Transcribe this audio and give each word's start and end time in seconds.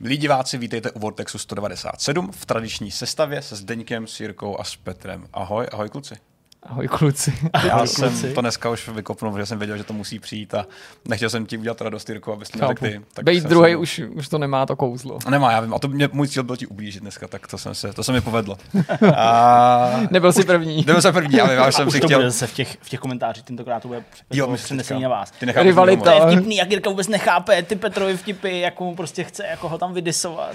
Milí 0.00 0.16
diváci, 0.16 0.58
vítejte 0.58 0.90
u 0.90 0.98
Vortexu 0.98 1.38
197 1.38 2.32
v 2.32 2.46
tradiční 2.46 2.90
sestavě 2.90 3.42
se 3.42 3.56
Zdeňkem, 3.56 4.06
s 4.06 4.20
Jirkou 4.20 4.60
a 4.60 4.64
s 4.64 4.76
Petrem. 4.76 5.28
Ahoj, 5.32 5.68
ahoj 5.72 5.88
kluci. 5.88 6.14
Ahoj 6.62 6.88
kluci. 6.88 7.32
Já 7.66 7.72
Ahoj, 7.74 7.88
jsem 7.88 8.08
kluci. 8.10 8.34
to 8.34 8.40
dneska 8.40 8.70
už 8.70 8.88
vykopnul, 8.88 9.32
protože 9.32 9.46
jsem 9.46 9.58
věděl, 9.58 9.76
že 9.76 9.84
to 9.84 9.92
musí 9.92 10.18
přijít 10.18 10.54
a 10.54 10.66
nechtěl 11.08 11.30
jsem 11.30 11.46
ti 11.46 11.58
udělat 11.58 11.80
radost, 11.80 12.08
Jirko, 12.08 12.32
abys 12.32 12.48
to 12.48 12.58
neřekl 12.58 12.84
ty. 12.86 13.00
Tak 13.14 13.24
Bejt 13.24 13.40
jsem 13.42 13.50
druhý 13.50 13.70
se- 13.72 13.76
už, 13.76 14.02
už 14.14 14.28
to 14.28 14.38
nemá 14.38 14.66
to 14.66 14.76
kouzlo. 14.76 15.18
Nemá, 15.30 15.52
já 15.52 15.60
vím. 15.60 15.74
A 15.74 15.78
to 15.78 15.88
mě, 15.88 16.08
můj 16.12 16.28
cíl 16.28 16.42
byl 16.42 16.56
ti 16.56 16.66
ublížit 16.66 17.02
dneska, 17.02 17.28
tak 17.28 17.46
to, 17.46 17.58
jsem 17.58 17.74
se, 17.74 17.92
to 17.92 18.02
se 18.04 18.12
mi 18.12 18.20
povedlo. 18.20 18.58
A... 19.16 19.90
Nebyl 20.10 20.32
jsi 20.32 20.44
první. 20.44 20.76
Nebyl 20.76 21.02
jsem 21.02 21.14
první, 21.14 21.40
ale 21.40 21.54
já 21.54 21.68
už 21.68 21.74
jsem 21.74 21.90
si 21.90 22.00
to 22.00 22.06
chtěl... 22.06 22.22
zase 22.22 22.46
v 22.46 22.54
těch, 22.54 22.76
v 22.80 22.88
těch 22.88 23.00
komentářích, 23.00 23.44
tentokrát 23.44 23.80
to 23.82 23.88
bude 23.88 24.04
Jo, 24.30 24.46
přenesený 24.46 24.78
teďka. 24.78 24.98
na 24.98 25.08
vás. 25.08 25.30
Ty 25.30 25.46
Rivalita. 25.62 26.04
To 26.04 26.10
Ale- 26.22 26.32
je 26.32 26.36
vtipný, 26.36 26.56
jak 26.56 26.70
Jirka 26.70 26.90
vůbec 26.90 27.08
nechápe 27.08 27.62
ty 27.62 27.76
Petrovi 27.76 28.16
vtipy, 28.16 28.60
jak 28.60 28.80
mu 28.80 28.94
prostě 28.94 29.24
chce 29.24 29.46
jako 29.46 29.68
ho 29.68 29.78
tam 29.78 29.94
vydisovat. 29.94 30.50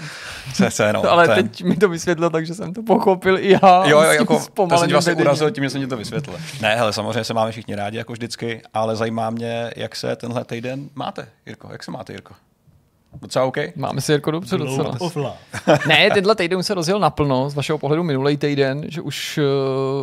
Se, 0.54 0.70
se, 0.70 0.92
no, 0.92 1.02
ale 1.10 1.24
je- 1.30 1.42
teď 1.42 1.62
mi 1.62 1.76
to 1.76 1.88
vysvětlil, 1.88 2.30
takže 2.30 2.54
jsem 2.54 2.72
to 2.74 2.82
pochopil 2.82 3.38
i 3.38 3.52
já. 3.52 3.60
Jo, 3.86 4.00
jo, 4.00 4.00
jako, 4.00 4.42
to 4.68 4.78
jsem 4.78 4.88
tě 4.88 4.94
vlastně 4.94 5.14
urazil 5.14 5.50
tím, 5.50 5.64
že 5.64 5.70
jsem 5.70 5.80
ti 5.80 5.86
to 5.94 5.98
vysvětlil. 5.98 6.36
Ne, 6.60 6.76
hele, 6.76 6.92
samozřejmě 6.92 7.24
se 7.24 7.34
máme 7.34 7.50
všichni 7.50 7.74
rádi, 7.74 7.96
jako 7.96 8.12
vždycky, 8.12 8.62
ale 8.74 8.96
zajímá 8.96 9.30
mě, 9.30 9.70
jak 9.76 9.96
se 9.96 10.16
tenhle 10.16 10.44
týden 10.44 10.88
máte, 10.94 11.28
Jirko. 11.46 11.68
Jak 11.72 11.84
se 11.84 11.90
máte, 11.90 12.12
Jirko? 12.12 12.34
Docela 13.20 13.44
OK? 13.44 13.56
Máme 13.76 14.00
si 14.00 14.12
Jirko 14.12 14.30
dobře 14.30 14.58
docela. 14.58 14.96
Ofla. 15.00 15.36
ne, 15.88 16.10
tenhle 16.14 16.34
týden 16.34 16.58
už 16.58 16.66
se 16.66 16.74
rozjel 16.74 16.98
naplno, 16.98 17.50
z 17.50 17.54
vašeho 17.54 17.78
pohledu 17.78 18.02
minulý 18.02 18.36
týden, 18.36 18.84
že 18.88 19.00
už 19.00 19.38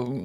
uh, 0.08 0.16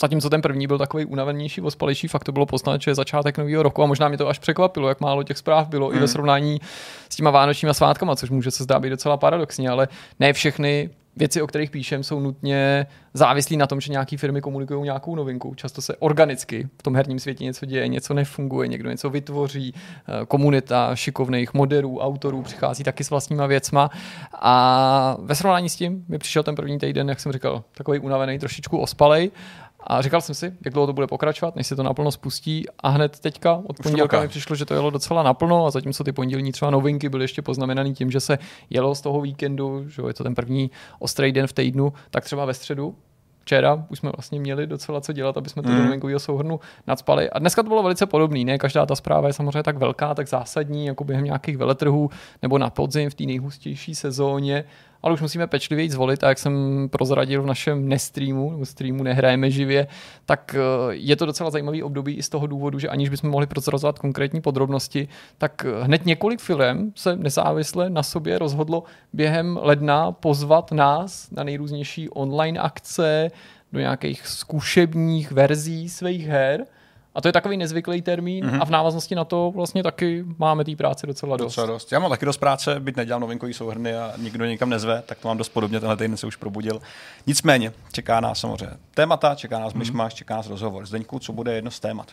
zatímco 0.00 0.30
ten 0.30 0.42
první 0.42 0.66
byl 0.66 0.78
takový 0.78 1.04
unavenější, 1.04 1.60
ospalejší, 1.60 2.08
fakt 2.08 2.24
to 2.24 2.32
bylo 2.32 2.46
poznat, 2.46 2.82
že 2.82 2.90
je 2.90 2.94
začátek 2.94 3.38
nového 3.38 3.62
roku 3.62 3.82
a 3.82 3.86
možná 3.86 4.08
mě 4.08 4.18
to 4.18 4.28
až 4.28 4.38
překvapilo, 4.38 4.88
jak 4.88 5.00
málo 5.00 5.22
těch 5.22 5.38
zpráv 5.38 5.68
bylo 5.68 5.90
mm. 5.90 5.96
i 5.96 6.00
ve 6.00 6.08
srovnání 6.08 6.60
s 7.08 7.16
těma 7.16 7.30
vánočníma 7.30 7.74
svátkama, 7.74 8.16
což 8.16 8.30
může 8.30 8.50
se 8.50 8.62
zdát 8.64 8.78
být 8.78 8.90
docela 8.90 9.16
paradoxní, 9.16 9.68
ale 9.68 9.88
ne 10.20 10.32
všechny 10.32 10.90
věci, 11.16 11.42
o 11.42 11.46
kterých 11.46 11.70
píšem, 11.70 12.02
jsou 12.02 12.20
nutně 12.20 12.86
závislí 13.14 13.56
na 13.56 13.66
tom, 13.66 13.80
že 13.80 13.92
nějaké 13.92 14.16
firmy 14.16 14.40
komunikují 14.40 14.82
nějakou 14.82 15.16
novinku. 15.16 15.54
Často 15.54 15.82
se 15.82 15.96
organicky 15.96 16.68
v 16.78 16.82
tom 16.82 16.96
herním 16.96 17.18
světě 17.18 17.44
něco 17.44 17.66
děje, 17.66 17.88
něco 17.88 18.14
nefunguje, 18.14 18.68
někdo 18.68 18.90
něco 18.90 19.10
vytvoří, 19.10 19.74
eh, 19.74 20.26
komunita 20.26 20.96
šikovných 20.96 21.54
moderů, 21.54 21.98
autorů 21.98 22.42
přichází 22.42 22.84
taky 22.84 23.04
s 23.04 23.10
vlastníma 23.10 23.46
věcma. 23.46 23.90
A 24.32 25.16
ve 25.20 25.34
srovnání 25.34 25.68
s 25.68 25.76
tím 25.76 26.04
mi 26.08 26.18
přišel 26.18 26.42
ten 26.42 26.54
první 26.54 26.78
týden, 26.78 27.08
jak 27.08 27.20
jsem 27.20 27.32
říkal, 27.32 27.64
takový 27.74 27.98
unavený, 27.98 28.38
trošičku 28.38 28.78
ospalej. 28.78 29.30
A 29.86 30.02
říkal 30.02 30.20
jsem 30.20 30.34
si, 30.34 30.52
jak 30.64 30.74
dlouho 30.74 30.86
to 30.86 30.92
bude 30.92 31.06
pokračovat, 31.06 31.56
než 31.56 31.66
se 31.66 31.76
to 31.76 31.82
naplno 31.82 32.12
spustí. 32.12 32.64
A 32.80 32.88
hned 32.88 33.18
teďka 33.20 33.62
od 33.66 33.76
pondělka 33.82 34.20
mi 34.20 34.28
přišlo, 34.28 34.56
že 34.56 34.64
to 34.64 34.74
jelo 34.74 34.90
docela 34.90 35.22
naplno 35.22 35.66
a 35.66 35.70
zatímco 35.70 36.04
ty 36.04 36.12
pondělní 36.12 36.52
třeba 36.52 36.70
novinky 36.70 37.08
byly 37.08 37.24
ještě 37.24 37.42
poznamenaný 37.42 37.94
tím, 37.94 38.10
že 38.10 38.20
se 38.20 38.38
jelo 38.70 38.94
z 38.94 39.00
toho 39.00 39.20
víkendu, 39.20 39.88
že 39.88 40.02
je 40.06 40.14
to 40.14 40.22
ten 40.24 40.34
první 40.34 40.70
ostrý 40.98 41.32
den 41.32 41.46
v 41.46 41.52
týdnu, 41.52 41.92
tak 42.10 42.24
třeba 42.24 42.44
ve 42.44 42.54
středu 42.54 42.94
včera 43.44 43.84
už 43.88 43.98
jsme 43.98 44.10
vlastně 44.16 44.40
měli 44.40 44.66
docela 44.66 45.00
co 45.00 45.12
dělat, 45.12 45.36
aby 45.36 45.48
jsme 45.48 45.62
to 45.62 45.68
Mm. 45.68 46.00
do 46.00 46.20
souhrnu 46.20 46.60
nadspali. 46.86 47.30
A 47.30 47.38
dneska 47.38 47.62
to 47.62 47.68
bylo 47.68 47.82
velice 47.82 48.06
podobné. 48.06 48.44
Ne 48.44 48.58
každá 48.58 48.86
ta 48.86 48.94
zpráva 48.96 49.26
je 49.26 49.32
samozřejmě 49.32 49.62
tak 49.62 49.76
velká, 49.76 50.14
tak 50.14 50.28
zásadní, 50.28 50.86
jako 50.86 51.04
během 51.04 51.24
nějakých 51.24 51.56
veletrhů 51.56 52.10
nebo 52.42 52.58
na 52.58 52.70
podzim 52.70 53.10
v 53.10 53.14
té 53.14 53.24
nejhustější 53.24 53.94
sezóně. 53.94 54.64
Ale 55.04 55.14
už 55.14 55.20
musíme 55.20 55.46
pečlivěji 55.46 55.90
zvolit 55.90 56.24
a 56.24 56.28
jak 56.28 56.38
jsem 56.38 56.88
prozradil 56.88 57.42
v 57.42 57.46
našem 57.46 57.88
nestreamu, 57.88 58.50
nebo 58.50 58.66
streamu 58.66 59.02
nehrajeme 59.02 59.50
živě, 59.50 59.86
tak 60.26 60.56
eh, 60.58 60.94
je 60.94 61.16
to 61.16 61.26
docela 61.26 61.50
zajímavý 61.50 61.82
období 61.82 62.14
i 62.14 62.22
z 62.22 62.28
toho 62.28 62.46
důvodu, 62.46 62.78
že 62.78 62.88
aniž 62.88 63.08
bychom 63.08 63.30
mohli 63.30 63.46
prozrazovat 63.46 63.98
konkrétní 63.98 64.40
podrobnosti, 64.40 65.08
tak 65.38 65.66
eh, 65.68 65.84
hned 65.84 66.06
několik 66.06 66.40
firm 66.40 66.92
se 66.94 67.16
nezávisle 67.16 67.90
na 67.90 68.02
sobě 68.02 68.38
rozhodlo 68.38 68.82
během 69.12 69.58
ledna 69.62 70.12
pozvat 70.12 70.72
nás 70.72 71.30
na 71.30 71.44
nejrůznější 71.44 72.10
online 72.10 72.60
akce, 72.60 73.30
do 73.72 73.80
nějakých 73.80 74.26
zkušebních 74.26 75.32
verzí 75.32 75.88
svých 75.88 76.26
her. 76.26 76.66
A 77.14 77.20
to 77.20 77.28
je 77.28 77.32
takový 77.32 77.56
nezvyklý 77.56 78.02
termín 78.02 78.44
mm-hmm. 78.44 78.62
a 78.62 78.64
v 78.64 78.70
návaznosti 78.70 79.14
na 79.14 79.24
to 79.24 79.52
vlastně 79.54 79.82
taky 79.82 80.24
máme 80.38 80.64
té 80.64 80.76
práce 80.76 81.06
docela 81.06 81.36
dost. 81.36 81.46
Docela 81.46 81.66
dost. 81.66 81.92
Já 81.92 81.98
mám 81.98 82.10
taky 82.10 82.26
dost 82.26 82.36
práce, 82.36 82.80
byť 82.80 82.96
nedělám 82.96 83.20
novinkový 83.20 83.54
souhrny 83.54 83.96
a 83.96 84.12
nikdo 84.18 84.44
nikam 84.44 84.70
nezve, 84.70 85.02
tak 85.06 85.18
to 85.18 85.28
mám 85.28 85.38
dost 85.38 85.48
podobně, 85.48 85.80
tenhle 85.80 85.96
týden 85.96 86.16
se 86.16 86.26
už 86.26 86.36
probudil. 86.36 86.80
Nicméně, 87.26 87.72
čeká 87.92 88.20
nás 88.20 88.38
samozřejmě 88.38 88.76
témata, 88.94 89.34
čeká 89.34 89.58
nás 89.58 89.74
myšmaš, 89.74 90.14
čeká 90.14 90.36
nás 90.36 90.48
rozhovor. 90.48 90.86
Zdeňku, 90.86 91.18
co 91.18 91.32
bude 91.32 91.54
jedno 91.54 91.70
z 91.70 91.80
témat? 91.80 92.12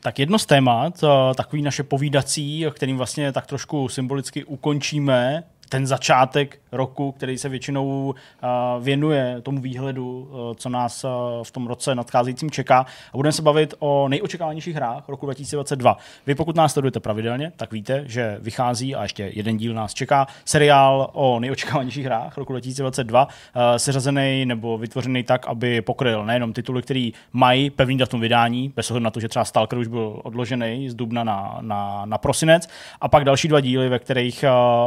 Tak 0.00 0.18
jedno 0.18 0.38
z 0.38 0.46
témat, 0.46 1.04
eh, 1.04 1.34
takový 1.34 1.62
naše 1.62 1.82
povídací, 1.82 2.66
kterým 2.74 2.96
vlastně 2.96 3.32
tak 3.32 3.46
trošku 3.46 3.88
symbolicky 3.88 4.44
ukončíme 4.44 5.44
ten 5.68 5.86
začátek 5.86 6.60
roku, 6.72 7.12
který 7.12 7.38
se 7.38 7.48
většinou 7.48 8.14
eh, 8.14 8.46
věnuje 8.80 9.40
tomu 9.42 9.60
výhledu, 9.60 10.28
eh, 10.30 10.54
co 10.54 10.68
nás 10.68 11.04
eh, 11.04 11.08
v 11.42 11.50
tom 11.50 11.66
roce 11.66 11.94
nadcházejícím 11.94 12.50
čeká. 12.50 12.86
A 13.12 13.16
budeme 13.16 13.32
se 13.32 13.42
bavit 13.42 13.74
o 13.78 14.08
nejočekávanějších 14.08 14.74
hrách 14.74 15.08
roku 15.08 15.26
2022. 15.26 15.96
Vy 16.26 16.34
pokud 16.34 16.56
nás 16.56 16.72
sledujete 16.72 17.00
pravidelně, 17.00 17.52
tak 17.56 17.72
víte, 17.72 18.02
že 18.06 18.38
vychází 18.40 18.94
a 18.94 19.02
ještě 19.02 19.30
jeden 19.34 19.56
díl 19.56 19.74
nás 19.74 19.94
čeká 19.94 20.26
seriál 20.44 21.10
o 21.12 21.40
nejočekávanějších 21.40 22.04
hrách 22.04 22.38
roku 22.38 22.52
2022, 22.52 23.28
eh, 23.54 23.78
seřazený 23.78 24.46
nebo 24.46 24.78
vytvořený 24.78 25.24
tak, 25.24 25.46
aby 25.46 25.80
pokryl 25.80 26.26
nejenom 26.26 26.52
tituly, 26.52 26.82
který 26.82 27.12
mají 27.32 27.70
pevný 27.70 27.98
datum 27.98 28.20
vydání, 28.20 28.72
bez 28.76 28.90
ohledu 28.90 29.04
na 29.04 29.10
to, 29.10 29.20
že 29.20 29.28
třeba 29.28 29.44
Stalker 29.44 29.78
už 29.78 29.86
byl 29.86 30.20
odložený 30.24 30.90
z 30.90 30.94
dubna 30.94 31.24
na, 31.24 31.58
na, 31.60 32.02
na 32.04 32.18
prosinec, 32.18 32.68
a 33.00 33.08
pak 33.08 33.24
další 33.24 33.48
dva 33.48 33.60
díly, 33.60 33.88
ve 33.88 33.98
kterých 33.98 34.44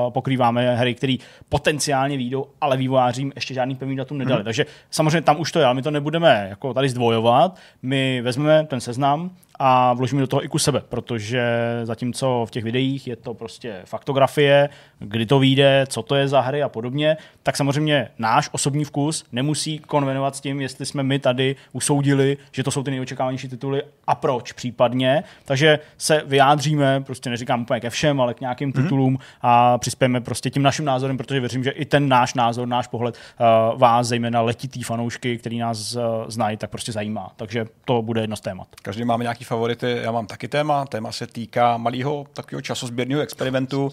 pokrýváme 0.10 0.71
hry, 0.76 0.96
které 0.96 1.16
potenciálně 1.50 2.18
výjdou, 2.18 2.48
ale 2.62 2.78
vývojářím 2.78 3.32
ještě 3.36 3.54
žádný 3.54 3.76
pevný 3.76 3.96
datum 3.96 4.18
nedali. 4.18 4.40
Hmm. 4.40 4.46
Takže 4.46 4.66
samozřejmě 4.90 5.22
tam 5.22 5.40
už 5.40 5.52
to 5.52 5.60
je, 5.60 5.66
ale 5.66 5.76
my 5.76 5.82
to 5.82 5.92
nebudeme 5.92 6.48
jako 6.50 6.74
tady 6.74 6.90
zdvojovat. 6.90 7.58
My 7.82 8.22
vezmeme 8.22 8.66
ten 8.66 8.82
seznam 8.82 9.32
a 9.60 9.94
vložíme 9.94 10.22
do 10.22 10.28
toho 10.28 10.46
i 10.46 10.48
ku 10.48 10.60
sebe, 10.60 10.82
protože 10.90 11.42
zatímco 11.84 12.46
v 12.48 12.52
těch 12.52 12.64
videích 12.64 13.08
je 13.08 13.16
to 13.16 13.34
prostě 13.34 13.82
faktografie, 13.86 14.70
kdy 15.00 15.26
to 15.26 15.40
vyjde, 15.40 15.86
co 15.90 16.02
to 16.02 16.16
je 16.16 16.28
za 16.28 16.42
hry 16.42 16.64
a 16.64 16.70
podobně, 16.70 17.18
tak 17.44 17.58
samozřejmě 17.58 18.08
náš 18.20 18.50
osobní 18.52 18.84
vkus 18.84 19.26
nemusí 19.32 19.80
konvenovat 19.80 20.36
s 20.36 20.42
tím, 20.42 20.62
jestli 20.62 20.86
jsme 20.86 21.04
my 21.04 21.20
tady 21.20 21.56
usoudili, 21.72 22.38
že 22.52 22.64
to 22.64 22.72
jsou 22.72 22.84
ty 22.84 22.92
nejočekávanější 22.92 23.48
tituly 23.48 23.84
a 24.08 24.16
proč 24.16 24.52
případně. 24.52 25.24
Takže 25.46 25.80
se 25.98 26.24
vyjádříme, 26.26 27.02
prostě 27.02 27.30
neříkám 27.30 27.62
úplně 27.62 27.80
ke 27.80 27.90
všem, 27.90 28.22
ale 28.22 28.34
k 28.34 28.42
nějakým 28.42 28.72
titulům 28.72 29.20
a 29.42 29.78
přispějeme 29.78 30.22
prostě 30.22 30.50
tím 30.50 30.64
naším 30.64 30.86
názorem, 30.86 31.18
protože 31.18 31.40
věřím, 31.40 31.64
že 31.64 31.72
i 31.72 31.86
ten 31.86 32.10
náš 32.10 32.34
názor, 32.34 32.68
náš 32.68 32.88
pohled 32.88 33.16
uh, 33.16 33.80
vás, 33.80 34.08
zejména 34.08 34.42
letitý 34.42 34.84
fanoušky, 34.84 35.38
který 35.38 35.60
nás 35.60 35.96
uh, 35.96 36.02
znají, 36.28 36.58
tak 36.58 36.70
prostě 36.70 36.92
zajímá. 36.92 37.32
Takže 37.36 37.66
to 37.86 38.02
bude 38.02 38.22
jedno 38.22 38.36
z 38.36 38.42
témat. 38.42 38.68
Každý 38.82 39.04
máme 39.04 39.24
nějaký 39.24 39.44
favority, 39.52 40.00
já 40.02 40.12
mám 40.12 40.28
taky 40.28 40.48
téma. 40.48 40.86
Téma 40.86 41.12
se 41.12 41.28
týká 41.28 41.78
malého 41.78 42.28
takového 42.34 42.62
časozběrného 42.62 43.22
experimentu 43.22 43.92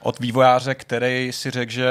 od 0.00 0.20
vývojáře, 0.20 0.74
který 0.74 1.32
si 1.32 1.50
řekl, 1.50 1.72
že 1.72 1.86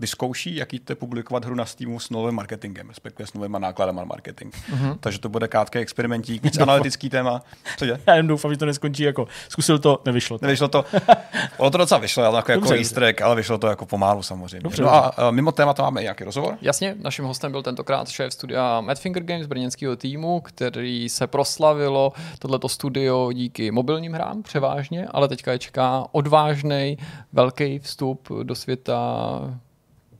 vyzkouší, 0.00 0.56
jaký 0.56 0.78
to 0.78 0.92
je 0.92 0.96
publikovat 0.96 1.44
hru 1.44 1.54
na 1.54 1.64
Steamu 1.64 2.00
s 2.00 2.10
novým 2.10 2.34
marketingem, 2.34 2.88
respektive 2.88 3.26
s 3.26 3.34
novým 3.34 3.52
nákladem 3.52 3.96
na 3.96 4.04
marketing. 4.04 4.54
Uh-huh. 4.54 4.96
Takže 5.00 5.18
to 5.18 5.28
bude 5.28 5.48
krátký 5.48 5.78
experimentík, 5.78 6.42
víc 6.42 6.58
analytický 6.60 7.10
téma. 7.10 7.42
Co 7.78 7.84
je? 7.84 8.00
Já 8.06 8.14
jen 8.14 8.26
doufám, 8.26 8.50
že 8.50 8.58
to 8.58 8.66
neskončí 8.66 9.02
jako 9.02 9.28
zkusil 9.48 9.78
to, 9.78 10.02
nevyšlo 10.04 10.38
to. 10.38 10.46
Nevyšlo 10.46 10.68
to. 10.68 10.84
Ono 11.56 11.70
to 11.70 11.78
docela 11.78 12.00
vyšlo, 12.00 12.24
ale 12.24 12.38
jako, 12.38 12.52
jako 12.52 12.60
Dobře. 12.60 12.78
easter 12.78 13.04
egg, 13.04 13.22
ale 13.22 13.36
vyšlo 13.36 13.58
to 13.58 13.66
jako 13.66 13.86
pomálu 13.86 14.22
samozřejmě. 14.22 14.60
Dobře, 14.60 14.82
no 14.82 14.94
a 14.94 15.08
a 15.18 15.30
mimo 15.30 15.52
témata 15.52 15.82
máme 15.82 16.02
nějaký 16.02 16.24
rozhovor? 16.24 16.58
Jasně, 16.62 16.94
naším 17.02 17.24
hostem 17.24 17.52
byl 17.52 17.62
tentokrát 17.62 18.08
šéf 18.08 18.32
studia 18.32 18.80
Madfinger 18.80 19.22
Games 19.22 19.46
brněnského 19.46 19.96
týmu, 19.96 20.40
který 20.40 21.08
se 21.08 21.26
proslavilo 21.26 22.12
tohleto 22.38 22.68
studio 22.68 23.32
díky 23.32 23.70
mobilním 23.70 24.12
hrám 24.12 24.42
převážně, 24.42 25.06
ale 25.10 25.28
teďka 25.28 25.52
je 25.52 25.58
čeká 25.58 26.06
odvážný 26.12 26.98
velký 27.32 27.78
vstup 27.78 28.28
do 28.42 28.54
světa 28.54 28.98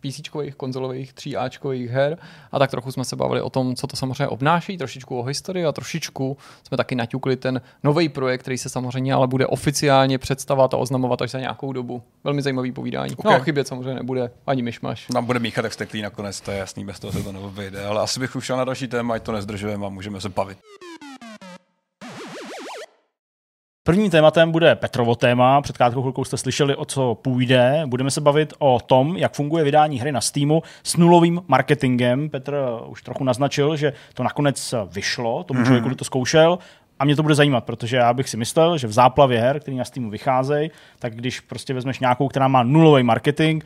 PCčkových, 0.01 0.55
konzolových, 0.55 1.15
3Ačkových 1.15 1.89
her 1.89 2.19
a 2.53 2.59
tak 2.59 2.71
trochu 2.71 2.93
jsme 2.93 3.05
se 3.05 3.17
bavili 3.17 3.41
o 3.41 3.51
tom, 3.51 3.77
co 3.77 3.87
to 3.87 3.97
samozřejmě 3.97 4.29
obnáší, 4.29 4.79
trošičku 4.79 5.19
o 5.19 5.23
historii 5.23 5.67
a 5.67 5.73
trošičku 5.73 6.37
jsme 6.69 6.77
taky 6.77 6.95
naťukli 6.95 7.37
ten 7.37 7.61
nový 7.85 8.09
projekt, 8.09 8.41
který 8.41 8.59
se 8.59 8.69
samozřejmě 8.69 9.15
ale 9.15 9.27
bude 9.27 9.47
oficiálně 9.47 10.19
představovat 10.19 10.75
a 10.75 10.77
oznamovat 10.77 11.23
až 11.23 11.31
za 11.31 11.41
nějakou 11.41 11.73
dobu. 11.73 12.03
Velmi 12.25 12.43
zajímavý 12.43 12.73
povídání. 12.73 13.17
Okay. 13.17 13.33
No 13.33 13.39
a 13.41 13.45
chybět 13.45 13.69
samozřejmě 13.69 13.95
nebude 13.95 14.31
ani 14.47 14.63
myšmaš. 14.63 15.09
Nám 15.09 15.25
bude 15.25 15.39
míchat 15.39 15.65
jak 15.65 15.73
steklý 15.73 16.03
nakonec, 16.03 16.41
to 16.41 16.51
je 16.51 16.59
jasný, 16.59 16.85
bez 16.85 17.01
toho 17.01 17.13
se 17.13 17.23
to 17.23 17.33
nevyjde. 17.33 17.85
Ale 17.85 18.01
asi 18.01 18.21
bych 18.21 18.37
už 18.37 18.45
šel 18.45 18.57
na 18.57 18.65
další 18.65 18.89
téma, 18.89 19.15
ať 19.15 19.23
to 19.23 19.33
nezdržujeme 19.33 19.87
a 19.87 19.89
můžeme 19.89 20.21
se 20.21 20.29
bavit. 20.29 20.59
Prvním 23.89 24.11
tématem 24.11 24.53
bude 24.53 24.75
Petrovo 24.75 25.15
téma. 25.15 25.61
Před 25.61 25.77
krátkou 25.77 26.01
chvilkou 26.01 26.25
jste 26.25 26.37
slyšeli, 26.37 26.77
o 26.77 26.85
co 26.85 27.15
půjde. 27.15 27.83
Budeme 27.87 28.11
se 28.11 28.21
bavit 28.21 28.55
o 28.59 28.81
tom, 28.81 29.17
jak 29.17 29.35
funguje 29.35 29.65
vydání 29.65 30.01
hry 30.01 30.13
na 30.13 30.21
Steamu 30.21 30.63
s 30.83 30.97
nulovým 30.97 31.43
marketingem. 31.49 32.31
Petr 32.31 32.57
už 32.87 33.03
trochu 33.03 33.25
naznačil, 33.25 33.77
že 33.77 33.93
to 34.15 34.23
nakonec 34.23 34.75
vyšlo 34.93 35.45
tomu 35.45 35.65
člověku, 35.65 35.87
kdo 35.87 35.97
to 35.97 36.05
zkoušel. 36.05 36.59
A 36.99 37.05
mě 37.05 37.17
to 37.17 37.23
bude 37.23 37.35
zajímat, 37.35 37.65
protože 37.65 37.97
já 37.97 38.13
bych 38.13 38.29
si 38.29 38.37
myslel, 38.37 38.79
že 38.79 38.87
v 38.87 38.93
záplavě 38.93 39.41
her, 39.41 39.61
který 39.61 39.77
na 39.77 39.85
Steamu 39.85 40.11
vycházejí, 40.11 40.71
tak 40.99 41.15
když 41.15 41.41
prostě 41.41 41.75
vezmeš 41.75 41.99
nějakou, 41.99 42.29
která 42.29 42.49
má 42.49 42.63
nulový 42.63 43.03
marketing, 43.03 43.65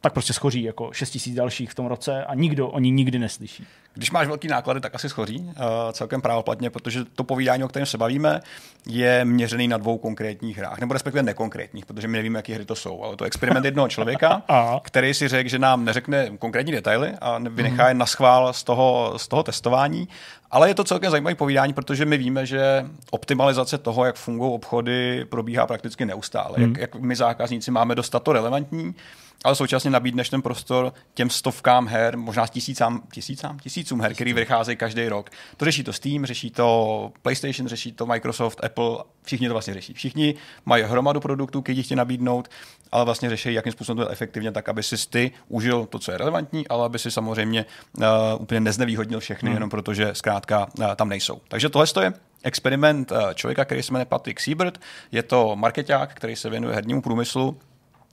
tak 0.00 0.12
prostě 0.12 0.32
schoří 0.32 0.62
jako 0.62 0.92
6 0.92 1.10
tisíc 1.10 1.34
dalších 1.34 1.70
v 1.70 1.74
tom 1.74 1.86
roce 1.86 2.24
a 2.24 2.34
nikdo 2.34 2.68
o 2.68 2.78
ní 2.78 2.90
nikdy 2.90 3.18
neslyší. 3.18 3.66
Když 3.94 4.10
máš 4.10 4.26
velký 4.26 4.48
náklady, 4.48 4.80
tak 4.80 4.94
asi 4.94 5.08
schoří 5.08 5.38
uh, 5.38 5.52
celkem 5.92 6.20
právoplatně, 6.20 6.70
protože 6.70 7.04
to 7.04 7.24
povídání, 7.24 7.64
o 7.64 7.68
kterém 7.68 7.86
se 7.86 7.98
bavíme, 7.98 8.40
je 8.86 9.24
měřený 9.24 9.68
na 9.68 9.76
dvou 9.76 9.98
konkrétních 9.98 10.58
hrách, 10.58 10.78
nebo 10.78 10.92
respektive 10.92 11.22
nekonkrétních, 11.22 11.86
protože 11.86 12.08
my 12.08 12.18
nevíme, 12.18 12.38
jaké 12.38 12.54
hry 12.54 12.64
to 12.64 12.74
jsou. 12.74 13.02
Ale 13.02 13.16
to 13.16 13.24
je 13.24 13.26
experiment 13.26 13.64
jednoho 13.64 13.88
člověka, 13.88 14.42
který 14.82 15.14
si 15.14 15.28
řekl, 15.28 15.50
že 15.50 15.58
nám 15.58 15.84
neřekne 15.84 16.30
konkrétní 16.38 16.72
detaily 16.72 17.12
a 17.20 17.38
vynechá 17.38 17.88
je 17.88 17.94
na 17.94 18.06
schvál 18.06 18.52
z 18.52 18.64
toho, 18.64 19.14
z 19.16 19.28
toho 19.28 19.42
testování. 19.42 20.08
Ale 20.50 20.68
je 20.68 20.74
to 20.74 20.84
celkem 20.84 21.10
zajímavé 21.10 21.34
povídání, 21.34 21.72
protože 21.72 22.04
my 22.04 22.18
víme, 22.18 22.46
že 22.46 22.86
optimalizace 23.10 23.78
toho, 23.78 24.04
jak 24.04 24.16
fungují 24.16 24.52
obchody, 24.52 25.24
probíhá 25.24 25.66
prakticky 25.66 26.06
neustále. 26.06 26.54
Hmm. 26.56 26.68
Jak, 26.68 26.78
jak 26.80 26.94
my 26.94 27.16
zákazníci 27.16 27.70
máme 27.70 27.94
dostat 27.94 28.22
to 28.22 28.32
relevantní, 28.32 28.94
ale 29.44 29.54
současně 29.54 29.90
nabídneš 29.90 30.28
ten 30.28 30.42
prostor 30.42 30.92
těm 31.14 31.30
stovkám 31.30 31.88
her, 31.88 32.16
možná 32.16 32.46
tisícám, 32.46 33.02
tisícám, 33.12 33.58
tisícům 33.58 34.00
her, 34.00 34.14
který 34.14 34.32
vycházejí 34.32 34.76
každý 34.76 35.08
rok. 35.08 35.30
To 35.56 35.64
řeší 35.64 35.84
to 35.84 35.92
Steam, 35.92 36.26
řeší 36.26 36.50
to 36.50 37.12
PlayStation, 37.22 37.68
řeší 37.68 37.92
to 37.92 38.06
Microsoft, 38.06 38.64
Apple, 38.64 38.98
všichni 39.22 39.48
to 39.48 39.54
vlastně 39.54 39.74
řeší. 39.74 39.94
Všichni 39.94 40.34
mají 40.66 40.84
hromadu 40.84 41.20
produktů, 41.20 41.62
který 41.62 41.82
chtějí 41.82 41.96
nabídnout, 41.96 42.48
ale 42.92 43.04
vlastně 43.04 43.30
řeší, 43.30 43.54
jakým 43.54 43.72
způsobem 43.72 43.96
to 44.04 44.10
je 44.10 44.12
efektivně, 44.12 44.52
tak 44.52 44.68
aby 44.68 44.82
si 44.82 45.08
ty 45.10 45.30
užil 45.48 45.86
to, 45.86 45.98
co 45.98 46.12
je 46.12 46.18
relevantní, 46.18 46.68
ale 46.68 46.86
aby 46.86 46.98
si 46.98 47.10
samozřejmě 47.10 47.66
uh, 47.98 48.04
úplně 48.38 48.60
neznevýhodnil 48.60 49.20
všechny, 49.20 49.48
hmm. 49.48 49.56
jenom 49.56 49.70
protože 49.70 50.10
zkrátka 50.12 50.66
uh, 50.78 50.94
tam 50.94 51.08
nejsou. 51.08 51.40
Takže 51.48 51.68
tohle 51.68 51.86
je 52.02 52.12
experiment 52.42 53.12
uh, 53.12 53.18
člověka, 53.34 53.64
který 53.64 53.82
se 53.82 53.92
jmenuje 53.92 54.06
Patrick 54.06 54.40
Siebert. 54.40 54.80
Je 55.12 55.22
to 55.22 55.56
marketák, 55.56 56.14
který 56.14 56.36
se 56.36 56.50
věnuje 56.50 56.74
hernímu 56.74 57.02
průmyslu 57.02 57.58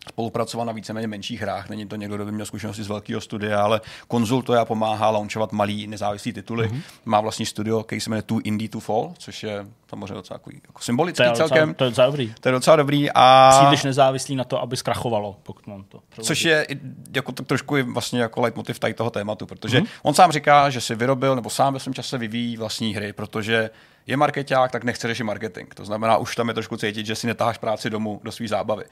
spolupracoval 0.09 0.65
na 0.65 0.73
víceméně 0.73 1.07
menších 1.07 1.41
hrách. 1.41 1.69
Není 1.69 1.87
to 1.87 1.95
někdo, 1.95 2.15
kdo 2.15 2.25
by 2.25 2.31
měl 2.31 2.45
zkušenosti 2.45 2.83
z 2.83 2.87
velkého 2.87 3.21
studia, 3.21 3.63
ale 3.63 3.81
konzultuje 4.07 4.59
a 4.59 4.65
pomáhá 4.65 5.09
launchovat 5.09 5.51
malý 5.51 5.87
nezávislý 5.87 6.33
tituly. 6.33 6.67
Mm-hmm. 6.67 6.81
Má 7.05 7.21
vlastní 7.21 7.45
studio, 7.45 7.83
který 7.83 8.01
se 8.01 8.09
jmenuje 8.09 8.21
Too 8.21 8.39
Indie 8.43 8.69
to 8.69 8.79
Fall, 8.79 9.13
což 9.17 9.43
je 9.43 9.65
samozřejmě 9.89 10.13
docela 10.13 10.35
jako, 10.35 10.49
jako 10.67 10.81
symbolický 10.81 11.17
to 11.17 11.23
je 11.23 11.35
celkem. 11.35 11.69
Docela, 11.69 11.73
to 11.73 11.83
je 11.83 11.89
docela 11.89 12.07
dobrý. 12.07 12.33
To 12.39 12.49
je 12.49 12.51
docela 12.51 12.75
dobrý. 12.75 13.07
A... 13.15 13.57
Příliš 13.61 13.83
nezávislý 13.83 14.35
na 14.35 14.43
to, 14.43 14.61
aby 14.61 14.77
zkrachovalo, 14.77 15.35
pokud 15.43 15.67
mám 15.67 15.83
to. 15.83 15.99
Přeložit. 16.09 16.27
Což 16.27 16.45
je 16.45 16.67
jako 17.15 17.31
to, 17.31 17.43
trošku 17.43 17.75
vlastně 17.93 18.21
jako 18.21 18.41
leitmotiv 18.41 18.79
tady 18.79 18.93
toho 18.93 19.09
tématu, 19.09 19.45
protože 19.45 19.79
mm-hmm. 19.79 19.87
on 20.03 20.13
sám 20.13 20.31
říká, 20.31 20.69
že 20.69 20.81
si 20.81 20.95
vyrobil 20.95 21.35
nebo 21.35 21.49
sám 21.49 21.73
ve 21.73 21.79
svém 21.79 21.93
čase 21.93 22.17
vyvíjí 22.17 22.57
vlastní 22.57 22.95
hry, 22.95 23.13
protože 23.13 23.69
je 24.07 24.17
marketák, 24.17 24.71
tak 24.71 24.83
nechce 24.83 25.07
řešit 25.07 25.23
marketing. 25.23 25.73
To 25.73 25.85
znamená, 25.85 26.17
už 26.17 26.35
tam 26.35 26.47
je 26.47 26.53
trošku 26.53 26.77
cítit, 26.77 27.05
že 27.05 27.15
si 27.15 27.27
netáháš 27.27 27.57
práci 27.57 27.89
domů 27.89 28.21
do 28.23 28.31
své 28.31 28.47
zábavy. 28.47 28.83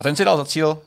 A 0.00 0.04
ten 0.04 0.16
si 0.16 0.24
dal 0.24 0.36
za 0.36 0.44
cíl 0.44 0.78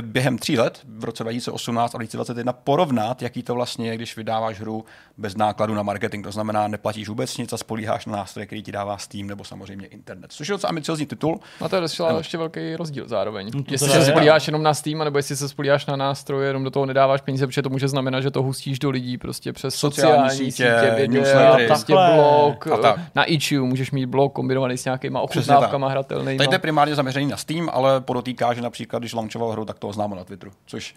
během 0.00 0.38
tří 0.38 0.58
let, 0.58 0.80
v 0.98 1.04
roce 1.04 1.22
2018 1.22 1.94
a 1.94 1.98
2021, 1.98 2.52
porovnat, 2.52 3.22
jaký 3.22 3.42
to 3.42 3.54
vlastně 3.54 3.90
je, 3.90 3.96
když 3.96 4.16
vydáváš 4.16 4.60
hru 4.60 4.84
bez 5.18 5.36
nákladu 5.36 5.74
na 5.74 5.82
marketing. 5.82 6.24
To 6.24 6.32
znamená, 6.32 6.68
neplatíš 6.68 7.08
vůbec 7.08 7.36
nic 7.36 7.52
a 7.52 7.56
spolíháš 7.56 8.06
na 8.06 8.16
nástroje, 8.16 8.46
který 8.46 8.62
ti 8.62 8.72
dává 8.72 8.98
Steam 8.98 9.26
nebo 9.26 9.44
samozřejmě 9.44 9.86
internet. 9.86 10.32
Což 10.32 10.48
je 10.48 10.52
docela 10.52 10.68
ambiciozní 10.68 11.06
titul. 11.06 11.40
A 11.60 11.68
to 11.68 11.76
je 11.76 11.80
docela 11.80 12.18
ještě 12.18 12.38
velký 12.38 12.76
rozdíl 12.76 13.08
zároveň. 13.08 13.50
No 13.54 13.62
jestli 13.70 13.88
se 13.88 14.04
spolíháš 14.04 14.46
jenom 14.46 14.62
na 14.62 14.74
Steam, 14.74 14.98
nebo 14.98 15.18
jestli 15.18 15.36
se 15.36 15.48
spolíháš 15.48 15.86
na 15.86 15.96
nástroje, 15.96 16.48
jenom 16.48 16.64
do 16.64 16.70
toho 16.70 16.86
nedáváš 16.86 17.20
peníze, 17.20 17.46
protože 17.46 17.62
to 17.62 17.70
může 17.70 17.88
znamenat, 17.88 18.20
že 18.20 18.30
to 18.30 18.42
hustíš 18.42 18.78
do 18.78 18.90
lidí 18.90 19.18
prostě 19.18 19.52
přes 19.52 19.74
sociální, 19.74 20.30
sociální 20.30 20.52
sítě, 20.52 20.80
sítě 20.80 21.06
video, 21.06 21.56
prostě 21.66 21.92
blog, 21.92 22.66
na 23.14 23.24
itch.io 23.30 23.66
můžeš 23.66 23.90
mít 23.90 24.06
blog 24.06 24.32
kombinovaný 24.32 24.78
s 24.78 24.84
nějakýma 24.84 25.20
ochutnávkama 25.20 25.88
hratelnými. 25.88 26.38
Tady 26.38 26.54
je 26.54 26.58
primárně 26.58 26.94
zaměřený 26.94 27.26
na 27.26 27.36
Steam, 27.36 27.70
ale 27.72 28.00
podotýká, 28.00 28.54
že 28.54 28.62
například, 28.62 28.98
když 28.98 29.12
launchoval 29.12 29.50
hru, 29.50 29.64
tak 29.64 29.78
to 29.78 29.88
oznámil 29.88 30.16
na 30.16 30.24
Twitteru, 30.24 30.52
což 30.66 30.94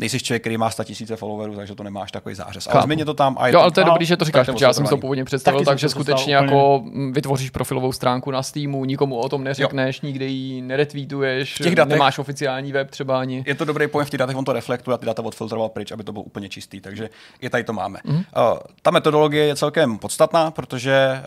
nejsi 0.00 0.20
člověk, 0.20 0.42
který 0.42 0.58
má 0.58 0.70
100 0.70 0.84
tisíce 0.84 1.16
followerů, 1.16 1.56
takže 1.56 1.74
to 1.74 1.82
nemáš 1.82 2.12
takový 2.12 2.34
zářez. 2.34 2.66
Ale 2.66 2.82
změně 2.82 3.04
to 3.04 3.14
tam. 3.14 3.36
A 3.38 3.48
jo, 3.48 3.60
ale 3.60 3.70
to 3.70 3.80
je 3.80 3.84
dobrý, 3.84 4.06
že 4.06 4.16
to 4.16 4.24
říkáš, 4.24 4.46
protože 4.46 4.64
já 4.64 4.72
jsem 4.72 4.86
to 4.86 4.96
původně 4.96 5.24
představil, 5.24 5.64
takže 5.64 5.88
skutečně 5.88 6.34
jako 6.34 6.76
úplně. 6.76 7.12
vytvoříš 7.12 7.50
profilovou 7.50 7.92
stránku 7.92 8.30
na 8.30 8.42
Steamu, 8.42 8.84
nikomu 8.84 9.16
o 9.16 9.28
tom 9.28 9.44
neřekneš, 9.44 10.00
jo. 10.02 10.06
nikde 10.06 10.26
ji 10.26 10.62
neretweetuješ, 10.62 11.54
těch 11.54 11.74
datech, 11.74 11.92
nemáš 11.92 12.18
oficiální 12.18 12.72
web 12.72 12.90
třeba 12.90 13.20
ani. 13.20 13.44
Je 13.46 13.54
to 13.54 13.64
dobrý 13.64 13.88
pojem 13.88 14.06
v 14.06 14.10
těch 14.10 14.18
datech, 14.18 14.36
on 14.36 14.44
to 14.44 14.52
reflektuje 14.52 14.94
a 14.94 14.98
ty 14.98 15.06
data 15.06 15.22
odfiltroval 15.22 15.68
pryč, 15.68 15.92
aby 15.92 16.04
to 16.04 16.12
bylo 16.12 16.22
úplně 16.22 16.48
čistý, 16.48 16.80
takže 16.80 17.10
i 17.40 17.50
tady 17.50 17.64
to 17.64 17.72
máme. 17.72 17.98
Mm-hmm. 18.04 18.52
Uh, 18.52 18.58
ta 18.82 18.90
metodologie 18.90 19.44
je 19.44 19.56
celkem 19.56 19.98
podstatná, 19.98 20.50
protože 20.50 21.22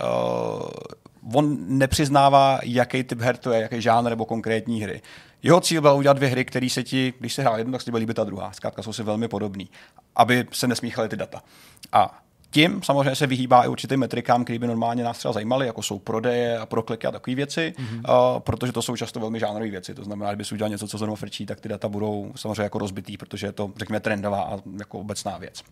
uh, 0.53 0.69
on 1.33 1.57
nepřiznává, 1.67 2.59
jaký 2.63 3.03
typ 3.03 3.21
her 3.21 3.37
to 3.37 3.51
je, 3.51 3.61
jaký 3.61 3.81
žánr 3.81 4.09
nebo 4.09 4.25
konkrétní 4.25 4.81
hry. 4.81 5.01
Jeho 5.45 5.61
cíl 5.61 5.81
byl 5.81 5.95
udělat 5.95 6.17
dvě 6.17 6.29
hry, 6.29 6.45
které 6.45 6.69
se 6.69 6.83
ti, 6.83 7.13
když 7.19 7.33
se 7.33 7.41
hrál 7.41 7.57
jedno, 7.57 7.71
tak 7.71 7.81
se 7.81 7.85
ti 7.85 7.91
bude 7.91 7.99
líbit 7.99 8.13
ta 8.13 8.23
druhá. 8.23 8.51
Zkrátka 8.51 8.83
jsou 8.83 8.93
si 8.93 9.03
velmi 9.03 9.27
podobný, 9.27 9.69
aby 10.15 10.47
se 10.51 10.67
nesmíchaly 10.67 11.09
ty 11.09 11.15
data. 11.15 11.43
A 11.91 12.19
tím 12.51 12.83
samozřejmě 12.83 13.15
se 13.15 13.27
vyhýbá 13.27 13.63
i 13.63 13.67
určitým 13.67 13.99
metrikám, 13.99 14.43
které 14.43 14.59
by 14.59 14.67
normálně 14.67 15.03
nás 15.03 15.17
třeba 15.17 15.31
zajímaly, 15.31 15.67
jako 15.67 15.81
jsou 15.81 15.99
prodeje 15.99 16.57
a 16.57 16.65
prokliky 16.65 17.07
a 17.07 17.11
takové 17.11 17.35
věci, 17.35 17.73
mm-hmm. 17.77 18.33
uh, 18.33 18.39
protože 18.39 18.71
to 18.71 18.81
jsou 18.81 18.95
často 18.95 19.19
velmi 19.19 19.39
žánrové 19.39 19.69
věci. 19.69 19.93
To 19.95 20.03
znamená, 20.03 20.31
že 20.31 20.35
bys 20.35 20.51
udělal 20.51 20.69
něco, 20.69 20.87
co 20.87 20.97
zrovna 20.97 21.15
frčí, 21.15 21.45
tak 21.45 21.59
ty 21.59 21.69
data 21.69 21.89
budou 21.89 22.31
samozřejmě 22.35 22.63
jako 22.63 22.77
rozbitý, 22.77 23.17
protože 23.17 23.47
je 23.47 23.51
to, 23.51 23.71
řekněme, 23.77 23.99
trendová 23.99 24.43
a 24.43 24.57
jako 24.79 24.99
obecná 24.99 25.37
věc. 25.37 25.63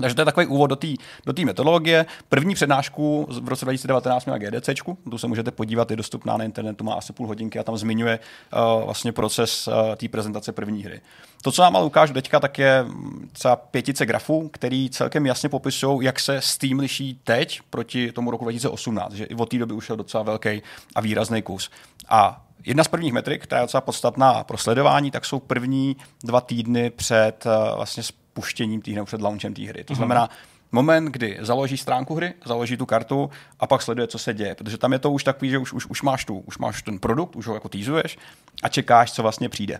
Takže 0.00 0.14
to 0.14 0.20
je 0.20 0.24
takový 0.24 0.46
úvod 0.46 0.66
do 0.66 0.76
té 0.76 0.88
do 1.26 1.32
metodologie. 1.44 2.06
První 2.28 2.54
přednášku 2.54 3.26
v 3.42 3.48
roce 3.48 3.64
2019 3.64 4.24
měla 4.24 4.38
GDC, 4.38 4.68
tu 5.10 5.18
se 5.18 5.26
můžete 5.26 5.50
podívat, 5.50 5.90
je 5.90 5.96
dostupná 5.96 6.36
na 6.36 6.44
internetu, 6.44 6.84
má 6.84 6.94
asi 6.94 7.12
půl 7.12 7.26
hodinky 7.26 7.58
a 7.58 7.62
tam 7.62 7.76
zmiňuje 7.76 8.18
uh, 8.18 8.84
vlastně 8.84 9.12
proces 9.12 9.68
uh, 9.68 9.94
té 9.96 10.08
prezentace 10.08 10.52
první 10.52 10.84
hry. 10.84 11.00
To, 11.42 11.52
co 11.52 11.62
nám 11.62 11.76
ale 11.76 11.84
ukážu 11.84 12.14
teďka, 12.14 12.40
tak 12.40 12.58
je 12.58 12.82
mm, 12.82 13.28
třeba 13.32 13.56
pětice 13.56 14.06
grafů, 14.06 14.48
který 14.48 14.90
celkem 14.90 15.26
jasně 15.26 15.48
popisují, 15.48 16.04
jak 16.04 16.20
se 16.20 16.40
Steam 16.40 16.78
liší 16.78 17.20
teď 17.24 17.60
proti 17.70 18.12
tomu 18.12 18.30
roku 18.30 18.44
2018, 18.44 19.12
že 19.12 19.24
i 19.24 19.34
od 19.34 19.48
té 19.48 19.58
doby 19.58 19.74
už 19.74 19.90
je 19.90 19.96
docela 19.96 20.22
velký 20.22 20.62
a 20.94 21.00
výrazný 21.00 21.42
kus. 21.42 21.70
A 22.08 22.44
Jedna 22.64 22.84
z 22.84 22.88
prvních 22.88 23.12
metrik, 23.12 23.42
která 23.42 23.60
je 23.60 23.64
docela 23.64 23.80
podstatná 23.80 24.44
pro 24.44 24.58
sledování, 24.58 25.10
tak 25.10 25.24
jsou 25.24 25.38
první 25.38 25.96
dva 26.24 26.40
týdny 26.40 26.90
před 26.90 27.46
uh, 27.46 27.76
vlastně 27.76 28.02
spuštěním 28.30 28.82
té 28.82 29.04
před 29.04 29.20
launchem 29.20 29.54
té 29.54 29.62
hry. 29.62 29.84
To 29.84 29.94
znamená, 29.94 30.22
mm 30.22 30.58
moment, 30.72 31.04
kdy 31.04 31.38
založí 31.40 31.76
stránku 31.76 32.14
hry, 32.14 32.34
založí 32.44 32.76
tu 32.76 32.86
kartu 32.86 33.30
a 33.60 33.66
pak 33.66 33.82
sleduje, 33.82 34.06
co 34.06 34.18
se 34.18 34.34
děje. 34.34 34.54
Protože 34.54 34.78
tam 34.78 34.92
je 34.92 34.98
to 34.98 35.10
už 35.10 35.24
takový, 35.24 35.50
že 35.50 35.58
už, 35.58 35.72
už, 35.72 35.86
už, 35.86 36.02
máš, 36.02 36.24
tu, 36.24 36.38
už 36.38 36.58
máš 36.58 36.82
ten 36.82 36.98
produkt, 36.98 37.36
už 37.36 37.46
ho 37.46 37.54
jako 37.54 37.68
týzuješ 37.68 38.18
a 38.62 38.68
čekáš, 38.68 39.12
co 39.12 39.22
vlastně 39.22 39.48
přijde. 39.48 39.78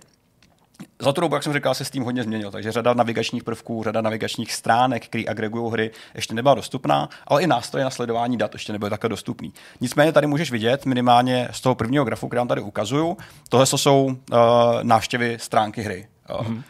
Za 0.99 1.13
tu 1.13 1.21
dobu, 1.21 1.35
jak 1.35 1.43
jsem 1.43 1.53
říkal, 1.53 1.75
se 1.75 1.85
s 1.85 1.91
tím 1.91 2.03
hodně 2.05 2.23
změnil, 2.23 2.51
takže 2.51 2.73
řada 2.73 2.95
navigačních 2.95 3.45
prvků, 3.45 3.83
řada 3.83 4.01
navigačních 4.01 4.53
stránek, 4.53 5.07
které 5.07 5.25
agregují 5.29 5.73
hry, 5.73 5.91
ještě 6.15 6.35
nebyla 6.35 6.55
dostupná, 6.55 7.09
ale 7.27 7.43
i 7.43 7.47
nástroje 7.47 7.85
na 7.85 7.91
sledování 7.91 8.37
dat 8.37 8.53
ještě 8.53 8.73
nebyly 8.73 8.91
takhle 8.91 9.09
dostupný. 9.09 9.53
Nicméně 9.81 10.13
tady 10.13 10.27
můžeš 10.27 10.51
vidět 10.51 10.87
minimálně 10.87 11.49
z 11.51 11.61
toho 11.61 11.75
prvního 11.75 12.05
grafu, 12.05 12.29
který 12.29 12.39
vám 12.39 12.49
tady 12.49 12.61
ukazuju, 12.61 13.17
tohle 13.49 13.67
jsou 13.67 14.05
uh, 14.05 14.39
návštěvy 14.83 15.37
stránky 15.41 15.83
hry. 15.83 16.09
Uh, 16.31 16.47
mm-hmm 16.47 16.63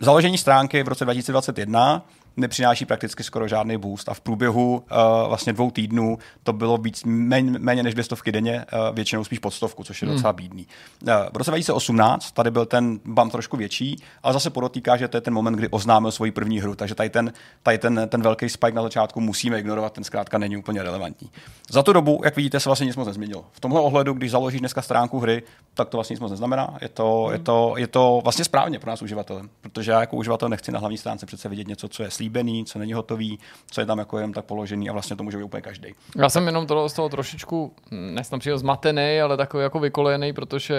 Založení 0.00 0.38
stránky 0.38 0.82
v 0.82 0.88
roce 0.88 1.04
2021 1.04 2.06
nepřináší 2.36 2.84
prakticky 2.84 3.22
skoro 3.22 3.48
žádný 3.48 3.76
boost 3.76 4.08
a 4.08 4.14
v 4.14 4.20
průběhu 4.20 4.74
uh, 4.74 5.28
vlastně 5.28 5.52
dvou 5.52 5.70
týdnů 5.70 6.18
to 6.42 6.52
bylo 6.52 6.76
víc, 6.76 7.04
méně, 7.04 7.58
méně 7.58 7.82
než 7.82 7.94
dvě 7.94 8.04
stovky 8.04 8.32
denně, 8.32 8.64
uh, 8.88 8.94
většinou 8.94 9.24
spíš 9.24 9.38
pod 9.38 9.50
stovku, 9.50 9.84
což 9.84 10.02
je 10.02 10.08
hmm. 10.08 10.16
docela 10.16 10.32
bídný. 10.32 10.66
Uh, 11.02 11.12
v 11.32 11.36
roce 11.36 11.50
2018 11.50 12.32
tady 12.32 12.50
byl 12.50 12.66
ten 12.66 13.00
bump 13.04 13.32
trošku 13.32 13.56
větší, 13.56 13.96
ale 14.22 14.32
zase 14.32 14.50
podotýká, 14.50 14.96
že 14.96 15.08
to 15.08 15.16
je 15.16 15.20
ten 15.20 15.34
moment, 15.34 15.54
kdy 15.54 15.68
oznámil 15.68 16.12
svoji 16.12 16.30
první 16.30 16.60
hru, 16.60 16.74
takže 16.74 16.94
tady 16.94 17.10
ten, 17.10 17.32
tady 17.62 17.78
ten, 17.78 18.06
ten 18.08 18.22
velký 18.22 18.48
spike 18.48 18.72
na 18.72 18.82
začátku 18.82 19.20
musíme 19.20 19.60
ignorovat, 19.60 19.92
ten 19.92 20.04
zkrátka 20.04 20.38
není 20.38 20.56
úplně 20.56 20.82
relevantní. 20.82 21.30
Za 21.70 21.82
tu 21.82 21.92
dobu, 21.92 22.20
jak 22.24 22.36
vidíte, 22.36 22.60
se 22.60 22.68
vlastně 22.68 22.86
nic 22.86 22.96
moc 22.96 23.06
nezměnilo. 23.06 23.44
V 23.52 23.60
tomhle 23.60 23.80
ohledu, 23.80 24.12
když 24.12 24.30
založíš 24.30 24.60
dneska 24.60 24.82
stránku 24.82 25.18
hry, 25.18 25.42
tak 25.74 25.88
to 25.88 25.96
vlastně 25.96 26.14
nic 26.14 26.20
moc 26.20 26.30
neznamená. 26.30 26.78
Je 26.80 26.88
to, 26.88 27.22
hmm. 27.24 27.32
je 27.32 27.38
to, 27.38 27.74
je 27.76 27.86
to 27.86 28.20
vlastně 28.24 28.44
správně 28.44 28.78
pro 28.78 28.90
nás 28.90 29.02
uživatele, 29.02 29.42
protože 29.60 29.90
já 29.90 30.00
jako 30.00 30.16
uživatel 30.16 30.48
nechci 30.48 30.72
na 30.72 30.78
hlavní 30.78 30.98
stránce 30.98 31.26
přece 31.26 31.48
vidět 31.48 31.68
něco, 31.68 31.88
co 31.88 32.02
je 32.02 32.10
slíbený, 32.24 32.64
co 32.64 32.78
není 32.78 32.92
hotový, 32.92 33.38
co 33.70 33.80
je 33.80 33.86
tam 33.86 33.98
jako 33.98 34.18
jenom 34.18 34.32
tak 34.32 34.44
položený 34.44 34.90
a 34.90 34.92
vlastně 34.92 35.16
to 35.16 35.22
může 35.22 35.36
být 35.38 35.44
úplně 35.44 35.62
každý. 35.62 35.88
Já 36.16 36.28
jsem 36.28 36.46
jenom 36.46 36.66
toho, 36.66 36.88
z 36.88 36.92
toho 36.92 37.08
trošičku, 37.08 37.72
nesnad 37.90 38.40
přijel 38.40 38.58
zmatený, 38.58 39.20
ale 39.20 39.36
takový 39.36 39.62
jako 39.62 39.80
vykolejený, 39.80 40.32
protože 40.32 40.76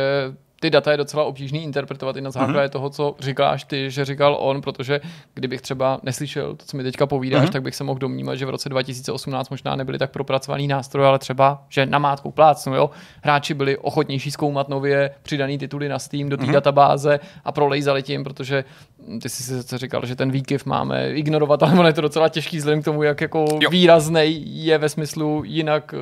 ty 0.59 0.69
data 0.69 0.91
je 0.91 0.97
docela 0.97 1.23
obtížný 1.23 1.63
interpretovat 1.63 2.15
i 2.15 2.21
na 2.21 2.31
základě 2.31 2.67
mm-hmm. 2.67 2.69
toho, 2.69 2.89
co 2.89 3.15
říkáš 3.19 3.63
ty, 3.63 3.91
že 3.91 4.05
říkal 4.05 4.37
on, 4.39 4.61
protože 4.61 5.01
kdybych 5.33 5.61
třeba 5.61 5.99
neslyšel 6.03 6.55
to, 6.55 6.65
co 6.65 6.77
mi 6.77 6.83
teďka 6.83 7.05
povídáš, 7.05 7.49
mm-hmm. 7.49 7.51
tak 7.51 7.61
bych 7.61 7.75
se 7.75 7.83
mohl 7.83 7.99
domnívat, 7.99 8.37
že 8.37 8.45
v 8.45 8.49
roce 8.49 8.69
2018 8.69 9.49
možná 9.49 9.75
nebyly 9.75 9.97
tak 9.97 10.11
propracovaný 10.11 10.67
nástroj, 10.67 11.05
ale 11.05 11.19
třeba, 11.19 11.63
že 11.69 11.85
na 11.85 11.99
mátku 11.99 12.31
plácnu, 12.31 12.75
jo, 12.75 12.89
hráči 13.21 13.53
byli 13.53 13.77
ochotnější 13.77 14.31
zkoumat 14.31 14.69
nově 14.69 15.11
přidaný 15.21 15.57
tituly 15.57 15.89
na 15.89 15.99
Steam 15.99 16.29
do 16.29 16.37
té 16.37 16.43
mm-hmm. 16.43 16.51
databáze 16.51 17.19
a 17.45 17.51
prolejzali 17.51 18.03
tím, 18.03 18.23
protože 18.23 18.63
ty 19.21 19.29
jsi 19.29 19.63
si 19.63 19.77
říkal, 19.77 20.05
že 20.05 20.15
ten 20.15 20.31
výkyv 20.31 20.65
máme 20.65 21.09
ignorovat, 21.09 21.63
ale 21.63 21.89
je 21.89 21.93
to 21.93 22.01
docela 22.01 22.29
těžký 22.29 22.57
vzhledem 22.57 22.81
k 22.81 22.85
tomu, 22.85 23.03
jak 23.03 23.21
jako 23.21 23.45
výrazný 23.69 24.43
je 24.65 24.77
ve 24.77 24.89
smyslu 24.89 25.43
jinak 25.45 25.93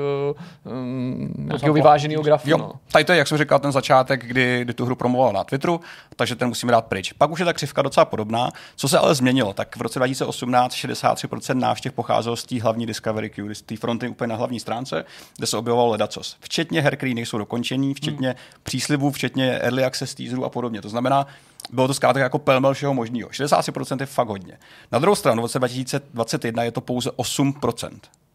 uh, 0.65 0.73
um, 0.73 1.73
vyváženého 1.73 2.23
grafu. 2.23 2.49
Jo. 2.49 2.57
No. 2.57 2.71
Tady 2.91 3.05
to 3.05 3.11
je, 3.11 3.17
jak 3.17 3.27
jsem 3.27 3.37
říkal, 3.37 3.59
ten 3.59 3.71
začátek, 3.71 4.25
kdy, 4.25 4.61
kdy 4.61 4.73
tu 4.73 4.85
hru 4.85 4.95
promoval 4.95 5.33
na 5.33 5.43
Twitteru, 5.43 5.81
takže 6.15 6.35
ten 6.35 6.47
musíme 6.47 6.71
dát 6.71 6.85
pryč. 6.85 7.13
Pak 7.13 7.31
už 7.31 7.39
je 7.39 7.45
ta 7.45 7.53
křivka 7.53 7.81
docela 7.81 8.05
podobná. 8.05 8.51
Co 8.75 8.89
se 8.89 8.99
ale 8.99 9.15
změnilo? 9.15 9.53
Tak 9.53 9.75
v 9.77 9.81
roce 9.81 9.99
2018 9.99 10.73
63% 10.73 11.59
návštěv 11.59 11.93
pocházelo 11.93 12.35
z 12.35 12.43
té 12.43 12.61
hlavní 12.61 12.85
Discovery 12.85 13.29
Queue, 13.29 13.55
z 13.55 13.61
té 13.61 13.77
fronty 13.77 14.07
úplně 14.07 14.27
na 14.27 14.35
hlavní 14.35 14.59
stránce, 14.59 15.05
kde 15.37 15.47
se 15.47 15.57
objevovalo 15.57 15.89
ledacos. 15.89 16.37
Včetně 16.39 16.81
her, 16.81 16.95
které 16.95 17.13
nejsou 17.13 17.37
dokončení, 17.37 17.93
včetně 17.93 18.27
hmm. 18.27 18.37
příslibů, 18.63 19.11
včetně 19.11 19.59
early 19.59 19.83
access 19.83 20.15
teaserů 20.15 20.45
a 20.45 20.49
podobně. 20.49 20.81
To 20.81 20.89
znamená, 20.89 21.27
bylo 21.71 21.87
to 21.87 21.93
zkrátka 21.93 22.23
jako 22.23 22.39
pelmel 22.39 22.73
všeho 22.73 22.93
možného. 22.93 23.29
63% 23.29 23.97
je 23.99 24.05
fakt 24.05 24.27
hodně. 24.27 24.57
Na 24.91 24.99
druhou 24.99 25.15
stranu, 25.15 25.41
v 25.41 25.45
roce 25.45 25.59
2021 25.59 26.63
je 26.63 26.71
to 26.71 26.81
pouze 26.81 27.09
8%. 27.09 27.89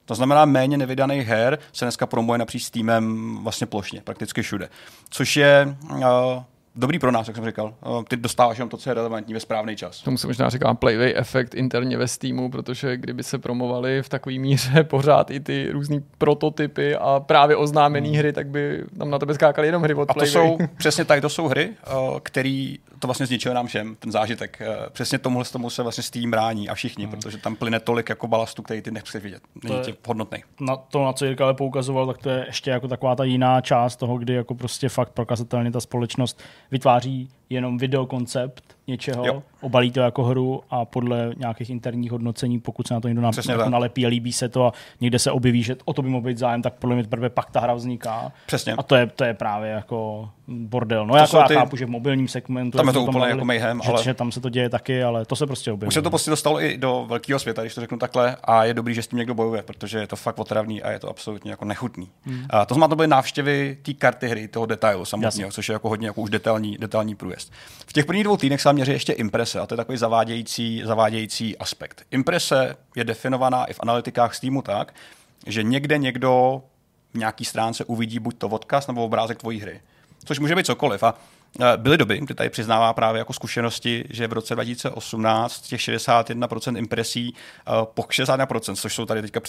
To 0.04 0.14
znamená, 0.14 0.44
méně 0.44 0.78
nevydaných 0.78 1.26
her 1.26 1.58
se 1.72 1.84
dneska 1.84 2.06
promuje 2.06 2.38
napříč 2.38 2.64
Steamem 2.64 3.38
vlastně 3.42 3.66
plošně, 3.66 4.00
prakticky 4.04 4.42
všude. 4.42 4.68
Což 5.10 5.36
je 5.36 5.76
uh, 5.90 6.02
dobrý 6.78 6.98
pro 6.98 7.12
nás, 7.12 7.28
jak 7.28 7.36
jsem 7.36 7.46
říkal. 7.46 7.74
Ty 8.08 8.16
dostáváš 8.16 8.58
jenom 8.58 8.68
to, 8.68 8.76
co 8.76 8.90
je 8.90 8.94
relevantní 8.94 9.34
ve 9.34 9.40
správný 9.40 9.76
čas. 9.76 10.02
Tomu 10.02 10.18
se 10.18 10.26
možná 10.26 10.48
říká 10.48 10.74
playway 10.74 11.12
efekt 11.16 11.54
interně 11.54 11.96
ve 11.96 12.08
Steamu, 12.08 12.50
protože 12.50 12.96
kdyby 12.96 13.22
se 13.22 13.38
promovali 13.38 14.02
v 14.02 14.08
takové 14.08 14.38
míře 14.38 14.84
pořád 14.90 15.30
i 15.30 15.40
ty 15.40 15.68
různé 15.70 16.00
prototypy 16.18 16.96
a 16.96 17.20
právě 17.20 17.56
oznámené 17.56 18.08
hmm. 18.08 18.16
hry, 18.16 18.32
tak 18.32 18.46
by 18.46 18.84
tam 18.98 19.10
na 19.10 19.18
tebe 19.18 19.34
skákaly 19.34 19.68
jenom 19.68 19.82
hry 19.82 19.94
od 19.94 20.10
A 20.10 20.14
to 20.14 20.26
jsou, 20.26 20.58
přesně 20.76 21.04
tady 21.04 21.20
to 21.20 21.28
jsou 21.28 21.48
hry, 21.48 21.70
které 22.22 22.74
to 22.98 23.06
vlastně 23.06 23.26
zničilo 23.26 23.54
nám 23.54 23.66
všem, 23.66 23.96
ten 23.98 24.12
zážitek. 24.12 24.62
Přesně 24.92 25.18
tomuhle 25.18 25.44
tomu 25.44 25.70
se 25.70 25.82
vlastně 25.82 26.02
Steam 26.02 26.30
brání 26.30 26.68
a 26.68 26.74
všichni, 26.74 27.04
hmm. 27.04 27.12
protože 27.12 27.38
tam 27.38 27.56
plyne 27.56 27.80
tolik 27.80 28.08
jako 28.08 28.28
balastu, 28.28 28.62
který 28.62 28.82
ty 28.82 28.90
nechceš 28.90 29.22
vidět. 29.22 29.42
Není 29.64 29.80
ti 29.80 29.94
hodnotný. 30.06 30.38
Na 30.60 30.76
to, 30.76 31.04
na 31.04 31.12
co 31.12 31.24
Jirka 31.24 31.44
ale 31.44 31.54
poukazoval, 31.54 32.06
tak 32.06 32.18
to 32.18 32.30
je 32.30 32.44
ještě 32.46 32.70
jako 32.70 32.88
taková 32.88 33.16
ta 33.16 33.24
jiná 33.24 33.60
část 33.60 33.96
toho, 33.96 34.18
kdy 34.18 34.34
jako 34.34 34.54
prostě 34.54 34.88
fakt 34.88 35.12
prokazatelně 35.12 35.70
ta 35.70 35.80
společnost 35.80 36.42
vytváří 36.70 37.30
jenom 37.50 37.78
videokoncept 37.78 38.76
něčeho, 38.86 39.26
jo. 39.26 39.42
Obalí 39.60 39.90
to 39.90 40.00
jako 40.00 40.24
hru 40.24 40.62
a 40.70 40.84
podle 40.84 41.32
nějakých 41.36 41.70
interních 41.70 42.10
hodnocení, 42.10 42.60
pokud 42.60 42.86
se 42.86 42.94
na 42.94 43.00
to 43.00 43.08
někdo 43.08 43.30
jako 43.48 43.70
nalepí 43.70 44.06
a 44.06 44.08
líbí 44.08 44.32
se 44.32 44.48
to 44.48 44.66
a 44.66 44.72
někde 45.00 45.18
se 45.18 45.30
objeví, 45.30 45.62
že 45.62 45.76
o 45.84 45.92
to 45.92 46.02
by 46.02 46.08
mohl 46.08 46.26
být 46.26 46.38
zájem, 46.38 46.62
tak 46.62 46.74
podle 46.74 46.94
mě 46.94 47.04
teprve 47.04 47.30
pak 47.30 47.50
ta 47.50 47.60
hra 47.60 47.74
vzniká. 47.74 48.32
Přesně. 48.46 48.72
A 48.72 48.82
to 48.82 48.96
je, 48.96 49.06
to 49.06 49.24
je 49.24 49.34
právě 49.34 49.70
jako 49.70 50.28
bordel. 50.48 51.06
No 51.06 51.14
to 51.14 51.18
jako 51.18 51.36
já 51.36 51.48
ty... 51.48 51.54
chápu, 51.54 51.76
že 51.76 51.86
v 51.86 51.88
mobilním 51.88 52.28
segmentu 52.28 52.78
tam 52.78 52.86
je 52.86 52.92
to 52.92 53.04
úplně 53.04 53.26
jako 53.26 53.44
mayhem, 53.44 53.80
že, 53.84 53.92
ale... 53.92 54.02
že, 54.02 54.14
tam 54.14 54.32
se 54.32 54.40
to 54.40 54.48
děje 54.48 54.68
taky, 54.68 55.02
ale 55.02 55.24
to 55.24 55.36
se 55.36 55.46
prostě 55.46 55.72
objeví. 55.72 55.88
Už 55.88 55.94
se 55.94 56.02
to 56.02 56.10
prostě 56.10 56.30
dostalo 56.30 56.62
i 56.62 56.76
do 56.78 57.04
velkého 57.08 57.38
světa, 57.38 57.62
když 57.62 57.74
to 57.74 57.80
řeknu 57.80 57.98
takhle, 57.98 58.36
a 58.44 58.64
je 58.64 58.74
dobrý, 58.74 58.94
že 58.94 59.02
s 59.02 59.08
tím 59.08 59.16
někdo 59.16 59.34
bojuje, 59.34 59.62
protože 59.62 59.98
je 59.98 60.06
to 60.06 60.16
fakt 60.16 60.38
otravný 60.38 60.82
a 60.82 60.90
je 60.90 60.98
to 60.98 61.08
absolutně 61.08 61.50
jako 61.50 61.64
nechutný. 61.64 62.08
Hmm. 62.24 62.46
A 62.50 62.64
to 62.64 62.74
znamená, 62.74 62.88
to 62.88 62.96
byly 62.96 63.08
návštěvy 63.08 63.78
té 63.82 63.94
karty 63.94 64.28
hry, 64.28 64.48
toho 64.48 64.66
detailu 64.66 65.04
samotného, 65.04 65.50
což 65.50 65.68
je 65.68 65.72
jako 65.72 65.88
hodně 65.88 66.06
jako 66.06 66.20
už 66.20 66.30
detailní, 66.30 66.78
detailní 66.78 67.14
průjezd. 67.14 67.52
V 67.86 67.92
těch 67.92 68.06
prvních 68.06 68.24
dvou 68.24 68.36
týdnech 68.36 68.60
se 68.60 68.72
měří 68.72 68.92
ještě 68.92 69.12
imprese 69.48 69.60
a 69.60 69.66
to 69.66 69.74
je 69.74 69.76
takový 69.76 69.98
zavádějící, 69.98 70.82
zavádějící 70.84 71.58
aspekt. 71.58 72.06
Imprese 72.10 72.76
je 72.96 73.04
definovaná 73.04 73.64
i 73.64 73.72
v 73.72 73.80
analytikách 73.80 74.34
Steamu 74.34 74.62
tak, 74.62 74.94
že 75.46 75.62
někde 75.62 75.98
někdo 75.98 76.62
v 77.14 77.18
nějaký 77.18 77.44
stránce 77.44 77.84
uvidí 77.84 78.18
buď 78.18 78.38
to 78.38 78.48
odkaz 78.48 78.86
nebo 78.86 79.04
obrázek 79.04 79.38
tvojí 79.38 79.60
hry. 79.60 79.80
Což 80.24 80.38
může 80.38 80.54
být 80.54 80.66
cokoliv. 80.66 81.02
A 81.02 81.14
Eh, 81.60 81.76
byly 81.76 81.98
doby, 81.98 82.18
kdy 82.18 82.34
tady 82.34 82.50
přiznává 82.50 82.92
právě 82.92 83.18
jako 83.18 83.32
zkušenosti, 83.32 84.04
že 84.10 84.26
v 84.26 84.32
roce 84.32 84.54
2018 84.54 85.60
těch 85.60 85.80
61% 85.80 86.76
impresí 86.76 87.34
eh, 87.34 87.70
po 87.94 88.02
61%, 88.02 88.76
což 88.76 88.94
jsou 88.94 89.06
tady 89.06 89.22
teďka 89.22 89.40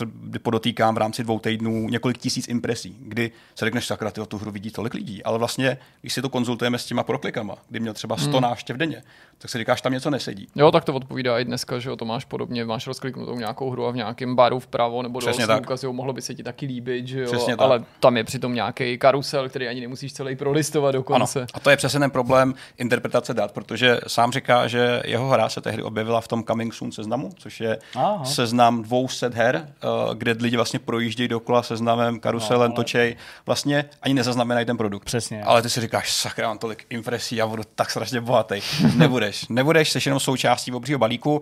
podotýkám 0.42 0.96
v 0.96 0.98
rámci 0.98 1.24
dvou 1.24 1.40
týdnů 1.40 1.90
několik 1.90 2.18
tisíc 2.18 2.48
impresí, 2.48 2.96
kdy 3.00 3.32
se 3.56 3.66
řekneš, 3.66 3.86
sakra, 3.86 4.12
ty 4.12 4.22
tu 4.28 4.38
hru 4.38 4.52
vidí 4.52 4.72
tolik 4.72 4.94
lidí, 4.94 5.24
ale 5.24 5.38
vlastně, 5.38 5.78
když 6.02 6.14
si 6.14 6.22
to 6.22 6.30
konzultujeme 6.30 6.78
s 6.80 6.86
těma 6.86 7.04
proklikama, 7.04 7.56
kdy 7.70 7.80
měl 7.80 7.94
třeba 7.94 8.18
100 8.18 8.32
hmm. 8.32 8.42
návštěv 8.42 8.78
denně, 8.78 9.04
tak 9.42 9.52
si 9.52 9.58
říkáš, 9.58 9.82
tam 9.82 9.94
něco 9.94 10.10
nesedí. 10.10 10.48
Jo, 10.56 10.72
tak 10.72 10.84
to 10.84 10.94
odpovídá 10.94 11.40
i 11.40 11.46
dneska, 11.46 11.80
že 11.80 11.90
jo, 11.90 11.96
to 11.96 12.06
máš 12.06 12.26
podobně, 12.26 12.66
máš 12.66 12.88
rozkliknutou 12.88 13.36
nějakou 13.36 13.70
hru 13.70 13.88
a 13.88 13.92
v 13.92 13.96
nějakém 13.96 14.36
baru 14.36 14.60
vpravo 14.60 15.02
nebo 15.02 15.20
do 15.20 15.28
ukazují, 15.62 15.96
mohlo 15.96 16.14
by 16.14 16.22
se 16.22 16.36
ti 16.36 16.44
taky 16.44 16.66
líbit, 16.66 17.08
že 17.08 17.22
jo, 17.22 17.26
Přesně 17.26 17.56
ale 17.56 17.80
tak. 17.80 17.88
tam 18.00 18.18
je 18.18 18.24
přitom 18.24 18.54
nějaký 18.54 18.98
karusel, 18.98 19.50
který 19.50 19.68
ani 19.68 19.82
nemusíš 19.82 20.14
celý 20.14 20.36
prolistovat 20.36 20.96
dokonce. 20.96 21.40
Ano. 21.40 21.48
A 21.54 21.60
to 21.60 21.70
je 21.70 21.78
přesně 21.78 22.00
ten 22.00 22.12
problém 22.12 22.54
interpretace 22.78 23.34
dat, 23.34 23.52
protože 23.52 24.00
sám 24.08 24.32
říká, 24.32 24.68
že 24.68 25.02
jeho 25.06 25.28
hra 25.30 25.50
se 25.50 25.62
tehdy 25.62 25.84
objevila 25.84 26.22
v 26.22 26.28
tom 26.28 26.44
Coming 26.44 26.74
Soon 26.74 26.92
seznamu, 26.92 27.30
což 27.38 27.62
je 27.62 27.78
Aha. 27.96 28.26
seznam 28.26 28.84
dvou 28.84 29.08
set 29.08 29.34
her, 29.34 29.68
eh, 29.68 29.88
kde 30.16 30.36
lidi 30.40 30.56
vlastně 30.56 30.80
projíždějí 30.80 31.28
dokola 31.28 31.64
seznamem, 31.64 32.20
karuselem, 32.20 32.70
no, 32.70 32.76
ale... 32.76 32.76
točej, 32.76 33.16
vlastně 33.46 33.86
ani 34.02 34.14
nezaznamenají 34.14 34.66
ten 34.66 34.78
produkt. 34.78 35.06
Přesně. 35.06 35.44
Ale 35.44 35.62
ty 35.62 35.70
si 35.70 35.82
říkáš, 35.82 36.14
sakra, 36.14 36.48
mám 36.48 36.58
tolik 36.58 36.86
impresí, 36.90 37.42
a 37.42 37.48
budu 37.48 37.64
tak 37.76 37.92
strašně 37.92 38.22
bohatý. 38.22 38.62
Nebudeš. 39.30 39.48
Nebudeš, 39.50 39.92
jsi 39.92 40.00
jenom 40.06 40.20
součástí 40.20 40.72
obřího 40.72 41.00
balíku, 41.00 41.42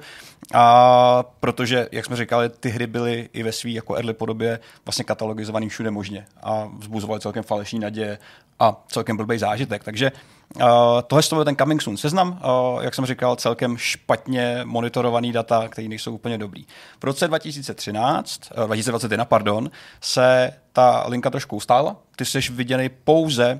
a 0.53 1.23
protože, 1.39 1.87
jak 1.91 2.05
jsme 2.05 2.15
říkali, 2.15 2.49
ty 2.49 2.69
hry 2.69 2.87
byly 2.87 3.29
i 3.33 3.43
ve 3.43 3.51
své 3.51 3.69
jako 3.69 3.95
early 3.95 4.13
podobě 4.13 4.59
vlastně 4.85 5.05
katalogizovaný 5.05 5.69
všude 5.69 5.91
možně 5.91 6.25
a 6.43 6.69
vzbuzovaly 6.79 7.21
celkem 7.21 7.43
falešní 7.43 7.79
naděje 7.79 8.17
a 8.59 8.83
celkem 8.87 9.17
blbý 9.17 9.37
zážitek. 9.37 9.83
Takže 9.83 10.11
uh, 10.55 10.61
tohle 11.07 11.23
je 11.39 11.45
ten 11.45 11.55
coming 11.55 11.81
soon 11.81 11.97
seznam, 11.97 12.41
uh, 12.43 12.83
jak 12.83 12.95
jsem 12.95 13.05
říkal, 13.05 13.35
celkem 13.35 13.77
špatně 13.77 14.61
monitorovaný 14.63 15.31
data, 15.31 15.67
které 15.67 15.87
nejsou 15.87 16.13
úplně 16.13 16.37
dobrý. 16.37 16.65
V 16.99 17.03
roce 17.03 17.27
2013, 17.27 18.41
uh, 18.57 18.65
2021, 18.65 19.25
pardon, 19.25 19.71
se 20.01 20.53
ta 20.73 21.05
linka 21.07 21.29
trošku 21.29 21.55
ustála. 21.55 21.95
Ty 22.15 22.25
jsi 22.25 22.39
viděný 22.39 22.89
pouze 22.89 23.59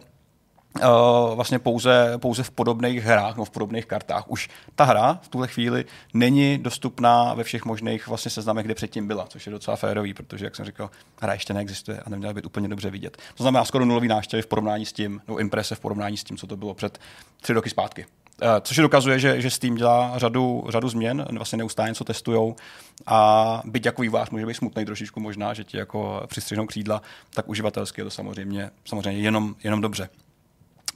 Uh, 0.78 1.36
vlastně 1.36 1.60
pouze, 1.60 2.14
pouze 2.18 2.44
v 2.44 2.52
podobných 2.52 3.04
hrách, 3.04 3.38
no 3.38 3.46
v 3.46 3.50
podobných 3.50 3.86
kartách. 3.86 4.24
Už 4.28 4.50
ta 4.76 4.84
hra 4.84 5.20
v 5.22 5.28
tuhle 5.28 5.48
chvíli 5.48 5.86
není 6.14 6.58
dostupná 6.58 7.34
ve 7.34 7.44
všech 7.44 7.66
možných 7.66 8.08
vlastně 8.08 8.32
seznamech, 8.32 8.66
kde 8.66 8.76
předtím 8.76 9.08
byla, 9.08 9.26
což 9.28 9.46
je 9.46 9.52
docela 9.52 9.78
férový, 9.78 10.14
protože, 10.14 10.46
jak 10.46 10.56
jsem 10.56 10.66
říkal, 10.66 10.90
hra 11.22 11.34
ještě 11.34 11.54
neexistuje 11.54 12.00
a 12.00 12.10
neměla 12.10 12.34
být 12.34 12.46
úplně 12.46 12.68
dobře 12.68 12.90
vidět. 12.90 13.18
To 13.36 13.44
znamená 13.44 13.66
skoro 13.66 13.86
nulový 13.86 14.08
návštěvy 14.08 14.42
v 14.42 14.48
porovnání 14.48 14.86
s 14.86 14.94
tím, 14.94 15.22
no 15.28 15.38
imprese 15.38 15.76
v 15.76 15.80
porovnání 15.80 16.18
s 16.18 16.24
tím, 16.24 16.38
co 16.38 16.48
to 16.48 16.58
bylo 16.58 16.74
před 16.74 17.00
tři 17.42 17.54
roky 17.54 17.70
zpátky. 17.70 18.06
Uh, 18.42 18.50
což 18.62 18.78
je 18.78 18.82
dokazuje, 18.82 19.20
že, 19.20 19.42
že 19.42 19.50
Steam 19.50 19.76
dělá 19.76 20.14
řadu, 20.16 20.66
řadu 20.70 20.90
změn, 20.90 21.26
vlastně 21.32 21.58
neustále 21.58 21.90
něco 21.90 22.04
testujou 22.04 22.56
a 23.06 23.62
byť 23.66 23.86
jako 23.86 24.02
vývář 24.02 24.30
může 24.30 24.46
být 24.46 24.54
smutný 24.54 24.86
trošičku 24.86 25.20
možná, 25.20 25.54
že 25.54 25.64
ti 25.64 25.78
jako 25.78 26.24
přistřihnou 26.28 26.66
křídla, 26.66 27.02
tak 27.34 27.50
uživatelsky 27.50 28.02
je 28.02 28.06
to 28.06 28.12
samozřejmě, 28.12 28.70
samozřejmě 28.86 29.22
jenom, 29.22 29.56
jenom 29.64 29.82
dobře. 29.82 30.10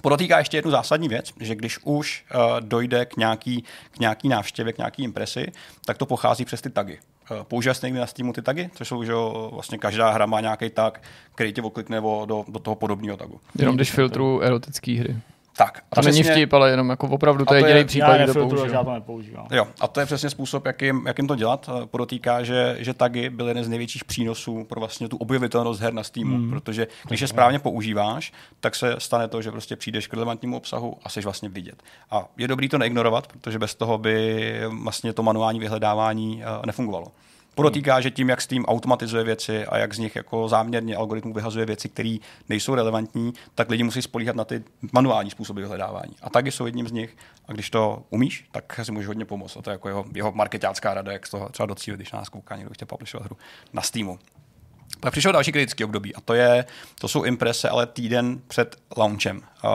Podotýká 0.02 0.38
ještě 0.38 0.58
jednu 0.58 0.72
zásadní 0.72 1.08
věc, 1.08 1.34
že 1.40 1.56
když 1.56 1.80
už 1.84 2.26
uh, 2.36 2.42
dojde 2.60 3.06
k 3.06 3.18
nějaký, 3.18 3.64
k 3.92 4.00
nějaký 4.00 4.30
návštěvě, 4.30 4.74
k 4.74 4.78
nějaký 4.78 5.04
impresi, 5.04 5.52
tak 5.86 5.98
to 5.98 6.06
pochází 6.06 6.46
přes 6.46 6.62
ty 6.62 6.70
tagy. 6.70 7.00
Uh, 7.32 7.44
používáš 7.44 7.82
někdy 7.82 8.00
na 8.00 8.08
Steamu 8.08 8.34
ty 8.34 8.42
tagy, 8.42 8.70
což 8.76 8.88
jsou, 8.88 9.04
že 9.04 9.14
vlastně 9.52 9.78
každá 9.78 10.12
hra 10.12 10.26
má 10.26 10.42
nějaký 10.42 10.70
tag, 10.70 11.02
který 11.36 11.54
tě 11.54 11.62
oklikne 11.62 12.02
do, 12.02 12.46
do 12.48 12.60
toho 12.60 12.76
podobného 12.76 13.18
tagu. 13.18 13.40
Jenom 13.60 13.76
když 13.76 13.92
filtru 13.92 14.42
erotické 14.42 14.92
hry. 14.92 15.18
Tak. 15.58 15.84
A 15.92 15.96
Tam 15.96 16.06
není 16.06 16.24
vtip, 16.24 16.54
ale 16.54 16.72
jenom 16.72 16.90
jako 16.90 17.08
opravdu 17.08 17.46
to 17.46 17.54
je 17.54 17.62
jediný 17.62 17.86
případ, 17.86 18.18
kdy 18.18 18.26
to 18.26 18.34
používám. 18.34 18.70
Já 18.74 18.84
to 18.84 18.94
nepoužívám. 18.94 19.48
Jo, 19.52 19.68
a 19.80 19.88
to 19.88 20.00
je 20.00 20.06
přesně 20.06 20.30
způsob, 20.30 20.66
jakým, 20.66 21.04
jakým 21.08 21.28
to 21.28 21.36
dělat. 21.36 21.70
Podotýká, 21.86 22.44
že, 22.44 22.76
že 22.80 22.94
tagy 22.94 23.30
byly 23.30 23.50
jeden 23.50 23.64
z 23.64 23.70
největších 23.70 24.06
přínosů 24.06 24.64
pro 24.64 24.80
vlastně 24.80 25.10
tu 25.10 25.18
objevitelnost 25.18 25.82
her 25.82 25.94
na 25.94 26.04
Steamu, 26.04 26.38
mm. 26.38 26.50
protože 26.50 26.88
když 27.08 27.22
je 27.22 27.28
správně 27.28 27.60
používáš, 27.60 28.34
tak 28.60 28.76
se 28.76 28.96
stane 28.98 29.28
to, 29.28 29.42
že 29.42 29.52
prostě 29.52 29.76
přijdeš 29.76 30.08
k 30.08 30.14
relevantnímu 30.14 30.58
obsahu 30.58 30.98
a 31.04 31.10
jsi 31.10 31.22
vlastně 31.22 31.50
vidět. 31.50 31.84
A 32.12 32.26
je 32.38 32.48
dobrý 32.48 32.70
to 32.70 32.78
neignorovat, 32.78 33.28
protože 33.28 33.60
bez 33.60 33.76
toho 33.76 33.98
by 33.98 34.62
vlastně 34.68 35.14
to 35.14 35.24
manuální 35.24 35.60
vyhledávání 35.60 36.44
eh, 36.44 36.66
nefungovalo. 36.66 37.08
Podotýká, 37.56 38.02
že 38.02 38.12
tím, 38.12 38.30
jak 38.30 38.42
Steam 38.42 38.66
automatizuje 38.66 39.24
věci 39.24 39.66
a 39.66 39.78
jak 39.78 39.94
z 39.94 40.00
nich 40.00 40.16
jako 40.16 40.48
záměrně 40.48 40.96
algoritmu 40.96 41.34
vyhazuje 41.34 41.66
věci, 41.66 41.90
které 41.90 42.18
nejsou 42.50 42.76
relevantní, 42.76 43.34
tak 43.56 43.70
lidi 43.70 43.84
musí 43.84 44.02
spolíhat 44.02 44.36
na 44.36 44.44
ty 44.44 44.64
manuální 44.92 45.30
způsoby 45.32 45.62
vyhledávání. 45.62 46.16
A 46.22 46.30
taky 46.30 46.52
jsou 46.52 46.66
jedním 46.66 46.88
z 46.88 46.92
nich. 46.92 47.18
A 47.48 47.54
když 47.54 47.70
to 47.70 48.04
umíš, 48.10 48.48
tak 48.52 48.80
si 48.84 48.92
můžeš 48.92 49.08
hodně 49.08 49.26
pomoct. 49.26 49.58
A 49.58 49.62
to 49.62 49.70
je 49.70 49.72
jako 49.72 49.88
jeho, 49.88 50.06
jeho 50.16 50.32
marketácká 50.32 50.94
rada, 50.94 51.12
jak 51.12 51.28
z 51.28 51.30
toho 51.30 51.50
třeba 51.50 51.66
docílit, 51.68 51.98
když 51.98 52.12
nás 52.12 52.30
kouká 52.30 52.56
někdo 52.56 52.74
chce 52.74 52.86
publishovat 52.86 53.26
hru 53.26 53.38
na 53.74 53.82
Steamu. 53.82 54.20
Pak 55.00 55.12
přišel 55.12 55.32
další 55.32 55.52
kritický 55.52 55.84
období 55.84 56.16
a 56.16 56.22
to, 56.22 56.34
je, 56.34 56.66
to 57.00 57.08
jsou 57.08 57.24
imprese, 57.24 57.70
ale 57.70 57.88
týden 57.88 58.42
před 58.48 58.76
launchem. 58.98 59.38
Uh, 59.38 59.72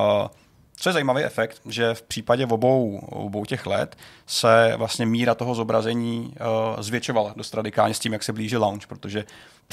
Co 0.76 0.88
je 0.88 0.92
zajímavý 0.92 1.24
efekt, 1.24 1.60
že 1.66 1.94
v 1.94 2.02
případě 2.02 2.46
obou, 2.46 2.98
obou 2.98 3.44
těch 3.44 3.66
let 3.66 3.96
se 4.26 4.72
vlastně 4.76 5.06
míra 5.06 5.34
toho 5.34 5.54
zobrazení 5.54 6.34
uh, 6.40 6.82
zvětšovala 6.82 7.32
dost 7.36 7.54
radikálně 7.54 7.94
s 7.94 7.98
tím, 7.98 8.12
jak 8.12 8.22
se 8.22 8.32
blíží 8.32 8.56
launch, 8.56 8.86
protože 8.86 9.24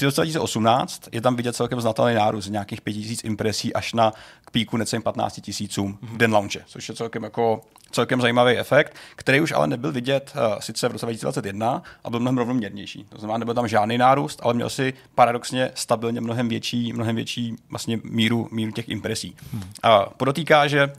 roce 0.02 0.20
2018 0.20 1.08
je 1.12 1.20
tam 1.20 1.36
vidět 1.36 1.56
celkem 1.56 1.80
znatelný 1.80 2.14
nárůst 2.14 2.44
z 2.44 2.50
nějakých 2.50 2.80
5000 2.80 3.24
impresí 3.24 3.74
až 3.74 3.92
na 3.92 4.12
k 4.44 4.50
píku 4.50 4.76
necelým 4.76 5.02
15 5.02 5.40
tisícům 5.40 5.98
v 6.02 6.16
den 6.16 6.32
launche, 6.32 6.60
což 6.66 6.88
je 6.88 6.94
celkem 6.94 7.22
jako 7.22 7.60
celkem 7.90 8.20
zajímavý 8.20 8.56
efekt, 8.56 8.96
který 9.16 9.40
už 9.40 9.52
ale 9.52 9.66
nebyl 9.66 9.92
vidět 9.92 10.32
uh, 10.36 10.58
sice 10.58 10.88
v 10.88 10.92
roce 10.92 11.06
2021 11.06 11.82
a 12.04 12.10
byl 12.10 12.20
mnohem 12.20 12.38
rovnoměrnější. 12.38 13.06
To 13.08 13.18
znamená, 13.18 13.38
nebyl 13.38 13.54
tam 13.54 13.68
žádný 13.68 13.98
nárůst, 13.98 14.40
ale 14.42 14.54
měl 14.54 14.70
si 14.70 14.94
paradoxně 15.14 15.70
stabilně 15.74 16.20
mnohem 16.20 16.48
větší, 16.48 16.92
mnohem 16.92 17.16
větší 17.16 17.56
vlastně 17.70 18.00
míru, 18.04 18.48
míru 18.50 18.72
těch 18.72 18.88
impresí. 18.88 19.36
Hmm. 19.52 19.62
Uh, 19.62 20.04
podotýká, 20.16 20.66
že 20.66 20.92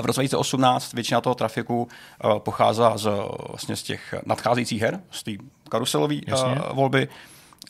v 0.00 0.06
roce 0.06 0.20
2018 0.20 0.92
většina 0.92 1.20
toho 1.20 1.34
trafiku 1.34 1.88
uh, 2.24 2.38
pocházela 2.38 2.98
z, 2.98 3.10
vlastně 3.48 3.76
z 3.76 3.82
těch 3.82 4.14
nadcházejících 4.26 4.82
her, 4.82 5.00
z 5.10 5.22
té 5.22 5.30
karuselové 5.68 6.14
uh, 6.14 6.76
volby, 6.76 7.08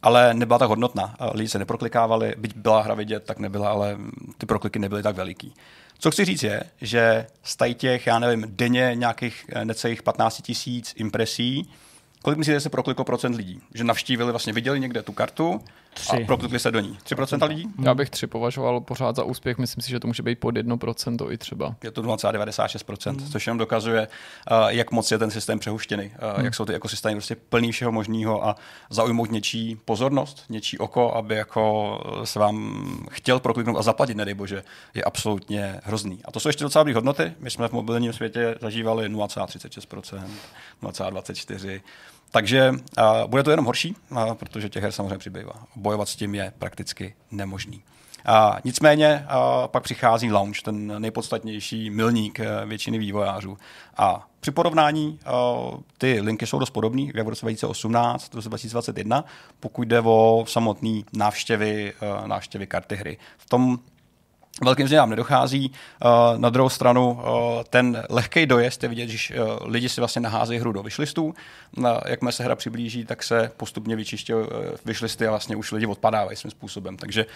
ale 0.05 0.35
nebyla 0.35 0.59
tak 0.59 0.69
hodnotná. 0.69 1.17
Lidi 1.35 1.49
se 1.49 1.59
neproklikávali, 1.59 2.35
byť 2.39 2.57
byla 2.57 2.83
hra 2.83 2.95
vidět, 2.95 3.25
tak 3.25 3.39
nebyla, 3.39 3.71
ale 3.71 3.97
ty 4.39 4.47
prokliky 4.47 4.79
nebyly 4.79 5.03
tak 5.03 5.17
veliký. 5.17 5.55
Co 5.99 6.11
chci 6.11 6.25
říct 6.25 6.43
je, 6.43 6.63
že 6.81 7.27
z 7.43 7.57
těch, 7.75 8.07
já 8.07 8.19
nevím, 8.19 8.45
denně 8.49 8.91
nějakých 8.95 9.47
necelých 9.65 10.03
15 10.03 10.43
tisíc 10.43 10.95
impresí, 10.97 11.71
kolik 12.23 12.39
myslíte, 12.39 12.61
se 12.61 12.71
prokliklo 12.71 13.05
procent 13.05 13.37
lidí? 13.37 13.61
Že 13.75 13.85
navštívili, 13.85 14.31
vlastně 14.31 14.53
viděli 14.53 14.81
někde 14.81 15.03
tu 15.03 15.13
kartu, 15.13 15.61
Tři. 15.95 16.23
A 16.23 16.27
proklikli 16.27 16.59
se 16.59 16.71
do 16.71 16.81
ní. 16.81 16.99
3% 17.05 17.49
lidí? 17.49 17.69
Já 17.83 17.95
bych 17.95 18.11
tři 18.11 18.27
považoval 18.27 18.81
pořád 18.81 19.17
za 19.17 19.25
úspěch. 19.25 19.59
Myslím 19.59 19.83
si, 19.83 19.91
že 19.91 20.01
to 20.01 20.07
může 20.07 20.23
být 20.23 20.39
pod 20.39 20.55
1% 20.55 21.33
i 21.33 21.39
třeba. 21.39 21.77
Je 21.85 21.91
to 21.91 22.03
0,96%, 22.03 23.11
hmm. 23.11 23.31
což 23.31 23.47
jenom 23.47 23.59
dokazuje, 23.59 24.09
uh, 24.51 24.69
jak 24.69 24.91
moc 24.91 25.11
je 25.11 25.19
ten 25.19 25.31
systém 25.31 25.59
přehuštěný. 25.59 26.05
Uh, 26.05 26.37
hmm. 26.37 26.45
Jak 26.45 26.55
jsou 26.55 26.65
ty 26.65 26.75
ekosystémy 26.75 27.15
prostě 27.15 27.37
plný 27.37 27.73
všeho 27.73 27.93
možného 27.93 28.47
a 28.47 28.57
zaujmout 28.91 29.31
něčí 29.31 29.81
pozornost, 29.85 30.45
něčí 30.49 30.79
oko, 30.79 31.15
aby 31.15 31.35
jako 31.35 32.01
se 32.25 32.39
vám 32.39 32.85
chtěl 33.11 33.41
prokliknout 33.41 33.79
a 33.79 33.83
zaplatit, 33.83 34.17
nedej 34.17 34.35
bože, 34.35 34.65
je 34.95 35.05
absolutně 35.05 35.81
hrozný. 35.85 36.21
A 36.25 36.33
to 36.33 36.41
jsou 36.41 36.49
ještě 36.49 36.65
docela 36.65 36.83
dobré 36.83 36.95
hodnoty. 36.95 37.33
My 37.41 37.51
jsme 37.51 37.69
v 37.69 37.73
mobilním 37.73 38.13
světě 38.13 38.55
zažívali 38.61 39.11
0,36%, 39.11 40.25
0,24%. 40.83 41.81
Takže 42.35 42.71
uh, 42.71 42.77
bude 43.27 43.43
to 43.43 43.51
jenom 43.51 43.67
horší, 43.67 43.97
uh, 44.11 44.35
protože 44.35 44.69
těch 44.69 44.83
her 44.83 44.93
samozřejmě 44.93 45.19
přibývá. 45.19 45.53
Bojovat 45.77 46.09
s 46.09 46.17
tím 46.17 46.35
je 46.35 46.53
prakticky 46.59 47.15
nemožný. 47.31 47.83
Uh, 48.29 48.59
nicméně 48.65 49.27
uh, 49.27 49.67
pak 49.67 49.83
přichází 49.83 50.33
launch, 50.33 50.63
ten 50.63 51.03
nejpodstatnější 51.03 51.91
milník 51.91 52.39
uh, 52.39 52.69
většiny 52.69 52.99
vývojářů. 52.99 53.59
A 53.97 54.29
při 54.41 54.51
porovnání 54.51 55.19
uh, 55.73 55.81
ty 55.99 56.21
linky 56.21 56.47
jsou 56.47 56.59
dost 56.59 56.71
podobné, 56.71 57.03
jak 57.15 57.27
v 57.27 57.29
roce 57.29 57.47
2018, 57.47 58.33
v 58.33 58.35
roce 58.35 58.49
2021, 58.49 59.25
pokud 59.61 59.89
jde 59.89 60.01
o 60.01 60.45
samotné 60.49 61.01
návštěvy, 61.13 61.93
uh, 62.21 62.27
návštěvy 62.27 62.67
karty 62.67 62.97
hry. 62.97 63.19
V 63.39 63.49
tom 63.49 63.79
velkým 64.63 64.87
změnám 64.87 65.11
nedochází. 65.11 65.71
Uh, 65.71 66.39
na 66.39 66.51
druhou 66.51 66.69
stranu 66.69 67.11
uh, 67.11 67.23
ten 67.71 68.03
lehký 68.11 68.47
dojezd 68.47 68.83
je 68.83 68.89
vidět, 68.89 69.09
že 69.09 69.41
uh, 69.41 69.47
lidi 69.65 69.89
si 69.89 70.01
vlastně 70.01 70.21
naházejí 70.21 70.61
hru 70.61 70.73
do 70.73 70.83
vyšlistů. 70.83 71.35
Jakmile 72.07 72.33
se 72.33 72.45
hra 72.45 72.57
přiblíží, 72.57 73.05
tak 73.05 73.23
se 73.23 73.51
postupně 73.57 73.97
vyčišťují 73.97 74.47
vyšlisty 74.85 75.27
a 75.27 75.31
vlastně 75.31 75.57
už 75.57 75.73
lidi 75.73 75.87
odpadávají 75.87 76.37
svým 76.37 76.51
způsobem. 76.51 76.97
Takže 76.97 77.27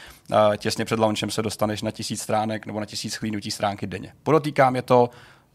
těsně 0.56 0.84
před 0.84 0.98
launchem 0.98 1.30
se 1.30 1.42
dostaneš 1.42 1.82
na 1.82 1.90
tisíc 1.90 2.22
stránek 2.22 2.66
nebo 2.66 2.80
na 2.80 2.86
tisíc 2.86 3.14
chlínutí 3.14 3.50
stránky 3.50 3.86
denně. 3.86 4.12
Podotýkám, 4.22 4.76
je 4.76 4.82
to 4.82 5.10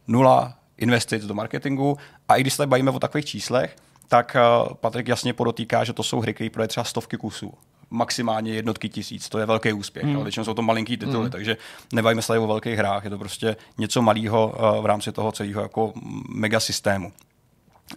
nula 0.08 0.54
investic 0.78 1.26
do 1.26 1.34
marketingu 1.34 1.98
a 2.30 2.36
i 2.36 2.42
když 2.42 2.54
se 2.54 2.68
bavíme 2.68 2.92
o 2.92 3.00
takových 3.00 3.26
číslech, 3.26 3.76
tak 4.08 4.38
Patrik 4.74 5.08
jasně 5.08 5.34
podotýká, 5.34 5.84
že 5.84 5.94
to 5.94 6.04
jsou 6.04 6.20
hry, 6.20 6.34
které 6.34 6.50
prodají 6.50 6.68
třeba 6.68 6.84
stovky 6.84 7.18
kusů 7.18 7.54
maximálně 7.94 8.54
jednotky 8.54 8.90
tisíc. 8.90 9.30
To 9.30 9.40
je 9.40 9.46
velký 9.46 9.74
úspěch, 9.74 10.06
hmm. 10.06 10.16
ale 10.16 10.24
většinou 10.24 10.46
jsou 10.46 10.54
to 10.54 10.62
malinký 10.62 10.98
tituly, 10.98 11.24
hmm. 11.24 11.32
takže 11.32 11.58
nebavíme 11.94 12.22
se 12.22 12.28
tady 12.28 12.40
o 12.40 12.48
velkých 12.48 12.78
hrách, 12.78 13.04
je 13.04 13.10
to 13.10 13.18
prostě 13.18 13.56
něco 13.78 14.02
malého 14.02 14.48
uh, 14.48 14.84
v 14.84 14.86
rámci 14.86 15.12
toho 15.12 15.32
celého 15.32 15.62
jako 15.62 15.94
mega 16.30 16.60
systému. 16.60 17.12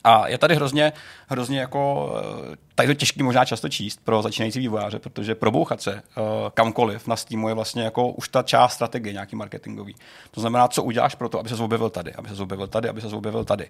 A 0.05 0.29
je 0.29 0.39
tady 0.39 0.55
hrozně, 0.55 0.93
hrozně 1.29 1.61
jako, 1.61 2.13
eh, 2.53 2.57
tady 2.75 2.89
to 2.89 2.95
těžký 2.95 3.23
možná 3.23 3.45
často 3.45 3.69
číst 3.69 4.01
pro 4.05 4.23
začínající 4.23 4.59
vývojáře, 4.59 4.99
protože 4.99 5.35
probouchat 5.35 5.83
se 5.83 5.95
uh, 5.95 6.23
kamkoliv 6.55 7.07
na 7.07 7.17
Steamu 7.17 7.49
je 7.49 7.55
vlastně 7.55 7.83
jako 7.83 8.09
už 8.09 8.29
ta 8.29 8.43
část 8.43 8.73
strategie 8.73 9.13
nějaký 9.13 9.37
marketingový. 9.37 9.95
To 10.31 10.41
znamená, 10.41 10.69
co 10.69 10.83
uděláš 10.83 11.15
pro 11.15 11.29
to, 11.29 11.39
aby 11.39 11.49
se 11.49 11.63
objevil 11.63 11.91
tady, 11.91 12.15
aby 12.15 12.29
se 12.29 12.43
objevil 12.43 12.67
tady, 12.67 12.89
aby 12.89 13.01
se 13.01 13.07
objevil 13.07 13.45
tady. 13.45 13.69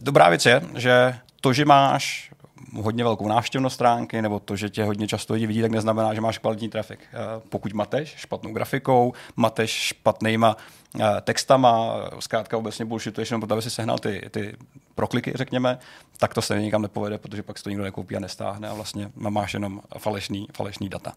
Dobrá 0.00 0.28
věc 0.28 0.46
je, 0.46 0.62
že 0.76 1.14
to, 1.40 1.52
že 1.52 1.64
máš 1.64 2.31
hodně 2.74 3.04
velkou 3.04 3.28
návštěvnost 3.28 3.74
stránky, 3.74 4.22
nebo 4.22 4.40
to, 4.40 4.56
že 4.56 4.70
tě 4.70 4.84
hodně 4.84 5.08
často 5.08 5.34
lidi 5.34 5.46
vidí, 5.46 5.62
tak 5.62 5.70
neznamená, 5.70 6.14
že 6.14 6.20
máš 6.20 6.38
kvalitní 6.38 6.68
trafik. 6.68 7.00
Eh, 7.12 7.16
pokud 7.48 7.72
mateš 7.72 8.14
špatnou 8.16 8.52
grafikou, 8.52 9.12
mateš 9.36 9.70
špatnýma 9.70 10.56
eh, 11.00 11.20
textama, 11.20 11.94
zkrátka 12.18 12.56
obecně 12.56 12.84
bullshituješ 12.84 13.30
jenom 13.30 13.40
proto, 13.40 13.54
aby 13.54 13.62
si 13.62 13.70
sehnal 13.70 13.98
ty, 13.98 14.28
ty 14.30 14.56
prokliky, 14.94 15.32
řekněme, 15.34 15.78
tak 16.18 16.34
to 16.34 16.42
se 16.42 16.60
nikam 16.60 16.82
nepovede, 16.82 17.18
protože 17.18 17.42
pak 17.42 17.58
si 17.58 17.64
to 17.64 17.70
nikdo 17.70 17.84
nekoupí 17.84 18.16
a 18.16 18.20
nestáhne 18.20 18.68
a 18.68 18.74
vlastně 18.74 19.10
máš 19.16 19.54
jenom 19.54 19.80
falešný, 19.98 20.46
falešný 20.52 20.88
data 20.88 21.12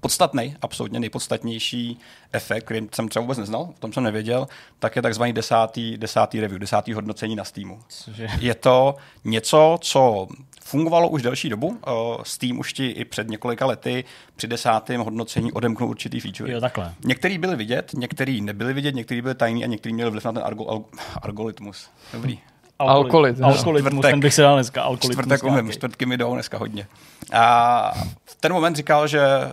podstatný, 0.00 0.56
absolutně 0.62 1.00
nejpodstatnější 1.00 1.98
efekt, 2.32 2.64
který 2.64 2.88
jsem 2.94 3.08
třeba 3.08 3.20
vůbec 3.20 3.38
neznal, 3.38 3.60
o 3.60 3.74
tom 3.78 3.92
jsem 3.92 4.04
nevěděl, 4.04 4.48
tak 4.78 4.96
je 4.96 5.02
takzvaný 5.02 5.32
desátý, 5.32 5.98
desátý 5.98 6.40
review, 6.40 6.60
desátý 6.60 6.92
hodnocení 6.92 7.36
na 7.36 7.44
Steamu. 7.44 7.80
Cože? 7.88 8.28
Je 8.40 8.54
to 8.54 8.96
něco, 9.24 9.78
co 9.80 10.28
fungovalo 10.62 11.08
už 11.08 11.22
delší 11.22 11.48
dobu. 11.48 11.78
Steam 12.22 12.58
už 12.58 12.72
ti 12.72 12.86
i 12.86 13.04
před 13.04 13.28
několika 13.28 13.66
lety 13.66 14.04
při 14.36 14.46
desátém 14.46 15.00
hodnocení 15.00 15.52
odemknul 15.52 15.90
určitý 15.90 16.20
feature. 16.20 16.52
Jo, 16.52 16.60
takhle. 16.60 16.94
Některý 17.04 17.38
byly 17.38 17.56
vidět, 17.56 17.90
některý 17.94 18.40
nebyly 18.40 18.72
vidět, 18.72 18.94
některý 18.94 19.22
byly 19.22 19.34
tajný 19.34 19.64
a 19.64 19.66
některý 19.66 19.94
měli 19.94 20.10
vliv 20.10 20.24
na 20.24 20.32
ten 20.32 20.42
argo, 20.44 20.84
algoritmus. 21.22 21.90
Dobrý. 22.12 22.38
Alkoholit. 22.88 23.40
Alkoholismus, 23.42 24.02
ten 24.02 24.20
bych 24.20 24.34
se 24.34 24.42
dal 24.42 24.54
dneska. 24.54 24.82
Alkoholismus 24.82 25.26
čtvrtek 25.26 25.44
umím, 25.44 25.72
čtvrtky 25.72 26.06
mi 26.06 26.16
jdou 26.16 26.34
dneska 26.34 26.58
hodně. 26.58 26.86
A 27.32 27.92
v 28.24 28.34
ten 28.40 28.52
moment 28.52 28.76
říkal, 28.76 29.06
že 29.06 29.20
eh, 29.20 29.50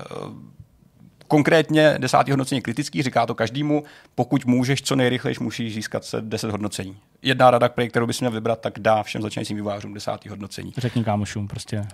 konkrétně 1.28 1.96
desátý 1.98 2.32
hodnocení 2.32 2.62
kritický, 2.62 3.04
říká 3.04 3.26
to 3.26 3.36
každému, 3.36 3.84
pokud 4.16 4.46
můžeš 4.46 4.82
co 4.82 4.96
nejrychleji, 4.96 5.36
musíš 5.40 5.74
získat 5.74 6.06
se 6.06 6.22
10 6.22 6.52
hodnocení. 6.52 6.98
Jedna 7.22 7.52
rada, 7.52 7.70
kterou 7.70 8.08
bys 8.08 8.20
měl 8.20 8.32
vybrat, 8.32 8.62
tak 8.62 8.80
dá 8.80 9.04
všem 9.04 9.22
začínajícím 9.22 9.58
vývářům 9.58 9.94
desátý 9.94 10.30
hodnocení. 10.30 10.74
Řekni 10.78 11.04
kámošům 11.04 11.48
prostě 11.48 11.86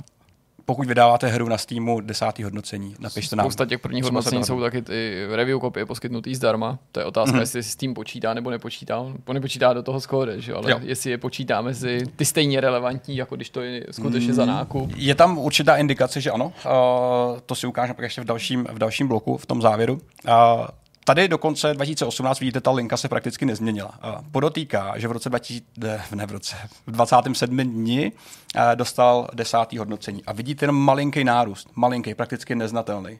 pokud 0.65 0.87
vydáváte 0.87 1.27
hru 1.27 1.49
na 1.49 1.57
Steamu, 1.57 2.01
desátý 2.01 2.43
hodnocení, 2.43 2.95
napište 2.99 3.35
nám. 3.35 3.43
Spousta 3.43 3.65
těch 3.65 3.79
prvních 3.79 4.03
hodnocení 4.03 4.43
jsou 4.43 4.61
taky 4.61 4.81
ty 4.81 5.25
review 5.31 5.59
kopie 5.59 5.85
poskytnutý 5.85 6.35
zdarma. 6.35 6.79
To 6.91 6.99
je 6.99 7.05
otázka, 7.05 7.37
mm-hmm. 7.37 7.39
jestli 7.39 7.63
si 7.63 7.69
Steam 7.69 7.93
počítá 7.93 8.33
nebo 8.33 8.49
nepočítá. 8.49 8.99
On 8.99 9.33
nepočítá 9.33 9.73
do 9.73 9.83
toho 9.83 10.01
skóre, 10.01 10.41
že? 10.41 10.53
ale 10.53 10.71
jo. 10.71 10.79
jestli 10.81 11.11
je 11.11 11.17
počítá 11.17 11.61
mezi 11.61 12.01
ty 12.15 12.25
stejně 12.25 12.61
relevantní, 12.61 13.15
jako 13.15 13.35
když 13.35 13.49
to 13.49 13.61
je 13.61 13.85
skutečně 13.91 14.29
mm, 14.29 14.35
za 14.35 14.45
nákup. 14.45 14.91
Je 14.95 15.15
tam 15.15 15.37
určitá 15.37 15.77
indikace, 15.77 16.21
že 16.21 16.31
ano. 16.31 16.45
Uh, 16.45 17.39
to 17.45 17.55
si 17.55 17.67
ukážeme 17.67 17.97
ještě 18.01 18.21
v 18.21 18.25
dalším, 18.25 18.67
v 18.71 18.79
dalším 18.79 19.07
bloku, 19.07 19.37
v 19.37 19.45
tom 19.45 19.61
závěru. 19.61 19.93
Uh, 19.93 20.31
Tady 21.05 21.27
do 21.27 21.37
konce 21.37 21.73
2018, 21.73 22.39
vidíte, 22.39 22.61
ta 22.61 22.71
linka 22.71 22.97
se 22.97 23.09
prakticky 23.09 23.45
nezměnila. 23.45 23.99
Podotýká, 24.31 24.99
že 24.99 25.07
v 25.07 25.11
roce 25.11 25.29
2000, 25.29 25.65
ne 26.15 26.25
v 26.25 26.31
roce, 26.31 26.55
v 26.87 26.91
27 26.91 27.57
dní 27.57 28.11
dostal 28.75 29.27
desátý 29.33 29.77
hodnocení. 29.77 30.25
A 30.25 30.33
vidíte 30.33 30.63
jenom 30.63 30.85
malinký 30.85 31.23
nárůst, 31.23 31.69
malinký, 31.75 32.15
prakticky 32.15 32.55
neznatelný. 32.55 33.19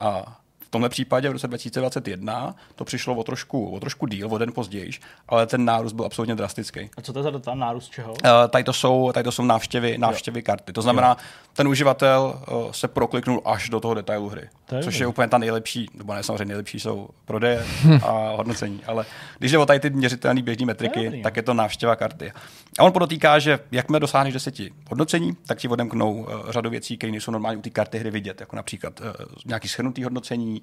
A 0.00 0.40
tomhle 0.74 0.88
případě 0.88 1.28
v 1.28 1.32
roce 1.32 1.48
2021 1.48 2.54
to 2.74 2.84
přišlo 2.84 3.14
o 3.14 3.24
trošku, 3.24 3.70
o 3.70 3.80
trošku 3.80 4.06
díl, 4.06 4.34
o 4.34 4.38
den 4.38 4.52
později, 4.52 4.90
ale 5.28 5.46
ten 5.46 5.64
nárůst 5.64 5.92
byl 5.92 6.04
absolutně 6.04 6.34
drastický. 6.34 6.90
A 6.96 7.02
co 7.02 7.12
to 7.12 7.18
je 7.18 7.22
za 7.22 7.30
data? 7.30 7.54
Nárůst 7.54 7.88
čeho? 7.88 8.12
Uh, 8.12 8.18
tady, 8.48 8.64
to 8.64 8.72
jsou, 8.72 9.12
tady 9.12 9.24
to 9.24 9.32
jsou 9.32 9.44
návštěvy, 9.44 9.98
návštěvy 9.98 10.40
jo. 10.40 10.42
karty. 10.46 10.72
To 10.72 10.82
znamená, 10.82 11.08
jo. 11.08 11.16
ten 11.52 11.68
uživatel 11.68 12.40
uh, 12.52 12.72
se 12.72 12.88
prokliknul 12.88 13.42
až 13.44 13.68
do 13.68 13.80
toho 13.80 13.94
detailu 13.94 14.28
hry. 14.28 14.48
To 14.66 14.74
je 14.74 14.82
což 14.82 14.98
je 14.98 15.06
úplně 15.06 15.28
ta 15.28 15.38
nejlepší, 15.38 15.86
nebo 15.94 16.14
ne 16.14 16.22
samozřejmě 16.22 16.44
nejlepší 16.44 16.80
jsou 16.80 17.08
prodeje 17.24 17.64
a 18.02 18.32
hodnocení, 18.36 18.80
ale 18.86 19.04
když 19.38 19.52
jde 19.52 19.58
o 19.58 19.66
tady 19.66 19.80
ty 19.80 19.90
měřitelné 19.90 20.42
běžné 20.42 20.66
metriky, 20.66 21.00
je 21.00 21.22
tak 21.22 21.36
je 21.36 21.42
to 21.42 21.54
návštěva 21.54 21.96
karty. 21.96 22.32
A 22.78 22.82
on 22.82 22.92
podotýká, 22.92 23.38
že 23.38 23.58
jakmile 23.72 24.00
dosáhneš 24.00 24.34
deseti 24.34 24.72
hodnocení, 24.88 25.36
tak 25.46 25.58
ti 25.58 25.68
odemknou 25.68 26.14
uh, 26.14 26.50
řadu 26.50 26.70
věcí, 26.70 26.96
které 26.98 27.10
nejsou 27.10 27.30
normálně 27.30 27.58
u 27.58 27.62
té 27.62 27.70
karty 27.70 27.98
hry 27.98 28.10
vidět, 28.10 28.40
jako 28.40 28.56
například 28.56 29.00
uh, 29.00 29.06
nějaký 29.46 29.68
schrnutý 29.68 30.04
hodnocení, 30.04 30.62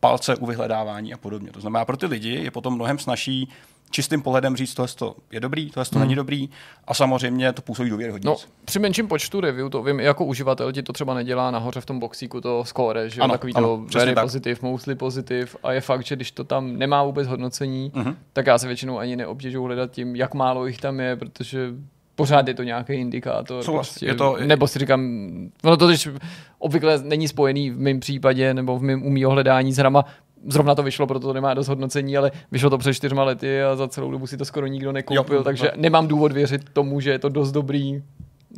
palce 0.00 0.36
u 0.36 0.46
vyhledávání 0.46 1.14
a 1.14 1.16
podobně. 1.16 1.50
To 1.50 1.60
znamená, 1.60 1.84
pro 1.84 1.96
ty 1.96 2.06
lidi 2.06 2.30
je 2.30 2.50
potom 2.50 2.74
mnohem 2.74 2.98
snažší 2.98 3.48
čistým 3.92 4.22
pohledem 4.22 4.56
říct, 4.56 4.74
tohle 4.74 4.88
to 4.98 5.16
je 5.32 5.40
dobrý, 5.40 5.70
tohle 5.70 5.84
to 5.84 5.90
hmm. 5.98 6.00
není 6.00 6.14
dobrý 6.14 6.50
a 6.84 6.94
samozřejmě 6.94 7.52
to 7.52 7.62
působí 7.62 7.90
důvěryhodně. 7.90 8.26
No, 8.26 8.36
při 8.64 8.78
menším 8.78 9.08
počtu 9.08 9.40
review, 9.40 9.70
to 9.70 9.82
vím, 9.82 10.00
jako 10.00 10.24
uživatel 10.24 10.72
ti 10.72 10.82
to 10.82 10.92
třeba 10.92 11.14
nedělá 11.14 11.50
nahoře 11.50 11.80
v 11.80 11.86
tom 11.86 11.98
boxíku 11.98 12.40
to 12.40 12.64
score, 12.64 13.10
že 13.10 13.20
ano, 13.20 13.34
takový 13.34 13.54
ano, 13.54 13.66
to 13.66 13.98
very 13.98 14.14
tak. 14.14 14.24
positive, 14.24 14.60
mostly 14.62 14.94
positive 14.94 15.50
a 15.62 15.72
je 15.72 15.80
fakt, 15.80 16.04
že 16.04 16.16
když 16.16 16.30
to 16.30 16.44
tam 16.44 16.78
nemá 16.78 17.02
vůbec 17.02 17.28
hodnocení, 17.28 17.90
uh-huh. 17.94 18.16
tak 18.32 18.46
já 18.46 18.58
se 18.58 18.66
většinou 18.66 18.98
ani 18.98 19.16
neobtěžuju 19.16 19.64
hledat 19.64 19.90
tím, 19.90 20.16
jak 20.16 20.34
málo 20.34 20.66
jich 20.66 20.78
tam 20.78 21.00
je, 21.00 21.16
protože 21.16 21.70
pořád 22.16 22.48
je 22.48 22.54
to 22.54 22.62
nějaký 22.62 22.92
indikátor. 22.92 23.64
prostě, 23.64 24.06
je 24.06 24.14
to, 24.14 24.36
nebo 24.46 24.68
si 24.68 24.78
říkám, 24.78 25.00
no 25.64 25.76
to 25.76 25.88
když 25.88 26.08
obvykle 26.58 26.98
není 27.02 27.28
spojený 27.28 27.70
v 27.70 27.80
mém 27.80 28.00
případě 28.00 28.54
nebo 28.54 28.78
v 28.78 28.82
mém 28.82 29.06
umí 29.06 29.24
hledání 29.24 29.72
s 29.72 29.76
hrama, 29.76 30.04
zrovna 30.46 30.74
to 30.74 30.82
vyšlo, 30.82 31.06
proto 31.06 31.26
to 31.26 31.32
nemá 31.32 31.54
dost 31.54 31.68
hodnocení, 31.68 32.16
ale 32.16 32.32
vyšlo 32.52 32.70
to 32.70 32.78
před 32.78 32.94
čtyřma 32.94 33.24
lety 33.24 33.62
a 33.62 33.76
za 33.76 33.88
celou 33.88 34.10
dobu 34.10 34.26
si 34.26 34.36
to 34.36 34.44
skoro 34.44 34.66
nikdo 34.66 34.92
nekoupil, 34.92 35.36
jo, 35.36 35.44
takže 35.44 35.64
no. 35.76 35.82
nemám 35.82 36.08
důvod 36.08 36.32
věřit 36.32 36.62
tomu, 36.72 37.00
že 37.00 37.10
je 37.10 37.18
to 37.18 37.28
dost 37.28 37.52
dobrý. 37.52 38.02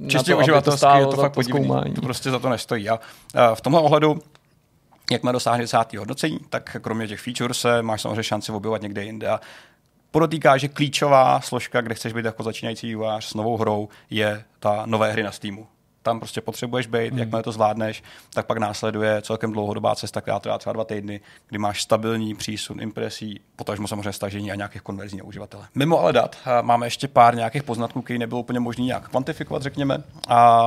Čistě 0.09 0.35
uživatelsky 0.35 0.99
je 0.99 1.07
to 1.07 1.17
fakt 1.17 1.35
podivný, 1.35 1.95
to 1.95 2.01
prostě 2.01 2.31
za 2.31 2.39
to 2.39 2.49
nestojí. 2.49 2.89
A 2.89 3.01
v 3.55 3.61
tomhle 3.61 3.81
ohledu 3.81 4.19
jak 5.11 5.23
má 5.23 5.33
dosáhne 5.33 5.65
desátý 5.65 5.97
hodnocení, 5.97 6.39
tak 6.51 6.77
kromě 6.81 7.09
těch 7.09 7.21
feature 7.21 7.55
se 7.55 7.83
máš 7.83 8.03
samozřejmě 8.03 8.23
šanci 8.23 8.53
objevovat 8.53 8.83
někde 8.83 9.05
jinde. 9.05 9.29
A 9.29 9.41
podotýká, 10.15 10.57
že 10.57 10.69
klíčová 10.69 11.41
složka, 11.41 11.81
kde 11.81 11.95
chceš 11.95 12.13
být 12.13 12.25
jako 12.25 12.43
začínající 12.43 12.87
vývojář 12.87 13.25
s 13.25 13.35
novou 13.35 13.57
hrou, 13.57 13.89
je 14.11 14.45
ta 14.59 14.83
nové 14.87 15.13
hry 15.13 15.23
na 15.23 15.33
Steamu 15.33 15.67
tam 16.05 16.19
prostě 16.19 16.41
potřebuješ 16.41 16.87
být, 16.87 17.11
hmm. 17.11 17.19
jakmile 17.19 17.43
to 17.43 17.53
zvládneš, 17.53 18.03
tak 18.35 18.47
pak 18.47 18.59
následuje 18.59 19.23
celkem 19.23 19.53
dlouhodobá 19.53 19.95
cesta, 19.95 20.21
která 20.21 20.39
trvá 20.39 20.59
třeba 20.59 20.73
dva 20.73 20.85
týdny, 20.85 21.21
kdy 21.49 21.59
máš 21.59 21.83
stabilní 21.83 22.35
přísun 22.35 22.81
impresí, 22.81 23.41
potažmo 23.57 23.89
samozřejmě 23.89 24.13
stažení 24.13 24.53
a 24.53 24.55
nějakých 24.55 24.83
konverzí 24.83 25.17
na 25.17 25.25
uživatele. 25.25 25.69
Mimo 25.75 26.01
ale 26.01 26.13
dat 26.13 26.37
máme 26.63 26.87
ještě 26.87 27.09
pár 27.09 27.37
nějakých 27.37 27.63
poznatků, 27.63 28.03
které 28.03 28.19
nebylo 28.19 28.41
úplně 28.41 28.61
možné 28.61 28.85
nějak 28.85 29.09
kvantifikovat, 29.09 29.63
řekněme. 29.63 30.03
A 30.29 30.63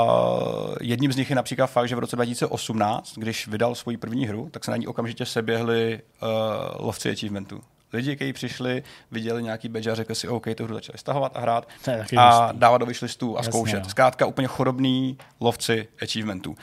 jedním 0.82 1.12
z 1.12 1.16
nich 1.16 1.30
je 1.30 1.36
například 1.36 1.68
fakt, 1.68 1.88
že 1.88 1.96
v 1.96 2.00
roce 2.00 2.16
2018, 2.16 3.14
když 3.18 3.48
vydal 3.48 3.76
svoji 3.76 3.98
první 3.98 4.26
hru, 4.26 4.50
tak 4.52 4.66
se 4.66 4.72
na 4.72 4.78
ní 4.78 4.88
okamžitě 4.88 5.26
seběhli 5.26 6.00
uh, 6.22 6.86
lovci 6.86 7.10
achievementů 7.10 7.62
lidi, 7.94 8.16
kteří 8.16 8.34
přišli, 8.34 8.84
viděli 9.12 9.44
nějaký 9.44 9.70
badge 9.70 9.92
a 9.92 9.96
řekli 9.96 10.16
si, 10.16 10.28
OK, 10.28 10.46
tu 10.58 10.64
hru 10.64 10.74
začali 10.74 10.98
stahovat 10.98 11.38
a 11.38 11.40
hrát 11.40 11.68
a 12.18 12.52
dávat 12.52 12.78
do 12.78 12.86
wishlistů 12.86 13.38
a 13.38 13.40
Jasně, 13.40 13.52
zkoušet. 13.52 13.84
Jo. 13.84 13.90
Zkrátka 13.90 14.26
úplně 14.26 14.48
chorobný 14.48 15.18
lovci 15.40 15.88
achievementů. 16.02 16.56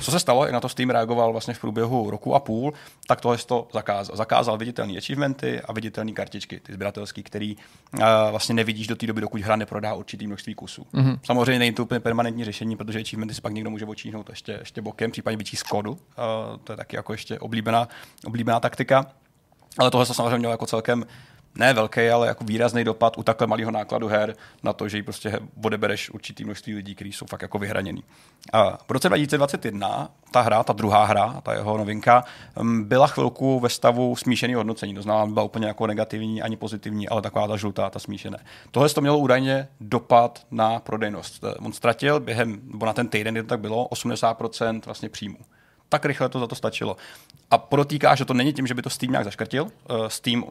Co 0.00 0.10
se 0.10 0.20
stalo, 0.20 0.44
jak 0.44 0.52
na 0.52 0.60
to 0.60 0.68
Steam 0.68 0.90
reagoval 0.90 1.32
vlastně 1.32 1.54
v 1.54 1.60
průběhu 1.60 2.10
roku 2.10 2.34
a 2.34 2.40
půl, 2.40 2.72
tak 3.06 3.20
tohle 3.20 3.38
to 3.38 3.68
zakázal. 3.72 4.16
Zakázal 4.16 4.58
viditelné 4.58 4.98
achievementy 4.98 5.60
a 5.60 5.72
viditelné 5.72 6.12
kartičky, 6.12 6.60
ty 6.60 6.72
sběratelské, 6.72 7.22
který 7.22 7.56
vlastně 8.30 8.54
nevidíš 8.54 8.86
do 8.86 8.96
té 8.96 9.06
doby, 9.06 9.20
dokud 9.20 9.40
hra 9.40 9.56
neprodá 9.56 9.94
určitý 9.94 10.26
množství 10.26 10.54
kusů. 10.54 10.86
Mm-hmm. 10.94 11.18
Samozřejmě 11.24 11.58
není 11.58 11.72
to 11.72 11.82
úplně 11.82 12.00
permanentní 12.00 12.44
řešení, 12.44 12.76
protože 12.76 13.00
achievementy 13.00 13.34
si 13.34 13.40
pak 13.40 13.52
někdo 13.52 13.70
může 13.70 13.86
očíhnout 13.86 14.30
ještě, 14.30 14.52
ještě 14.52 14.82
bokem, 14.82 15.10
případně 15.10 15.36
vyčíst 15.36 15.62
kódu. 15.62 15.98
To 16.64 16.72
je 16.72 16.76
taky 16.76 16.96
jako 16.96 17.12
ještě 17.12 17.38
oblíbená, 17.38 17.88
oblíbená 18.26 18.60
taktika. 18.60 19.06
Ale 19.78 19.90
tohle 19.90 20.06
se 20.06 20.14
samozřejmě 20.14 20.38
mělo 20.38 20.52
jako 20.52 20.66
celkem 20.66 21.04
ne 21.54 21.74
velký, 21.74 22.08
ale 22.08 22.26
jako 22.26 22.44
výrazný 22.44 22.84
dopad 22.84 23.18
u 23.18 23.22
takhle 23.22 23.46
malého 23.46 23.70
nákladu 23.70 24.08
her 24.08 24.34
na 24.62 24.72
to, 24.72 24.88
že 24.88 24.96
ji 24.96 25.02
prostě 25.02 25.40
odebereš 25.64 26.10
určitý 26.10 26.44
množství 26.44 26.74
lidí, 26.74 26.94
kteří 26.94 27.12
jsou 27.12 27.26
fakt 27.26 27.42
jako 27.42 27.58
vyhraněný. 27.58 28.04
A 28.52 28.76
v 28.88 28.90
roce 28.90 29.08
2021 29.08 30.10
ta 30.30 30.40
hra, 30.40 30.62
ta 30.62 30.72
druhá 30.72 31.04
hra, 31.04 31.40
ta 31.42 31.54
jeho 31.54 31.78
novinka, 31.78 32.24
mm, 32.60 32.84
byla 32.84 33.06
chvilku 33.06 33.60
ve 33.60 33.68
stavu 33.68 34.16
smíšený 34.16 34.54
hodnocení. 34.54 34.94
To 34.94 35.02
znamená, 35.02 35.26
byla 35.26 35.44
úplně 35.44 35.66
jako 35.66 35.86
negativní 35.86 36.42
ani 36.42 36.56
pozitivní, 36.56 37.08
ale 37.08 37.22
taková 37.22 37.48
ta 37.48 37.56
žlutá, 37.56 37.90
ta 37.90 37.98
smíšené. 37.98 38.38
Tohle 38.70 38.88
to 38.88 39.00
mělo 39.00 39.18
údajně 39.18 39.68
dopad 39.80 40.46
na 40.50 40.80
prodejnost. 40.80 41.44
On 41.58 41.72
ztratil 41.72 42.20
během, 42.20 42.60
nebo 42.64 42.86
na 42.86 42.92
ten 42.92 43.08
týden, 43.08 43.34
kdy 43.34 43.42
to 43.42 43.48
tak 43.48 43.60
bylo, 43.60 43.88
80% 43.88 44.80
vlastně 44.84 45.08
příjmu 45.08 45.38
tak 45.92 46.04
rychle 46.04 46.28
to 46.28 46.40
za 46.40 46.46
to 46.46 46.54
stačilo. 46.54 46.96
A 47.52 47.58
podotýká, 47.58 48.14
že 48.14 48.24
to 48.24 48.34
není 48.34 48.52
tím, 48.52 48.66
že 48.66 48.74
by 48.74 48.82
to 48.82 48.90
Steam 48.90 49.10
nějak 49.10 49.24
zaškrtil. 49.24 49.64
Uh, 49.64 50.06
Steam 50.08 50.44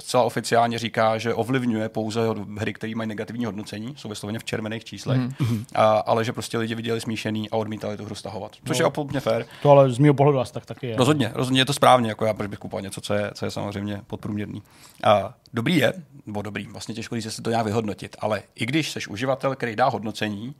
zcela 0.00 0.22
oficiálně 0.22 0.78
říká, 0.78 1.18
že 1.18 1.34
ovlivňuje 1.34 1.88
pouze 1.88 2.20
hry, 2.58 2.72
které 2.72 2.92
mají 2.94 3.08
negativní 3.08 3.44
hodnocení, 3.44 3.94
jsou 3.96 4.08
vysloveně 4.08 4.38
v 4.38 4.44
červených 4.44 4.84
číslech, 4.84 5.18
mm. 5.18 5.64
a, 5.74 5.84
ale 5.84 6.24
že 6.24 6.32
prostě 6.32 6.58
lidi 6.58 6.74
viděli 6.74 7.00
smíšený 7.00 7.50
a 7.50 7.56
odmítali 7.56 7.96
tu 7.96 8.04
hru 8.04 8.14
stahovat. 8.14 8.56
Což 8.66 8.78
no, 8.78 8.82
je 8.82 8.86
absolutně 8.86 9.20
fér. 9.20 9.46
To 9.62 9.70
ale 9.70 9.90
z 9.90 9.98
mého 9.98 10.14
pohledu 10.14 10.38
asi 10.40 10.52
tak 10.52 10.66
taky 10.66 10.86
je. 10.86 10.96
Rozhodně, 10.96 11.32
rozhodně 11.34 11.60
je 11.60 11.64
to 11.64 11.72
správně, 11.72 12.08
jako 12.08 12.24
já, 12.24 12.34
proč 12.34 12.48
bych 12.48 12.58
kupoval 12.58 12.82
něco, 12.82 13.00
co 13.00 13.14
je, 13.14 13.30
co 13.34 13.44
je 13.44 13.50
samozřejmě 13.50 14.00
podprůměrný. 14.06 14.62
A 15.04 15.34
dobrý 15.54 15.76
je, 15.76 15.92
nebo 16.26 16.42
dobrý, 16.42 16.66
vlastně 16.66 16.94
těžko 16.94 17.14
říct, 17.14 17.34
se 17.34 17.42
to 17.42 17.50
nějak 17.50 17.66
vyhodnotit, 17.66 18.16
ale 18.18 18.42
i 18.54 18.66
když 18.66 18.90
jsi 18.90 19.00
uživatel, 19.10 19.56
který 19.56 19.76
dá 19.76 19.88
hodnocení 19.88 20.54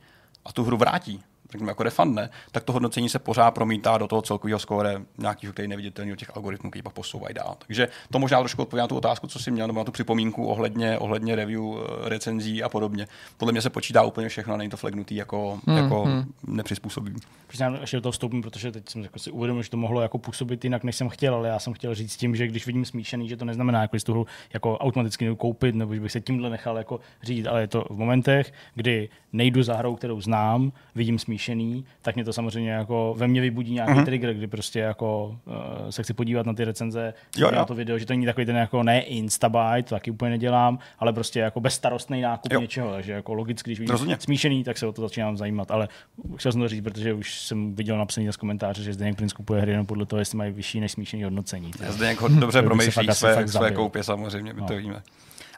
a 0.44 0.52
tu 0.52 0.64
hru 0.64 0.76
vrátí, 0.76 1.22
řekněme, 1.50 1.70
jako 1.70 1.82
refund 1.82 2.14
ne, 2.14 2.30
tak 2.52 2.64
to 2.64 2.72
hodnocení 2.72 3.08
se 3.08 3.18
pořád 3.18 3.50
promítá 3.50 3.98
do 3.98 4.06
toho 4.06 4.22
celkového 4.22 4.58
skóre 4.58 5.02
nějakého, 5.18 5.52
který 5.52 5.68
neviditelného 5.68 6.16
těch 6.16 6.36
algoritmů, 6.36 6.70
který 6.70 6.82
pak 6.82 6.92
posouvají 6.92 7.34
dál. 7.34 7.56
Takže 7.66 7.88
to 8.10 8.18
možná 8.18 8.38
trošku 8.38 8.62
odpovídá 8.62 8.84
na 8.84 8.88
tu 8.88 8.96
otázku, 8.96 9.26
co 9.26 9.38
jsi 9.38 9.50
měl, 9.50 9.66
nebo 9.66 9.80
na 9.80 9.84
tu 9.84 9.92
připomínku 9.92 10.46
ohledně, 10.46 10.98
ohledně 10.98 11.36
review, 11.36 11.62
eh, 11.62 12.08
recenzí 12.08 12.62
a 12.62 12.68
podobně. 12.68 13.06
Podle 13.36 13.52
mě 13.52 13.62
se 13.62 13.70
počítá 13.70 14.02
úplně 14.02 14.28
všechno, 14.28 14.56
není 14.56 14.70
to 14.70 14.76
flagnutý 14.76 15.14
jako, 15.14 15.60
hmm, 15.66 15.76
jako 15.76 16.04
hmm. 16.04 16.32
nepřizpůsobivý. 16.46 17.20
Já 17.60 17.76
ještě 17.80 17.96
do 17.96 18.00
toho 18.00 18.12
vstoupím, 18.12 18.42
protože 18.42 18.72
teď 18.72 18.88
jsem 18.88 19.02
jako 19.02 19.18
si 19.18 19.30
uvědomil, 19.30 19.62
že 19.62 19.70
to 19.70 19.76
mohlo 19.76 20.00
jako 20.00 20.18
působit 20.18 20.64
jinak, 20.64 20.84
než 20.84 20.96
jsem 20.96 21.08
chtěl, 21.08 21.34
ale 21.34 21.48
já 21.48 21.58
jsem 21.58 21.72
chtěl 21.72 21.94
říct 21.94 22.16
tím, 22.16 22.36
že 22.36 22.46
když 22.46 22.66
vidím 22.66 22.84
smíšený, 22.84 23.28
že 23.28 23.36
to 23.36 23.44
neznamená, 23.44 23.82
jako, 23.82 23.98
že 23.98 24.04
tu 24.04 24.12
hru 24.12 24.26
jako 24.54 24.78
automaticky 24.78 25.36
koupit, 25.36 25.74
nebo 25.74 25.94
že 25.94 26.00
bych 26.00 26.12
se 26.12 26.20
tímhle 26.20 26.50
nechal 26.50 26.78
jako 26.78 27.00
řídit, 27.22 27.46
ale 27.46 27.60
je 27.60 27.66
to 27.66 27.84
v 27.90 27.98
momentech, 27.98 28.52
kdy 28.74 29.08
nejdu 29.32 29.62
za 29.62 29.76
hrou, 29.76 29.96
kterou 29.96 30.20
znám, 30.20 30.72
vidím 30.94 31.18
smíšený, 31.18 31.39
tak 32.02 32.14
mě 32.14 32.24
to 32.24 32.32
samozřejmě 32.32 32.70
jako 32.70 33.14
ve 33.16 33.28
mně 33.28 33.40
vybudí 33.40 33.74
nějaký 33.74 33.92
mm-hmm. 33.92 34.04
trigger, 34.04 34.34
kdy 34.34 34.46
prostě 34.46 34.78
jako 34.78 35.36
uh, 35.46 35.54
se 35.90 36.02
chci 36.02 36.14
podívat 36.14 36.46
na 36.46 36.54
ty 36.54 36.64
recenze, 36.64 37.14
jo, 37.36 37.48
jo. 37.48 37.56
na 37.56 37.64
to 37.64 37.74
video, 37.74 37.98
že 37.98 38.06
to 38.06 38.12
není 38.12 38.26
takový 38.26 38.46
ten 38.46 38.56
jako 38.56 38.82
ne 38.82 39.00
instabuy, 39.00 39.82
to 39.82 39.94
taky 39.94 40.10
úplně 40.10 40.30
nedělám, 40.30 40.78
ale 40.98 41.12
prostě 41.12 41.40
jako 41.40 41.60
bezstarostný 41.60 42.20
nákup 42.20 42.52
jo. 42.52 42.60
něčeho, 42.60 42.92
takže 42.92 43.12
jako 43.12 43.34
logicky, 43.34 43.70
když 43.70 43.78
vidím 43.78 43.92
Rozumně. 43.92 44.16
smíšený, 44.20 44.64
tak 44.64 44.78
se 44.78 44.86
o 44.86 44.92
to 44.92 45.02
začínám 45.02 45.36
zajímat, 45.36 45.70
ale 45.70 45.88
chtěl 46.36 46.52
jsem 46.52 46.60
to 46.60 46.68
říct, 46.68 46.84
protože 46.84 47.14
už 47.14 47.40
jsem 47.40 47.74
viděl 47.74 47.98
napsaný 47.98 48.32
z 48.32 48.36
komentáře, 48.36 48.82
že 48.82 48.92
Zdeněk 48.92 49.16
Prince 49.16 49.34
kupuje 49.34 49.60
hry 49.60 49.70
jenom 49.70 49.86
podle 49.86 50.06
toho, 50.06 50.20
jestli 50.20 50.38
mají 50.38 50.52
vyšší 50.52 50.80
než 50.80 50.92
smíšený 50.92 51.22
hodnocení. 51.22 51.70
Zdeněk 51.88 52.22
dobře 52.22 52.62
promýšlí 52.70 53.08
své, 53.12 53.48
své 53.48 53.70
koupě 53.70 54.02
samozřejmě, 54.02 54.52
my 54.52 54.60
no. 54.60 54.66
to 54.66 54.76
víme. 54.76 55.02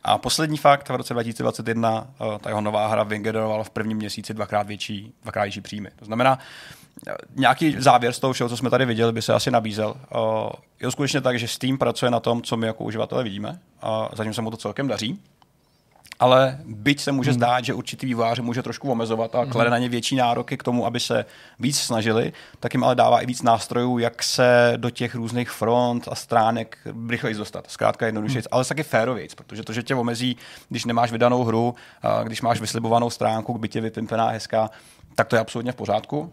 A 0.05 0.19
poslední 0.19 0.57
fakt, 0.57 0.89
v 0.89 0.95
roce 0.95 1.15
2021 1.15 2.07
eh, 2.21 2.39
ta 2.39 2.51
jeho 2.51 2.61
nová 2.61 2.87
hra 2.87 3.03
vygenerovala 3.03 3.65
v 3.65 3.71
prvním 3.71 3.99
měsíci 3.99 4.35
dvakrát 4.35 4.67
větší, 4.67 5.15
dvakrát 5.23 5.43
větší 5.43 5.61
příjmy. 5.61 5.91
To 5.97 6.05
znamená, 6.05 6.39
eh, 7.09 7.15
nějaký 7.37 7.77
závěr 7.79 8.13
z 8.13 8.19
toho 8.19 8.33
všeho, 8.33 8.49
co 8.49 8.57
jsme 8.57 8.71
tady 8.71 8.87
viděli, 8.87 9.13
by 9.13 9.23
se 9.23 9.33
asi 9.33 9.51
nabízel. 9.51 9.95
Eh, 9.97 10.17
je 10.81 10.87
to 10.87 10.93
skutečně 10.93 11.21
tak, 11.21 11.39
že 11.39 11.49
Steam 11.49 11.79
pracuje 11.79 12.11
na 12.11 12.21
tom, 12.21 12.43
co 12.43 12.57
my 12.57 12.67
jako 12.67 12.85
uživatelé 12.85 13.25
vidíme 13.25 13.59
a 13.83 14.09
zatím 14.13 14.35
se 14.35 14.43
mu 14.43 14.51
to 14.51 14.57
celkem 14.57 14.89
daří 14.89 15.21
ale 16.23 16.59
byť 16.65 17.01
se 17.01 17.13
může 17.13 17.31
hmm. 17.31 17.35
zdát, 17.35 17.65
že 17.65 17.75
určitý 17.75 18.07
vývojář 18.07 18.39
může 18.39 18.63
trošku 18.63 18.91
omezovat 18.91 19.35
a 19.35 19.41
hmm. 19.41 19.51
klade 19.51 19.71
na 19.71 19.79
ně 19.79 19.89
větší 19.89 20.17
nároky 20.17 20.57
k 20.57 20.63
tomu, 20.63 20.87
aby 20.87 21.01
se 21.01 21.25
víc 21.59 21.81
snažili, 21.81 22.33
tak 22.61 22.75
jim 22.75 22.85
ale 22.85 22.95
dává 22.95 23.21
i 23.21 23.27
víc 23.27 23.43
nástrojů, 23.43 23.99
jak 23.99 24.23
se 24.23 24.73
do 24.77 24.91
těch 24.91 25.15
různých 25.15 25.51
front 25.51 26.09
a 26.11 26.15
stránek 26.15 26.79
rychleji 27.09 27.35
dostat. 27.35 27.65
Zkrátka 27.69 28.07
jednoduše, 28.07 28.39
hmm. 28.39 28.43
ale 28.51 28.65
taky 28.65 28.83
férověc, 28.83 29.35
protože 29.35 29.63
to, 29.63 29.73
že 29.73 29.83
tě 29.83 29.95
omezí, 29.95 30.37
když 30.69 30.85
nemáš 30.85 31.13
vydanou 31.13 31.45
hru, 31.45 31.75
když 32.25 32.43
máš 32.43 32.61
vyslibovanou 32.61 33.11
stránku, 33.11 33.59
byť 33.59 33.77
je 33.77 33.83
vypimpená 33.83 34.29
hezká, 34.29 34.71
tak 35.15 35.29
to 35.29 35.37
je 35.37 35.41
absolutně 35.41 35.73
v 35.73 35.77
pořádku. 35.77 36.33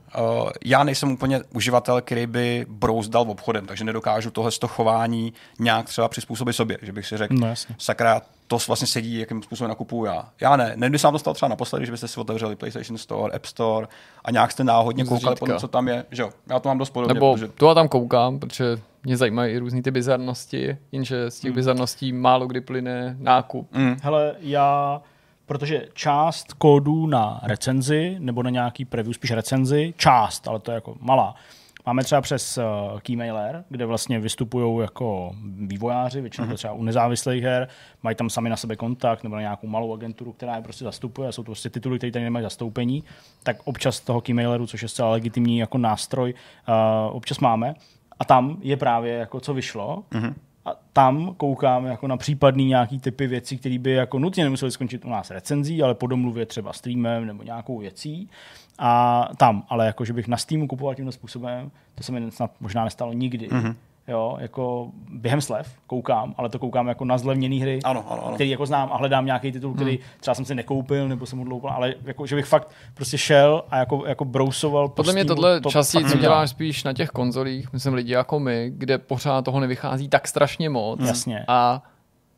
Já 0.65 0.83
nejsem 0.83 1.11
úplně 1.11 1.41
uživatel, 1.53 2.01
který 2.01 2.27
by 2.27 2.65
brouzdal 2.69 3.25
v 3.25 3.29
obchodem, 3.29 3.65
takže 3.65 3.83
nedokážu 3.83 4.31
tohle 4.31 4.51
chování 4.67 5.33
nějak 5.59 5.85
třeba 5.85 6.07
přizpůsobit 6.07 6.55
sobě, 6.55 6.77
že 6.81 6.91
bych 6.91 7.07
si 7.07 7.17
řekl, 7.17 7.33
no, 7.33 7.53
sakra, 7.77 8.21
to 8.49 8.57
vlastně 8.67 8.87
sedí, 8.87 9.19
jakým 9.19 9.43
způsobem 9.43 9.69
nakupuju 9.69 10.05
já. 10.05 10.29
Já 10.41 10.55
ne. 10.55 10.73
Nevím, 10.75 10.91
když 10.91 11.01
jsem 11.01 11.11
to 11.11 11.19
stalo 11.19 11.33
třeba 11.33 11.49
naposledy, 11.49 11.85
že 11.85 11.91
byste 11.91 12.07
si 12.07 12.19
otevřeli 12.19 12.55
PlayStation 12.55 12.97
Store, 12.97 13.35
App 13.35 13.45
Store 13.45 13.87
a 14.25 14.31
nějak 14.31 14.51
jste 14.51 14.63
náhodně 14.63 15.05
koukali 15.05 15.35
po 15.35 15.47
co 15.59 15.67
tam 15.67 15.87
je. 15.87 16.05
Že 16.11 16.21
jo, 16.21 16.29
já 16.49 16.59
to 16.59 16.69
mám 16.69 16.77
dost 16.77 16.89
podobně. 16.89 17.13
Nebo 17.13 17.33
protože... 17.33 17.47
to 17.47 17.67
já 17.67 17.73
tam 17.73 17.87
koukám, 17.87 18.39
protože 18.39 18.65
mě 19.03 19.17
zajímají 19.17 19.53
i 19.53 19.57
různé 19.57 19.81
ty 19.81 19.91
bizarnosti, 19.91 20.77
jenže 20.91 21.31
z 21.31 21.39
těch 21.39 21.51
mm. 21.51 21.55
bizarností 21.55 22.13
málo 22.13 22.47
kdy 22.47 22.61
plyne 22.61 23.15
nákup. 23.19 23.71
Mm. 23.71 23.97
Hele, 24.01 24.35
já 24.39 25.01
protože 25.45 25.87
část 25.93 26.53
kódů 26.53 27.07
na 27.07 27.39
recenzi 27.43 28.15
nebo 28.19 28.43
na 28.43 28.49
nějaký 28.49 28.85
preview, 28.85 29.13
spíš 29.13 29.31
recenzi, 29.31 29.93
část, 29.97 30.47
ale 30.47 30.59
to 30.59 30.71
je 30.71 30.75
jako 30.75 30.95
malá, 30.99 31.35
Máme 31.89 32.03
třeba 32.03 32.21
přes 32.21 32.57
uh, 32.57 32.99
Keymailer, 32.99 33.63
kde 33.69 33.85
vlastně 33.85 34.19
vystupují 34.19 34.81
jako 34.81 35.35
vývojáři, 35.41 36.21
většinou 36.21 36.47
mm-hmm. 36.47 36.55
třeba 36.55 36.73
u 36.73 36.83
nezávislých 36.83 37.43
her, 37.43 37.67
mají 38.03 38.15
tam 38.15 38.29
sami 38.29 38.49
na 38.49 38.57
sebe 38.57 38.75
kontakt 38.75 39.23
nebo 39.23 39.35
na 39.35 39.41
nějakou 39.41 39.67
malou 39.67 39.93
agenturu, 39.93 40.31
která 40.31 40.55
je 40.55 40.61
prostě 40.61 40.85
zastupuje 40.85 41.29
a 41.29 41.31
jsou 41.31 41.43
to 41.43 41.45
prostě 41.45 41.69
tituly, 41.69 41.97
které 41.97 42.11
tady 42.11 42.23
nemají 42.23 42.43
zastoupení, 42.43 43.03
tak 43.43 43.57
občas 43.63 43.99
toho 43.99 44.21
Keymaileru, 44.21 44.67
což 44.67 44.81
je 44.81 44.87
zcela 44.87 45.11
legitimní 45.11 45.57
jako 45.57 45.77
nástroj, 45.77 46.33
uh, 46.67 47.15
občas 47.15 47.39
máme 47.39 47.75
A 48.19 48.25
tam 48.25 48.57
je 48.61 48.77
právě 48.77 49.13
jako 49.13 49.39
co 49.39 49.53
vyšlo. 49.53 50.03
Mm-hmm. 50.11 50.33
A 50.65 50.75
tam 50.93 51.33
koukám 51.37 51.85
jako 51.85 52.07
na 52.07 52.17
případný 52.17 52.65
nějaký 52.65 52.99
typy 52.99 53.27
věcí, 53.27 53.57
které 53.57 53.79
by 53.79 53.91
jako 53.91 54.19
nutně 54.19 54.43
nemusely 54.43 54.71
skončit 54.71 55.05
u 55.05 55.09
nás 55.09 55.31
recenzí, 55.31 55.83
ale 55.83 55.95
po 55.95 56.07
domluvě 56.07 56.45
třeba 56.45 56.73
streamem 56.73 57.25
nebo 57.25 57.43
nějakou 57.43 57.77
věcí. 57.77 58.29
A 58.79 59.29
tam, 59.37 59.63
ale 59.69 59.85
jako, 59.85 60.05
že 60.05 60.13
bych 60.13 60.27
na 60.27 60.37
Steamu 60.37 60.67
kupoval 60.67 60.95
tímhle 60.95 61.11
způsobem, 61.11 61.71
to 61.95 62.03
se 62.03 62.11
mi 62.11 62.31
snad 62.31 62.51
možná 62.59 62.83
nestalo 62.83 63.13
nikdy. 63.13 63.47
Mm-hmm 63.47 63.75
jo, 64.09 64.37
jako 64.39 64.91
během 65.09 65.41
slev 65.41 65.73
koukám, 65.87 66.35
ale 66.37 66.49
to 66.49 66.59
koukám 66.59 66.87
jako 66.87 67.05
na 67.05 67.17
zlevněné 67.17 67.55
hry, 67.55 67.79
ano, 67.83 68.05
ano, 68.09 68.25
ano. 68.25 68.35
který 68.35 68.49
jako 68.49 68.65
znám 68.65 68.89
a 68.91 68.97
hledám 68.97 69.25
nějaký 69.25 69.51
titul, 69.51 69.73
který 69.73 69.91
hmm. 69.91 70.05
třeba 70.19 70.35
jsem 70.35 70.45
si 70.45 70.55
nekoupil 70.55 71.07
nebo 71.07 71.25
jsem 71.25 71.39
ho 71.39 71.71
ale 71.71 71.93
jako, 72.03 72.25
že 72.25 72.35
bych 72.35 72.45
fakt 72.45 72.71
prostě 72.93 73.17
šel 73.17 73.63
a 73.69 73.77
jako, 73.77 74.03
jako 74.07 74.25
brousoval. 74.25 74.89
Podle 74.89 75.13
mě 75.13 75.25
tohle 75.25 75.61
to 75.61 75.69
časí, 75.69 76.05
co 76.05 76.17
děláš 76.17 76.49
spíš 76.49 76.83
na 76.83 76.93
těch 76.93 77.09
konzolích, 77.09 77.73
myslím 77.73 77.93
lidi 77.93 78.13
jako 78.13 78.39
my, 78.39 78.71
kde 78.75 78.97
pořád 78.97 79.45
toho 79.45 79.59
nevychází 79.59 80.09
tak 80.09 80.27
strašně 80.27 80.69
moc. 80.69 80.99
Jasně. 81.07 81.45
A 81.47 81.83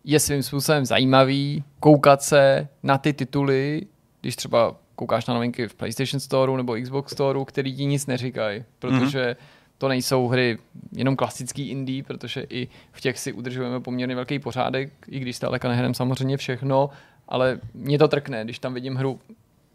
je 0.03 0.19
svým 0.19 0.43
způsobem 0.43 0.85
zajímavý 0.85 1.63
koukat 1.79 2.21
se 2.21 2.67
na 2.83 2.97
ty 2.97 3.13
tituly, 3.13 3.81
když 4.21 4.35
třeba 4.35 4.75
koukáš 4.95 5.25
na 5.25 5.33
novinky 5.33 5.67
v 5.67 5.75
PlayStation 5.75 6.19
Store 6.19 6.57
nebo 6.57 6.75
Xbox 6.83 7.11
Store, 7.11 7.39
který 7.45 7.75
ti 7.75 7.85
nic 7.85 8.07
neříkají, 8.07 8.63
protože 8.79 9.31
mm-hmm 9.31 9.61
to 9.81 9.87
nejsou 9.87 10.27
hry 10.27 10.57
jenom 10.91 11.15
klasický 11.15 11.69
indie, 11.69 12.03
protože 12.03 12.45
i 12.49 12.67
v 12.91 13.01
těch 13.01 13.19
si 13.19 13.33
udržujeme 13.33 13.79
poměrně 13.79 14.15
velký 14.15 14.39
pořádek, 14.39 14.93
i 15.07 15.19
když 15.19 15.35
stále 15.35 15.59
nehrem 15.63 15.93
samozřejmě 15.93 16.37
všechno, 16.37 16.89
ale 17.27 17.59
mě 17.73 17.97
to 17.97 18.07
trkne, 18.07 18.43
když 18.43 18.59
tam 18.59 18.73
vidím 18.73 18.95
hru, 18.95 19.19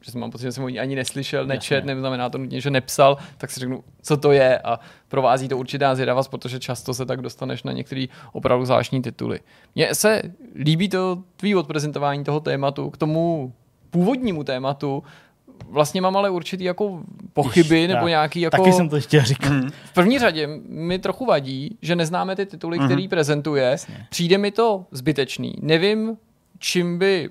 že 0.01 0.11
jsem 0.11 0.21
mám 0.21 0.31
pocit, 0.31 0.43
že 0.43 0.53
jsem 0.53 0.65
o 0.65 0.69
ní 0.69 0.81
ani 0.81 0.95
neslyšel, 0.95 1.47
nečet, 1.47 1.85
neznamená 1.85 2.31
to 2.31 2.39
nutně, 2.39 2.61
že 2.61 2.71
nepsal, 2.71 3.17
tak 3.39 3.51
si 3.51 3.61
řeknu, 3.61 3.85
co 4.03 4.17
to 4.17 4.33
je 4.33 4.59
a 4.59 4.81
provází 5.09 5.49
to 5.49 5.59
určitá 5.59 5.95
zvědavost, 5.95 6.31
protože 6.31 6.59
často 6.59 6.95
se 6.95 7.07
tak 7.07 7.23
dostaneš 7.23 7.63
na 7.63 7.73
některé 7.73 8.07
opravdu 8.33 8.65
zvláštní 8.65 9.03
tituly. 9.03 9.41
Mně 9.75 9.95
se 9.95 10.23
líbí 10.55 10.89
to 10.89 11.23
tvý 11.37 11.55
odprezentování 11.55 12.25
toho 12.25 12.41
tématu 12.41 12.91
k 12.91 12.97
tomu 12.97 13.53
původnímu 13.91 14.45
tématu, 14.45 15.03
vlastně 15.69 16.01
mám 16.01 16.17
ale 16.17 16.31
určitý 16.31 16.65
jako 16.65 17.03
pochyby 17.33 17.83
Iš, 17.83 17.89
nebo 17.89 18.09
nějaký 18.09 18.41
jako... 18.41 18.57
Taky 18.57 18.73
jsem 18.73 18.89
to 18.89 19.01
chtěl 19.01 19.23
říkat. 19.23 19.51
Mm. 19.51 19.71
V 19.85 19.95
první 19.95 20.19
řadě 20.19 20.49
mi 20.69 20.99
trochu 20.99 21.25
vadí, 21.25 21.79
že 21.83 21.97
neznáme 21.97 22.37
ty 22.37 22.47
tituly, 22.47 22.79
mm. 22.79 22.87
který 22.87 23.09
prezentuje. 23.09 23.65
Jasně. 23.65 24.07
Přijde 24.11 24.39
mi 24.39 24.51
to 24.51 24.87
zbytečný. 24.91 25.55
Nevím, 25.61 26.17
čím 26.59 26.99
by 26.99 27.31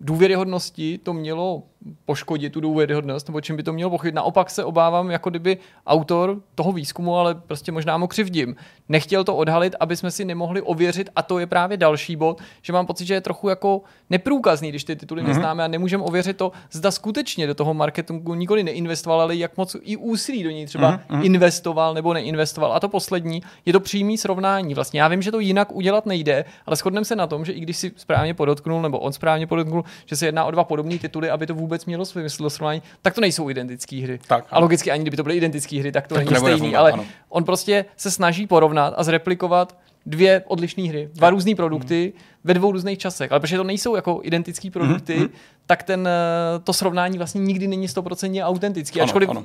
důvěryhodnosti 0.00 0.98
to 1.02 1.12
mělo 1.12 1.62
poškodit 2.04 2.52
tu 2.52 2.60
důvěryhodnost, 2.60 3.28
nebo 3.28 3.40
čím 3.40 3.56
by 3.56 3.62
to 3.62 3.72
mělo 3.72 3.90
pochybit. 3.90 4.14
Naopak 4.14 4.50
se 4.50 4.64
obávám, 4.64 5.10
jako 5.10 5.30
kdyby 5.30 5.58
autor 5.86 6.40
toho 6.54 6.72
výzkumu, 6.72 7.16
ale 7.16 7.34
prostě 7.34 7.72
možná 7.72 7.98
mu 7.98 8.06
křivdím, 8.06 8.56
nechtěl 8.88 9.24
to 9.24 9.36
odhalit, 9.36 9.74
aby 9.80 9.96
jsme 9.96 10.10
si 10.10 10.24
nemohli 10.24 10.62
ověřit, 10.62 11.10
a 11.16 11.22
to 11.22 11.38
je 11.38 11.46
právě 11.46 11.76
další 11.76 12.16
bod, 12.16 12.40
že 12.62 12.72
mám 12.72 12.86
pocit, 12.86 13.06
že 13.06 13.14
je 13.14 13.20
trochu 13.20 13.48
jako 13.48 13.82
neprůkazný, 14.10 14.68
když 14.68 14.84
ty 14.84 14.96
tituly 14.96 15.22
mm-hmm. 15.22 15.26
neznáme 15.28 15.64
a 15.64 15.68
nemůžeme 15.68 16.02
ověřit 16.02 16.36
to, 16.36 16.52
zda 16.72 16.90
skutečně 16.90 17.46
do 17.46 17.54
toho 17.54 17.74
marketingu 17.74 18.34
nikoli 18.34 18.62
neinvestoval, 18.64 19.20
ale 19.20 19.36
jak 19.36 19.56
moc 19.56 19.76
i 19.82 19.96
úsilí 19.96 20.42
do 20.42 20.50
něj 20.50 20.66
třeba 20.66 20.92
mm-hmm. 20.92 21.24
investoval 21.24 21.94
nebo 21.94 22.14
neinvestoval. 22.14 22.72
A 22.72 22.80
to 22.80 22.88
poslední 22.88 23.42
je 23.66 23.72
to 23.72 23.80
přímý 23.80 24.18
srovnání. 24.18 24.74
Vlastně 24.74 25.00
já 25.00 25.08
vím, 25.08 25.22
že 25.22 25.30
to 25.30 25.40
jinak 25.40 25.72
udělat 25.72 26.06
nejde, 26.06 26.44
ale 26.66 26.76
shodneme 26.76 27.04
se 27.04 27.16
na 27.16 27.26
tom, 27.26 27.44
že 27.44 27.52
i 27.52 27.60
když 27.60 27.76
si 27.76 27.92
správně 27.96 28.34
podotknul, 28.34 28.82
nebo 28.82 28.98
on 28.98 29.12
správně 29.12 29.46
podotknul, 29.46 29.84
že 30.06 30.16
se 30.16 30.26
jedná 30.26 30.44
o 30.44 30.50
dva 30.50 30.64
podobné 30.64 30.98
tituly, 30.98 31.30
aby 31.30 31.46
to 31.46 31.54
vůbec 31.54 31.77
mělo 31.86 32.04
smysl 32.04 32.50
srovnání, 32.50 32.82
tak 33.02 33.14
to 33.14 33.20
nejsou 33.20 33.50
identické 33.50 33.96
hry. 33.96 34.20
Tak, 34.28 34.46
a 34.50 34.58
logicky 34.58 34.90
ani 34.90 35.02
kdyby 35.02 35.16
to 35.16 35.22
byly 35.22 35.36
identické 35.36 35.80
hry, 35.80 35.92
tak 35.92 36.08
to 36.08 36.14
tak 36.14 36.24
není 36.24 36.36
stejný, 36.36 36.58
fungovat, 36.58 36.80
ale 36.80 36.92
ano. 36.92 37.04
on 37.28 37.44
prostě 37.44 37.84
se 37.96 38.10
snaží 38.10 38.46
porovnat 38.46 38.94
a 38.96 39.02
zreplikovat 39.02 39.78
dvě 40.06 40.42
odlišné 40.46 40.88
hry, 40.88 41.08
dva 41.14 41.30
různé 41.30 41.54
produkty 41.54 42.12
hmm. 42.14 42.22
Ve 42.48 42.54
dvou 42.54 42.72
různých 42.72 42.98
časech. 42.98 43.32
Ale 43.32 43.40
protože 43.40 43.56
to 43.56 43.64
nejsou 43.64 43.96
jako 43.96 44.20
identické 44.22 44.70
produkty, 44.70 45.16
hmm. 45.16 45.28
tak 45.66 45.82
ten, 45.82 46.08
eh, 46.08 46.58
to 46.64 46.72
srovnání 46.72 47.18
vlastně 47.18 47.40
nikdy 47.40 47.68
není 47.68 47.88
stoprocentně 47.88 48.44
autentický. 48.44 49.00
Ano, 49.00 49.04
Ačkoliv 49.04 49.28
ano. 49.28 49.44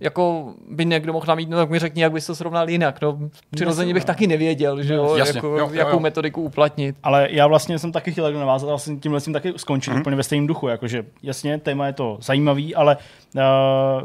jako 0.00 0.54
by 0.70 0.84
někdo 0.84 1.12
mohl 1.12 1.26
namít, 1.28 1.48
no 1.48 1.56
tak 1.56 1.70
mi 1.70 1.78
řekni, 1.78 2.02
jak 2.02 2.12
bys 2.12 2.26
to 2.26 2.34
srovnal 2.34 2.70
jinak. 2.70 3.00
No, 3.02 3.18
přirozeně 3.50 3.94
bych 3.94 4.04
taky 4.04 4.26
nevěděl, 4.26 4.82
že 4.82 4.94
jo, 4.94 5.16
Jasně, 5.16 5.38
jako, 5.38 5.46
jo, 5.46 5.56
jo, 5.56 5.70
jakou 5.72 5.96
jo. 5.96 6.00
metodiku 6.00 6.42
uplatnit. 6.42 6.96
Ale 7.02 7.28
já 7.30 7.46
vlastně 7.46 7.78
jsem 7.78 7.92
taky 7.92 8.12
chtěl 8.12 8.32
navázat 8.32 8.68
a 8.68 8.72
vlastně 8.72 8.96
tímhle 8.96 9.20
jsem 9.20 9.32
taky 9.32 9.52
skončit 9.56 9.90
hmm. 9.90 10.00
úplně 10.00 10.16
ve 10.16 10.22
stejném 10.22 10.46
duchu. 10.46 10.68
Jakože 10.68 11.04
jasně, 11.22 11.58
téma 11.58 11.86
je 11.86 11.92
to 11.92 12.18
zajímavý, 12.20 12.74
ale 12.74 12.96
uh, 13.34 13.42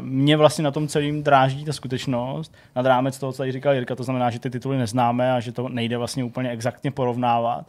mě 0.00 0.36
vlastně 0.36 0.64
na 0.64 0.70
tom 0.70 0.88
celým 0.88 1.22
dráží 1.22 1.64
ta 1.64 1.72
skutečnost, 1.72 2.54
nad 2.76 2.86
rámec 2.86 3.18
toho, 3.18 3.32
co 3.32 3.38
tady 3.38 3.52
říkal 3.52 3.74
Jirka, 3.74 3.94
to 3.94 4.02
znamená, 4.02 4.30
že 4.30 4.38
ty 4.38 4.50
tituly 4.50 4.78
neznáme 4.78 5.32
a 5.32 5.40
že 5.40 5.52
to 5.52 5.68
nej 5.68 5.86
nejde 5.86 5.98
vlastně 5.98 6.24
úplně 6.24 6.50
exaktně 6.50 6.90
porovnávat, 6.90 7.66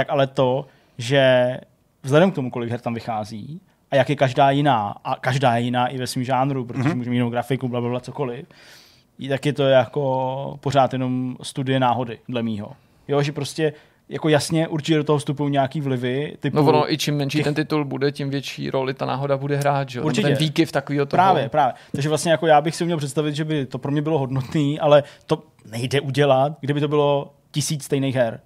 tak 0.00 0.10
ale 0.10 0.26
to, 0.26 0.66
že 0.98 1.56
vzhledem 2.02 2.30
k 2.30 2.34
tomu, 2.34 2.50
kolik 2.50 2.70
her 2.70 2.80
tam 2.80 2.94
vychází, 2.94 3.60
a 3.90 3.96
jak 3.96 4.10
je 4.10 4.16
každá 4.16 4.50
jiná, 4.50 4.94
a 5.04 5.16
každá 5.16 5.56
je 5.56 5.62
jiná 5.62 5.86
i 5.86 5.98
ve 5.98 6.06
svém 6.06 6.24
žánru, 6.24 6.64
protože 6.64 6.88
mm-hmm. 6.88 6.96
můžeme 6.96 7.16
jinou 7.16 7.30
grafiku, 7.30 7.68
bla, 7.68 7.80
bla, 7.80 7.90
bla, 7.90 8.00
cokoliv, 8.00 8.46
tak 9.28 9.46
je 9.46 9.52
to 9.52 9.62
jako 9.62 10.58
pořád 10.60 10.92
jenom 10.92 11.36
studie 11.42 11.80
náhody, 11.80 12.18
dle 12.28 12.42
mýho. 12.42 12.72
Jo, 13.08 13.22
že 13.22 13.32
prostě 13.32 13.72
jako 14.08 14.28
jasně 14.28 14.68
určitě 14.68 14.96
do 14.96 15.04
toho 15.04 15.18
vstupují 15.18 15.50
nějaký 15.50 15.80
vlivy. 15.80 16.36
Typu 16.40 16.56
no 16.56 16.64
ono, 16.64 16.92
i 16.92 16.98
čím 16.98 17.16
menší 17.16 17.38
těch... 17.38 17.44
ten 17.44 17.54
titul 17.54 17.84
bude, 17.84 18.12
tím 18.12 18.30
větší 18.30 18.70
roli 18.70 18.94
ta 18.94 19.06
náhoda 19.06 19.36
bude 19.36 19.56
hrát, 19.56 19.88
že? 19.88 20.00
Určitě. 20.00 20.28
Ten 20.28 20.36
výkyv 20.36 20.72
takovýho 20.72 21.06
toho. 21.06 21.18
Právě, 21.18 21.48
právě. 21.48 21.74
Takže 21.92 22.08
vlastně 22.08 22.32
jako 22.32 22.46
já 22.46 22.60
bych 22.60 22.76
si 22.76 22.84
uměl 22.84 22.98
představit, 22.98 23.34
že 23.34 23.44
by 23.44 23.66
to 23.66 23.78
pro 23.78 23.92
mě 23.92 24.02
bylo 24.02 24.18
hodnotný, 24.18 24.80
ale 24.80 25.02
to 25.26 25.42
nejde 25.70 26.00
udělat, 26.00 26.52
kdyby 26.60 26.80
to 26.80 26.88
bylo 26.88 27.32
tisíc 27.50 27.84
stejných 27.84 28.14
her. 28.14 28.40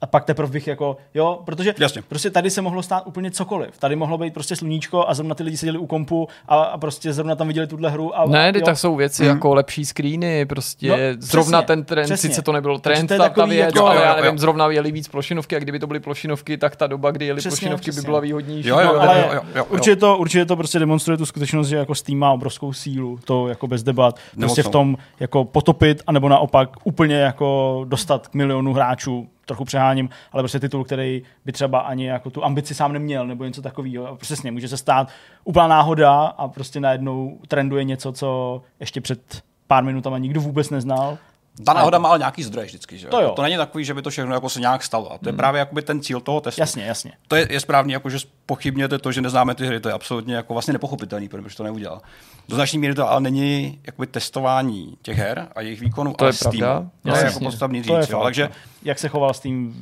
A 0.00 0.06
pak 0.06 0.24
teprve 0.24 0.52
bych 0.52 0.66
jako, 0.66 0.96
jo, 1.14 1.40
protože 1.44 1.74
Jasně. 1.78 2.02
prostě 2.02 2.30
tady 2.30 2.50
se 2.50 2.62
mohlo 2.62 2.82
stát 2.82 3.02
úplně 3.06 3.30
cokoliv. 3.30 3.78
Tady 3.78 3.96
mohlo 3.96 4.18
být 4.18 4.34
prostě 4.34 4.56
sluníčko 4.56 5.08
a 5.08 5.14
zrovna 5.14 5.34
ty 5.34 5.42
lidi 5.42 5.56
seděli 5.56 5.78
u 5.78 5.86
kompu 5.86 6.28
a, 6.48 6.62
a 6.62 6.78
prostě 6.78 7.12
zrovna 7.12 7.34
tam 7.34 7.46
viděli 7.46 7.66
tuhle 7.66 7.90
hru. 7.90 8.18
A, 8.18 8.26
ne, 8.26 8.48
a, 8.48 8.64
tak 8.64 8.78
jsou 8.78 8.96
věci 8.96 9.22
hmm. 9.22 9.34
jako 9.34 9.54
lepší 9.54 9.84
screeny, 9.84 10.46
prostě 10.46 10.88
no, 10.88 10.96
zrovna 11.18 11.58
přesně, 11.58 11.66
ten 11.66 11.84
trend, 11.84 12.04
přesně. 12.04 12.28
sice 12.30 12.42
to 12.42 12.52
nebylo 12.52 12.78
trend, 12.78 13.06
to 13.06 13.16
ta, 13.18 13.28
ta 13.28 13.44
věc, 13.44 13.74
jako, 13.74 13.86
ale 13.86 13.96
jo, 13.96 14.02
já 14.02 14.14
nevím, 14.14 14.30
jo. 14.32 14.38
zrovna 14.38 14.70
jeli 14.70 14.92
víc 14.92 15.08
plošinovky 15.08 15.56
a 15.56 15.58
kdyby 15.58 15.78
to 15.78 15.86
byly 15.86 16.00
plošinovky, 16.00 16.58
tak 16.58 16.76
ta 16.76 16.86
doba, 16.86 17.10
kdy 17.10 17.26
jeli 17.26 17.38
přesně, 17.38 17.50
plošinovky 17.50 17.90
přesně. 17.90 18.02
by 18.02 18.06
byla 18.06 18.20
výhodnější. 18.20 18.68
Jo, 18.68 18.80
jo, 18.80 18.92
jo, 18.92 19.00
ale 19.00 19.18
jo, 19.20 19.34
jo, 19.34 19.42
jo. 19.54 19.64
Určitě, 19.64 19.96
to, 19.96 20.18
určitě 20.18 20.44
to 20.44 20.56
prostě 20.56 20.78
demonstruje 20.78 21.18
tu 21.18 21.26
skutečnost, 21.26 21.68
že 21.68 21.76
jako 21.76 21.94
Steam 21.94 22.18
má 22.18 22.32
obrovskou 22.32 22.72
sílu, 22.72 23.18
to 23.24 23.48
jako 23.48 23.66
bez 23.66 23.82
debat, 23.82 24.18
prostě 24.38 24.62
v 24.62 24.68
tom 24.68 24.96
jako 25.20 25.44
potopit, 25.44 26.02
anebo 26.06 26.28
naopak 26.28 26.70
úplně 26.84 27.16
jako 27.16 27.80
dostat 27.88 28.28
k 28.28 28.34
milionu 28.34 28.72
hráčů 28.72 29.28
trochu 29.46 29.64
přeháním, 29.64 30.08
ale 30.32 30.42
prostě 30.42 30.60
titul, 30.60 30.84
který 30.84 31.22
by 31.44 31.52
třeba 31.52 31.78
ani 31.80 32.06
jako 32.06 32.30
tu 32.30 32.44
ambici 32.44 32.74
sám 32.74 32.92
neměl, 32.92 33.26
nebo 33.26 33.44
něco 33.44 33.62
takového. 33.62 34.16
Přesně, 34.16 34.52
může 34.52 34.68
se 34.68 34.76
stát 34.76 35.08
úplná 35.44 35.68
náhoda 35.68 36.20
a 36.20 36.48
prostě 36.48 36.80
najednou 36.80 37.38
trenduje 37.48 37.84
něco, 37.84 38.12
co 38.12 38.62
ještě 38.80 39.00
před 39.00 39.42
pár 39.66 39.84
minutama 39.84 40.18
nikdo 40.18 40.40
vůbec 40.40 40.70
neznal 40.70 41.18
ta 41.64 41.72
náhoda 41.72 41.98
má 41.98 42.08
ale 42.08 42.18
nějaký 42.18 42.42
zdroj 42.42 42.64
vždycky, 42.64 42.98
že? 42.98 43.08
To, 43.08 43.20
jo. 43.20 43.32
to 43.36 43.42
není 43.42 43.56
takový, 43.56 43.84
že 43.84 43.94
by 43.94 44.02
to 44.02 44.10
všechno 44.10 44.34
jako 44.34 44.48
se 44.48 44.60
nějak 44.60 44.82
stalo. 44.82 45.12
A 45.12 45.18
to 45.18 45.28
je 45.28 45.30
hmm. 45.30 45.36
právě 45.36 45.58
jakoby 45.58 45.82
ten 45.82 46.00
cíl 46.00 46.20
toho 46.20 46.40
testu. 46.40 46.60
Jasně, 46.60 46.84
jasně. 46.84 47.12
To 47.28 47.36
je, 47.36 47.46
je 47.50 47.60
správně, 47.60 47.94
jako, 47.94 48.10
že 48.10 48.18
pochybněte 48.46 48.98
to, 48.98 49.12
že 49.12 49.20
neznáme 49.20 49.54
ty 49.54 49.66
hry, 49.66 49.80
to 49.80 49.88
je 49.88 49.92
absolutně 49.92 50.34
jako 50.34 50.52
vlastně 50.52 50.72
nepochopitelný, 50.72 51.28
proč 51.28 51.54
to 51.54 51.62
neudělal. 51.62 52.00
Do 52.48 52.56
značné 52.56 52.78
míry 52.78 52.94
to 52.94 53.10
ale 53.10 53.20
není 53.20 53.80
jakoby 53.86 54.06
testování 54.06 54.96
těch 55.02 55.18
her 55.18 55.48
a 55.54 55.60
jejich 55.60 55.80
výkonů, 55.80 56.14
to 56.14 56.22
ale 56.22 56.28
je 56.28 56.32
Steam. 56.32 56.58
Pravda. 56.58 56.90
To 57.02 57.16
je 57.16 57.24
jako 57.24 57.40
podstatný 57.40 57.82
říct. 57.82 57.86
To 57.86 57.96
je 57.96 58.06
jo, 58.10 58.20
takže, 58.22 58.48
jak 58.86 58.98
se 58.98 59.08
choval 59.08 59.34
s 59.34 59.40
tím 59.40 59.74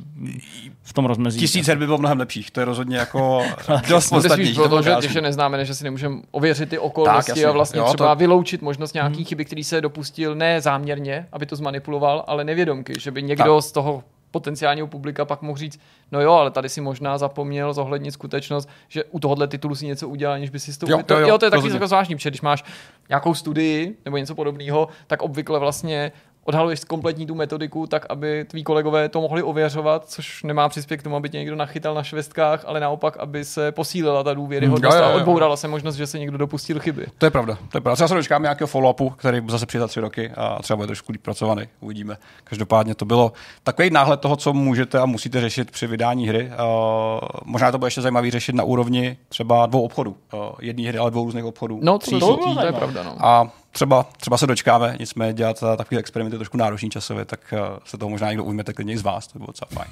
v 0.83 0.93
tom 0.93 1.05
rozmezí. 1.05 1.39
Tisíc 1.39 1.67
her 1.67 1.77
by 1.77 1.85
bylo 1.85 1.97
mnohem 1.97 2.19
lepších, 2.19 2.51
to 2.51 2.59
je 2.59 2.65
rozhodně 2.65 2.97
jako 2.97 3.43
dost 3.89 4.09
podstatný. 4.09 4.53
Proto, 4.53 4.81
že, 4.81 4.95
že 5.01 5.21
neznáme, 5.21 5.65
že 5.65 5.75
si 5.75 5.83
nemůžeme 5.83 6.21
ověřit 6.31 6.69
ty 6.69 6.77
okolnosti 6.79 7.41
tak, 7.41 7.49
a 7.49 7.51
vlastně 7.51 7.79
jo, 7.79 7.93
třeba 7.93 8.15
to... 8.15 8.19
vyloučit 8.19 8.61
možnost 8.61 8.93
nějakých 8.93 9.17
hmm. 9.17 9.25
chyby, 9.25 9.45
který 9.45 9.63
se 9.63 9.81
dopustil 9.81 10.35
ne 10.35 10.61
záměrně, 10.61 11.27
aby 11.31 11.45
to 11.45 11.55
zmanipuloval, 11.55 12.23
ale 12.27 12.43
nevědomky, 12.43 12.93
že 12.99 13.11
by 13.11 13.23
někdo 13.23 13.55
tak. 13.55 13.63
z 13.63 13.71
toho 13.71 14.03
potenciálního 14.31 14.87
publika 14.87 15.25
pak 15.25 15.41
mohl 15.41 15.57
říct, 15.57 15.79
no 16.11 16.21
jo, 16.21 16.31
ale 16.31 16.51
tady 16.51 16.69
si 16.69 16.81
možná 16.81 17.17
zapomněl 17.17 17.73
zohlednit 17.73 18.11
skutečnost, 18.11 18.69
že 18.87 19.03
u 19.03 19.19
tohohle 19.19 19.47
titulu 19.47 19.75
si 19.75 19.85
něco 19.85 20.09
udělal, 20.09 20.39
než 20.39 20.49
by 20.49 20.59
si 20.59 20.79
to... 20.79 20.85
Jo, 20.89 20.99
to, 21.05 21.13
jo, 21.13 21.27
jo, 21.27 21.37
to 21.37 21.45
je 21.45 21.51
takový 21.51 21.73
jako 21.73 21.87
zvláštní, 21.87 22.15
protože 22.15 22.29
když 22.29 22.41
máš 22.41 22.63
nějakou 23.09 23.33
studii 23.33 23.97
nebo 24.05 24.17
něco 24.17 24.35
podobného, 24.35 24.87
tak 25.07 25.21
obvykle 25.21 25.59
vlastně 25.59 26.11
odhaluješ 26.45 26.83
kompletní 26.83 27.25
tu 27.25 27.35
metodiku 27.35 27.87
tak, 27.87 28.05
aby 28.09 28.45
tví 28.45 28.63
kolegové 28.63 29.09
to 29.09 29.21
mohli 29.21 29.43
ověřovat, 29.43 30.09
což 30.09 30.43
nemá 30.43 30.69
přispět 30.69 30.97
k 30.97 31.03
tomu, 31.03 31.15
aby 31.15 31.29
tě 31.29 31.37
někdo 31.37 31.55
nachytal 31.55 31.93
na 31.93 32.03
švestkách, 32.03 32.63
ale 32.65 32.79
naopak, 32.79 33.17
aby 33.17 33.45
se 33.45 33.71
posílila 33.71 34.23
ta 34.23 34.33
důvěryhodnost 34.33 34.97
a 34.97 35.09
odbourala 35.09 35.57
se 35.57 35.67
možnost, 35.67 35.95
že 35.95 36.07
se 36.07 36.19
někdo 36.19 36.37
dopustil 36.37 36.79
chyby. 36.79 37.05
To 37.17 37.25
je 37.25 37.29
pravda. 37.29 37.57
To 37.71 37.77
je 37.77 37.81
pravda. 37.81 37.95
Třeba 37.95 38.07
se 38.07 38.15
dočkáme 38.15 38.43
nějakého 38.43 38.67
follow-upu, 38.67 39.13
který 39.15 39.41
zase 39.47 39.65
přijde 39.65 39.79
za 39.81 39.87
tři 39.87 39.99
roky 39.99 40.31
a 40.37 40.61
třeba 40.61 40.77
bude 40.77 40.87
trošku 40.87 41.11
líp 41.11 41.21
pracovaný. 41.21 41.63
Uvidíme. 41.79 42.17
Každopádně 42.43 42.95
to 42.95 43.05
bylo 43.05 43.31
takový 43.63 43.89
náhled 43.89 44.19
toho, 44.19 44.35
co 44.35 44.53
můžete 44.53 44.99
a 44.99 45.05
musíte 45.05 45.41
řešit 45.41 45.71
při 45.71 45.87
vydání 45.87 46.27
hry. 46.27 46.51
Uh, 46.51 47.27
možná 47.45 47.71
to 47.71 47.77
bude 47.77 47.87
ještě 47.87 48.01
zajímavý 48.01 48.31
řešit 48.31 48.55
na 48.55 48.63
úrovni 48.63 49.17
třeba 49.29 49.65
dvou 49.65 49.81
obchodů. 49.81 50.15
Uh, 50.33 50.39
jedné 50.61 50.87
hry, 50.87 50.97
ale 50.97 51.11
dvou 51.11 51.25
různých 51.25 51.45
obchodů. 51.45 51.79
No, 51.81 51.99
to, 51.99 52.19
to, 52.19 52.37
to, 52.37 52.55
to 52.55 52.65
je 52.65 52.71
pravda. 52.71 53.03
No. 53.03 53.15
A 53.19 53.51
třeba, 53.75 54.03
třeba 54.03 54.37
se 54.37 54.47
dočkáme, 54.47 54.95
nicméně 54.99 55.33
dělat 55.33 55.63
takové 55.77 55.99
experimenty 55.99 56.37
trošku 56.37 56.57
náročný 56.57 56.89
časově, 56.89 57.25
tak 57.25 57.53
se 57.85 57.97
toho 57.97 58.09
možná 58.09 58.27
někdo 58.27 58.43
ujmete 58.43 58.73
klidně 58.73 58.93
i 58.93 58.97
z 58.97 59.01
vás, 59.01 59.27
to 59.27 59.39
bylo 59.39 59.47
docela 59.47 59.69
fajn. 59.73 59.91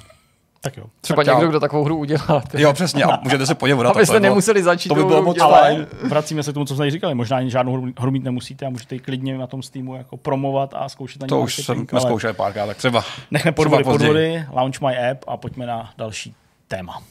Tak 0.60 0.76
jo. 0.76 0.84
Třeba 1.00 1.24
tak 1.24 1.34
někdo, 1.34 1.48
kdo 1.48 1.60
takovou 1.60 1.84
hru 1.84 1.96
udělá. 1.96 2.42
Jo, 2.54 2.72
přesně, 2.72 3.04
a 3.04 3.20
můžete 3.22 3.46
se 3.46 3.54
podívat. 3.54 3.86
Abyste 3.86 4.20
nemuseli 4.20 4.62
začít. 4.62 4.88
To 4.88 4.94
by 4.94 5.04
bylo 5.04 5.22
moc 5.22 5.38
fajn. 5.38 5.86
Vracíme 6.02 6.42
se 6.42 6.50
k 6.50 6.54
tomu, 6.54 6.66
co 6.66 6.74
jsme 6.74 6.90
říkali. 6.90 7.14
Možná 7.14 7.48
žádnou 7.48 7.92
hru 7.98 8.10
mít 8.10 8.24
nemusíte 8.24 8.66
a 8.66 8.70
můžete 8.70 8.94
ji 8.94 8.98
klidně 8.98 9.38
na 9.38 9.46
tom 9.46 9.62
Steamu 9.62 9.96
jako 9.96 10.16
promovat 10.16 10.74
a 10.76 10.88
zkoušet 10.88 11.22
na 11.22 11.28
To 11.28 11.40
už 11.40 11.56
jsme 11.56 12.00
zkoušeli 12.00 12.32
párkrát, 12.32 12.66
tak 12.66 12.76
třeba. 12.76 13.04
Nechme 13.30 13.52
podvody, 13.52 13.84
podvody, 13.84 14.46
launch 14.52 14.80
my 14.80 15.10
app 15.10 15.24
a 15.26 15.36
pojďme 15.36 15.66
na 15.66 15.90
další 15.98 16.34
téma. 16.68 17.02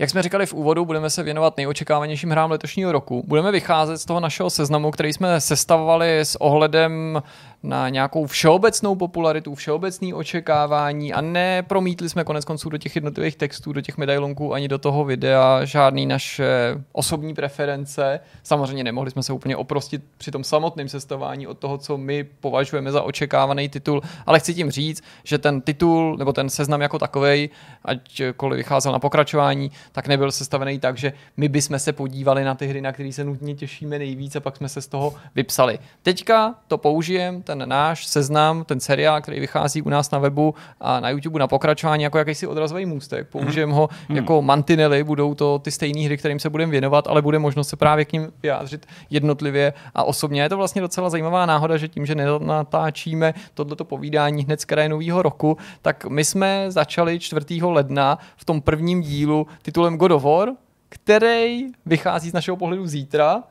Jak 0.00 0.10
jsme 0.10 0.22
říkali 0.22 0.46
v 0.46 0.54
úvodu, 0.54 0.84
budeme 0.84 1.10
se 1.10 1.22
věnovat 1.22 1.56
nejočekávanějším 1.56 2.30
hrám 2.30 2.50
letošního 2.50 2.92
roku. 2.92 3.24
Budeme 3.26 3.52
vycházet 3.52 3.98
z 3.98 4.04
toho 4.04 4.20
našeho 4.20 4.50
seznamu, 4.50 4.90
který 4.90 5.12
jsme 5.12 5.40
sestavovali 5.40 6.18
s 6.18 6.36
ohledem 6.40 7.22
na 7.62 7.88
nějakou 7.88 8.26
všeobecnou 8.26 8.94
popularitu, 8.94 9.54
všeobecný 9.54 10.14
očekávání 10.14 11.12
a 11.12 11.20
nepromítli 11.20 12.08
jsme 12.08 12.24
konec 12.24 12.44
konců 12.44 12.68
do 12.68 12.78
těch 12.78 12.96
jednotlivých 12.96 13.36
textů, 13.36 13.72
do 13.72 13.80
těch 13.80 13.98
medailonků 13.98 14.54
ani 14.54 14.68
do 14.68 14.78
toho 14.78 15.04
videa 15.04 15.64
žádný 15.64 16.06
naše 16.06 16.48
osobní 16.92 17.34
preference. 17.34 18.20
Samozřejmě 18.42 18.84
nemohli 18.84 19.10
jsme 19.10 19.22
se 19.22 19.32
úplně 19.32 19.56
oprostit 19.56 20.02
při 20.18 20.30
tom 20.30 20.44
samotném 20.44 20.88
sestavování 20.88 21.46
od 21.46 21.58
toho, 21.58 21.78
co 21.78 21.96
my 21.96 22.24
považujeme 22.24 22.92
za 22.92 23.02
očekávaný 23.02 23.68
titul, 23.68 24.02
ale 24.26 24.40
chci 24.40 24.54
tím 24.54 24.70
říct, 24.70 25.02
že 25.24 25.38
ten 25.38 25.60
titul 25.60 26.16
nebo 26.16 26.32
ten 26.32 26.50
seznam 26.50 26.80
jako 26.80 26.98
takový, 26.98 27.50
ačkoliv 27.84 28.56
vycházel 28.56 28.92
na 28.92 28.98
pokračování, 28.98 29.70
tak 29.92 30.08
nebyl 30.08 30.32
sestavený 30.32 30.78
tak, 30.78 30.98
že 30.98 31.12
my 31.36 31.48
bychom 31.48 31.78
se 31.78 31.92
podívali 31.92 32.44
na 32.44 32.54
ty 32.54 32.66
hry, 32.66 32.80
na 32.80 32.92
které 32.92 33.12
se 33.12 33.24
nutně 33.24 33.54
těšíme 33.54 33.98
nejvíc 33.98 34.36
a 34.36 34.40
pak 34.40 34.56
jsme 34.56 34.68
se 34.68 34.82
z 34.82 34.86
toho 34.86 35.14
vypsali. 35.34 35.78
Teďka 36.02 36.54
to 36.68 36.78
použijem 36.78 37.42
ten 37.48 37.68
náš 37.68 38.06
seznam, 38.06 38.64
ten 38.64 38.80
seriál, 38.80 39.20
který 39.20 39.40
vychází 39.40 39.82
u 39.82 39.88
nás 39.88 40.10
na 40.10 40.18
webu 40.18 40.54
a 40.80 41.00
na 41.00 41.10
YouTube 41.10 41.38
na 41.38 41.46
pokračování 41.46 42.02
jako 42.02 42.18
jakýsi 42.18 42.46
odrazový 42.46 42.86
můstek. 42.86 43.28
Použijeme 43.28 43.72
ho 43.72 43.88
mm. 44.08 44.16
jako 44.16 44.42
mantinely, 44.42 45.04
budou 45.04 45.34
to 45.34 45.58
ty 45.58 45.70
stejné 45.70 46.00
hry, 46.00 46.16
kterým 46.16 46.38
se 46.38 46.50
budeme 46.50 46.72
věnovat, 46.72 47.06
ale 47.06 47.22
bude 47.22 47.38
možnost 47.38 47.68
se 47.68 47.76
právě 47.76 48.04
k 48.04 48.12
ním 48.12 48.32
vyjádřit 48.42 48.86
jednotlivě 49.10 49.72
a 49.94 50.04
osobně. 50.04 50.42
Je 50.42 50.48
to 50.48 50.56
vlastně 50.56 50.82
docela 50.82 51.10
zajímavá 51.10 51.46
náhoda, 51.46 51.76
že 51.76 51.88
tím, 51.88 52.06
že 52.06 52.14
nenatáčíme 52.14 53.34
tohleto 53.54 53.84
povídání 53.84 54.44
hned 54.44 54.60
z 54.60 54.64
kraje 54.64 54.88
nového 54.88 55.22
roku, 55.22 55.56
tak 55.82 56.04
my 56.04 56.24
jsme 56.24 56.66
začali 56.68 57.18
4. 57.18 57.62
ledna 57.62 58.18
v 58.36 58.44
tom 58.44 58.60
prvním 58.60 59.00
dílu 59.00 59.46
titulem 59.62 59.96
God 59.96 60.10
of 60.10 60.24
War, 60.24 60.48
který 60.88 61.66
vychází 61.86 62.30
z 62.30 62.32
našeho 62.32 62.56
pohledu 62.56 62.86
zítra, 62.86 63.42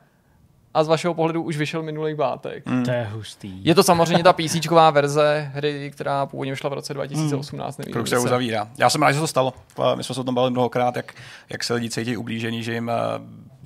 a 0.78 0.84
z 0.84 0.88
vašeho 0.88 1.14
pohledu 1.14 1.44
už 1.44 1.58
vyšel 1.58 1.84
minulý 1.84 2.16
pátek. 2.16 2.66
Mm. 2.66 2.84
To 2.84 2.92
je 2.92 3.08
hustý. 3.12 3.66
Je 3.66 3.76
to 3.76 3.84
samozřejmě 3.84 4.24
ta 4.24 4.34
PC 4.34 4.66
verze 4.92 5.52
hry, 5.54 5.92
která 5.94 6.26
původně 6.26 6.52
vyšla 6.52 6.70
v 6.70 6.74
roce 6.74 6.94
2018. 6.94 7.78
Mm. 7.78 7.94
Kruk 7.94 8.08
se 8.08 8.18
uzavírá. 8.20 8.70
Já 8.78 8.90
jsem 8.90 9.02
rád, 9.02 9.12
že 9.12 9.20
to 9.20 9.28
stalo. 9.28 9.54
My 9.96 10.04
jsme 10.04 10.16
se 10.16 10.22
o 10.22 10.24
tom 10.24 10.36
bavili 10.36 10.52
mnohokrát, 10.52 10.96
jak, 10.96 11.14
jak 11.50 11.64
se 11.64 11.74
lidi 11.74 11.90
cítí 11.90 12.18
ublížení, 12.18 12.64
že 12.64 12.74
jim 12.74 12.90
eh, 12.90 12.94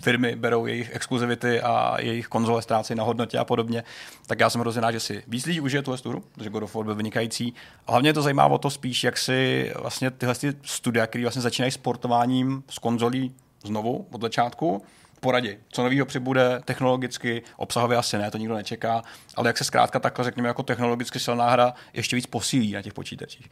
firmy 0.02 0.36
berou 0.36 0.66
jejich 0.66 0.96
exkluzivity 0.96 1.62
a 1.62 2.02
jejich 2.02 2.28
konzole 2.28 2.62
ztrácí 2.62 2.96
na 2.96 3.04
hodnotě 3.04 3.38
a 3.38 3.46
podobně. 3.46 3.84
Tak 4.28 4.40
já 4.40 4.50
jsem 4.50 4.62
hrozně 4.62 4.82
rád, 4.82 4.92
že 4.92 5.00
si 5.00 5.24
víc 5.28 5.46
lidí 5.46 5.60
užije 5.60 5.82
tuhle 5.82 6.00
hru, 6.06 6.24
protože 6.32 6.50
God 6.50 6.64
of 6.64 6.76
War 6.76 6.86
byl 6.86 6.96
vynikající. 6.96 7.54
A 7.88 7.92
hlavně 7.92 8.14
to 8.14 8.22
zajímá 8.22 8.46
o 8.46 8.58
to 8.58 8.70
spíš, 8.70 9.04
jak 9.04 9.18
si 9.18 9.72
vlastně 9.80 10.12
tyhle 10.12 10.36
studia, 10.64 11.08
které 11.08 11.24
vlastně 11.24 11.42
začínají 11.42 11.72
sportováním 11.72 12.64
z 12.70 12.80
konzolí 12.80 13.34
znovu 13.64 14.08
od 14.12 14.22
začátku, 14.22 14.82
poradě. 15.22 15.58
Co 15.70 15.84
nového 15.84 16.06
přibude 16.06 16.62
technologicky, 16.66 17.42
obsahově 17.58 17.98
asi 17.98 18.18
ne, 18.18 18.32
to 18.32 18.38
nikdo 18.38 18.56
nečeká, 18.56 19.02
ale 19.36 19.50
jak 19.50 19.58
se 19.58 19.64
zkrátka 19.64 20.00
takhle 20.00 20.26
řekněme 20.26 20.48
jako 20.48 20.64
technologicky 20.64 21.20
silná 21.20 21.50
hra 21.50 21.74
ještě 21.94 22.16
víc 22.16 22.26
posílí 22.26 22.72
na 22.72 22.82
těch 22.82 22.94
počítačích. 22.94 23.50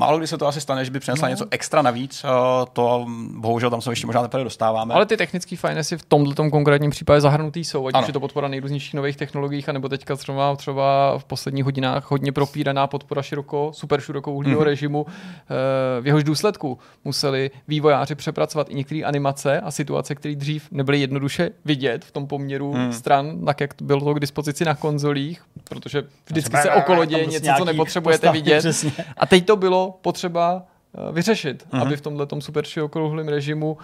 Málo 0.00 0.18
kdy 0.18 0.26
se 0.26 0.38
to 0.38 0.46
asi 0.46 0.60
stane, 0.60 0.84
že 0.84 0.90
by 0.90 1.00
přinesla 1.00 1.28
no. 1.28 1.30
něco 1.30 1.46
extra 1.50 1.82
navíc, 1.82 2.24
eh, 2.24 2.28
to 2.72 3.06
bohužel 3.36 3.70
tam 3.70 3.80
se 3.80 3.92
ještě 3.92 4.06
možná 4.06 4.22
teprve 4.22 4.44
dostáváme. 4.44 4.94
Ale 4.94 5.06
ty 5.06 5.16
technické 5.16 5.56
finesty 5.56 5.96
v 5.96 6.04
tomto 6.04 6.50
konkrétním 6.50 6.90
případě 6.90 7.20
zahrnutý 7.20 7.64
jsou, 7.64 7.86
ať 7.86 8.00
už 8.00 8.06
je 8.06 8.12
to 8.12 8.20
podpora 8.20 8.48
nejrůznějších 8.48 8.94
nových 8.94 9.16
technologiích, 9.16 9.68
anebo 9.68 9.88
teďka 9.88 10.16
třeba, 10.16 10.56
třeba 10.56 11.18
v 11.18 11.24
posledních 11.24 11.64
hodinách 11.64 12.10
hodně 12.10 12.32
propíraná 12.32 12.86
podpora 12.86 13.22
široko, 13.22 13.70
super 13.74 14.00
širokouhlého 14.00 14.60
mm-hmm. 14.60 14.64
režimu. 14.64 15.06
Eh, 15.08 16.00
v 16.00 16.06
jehož 16.06 16.24
důsledku 16.24 16.78
museli 17.04 17.50
vývojáři 17.68 18.14
přepracovat 18.14 18.70
i 18.70 18.74
některé 18.74 19.00
animace 19.00 19.60
a 19.60 19.70
situace, 19.70 20.14
které 20.14 20.34
dřív 20.34 20.68
nebyly 20.70 21.00
jednoduše 21.00 21.50
vidět 21.64 22.04
v 22.04 22.10
tom 22.10 22.26
poměru 22.26 22.74
mm. 22.74 22.92
stran, 22.92 23.44
tak 23.44 23.60
jak 23.60 23.74
bylo 23.82 24.00
to 24.00 24.14
k 24.14 24.20
dispozici 24.20 24.64
na 24.64 24.74
konzolích, 24.74 25.42
protože 25.68 26.02
vždycky 26.26 26.56
se 26.56 26.70
okolo 26.70 27.04
děje 27.04 27.26
něco, 27.26 27.50
co 27.58 27.64
nepotřebujete 27.64 28.32
vidět. 28.32 28.58
Přesně. 28.58 28.92
A 29.16 29.26
teď 29.26 29.46
to 29.46 29.56
bylo 29.56 29.89
potřeba 29.90 30.62
eh, 30.94 31.12
vyřešit, 31.12 31.66
uh-huh. 31.70 31.82
aby 31.82 31.96
v 31.96 32.00
tomhle 32.00 32.26
super 32.38 32.64
okrouhlém 32.82 33.28
režimu 33.28 33.72
uh, 33.72 33.78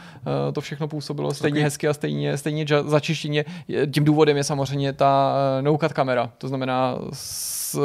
to 0.53 0.61
všechno 0.61 0.89
působilo 0.89 1.35
stejně 1.35 1.55
okay. 1.55 1.63
hezky 1.63 1.89
a 1.89 1.95
stejně, 1.95 2.37
stejně 2.37 2.67
začištěně. 2.87 3.45
Tím 3.93 4.05
důvodem 4.05 4.37
je 4.37 4.45
samozřejmě 4.45 4.93
ta 4.93 5.35
uh, 5.59 5.65
no-cut 5.65 5.93
kamera, 5.93 6.31
to 6.39 6.49
znamená 6.49 6.99
uh, 7.77 7.85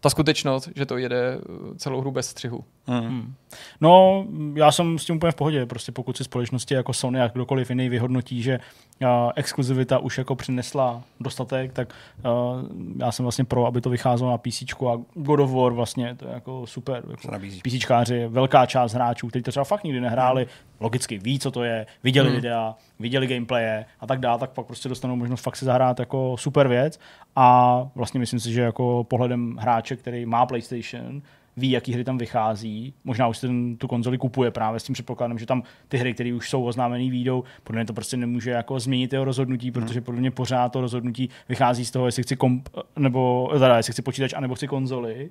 ta 0.00 0.10
skutečnost, 0.10 0.68
že 0.76 0.86
to 0.86 0.96
jede 0.96 1.38
celou 1.76 2.00
hru 2.00 2.10
bez 2.10 2.28
střihu. 2.28 2.64
Hmm. 2.86 3.34
No, 3.80 4.24
já 4.54 4.72
jsem 4.72 4.98
s 4.98 5.04
tím 5.04 5.16
úplně 5.16 5.32
v 5.32 5.34
pohodě, 5.34 5.66
prostě 5.66 5.92
pokud 5.92 6.16
si 6.16 6.24
společnosti 6.24 6.74
jako 6.74 6.92
Sony 6.92 7.20
a 7.20 7.28
kdokoliv 7.28 7.70
jiný 7.70 7.88
vyhodnotí, 7.88 8.42
že 8.42 8.60
uh, 9.02 9.08
exkluzivita 9.36 9.98
už 9.98 10.18
jako 10.18 10.34
přinesla 10.36 11.02
dostatek, 11.20 11.72
tak 11.72 11.94
uh, 12.24 12.62
já 12.98 13.12
jsem 13.12 13.24
vlastně 13.24 13.44
pro, 13.44 13.66
aby 13.66 13.80
to 13.80 13.90
vycházelo 13.90 14.30
na 14.30 14.38
PC 14.38 14.62
a 14.62 15.00
God 15.14 15.40
of 15.40 15.52
War 15.52 15.72
vlastně, 15.72 16.14
to 16.14 16.26
je 16.26 16.34
jako 16.34 16.66
super. 16.66 17.02
Jako 17.10 17.38
PCčkáři, 17.62 18.26
velká 18.28 18.66
část 18.66 18.92
hráčů, 18.92 19.28
kteří 19.28 19.42
to 19.42 19.50
třeba 19.50 19.64
fakt 19.64 19.84
nikdy 19.84 20.00
nehráli, 20.00 20.46
logicky 20.80 21.18
ví, 21.18 21.38
co 21.38 21.50
to 21.50 21.62
je, 21.62 21.86
viděli 22.04 22.28
hmm. 22.28 22.36
videa, 22.36 22.74
viděli 22.98 23.26
gameplaye 23.26 23.84
a 24.00 24.06
tak 24.06 24.20
dále, 24.20 24.38
tak 24.38 24.50
pak 24.50 24.66
prostě 24.66 24.88
dostanou 24.88 25.16
možnost 25.16 25.42
fakt 25.42 25.56
si 25.56 25.64
zahrát 25.64 25.98
jako 25.98 26.36
super 26.38 26.68
věc 26.68 27.00
a 27.36 27.78
vlastně 27.94 28.20
myslím 28.20 28.40
si, 28.40 28.52
že 28.52 28.60
jako 28.60 28.91
pohledem 29.02 29.56
hráče, 29.60 29.96
který 29.96 30.26
má 30.26 30.46
PlayStation, 30.46 31.22
ví, 31.56 31.70
jaký 31.70 31.92
hry 31.92 32.04
tam 32.04 32.18
vychází. 32.18 32.94
Možná 33.04 33.28
už 33.28 33.38
ten, 33.38 33.76
tu 33.76 33.88
konzoli 33.88 34.18
kupuje 34.18 34.50
právě 34.50 34.80
s 34.80 34.84
tím 34.84 34.92
předpokladem, 34.92 35.38
že 35.38 35.46
tam 35.46 35.62
ty 35.88 35.96
hry, 35.96 36.14
které 36.14 36.34
už 36.34 36.50
jsou 36.50 36.64
oznámené, 36.64 37.10
výjdou. 37.10 37.44
Podle 37.64 37.80
mě 37.80 37.86
to 37.86 37.92
prostě 37.92 38.16
nemůže 38.16 38.50
jako 38.50 38.80
změnit 38.80 39.12
jeho 39.12 39.24
rozhodnutí, 39.24 39.66
hmm. 39.66 39.72
protože 39.72 40.00
podle 40.00 40.20
mě 40.20 40.30
pořád 40.30 40.68
to 40.68 40.80
rozhodnutí 40.80 41.28
vychází 41.48 41.84
z 41.84 41.90
toho, 41.90 42.06
jestli 42.06 42.22
chci 42.22 42.36
komp, 42.36 42.68
nebo 42.98 43.50
teda, 43.52 43.76
jestli 43.76 43.92
chci 43.92 44.02
počítač, 44.02 44.32
anebo 44.32 44.54
chci 44.54 44.68
konzoli 44.68 45.30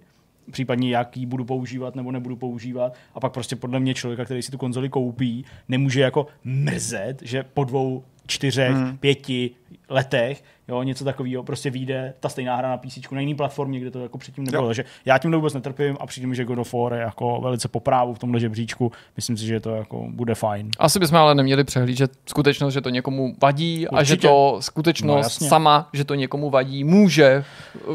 případně 0.52 0.90
jaký 0.90 1.26
budu 1.26 1.46
používat 1.46 1.96
nebo 1.96 2.12
nebudu 2.12 2.36
používat. 2.36 2.94
A 3.14 3.20
pak 3.20 3.34
prostě 3.34 3.56
podle 3.56 3.80
mě 3.80 3.94
člověka, 3.94 4.26
který 4.26 4.42
si 4.42 4.52
tu 4.52 4.58
konzoli 4.58 4.90
koupí, 4.90 5.46
nemůže 5.68 6.02
jako 6.02 6.28
mrzet, 6.44 7.22
že 7.22 7.44
po 7.44 7.64
dvou, 7.64 8.04
čtyřech, 8.28 8.76
hmm. 8.76 8.98
pěti 8.98 9.52
letech 9.90 10.44
jo, 10.68 10.84
něco 10.84 11.06
takového, 11.06 11.44
prostě 11.44 11.70
vyjde 11.70 12.14
ta 12.20 12.30
stejná 12.30 12.56
hra 12.56 12.70
na 12.70 12.78
PC 12.78 13.12
na 13.12 13.22
jiné 13.22 13.36
platformě, 13.36 13.80
kde 13.80 13.92
to 13.92 14.00
jako 14.00 14.18
předtím 14.18 14.44
nebylo. 14.44 14.64
Jo. 14.64 14.70
Takže 14.70 14.86
já 15.06 15.18
tím 15.18 15.32
vůbec 15.32 15.54
netrpím 15.54 15.98
a 16.00 16.06
přijde 16.06 16.28
mi, 16.28 16.36
že 16.36 16.46
God 16.46 16.60
of 16.60 16.74
War 16.74 16.94
je 16.94 17.00
jako 17.00 17.42
velice 17.42 17.68
poprávu 17.68 18.14
v 18.14 18.20
tomhle 18.20 18.40
žebříčku. 18.40 18.92
Myslím 19.16 19.38
si, 19.38 19.46
že 19.46 19.60
to 19.60 19.70
jako 19.70 20.08
bude 20.10 20.36
fajn. 20.36 20.70
Asi 20.80 21.00
bychom 21.00 21.18
ale 21.18 21.36
neměli 21.36 21.64
přehlížet 21.64 22.12
skutečnost, 22.26 22.74
že 22.74 22.82
to 22.82 22.90
někomu 22.90 23.36
vadí 23.42 23.88
Určitě. 23.88 23.96
a 23.96 24.04
že 24.04 24.18
to 24.18 24.58
skutečnost 24.60 25.42
no, 25.42 25.48
sama, 25.48 25.90
že 25.94 26.06
to 26.06 26.16
někomu 26.16 26.50
vadí, 26.50 26.84
může 26.84 27.44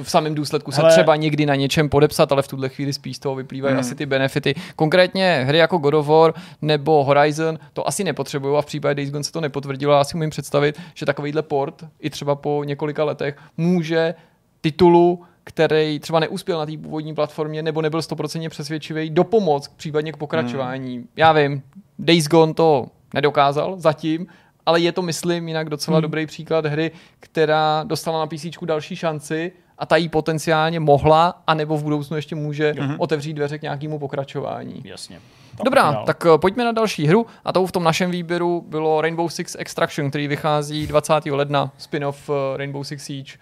v 0.02 0.10
samém 0.10 0.34
důsledku 0.34 0.72
se 0.72 0.80
Hele. 0.80 0.92
třeba 0.92 1.16
někdy 1.16 1.46
na 1.46 1.54
něčem 1.54 1.88
podepsat, 1.88 2.32
ale 2.32 2.42
v 2.42 2.48
tuhle 2.48 2.68
chvíli 2.68 2.92
spíš 2.92 3.16
z 3.16 3.20
toho 3.20 3.34
vyplývají 3.34 3.72
hmm. 3.72 3.80
asi 3.80 3.94
ty 3.94 4.06
benefity. 4.06 4.54
Konkrétně 4.76 5.44
hry 5.48 5.58
jako 5.58 5.78
God 5.78 5.94
of 5.94 6.06
War 6.06 6.34
nebo 6.62 7.04
Horizon 7.04 7.58
to 7.72 7.88
asi 7.88 8.04
nepotřebují 8.04 8.56
a 8.58 8.62
v 8.62 8.66
případě 8.66 8.94
Days 8.94 9.10
Gone 9.10 9.24
se 9.24 9.32
to 9.32 9.40
nepotvrdilo. 9.40 9.92
Já 9.92 10.04
si 10.04 10.14
umím 10.14 10.30
představit, 10.30 10.80
že 10.94 11.06
takovýhle 11.06 11.42
port 11.42 11.84
i 12.00 12.10
třeba 12.10 12.34
po 12.34 12.64
několika 12.66 13.04
letech 13.04 13.36
může 13.56 14.14
titulu, 14.60 15.22
který 15.44 15.98
třeba 15.98 16.20
neuspěl 16.20 16.58
na 16.58 16.66
té 16.66 16.78
původní 16.78 17.14
platformě 17.14 17.62
nebo 17.62 17.82
nebyl 17.82 18.00
100% 18.00 18.48
přesvědčivý, 18.48 19.10
dopomoc 19.10 19.68
případně 19.68 20.12
k 20.12 20.16
pokračování. 20.16 20.96
Hmm. 20.96 21.08
Já 21.16 21.32
vím, 21.32 21.62
Days 21.98 22.28
Gone 22.28 22.54
to 22.54 22.86
nedokázal 23.14 23.74
zatím, 23.78 24.26
ale 24.66 24.80
je 24.80 24.92
to, 24.92 25.02
myslím, 25.02 25.48
jinak 25.48 25.70
docela 25.70 25.96
hmm. 25.96 26.02
dobrý 26.02 26.26
příklad 26.26 26.66
hry, 26.66 26.90
která 27.20 27.84
dostala 27.84 28.18
na 28.18 28.26
PC 28.26 28.46
další 28.62 28.96
šanci 28.96 29.52
a 29.78 29.86
ta 29.86 29.96
jí 29.96 30.08
potenciálně 30.08 30.80
mohla, 30.80 31.42
anebo 31.46 31.76
v 31.76 31.82
budoucnu 31.82 32.16
ještě 32.16 32.34
může 32.34 32.74
hmm. 32.78 32.96
otevřít 32.98 33.34
dveře 33.34 33.58
k 33.58 33.62
nějakému 33.62 33.98
pokračování. 33.98 34.82
Jasně. 34.84 35.20
Dobrá, 35.64 35.92
dál. 35.92 36.04
tak 36.06 36.24
uh, 36.24 36.38
pojďme 36.38 36.64
na 36.64 36.72
další 36.72 37.06
hru 37.06 37.26
a 37.44 37.52
to 37.52 37.66
v 37.66 37.72
tom 37.72 37.84
našem 37.84 38.10
výběru 38.10 38.64
bylo 38.68 39.00
Rainbow 39.00 39.28
Six 39.28 39.56
Extraction, 39.58 40.10
který 40.10 40.28
vychází 40.28 40.86
20. 40.86 41.12
ledna, 41.30 41.70
spin-off 41.78 42.28
uh, 42.28 42.34
Rainbow 42.56 42.84
Six 42.84 43.04
Siege. 43.04 43.32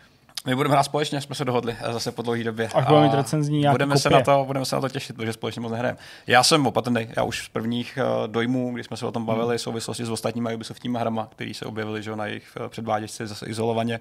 My 0.47 0.55
budeme 0.55 0.73
hrát 0.73 0.83
společně, 0.83 1.21
jsme 1.21 1.35
se 1.35 1.45
dohodli 1.45 1.77
eh, 1.81 1.93
zase 1.93 2.13
po 2.13 2.23
dlouhé 2.23 2.45
době. 2.45 2.69
Až 2.75 2.87
budeme 2.87 3.07
mít 3.07 3.15
recenzní 3.15 3.65
budeme 3.71 3.99
se, 3.99 4.11
na 4.11 4.21
to, 4.21 4.45
budeme 4.47 4.65
se 4.65 4.75
na 4.75 4.81
to 4.81 4.89
těšit, 4.89 5.17
protože 5.17 5.33
společně 5.33 5.61
moc 5.61 5.73
nehrajeme. 5.73 5.99
Já 6.27 6.43
jsem 6.43 6.67
opatrný, 6.67 7.09
já 7.17 7.23
už 7.23 7.45
z 7.45 7.49
prvních 7.49 7.99
dojmů, 8.27 8.75
když 8.75 8.87
jsme 8.87 8.97
se 8.97 9.07
o 9.07 9.13
tom 9.13 9.27
bavili, 9.27 9.59
v 9.59 9.61
souvislosti 9.61 10.05
s 10.05 10.11
ostatními 10.11 10.55
Ubisoftíma 10.55 11.01
hrama, 11.01 11.29
který 11.31 11.55
se 11.55 11.67
objevili 11.67 12.03
že, 12.03 12.17
na 12.17 12.27
jejich 12.27 12.59
předváděčce 12.69 13.27
zase 13.27 13.47
izolovaně, 13.47 14.01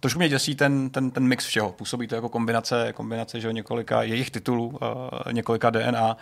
Trošku 0.00 0.18
mě 0.18 0.28
děsí 0.28 0.54
ten, 0.54 0.90
ten, 0.90 1.10
ten 1.10 1.24
mix 1.24 1.46
všeho. 1.46 1.72
Působí 1.72 2.06
to 2.06 2.14
jako 2.14 2.28
kombinace, 2.28 2.92
kombinace 2.92 3.40
že 3.40 3.52
několika 3.52 4.02
jejich 4.02 4.30
titulů, 4.30 4.66
uh, 4.66 5.32
několika 5.32 5.70
DNA. 5.70 6.16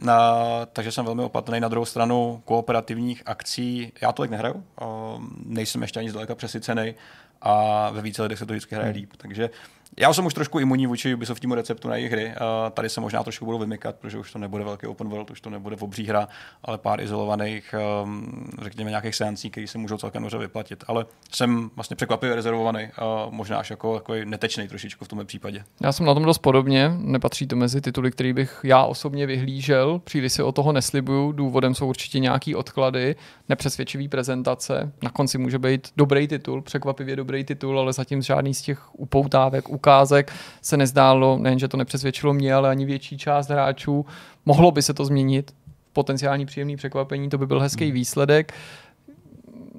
Na, 0.00 0.40
takže 0.72 0.92
jsem 0.92 1.04
velmi 1.04 1.22
opatrný. 1.22 1.60
Na 1.60 1.68
druhou 1.68 1.84
stranu 1.84 2.42
kooperativních 2.44 3.22
akcí, 3.26 3.92
já 4.00 4.12
tolik 4.12 4.30
nehraju, 4.30 4.54
uh, 4.54 5.22
nejsem 5.44 5.82
ještě 5.82 6.00
ani 6.00 6.10
zdaleka 6.10 6.34
přesycený 6.34 6.94
a 7.42 7.90
ve 7.90 8.02
více 8.02 8.22
lidech 8.22 8.38
se 8.38 8.46
to 8.46 8.52
vždycky 8.52 8.74
hraje 8.74 8.92
líp. 8.92 9.12
Takže 9.16 9.50
já 9.98 10.12
jsem 10.12 10.26
už 10.26 10.34
trošku 10.34 10.58
imunní 10.58 10.86
vůči 10.86 11.14
Ubisoftímu 11.14 11.54
receptu 11.54 11.88
na 11.88 11.96
jejich 11.96 12.12
hry. 12.12 12.26
Uh, 12.26 12.70
tady 12.70 12.88
se 12.88 13.00
možná 13.00 13.22
trošku 13.22 13.44
budu 13.44 13.58
vymykat, 13.58 13.96
protože 13.96 14.18
už 14.18 14.32
to 14.32 14.38
nebude 14.38 14.64
velký 14.64 14.86
open 14.86 15.08
world, 15.08 15.30
už 15.30 15.40
to 15.40 15.50
nebude 15.50 15.76
obří 15.76 16.06
hra, 16.06 16.28
ale 16.64 16.78
pár 16.78 17.00
izolovaných, 17.00 17.74
um, 18.04 18.50
řekněme, 18.62 18.90
nějakých 18.90 19.14
seancí, 19.14 19.50
které 19.50 19.66
se 19.66 19.78
můžou 19.78 19.98
celkem 19.98 20.22
dobře 20.22 20.38
vyplatit. 20.38 20.84
Ale 20.86 21.06
jsem 21.32 21.70
vlastně 21.76 21.96
překvapivě 21.96 22.36
rezervovaný, 22.36 22.84
uh, 22.84 23.32
možná 23.32 23.58
až 23.58 23.70
jako 23.70 23.98
takový 23.98 24.24
netečný 24.24 24.68
trošičku 24.68 25.04
v 25.04 25.08
tomhle 25.08 25.24
případě. 25.24 25.64
Já 25.80 25.92
jsem 25.92 26.06
na 26.06 26.14
tom 26.14 26.24
dost 26.24 26.38
podobně, 26.38 26.90
nepatří 26.98 27.46
to 27.46 27.56
mezi 27.56 27.80
tituly, 27.80 28.10
který 28.10 28.32
bych 28.32 28.60
já 28.64 28.84
osobně 28.84 29.26
vyhlížel, 29.26 29.98
příliš 29.98 30.32
si 30.32 30.42
o 30.42 30.52
toho 30.52 30.72
neslibuju, 30.72 31.32
důvodem 31.32 31.74
jsou 31.74 31.88
určitě 31.88 32.18
nějaký 32.18 32.54
odklady, 32.54 33.16
nepřesvědčivý 33.48 34.08
prezentace, 34.08 34.92
na 35.02 35.10
konci 35.10 35.38
může 35.38 35.58
být 35.58 35.88
dobrý 35.96 36.28
titul, 36.28 36.62
překvapivě 36.62 37.16
dobrý 37.16 37.44
titul, 37.44 37.80
ale 37.80 37.92
zatím 37.92 38.22
žádný 38.22 38.54
z 38.54 38.62
těch 38.62 38.94
upoutávek, 39.00 39.68
ukázek 39.86 40.32
se 40.62 40.76
nezdálo, 40.76 41.38
nejenže 41.38 41.68
to 41.68 41.76
nepřesvědčilo 41.76 42.32
mě, 42.32 42.54
ale 42.54 42.70
ani 42.70 42.84
větší 42.84 43.18
část 43.18 43.50
hráčů. 43.50 44.06
Mohlo 44.46 44.70
by 44.70 44.82
se 44.82 44.94
to 44.94 45.04
změnit, 45.04 45.54
potenciální 45.92 46.46
příjemný 46.46 46.76
překvapení, 46.76 47.28
to 47.28 47.38
by 47.38 47.46
byl 47.46 47.60
hezký 47.60 47.92
výsledek. 47.92 48.52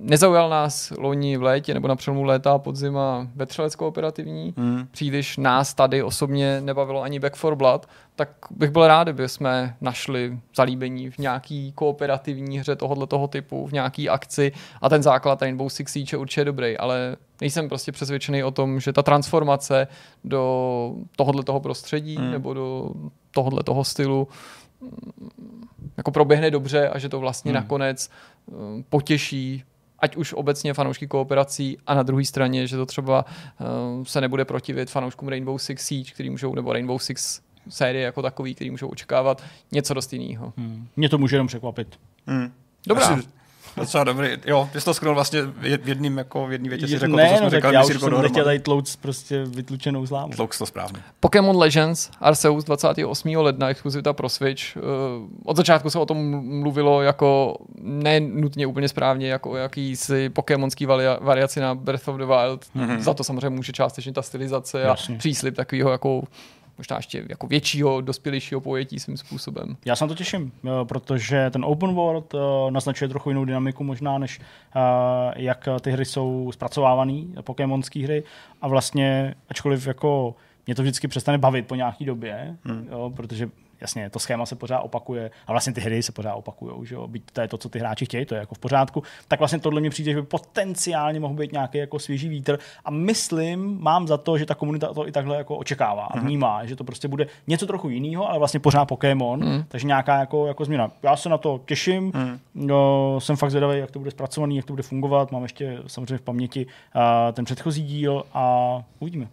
Nezaujal 0.10 0.49
nás 0.49 0.93
loni 0.97 1.38
v 1.38 1.43
létě 1.43 1.74
nebo 1.74 1.88
na 1.88 1.95
přelomu 1.95 2.24
léta 2.24 2.51
a 2.51 2.58
podzima 2.58 3.28
vetřelec 3.36 3.76
kooperativní. 3.76 4.53
Hmm. 4.58 4.88
Příliš 4.91 5.38
nás 5.38 5.74
tady 5.74 6.03
osobně 6.03 6.62
nebavilo 6.62 7.01
ani 7.01 7.20
Back 7.20 7.36
for 7.36 7.55
Blood, 7.55 7.88
tak 8.16 8.30
bych 8.51 8.72
byl 8.72 8.88
rád, 8.88 9.03
kdyby 9.03 9.30
jsme 9.30 9.76
našli 9.82 10.39
zalíbení 10.55 11.10
v 11.10 11.18
nějaký 11.18 11.72
kooperativní 11.72 12.60
hře 12.60 12.76
tohoto 12.76 13.08
toho 13.08 13.28
typu, 13.28 13.68
v 13.68 13.72
nějaký 13.72 14.10
akci 14.10 14.51
a 14.82 14.89
ten 14.89 15.03
základ 15.03 15.41
Rainbow 15.41 15.70
Six 15.70 15.91
Siege 15.91 16.14
je 16.14 16.18
určitě 16.18 16.45
dobrý, 16.45 16.78
ale 16.78 17.16
nejsem 17.41 17.70
prostě 17.70 17.91
přesvědčený 17.91 18.43
o 18.43 18.51
tom, 18.51 18.80
že 18.80 18.93
ta 18.93 19.03
transformace 19.03 19.88
do 20.24 20.93
tohoto 21.16 21.43
toho 21.43 21.60
prostředí 21.60 22.16
hmm. 22.16 22.32
nebo 22.32 22.53
do 22.53 22.91
tohoto 23.32 23.64
toho 23.64 23.84
stylu 23.84 24.28
jako 25.97 26.12
proběhne 26.12 26.51
dobře 26.51 26.89
a 26.89 26.99
že 26.99 27.10
to 27.10 27.20
vlastně 27.20 27.51
hmm. 27.51 27.62
nakonec 27.62 28.10
um, 28.45 28.84
potěší 28.89 29.64
ať 29.99 30.15
už 30.15 30.33
obecně 30.33 30.73
fanoušky 30.73 31.07
kooperací 31.07 31.77
a 31.87 31.93
na 31.93 32.03
druhé 32.03 32.25
straně, 32.25 32.67
že 32.67 32.77
to 32.77 32.85
třeba 32.85 33.25
uh, 33.25 34.03
se 34.03 34.21
nebude 34.21 34.45
protivit 34.45 34.89
fanouškům 34.89 35.27
Rainbow 35.27 35.57
Six 35.57 35.85
Siege, 35.85 36.11
který 36.11 36.29
můžou, 36.29 36.55
nebo 36.55 36.73
Rainbow 36.73 36.97
Six 36.99 37.41
série 37.69 38.05
jako 38.05 38.21
takový, 38.21 38.55
který 38.55 38.71
můžou 38.71 38.87
očekávat 38.87 39.43
něco 39.71 39.93
dost 39.93 40.13
jiného. 40.13 40.53
Hmm. 40.57 40.87
Mě 40.95 41.09
to 41.09 41.17
může 41.17 41.35
jenom 41.35 41.47
překvapit. 41.47 41.99
Hmm. 42.27 42.51
Dobrá. 42.87 43.05
Asi 43.05 43.36
docela 43.78 44.03
dobrý. 44.03 44.30
Jo, 44.45 44.69
ty 44.73 44.80
jsi 44.80 44.86
to 44.86 44.93
skrnul 44.93 45.15
vlastně 45.15 45.41
v 45.41 45.88
jedním, 45.88 46.17
jako 46.17 46.47
v 46.47 46.51
jedný 46.51 46.69
větě 46.69 46.88
si 46.88 46.99
řekl 46.99 47.15
ne, 47.15 47.23
to, 47.23 47.36
co 47.36 47.43
no, 47.43 47.49
jsme 47.49 47.57
říkali, 47.57 47.75
já 47.75 47.84
už 47.84 47.99
jsem 47.99 48.21
nechtěl 48.21 48.43
tady 48.43 48.59
tlouc 48.59 48.95
prostě 48.95 49.43
vytlučenou 49.45 50.05
zlámu. 50.05 50.34
Tlouc 50.34 50.57
to 50.57 50.65
správně. 50.65 51.01
Pokémon 51.19 51.57
Legends 51.57 52.09
Arceus 52.21 52.63
28. 52.63 53.36
ledna, 53.36 53.69
exkluzivita 53.69 54.13
pro 54.13 54.30
Switch. 54.30 54.61
Uh, 54.75 54.84
od 55.45 55.57
začátku 55.57 55.89
se 55.89 55.99
o 55.99 56.05
tom 56.05 56.17
mluvilo 56.59 57.01
jako 57.01 57.57
ne 57.82 58.19
nutně 58.19 58.67
úplně 58.67 58.89
správně, 58.89 59.28
jako 59.28 59.51
o 59.51 59.55
jakýsi 59.55 60.30
pokémonský 60.30 60.88
varia- 60.88 61.17
variaci 61.21 61.59
na 61.59 61.75
Breath 61.75 62.07
of 62.07 62.17
the 62.17 62.25
Wild. 62.25 62.65
Mm-hmm. 62.75 62.99
Za 62.99 63.13
to 63.13 63.23
samozřejmě 63.23 63.49
může 63.49 63.71
částečně 63.71 64.13
ta 64.13 64.21
stylizace 64.21 64.84
a 64.84 64.88
Jasně. 64.88 65.17
příslip 65.17 65.55
takového 65.55 65.91
jako 65.91 66.23
možná 66.78 66.97
ještě 66.97 67.25
jako 67.30 67.47
většího, 67.47 68.01
dospělejšího 68.01 68.61
pojetí 68.61 68.99
svým 68.99 69.17
způsobem. 69.17 69.78
Já 69.86 69.95
se 69.95 70.03
na 70.03 70.07
to 70.07 70.15
těším, 70.15 70.51
jo, 70.63 70.86
protože 70.86 71.49
ten 71.49 71.65
open 71.65 71.93
world 71.93 72.34
uh, 72.34 72.41
naznačuje 72.71 73.09
trochu 73.09 73.30
jinou 73.30 73.45
dynamiku 73.45 73.84
možná, 73.84 74.17
než 74.17 74.39
uh, 74.39 74.82
jak 75.36 75.67
ty 75.82 75.91
hry 75.91 76.05
jsou 76.05 76.51
zpracovávané, 76.53 77.23
pokémonské 77.41 78.03
hry. 78.03 78.23
A 78.61 78.67
vlastně, 78.67 79.36
ačkoliv 79.49 79.88
jako 79.88 80.36
mě 80.65 80.75
to 80.75 80.82
vždycky 80.82 81.07
přestane 81.07 81.38
bavit 81.38 81.67
po 81.67 81.75
nějaký 81.75 82.05
době, 82.05 82.55
hmm. 82.63 82.88
jo, 82.91 83.11
protože 83.15 83.49
jasně, 83.82 84.09
to 84.09 84.19
schéma 84.19 84.45
se 84.45 84.55
pořád 84.55 84.80
opakuje 84.80 85.32
a 85.47 85.51
vlastně 85.51 85.73
ty 85.73 85.82
hry 85.82 86.03
se 86.03 86.11
pořád 86.11 86.34
opakují, 86.34 86.86
že 86.86 86.95
jo, 86.95 87.07
byť 87.07 87.23
to 87.34 87.41
je 87.41 87.47
to, 87.47 87.57
co 87.57 87.69
ty 87.69 87.80
hráči 87.80 88.05
chtějí, 88.05 88.25
to 88.25 88.36
je 88.36 88.39
jako 88.39 88.55
v 88.55 88.59
pořádku, 88.59 89.03
tak 89.28 89.39
vlastně 89.39 89.59
tohle 89.59 89.82
mi 89.82 89.89
přijde, 89.89 90.11
že 90.11 90.21
by 90.21 90.28
potenciálně 90.28 91.19
mohl 91.19 91.34
být 91.34 91.51
nějaký 91.51 91.78
jako 91.78 91.99
svěží 91.99 92.30
vítr 92.30 92.59
a 92.86 92.91
myslím, 92.91 93.78
mám 93.82 94.07
za 94.07 94.17
to, 94.17 94.38
že 94.38 94.45
ta 94.45 94.55
komunita 94.55 94.93
to 94.93 95.07
i 95.07 95.11
takhle 95.11 95.38
jako 95.38 95.57
očekává 95.57 96.05
a 96.05 96.19
vnímá, 96.19 96.65
že 96.65 96.75
to 96.75 96.84
prostě 96.84 97.07
bude 97.07 97.28
něco 97.47 97.67
trochu 97.67 97.89
jiného, 97.89 98.30
ale 98.30 98.39
vlastně 98.39 98.59
pořád 98.59 98.86
Pokémon, 98.86 99.43
Hmm. 99.43 99.63
takže 99.67 99.88
nějaká 99.88 100.19
jako, 100.19 100.47
jako 100.47 100.65
změna. 100.65 100.91
Já 101.03 101.15
se 101.15 101.30
na 101.30 101.38
to 101.38 101.61
těším, 101.65 102.13
no, 102.55 103.19
jsem 103.21 103.36
fakt 103.36 103.49
zvědavý, 103.51 103.80
jak 103.80 103.91
to 103.91 103.99
bude 103.99 104.11
zpracovaný, 104.11 104.55
jak 104.57 104.65
to 104.65 104.73
bude 104.73 104.84
fungovat, 104.84 105.32
mám 105.32 105.43
ještě 105.43 105.78
samozřejmě 105.88 106.17
v 106.17 106.21
paměti 106.21 106.65
uh, 106.65 107.01
ten 107.34 107.45
předchozí 107.45 107.84
díl 107.84 108.23
a 108.34 108.82
uvidíme. 108.99 109.28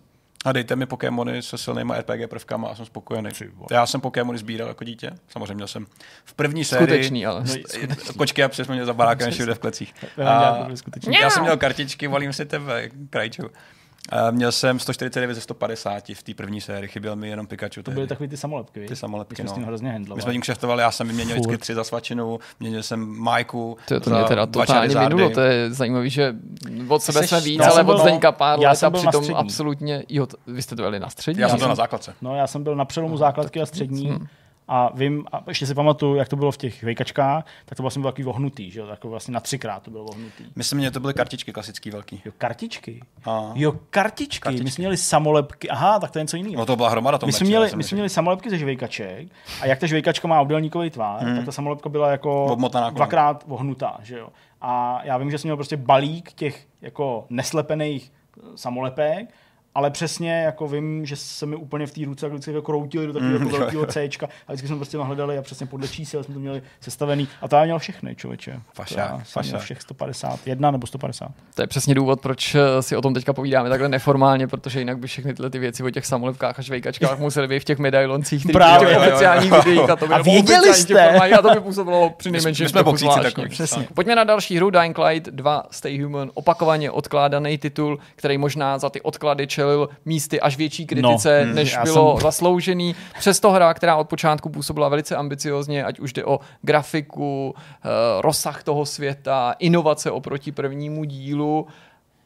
A 0.45 0.53
dejte 0.53 0.77
mi 0.77 0.87
Pokémony 0.87 1.43
se 1.43 1.59
silnýma 1.59 1.99
RPG 1.99 2.31
prvkama 2.31 2.69
a 2.69 2.75
jsem 2.75 2.87
spokojený. 2.87 3.31
Já 3.71 3.87
jsem 3.87 4.01
Pokémony 4.01 4.39
sbíral 4.39 4.69
jako 4.69 4.85
dítě. 4.85 5.11
Samozřejmě 5.29 5.55
měl 5.55 5.69
jsem 5.69 5.87
v 6.25 6.35
první 6.35 6.65
sérii 6.65 6.87
Skutečný, 6.87 7.27
ale. 7.27 7.45
No, 7.89 8.15
kočky 8.17 8.43
a 8.45 8.49
přes 8.49 8.69
mě 8.69 8.87
za 8.87 8.93
barákem 8.93 9.31
všude 9.33 9.55
v 9.55 9.59
klecích. 9.59 9.95
Skutečný. 10.75 11.15
já 11.21 11.31
jsem 11.31 11.43
měl 11.43 11.57
kartičky, 11.57 12.07
volím 12.07 12.33
si 12.33 12.47
tebe, 12.47 12.91
Krajču. 13.11 13.43
A 14.09 14.31
měl 14.31 14.53
jsem 14.53 14.79
149 14.79 15.35
ze 15.35 15.41
150 15.41 16.09
v 16.15 16.23
té 16.23 16.35
první 16.35 16.61
sérii, 16.61 16.89
chyběl 16.89 17.17
mi 17.17 17.29
jenom 17.29 17.47
Pikachu. 17.47 17.83
To 17.83 17.91
byly 17.91 18.07
takový 18.07 18.29
ty 18.29 18.37
samolepky, 18.37 18.81
viď? 18.81 18.89
Ty 18.89 18.97
samolepky, 18.97 19.33
My 19.33 19.37
jsme 19.37 19.49
s 19.49 19.51
no. 19.51 19.55
tím 19.57 19.65
hrozně 19.65 19.89
My 19.89 19.93
handlovali. 19.93 20.23
jsme 20.23 20.33
tím 20.33 20.41
kšeftovali, 20.41 20.83
já 20.83 20.91
jsem 20.91 21.07
vyměnil 21.07 21.37
vždycky 21.37 21.59
tři 21.59 21.75
za 21.75 21.85
svačinu, 21.85 22.39
měnil 22.61 22.83
jsem 22.83 23.19
Majku. 23.19 23.77
To, 23.89 24.01
to 24.01 24.11
za 24.11 24.17
mě 24.17 24.25
teda 24.25 24.47
totálně 24.47 24.95
minulo, 24.95 25.31
to 25.31 25.41
je 25.41 25.73
zajímavé, 25.73 26.09
že 26.09 26.35
od 26.89 27.03
sebe 27.03 27.27
jsme 27.27 27.41
víc, 27.41 27.61
já 27.61 27.71
ale 27.71 27.85
od 27.85 27.99
Zdeňka 27.99 28.33
pár 28.33 28.61
já 28.61 28.69
let 28.71 28.77
jsem 28.77 28.87
a 28.87 28.91
byl 28.91 29.03
na 29.03 29.11
přitom 29.11 29.37
absolutně, 29.37 30.05
jo, 30.09 30.27
vy 30.47 30.63
jste 30.63 30.77
to 30.77 30.83
byli 30.83 31.01
na 31.01 31.09
střední? 31.09 31.43
Já 31.43 31.49
jsem 31.49 31.59
byl 31.59 31.69
na 31.69 31.75
základce. 31.75 32.15
No, 32.23 32.37
já 32.37 32.47
jsem 32.47 32.63
byl 32.63 32.77
na 32.77 32.85
přelomu 32.85 33.17
základky 33.17 33.61
a 33.61 33.67
střední 33.67 34.19
a 34.69 34.91
vím, 34.95 35.25
a 35.33 35.45
ještě 35.49 35.67
si 35.67 35.75
pamatuju, 35.75 36.15
jak 36.15 36.29
to 36.29 36.37
bylo 36.37 36.53
v 36.53 36.57
těch 36.57 36.83
vejkačkách, 36.83 37.47
tak 37.65 37.77
to 37.77 37.83
vlastně 37.83 38.01
bylo 38.01 38.13
takový 38.13 38.25
vohnutý, 38.25 38.71
že 38.71 38.81
jo, 38.81 38.87
tak 38.87 39.05
vlastně 39.05 39.35
na 39.35 39.41
třikrát 39.41 39.83
to 39.83 39.91
bylo 39.91 40.05
vohnutý. 40.05 40.45
Myslím, 40.57 40.81
že 40.81 40.91
to 40.91 41.01
byly 41.01 41.15
kartičky 41.15 41.53
klasický 41.53 41.91
velký. 41.91 42.23
Jo, 42.25 42.33
kartičky. 42.39 43.03
A. 43.25 43.53
Jo, 43.55 43.73
kartičky. 43.91 44.43
Kartičky. 44.43 44.65
My 44.65 44.71
jsme 44.71 44.83
měli 44.83 44.97
samolepky. 44.97 45.69
Aha, 45.69 45.99
tak 45.99 46.11
to 46.11 46.19
je 46.19 46.23
něco 46.23 46.37
jiného. 46.37 46.57
No 46.57 46.67
to 46.67 46.77
byla 46.77 46.89
hromada 46.89 47.19
toho 47.19 47.29
My 47.29 47.33
jsme, 47.33 47.47
měli, 47.47 47.71
my 47.77 47.83
jsme 47.83 47.95
měli 47.95 48.09
samolepky 48.09 48.51
ze 48.51 48.59
žvejkaček 48.59 49.29
a 49.61 49.67
jak 49.67 49.79
ta 49.79 49.87
žvejkačka 49.87 50.29
má 50.29 50.41
obdélníkový 50.41 50.91
tvar, 50.91 51.25
hmm. 51.25 51.37
tak 51.37 51.45
ta 51.45 51.53
samolepka 51.53 51.89
byla 51.89 52.11
jako 52.11 52.45
Obmotaná 52.45 52.91
dvakrát 52.91 53.45
vohnutá, 53.47 53.99
že 54.03 54.19
jo. 54.19 54.29
A 54.61 55.01
já 55.05 55.19
vím, 55.19 55.31
že 55.31 55.39
jsem 55.39 55.49
měl 55.49 55.57
prostě 55.57 55.77
balík 55.77 56.33
těch 56.33 56.67
jako 56.83 57.27
neslepených 57.31 58.13
eh, 58.39 58.43
samolepek, 58.55 59.35
ale 59.75 59.91
přesně 59.91 60.43
jako 60.43 60.69
vím, 60.69 61.07
že 61.07 61.17
se 61.17 61.47
mi 61.47 61.57
úplně 61.57 61.87
v 61.87 61.93
té 61.93 62.05
ruce 62.05 62.29
vždycky 62.29 62.51
jako 62.51 62.63
kroutili 62.63 63.07
do 63.07 63.13
takového 63.13 63.39
Mm, 63.39 63.47
jako 63.47 63.59
velkého. 63.59 63.87
Cčka 63.87 64.27
a 64.49 64.53
vždycky 64.53 64.69
jsme 64.69 64.77
prostě 64.77 64.99
nahledali 64.99 65.39
a 65.39 65.43
přesně 65.43 65.67
podle 65.67 65.89
čísel 65.89 66.25
jsme 66.25 66.35
to 66.35 66.41
měli 66.41 66.63
sestavený 66.81 67.29
a 67.43 67.49
to 67.49 67.57
já 67.57 67.65
měl 67.65 67.79
všechny, 67.79 68.17
člověče. 68.17 68.61
Fašák, 68.75 68.99
já 69.37 69.43
měl 69.43 69.59
všech 69.59 69.83
151 69.83 70.71
nebo 70.71 70.87
150. 70.87 71.29
To 71.55 71.63
je 71.63 71.67
přesně 71.67 71.95
důvod, 71.95 72.21
proč 72.21 72.55
eh, 72.55 72.83
si 72.83 72.97
o 72.97 73.03
tom 73.03 73.15
teďka 73.15 73.33
povídáme 73.33 73.69
takhle 73.69 73.89
neformálně, 73.89 74.47
protože 74.47 74.79
jinak 74.79 74.99
by 74.99 75.07
všechny 75.07 75.35
tyhle 75.35 75.51
ty 75.51 75.59
věci 75.59 75.83
o 75.83 75.91
těch 75.91 76.07
samolepkách 76.07 76.59
a 76.59 76.63
žvejkačkách 76.63 77.19
museli 77.19 77.49
být 77.49 77.61
v 77.61 77.65
těch 77.65 77.79
medailoncích, 77.79 78.43
které 78.43 78.53
Právě, 78.53 78.89
v 78.89 78.93
jo, 78.93 78.99
jo, 78.99 79.05
jo. 79.05 79.11
oficiálních 79.11 79.53
videích 79.53 79.91
a 79.91 79.97
to 80.05 80.07
by 80.07 80.15
A 80.15 80.23
věděli 80.23 80.71
oficiální 80.71 81.19
jste? 81.19 81.37
A 81.39 81.43
to 81.43 81.51
by 81.55 81.61
působilo 81.61 82.11
při 82.11 82.31
nejmenším 82.31 82.69
jsme. 82.69 82.85
Pojďme 83.95 84.15
na 84.15 84.25
další 84.25 84.57
hru, 84.57 84.71
Dying 84.71 84.99
Light 84.99 85.29
2 85.29 85.63
Stay 85.71 86.03
Human, 86.03 86.31
opakovaně 86.35 86.91
odkládaný 86.91 87.59
titul, 87.59 87.99
který 88.17 88.39
možná 88.39 88.79
za 88.79 88.91
ty 88.91 89.01
odklady 89.01 89.47
čelil 89.65 89.89
místy 90.05 90.41
až 90.41 90.57
větší 90.57 90.87
kritice, 90.87 91.47
No, 91.47 91.55
než 91.55 91.73
já 91.73 91.85
bylo 91.85 92.17
jsem- 92.17 92.23
zasloužený. 92.23 92.95
Přesto 93.19 93.51
hra, 93.51 93.75
která 93.75 93.97
od 93.97 94.09
počátku 94.09 94.49
působila 94.49 94.89
velice 94.89 95.17
ambiciozně, 95.17 95.85
ať 95.85 96.01
už 96.01 96.13
jde 96.13 96.25
o 96.25 96.41
grafiku, 96.63 97.55
eh, 97.57 97.89
rozsah 98.21 98.63
toho 98.63 98.87
světa, 98.87 99.55
inovace 99.59 100.11
oproti 100.11 100.53
prvnímu 100.53 101.05
dílu, 101.05 101.67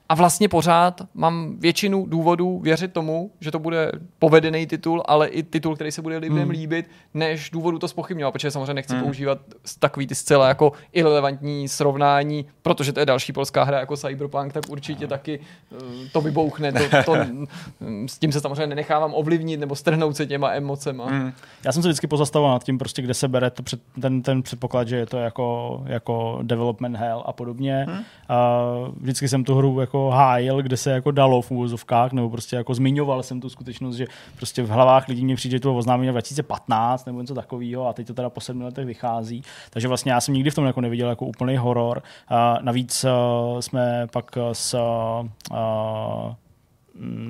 a 0.08 0.14
vlastně 0.14 0.48
pořád 0.48 1.00
mám 1.14 1.56
většinu 1.58 2.06
důvodů 2.06 2.58
věřit 2.58 2.92
tomu, 2.92 3.30
že 3.40 3.50
to 3.50 3.58
bude 3.58 3.92
povedený 4.18 4.66
titul, 4.66 5.02
ale 5.06 5.28
i 5.28 5.42
titul, 5.42 5.74
který 5.74 5.92
se 5.92 6.02
bude 6.02 6.16
lidem 6.16 6.38
hmm. 6.38 6.50
líbit, 6.50 6.90
než 7.14 7.50
důvodu 7.50 7.78
to 7.78 7.88
spochybňovat, 7.88 8.32
protože 8.32 8.50
samozřejmě 8.50 8.74
nechci 8.74 8.94
hmm. 8.94 9.02
používat 9.02 9.38
takový 9.78 10.06
ty 10.06 10.14
zcela 10.14 10.48
jako 10.48 10.72
irrelevantní 10.92 11.68
srovnání, 11.68 12.46
protože 12.62 12.92
to 12.92 13.00
je 13.00 13.06
další 13.06 13.32
polská 13.32 13.64
hra 13.64 13.80
jako 13.80 13.96
Cyberpunk, 13.96 14.52
tak 14.52 14.64
určitě 14.68 15.04
hmm. 15.04 15.08
taky 15.08 15.40
uh, 15.70 15.78
to 16.12 16.20
vybouchne. 16.20 16.72
To, 16.72 16.78
to, 17.04 17.16
s 18.06 18.18
tím 18.18 18.32
se 18.32 18.40
samozřejmě 18.40 18.66
nenechávám 18.66 19.14
ovlivnit 19.14 19.60
nebo 19.60 19.74
strhnout 19.74 20.16
se 20.16 20.26
těma 20.26 20.52
emocema. 20.52 21.06
Hmm. 21.06 21.32
Já 21.64 21.72
jsem 21.72 21.82
se 21.82 21.88
vždycky 21.88 22.06
pozastavoval 22.06 22.52
nad 22.52 22.64
tím, 22.64 22.78
prostě, 22.78 23.02
kde 23.02 23.14
se 23.14 23.28
bere 23.28 23.50
to 23.50 23.62
před, 23.62 23.80
ten, 24.00 24.22
ten 24.22 24.42
předpoklad, 24.42 24.88
že 24.88 24.96
je 24.96 25.06
to 25.06 25.16
jako, 25.16 25.80
jako 25.86 26.38
development 26.42 26.96
hell 26.96 27.22
a 27.26 27.32
podobně. 27.32 27.86
Hmm. 27.88 27.98
Uh, 27.98 28.94
vždycky 29.00 29.28
jsem 29.28 29.44
tu 29.44 29.54
hru 29.54 29.80
jako 29.80 29.97
jako 29.98 30.16
hájil, 30.16 30.62
kde 30.62 30.76
se 30.76 30.90
jako 30.90 31.10
dalo 31.10 31.42
v 31.42 31.50
úvozovkách, 31.50 32.12
nebo 32.12 32.30
prostě 32.30 32.56
jako 32.56 32.74
zmiňoval 32.74 33.22
jsem 33.22 33.40
tu 33.40 33.48
skutečnost, 33.48 33.96
že 33.96 34.06
prostě 34.36 34.62
v 34.62 34.68
hlavách 34.68 35.08
lidí 35.08 35.24
mě 35.24 35.36
přijde, 35.36 35.60
to 35.60 35.76
oznámení 35.76 36.10
2015 36.10 37.04
nebo 37.04 37.20
něco 37.20 37.34
takového 37.34 37.88
a 37.88 37.92
teď 37.92 38.06
to 38.06 38.14
teda 38.14 38.30
po 38.30 38.40
sedmi 38.40 38.64
letech 38.64 38.86
vychází. 38.86 39.42
Takže 39.70 39.88
vlastně 39.88 40.12
já 40.12 40.20
jsem 40.20 40.34
nikdy 40.34 40.50
v 40.50 40.54
tom 40.54 40.66
jako 40.66 40.80
neviděl 40.80 41.08
jako 41.08 41.26
úplný 41.26 41.56
horor. 41.56 42.02
Uh, 42.30 42.62
navíc 42.62 43.04
uh, 43.04 43.60
jsme 43.60 44.06
pak 44.12 44.38
s 44.52 44.74
uh, 44.74 46.32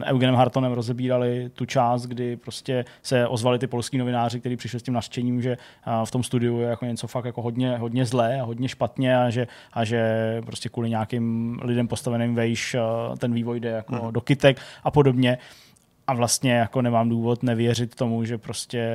Eugenem 0.05 0.35
Hartonem 0.35 0.73
rozebírali 0.73 1.51
tu 1.55 1.65
část, 1.65 2.07
kdy 2.07 2.37
prostě 2.37 2.85
se 3.03 3.29
ozvali 3.29 3.59
ty 3.59 3.67
polský 3.67 3.99
novináři, 3.99 4.41
kteří 4.41 4.57
přišli 4.57 4.81
s 4.81 4.83
tím 4.83 4.95
naštěním, 4.95 5.43
že 5.43 5.57
v 6.05 6.11
tom 6.11 6.23
studiu 6.23 6.61
je 6.61 6.69
jako 6.69 6.85
něco 6.85 7.07
fakt 7.07 7.25
jako 7.25 7.43
hodně, 7.43 7.77
hodně 7.77 8.07
zlé 8.07 8.41
a 8.41 8.45
hodně 8.45 8.69
špatně 8.69 9.19
a 9.19 9.31
že, 9.31 9.47
a 9.73 9.85
že 9.85 10.03
prostě 10.47 10.69
kvůli 10.69 10.91
nějakým 10.91 11.59
lidem 11.63 11.89
postaveným 11.89 12.35
vejš 12.35 12.77
ten 13.19 13.33
vývoj 13.33 13.61
jde 13.61 13.69
jako 13.69 13.95
mm. 13.95 14.13
do 14.13 14.21
kytek 14.21 14.61
a 14.85 14.91
podobně 14.91 15.39
a 16.09 16.15
vlastně 16.15 16.53
jako 16.53 16.83
nemám 16.83 17.09
důvod 17.09 17.43
nevěřit 17.43 17.95
tomu, 17.95 18.25
že 18.25 18.39
prostě 18.39 18.93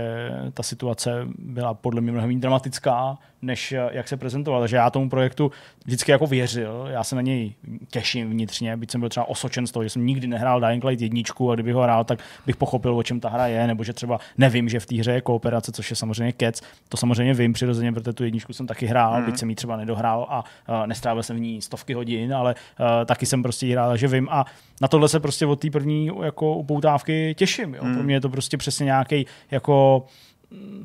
ta 0.53 0.63
situace 0.63 1.27
byla 1.39 1.73
podle 1.73 2.01
mě 2.01 2.11
mnohem 2.11 2.39
dramatická, 2.39 3.17
než 3.41 3.73
jak 3.91 4.07
se 4.07 4.17
prezentoval. 4.17 4.61
Takže 4.61 4.75
já 4.75 4.89
tomu 4.89 5.09
projektu 5.09 5.51
vždycky 5.85 6.11
jako 6.11 6.27
věřil, 6.27 6.87
já 6.89 7.03
se 7.03 7.15
na 7.15 7.21
něj 7.21 7.53
těším 7.91 8.29
vnitřně, 8.29 8.77
byť 8.77 8.91
jsem 8.91 8.99
byl 8.99 9.09
třeba 9.09 9.29
osočen 9.29 9.67
z 9.67 9.71
toho, 9.71 9.83
že 9.83 9.89
jsem 9.89 10.05
nikdy 10.05 10.27
nehrál 10.27 10.61
Dying 10.61 10.83
Light 10.83 11.01
jedničku 11.01 11.51
a 11.51 11.53
kdyby 11.53 11.71
ho 11.71 11.81
hrál, 11.81 12.03
tak 12.03 12.19
bych 12.45 12.55
pochopil, 12.55 12.97
o 12.97 13.03
čem 13.03 13.19
ta 13.19 13.29
hra 13.29 13.47
je, 13.47 13.67
nebo 13.67 13.83
že 13.83 13.93
třeba 13.93 14.19
nevím, 14.37 14.69
že 14.69 14.79
v 14.79 14.85
té 14.85 14.95
hře 14.95 15.11
je 15.11 15.21
kooperace, 15.21 15.71
což 15.71 15.89
je 15.89 15.95
samozřejmě 15.95 16.31
kec. 16.31 16.61
To 16.89 16.97
samozřejmě 16.97 17.33
vím 17.33 17.53
přirozeně, 17.53 17.91
protože 17.93 18.13
tu 18.13 18.23
jedničku 18.23 18.53
jsem 18.53 18.67
taky 18.67 18.85
hrál, 18.85 19.19
mm. 19.19 19.25
byť 19.25 19.37
jsem 19.37 19.49
ji 19.49 19.55
třeba 19.55 19.77
nedohrál 19.77 20.27
a 20.29 20.43
uh, 20.69 20.87
nestrávil 20.87 21.23
jsem 21.23 21.35
v 21.35 21.39
ní 21.39 21.61
stovky 21.61 21.93
hodin, 21.93 22.33
ale 22.33 22.55
uh, 22.79 22.85
taky 23.05 23.25
jsem 23.25 23.43
prostě 23.43 23.67
hrál, 23.67 23.89
takže 23.89 24.07
vím 24.07 24.27
a 24.31 24.45
na 24.81 24.87
tohle 24.87 25.09
se 25.09 25.19
prostě 25.19 25.45
od 25.45 25.59
té 25.59 25.69
první 25.69 26.09
jako 26.23 26.55
upoutávky 26.55 27.02
těším. 27.35 27.73
Jo. 27.73 27.83
Mm. 27.83 27.93
Pro 27.93 28.03
mě 28.03 28.15
je 28.15 28.21
to 28.21 28.29
prostě 28.29 28.57
přesně 28.57 28.83
nějaký 28.83 29.25
jako 29.51 30.05
mm, 30.51 30.83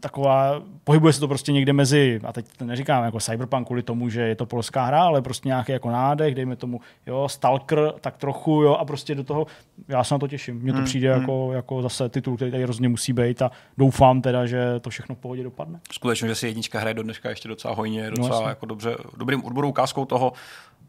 taková, 0.00 0.62
pohybuje 0.84 1.12
se 1.12 1.20
to 1.20 1.28
prostě 1.28 1.52
někde 1.52 1.72
mezi, 1.72 2.20
a 2.24 2.32
teď 2.32 2.46
to 2.56 2.64
neříkám 2.64 3.04
jako 3.04 3.20
Cyberpunk 3.20 3.66
kvůli 3.66 3.82
tomu, 3.82 4.08
že 4.08 4.20
je 4.20 4.34
to 4.34 4.46
polská 4.46 4.84
hra, 4.84 5.02
ale 5.02 5.22
prostě 5.22 5.48
nějaký 5.48 5.72
jako 5.72 5.90
nádech, 5.90 6.34
dejme 6.34 6.56
tomu, 6.56 6.80
jo, 7.06 7.28
Stalker, 7.28 7.92
tak 8.00 8.16
trochu, 8.16 8.62
jo, 8.62 8.74
a 8.74 8.84
prostě 8.84 9.14
do 9.14 9.24
toho, 9.24 9.46
já 9.88 10.04
se 10.04 10.14
na 10.14 10.18
to 10.18 10.28
těším. 10.28 10.56
Mně 10.56 10.72
to 10.72 10.78
mm, 10.78 10.84
přijde 10.84 11.14
mm. 11.14 11.20
Jako, 11.20 11.52
jako 11.52 11.82
zase 11.82 12.08
titul, 12.08 12.36
který 12.36 12.50
tady 12.50 12.62
hrozně 12.62 12.88
musí 12.88 13.12
být 13.12 13.42
a 13.42 13.50
doufám 13.78 14.22
teda, 14.22 14.46
že 14.46 14.80
to 14.80 14.90
všechno 14.90 15.14
v 15.14 15.18
pohodě 15.18 15.42
dopadne. 15.42 15.80
Skutečně, 15.92 16.28
že 16.28 16.34
si 16.34 16.46
jednička 16.46 16.80
hraje 16.80 16.94
do 16.94 17.02
dneška 17.02 17.28
ještě 17.28 17.48
docela 17.48 17.74
hojně, 17.74 18.10
no, 18.10 18.16
docela 18.16 18.40
no, 18.40 18.48
jako 18.48 18.66
dobře, 18.66 18.96
dobrým 19.16 19.44
odborou 19.44 19.68
ukázkou 19.68 20.04
toho, 20.04 20.32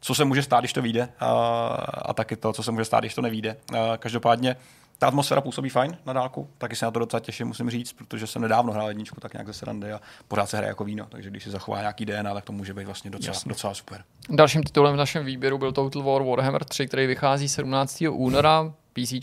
co 0.01 0.15
se 0.15 0.25
může 0.25 0.43
stát, 0.43 0.59
když 0.59 0.73
to 0.73 0.81
vyjde 0.81 1.09
a, 1.19 1.29
a 2.01 2.13
taky 2.13 2.35
to, 2.35 2.53
co 2.53 2.63
se 2.63 2.71
může 2.71 2.85
stát, 2.85 2.99
když 2.99 3.15
to 3.15 3.21
nevíde. 3.21 3.57
Každopádně 3.99 4.55
ta 4.99 5.07
atmosféra 5.07 5.41
působí 5.41 5.69
fajn 5.69 5.97
na 6.05 6.13
dálku, 6.13 6.49
taky 6.57 6.75
se 6.75 6.85
na 6.85 6.91
to 6.91 6.99
docela 6.99 7.19
těším, 7.19 7.47
musím 7.47 7.69
říct, 7.69 7.93
protože 7.93 8.27
jsem 8.27 8.41
nedávno 8.41 8.73
hrál 8.73 8.87
jedničku 8.87 9.19
tak 9.19 9.33
nějak 9.33 9.47
ze 9.47 9.53
srandy 9.53 9.93
a 9.93 10.01
pořád 10.27 10.49
se 10.49 10.57
hraje 10.57 10.69
jako 10.69 10.83
víno, 10.83 11.05
takže 11.09 11.29
když 11.29 11.43
si 11.43 11.49
zachová 11.49 11.79
nějaký 11.79 12.05
DNA, 12.05 12.33
tak 12.33 12.43
to 12.43 12.53
může 12.53 12.73
být 12.73 12.85
vlastně 12.85 13.11
docela, 13.11 13.37
docela 13.45 13.73
super. 13.73 14.03
Dalším 14.29 14.63
titulem 14.63 14.93
v 14.93 14.97
našem 14.97 15.25
výběru 15.25 15.57
byl 15.57 15.71
Total 15.71 16.03
War 16.03 16.23
Warhammer 16.23 16.63
3, 16.63 16.87
který 16.87 17.07
vychází 17.07 17.49
17. 17.49 18.03
února. 18.09 18.73
PC, 18.93 19.13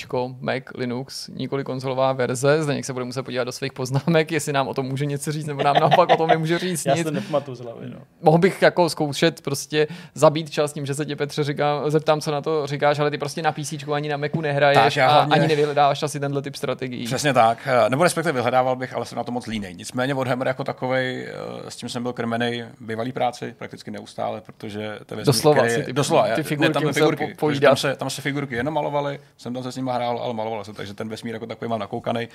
Mac, 0.40 0.62
Linux, 0.74 1.28
nikoli 1.28 1.64
konzolová 1.64 2.12
verze. 2.12 2.62
Zde 2.62 2.82
se 2.82 2.92
bude 2.92 3.04
muset 3.04 3.22
podívat 3.22 3.44
do 3.44 3.52
svých 3.52 3.72
poznámek, 3.72 4.32
jestli 4.32 4.52
nám 4.52 4.68
o 4.68 4.74
tom 4.74 4.86
může 4.86 5.06
něco 5.06 5.32
říct, 5.32 5.46
nebo 5.46 5.62
nám 5.62 5.76
naopak 5.76 6.10
o 6.10 6.16
tom 6.16 6.28
nemůže 6.28 6.58
říct 6.58 6.86
Já 6.86 6.94
nic. 6.94 7.04
Já 7.04 7.10
nepamatuju 7.10 7.54
z 7.54 7.60
hlavy, 7.60 7.86
no. 7.90 7.98
Mohl 8.22 8.38
bych 8.38 8.62
jako 8.62 8.90
zkoušet 8.90 9.40
prostě 9.40 9.86
zabít 10.14 10.50
čas 10.50 10.72
tím, 10.72 10.86
že 10.86 10.94
se 10.94 11.04
tě 11.04 11.16
Petře 11.16 11.44
říká, 11.44 11.90
zeptám, 11.90 12.20
co 12.20 12.30
na 12.30 12.40
to 12.40 12.66
říkáš, 12.66 12.98
ale 12.98 13.10
ty 13.10 13.18
prostě 13.18 13.42
na 13.42 13.52
PC 13.52 13.72
ani 13.92 14.08
na 14.08 14.16
Macu 14.16 14.40
nehraješ 14.40 14.94
tak, 14.94 15.04
a 15.04 15.12
hlavně... 15.12 15.34
ani 15.34 15.48
nevyhledáváš 15.48 16.02
asi 16.02 16.20
tenhle 16.20 16.42
typ 16.42 16.56
strategií. 16.56 17.04
Přesně 17.04 17.34
tak. 17.34 17.68
Nebo 17.88 18.04
respektive 18.04 18.32
vyhledával 18.32 18.76
bych, 18.76 18.94
ale 18.94 19.06
jsem 19.06 19.16
na 19.16 19.24
to 19.24 19.32
moc 19.32 19.46
línej. 19.46 19.74
Nicméně 19.74 20.14
Warhammer 20.14 20.46
jako 20.46 20.64
takový, 20.64 20.98
eh, 20.98 21.30
s 21.68 21.76
tím 21.76 21.88
jsem 21.88 22.02
byl 22.02 22.12
krmený 22.12 22.64
bývalý 22.80 23.12
práci 23.12 23.54
prakticky 23.58 23.90
neustále, 23.90 24.40
protože 24.40 24.98
to 25.06 25.18
je 25.18 25.24
doslova, 25.24 25.62
ty, 25.62 25.92
doslova, 25.92 26.28
ty 26.34 26.42
figurky, 26.42 26.68
ne, 26.68 26.80
tam, 26.80 26.92
figurky. 26.92 27.36
Tam, 27.60 27.76
se, 27.76 27.96
tam 27.96 28.10
se 28.10 28.22
figurky 28.22 28.54
jenom 28.54 28.74
malovaly, 28.74 29.20
jsem 29.36 29.52
tam 29.58 29.62
se 29.62 29.72
s 29.72 29.76
nimi 29.76 29.90
hrál, 29.94 30.18
ale 30.18 30.34
maloval 30.34 30.64
se, 30.64 30.72
takže 30.72 30.94
ten 30.94 31.08
vesmír 31.08 31.34
jako 31.34 31.46
takový 31.46 31.68
mám 31.68 31.80
nakoukaný. 31.80 32.28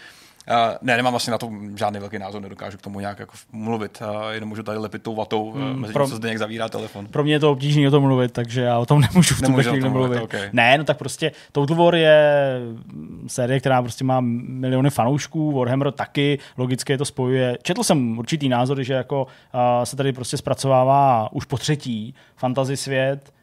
Uh, 0.50 0.56
ne, 0.82 0.98
nemám 0.98 1.16
asi 1.16 1.32
na 1.32 1.38
to 1.38 1.50
žádný 1.76 2.00
velký 2.00 2.20
názor, 2.20 2.42
nedokážu 2.42 2.78
k 2.78 2.82
tomu 2.82 3.00
nějak 3.00 3.20
jako 3.20 3.34
mluvit. 3.52 4.02
Uh, 4.02 4.30
jenom 4.32 4.50
můžu 4.50 4.64
tady 4.64 4.78
lepit 4.78 5.04
tou 5.04 5.16
vatou, 5.16 5.52
hmm, 5.52 5.80
mezi 5.80 5.94
pro, 5.94 6.04
tím, 6.04 6.12
co 6.12 6.16
zde 6.16 6.38
zavírá 6.38 6.70
telefon. 6.70 7.08
Pro 7.08 7.24
mě 7.24 7.34
je 7.34 7.40
to 7.40 7.52
obtížné 7.52 7.88
o 7.88 7.92
tom 7.92 8.04
mluvit, 8.04 8.32
takže 8.32 8.62
já 8.62 8.80
o 8.80 8.86
tom 8.86 9.02
nemůžu 9.14 9.36
v 9.36 9.42
tuhle 9.42 9.64
chvíli 9.64 9.90
mluvit. 9.90 10.22
Okay. 10.22 10.50
Ne, 10.54 10.78
no 10.78 10.84
tak 10.84 10.98
prostě 10.98 11.32
Total 11.52 11.78
War 11.78 11.96
je 11.96 12.60
série, 13.28 13.60
která 13.60 13.82
prostě 13.82 14.04
má 14.04 14.18
miliony 14.22 14.90
fanoušků, 14.90 15.52
Warhammer 15.52 15.92
taky, 15.92 16.40
logicky 16.58 16.94
je 16.94 16.98
to 16.98 17.06
spojuje. 17.06 17.58
Četl 17.64 17.84
jsem 17.84 18.18
určitý 18.20 18.50
názory, 18.50 18.84
že 18.84 18.94
jako 18.94 19.24
uh, 19.24 19.84
se 19.84 19.96
tady 19.96 20.14
prostě 20.14 20.38
zpracovává 20.38 21.30
už 21.32 21.46
po 21.46 21.58
třetí 21.58 22.16
fantasy 22.36 22.78
svět, 22.78 23.34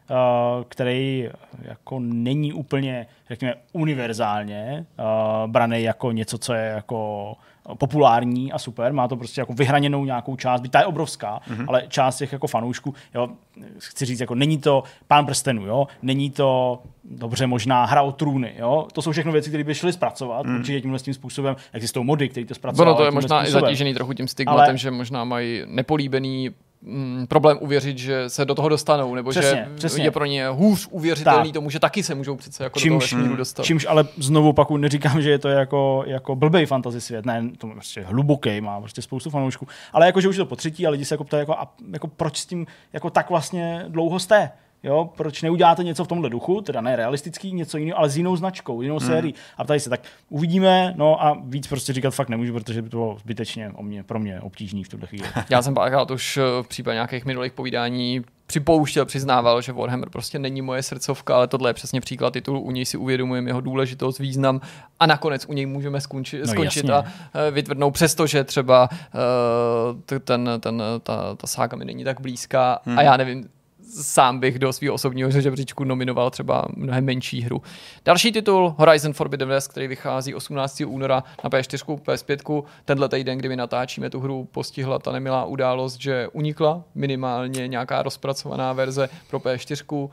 který 0.67 1.29
jako 1.61 1.99
není 1.99 2.53
úplně, 2.53 3.07
řekněme, 3.29 3.53
univerzálně 3.73 4.85
uh, 4.99 5.51
braný 5.51 5.83
jako 5.83 6.11
něco, 6.11 6.37
co 6.37 6.53
je 6.53 6.65
jako 6.65 7.33
populární 7.77 8.51
a 8.51 8.59
super, 8.59 8.93
má 8.93 9.07
to 9.07 9.17
prostě 9.17 9.41
jako 9.41 9.53
vyhraněnou 9.53 10.05
nějakou 10.05 10.35
část, 10.35 10.61
byť 10.61 10.71
ta 10.71 10.79
je 10.79 10.85
obrovská, 10.85 11.41
mm-hmm. 11.49 11.65
ale 11.67 11.83
část 11.87 12.17
těch 12.17 12.33
jako 12.33 12.47
fanoušků, 12.47 12.93
jo, 13.15 13.29
chci 13.77 14.05
říct, 14.05 14.19
jako 14.19 14.35
není 14.35 14.57
to 14.57 14.83
pán 15.07 15.25
prstenů, 15.25 15.65
jo, 15.65 15.87
není 16.01 16.29
to 16.29 16.79
dobře 17.03 17.47
možná 17.47 17.85
hra 17.85 18.01
o 18.01 18.11
trůny, 18.11 18.53
jo, 18.57 18.87
to 18.93 19.01
jsou 19.01 19.11
všechno 19.11 19.31
věci, 19.31 19.49
které 19.49 19.63
by 19.63 19.75
šly 19.75 19.93
zpracovat, 19.93 20.45
mm. 20.45 20.55
určitě 20.55 20.81
tímhle 20.81 20.99
tím 20.99 21.13
způsobem 21.13 21.55
existují 21.73 22.05
mody, 22.05 22.29
které 22.29 22.45
to 22.45 22.55
zpracují. 22.55 22.87
Ono 22.87 22.97
to 22.97 23.05
je 23.05 23.11
možná 23.11 23.39
způsobem. 23.39 23.63
i 23.63 23.65
zatížený 23.65 23.93
trochu 23.93 24.13
tím 24.13 24.27
stigmatem, 24.27 24.69
ale... 24.69 24.77
že 24.77 24.91
možná 24.91 25.23
mají 25.23 25.63
nepolíbený 25.67 26.49
mm, 26.81 27.25
problém 27.27 27.57
uvěřit, 27.61 27.97
že 27.97 28.29
se 28.29 28.45
do 28.45 28.55
toho 28.55 28.69
dostanou, 28.69 29.15
nebo 29.15 29.29
přesně, 29.29 29.67
že 29.69 29.75
přesně. 29.75 30.03
je 30.03 30.11
pro 30.11 30.25
ně 30.25 30.47
hůř 30.47 30.87
uvěřitelný 30.91 31.49
tak. 31.49 31.53
tomu, 31.53 31.69
že 31.69 31.79
taky 31.79 32.03
se 32.03 32.15
můžou 32.15 32.35
přece 32.35 32.63
jako 32.63 32.79
čímž, 32.79 33.03
do 33.03 33.09
toho 33.09 33.21
vesmíru 33.21 33.35
dostat. 33.35 33.63
Čímž 33.63 33.85
ale 33.89 34.05
znovu 34.17 34.53
pak 34.53 34.69
neříkám, 34.69 35.21
že 35.21 35.29
je 35.29 35.39
to 35.39 35.47
jako, 35.49 36.03
jako 36.07 36.35
blbej 36.35 36.65
fantasy 36.65 37.01
svět, 37.01 37.25
ne, 37.25 37.49
to 37.57 37.67
je 37.67 37.73
prostě 37.73 38.01
hluboký, 38.01 38.61
má 38.61 38.79
prostě 38.79 39.01
spoustu 39.01 39.29
fanoušků, 39.29 39.67
ale 39.93 40.05
jako, 40.05 40.21
že 40.21 40.27
už 40.27 40.35
je 40.35 40.43
to 40.43 40.45
po 40.45 40.55
třetí 40.55 40.87
a 40.87 40.89
lidi 40.89 41.05
se 41.05 41.13
jako 41.13 41.23
ptají, 41.23 41.39
jako, 41.39 41.53
a, 41.53 41.73
jako 41.93 42.07
proč 42.07 42.37
s 42.37 42.45
tím 42.45 42.67
jako 42.93 43.09
tak 43.09 43.29
vlastně 43.29 43.85
dlouho 43.87 44.19
jste? 44.19 44.51
Jo, 44.83 45.09
proč 45.17 45.41
neuděláte 45.41 45.83
něco 45.83 46.05
v 46.05 46.07
tomhle 46.07 46.29
duchu, 46.29 46.61
teda 46.61 46.81
ne 46.81 46.95
realistický, 46.95 47.53
něco 47.53 47.77
jiného, 47.77 47.99
ale 47.99 48.09
s 48.09 48.17
jinou 48.17 48.35
značkou, 48.35 48.81
jinou 48.81 48.97
hmm. 48.97 49.07
sérií. 49.07 49.33
A 49.57 49.63
tady 49.63 49.79
se 49.79 49.89
tak 49.89 50.01
uvidíme, 50.29 50.93
no 50.97 51.23
a 51.23 51.37
víc 51.43 51.67
prostě 51.67 51.93
říkat 51.93 52.11
fakt 52.11 52.29
nemůžu, 52.29 52.53
protože 52.53 52.81
by 52.81 52.89
to 52.89 52.97
bylo 52.97 53.17
zbytečně 53.19 53.71
o 53.75 53.83
mě, 53.83 54.03
pro 54.03 54.19
mě 54.19 54.41
obtížný 54.41 54.83
v 54.83 54.89
tuhle 54.89 55.07
chvíli. 55.07 55.27
Já 55.49 55.61
jsem 55.61 55.73
párkrát 55.73 56.11
už 56.11 56.37
eh, 56.37 56.41
v 56.61 56.67
případě 56.67 56.93
nějakých 56.93 57.25
minulých 57.25 57.51
povídání 57.51 58.21
připouštěl, 58.45 59.05
přiznával, 59.05 59.61
že 59.61 59.71
Warhammer 59.71 60.09
prostě 60.09 60.39
není 60.39 60.61
moje 60.61 60.83
srdcovka, 60.83 61.35
ale 61.35 61.47
tohle 61.47 61.69
je 61.69 61.73
přesně 61.73 62.01
příklad 62.01 62.33
titulu, 62.33 62.59
u 62.61 62.71
něj 62.71 62.85
si 62.85 62.97
uvědomujeme 62.97 63.49
jeho 63.49 63.61
důležitost, 63.61 64.19
význam 64.19 64.61
a 64.99 65.05
nakonec 65.05 65.45
u 65.45 65.53
něj 65.53 65.65
můžeme 65.65 66.01
skončit, 66.01 66.39
no, 66.39 66.47
skončit 66.47 66.89
a 66.89 66.99
uh, 67.01 67.07
vytvrdnout, 67.51 67.93
přestože 67.93 68.43
třeba 68.43 68.89
uh, 68.91 70.19
ten, 70.19 70.49
ten, 70.59 70.83
ta, 71.03 71.35
ta 71.35 71.47
sága 71.47 71.77
mi 71.77 71.85
není 71.85 72.03
tak 72.03 72.21
blízká 72.21 72.79
hmm. 72.85 72.99
a 72.99 73.01
já 73.01 73.17
nevím, 73.17 73.49
sám 73.93 74.39
bych 74.39 74.59
do 74.59 74.73
svého 74.73 74.93
osobního 74.93 75.31
žebříčku 75.31 75.83
nominoval 75.83 76.29
třeba 76.29 76.65
mnohem 76.75 77.05
menší 77.05 77.41
hru. 77.41 77.61
Další 78.05 78.31
titul 78.31 78.75
Horizon 78.77 79.13
Forbidden 79.13 79.47
West, 79.47 79.71
který 79.71 79.87
vychází 79.87 80.35
18. 80.35 80.81
února 80.85 81.23
na 81.43 81.49
P4, 81.49 81.99
PS5. 81.99 82.63
Tenhle 82.85 83.09
týden, 83.09 83.37
kdy 83.37 83.49
my 83.49 83.55
natáčíme 83.55 84.09
tu 84.09 84.19
hru, 84.19 84.47
postihla 84.51 84.99
ta 84.99 85.11
nemilá 85.11 85.45
událost, 85.45 86.01
že 86.01 86.27
unikla 86.27 86.83
minimálně 86.95 87.67
nějaká 87.67 88.03
rozpracovaná 88.03 88.73
verze 88.73 89.09
pro 89.29 89.39
P4. 89.39 90.09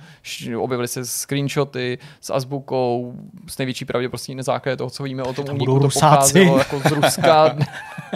Objevily 0.61 0.89
se 0.89 1.05
screenshoty 1.05 1.99
s 2.21 2.31
azbukou, 2.31 3.15
s 3.47 3.59
největší 3.59 3.85
pravděpodobností 3.85 4.35
na 4.35 4.43
základě 4.43 4.77
toho, 4.77 4.91
co 4.91 5.03
víme 5.03 5.23
o 5.23 5.33
tom 5.33 5.45
uniku, 5.49 5.81
to 5.81 5.89
pocházelo 5.89 6.59
jako 6.59 6.81
z 6.81 6.93
Ruska. 6.93 7.57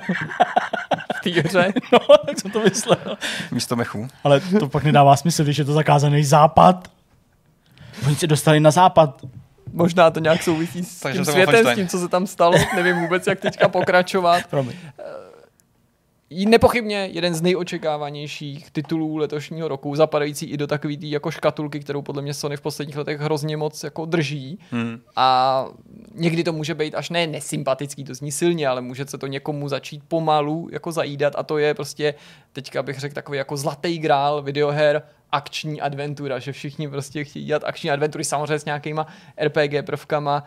té 1.23 1.31
hře. 1.31 1.73
No, 1.93 1.99
tak 2.27 2.41
jsem 2.41 2.51
to 2.51 2.61
myslel. 2.61 3.17
Místo 3.51 3.77
mechu. 3.77 4.09
Ale 4.25 4.41
to 4.59 4.69
pak 4.69 4.85
nedává 4.85 5.17
smysl, 5.17 5.45
když 5.45 5.57
je 5.59 5.65
to 5.65 5.73
zakázaný 5.73 6.25
západ. 6.25 6.89
Oni 8.07 8.17
se 8.17 8.27
dostali 8.27 8.61
na 8.61 8.71
západ. 8.71 9.23
Možná 9.73 10.11
to 10.11 10.21
nějak 10.21 10.43
souvisí 10.43 10.85
s 10.85 11.01
Takže 11.01 11.19
tím 11.19 11.25
světem, 11.25 11.67
s 11.67 11.75
tím, 11.75 11.89
co 11.89 11.99
se 11.99 12.09
tam 12.09 12.27
stalo. 12.27 12.55
Nevím 12.77 13.01
vůbec, 13.01 13.27
jak 13.27 13.41
teďka 13.41 13.69
pokračovat. 13.69 14.43
Promiň. 14.51 14.77
Nepochybně 16.35 17.09
jeden 17.13 17.35
z 17.35 17.43
nejočekávanějších 17.43 18.71
titulů 18.71 19.17
letošního 19.17 19.69
roku, 19.69 19.97
zapadající 19.97 20.47
i 20.47 20.57
do 20.57 20.67
takové 20.67 20.97
tý 20.97 21.11
jako 21.11 21.31
škatulky, 21.31 21.81
kterou 21.81 22.03
podle 22.03 22.23
mě 22.23 22.35
Sony 22.35 22.57
v 22.57 22.61
posledních 22.61 22.97
letech 22.97 23.21
hrozně 23.21 23.57
moc 23.57 23.85
jako 23.85 24.05
drží. 24.05 24.59
Hmm. 24.71 25.01
A 25.17 25.67
někdy 26.15 26.45
to 26.45 26.53
může 26.53 26.75
být 26.75 26.95
až 26.95 27.11
ne 27.11 27.27
nesympatický, 27.27 28.05
to 28.05 28.15
zní 28.15 28.33
silně, 28.33 28.69
ale 28.69 28.81
může 28.81 29.07
se 29.07 29.19
to 29.19 29.27
někomu 29.27 29.69
začít 29.69 30.03
pomalu 30.09 30.69
jako 30.73 30.93
zajídat 30.93 31.33
a 31.37 31.43
to 31.43 31.59
je 31.59 31.75
prostě, 31.75 32.15
teďka 32.53 32.83
bych 32.83 32.99
řekl 32.99 33.15
takový 33.15 33.39
jako 33.39 33.57
zlatý 33.57 33.99
grál 33.99 34.43
videoher, 34.43 35.03
akční 35.33 35.81
adventura, 35.81 36.39
že 36.39 36.53
všichni 36.53 36.89
prostě 36.89 37.25
chtějí 37.25 37.45
dělat 37.45 37.65
akční 37.65 37.91
adventury 37.91 38.25
samozřejmě 38.25 38.59
s 38.59 38.65
nějakýma 38.65 39.07
RPG 39.45 39.87
prvkama. 39.87 40.45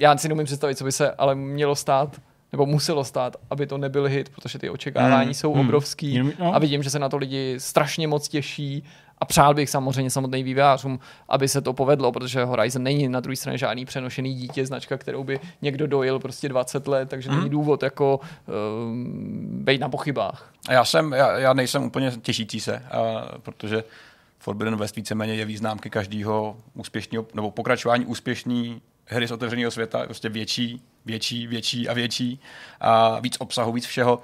Já 0.00 0.16
si 0.16 0.28
neumím 0.28 0.46
představit, 0.46 0.74
co 0.74 0.84
by 0.84 0.92
se 0.92 1.12
ale 1.12 1.34
mělo 1.34 1.74
stát 1.74 2.20
nebo 2.54 2.66
muselo 2.66 3.04
stát, 3.04 3.36
aby 3.50 3.66
to 3.66 3.78
nebyl 3.78 4.04
hit, 4.04 4.28
protože 4.28 4.58
ty 4.58 4.70
očekávání 4.70 5.24
Hmm, 5.24 5.34
jsou 5.34 5.52
hmm. 5.52 5.60
obrovský 5.60 6.14
Jenom- 6.14 6.32
no. 6.38 6.54
a 6.54 6.58
vidím, 6.58 6.82
že 6.82 6.90
se 6.90 6.98
na 6.98 7.08
to 7.08 7.16
lidi 7.16 7.54
strašně 7.58 8.08
moc 8.08 8.28
těší 8.28 8.84
a 9.18 9.24
přál 9.24 9.54
bych 9.54 9.70
samozřejmě 9.70 10.10
samotným 10.10 10.44
vývojářům, 10.44 10.98
aby 11.28 11.48
se 11.48 11.60
to 11.60 11.72
povedlo, 11.72 12.12
protože 12.12 12.44
Horizon 12.44 12.82
není 12.82 13.08
na 13.08 13.20
druhé 13.20 13.36
straně 13.36 13.58
žádný 13.58 13.84
přenošený 13.84 14.34
dítě, 14.34 14.66
značka, 14.66 14.96
kterou 14.98 15.24
by 15.24 15.40
někdo 15.62 15.86
dojil 15.86 16.18
prostě 16.18 16.48
20 16.48 16.88
let, 16.88 17.08
takže 17.08 17.30
Hmm. 17.30 17.38
není 17.38 17.50
důvod 17.50 17.82
jako 17.82 18.20
um, 18.90 19.48
být 19.64 19.80
na 19.80 19.88
pochybách. 19.88 20.52
A 20.68 20.72
Já, 20.72 20.84
jsem, 20.84 21.12
já, 21.12 21.38
já 21.38 21.52
nejsem 21.52 21.82
úplně 21.84 22.10
těšící 22.22 22.60
se, 22.60 22.78
a, 22.78 23.28
protože 23.42 23.84
Forbidden 24.38 24.76
West 24.76 24.96
víceméně 24.96 25.34
je 25.34 25.44
význámky 25.44 25.90
každého 25.90 26.56
úspěšného, 26.74 27.26
nebo 27.34 27.50
pokračování 27.50 28.06
úspěšné 28.06 28.64
hry 29.06 29.26
z 29.28 29.32
otevřeného 29.32 29.70
světa, 29.70 30.02
prostě 30.04 30.28
větší, 30.28 30.82
větší, 31.04 31.46
větší 31.46 31.88
a 31.88 31.92
větší 31.92 32.40
a 32.80 33.20
víc 33.20 33.36
obsahu, 33.38 33.72
víc 33.72 33.86
všeho. 33.86 34.22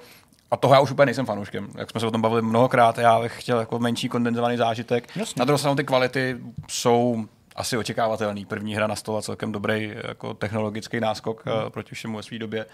A 0.51 0.57
toho 0.57 0.73
já 0.73 0.79
už 0.79 0.91
úplně 0.91 1.05
nejsem 1.05 1.25
fanouškem. 1.25 1.69
Jak 1.77 1.91
jsme 1.91 1.99
se 1.99 2.05
o 2.05 2.11
tom 2.11 2.21
bavili 2.21 2.41
mnohokrát, 2.41 2.97
já 2.97 3.19
bych 3.19 3.41
chtěl 3.41 3.59
jako 3.59 3.79
menší 3.79 4.09
kondenzovaný 4.09 4.57
zážitek. 4.57 5.09
Jasně. 5.15 5.39
Na 5.39 5.45
druhou 5.45 5.57
stranu 5.57 5.75
ty 5.75 5.83
kvality 5.83 6.37
jsou 6.69 7.25
asi 7.55 7.77
očekávatelný. 7.77 8.45
První 8.45 8.75
hra 8.75 8.87
na 8.87 8.95
stole 8.95 9.21
celkem 9.21 9.51
dobrý 9.51 9.93
jako 10.07 10.33
technologický 10.33 10.99
náskok 10.99 11.43
uh, 11.45 11.69
proti 11.69 11.95
všemu 11.95 12.17
ve 12.17 12.23
své 12.23 12.39
době. 12.39 12.65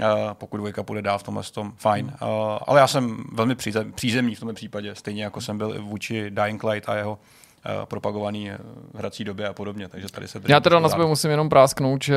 Uh, 0.00 0.06
pokud 0.32 0.56
dvojka 0.56 0.82
půjde 0.82 1.02
dál 1.02 1.18
v 1.18 1.22
tomhle 1.22 1.42
tom, 1.42 1.72
fajn. 1.76 2.06
Uh, 2.06 2.28
ale 2.66 2.80
já 2.80 2.86
jsem 2.86 3.24
velmi 3.32 3.54
příze, 3.54 3.84
přízemní 3.94 4.34
v 4.34 4.40
tomhle 4.40 4.54
případě, 4.54 4.94
stejně 4.94 5.24
jako 5.24 5.40
jsem 5.40 5.58
byl 5.58 5.74
i 5.76 5.78
vůči 5.78 6.30
Dying 6.30 6.64
Light 6.64 6.88
a 6.88 6.94
jeho 6.94 7.12
uh, 7.12 7.84
propagovaný 7.84 8.50
hrací 8.94 9.24
době 9.24 9.48
a 9.48 9.52
podobně. 9.52 9.88
Takže 9.88 10.08
tady 10.08 10.28
se 10.28 10.40
Já 10.48 10.60
teda 10.60 10.80
na 10.80 10.88
sebe 10.88 11.06
musím 11.06 11.30
jenom 11.30 11.48
prásknout, 11.48 12.04
že 12.04 12.16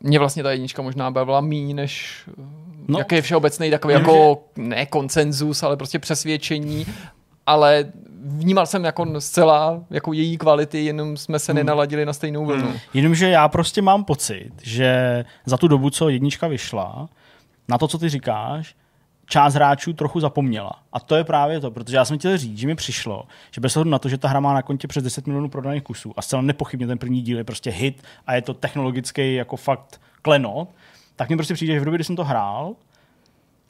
mě 0.00 0.18
vlastně 0.18 0.42
ta 0.42 0.52
jednička 0.52 0.82
možná 0.82 1.10
bavila 1.10 1.40
míň, 1.40 1.76
než 1.76 2.22
No. 2.88 2.98
jaký 2.98 3.14
je 3.14 3.22
všeobecný 3.22 3.70
takový 3.70 3.94
jako, 3.94 4.42
ne 4.56 4.86
konsenzus, 4.86 5.62
ale 5.62 5.76
prostě 5.76 5.98
přesvědčení, 5.98 6.86
ale 7.46 7.84
vnímal 8.24 8.66
jsem 8.66 8.84
jako 8.84 9.20
zcela 9.20 9.80
jako 9.90 10.12
její 10.12 10.38
kvality, 10.38 10.84
jenom 10.84 11.16
jsme 11.16 11.38
se 11.38 11.54
nenaladili 11.54 12.06
na 12.06 12.12
stejnou 12.12 12.46
vlnu. 12.46 12.72
Jenomže 12.94 13.28
já 13.28 13.48
prostě 13.48 13.82
mám 13.82 14.04
pocit, 14.04 14.52
že 14.62 15.24
za 15.46 15.56
tu 15.56 15.68
dobu, 15.68 15.90
co 15.90 16.08
jednička 16.08 16.48
vyšla, 16.48 17.08
na 17.68 17.78
to, 17.78 17.88
co 17.88 17.98
ty 17.98 18.08
říkáš, 18.08 18.74
část 19.30 19.54
hráčů 19.54 19.92
trochu 19.92 20.20
zapomněla. 20.20 20.72
A 20.92 21.00
to 21.00 21.16
je 21.16 21.24
právě 21.24 21.60
to, 21.60 21.70
protože 21.70 21.96
já 21.96 22.04
jsem 22.04 22.18
chtěl 22.18 22.38
říct, 22.38 22.58
že 22.58 22.66
mi 22.66 22.74
přišlo, 22.74 23.24
že 23.50 23.60
bez 23.60 23.76
ohledu 23.76 23.90
na 23.90 23.98
to, 23.98 24.08
že 24.08 24.18
ta 24.18 24.28
hra 24.28 24.40
má 24.40 24.54
na 24.54 24.62
kontě 24.62 24.88
přes 24.88 25.04
10 25.04 25.26
milionů 25.26 25.48
prodaných 25.48 25.82
kusů 25.82 26.12
a 26.16 26.22
zcela 26.22 26.42
nepochybně 26.42 26.86
ten 26.86 26.98
první 26.98 27.22
díl 27.22 27.38
je 27.38 27.44
prostě 27.44 27.70
hit 27.70 28.02
a 28.26 28.34
je 28.34 28.42
to 28.42 28.54
technologický 28.54 29.34
jako 29.34 29.56
fakt 29.56 30.00
klenot, 30.22 30.68
tak 31.16 31.28
mi 31.30 31.36
prostě 31.36 31.54
přijde, 31.54 31.74
že 31.74 31.80
v 31.80 31.84
době, 31.84 31.96
kdy 31.96 32.04
jsem 32.04 32.16
to 32.16 32.24
hrál 32.24 32.74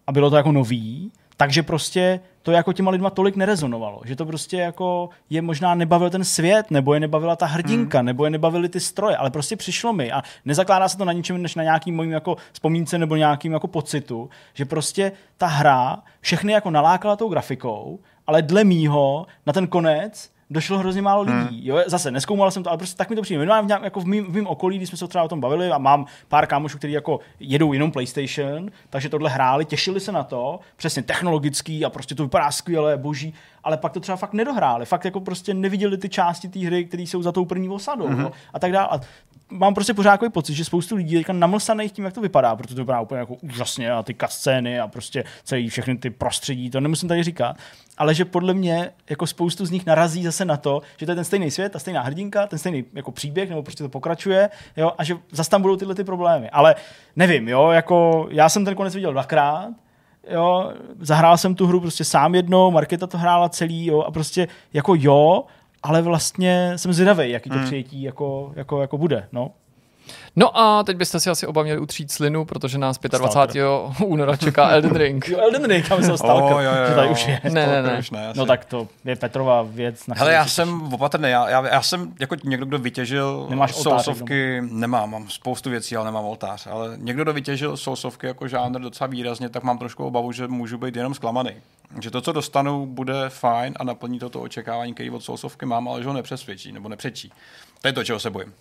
a 0.06 0.12
bylo 0.12 0.30
to 0.30 0.36
jako 0.36 0.52
nový, 0.52 1.12
takže 1.40 1.62
prostě 1.62 2.20
to 2.42 2.52
jako 2.52 2.72
těma 2.72 2.90
lidma 2.90 3.10
tolik 3.10 3.36
nerezonovalo, 3.36 4.00
že 4.04 4.16
to 4.16 4.26
prostě 4.26 4.56
jako 4.56 5.08
je 5.30 5.42
možná 5.42 5.74
nebavil 5.74 6.10
ten 6.10 6.24
svět, 6.24 6.70
nebo 6.70 6.94
je 6.94 7.00
nebavila 7.00 7.36
ta 7.36 7.46
hrdinka, 7.46 7.98
hmm. 7.98 8.06
nebo 8.06 8.24
je 8.24 8.30
nebavily 8.30 8.68
ty 8.68 8.80
stroje, 8.80 9.16
ale 9.16 9.30
prostě 9.30 9.56
přišlo 9.56 9.92
mi 9.92 10.12
a 10.12 10.22
nezakládá 10.44 10.88
se 10.88 10.98
to 10.98 11.04
na 11.04 11.12
ničem 11.12 11.42
než 11.42 11.54
na 11.54 11.62
nějakým 11.62 11.96
mojím 11.96 12.12
jako 12.12 12.36
vzpomínce 12.52 12.98
nebo 12.98 13.16
nějakým 13.16 13.52
jako 13.52 13.68
pocitu, 13.68 14.30
že 14.54 14.64
prostě 14.64 15.12
ta 15.36 15.46
hra 15.46 16.02
všechny 16.20 16.52
jako 16.52 16.70
nalákala 16.70 17.16
tou 17.16 17.28
grafikou, 17.28 17.98
ale 18.26 18.42
dle 18.42 18.64
mýho 18.64 19.26
na 19.46 19.52
ten 19.52 19.66
konec 19.66 20.30
došlo 20.50 20.78
hrozně 20.78 21.02
málo 21.02 21.22
lidí. 21.22 21.38
Hmm. 21.38 21.60
Jo, 21.62 21.82
zase 21.86 22.10
neskoumal 22.10 22.50
jsem 22.50 22.62
to, 22.62 22.70
ale 22.70 22.78
prostě 22.78 22.96
tak 22.96 23.10
mi 23.10 23.16
to 23.16 23.22
přijde. 23.22 23.38
Minimálně 23.38 23.64
v, 23.64 23.66
nějak, 23.66 23.82
jako 23.82 24.00
v, 24.00 24.06
mým, 24.06 24.26
v 24.26 24.34
mým 24.34 24.46
okolí, 24.46 24.76
když 24.76 24.88
jsme 24.88 24.98
se 24.98 25.08
třeba 25.08 25.24
o 25.24 25.28
tom 25.28 25.40
bavili 25.40 25.70
a 25.70 25.78
mám 25.78 26.06
pár 26.28 26.46
kámošů, 26.46 26.78
kteří 26.78 26.92
jako 26.92 27.20
jedou 27.40 27.72
jenom 27.72 27.92
PlayStation, 27.92 28.70
takže 28.90 29.08
tohle 29.08 29.30
hráli, 29.30 29.64
těšili 29.64 30.00
se 30.00 30.12
na 30.12 30.22
to, 30.22 30.60
přesně 30.76 31.02
technologický 31.02 31.84
a 31.84 31.90
prostě 31.90 32.14
to 32.14 32.22
vypadá 32.22 32.50
skvěle, 32.50 32.96
boží, 32.96 33.34
ale 33.64 33.76
pak 33.76 33.92
to 33.92 34.00
třeba 34.00 34.16
fakt 34.16 34.32
nedohráli, 34.32 34.86
fakt 34.86 35.04
jako 35.04 35.20
prostě 35.20 35.54
neviděli 35.54 35.98
ty 35.98 36.08
části 36.08 36.48
té 36.48 36.58
hry, 36.58 36.84
které 36.84 37.02
jsou 37.02 37.22
za 37.22 37.32
tou 37.32 37.44
první 37.44 37.68
osadou 37.68 38.08
mm-hmm. 38.08 38.22
no, 38.22 38.32
a 38.54 38.58
tak 38.58 38.72
dále. 38.72 38.88
A 38.90 39.00
mám 39.50 39.74
prostě 39.74 39.94
pořád 39.94 40.10
takový 40.10 40.30
pocit, 40.30 40.54
že 40.54 40.64
spoustu 40.64 40.96
lidí 40.96 41.16
teďka 41.16 41.32
namlsaných 41.32 41.92
tím, 41.92 42.04
jak 42.04 42.14
to 42.14 42.20
vypadá, 42.20 42.56
protože 42.56 42.74
to 42.74 42.82
vypadá 42.82 43.00
úplně 43.00 43.18
jako 43.18 43.34
úžasně 43.34 43.92
a 43.92 44.02
ty 44.02 44.16
scény 44.26 44.80
a 44.80 44.88
prostě 44.88 45.24
celý 45.44 45.68
všechny 45.68 45.98
ty 45.98 46.10
prostředí, 46.10 46.70
to 46.70 46.80
nemusím 46.80 47.08
tady 47.08 47.22
říkat, 47.22 47.56
ale 47.98 48.14
že 48.14 48.24
podle 48.24 48.54
mě 48.54 48.90
jako 49.10 49.26
spoustu 49.26 49.66
z 49.66 49.70
nich 49.70 49.86
narazí 49.86 50.24
zase 50.24 50.44
na 50.44 50.56
to, 50.56 50.82
že 50.96 51.06
to 51.06 51.12
je 51.12 51.16
ten 51.16 51.24
stejný 51.24 51.50
svět, 51.50 51.72
ta 51.72 51.78
stejná 51.78 52.02
hrdinka, 52.02 52.46
ten 52.46 52.58
stejný 52.58 52.84
jako 52.92 53.12
příběh, 53.12 53.48
nebo 53.48 53.62
prostě 53.62 53.82
to 53.82 53.88
pokračuje, 53.88 54.50
jo, 54.76 54.92
a 54.98 55.04
že 55.04 55.16
zase 55.32 55.50
tam 55.50 55.62
budou 55.62 55.76
tyhle 55.76 55.94
ty 55.94 56.04
problémy. 56.04 56.50
Ale 56.50 56.74
nevím, 57.16 57.48
jo, 57.48 57.70
jako 57.70 58.28
já 58.30 58.48
jsem 58.48 58.64
ten 58.64 58.74
konec 58.74 58.94
viděl 58.94 59.12
dvakrát, 59.12 59.68
jo, 60.30 60.72
zahrál 61.00 61.36
jsem 61.36 61.54
tu 61.54 61.66
hru 61.66 61.80
prostě 61.80 62.04
sám 62.04 62.34
jednou, 62.34 62.70
Markéta 62.70 63.06
to 63.06 63.18
hrála 63.18 63.48
celý, 63.48 63.86
jo, 63.86 64.00
a 64.00 64.10
prostě 64.10 64.48
jako 64.72 64.94
jo, 64.98 65.44
ale 65.82 66.02
vlastně 66.02 66.72
jsem 66.76 66.92
zvědavý, 66.92 67.30
jaký 67.30 67.50
to 67.50 67.56
Hmm. 67.56 67.64
přijetí 67.66 68.02
jako, 68.02 68.52
jako, 68.56 68.80
jako 68.80 68.98
bude, 68.98 69.28
no. 69.32 69.50
No 70.36 70.58
a 70.58 70.82
teď 70.82 70.96
byste 70.96 71.20
si 71.20 71.30
asi 71.30 71.46
oba 71.46 71.62
měli 71.62 71.80
utřít 71.80 72.10
slinu, 72.12 72.44
protože 72.44 72.78
nás 72.78 72.98
25. 73.18 73.64
února 74.04 74.36
čeká 74.36 74.68
Elden 74.70 74.96
Ring. 74.96 75.28
Jo, 75.28 75.38
Elden 75.38 75.64
Ring, 75.64 75.88
tam 75.88 76.02
jsem 76.02 76.16
Stalker, 76.16 76.52
Oh, 76.56 76.62
jo, 76.62 76.70
jo, 76.70 76.86
že 76.88 76.94
tady 76.94 77.06
jo. 77.06 77.12
už 77.12 77.26
je. 77.26 77.40
Ne, 77.44 77.66
ne, 77.66 77.82
ne. 77.82 77.98
Už 77.98 78.10
ne. 78.10 78.32
No 78.36 78.46
tak 78.46 78.64
to 78.64 78.88
je 79.04 79.16
Petrova 79.16 79.62
věc. 79.62 80.06
Na 80.06 80.14
Hele, 80.18 80.32
já 80.32 80.44
se 80.44 80.50
jsem 80.50 80.92
opatrný, 80.92 81.30
já, 81.30 81.48
já, 81.50 81.68
já 81.68 81.82
jsem 81.82 82.12
jako 82.20 82.36
někdo, 82.44 82.66
kdo 82.66 82.78
vytěžil 82.78 83.46
Nemáš 83.50 83.76
oltář 83.76 84.04
sousovky, 84.04 84.62
nemám, 84.70 85.10
mám 85.10 85.28
spoustu 85.28 85.70
věcí, 85.70 85.96
ale 85.96 86.04
nemám 86.04 86.24
oltář, 86.24 86.66
ale 86.66 86.92
někdo, 86.96 87.22
kdo 87.24 87.32
vytěžil 87.32 87.76
sousovky 87.76 88.26
jako 88.26 88.48
žánr 88.48 88.80
docela 88.80 89.08
výrazně, 89.08 89.48
tak 89.48 89.62
mám 89.62 89.78
trošku 89.78 90.04
obavu, 90.04 90.32
že 90.32 90.48
můžu 90.48 90.78
být 90.78 90.96
jenom 90.96 91.14
zklamaný. 91.14 91.50
Že 92.00 92.10
to, 92.10 92.20
co 92.20 92.32
dostanu, 92.32 92.86
bude 92.86 93.14
fajn 93.28 93.74
a 93.76 93.84
naplní 93.84 94.18
to, 94.18 94.28
to 94.30 94.40
očekávání, 94.40 94.94
který 94.94 95.10
od 95.10 95.24
sousovky 95.24 95.66
mám, 95.66 95.88
ale 95.88 96.02
že 96.02 96.08
ho 96.08 96.14
nepřesvědčí 96.14 96.72
nebo 96.72 96.88
nepřečí. 96.88 97.32
To 97.82 97.88
je 97.88 97.92
to, 97.92 98.04
čeho 98.04 98.18
se 98.20 98.30
bojím. 98.30 98.54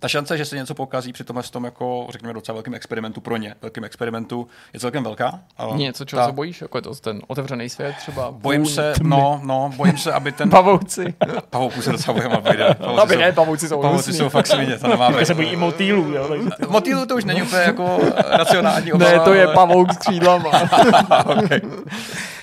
Ta 0.00 0.08
šance, 0.08 0.38
že 0.38 0.44
se 0.44 0.56
něco 0.56 0.74
pokazí 0.74 1.12
při 1.12 1.24
tomhle 1.24 1.42
tom 1.42 1.64
jako, 1.64 2.06
řekněme, 2.10 2.34
docela 2.34 2.54
velkým 2.54 2.74
experimentu 2.74 3.20
pro 3.20 3.36
ně, 3.36 3.54
velkým 3.62 3.84
experimentu, 3.84 4.48
je 4.74 4.80
celkem 4.80 5.04
velká. 5.04 5.40
ale 5.58 5.76
Něco, 5.76 6.04
čeho 6.04 6.20
ta- 6.22 6.26
se 6.26 6.32
bojíš? 6.32 6.60
Jako 6.60 6.78
je 6.78 6.82
to 6.82 6.94
ten 6.94 7.22
otevřený 7.26 7.68
svět 7.68 7.94
třeba? 7.98 8.30
Bojím 8.30 8.66
se, 8.66 8.92
no, 9.02 9.40
no, 9.44 9.70
bojím 9.76 9.98
se, 9.98 10.12
aby 10.12 10.32
ten... 10.32 10.50
Pavouci. 10.56 11.14
Pavouků 11.50 11.82
se 11.82 11.92
docela 11.92 12.14
bojím, 12.18 12.32
aby 12.32 12.56
jde. 12.56 12.74
Pavouci 12.74 13.00
Aby 13.02 13.14
jsou- 13.14 13.20
ne, 13.20 13.32
pavouci 13.32 13.68
jsou 13.68 13.82
Pavouci 13.82 14.12
jsou 14.12 14.28
fakt 14.28 14.46
svině, 14.46 14.78
to 14.78 14.88
nemá 14.88 15.10
být. 15.18 15.26
se 15.26 15.34
bojí 15.34 15.48
i 15.48 15.56
motýlů, 15.56 16.12
jo. 16.12 16.28
takže- 16.28 16.48
Motýlu 16.68 17.06
to 17.06 17.16
už 17.16 17.24
není 17.24 17.42
úplně 17.42 17.62
jako 17.62 17.98
racionální 18.30 18.92
obava. 18.92 19.10
Ne, 19.12 19.20
to 19.20 19.34
je 19.34 19.46
pavouk 19.48 19.92
s 19.92 19.96
křídlama. 19.98 20.50
okay. 21.26 21.60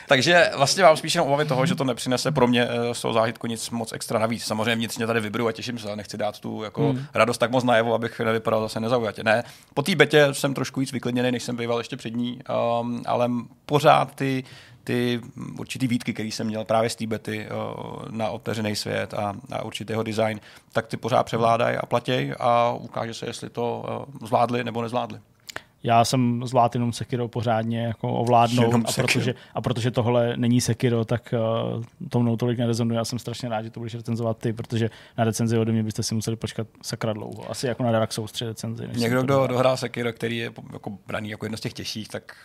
Takže 0.07 0.51
vlastně 0.57 0.83
mám 0.83 0.97
spíš 0.97 1.15
jenom 1.15 1.27
obavy 1.27 1.45
toho, 1.45 1.65
že 1.65 1.75
to 1.75 1.83
nepřinese 1.83 2.31
pro 2.31 2.47
mě 2.47 2.67
eh, 2.69 2.93
z 2.93 3.01
toho 3.01 3.13
zážitku 3.13 3.47
nic 3.47 3.69
moc 3.69 3.93
extra 3.93 4.19
navíc. 4.19 4.43
Samozřejmě 4.43 4.75
vnitřně 4.75 5.07
tady 5.07 5.19
vyberu 5.19 5.47
a 5.47 5.51
těším 5.51 5.79
se, 5.79 5.87
ale 5.87 5.95
nechci 5.95 6.17
dát 6.17 6.39
tu 6.39 6.63
jako 6.63 6.89
hmm. 6.89 7.05
radost 7.13 7.37
tak 7.37 7.51
moc 7.51 7.63
najevo, 7.63 7.93
abych 7.93 8.19
nevypadal 8.19 8.61
zase 8.61 8.79
nezaujatě. 8.79 9.23
Ne, 9.23 9.43
po 9.73 9.81
té 9.81 9.95
betě 9.95 10.27
jsem 10.31 10.53
trošku 10.53 10.79
víc 10.79 10.91
vyklidněný, 10.91 11.31
než 11.31 11.43
jsem 11.43 11.55
býval 11.55 11.77
ještě 11.77 11.97
před 11.97 12.15
ní, 12.15 12.39
um, 12.81 13.03
ale 13.05 13.29
pořád 13.65 14.15
ty 14.15 14.43
ty 14.83 15.21
určitý 15.59 15.87
výtky, 15.87 16.13
který 16.13 16.31
jsem 16.31 16.47
měl 16.47 16.65
právě 16.65 16.89
z 16.89 16.95
té 16.95 17.07
bety 17.07 17.47
uh, 17.47 18.09
na 18.09 18.29
otevřený 18.29 18.75
svět 18.75 19.13
a, 19.13 19.35
a 19.51 19.63
určitého 19.63 20.03
design, 20.03 20.39
tak 20.71 20.87
ty 20.87 20.97
pořád 20.97 21.23
převládají 21.23 21.77
a 21.77 21.85
platěj 21.85 22.35
a 22.39 22.73
ukáže 22.73 23.13
se, 23.13 23.25
jestli 23.25 23.49
to 23.49 23.85
uh, 24.09 24.27
zvládli 24.27 24.63
nebo 24.63 24.81
nezvládli. 24.81 25.19
Já 25.83 26.05
jsem 26.05 26.41
zvládl 26.45 26.75
jenom 26.75 26.93
Sekiro 26.93 27.27
pořádně 27.27 27.83
jako 27.83 28.13
ovládnout 28.13 28.75
a 28.85 28.91
protože, 29.01 29.35
a 29.53 29.61
protože 29.61 29.91
tohle 29.91 30.37
není 30.37 30.61
Sekiro, 30.61 31.05
tak 31.05 31.33
uh, 31.75 31.83
to 32.09 32.19
mnou 32.19 32.37
tolik 32.37 32.57
nerezonuje. 32.57 32.97
Já 32.97 33.05
jsem 33.05 33.19
strašně 33.19 33.49
rád, 33.49 33.61
že 33.61 33.69
to 33.69 33.79
budeš 33.79 33.95
recenzovat 33.95 34.37
ty, 34.37 34.53
protože 34.53 34.89
na 35.17 35.23
recenzi 35.23 35.57
ode 35.57 35.71
mě 35.71 35.83
byste 35.83 36.03
si 36.03 36.15
museli 36.15 36.37
počkat 36.37 36.67
sakra 36.81 37.13
dlouho. 37.13 37.51
Asi 37.51 37.67
jako 37.67 37.83
na 37.83 37.91
Dark 37.91 38.13
Souls 38.13 38.31
3 38.31 38.45
recenzi. 38.45 38.87
Někdo, 38.95 39.21
kdo 39.21 39.27
dohrál. 39.27 39.47
dohrál 39.47 39.77
Sekiro, 39.77 40.13
který 40.13 40.37
je 40.37 40.51
jako 40.73 40.97
braný 41.07 41.29
jako 41.29 41.45
jedno 41.45 41.57
z 41.57 41.61
těch 41.61 41.73
těžších, 41.73 42.07
tak 42.07 42.35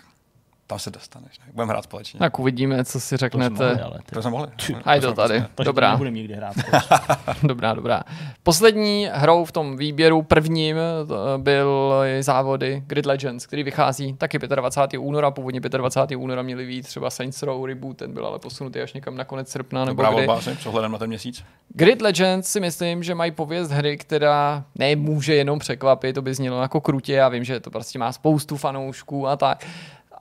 tam 0.68 0.78
se 0.78 0.90
dostaneš. 0.90 1.38
Ne? 1.38 1.44
Budeme 1.52 1.72
hrát 1.72 1.82
společně. 1.84 2.18
Tak 2.18 2.38
uvidíme, 2.38 2.84
co 2.84 3.00
si 3.00 3.08
To 3.08 3.08
jsme 3.08 3.16
řeknete. 3.18 3.50
mohli, 3.64 3.80
ale 3.80 3.98
ty- 4.06 4.14
To 4.14 4.22
jsme 4.22 4.30
mohli. 4.30 4.48
A 4.84 4.94
je 4.94 5.00
to 5.00 5.12
tady. 5.12 5.44
prostě- 5.54 5.68
Dobrá. 5.68 5.90
Nebudeme 5.90 6.16
nikdy 6.16 6.34
hrát. 6.34 6.54
Dobrá, 7.42 7.74
dobrá. 7.74 8.02
Poslední 8.42 9.08
hrou 9.12 9.44
v 9.44 9.52
tom 9.52 9.76
výběru 9.76 10.22
prvním 10.22 10.76
eh, 10.76 11.38
byl 11.38 11.94
závody 12.20 12.82
Grid 12.86 13.06
Legends, 13.06 13.46
který 13.46 13.62
vychází 13.62 14.12
taky 14.14 14.38
25. 14.38 14.98
února. 14.98 15.30
Původně 15.30 15.60
25. 15.60 16.16
února 16.16 16.42
měli 16.42 16.66
být 16.66 16.82
třeba 16.86 17.10
Saints 17.10 17.42
Row 17.42 17.64
Reboot, 17.64 17.96
ten 17.96 18.12
byl 18.12 18.26
ale 18.26 18.38
posunutý 18.38 18.80
až 18.80 18.92
někam 18.92 19.16
na 19.16 19.24
konec 19.24 19.50
srpna 19.50 19.84
nebo 19.84 20.02
Dobrá 20.02 20.08
kdy. 20.14 20.26
volba, 20.26 20.40
s 20.40 20.66
ohledem 20.66 20.92
na 20.92 20.98
ten 20.98 21.08
měsíc. 21.08 21.44
Grid 21.68 22.02
Legends 22.02 22.50
si 22.50 22.60
myslím, 22.60 23.02
že 23.02 23.14
mají 23.14 23.30
pověst 23.30 23.70
hry, 23.70 23.96
která 23.96 24.64
nemůže 24.74 25.34
jenom 25.34 25.58
překvapit, 25.58 26.14
to 26.14 26.22
by 26.22 26.34
znělo 26.34 26.62
jako 26.62 26.80
krutě, 26.80 27.12
já 27.12 27.28
vím, 27.28 27.44
že 27.44 27.60
to 27.60 27.70
prostě 27.70 27.98
má 27.98 28.12
spoustu 28.12 28.56
fanoušků 28.56 29.28
a 29.28 29.36
tak. 29.36 29.66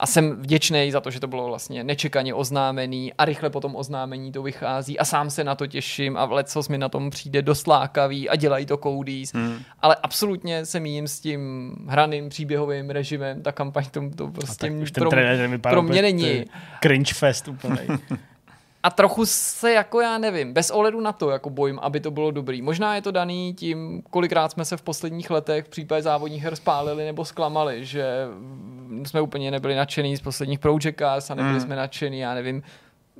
A 0.00 0.06
jsem 0.06 0.36
vděčný 0.36 0.90
za 0.90 1.00
to, 1.00 1.10
že 1.10 1.20
to 1.20 1.26
bylo 1.26 1.46
vlastně 1.46 1.84
nečekaně 1.84 2.34
oznámený 2.34 3.12
a 3.18 3.24
rychle 3.24 3.50
po 3.50 3.60
tom 3.60 3.76
oznámení 3.76 4.32
to 4.32 4.42
vychází 4.42 4.98
a 4.98 5.04
sám 5.04 5.30
se 5.30 5.44
na 5.44 5.54
to 5.54 5.66
těším 5.66 6.16
a 6.16 6.24
lecos 6.24 6.68
mi 6.68 6.78
na 6.78 6.88
tom 6.88 7.10
přijde 7.10 7.42
dost 7.42 7.66
lákavý 7.66 8.28
a 8.28 8.36
dělají 8.36 8.66
to 8.66 8.76
Cody's. 8.76 9.34
Hmm. 9.34 9.58
Ale 9.82 9.96
absolutně 10.02 10.66
se 10.66 10.80
míjím 10.80 11.08
s 11.08 11.20
tím 11.20 11.72
hraným 11.88 12.28
příběhovým 12.28 12.90
režimem, 12.90 13.42
ta 13.42 13.52
kampaň 13.52 13.84
to, 13.90 14.10
to 14.16 14.28
prostě 14.28 14.66
Tak 14.66 14.82
už 14.82 14.92
ten 14.92 15.02
pro, 15.60 15.70
pro 15.70 15.82
mě 15.82 16.02
není. 16.02 16.44
Cringe 16.82 17.14
fest 17.14 17.48
úplně. 17.48 17.80
A 18.82 18.90
trochu 18.90 19.26
se 19.26 19.72
jako 19.72 20.00
já 20.00 20.18
nevím, 20.18 20.52
bez 20.52 20.70
ohledu 20.70 21.00
na 21.00 21.12
to, 21.12 21.30
jako 21.30 21.50
bojím, 21.50 21.78
aby 21.82 22.00
to 22.00 22.10
bylo 22.10 22.30
dobrý. 22.30 22.62
Možná 22.62 22.94
je 22.94 23.02
to 23.02 23.10
daný 23.10 23.54
tím, 23.54 24.02
kolikrát 24.10 24.52
jsme 24.52 24.64
se 24.64 24.76
v 24.76 24.82
posledních 24.82 25.30
letech 25.30 25.64
v 25.64 25.68
případě 25.68 26.02
závodních 26.02 26.42
her 26.42 26.56
spálili 26.56 27.04
nebo 27.04 27.24
zklamali, 27.24 27.84
že 27.84 28.26
jsme 29.04 29.20
úplně 29.20 29.50
nebyli 29.50 29.74
nadšený 29.74 30.16
z 30.16 30.20
posledních 30.20 30.58
Project 30.58 30.98
Cars 30.98 31.30
a 31.30 31.34
nebyli 31.34 31.54
Mm. 31.54 31.60
jsme 31.60 31.76
nadšený, 31.76 32.18
já 32.18 32.34
nevím. 32.34 32.62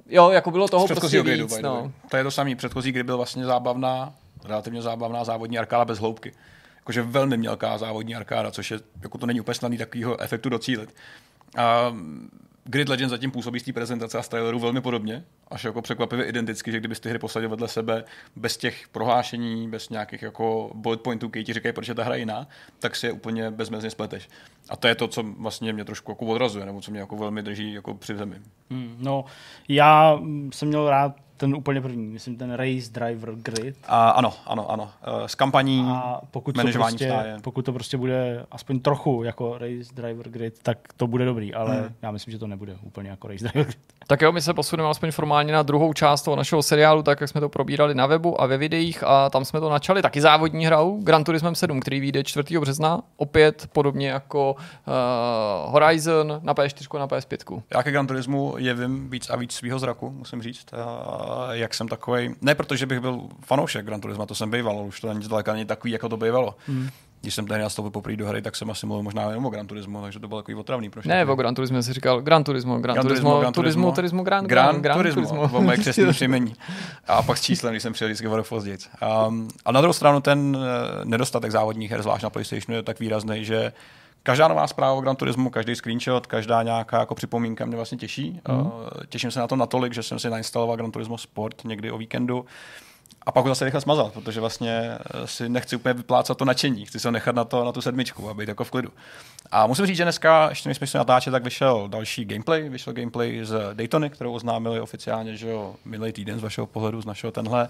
Jo, 0.08 0.30
jako 0.30 0.50
bylo 0.50 0.68
toho 0.68 0.86
prostě 0.86 1.22
gridu, 1.22 1.44
víc, 1.44 1.52
way. 1.52 1.62
no. 1.62 1.92
To 2.10 2.16
je 2.16 2.22
to 2.24 2.30
samý. 2.30 2.54
Předchozí 2.54 2.92
grid 2.92 3.06
byl 3.06 3.16
vlastně 3.16 3.44
zábavná, 3.44 4.12
relativně 4.44 4.82
zábavná 4.82 5.24
závodní 5.24 5.58
arkáda 5.58 5.84
bez 5.84 5.98
hloubky. 5.98 6.32
Jakože 6.76 7.02
velmi 7.02 7.36
mělká 7.36 7.78
závodní 7.78 8.14
arkáda, 8.14 8.50
což 8.50 8.70
je, 8.70 8.80
jako 9.02 9.18
to 9.18 9.26
není 9.26 9.40
úplně 9.40 9.54
snadný 9.54 9.78
takového 9.78 10.20
efektu 10.20 10.48
docílit. 10.48 10.94
A 11.56 11.92
Grid 12.70 12.88
Legends 12.88 13.10
zatím 13.10 13.30
působí 13.30 13.60
z 13.60 13.62
té 13.62 13.72
prezentace 13.72 14.18
a 14.18 14.22
z 14.22 14.28
traileru 14.28 14.58
velmi 14.58 14.80
podobně, 14.80 15.24
až 15.48 15.64
jako 15.64 15.82
překvapivě 15.82 16.24
identicky, 16.24 16.72
že 16.72 16.78
kdybyste 16.78 17.08
hry 17.08 17.18
posadil 17.18 17.48
vedle 17.48 17.68
sebe 17.68 18.04
bez 18.36 18.56
těch 18.56 18.88
prohlášení, 18.88 19.68
bez 19.68 19.88
nějakých 19.88 20.22
jako 20.22 20.70
bullet 20.74 21.00
pointů, 21.00 21.28
který 21.28 21.44
ti 21.44 21.52
říkají, 21.52 21.72
proč 21.72 21.88
je 21.88 21.94
ta 21.94 22.04
hra 22.04 22.14
jiná, 22.14 22.48
tak 22.78 22.96
si 22.96 23.06
je 23.06 23.12
úplně 23.12 23.50
bezmezně 23.50 23.90
spleteš. 23.90 24.28
A 24.68 24.76
to 24.76 24.88
je 24.88 24.94
to, 24.94 25.08
co 25.08 25.22
vlastně 25.22 25.72
mě 25.72 25.84
trošku 25.84 26.12
jako 26.12 26.26
odrazuje, 26.26 26.66
nebo 26.66 26.80
co 26.80 26.90
mě 26.90 27.00
jako 27.00 27.16
velmi 27.16 27.42
drží 27.42 27.72
jako 27.72 27.94
při 27.94 28.16
zemi. 28.16 28.36
Hmm, 28.70 28.96
no, 28.98 29.24
já 29.68 30.20
jsem 30.52 30.68
měl 30.68 30.90
rád 30.90 31.27
ten 31.38 31.54
úplně 31.54 31.80
první, 31.80 32.06
myslím 32.06 32.36
ten 32.36 32.52
Race 32.52 32.90
Driver 32.92 33.30
Grid. 33.34 33.76
A 33.88 34.10
ano, 34.10 34.32
ano, 34.46 34.70
ano. 34.70 34.90
Eh, 35.24 35.28
S 35.28 35.34
kampaní, 35.34 35.84
A 35.88 36.20
pokud 36.30 36.52
to, 36.52 36.62
prostě, 36.72 37.06
stáje. 37.06 37.36
pokud 37.42 37.64
to 37.64 37.72
prostě 37.72 37.96
bude 37.96 38.46
aspoň 38.50 38.80
trochu 38.80 39.22
jako 39.22 39.52
Race 39.58 39.94
Driver 39.94 40.28
Grid, 40.28 40.58
tak 40.62 40.78
to 40.96 41.06
bude 41.06 41.24
dobrý, 41.24 41.54
ale 41.54 41.74
Hmm. 41.76 41.94
já 42.02 42.10
myslím, 42.10 42.32
že 42.32 42.38
to 42.38 42.46
nebude 42.46 42.76
úplně 42.82 43.10
jako 43.10 43.28
Race 43.28 43.44
Driver 43.44 43.64
Grid. 43.64 43.78
Tak 44.06 44.20
jo, 44.22 44.32
my 44.32 44.40
se 44.42 44.54
posuneme 44.54 44.88
aspoň 44.88 45.10
formálně 45.10 45.52
na 45.52 45.62
druhou 45.62 45.92
část 45.92 46.22
toho 46.22 46.36
našeho 46.36 46.62
seriálu, 46.62 47.02
tak 47.02 47.20
jak 47.20 47.30
jsme 47.30 47.40
to 47.40 47.48
probírali 47.48 47.94
na 47.94 48.06
webu 48.06 48.40
a 48.40 48.46
ve 48.46 48.56
videích 48.58 49.04
a 49.06 49.30
tam 49.30 49.44
jsme 49.44 49.60
to 49.60 49.70
načali 49.70 50.02
taky 50.02 50.20
závodní 50.20 50.66
hrou 50.66 51.00
Gran 51.02 51.24
Turismo 51.24 51.54
7, 51.54 51.80
který 51.80 52.00
vyjde 52.00 52.24
4. 52.24 52.58
března, 52.58 53.00
opět 53.16 53.68
podobně 53.72 54.08
jako 54.08 54.52
uh, 54.52 55.72
Horizon 55.72 56.40
na 56.42 56.54
PS4 56.54 56.98
na 56.98 57.06
PS5. 57.08 57.62
Já 57.74 57.82
ke 57.82 57.90
Gran 57.90 58.06
Turismu 58.06 58.54
jevím 58.58 59.10
víc 59.10 59.30
a 59.30 59.36
víc 59.36 59.52
svého 59.52 59.78
zraku, 59.78 60.10
musím 60.10 60.42
říct. 60.42 60.66
A 60.74 61.27
jak 61.50 61.74
jsem 61.74 61.88
takový, 61.88 62.34
ne 62.40 62.54
protože 62.54 62.86
bych 62.86 63.00
byl 63.00 63.20
fanoušek 63.44 63.86
Gran 63.86 64.00
Turisma, 64.00 64.26
to 64.26 64.34
jsem 64.34 64.50
býval, 64.50 64.78
ale 64.78 64.86
už 64.86 65.00
to 65.00 65.08
není 65.08 65.24
zdaleka 65.24 65.52
není 65.52 65.64
takový, 65.64 65.92
jako 65.92 66.08
to 66.08 66.16
bývalo. 66.16 66.54
Hmm. 66.66 66.88
Když 67.20 67.34
jsem 67.34 67.46
tady 67.46 67.62
nastoupil 67.62 67.90
poprvé 67.90 68.16
do 68.16 68.26
hry, 68.26 68.42
tak 68.42 68.56
jsem 68.56 68.70
asi 68.70 68.86
mluvil 68.86 69.02
možná 69.02 69.22
jenom 69.22 69.46
o 69.46 69.50
Gran 69.50 69.66
Turismu, 69.66 70.02
takže 70.02 70.18
to 70.18 70.28
bylo 70.28 70.40
takový 70.42 70.54
otravný 70.54 70.90
pro 70.90 71.02
Ne, 71.04 71.24
o 71.24 71.34
Gran 71.34 71.54
Turismo 71.54 71.82
si 71.82 71.92
říkal 71.92 72.20
Gran 72.20 72.44
Turismo, 72.44 72.78
Gran, 72.78 72.94
Gran 72.94 73.06
Turismo, 73.06 73.40
Gran 73.40 73.52
Turismo, 73.52 73.92
Turismo, 73.92 74.22
Gran, 74.22 74.44
Gran, 74.44 74.82
Gran, 74.82 74.98
Turismo, 74.98 75.50
o 75.52 75.62
moje 75.62 75.78
křesní 75.78 76.06
příjmení. 76.10 76.54
A 77.06 77.22
pak 77.22 77.38
s 77.38 77.42
číslem, 77.42 77.72
když 77.72 77.82
jsem 77.82 77.92
přijel 77.92 78.08
vždycky 78.08 78.28
o 78.28 78.44
později. 78.44 78.78
Um, 79.28 79.48
a 79.64 79.72
na 79.72 79.80
druhou 79.80 79.92
stranu 79.92 80.20
ten 80.20 80.58
eh, 80.60 81.04
nedostatek 81.04 81.50
závodních 81.50 81.90
her, 81.90 82.02
zvlášť 82.02 82.22
na 82.22 82.30
PlayStationu, 82.30 82.76
je 82.76 82.82
tak 82.82 83.00
výrazný, 83.00 83.44
že 83.44 83.72
každá 84.28 84.48
nová 84.48 84.66
zpráva 84.66 84.92
o 84.92 85.00
Gran 85.00 85.16
Turismu, 85.16 85.50
každý 85.50 85.76
screenshot, 85.76 86.26
každá 86.26 86.62
nějaká 86.62 87.00
jako 87.00 87.14
připomínka 87.14 87.64
mě 87.64 87.76
vlastně 87.76 87.98
těší. 87.98 88.40
Mm. 88.48 88.60
Uh, 88.60 88.70
těším 89.08 89.30
se 89.30 89.40
na 89.40 89.48
to 89.48 89.56
natolik, 89.56 89.94
že 89.94 90.02
jsem 90.02 90.18
si 90.18 90.30
nainstaloval 90.30 90.76
Gran 90.76 90.90
Turismo 90.90 91.18
Sport 91.18 91.64
někdy 91.64 91.90
o 91.90 91.98
víkendu. 91.98 92.44
A 93.26 93.32
pak 93.32 93.44
ho 93.44 93.50
zase 93.50 93.64
rychle 93.64 93.80
smazal, 93.80 94.10
protože 94.10 94.40
vlastně 94.40 94.98
eh, 95.00 95.26
si 95.26 95.48
nechci 95.48 95.76
úplně 95.76 95.92
vyplácat 95.92 96.38
to 96.38 96.44
nadšení. 96.44 96.86
Chci 96.86 97.00
se 97.00 97.08
ho 97.08 97.12
nechat 97.12 97.34
na, 97.34 97.44
to, 97.44 97.64
na 97.64 97.72
tu 97.72 97.80
sedmičku 97.80 98.30
a 98.30 98.34
být 98.34 98.48
jako 98.48 98.64
v 98.64 98.70
klidu. 98.70 98.90
A 99.50 99.66
musím 99.66 99.86
říct, 99.86 99.96
že 99.96 100.04
dneska, 100.04 100.48
ještě 100.48 100.68
než 100.68 100.76
jsme 100.76 100.86
se 100.86 100.98
natáčeli, 100.98 101.32
tak 101.32 101.44
vyšel 101.44 101.88
další 101.88 102.24
gameplay. 102.24 102.68
Vyšel 102.68 102.92
gameplay 102.92 103.40
z 103.44 103.74
Daytony, 103.74 104.10
kterou 104.10 104.32
oznámili 104.32 104.80
oficiálně, 104.80 105.36
že 105.36 105.48
jo, 105.48 105.74
minulý 105.84 106.12
týden 106.12 106.38
z 106.38 106.42
vašeho 106.42 106.66
pohledu, 106.66 107.00
z 107.00 107.06
našeho 107.06 107.32
tenhle. 107.32 107.68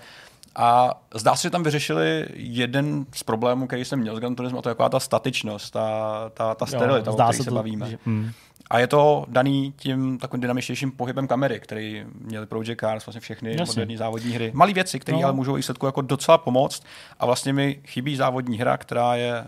A 0.60 0.94
zdá 1.14 1.36
se, 1.36 1.42
že 1.42 1.50
tam 1.50 1.62
vyřešili 1.62 2.26
jeden 2.34 3.06
z 3.14 3.22
problémů, 3.22 3.66
který 3.66 3.84
jsem 3.84 3.98
měl 4.00 4.16
s 4.16 4.18
Gran 4.18 4.34
Turismo, 4.34 4.58
a 4.58 4.62
to 4.62 4.68
je 4.68 4.74
taková 4.74 4.88
ta 4.88 5.00
statičnost, 5.00 5.72
ta, 5.72 6.30
ta, 6.34 6.54
ta 6.54 6.66
sterilita, 6.66 7.10
o 7.10 7.14
zdá 7.14 7.24
které 7.24 7.36
se 7.36 7.42
se 7.44 7.50
to, 7.50 7.54
bavíme. 7.54 7.90
že- 7.90 7.98
mm. 8.06 8.30
A 8.70 8.78
je 8.78 8.86
to 8.86 9.24
daný 9.28 9.74
tím 9.76 10.18
takovým 10.18 10.40
dynamičtějším 10.40 10.90
pohybem 10.90 11.26
kamery, 11.28 11.60
který 11.60 12.04
měli 12.20 12.46
Project 12.46 12.80
Cars, 12.80 13.06
vlastně 13.06 13.20
všechny 13.20 13.50
Jasně. 13.50 13.64
moderní 13.70 13.96
závodní 13.96 14.32
hry. 14.32 14.50
Malé 14.54 14.72
věci, 14.72 15.00
které 15.00 15.14
No. 15.16 15.20
no. 15.20 15.26
ale 15.26 15.34
můžou 15.36 15.54
výsledku 15.54 15.86
jako 15.86 16.00
docela 16.00 16.38
pomoct. 16.38 16.82
A 17.20 17.26
vlastně 17.26 17.52
mi 17.52 17.80
chybí 17.86 18.16
závodní 18.16 18.58
hra, 18.58 18.76
která 18.76 19.16
je 19.16 19.44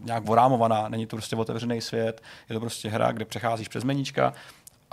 nějak 0.00 0.24
vorámovaná. 0.24 0.88
Není 0.88 1.06
to 1.06 1.16
prostě 1.16 1.36
otevřený 1.36 1.80
svět, 1.80 2.22
je 2.48 2.54
to 2.54 2.60
prostě 2.60 2.88
hra, 2.88 3.12
kde 3.12 3.24
přecházíš 3.24 3.68
přes 3.68 3.84
meníčka 3.84 4.32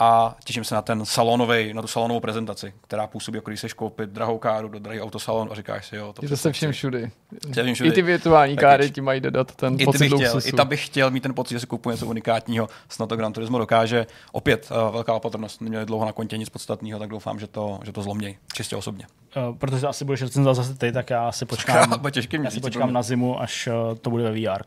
a 0.02 0.36
těším 0.43 0.64
se 0.64 0.76
na 0.76 0.82
ten 0.82 1.06
salonový, 1.06 1.74
na 1.74 1.82
tu 1.82 1.88
salonovou 1.88 2.20
prezentaci, 2.20 2.74
která 2.82 3.08
působí, 3.08 3.38
jako 3.38 3.49
když 3.49 3.60
seš 3.60 3.74
koupit 3.74 4.10
drahou 4.10 4.38
káru 4.38 4.68
do 4.68 4.80
drahý 4.80 5.02
autosalon 5.02 5.49
a 5.52 5.56
říkáš 5.56 5.86
si, 5.88 5.95
jo, 5.95 6.14
to 6.14 6.26
Je 6.26 6.30
to 6.30 6.38
se 6.38 6.52
všem 6.52 6.72
všudy. 6.72 7.12
Se 7.41 7.52
všem 7.52 7.68
I 7.68 7.74
všudy. 7.74 7.91
ty 7.91 8.02
virtuální 8.02 8.56
Taky. 8.56 8.62
káry 8.62 8.91
ti 8.91 9.02
mají 9.02 9.22
dodat 9.22 9.56
ten 9.56 9.74
I 9.74 9.78
ty, 9.78 9.86
pocit 9.86 9.99
bych 9.99 10.08
chtěl, 10.08 10.34
luxusu. 10.34 10.47
I 10.47 10.52
ta 10.52 10.66
bych 10.66 10.86
chtěl 10.86 11.12
mít 11.12 11.24
ten 11.24 11.34
pocit, 11.34 11.56
že 11.56 11.60
si 11.60 11.68
kupuji 11.68 11.91
něco 11.91 12.06
unikátního. 12.06 12.70
Snad 12.89 13.10
to 13.10 13.16
Gran 13.16 13.34
Turismo 13.34 13.58
dokáže. 13.58 14.06
Opět 14.32 14.70
uh, 14.72 14.93
velká 14.93 15.14
opatrnost. 15.14 15.62
Neměli 15.62 15.86
dlouho 15.86 16.06
na 16.06 16.12
kontě 16.12 16.38
nic 16.38 16.49
podstatného, 16.49 16.99
tak 16.99 17.10
doufám, 17.10 17.39
že 17.39 17.47
to, 17.47 17.80
že 17.84 17.91
to 17.91 18.02
zlomněj. 18.02 18.38
Čistě 18.54 18.76
osobně. 18.76 19.06
Uh, 19.49 19.58
protože 19.58 19.88
asi 19.88 20.06
budeš 20.06 20.22
recenzovat 20.22 20.56
zase 20.56 20.78
ty, 20.78 20.91
tak 20.91 21.10
já 21.10 21.32
si 21.32 21.45
počkám, 21.52 21.99
Bude 21.99 22.12
těžký 22.12 22.38
já 22.43 22.52
si 22.52 22.60
počkám 22.60 22.93
na 22.93 23.02
zimu, 23.02 23.41
až 23.41 23.68
uh, 23.68 23.97
to 23.97 24.10
bude 24.10 24.24
ve 24.24 24.32
VR. 24.32 24.64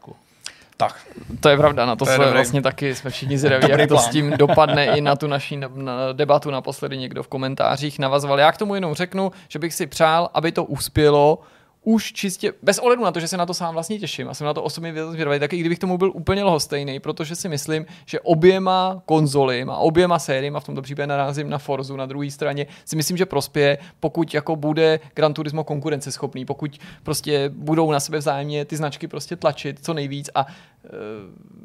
Tak, 0.77 1.01
To 1.41 1.49
je 1.49 1.57
pravda, 1.57 1.87
na 1.87 1.97
to, 1.97 2.05
To 2.05 2.11
dobrý. 2.13 2.31
vlastně 2.33 2.63
taky 2.63 2.95
jsme 2.95 3.11
všichni 3.11 3.39
zvědaví, 3.39 3.69
jak 3.71 3.81
to 3.89 3.95
plán. 3.95 4.05
s 4.05 4.09
tím 4.09 4.31
dopadne 4.31 4.87
i 4.87 5.01
na 5.01 5.17
tu 5.17 5.27
naší 5.27 5.57
na, 5.57 5.69
na 5.75 6.13
debatu 6.13 6.51
naposledy 6.51 6.97
někdo 6.99 7.23
v 7.23 7.29
komentářích 7.29 7.99
navazoval. 7.99 8.39
Já 8.41 8.53
k 8.53 8.57
tomu 8.57 8.75
jenom 8.75 8.95
řeknu, 8.95 9.33
že 9.49 9.59
bych 9.59 9.75
si 9.75 9.87
přál, 9.87 10.31
aby 10.35 10.53
to 10.53 10.65
uspělo 10.65 11.39
už 11.85 12.13
čistě, 12.13 12.53
bez 12.63 12.79
ohledu 12.79 13.05
na 13.05 13.13
to, 13.13 13.21
že 13.21 13.29
se 13.29 13.37
na 13.37 13.47
to 13.47 13.55
sám 13.55 13.75
vlastně 13.75 13.99
těším 13.99 14.29
a 14.29 14.35
jsem 14.35 14.45
na 14.45 14.55
to 14.55 14.63
osobně 14.63 14.95
zvědavý, 15.11 15.39
tak 15.41 15.53
i 15.53 15.59
kdybych 15.59 15.79
tomu 15.79 15.99
byl 15.99 16.13
úplně 16.15 16.45
lhostejný, 16.45 17.01
protože 17.01 17.37
si 17.37 17.49
myslím, 17.49 17.87
že 18.07 18.21
oběma 18.21 19.03
konzolím 19.07 19.71
a 19.71 19.77
oběma 19.77 20.19
sériím, 20.19 20.57
a 20.57 20.61
v 20.61 20.65
tomto 20.65 20.83
případě 20.83 21.07
narazím 21.07 21.51
na 21.51 21.59
Forzu 21.59 21.97
na 21.97 22.07
druhé 22.07 22.31
straně, 22.31 22.67
si 22.85 22.97
myslím, 22.97 23.17
že 23.17 23.27
prospěje, 23.27 23.79
pokud 24.01 24.35
jako 24.35 24.57
bude 24.57 25.01
Gran 25.15 25.35
Turismo 25.35 25.65
konkurenceschopný, 25.65 26.45
pokud 26.45 26.79
prostě 27.03 27.51
budou 27.55 27.93
na 27.93 28.01
sebe 28.01 28.19
vzájemně 28.19 28.65
ty 28.65 28.77
značky 28.77 29.09
prostě 29.09 29.37
tlačit 29.37 29.85
co 29.85 29.95
nejvíc 29.95 30.31
a 30.35 30.47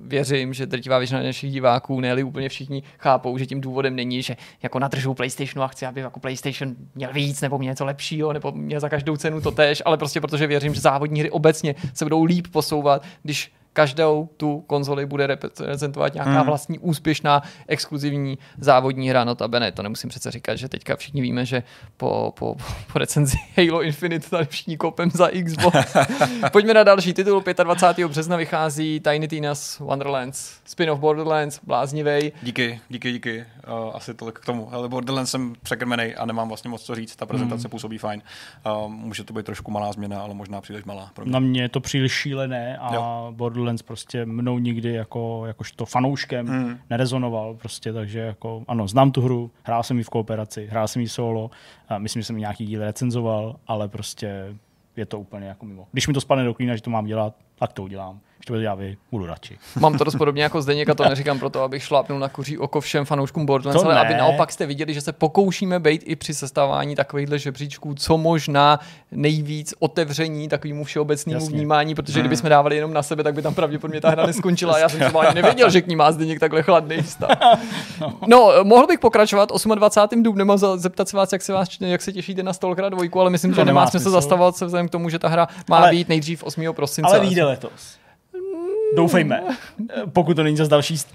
věřím, 0.02 0.54
že 0.54 0.66
drtivá 0.66 0.98
většina 0.98 1.24
našich 1.24 1.52
diváků, 1.52 2.00
ne 2.00 2.24
úplně 2.24 2.50
všichni, 2.50 2.84
chápou, 2.98 3.38
že 3.38 3.46
tím 3.46 3.62
důvodem 3.62 3.96
není, 3.96 4.22
že 4.22 4.38
jako 4.64 4.80
nadržu 4.80 5.14
PlayStationu 5.14 5.64
a 5.64 5.68
chci, 5.68 5.86
aby 5.86 6.02
jako 6.02 6.20
PlayStation 6.20 6.76
měl 6.96 7.14
víc 7.14 7.42
nebo 7.42 7.58
měl 7.58 7.72
něco 7.72 7.86
lepšího, 7.86 8.34
nebo 8.34 8.52
měl 8.52 8.80
za 8.80 8.90
každou 8.90 9.18
cenu 9.18 9.42
to 9.42 9.52
tež, 9.52 9.82
ale 9.86 9.98
prostě 9.98 10.22
protože 10.22 10.48
věřím, 10.48 10.74
že 10.74 10.82
závodní 10.82 11.20
hry 11.20 11.32
obecně 11.32 11.76
se 11.94 12.06
budou 12.06 12.24
líp 12.24 12.48
posouvat, 12.52 13.04
když 13.24 13.52
každou 13.74 14.30
tu 14.38 14.62
konzoli 14.68 15.06
bude 15.06 15.28
reprezentovat 15.28 16.14
nějaká 16.14 16.32
Mhm. 16.32 16.46
vlastní 16.46 16.80
úspěšná 16.80 17.42
exkluzivní 17.68 18.38
závodní 18.58 19.10
hra. 19.10 19.24
Notabene, 19.24 19.72
to 19.72 19.84
nemusím 19.84 20.10
přece 20.10 20.32
říkat, 20.32 20.56
že 20.56 20.70
teďka 20.70 20.96
všichni 20.96 21.22
víme, 21.22 21.46
že 21.46 21.64
po, 21.98 22.34
po, 22.40 22.56
po 22.94 23.00
recenzi 23.00 23.38
Halo 23.58 23.82
Infinite 23.84 24.30
tady 24.30 24.46
všichni 24.46 24.78
kopem 24.78 25.10
za 25.12 25.30
Xbox. 25.46 25.96
Pojďme 26.52 26.74
na 26.74 26.84
další 26.84 27.14
titul. 27.14 27.44
25. 27.64 28.08
března 28.08 28.38
vychází 28.38 29.00
Tiny 29.00 29.28
Tina's 29.28 29.80
Wonderlands. 29.80 30.52
Spin-off 30.66 31.00
Borderlands, 31.00 31.60
bláznivej. 31.64 32.32
díky, 32.44 32.80
díky, 32.90 33.12
díky. 33.12 33.46
Uh, 33.68 33.96
asi 33.96 34.14
tolik 34.14 34.40
k 34.40 34.46
tomu. 34.46 34.74
Ale 34.74 34.90
Borderlands 34.90 35.32
jsem 35.32 35.54
překrmený 35.64 36.16
a 36.16 36.26
nemám 36.26 36.48
vlastně 36.48 36.70
moc 36.70 36.82
co 36.84 36.96
říct. 36.96 37.16
Ta 37.16 37.26
prezentace 37.26 37.62
Mhm. 37.68 37.70
působí 37.72 37.98
fajn. 37.98 38.22
Uh, 38.86 38.92
může 38.92 39.24
to 39.24 39.34
být 39.34 39.46
trošku 39.46 39.72
malá 39.72 39.92
změna, 39.92 40.22
ale 40.22 40.34
možná 40.34 40.62
příliš 40.62 40.84
malá. 40.86 41.12
Pro 41.14 41.26
mě. 41.26 41.32
Na 41.34 41.40
mě 41.40 41.62
je 41.62 41.70
to 41.70 41.80
příliš 41.80 42.12
šílené 42.12 42.78
a 42.78 42.94
Jo. 42.96 43.28
Borderlands 43.36 43.82
prostě 43.82 44.26
mnou 44.26 44.60
nikdy 44.60 44.94
jako, 44.94 45.44
jakožto 45.46 45.86
fanouškem 45.86 46.48
Hmm. 46.48 46.78
nerezonoval 46.90 47.54
prostě, 47.56 47.94
takže 47.94 48.20
jako 48.20 48.64
ano, 48.68 48.88
znám 48.88 49.12
tu 49.12 49.22
hru, 49.22 49.52
hrál 49.64 49.84
jsem 49.84 49.98
ji 49.98 50.04
v 50.04 50.10
kooperaci, 50.10 50.68
hrál 50.72 50.88
jsem 50.88 51.02
ji 51.02 51.10
solo, 51.10 51.52
a 51.90 51.98
myslím, 51.98 52.22
že 52.22 52.26
jsem 52.26 52.36
ji 52.36 52.40
nějaký 52.42 52.66
díl 52.66 52.82
recenzoval, 52.84 53.56
ale 53.68 53.88
prostě 53.88 54.56
je 54.96 55.06
to 55.06 55.20
úplně 55.20 55.48
jako 55.48 55.66
mimo. 55.66 55.88
Když 55.92 56.08
mi 56.08 56.14
to 56.14 56.22
spadne 56.22 56.44
do 56.46 56.54
klína, 56.54 56.76
že 56.76 56.82
to 56.82 56.90
mám 56.90 57.06
dělat, 57.06 57.36
tak 57.56 57.74
to 57.74 57.84
udělám. 57.84 58.20
Když 58.40 58.46
to 58.46 58.54
bude 58.54 58.62
dělat 58.62 58.76
vy, 58.76 58.98
budu 59.12 59.26
radši. 59.26 59.58
Mám 59.80 59.98
to 59.98 60.04
dost 60.04 60.16
podobně 60.16 60.44
jako 60.44 60.62
Zdeněk 60.62 60.90
a 60.90 60.96
to 60.96 61.04
neříkám 61.10 61.40
proto, 61.40 61.62
abych 61.64 61.84
šlápnul 61.84 62.20
na 62.20 62.30
kuří 62.30 62.58
oko 62.58 62.82
všem 62.82 63.06
fanouškům 63.06 63.46
Borderlands, 63.46 63.84
ale 63.86 64.00
aby 64.00 64.14
naopak 64.14 64.52
jste 64.52 64.66
viděli, 64.66 64.94
že 64.94 65.02
se 65.02 65.12
pokoušíme 65.12 65.80
být 65.80 66.02
i 66.06 66.16
při 66.16 66.34
sestavování 66.34 66.96
takovýchhle 66.96 67.40
žebříčků, 67.40 67.94
co 67.96 68.18
možná 68.18 68.80
nejvíc 69.12 69.74
otevření 69.80 70.48
takovému 70.50 70.84
všeobecnému 70.84 71.36
Jasně. 71.40 71.56
vnímání, 71.56 71.96
protože 71.96 72.20
kdybychom 72.20 72.50
dávali 72.50 72.76
jenom 72.76 72.94
na 72.94 73.04
sebe, 73.04 73.24
tak 73.24 73.34
by 73.34 73.42
tam 73.42 73.54
pravděpodobně 73.54 74.02
ta 74.02 74.10
hra 74.10 74.26
neskončila. 74.26 74.80
Já 74.80 74.90
jsem 74.90 75.00
třeba 75.00 75.22
ani 75.22 75.36
nevěděl, 75.36 75.70
že 75.70 75.82
k 75.82 75.88
ní 75.88 75.96
má 75.96 76.12
Zdeněk 76.12 76.40
takhle 76.40 76.64
chladný 76.64 77.02
vztah. 77.02 77.30
No, 78.28 78.52
mohl 78.64 78.88
bych 78.88 79.00
pokračovat 79.00 79.50
28. 79.76 80.24
dubnem 80.24 80.52
a 80.52 80.58
zeptat 80.58 81.10
se 81.10 81.18
vás, 81.18 81.34
jak 81.34 81.42
se, 81.42 81.54
vás, 81.54 81.70
jak 81.80 82.02
se 82.02 82.12
těšíte 82.14 82.44
na 82.44 82.54
Stalkera 82.54 82.90
2, 82.90 83.04
ale 83.22 83.30
myslím, 83.30 83.54
že 83.54 83.66
nemá 83.66 83.88
smysl. 83.88 84.10
zastavovat 84.10 84.56
se 84.56 84.66
vzhledem 84.66 84.88
k 84.88 84.92
tomu, 84.92 85.10
že 85.10 85.20
ta 85.20 85.28
hra 85.28 85.48
má 85.70 85.78
Ale- 85.78 85.92
být 85.92 86.10
nejdřív 86.10 86.44
8. 86.44 86.74
prosince. 86.74 87.10
Ale 87.12 87.20
vyjde 87.20 87.44
letos. 87.44 87.99
Doufejme. 88.96 89.44
Pokud 90.14 90.34
to 90.34 90.44
není 90.44 90.58
zase 90.58 90.70
další 90.70 90.96
st- 90.96 91.06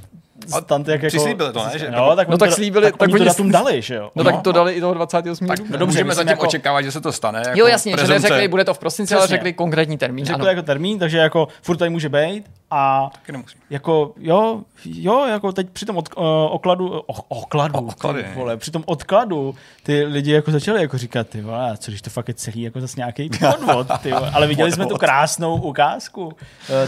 stant, 0.58 0.88
jak 0.88 1.02
jako... 1.02 1.16
přislíbili 1.16 1.52
to, 1.52 1.64
ne? 1.64 1.78
Že- 1.78 1.90
no, 1.90 2.16
tak 2.16 2.28
No 2.28 2.38
tak 2.38 2.48
to, 2.50 2.54
slíbili- 2.56 2.82
tak, 2.82 2.96
tak 2.96 3.08
oni 3.08 3.18
to 3.18 3.24
datum 3.24 3.50
dali, 3.50 3.82
že 3.82 3.94
jo? 3.94 4.10
No, 4.14 4.24
tak 4.24 4.42
to 4.42 4.52
dali 4.52 4.72
i 4.72 4.80
toho 4.80 4.94
28. 4.94 5.46
Tak 5.46 5.58
dubna. 5.58 5.76
dobře, 5.78 5.94
můžeme 5.94 6.14
zatím 6.14 6.28
jako- 6.30 6.46
očekávat, 6.46 6.82
že 6.82 6.92
se 6.92 7.00
to 7.00 7.12
stane. 7.12 7.38
Jako 7.46 7.58
Jo, 7.58 7.66
jasně, 7.66 7.92
že 7.92 7.96
prezumce. 7.96 8.22
neřekli, 8.22 8.48
bude 8.48 8.64
to 8.64 8.74
v 8.74 8.78
prosinci, 8.78 9.14
ale 9.14 9.26
řekli 9.26 9.52
konkrétní 9.52 9.98
termín. 9.98 10.24
Řekl 10.24 10.34
Ano. 10.34 10.44
to 10.44 10.48
jako 10.48 10.62
termín, 10.62 10.98
takže 10.98 11.18
jako 11.18 11.48
furt 11.62 11.76
tady 11.76 11.90
může 11.90 12.08
být 12.08 12.44
a 12.76 13.10
Taky 13.26 13.38
jako 13.70 14.12
jo, 14.16 14.60
jo, 14.84 15.26
jako 15.26 15.52
teď 15.52 15.70
při 15.70 15.86
tom 15.86 15.96
od, 15.96 16.08
uh, 16.16 16.24
okladu, 16.50 16.88
uh, 16.90 16.98
okladu, 17.28 17.78
O- 17.78 17.82
oklady. 17.86 18.22
ty 18.22 18.28
vole, 18.38 18.56
při 18.56 18.70
tom 18.70 18.82
odkladu 18.86 19.54
ty 19.82 20.04
lidi 20.04 20.32
jako 20.32 20.50
začali 20.50 20.80
jako 20.80 20.98
říkat, 20.98 21.28
ty 21.28 21.40
vole, 21.40 21.76
co 21.76 21.90
když 21.90 22.02
to 22.02 22.10
fakt 22.10 22.28
je 22.28 22.34
celý 22.34 22.62
jako 22.62 22.80
zase 22.80 22.94
nějaký 23.00 23.30
podvod, 23.50 23.86
ty 24.02 24.12
vole. 24.12 24.30
ale 24.30 24.46
viděli 24.46 24.72
jsme 24.72 24.86
tu 24.86 24.96
krásnou 24.96 25.60
ukázku, 25.60 26.24
uh, 26.26 26.32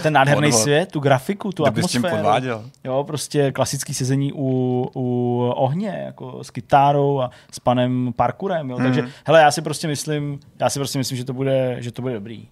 ten 0.02 0.12
nádherný 0.12 0.48
Podvod. 0.48 0.62
svět, 0.62 0.92
tu 0.92 1.00
grafiku, 1.00 1.52
tu 1.52 1.62
Kdo 1.62 1.72
by 1.72 1.82
s 1.82 1.86
tím 1.86 1.98
atmosféru. 2.00 2.16
podváděl? 2.22 2.64
Jo, 2.84 3.04
prostě 3.04 3.52
klasický 3.52 3.94
sezení 3.94 4.32
u, 4.32 4.90
u 4.96 5.38
ohně, 5.56 6.02
jako 6.06 6.44
s 6.44 6.50
kytárou 6.50 7.20
a 7.20 7.30
s 7.52 7.58
panem 7.58 8.12
Parkurem, 8.16 8.70
jo. 8.70 8.76
Takže, 8.76 9.04
hele, 9.26 9.40
já 9.40 9.50
si 9.50 9.62
prostě 9.62 9.88
myslím, 9.88 10.40
já 10.60 10.70
si 10.70 10.78
prostě 10.78 10.98
myslím, 10.98 11.18
že 11.18 11.24
to 11.24 11.32
bude, 11.32 11.76
že 11.78 11.92
to 11.92 12.02
bude 12.02 12.14
dobrý. 12.14 12.48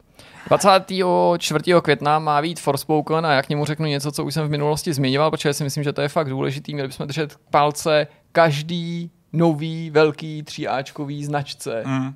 24. 0.49 1.61
května 1.83 2.19
má 2.19 2.43
být 2.43 2.61
Forspoken 2.61 3.27
a 3.27 3.33
já 3.33 3.43
k 3.43 3.49
němu 3.49 3.65
řeknu 3.65 3.87
něco, 3.87 4.13
co 4.13 4.25
už 4.25 4.35
jsem 4.35 4.47
v 4.47 4.51
minulosti 4.51 4.93
zmiňoval, 4.93 5.31
protože 5.31 5.55
si 5.55 5.65
myslím, 5.65 5.85
že 5.85 5.93
to 5.93 6.01
je 6.01 6.09
fakt 6.09 6.31
důležitý. 6.31 6.75
Měli 6.75 6.89
bychom 6.89 7.07
držet 7.07 7.37
palce 7.51 8.07
každý 8.33 9.11
nový 9.33 9.91
velký 9.91 10.43
tříáčkový 10.43 11.25
značce. 11.25 11.83
Mm. 11.87 12.15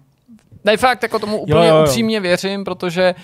Ne, 0.64 0.76
fakt 0.76 1.02
jako 1.02 1.18
tomu 1.18 1.40
úplně 1.40 1.68
jo, 1.68 1.76
jo. 1.76 1.82
upřímně 1.82 2.20
věřím, 2.20 2.64
protože 2.64 3.14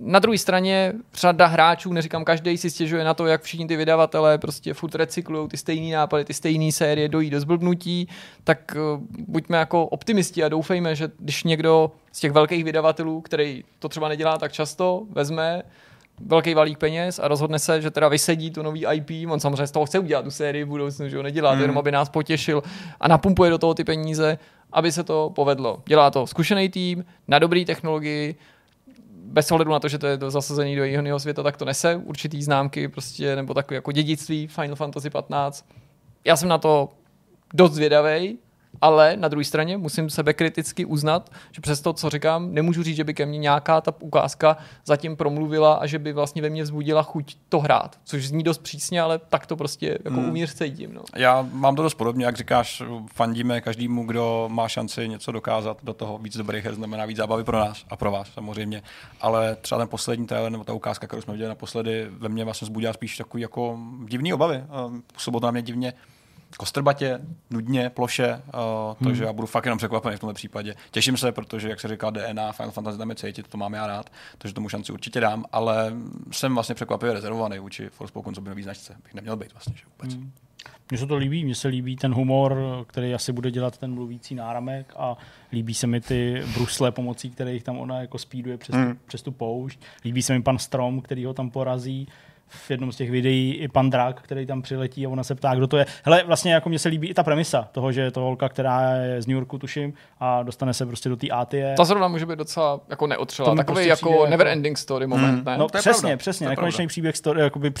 na 0.00 0.18
druhé 0.18 0.38
straně 0.38 0.92
řada 1.14 1.46
hráčů, 1.46 1.92
neříkám 1.92 2.24
každý, 2.24 2.58
si 2.58 2.70
stěžuje 2.70 3.04
na 3.04 3.14
to, 3.14 3.26
jak 3.26 3.42
všichni 3.42 3.66
ty 3.66 3.76
vydavatelé 3.76 4.38
prostě 4.38 4.74
furt 4.74 4.94
recyklují 4.94 5.48
ty 5.48 5.56
stejné 5.56 5.96
nápady, 5.96 6.24
ty 6.24 6.34
stejné 6.34 6.72
série, 6.72 7.08
dojí 7.08 7.30
do 7.30 7.40
zblbnutí, 7.40 8.08
tak 8.44 8.76
uh, 8.76 9.00
buďme 9.28 9.58
jako 9.58 9.86
optimisti 9.86 10.44
a 10.44 10.48
doufejme, 10.48 10.94
že 10.94 11.10
když 11.18 11.44
někdo 11.44 11.92
z 12.12 12.20
těch 12.20 12.32
velkých 12.32 12.64
vydavatelů, 12.64 13.20
který 13.20 13.64
to 13.78 13.88
třeba 13.88 14.08
nedělá 14.08 14.38
tak 14.38 14.52
často, 14.52 15.02
vezme 15.10 15.62
velký 16.20 16.54
balík 16.54 16.78
peněz 16.78 17.18
a 17.18 17.28
rozhodne 17.28 17.58
se, 17.58 17.80
že 17.80 17.90
teda 17.90 18.08
vysedí 18.08 18.50
to 18.50 18.62
nový 18.62 18.86
IP, 18.92 19.30
on 19.30 19.40
samozřejmě 19.40 19.66
z 19.66 19.70
toho 19.70 19.86
chce 19.86 19.98
udělat 19.98 20.22
tu 20.22 20.30
sérii 20.30 20.64
v 20.64 20.68
budoucnu, 20.68 21.08
že 21.08 21.16
ho 21.16 21.22
nedělá 21.22 21.50
Hmm. 21.50 21.60
jenom, 21.60 21.78
aby 21.78 21.92
nás 21.92 22.08
potěšil 22.08 22.62
a 23.00 23.08
napumpuje 23.08 23.50
do 23.50 23.58
toho 23.58 23.74
ty 23.74 23.84
peníze, 23.84 24.38
aby 24.72 24.92
se 24.92 25.04
to 25.04 25.30
povedlo. 25.34 25.82
Dělá 25.86 26.10
to 26.10 26.26
zkušený 26.26 26.68
tým, 26.68 27.04
na 27.28 27.38
dobrý 27.38 27.64
technologii, 27.64 28.34
bez 29.24 29.52
ohledu 29.52 29.70
na 29.70 29.80
to, 29.80 29.88
že 29.88 29.98
to 29.98 30.06
je 30.06 30.18
to 30.18 30.30
zasazený 30.30 30.76
do 30.76 30.84
jiného 30.84 31.20
světa, 31.20 31.42
tak 31.42 31.56
to 31.56 31.64
nese 31.64 31.96
určitý 31.96 32.42
známky 32.42 32.88
prostě, 32.88 33.36
nebo 33.36 33.54
takové 33.54 33.74
jako 33.74 33.92
dědictví 33.92 34.46
Final 34.46 34.76
Fantasy 34.76 35.10
15. 35.10 35.66
Já 36.24 36.36
jsem 36.36 36.48
na 36.48 36.58
to 36.58 36.88
dost 37.54 37.72
zvědavej, 37.72 38.38
ale 38.84 39.16
na 39.16 39.28
druhé 39.28 39.44
straně 39.44 39.76
musím 39.76 40.10
sebe 40.10 40.32
kriticky 40.32 40.84
uznat, 40.84 41.30
že 41.52 41.60
přes 41.60 41.80
to, 41.80 41.92
co 41.92 42.10
říkám, 42.10 42.54
nemůžu 42.54 42.82
říct, 42.82 42.96
že 42.96 43.04
by 43.04 43.14
ke 43.14 43.26
mně 43.26 43.38
nějaká 43.38 43.80
ta 43.80 43.94
ukázka 44.00 44.56
zatím 44.84 45.16
promluvila 45.16 45.74
a 45.74 45.86
že 45.86 45.98
by 45.98 46.12
vlastně 46.12 46.42
ve 46.42 46.50
mně 46.50 46.62
vzbudila 46.62 47.02
chuť 47.02 47.36
to 47.48 47.60
hrát. 47.60 47.98
Což 48.04 48.28
zní 48.28 48.42
dost 48.42 48.58
přísně, 48.58 49.00
ale 49.00 49.18
tak 49.18 49.46
to 49.46 49.56
prostě 49.56 49.98
jako 50.04 50.16
Hmm. 50.16 50.28
uvnitř 50.28 50.54
cítím. 50.54 50.94
No. 50.94 51.02
Já 51.16 51.48
mám 51.52 51.76
to 51.76 51.82
dost 51.82 51.94
podobně, 51.94 52.24
jak 52.24 52.36
říkáš, 52.36 52.82
fandíme 53.14 53.60
každému, 53.60 54.04
kdo 54.06 54.48
má 54.52 54.68
šanci 54.68 55.08
něco 55.08 55.32
dokázat 55.32 55.78
do 55.82 55.94
toho 55.94 56.18
víc 56.18 56.36
dobrých 56.36 56.64
her, 56.64 56.74
znamená 56.74 57.06
víc 57.06 57.16
zábavy 57.16 57.44
pro 57.44 57.58
nás 57.58 57.84
a 57.90 57.96
pro 57.96 58.10
vás 58.10 58.28
samozřejmě. 58.34 58.82
Ale 59.20 59.56
třeba 59.56 59.78
ten 59.78 59.88
poslední 59.88 60.26
trailer 60.26 60.52
nebo 60.52 60.64
ta 60.64 60.72
ukázka, 60.72 61.06
kterou 61.06 61.22
jsme 61.22 61.32
viděli 61.32 61.48
naposledy, 61.48 62.06
ve 62.10 62.28
mně 62.28 62.44
vlastně 62.44 62.64
vzbudila 62.64 62.92
spíš 62.92 63.16
takový 63.16 63.40
jako 63.42 63.78
divný 64.04 64.32
obavy. 64.32 64.64
Působilo 65.12 65.40
to 65.40 65.46
na 65.46 65.50
mě 65.50 65.62
divně 65.62 65.92
kostrbatě, 66.56 67.20
nudně, 67.50 67.90
ploše, 67.90 68.42
uh, 68.54 69.04
takže 69.04 69.24
já 69.24 69.32
budu 69.32 69.46
fakt 69.46 69.64
jenom 69.64 69.78
překvapený 69.78 70.16
v 70.16 70.20
tomhle 70.20 70.34
případě. 70.34 70.74
Těším 70.90 71.16
se, 71.16 71.32
protože, 71.32 71.68
jak 71.68 71.80
se 71.80 71.88
říká, 71.88 72.10
DNA, 72.10 72.52
Final 72.52 72.72
Fantasy 72.72 72.98
tam 72.98 73.10
je 73.10 73.16
cítit, 73.16 73.48
to 73.48 73.58
mám 73.58 73.74
já 73.74 73.86
rád, 73.86 74.10
takže 74.38 74.54
tomu 74.54 74.68
šanci 74.68 74.92
určitě 74.92 75.20
dám, 75.20 75.44
ale 75.52 75.92
jsem 76.30 76.54
vlastně 76.54 76.74
překvapivě 76.74 77.14
rezervovaný 77.14 77.58
vůči 77.58 77.88
Forspoken, 77.88 78.34
co 78.34 78.40
by 78.40 78.48
nový 78.50 78.62
značce. 78.62 78.96
Bych 79.02 79.14
neměl 79.14 79.36
být 79.36 79.52
vlastně, 79.52 79.74
že 79.76 79.84
vůbec. 79.98 80.14
Hmm. 80.14 80.32
Mně 80.90 80.98
se 80.98 81.06
to 81.06 81.16
líbí, 81.16 81.44
mně 81.44 81.54
se 81.54 81.68
líbí 81.68 81.96
ten 81.96 82.14
humor, 82.14 82.58
který 82.86 83.14
asi 83.14 83.32
bude 83.32 83.50
dělat 83.50 83.78
ten 83.78 83.94
mluvící 83.94 84.34
náramek 84.34 84.92
a 84.96 85.16
líbí 85.52 85.74
se 85.74 85.86
mi 85.86 86.00
ty 86.00 86.42
brusle 86.54 86.92
pomocí 86.92 87.30
kterých 87.30 87.62
tam 87.62 87.78
ona 87.78 88.00
jako 88.00 88.18
speeduje 88.18 88.58
přes, 88.58 88.74
Hmm. 88.74 88.92
tu, 88.92 88.98
přes 89.06 89.22
tu 89.22 89.32
poušť. 89.32 89.80
Líbí 90.04 90.22
se 90.22 90.32
mi 90.32 90.42
pan 90.42 90.58
Strom, 90.58 91.00
který 91.00 91.24
ho 91.24 91.34
tam 91.34 91.50
porazí 91.50 92.08
v 92.48 92.70
jednom 92.70 92.92
z 92.92 92.96
těch 92.96 93.10
videí 93.10 93.52
i 93.54 93.68
pan 93.68 93.90
Drak, 93.90 94.22
který 94.22 94.46
tam 94.46 94.62
přiletí 94.62 95.06
a 95.06 95.08
ona 95.08 95.24
se 95.24 95.34
ptá, 95.34 95.54
kdo 95.54 95.66
to 95.66 95.76
je. 95.76 95.86
Hele, 96.04 96.22
vlastně 96.26 96.54
jako 96.54 96.68
mně 96.68 96.78
se 96.78 96.88
líbí 96.88 97.08
i 97.08 97.14
ta 97.14 97.22
premisa 97.22 97.68
toho, 97.72 97.92
že 97.92 98.00
je 98.00 98.10
to 98.10 98.20
holka, 98.20 98.48
která 98.48 98.90
je 98.96 99.22
z 99.22 99.26
New 99.26 99.34
Yorku, 99.34 99.58
tuším, 99.58 99.92
a 100.20 100.42
dostane 100.42 100.74
se 100.74 100.86
prostě 100.86 101.08
do 101.08 101.16
té 101.16 101.28
ATE. 101.28 101.74
Ta 101.76 101.84
zrovna 101.84 102.08
může 102.08 102.26
být 102.26 102.36
docela 102.38 102.80
jako 102.88 103.06
mi 103.06 103.14
Takový 103.56 103.74
prostě 103.74 103.88
jako 103.88 104.10
přijde 104.10 104.30
never 104.30 104.46
jako- 104.46 104.56
ending 104.56 104.78
story 104.78 105.06
moment, 105.06 105.38
Mm. 105.38 105.44
ne? 105.44 105.58
No 105.58 105.68
to 105.68 105.78
je 105.78 105.80
přesně, 105.80 106.00
pravda. 106.00 106.16
přesně, 106.16 106.44
To 106.46 106.50
nekonečný 106.50 106.76
pravda. 106.76 106.88
příběh, 106.88 107.16
story, 107.16 107.40
jakoby 107.40 107.72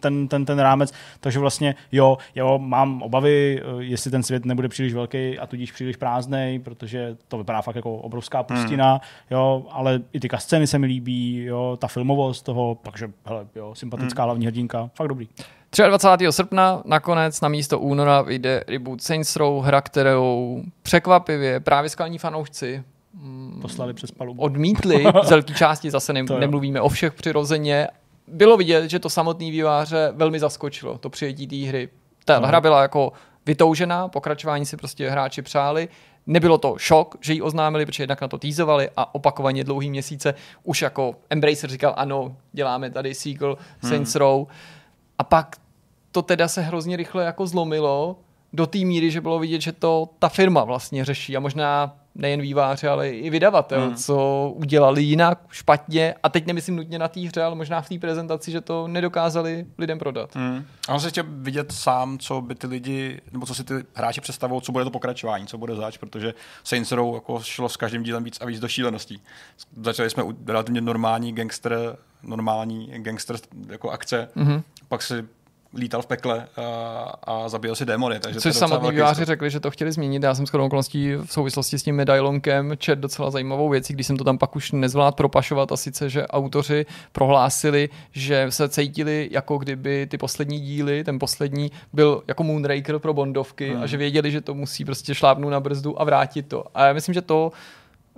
ten, 0.00 0.28
ten, 0.28 0.44
ten 0.44 0.58
rámec, 0.58 0.92
takže 1.20 1.38
vlastně 1.38 1.74
jo, 1.92 2.18
jo, 2.34 2.58
mám 2.58 3.02
obavy, 3.02 3.62
eh, 3.62 3.82
jestli 3.82 4.10
ten 4.10 4.22
svět 4.22 4.44
nebude 4.44 4.68
příliš 4.68 4.94
velký 4.94 5.38
a 5.38 5.46
tudíž 5.46 5.72
příliš 5.72 5.96
prázdnej, 5.96 6.58
protože 6.58 7.16
to 7.28 7.38
vypadá 7.38 7.62
fakt 7.62 7.76
jako 7.76 7.96
obrovská 7.96 8.42
pustina, 8.42 8.90
Hmm. 8.90 9.00
jo, 9.30 9.66
ale 9.70 10.00
i 10.12 10.20
ty 10.20 10.28
scény 10.38 10.66
se 10.66 10.78
mi 10.78 10.86
líbí, 10.86 11.44
jo, 11.44 11.76
ta 11.80 11.88
filmovost 11.88 12.44
toho, 12.44 12.78
takže 12.82 13.10
hele, 13.26 13.46
jo, 13.56 13.74
sympatická 13.74 14.07
Hmm. 14.16 14.24
hlavní 14.24 14.46
hrdinka, 14.46 14.90
fakt 14.94 15.08
dobrý. 15.08 15.28
23. 15.88 16.26
srpna 16.32 16.82
nakonec 16.84 17.40
na 17.40 17.48
místo 17.48 17.78
února 17.78 18.22
vyjde 18.22 18.64
reboot 18.68 19.02
Saints 19.02 19.36
Row, 19.36 19.62
hra, 19.62 19.80
kterou 19.80 20.62
překvapivě 20.82 21.60
právě 21.60 21.90
skalní 21.90 22.18
fanoušci 22.18 22.82
mm, 23.14 23.58
Poslali 23.62 23.94
přes 23.94 24.10
palubu. 24.10 24.42
odmítli 24.42 25.04
z 25.22 25.30
velké 25.30 25.54
části, 25.54 25.90
zase 25.90 26.12
ne, 26.12 26.22
nemluvíme 26.38 26.80
o 26.80 26.88
všech 26.88 27.12
přirozeně. 27.14 27.88
Bylo 28.28 28.56
vidět, 28.56 28.90
že 28.90 28.98
to 28.98 29.10
samotný 29.10 29.50
výváře 29.50 30.12
velmi 30.14 30.38
zaskočilo, 30.40 30.98
to 30.98 31.10
přijetí 31.10 31.46
té 31.46 31.68
hry. 31.68 31.88
Ta 32.24 32.40
No. 32.40 32.46
hra 32.46 32.60
byla 32.60 32.82
jako 32.82 33.12
vytoužená, 33.46 34.08
pokračování 34.08 34.66
si 34.66 34.76
prostě 34.76 35.10
hráči 35.10 35.42
přáli. 35.42 35.88
Nebylo 36.28 36.58
to 36.58 36.74
šok, 36.78 37.16
že 37.20 37.32
ji 37.32 37.42
oznámili, 37.42 37.86
protože 37.86 38.02
jednak 38.02 38.20
na 38.20 38.28
to 38.28 38.38
týzovali 38.38 38.90
a 38.96 39.14
opakovaně 39.14 39.64
dlouhý 39.64 39.90
měsíce 39.90 40.34
už 40.64 40.82
jako 40.82 41.14
Embracer 41.30 41.70
říkal, 41.70 41.94
ano, 41.96 42.36
děláme 42.52 42.90
tady 42.90 43.14
sequel 43.14 43.58
Saints 43.82 44.14
Row. 44.14 44.46
A 45.18 45.24
pak 45.24 45.56
to 46.12 46.22
teda 46.22 46.48
se 46.48 46.62
hrozně 46.62 46.96
rychle 46.96 47.24
jako 47.24 47.46
zlomilo 47.46 48.16
do 48.52 48.66
té 48.66 48.78
míry, 48.78 49.10
že 49.10 49.20
bylo 49.20 49.38
vidět, 49.38 49.60
že 49.60 49.72
to 49.72 50.08
ta 50.18 50.28
firma 50.28 50.64
vlastně 50.64 51.04
řeší 51.04 51.36
a 51.36 51.40
možná 51.40 51.96
nejen 52.18 52.40
výváři, 52.40 52.86
ale 52.88 53.10
i 53.10 53.30
vydavatel, 53.30 53.80
Hmm. 53.86 53.94
co 53.96 54.48
udělali 54.56 55.02
jinak, 55.02 55.38
špatně 55.50 56.14
a 56.22 56.28
teď 56.28 56.46
nemyslím 56.46 56.76
nutně 56.76 56.98
na 56.98 57.08
té 57.08 57.20
hře, 57.20 57.42
ale 57.42 57.54
možná 57.54 57.80
v 57.80 57.88
té 57.88 57.98
prezentaci, 57.98 58.50
že 58.50 58.60
to 58.60 58.88
nedokázali 58.88 59.66
lidem 59.78 59.98
prodat. 59.98 60.36
Hmm. 60.36 60.64
A 60.88 60.94
on 60.94 61.00
se 61.00 61.08
chtěl 61.10 61.24
vidět 61.28 61.72
sám, 61.72 62.18
co 62.18 62.40
by 62.40 62.54
ty 62.54 62.66
lidi, 62.66 63.20
nebo 63.32 63.46
co 63.46 63.54
si 63.54 63.64
ty 63.64 63.74
hráči 63.94 64.20
představují, 64.20 64.62
co 64.62 64.72
bude 64.72 64.84
to 64.84 64.90
pokračování, 64.90 65.46
co 65.46 65.58
bude 65.58 65.74
zač, 65.74 65.96
protože 65.96 66.34
Saints 66.64 66.92
Row 66.92 67.14
jako 67.14 67.40
šlo 67.42 67.68
s 67.68 67.76
každým 67.76 68.02
dílem 68.02 68.24
víc 68.24 68.38
a 68.40 68.44
víc 68.46 68.60
do 68.60 68.68
šíleností. 68.68 69.22
Začali 69.82 70.10
jsme 70.10 70.22
u 70.22 70.34
relativně 70.46 70.80
normální 70.80 71.32
gangster, 71.32 71.96
normální 72.22 72.90
gangster 72.96 73.36
jako 73.68 73.90
akce, 73.90 74.28
Mhm. 74.34 74.62
pak 74.88 75.02
si 75.02 75.24
lítal 75.76 76.02
v 76.02 76.06
pekle 76.06 76.46
a, 76.56 76.62
a 77.22 77.48
zabíjel 77.48 77.74
si 77.74 77.86
démony. 77.86 78.20
Takže 78.20 78.40
Což 78.40 78.54
samotní 78.54 78.90
výváři 78.90 79.24
řekli, 79.24 79.50
že 79.50 79.60
to 79.60 79.70
chtěli 79.70 79.92
změnit. 79.92 80.22
Já 80.22 80.34
jsem 80.34 80.46
s 80.46 80.54
okolností 80.54 81.14
v 81.14 81.32
souvislosti 81.32 81.78
s 81.78 81.82
tím 81.82 81.96
medailonkem 81.96 82.72
čet 82.78 82.98
docela 82.98 83.30
zajímavou 83.30 83.68
věcí, 83.68 83.92
když 83.92 84.06
jsem 84.06 84.16
to 84.16 84.24
tam 84.24 84.38
pak 84.38 84.56
už 84.56 84.72
nezvládl 84.72 85.16
propašovat 85.16 85.72
a 85.72 85.76
sice, 85.76 86.10
že 86.10 86.26
autoři 86.26 86.86
prohlásili, 87.12 87.88
že 88.12 88.46
se 88.48 88.68
cítili 88.68 89.28
jako 89.32 89.58
kdyby 89.58 90.06
ty 90.06 90.18
poslední 90.18 90.60
díly, 90.60 91.04
ten 91.04 91.18
poslední 91.18 91.70
byl 91.92 92.22
jako 92.28 92.44
Moonraker 92.44 92.98
pro 92.98 93.14
Bondovky 93.14 93.70
hmm. 93.70 93.82
a 93.82 93.86
že 93.86 93.96
věděli, 93.96 94.30
že 94.30 94.40
to 94.40 94.54
musí 94.54 94.84
prostě 94.84 95.14
šlápnout 95.14 95.50
na 95.50 95.60
brzdu 95.60 96.00
a 96.00 96.04
vrátit 96.04 96.48
to. 96.48 96.64
A 96.74 96.86
já 96.86 96.92
myslím, 96.92 97.14
že 97.14 97.22
to 97.22 97.52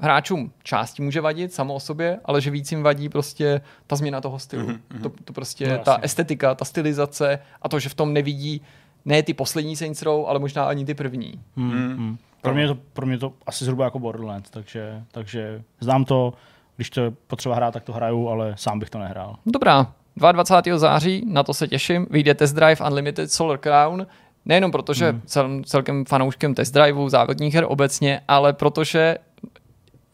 hráčům 0.01 0.53
části 0.62 1.03
může 1.03 1.20
vadit 1.20 1.53
samo 1.53 1.74
o 1.74 1.80
sobě, 1.80 2.20
ale 2.24 2.40
že 2.40 2.51
víc 2.51 2.72
jim 2.72 2.82
vadí 2.82 3.09
prostě 3.09 3.61
ta 3.86 3.96
změna 3.96 4.20
toho 4.20 4.38
stylu. 4.38 4.68
Mm-hmm. 4.68 5.03
To, 5.03 5.12
to 5.24 5.32
prostě 5.32 5.68
no, 5.68 5.78
ta 5.78 5.98
estetika, 6.03 6.55
ta 6.55 6.64
stylizace 6.64 7.38
a 7.62 7.68
to, 7.68 7.78
že 7.78 7.88
v 7.88 7.94
tom 7.94 8.12
nevidí 8.12 8.62
ne 9.05 9.22
ty 9.22 9.34
poslední 9.34 9.76
Saints 9.76 10.03
Row, 10.03 10.24
ale 10.26 10.38
možná 10.38 10.64
ani 10.64 10.84
ty 10.84 10.94
první. 10.94 11.40
Mm. 11.57 11.72
Mm. 11.72 12.18
Pro, 12.40 12.55
mě 12.55 12.66
to, 12.66 12.74
pro 12.92 13.07
mě 13.07 13.18
to 13.18 13.32
asi 13.46 13.64
zhruba 13.64 13.84
jako 13.84 13.98
Borderlands, 13.98 14.51
takže, 14.51 15.03
takže 15.11 15.62
znám 15.80 16.05
to, 16.05 16.32
když 16.76 16.90
to 16.90 17.01
je 17.01 17.12
potřeba 17.26 17.55
hrát, 17.55 17.70
tak 17.70 17.82
to 17.84 17.92
hraju, 17.92 18.28
ale 18.28 18.55
sám 18.57 18.78
bych 18.78 18.90
to 18.90 18.98
nehrál. 18.98 19.36
Dobrá, 19.46 19.92
22. 20.16 20.78
září, 20.78 21.24
na 21.26 21.42
to 21.42 21.55
se 21.55 21.68
těším, 21.68 22.07
vyjde 22.11 22.34
Test 22.34 22.55
Drive 22.55 22.86
Unlimited 22.86 23.32
Solar 23.32 23.59
Crown, 23.59 24.07
nejenom 24.44 24.70
protože 24.70 25.11
hmm. 25.11 25.22
cel, 25.24 25.62
celkem 25.64 26.05
fanouškem 26.05 26.55
test 26.55 26.70
driveu, 26.70 27.09
závodních 27.09 27.55
her 27.55 27.64
obecně, 27.68 28.20
ale 28.28 28.53
protože 28.53 29.16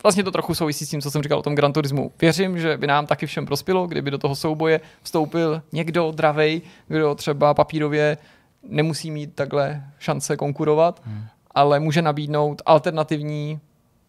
Vlastně 0.07 0.25
to 0.25 0.31
trochu 0.31 0.55
souvisí 0.55 0.87
s 0.87 0.91
tím, 0.91 1.01
co 1.01 1.11
jsem 1.11 1.23
říkal 1.23 1.39
o 1.39 1.43
tom 1.43 1.55
Gran 1.55 1.73
Turismu. 1.73 2.13
Věřím, 2.21 2.59
že 2.59 2.77
by 2.77 2.87
nám 2.87 3.07
taky 3.07 3.27
všem 3.27 3.47
prospělo, 3.47 3.87
kdyby 3.87 4.11
do 4.11 4.19
toho 4.19 4.35
souboje 4.35 4.81
vstoupil 5.03 5.63
někdo 5.73 6.13
dravej, 6.15 6.63
kdo 6.89 7.15
třeba 7.15 7.55
papírově 7.55 8.19
nemusí 8.69 9.11
mít 9.11 9.35
takhle 9.35 9.85
šance 9.99 10.37
konkurovat, 10.37 11.03
hmm. 11.05 11.25
ale 11.51 11.81
může 11.81 12.03
nabídnout 12.03 12.63
alternativní 12.67 13.61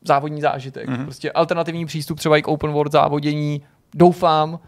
závodní 0.01 0.41
zážitek. 0.41 0.89
Hmm. 0.89 1.03
Prostě 1.03 1.31
alternativní 1.31 1.85
přístup 1.85 2.17
třeba 2.17 2.37
i 2.37 2.41
k 2.41 2.47
open 2.47 2.71
world 2.71 2.91
závodění. 2.91 3.61
Doufám, 3.95 4.59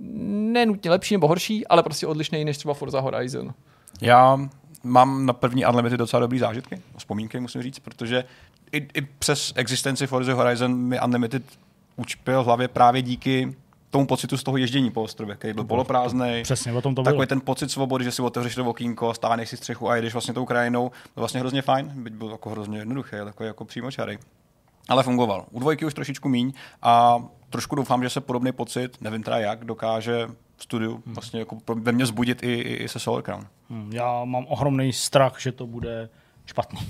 nenutně 0.00 0.90
lepší 0.90 1.14
nebo 1.14 1.28
horší, 1.28 1.66
ale 1.66 1.82
prostě 1.82 2.06
odlišný 2.06 2.44
než 2.44 2.58
třeba 2.58 2.74
Forza 2.74 3.00
Horizon. 3.00 3.54
Já 4.00 4.38
mám 4.84 5.26
na 5.26 5.32
první 5.32 5.66
Unlimited 5.66 5.98
docela 5.98 6.20
dobrý 6.20 6.38
zážitky, 6.38 6.80
vzpomínky 6.96 7.40
musím 7.40 7.62
říct, 7.62 7.78
protože 7.78 8.24
i, 8.72 8.88
i 8.94 9.00
přes 9.18 9.52
existenci 9.56 10.06
Forza 10.06 10.34
Horizon 10.34 10.76
mi 10.76 11.00
Unlimited 11.00 11.42
učpil 11.96 12.42
v 12.42 12.46
hlavě 12.46 12.68
právě 12.68 13.02
díky 13.02 13.54
tomu 13.90 14.06
pocitu 14.06 14.36
z 14.36 14.42
toho 14.42 14.56
ježdění 14.56 14.90
po 14.90 15.02
ostrově, 15.02 15.36
který 15.36 15.54
byl 15.54 15.64
poloprázdný. 15.64 16.40
Přesně, 16.42 16.72
o 16.72 16.82
tom 16.82 16.94
to 16.94 17.02
Takový 17.02 17.16
bylo. 17.16 17.26
ten 17.26 17.40
pocit 17.40 17.70
svobody, 17.70 18.04
že 18.04 18.12
si 18.12 18.22
otevřeš 18.22 18.54
to 18.54 18.64
okýnko, 18.64 19.14
stáhneš 19.14 19.48
si 19.48 19.56
střechu 19.56 19.90
a 19.90 19.96
jedeš 19.96 20.12
vlastně 20.12 20.34
tou 20.34 20.44
krajinou, 20.44 20.88
byl 20.88 21.20
vlastně 21.20 21.40
hrozně 21.40 21.62
fajn, 21.62 21.92
byť 21.94 22.12
byl 22.12 22.30
jako 22.30 22.50
hrozně 22.50 22.78
jednoduchý, 22.78 23.16
takový 23.24 23.46
jako 23.46 23.64
přímočarý. 23.64 24.18
Ale 24.88 25.02
fungoval. 25.02 25.44
U 25.50 25.60
dvojky 25.60 25.84
už 25.84 25.94
trošičku 25.94 26.28
míň 26.28 26.52
a 26.82 27.24
trošku 27.50 27.74
doufám, 27.74 28.02
že 28.02 28.10
se 28.10 28.20
podobný 28.20 28.52
pocit, 28.52 29.00
nevím 29.00 29.22
teda 29.22 29.38
jak, 29.38 29.64
dokáže 29.64 30.26
v 30.56 30.62
studiu 30.62 31.02
hmm. 31.06 31.14
vlastně 31.14 31.40
jako 31.40 31.58
ve 31.74 31.92
mně 31.92 32.06
zbudit 32.06 32.42
i, 32.42 32.52
i, 32.52 32.74
i 32.74 32.88
se 32.88 32.98
Solar 32.98 33.22
Crown. 33.22 33.46
Hmm, 33.70 33.92
já 33.92 34.24
mám 34.24 34.46
ohromný 34.48 34.92
strach, 34.92 35.40
že 35.40 35.52
to 35.52 35.66
bude 35.66 36.08
špatný 36.46 36.80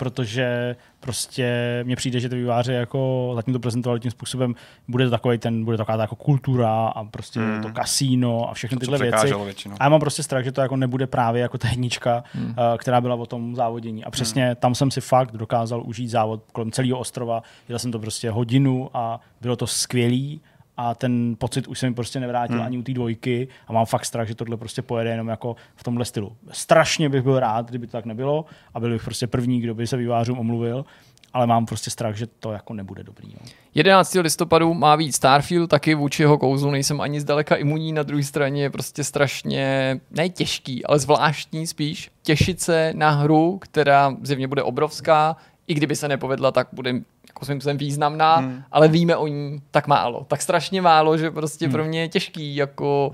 protože 0.00 0.76
prostě 1.00 1.46
mně 1.86 1.96
přijde, 1.96 2.20
že 2.20 2.28
ty 2.28 2.36
výváři 2.36 2.72
jako 2.72 3.32
zatím 3.34 3.54
to 3.54 3.60
prezentovali 3.60 4.00
tím 4.00 4.10
způsobem, 4.10 4.54
bude 4.88 5.04
to 5.04 5.10
takový 5.10 5.38
ten, 5.38 5.64
bude 5.64 5.76
to 5.76 5.84
taková 5.84 6.02
jako 6.02 6.16
kultura 6.16 6.86
a 6.86 7.04
prostě 7.04 7.40
hmm. 7.40 7.62
to 7.62 7.68
kasíno 7.72 8.50
a 8.50 8.54
všechny 8.54 8.76
to, 8.76 8.80
tyhle 8.80 8.98
věci. 8.98 9.34
Většinou. 9.44 9.76
A 9.80 9.84
já 9.84 9.88
mám 9.88 10.00
prostě 10.00 10.22
strach, 10.22 10.44
že 10.44 10.52
to 10.52 10.60
jako 10.60 10.76
nebude 10.76 11.06
právě 11.06 11.42
jako 11.42 11.58
ta 11.58 11.68
jednička, 11.68 12.24
hmm. 12.32 12.46
uh, 12.46 12.54
která 12.76 13.00
byla 13.00 13.14
o 13.14 13.26
tom 13.26 13.56
závodění. 13.56 14.04
A 14.04 14.10
přesně 14.10 14.46
hmm. 14.46 14.56
tam 14.56 14.74
jsem 14.74 14.90
si 14.90 15.00
fakt 15.00 15.36
dokázal 15.36 15.82
užít 15.86 16.10
závod 16.10 16.42
kolem 16.52 16.72
celého 16.72 16.98
ostrova. 16.98 17.42
Jel 17.68 17.78
jsem 17.78 17.92
to 17.92 17.98
prostě 17.98 18.30
hodinu 18.30 18.90
a 18.94 19.20
bylo 19.40 19.56
to 19.56 19.66
skvělý 19.66 20.40
a 20.82 20.94
ten 20.94 21.36
pocit 21.38 21.68
už 21.68 21.78
se 21.78 21.88
mi 21.88 21.94
prostě 21.94 22.20
nevrátil 22.20 22.56
hmm. 22.56 22.66
ani 22.66 22.78
u 22.78 22.82
té 22.82 22.92
dvojky 22.92 23.48
a 23.66 23.72
mám 23.72 23.86
fakt 23.86 24.04
strach, 24.04 24.28
že 24.28 24.34
tohle 24.34 24.56
prostě 24.56 24.82
pojede 24.82 25.10
jenom 25.10 25.28
jako 25.28 25.56
v 25.76 25.82
tomhle 25.82 26.04
stylu. 26.04 26.36
Strašně 26.52 27.08
bych 27.08 27.22
byl 27.22 27.40
rád, 27.40 27.68
kdyby 27.68 27.86
to 27.86 27.92
tak 27.92 28.04
nebylo 28.04 28.44
a 28.74 28.80
byl 28.80 28.90
bych 28.90 29.04
prostě 29.04 29.26
první, 29.26 29.60
kdo 29.60 29.74
by 29.74 29.86
se 29.86 29.96
vývářům 29.96 30.38
omluvil, 30.38 30.84
ale 31.32 31.46
mám 31.46 31.66
prostě 31.66 31.90
strach, 31.90 32.16
že 32.16 32.26
to 32.26 32.52
jako 32.52 32.74
nebude 32.74 33.02
dobrý. 33.02 33.28
No. 33.28 33.50
11. 33.74 34.14
listopadu 34.14 34.74
má 34.74 34.96
víc 34.96 35.16
Starfield, 35.16 35.70
taky 35.70 35.94
vůči 35.94 36.22
jeho 36.22 36.38
kouzlu 36.38 36.70
nejsem 36.70 37.00
ani 37.00 37.20
zdaleka 37.20 37.56
imunní, 37.56 37.92
na 37.92 38.02
druhé 38.02 38.22
straně 38.22 38.62
je 38.62 38.70
prostě 38.70 39.04
strašně, 39.04 40.00
ne 40.10 40.28
těžký, 40.28 40.84
ale 40.84 40.98
zvláštní 40.98 41.66
spíš, 41.66 42.10
těšit 42.22 42.60
se 42.60 42.92
na 42.96 43.10
hru, 43.10 43.58
která 43.58 44.16
zjevně 44.22 44.48
bude 44.48 44.62
obrovská, 44.62 45.36
i 45.66 45.74
kdyby 45.74 45.96
se 45.96 46.08
nepovedla, 46.08 46.52
tak 46.52 46.68
bude 46.72 46.94
jako 47.40 47.46
svým 47.46 47.60
způsobem 47.60 47.78
významná, 47.78 48.36
hmm. 48.36 48.62
ale 48.72 48.88
víme 48.88 49.16
o 49.16 49.26
ní 49.26 49.62
tak 49.70 49.86
málo. 49.86 50.24
Tak 50.28 50.42
strašně 50.42 50.82
málo, 50.82 51.18
že 51.18 51.30
prostě 51.30 51.64
hmm. 51.64 51.72
pro 51.72 51.84
mě 51.84 52.00
je 52.00 52.08
těžký 52.08 52.56
jako 52.56 53.12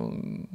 um, 0.00 0.46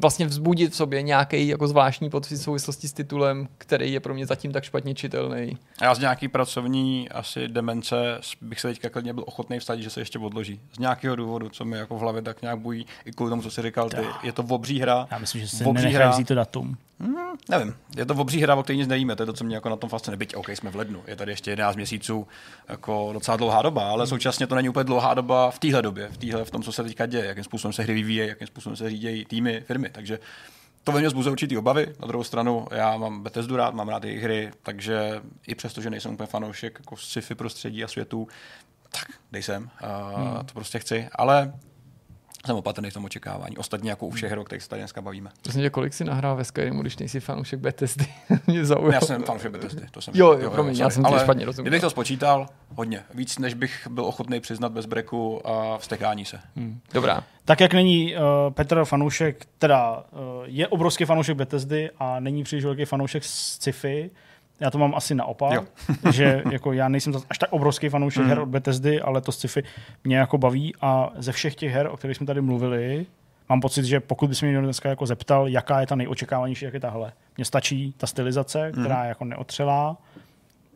vlastně 0.00 0.26
vzbudit 0.26 0.72
v 0.72 0.76
sobě 0.76 1.02
nějaký 1.02 1.48
jako 1.48 1.68
zvláštní 1.68 2.10
pocit 2.10 2.36
v 2.36 2.42
souvislosti 2.42 2.88
s 2.88 2.92
titulem, 2.92 3.48
který 3.58 3.92
je 3.92 4.00
pro 4.00 4.14
mě 4.14 4.26
zatím 4.26 4.52
tak 4.52 4.64
špatně 4.64 4.94
čitelný. 4.94 5.58
Já 5.82 5.94
z 5.94 5.98
nějaký 5.98 6.28
pracovní 6.28 7.08
asi 7.08 7.48
demence 7.48 8.20
bych 8.40 8.60
se 8.60 8.68
teďka 8.68 8.88
klidně 8.90 9.12
byl 9.12 9.24
ochotný 9.26 9.58
vsadit, 9.58 9.82
že 9.82 9.90
se 9.90 10.00
ještě 10.00 10.18
odloží. 10.18 10.60
Z 10.72 10.78
nějakého 10.78 11.16
důvodu, 11.16 11.48
co 11.48 11.64
mi 11.64 11.78
jako 11.78 11.96
v 11.96 12.00
hlavě 12.00 12.22
tak 12.22 12.42
nějak 12.42 12.58
bují, 12.58 12.86
i 13.04 13.12
kvůli 13.12 13.30
tomu, 13.30 13.42
co 13.42 13.50
jsi 13.50 13.62
říkal, 13.62 13.90
ty, 13.90 13.96
je 14.22 14.32
to 14.32 14.42
obří 14.42 14.80
hra. 14.80 15.06
Já 15.10 15.18
myslím, 15.18 15.40
že 15.40 15.48
se 15.48 15.64
nenechají 15.64 16.24
to 16.24 16.34
datum. 16.34 16.76
Hmm, 17.02 17.14
nevím, 17.48 17.74
je 17.96 18.06
to 18.06 18.14
obří 18.14 18.42
hra, 18.42 18.54
o 18.54 18.62
které 18.62 18.76
nic 18.76 18.88
nevíme, 18.88 19.16
to 19.16 19.22
je 19.22 19.26
to, 19.26 19.32
co 19.32 19.44
mě 19.44 19.54
jako 19.54 19.68
na 19.68 19.76
tom 19.76 19.90
fascinuje. 19.90 20.16
Byť, 20.16 20.34
OK, 20.34 20.48
jsme 20.48 20.70
v 20.70 20.76
lednu, 20.76 21.02
je 21.06 21.16
tady 21.16 21.32
ještě 21.32 21.50
11 21.50 21.76
měsíců, 21.76 22.26
jako 22.68 23.10
docela 23.12 23.36
dlouhá 23.36 23.62
doba, 23.62 23.90
ale 23.90 24.06
současně 24.06 24.46
to 24.46 24.54
není 24.54 24.68
úplně 24.68 24.84
dlouhá 24.84 25.14
doba 25.14 25.50
v 25.50 25.58
téhle 25.58 25.82
době, 25.82 26.08
v, 26.08 26.16
týhle, 26.18 26.44
v 26.44 26.50
tom, 26.50 26.62
co 26.62 26.72
se 26.72 26.82
teďka 26.82 27.06
děje, 27.06 27.24
jakým 27.24 27.44
způsobem 27.44 27.72
se 27.72 27.82
hry 27.82 27.94
vyvíjejí, 27.94 28.28
jakým 28.28 28.46
způsobem 28.46 28.76
se 28.76 28.90
řídí 28.90 29.24
týmy, 29.24 29.62
firmy. 29.66 29.89
Takže 29.92 30.18
to 30.84 30.92
ve 30.92 31.00
mně 31.00 31.10
zbuzuje 31.10 31.32
určitý 31.32 31.58
obavy. 31.58 31.86
Na 32.00 32.08
druhou 32.08 32.24
stranu, 32.24 32.66
já 32.70 32.96
mám 32.96 33.22
Bethesdu 33.22 33.56
rád, 33.56 33.74
mám 33.74 33.88
rád 33.88 34.04
jejich 34.04 34.22
hry, 34.22 34.50
takže 34.62 35.22
i 35.46 35.54
přesto, 35.54 35.80
že 35.80 35.90
nejsem 35.90 36.12
úplně 36.12 36.26
fanoušek 36.26 36.78
jako 36.78 36.96
sci-fi 36.96 37.34
prostředí 37.34 37.84
a 37.84 37.88
světu, 37.88 38.28
tak 38.90 39.08
dej 39.32 39.42
sem, 39.42 39.70
uh, 39.82 40.20
hmm. 40.20 40.46
to 40.46 40.54
prostě 40.54 40.78
chci. 40.78 41.08
Ale 41.12 41.52
jsem 42.46 42.56
opatrný 42.56 42.90
v 42.90 42.94
tom 42.94 43.04
očekávání. 43.04 43.56
Ostatně 43.56 43.90
jako 43.90 44.06
u 44.06 44.10
všech 44.10 44.30
her, 44.30 44.38
o 44.38 44.44
kterých 44.44 44.62
se 44.62 44.68
tady 44.68 44.82
dneska 44.82 45.02
bavíme. 45.02 45.30
Prosím 45.42 45.62
tě, 45.62 45.70
kolik 45.70 45.94
si 45.94 46.04
nahrál 46.04 46.36
ve 46.36 46.44
Skyrimu, 46.44 46.82
když 46.82 46.98
nejsi 46.98 47.20
fanoušek 47.20 47.60
Bethesdy? 47.60 48.06
Mě 48.46 48.64
zaujalo. 48.64 48.92
Já 48.92 49.00
jsem 49.00 49.22
fanoušek 49.22 49.52
Bethesdy, 49.52 49.86
to 49.90 50.00
jsem. 50.00 50.14
Jo, 50.16 50.38
jo, 50.40 50.50
promiň, 50.50 50.76
já 50.76 50.90
jsem 50.90 51.06
ale 51.06 51.20
špatně 51.20 51.44
rozuměl. 51.44 51.64
Kdybych 51.70 51.80
to 51.80 51.90
spočítal, 51.90 52.46
hodně. 52.74 53.02
Víc, 53.14 53.38
než 53.38 53.54
bych 53.54 53.86
byl 53.90 54.04
ochotný 54.04 54.40
přiznat 54.40 54.72
bez 54.72 54.86
breku 54.86 55.48
a 55.48 55.78
vstekání 55.78 56.24
se. 56.24 56.40
Hmm. 56.56 56.80
Dobrá. 56.94 57.24
Tak 57.44 57.60
jak 57.60 57.74
není 57.74 58.14
uh, 58.14 58.20
Petr 58.54 58.84
fanoušek, 58.84 59.46
teda 59.58 59.96
uh, 59.96 60.18
je 60.44 60.68
obrovský 60.68 61.04
fanoušek 61.04 61.36
Bethesdy 61.36 61.90
a 61.98 62.20
není 62.20 62.44
příliš 62.44 62.64
velký 62.64 62.84
fanoušek 62.84 63.24
sci-fi, 63.24 64.10
já 64.60 64.70
to 64.70 64.78
mám 64.78 64.94
asi 64.94 65.14
naopak, 65.14 65.62
že 66.12 66.42
jako 66.50 66.72
já 66.72 66.88
nejsem 66.88 67.12
až 67.30 67.38
tak 67.38 67.52
obrovský 67.52 67.88
fanoušek 67.88 68.22
mm. 68.22 68.28
her 68.28 68.38
od 68.38 68.48
Bethesdy, 68.48 69.00
ale 69.00 69.20
to 69.20 69.32
sci-fi 69.32 69.62
mě 70.04 70.16
jako 70.16 70.38
baví 70.38 70.74
a 70.80 71.10
ze 71.16 71.32
všech 71.32 71.54
těch 71.54 71.72
her, 71.72 71.86
o 71.86 71.96
kterých 71.96 72.16
jsme 72.16 72.26
tady 72.26 72.40
mluvili, 72.40 73.06
mám 73.48 73.60
pocit, 73.60 73.84
že 73.84 74.00
pokud 74.00 74.28
bys 74.28 74.42
mě 74.42 74.60
dneska 74.60 74.88
jako 74.88 75.06
zeptal, 75.06 75.48
jaká 75.48 75.80
je 75.80 75.86
ta 75.86 75.94
nejočekávanější, 75.94 76.64
jak 76.64 76.74
je 76.74 76.80
tahle. 76.80 77.12
Mně 77.36 77.44
stačí 77.44 77.94
ta 77.96 78.06
stylizace, 78.06 78.72
která 78.72 78.96
mm. 78.96 79.02
je 79.02 79.08
jako 79.08 79.24
neotřelá. 79.24 79.96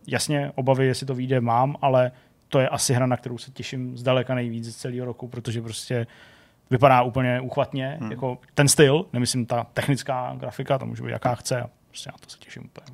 Jasně, 0.07 0.53
obavy, 0.55 0.87
jestli 0.87 1.07
to 1.07 1.14
vyjde, 1.14 1.41
mám, 1.41 1.76
ale 1.82 2.12
to 2.49 2.59
je 2.59 2.68
asi 2.68 2.95
hra, 2.95 3.07
na 3.07 3.16
kterou 3.16 3.39
se 3.39 3.51
těším 3.51 3.97
zdaleka 3.97 4.35
nejvíc 4.35 4.74
z 4.74 4.76
celého 4.76 5.07
roku, 5.07 5.28
protože 5.28 5.62
prostě 5.62 6.07
vypadá 6.70 7.03
úplně 7.03 7.41
uchvatně. 7.41 7.97
Mm. 8.01 8.11
Jako 8.11 8.39
ten 8.55 8.68
styl, 8.68 9.07
nemyslím 9.12 9.47
ta 9.47 9.64
technická 9.64 10.35
grafika, 10.37 10.78
to 10.78 10.87
může 10.87 11.03
být 11.03 11.11
jaká 11.11 11.35
chce. 11.35 11.64
Prostě 11.89 12.11
na 12.12 12.18
to 12.20 12.30
se 12.30 12.39
těším 12.39 12.64
úplně. 12.64 12.87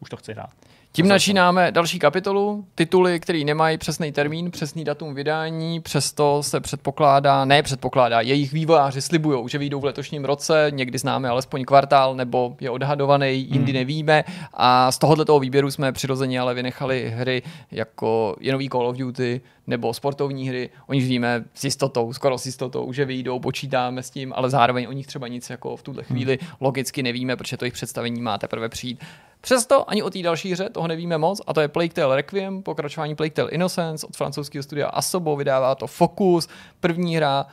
Už 0.00 0.10
to 0.10 0.16
chci 0.16 0.32
hrát. 0.32 0.50
Tím 0.92 1.08
načínáme 1.08 1.72
další 1.72 1.98
kapitolu, 1.98 2.64
tituly, 2.74 3.20
které 3.20 3.44
nemají 3.44 3.78
přesný 3.78 4.12
termín, 4.12 4.50
přesný 4.50 4.84
datum 4.84 5.14
vydání, 5.14 5.80
přesto 5.80 6.42
se 6.42 6.60
předpokládá, 6.60 7.44
ne 7.44 7.62
předpokládá, 7.62 8.20
jejich 8.20 8.52
vývojáři 8.52 9.02
slibují, 9.02 9.48
že 9.48 9.58
vyjdou 9.58 9.80
v 9.80 9.84
letošním 9.84 10.24
roce, 10.24 10.66
někdy 10.70 10.98
známe 10.98 11.28
alespoň 11.28 11.64
kvartál, 11.64 12.14
nebo 12.14 12.56
je 12.60 12.70
odhadovaný, 12.70 13.46
jindy 13.50 13.72
hmm. 13.72 13.78
nevíme. 13.78 14.24
A 14.54 14.92
z 14.92 14.98
tohoto 14.98 15.38
výběru 15.38 15.70
jsme 15.70 15.92
přirozeně 15.92 16.40
ale 16.40 16.54
vynechali 16.54 17.12
hry 17.16 17.42
jako 17.70 18.36
je 18.40 18.52
nový 18.52 18.68
Call 18.68 18.86
of 18.86 18.96
Duty 18.96 19.40
nebo 19.70 19.94
sportovní 19.94 20.48
hry, 20.48 20.70
o 20.86 20.94
nich 20.94 21.06
víme 21.06 21.44
s 21.54 21.64
jistotou, 21.64 22.12
skoro 22.12 22.38
s 22.38 22.46
jistotou, 22.46 22.92
že 22.92 23.04
vyjdou, 23.04 23.38
počítáme 23.38 24.02
s 24.02 24.10
tím, 24.10 24.32
ale 24.36 24.50
zároveň 24.50 24.86
o 24.88 24.92
nich 24.92 25.06
třeba 25.06 25.28
nic 25.28 25.50
jako 25.50 25.76
v 25.76 25.82
tuhle 25.82 26.02
chvíli 26.02 26.38
hmm. 26.40 26.50
logicky 26.60 27.02
nevíme, 27.02 27.36
protože 27.36 27.56
to 27.56 27.64
jejich 27.64 27.74
představení 27.74 28.20
má 28.20 28.38
teprve 28.38 28.68
přijít. 28.68 29.00
Přesto 29.40 29.90
ani 29.90 30.02
o 30.02 30.10
té 30.10 30.22
další 30.22 30.52
hře 30.52 30.70
toho 30.70 30.88
nevíme 30.88 31.18
moc, 31.18 31.40
a 31.46 31.54
to 31.54 31.60
je 31.60 31.68
Plague 31.68 31.94
Tale 31.94 32.16
Requiem, 32.16 32.62
pokračování 32.62 33.14
Plague 33.14 33.34
Tale 33.34 33.50
Innocence 33.50 34.06
od 34.06 34.16
francouzského 34.16 34.62
studia 34.62 34.88
Asobo, 34.88 35.36
vydává 35.36 35.74
to 35.74 35.86
Focus, 35.86 36.48
první 36.80 37.16
hra 37.16 37.46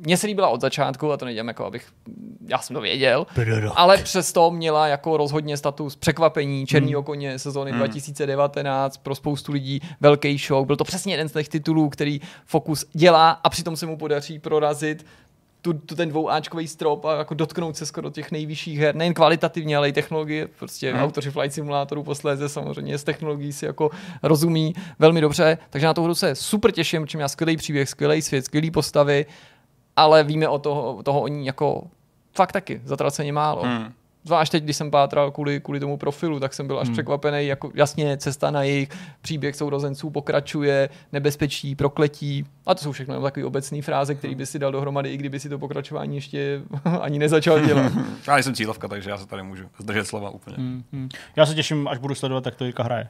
mně 0.00 0.16
se 0.16 0.26
líbila 0.26 0.48
od 0.48 0.60
začátku, 0.60 1.12
a 1.12 1.16
to 1.16 1.24
nedělám 1.24 1.48
jako 1.48 1.64
abych, 1.64 1.86
já 2.48 2.58
jsem 2.58 2.74
to 2.74 2.80
věděl, 2.80 3.26
Prorok. 3.34 3.72
ale 3.76 3.98
přesto 3.98 4.50
měla 4.50 4.86
jako 4.86 5.16
rozhodně 5.16 5.56
status 5.56 5.96
překvapení 5.96 6.66
Černýho 6.66 7.02
koně 7.02 7.38
sezóny 7.38 7.72
2019 7.72 8.96
pro 8.96 9.14
spoustu 9.14 9.52
lidí 9.52 9.80
velký 10.00 10.38
show. 10.38 10.66
Byl 10.66 10.76
to 10.76 10.84
přesně 10.84 11.12
jeden 11.12 11.28
z 11.28 11.32
těch 11.32 11.48
titulů, 11.48 11.88
který 11.88 12.20
Focus 12.46 12.84
dělá 12.92 13.30
a 13.30 13.48
přitom 13.48 13.76
se 13.76 13.86
mu 13.86 13.96
podaří 13.96 14.38
prorazit 14.38 15.04
tu, 15.62 15.72
tu 15.72 15.94
ten 15.94 16.08
dvouáčkový 16.08 16.68
strop 16.68 17.04
a 17.04 17.18
jako 17.18 17.34
dotknout 17.34 17.76
se 17.76 17.86
skoro 17.86 18.10
těch 18.10 18.30
nejvyšších 18.30 18.78
her, 18.78 18.94
nejen 18.94 19.14
kvalitativně, 19.14 19.76
ale 19.76 19.88
i 19.88 19.92
technologie. 19.92 20.48
Prostě 20.58 20.92
hmm. 20.92 21.02
autoři 21.02 21.30
Flight 21.30 21.54
Simulatoru 21.54 22.02
posléze 22.02 22.48
samozřejmě 22.48 22.98
z 22.98 23.04
technologií 23.04 23.52
si 23.52 23.66
jako 23.66 23.90
rozumí 24.22 24.74
velmi 24.98 25.20
dobře, 25.20 25.58
takže 25.70 25.86
na 25.86 25.94
tu 25.94 26.04
hru 26.04 26.14
se 26.14 26.34
super 26.34 26.72
těším, 26.72 27.02
protože 27.02 27.18
měla 27.18 27.28
skvělý 27.28 27.56
příběh, 27.56 27.88
skvělý 27.88 28.22
svět, 28.22 28.44
skvělý 28.44 28.70
postavy, 28.70 29.26
ale 29.98 30.24
víme 30.24 30.48
o 30.48 30.58
toho, 30.58 31.02
toho 31.02 31.20
o 31.20 31.28
ní 31.28 31.46
jako 31.46 31.82
fakt 32.32 32.52
taky 32.52 32.80
zatraceně 32.84 33.32
málo. 33.32 33.62
Hmm. 33.62 33.92
Zvlášť 34.24 34.52
teď, 34.52 34.64
když 34.64 34.76
jsem 34.76 34.90
pátral 34.90 35.30
kvůli, 35.30 35.60
kvůli 35.60 35.80
tomu 35.80 35.96
profilu, 35.96 36.40
tak 36.40 36.54
jsem 36.54 36.66
byl 36.66 36.78
až 36.78 36.86
hmm. 36.86 36.92
překvapený. 36.92 37.46
Jako 37.46 37.70
jasně, 37.74 38.16
cesta 38.16 38.50
na 38.50 38.62
jejich 38.62 38.88
příběh 39.20 39.56
sourozenců 39.56 40.10
pokračuje, 40.10 40.88
nebezpečí, 41.12 41.74
prokletí. 41.74 42.44
A 42.66 42.74
to 42.74 42.82
jsou 42.82 42.92
všechno 42.92 43.14
jenom 43.14 43.24
takové 43.24 43.46
obecné 43.46 43.82
fráze, 43.82 44.14
které 44.14 44.34
by 44.34 44.46
si 44.46 44.58
dal 44.58 44.72
dohromady, 44.72 45.10
i 45.10 45.16
kdyby 45.16 45.40
si 45.40 45.48
to 45.48 45.58
pokračování 45.58 46.14
ještě 46.14 46.60
ani 47.00 47.18
nezačal 47.18 47.60
dělat. 47.60 47.92
Já 48.26 48.34
nejsem 48.34 48.54
cílovka, 48.54 48.88
takže 48.88 49.10
já 49.10 49.18
se 49.18 49.26
tady 49.26 49.42
můžu 49.42 49.64
zdržet 49.78 50.04
slova 50.04 50.30
úplně. 50.30 50.56
Hmm, 50.56 50.84
hmm. 50.92 51.08
Já 51.36 51.46
se 51.46 51.54
těším, 51.54 51.88
až 51.88 51.98
budu 51.98 52.14
sledovat, 52.14 52.46
jak 52.46 52.54
to 52.54 52.64
Jirka 52.64 52.82
hraje. 52.82 53.08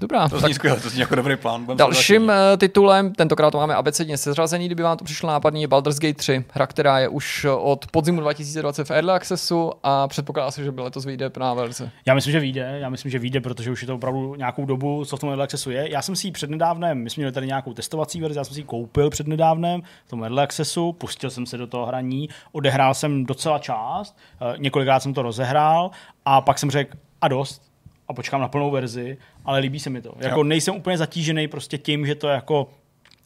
Dobrá. 0.00 0.28
To 0.28 0.40
zní 0.40 0.54
skvěle, 0.54 0.80
to 0.80 0.88
zní 0.88 1.00
jako 1.00 1.14
dobrý 1.14 1.36
plán. 1.36 1.64
budem 1.64 1.76
Dalším 1.76 2.30
eh, 2.30 2.56
titulem, 2.56 3.12
tentokrát 3.12 3.50
to 3.50 3.58
máme 3.58 3.74
abecedně 3.74 4.18
seřazený, 4.18 4.66
kdyby 4.66 4.82
vám 4.82 4.96
to 4.98 5.04
přišlo 5.04 5.28
nápadný, 5.28 5.62
je 5.62 5.68
Baldur's 5.68 5.98
Gate 5.98 6.14
3, 6.14 6.44
hra, 6.52 6.66
která 6.66 6.98
je 6.98 7.08
už 7.08 7.46
od 7.58 7.86
podzimu 7.90 8.20
2020 8.20 8.84
v 8.84 8.90
Early 8.90 9.12
Accessu 9.12 9.72
a 9.82 10.08
předpokládá 10.08 10.50
se, 10.50 10.64
že 10.64 10.72
by 10.72 10.80
letos 10.80 11.04
vyjde 11.04 11.30
plná 11.30 11.54
verze. 11.54 11.90
Já 12.06 12.14
myslím, 12.14 12.32
že 12.32 12.40
vyjde, 12.40 12.78
já 12.80 12.88
myslím, 12.88 13.10
že 13.10 13.18
vyjde, 13.18 13.40
protože 13.40 13.70
už 13.70 13.82
je 13.82 13.86
to 13.86 13.94
opravdu 13.94 14.34
nějakou 14.34 14.64
dobu, 14.64 15.04
co 15.04 15.16
v 15.16 15.20
tom 15.20 15.28
Early 15.28 15.44
Accessu 15.44 15.70
je. 15.70 15.92
Já 15.92 16.02
jsem 16.02 16.16
si 16.16 16.26
ji 16.26 16.32
přednedávnem, 16.32 16.98
my 16.98 17.10
jsme 17.10 17.20
měli 17.20 17.32
tady 17.32 17.46
nějakou 17.46 17.74
testovací 17.74 18.20
verzi, 18.20 18.38
já 18.38 18.44
jsem 18.44 18.54
si 18.54 18.60
ji 18.60 18.64
koupil 18.64 19.10
přednedávnem 19.10 19.82
v 20.06 20.10
tom 20.10 20.22
Early 20.22 20.42
Accessu, 20.42 20.92
pustil 20.92 21.30
jsem 21.30 21.46
se 21.46 21.56
do 21.56 21.66
toho 21.66 21.86
hraní, 21.86 22.28
odehrál 22.52 22.94
jsem 22.94 23.26
docela 23.26 23.58
část, 23.58 24.16
eh, 24.40 24.54
několikrát 24.58 25.00
jsem 25.00 25.14
to 25.14 25.22
rozehrál 25.22 25.90
a 26.24 26.40
pak 26.40 26.58
jsem 26.58 26.70
řekl, 26.70 26.96
a 27.20 27.28
dost, 27.28 27.62
a 28.08 28.12
počkám 28.12 28.40
na 28.40 28.48
plnou 28.48 28.70
verzi, 28.70 29.18
ale 29.46 29.58
líbí 29.58 29.80
se 29.80 29.90
mi 29.90 30.02
to. 30.02 30.14
Jako 30.18 30.44
nejsem 30.44 30.76
úplně 30.76 30.98
zatížený 30.98 31.48
prostě 31.48 31.78
tím, 31.78 32.06
že 32.06 32.14
to 32.14 32.28
jako 32.28 32.68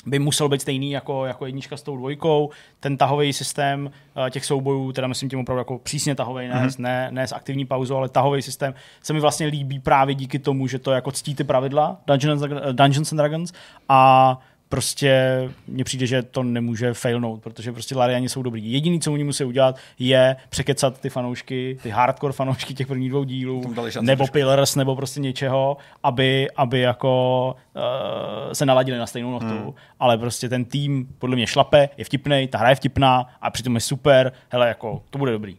by 0.06 0.18
musel 0.18 0.48
být 0.48 0.62
stejný 0.62 0.90
jako, 0.90 1.26
jako 1.26 1.46
jednička 1.46 1.76
s 1.76 1.82
tou 1.82 1.96
dvojkou. 1.96 2.50
Ten 2.80 2.96
tahový 2.96 3.32
systém 3.32 3.90
eh, 4.26 4.30
těch 4.30 4.44
soubojů, 4.44 4.92
teda 4.92 5.06
myslím 5.06 5.30
tím 5.30 5.38
opravdu 5.38 5.58
jako 5.58 5.78
přísně 5.78 6.14
tahový, 6.14 6.48
ne, 6.48 6.54
mm-hmm. 6.54 6.74
ne, 6.78 7.08
ne 7.10 7.26
s 7.26 7.32
aktivní 7.32 7.64
pauzou, 7.64 7.96
ale 7.96 8.08
tahový 8.08 8.42
systém 8.42 8.74
se 9.02 9.12
mi 9.12 9.20
vlastně 9.20 9.46
líbí 9.46 9.78
právě 9.78 10.14
díky 10.14 10.38
tomu, 10.38 10.66
že 10.66 10.78
to 10.78 10.92
jako 10.92 11.12
ctí 11.12 11.34
ty 11.34 11.44
pravidla 11.44 12.00
Dungeons, 12.06 12.42
Dungeons 12.72 13.12
and 13.12 13.16
Dragons 13.16 13.52
a 13.88 14.40
prostě 14.70 15.42
mně 15.68 15.84
přijde, 15.84 16.06
že 16.06 16.22
to 16.22 16.42
nemůže 16.42 16.94
failnout, 16.94 17.42
protože 17.42 17.72
prostě 17.72 17.96
Lariani 17.96 18.28
jsou 18.28 18.42
dobrý. 18.42 18.72
Jediný, 18.72 19.00
co 19.00 19.12
oni 19.12 19.24
musí 19.24 19.44
udělat, 19.44 19.76
je 19.98 20.36
překecat 20.48 21.00
ty 21.00 21.10
fanoušky, 21.10 21.78
ty 21.82 21.90
hardcore 21.90 22.32
fanoušky 22.32 22.74
těch 22.74 22.86
prvních 22.86 23.10
dvou 23.10 23.24
dílů, 23.24 23.62
nebo 24.00 24.22
trošku. 24.22 24.32
Pillars, 24.32 24.76
nebo 24.76 24.96
prostě 24.96 25.20
něčeho, 25.20 25.76
aby, 26.02 26.48
aby 26.56 26.80
jako 26.80 27.56
uh, 27.76 28.52
se 28.52 28.66
naladili 28.66 28.98
na 28.98 29.06
stejnou 29.06 29.30
notu. 29.30 29.46
Hmm. 29.46 29.72
Ale 30.00 30.18
prostě 30.18 30.48
ten 30.48 30.64
tým 30.64 31.08
podle 31.18 31.36
mě 31.36 31.46
šlape, 31.46 31.88
je 31.96 32.04
vtipný, 32.04 32.48
ta 32.48 32.58
hra 32.58 32.68
je 32.68 32.74
vtipná 32.74 33.26
a 33.40 33.50
přitom 33.50 33.74
je 33.74 33.80
super. 33.80 34.32
Hele, 34.48 34.68
jako 34.68 35.02
to 35.10 35.18
bude 35.18 35.32
dobrý. 35.32 35.56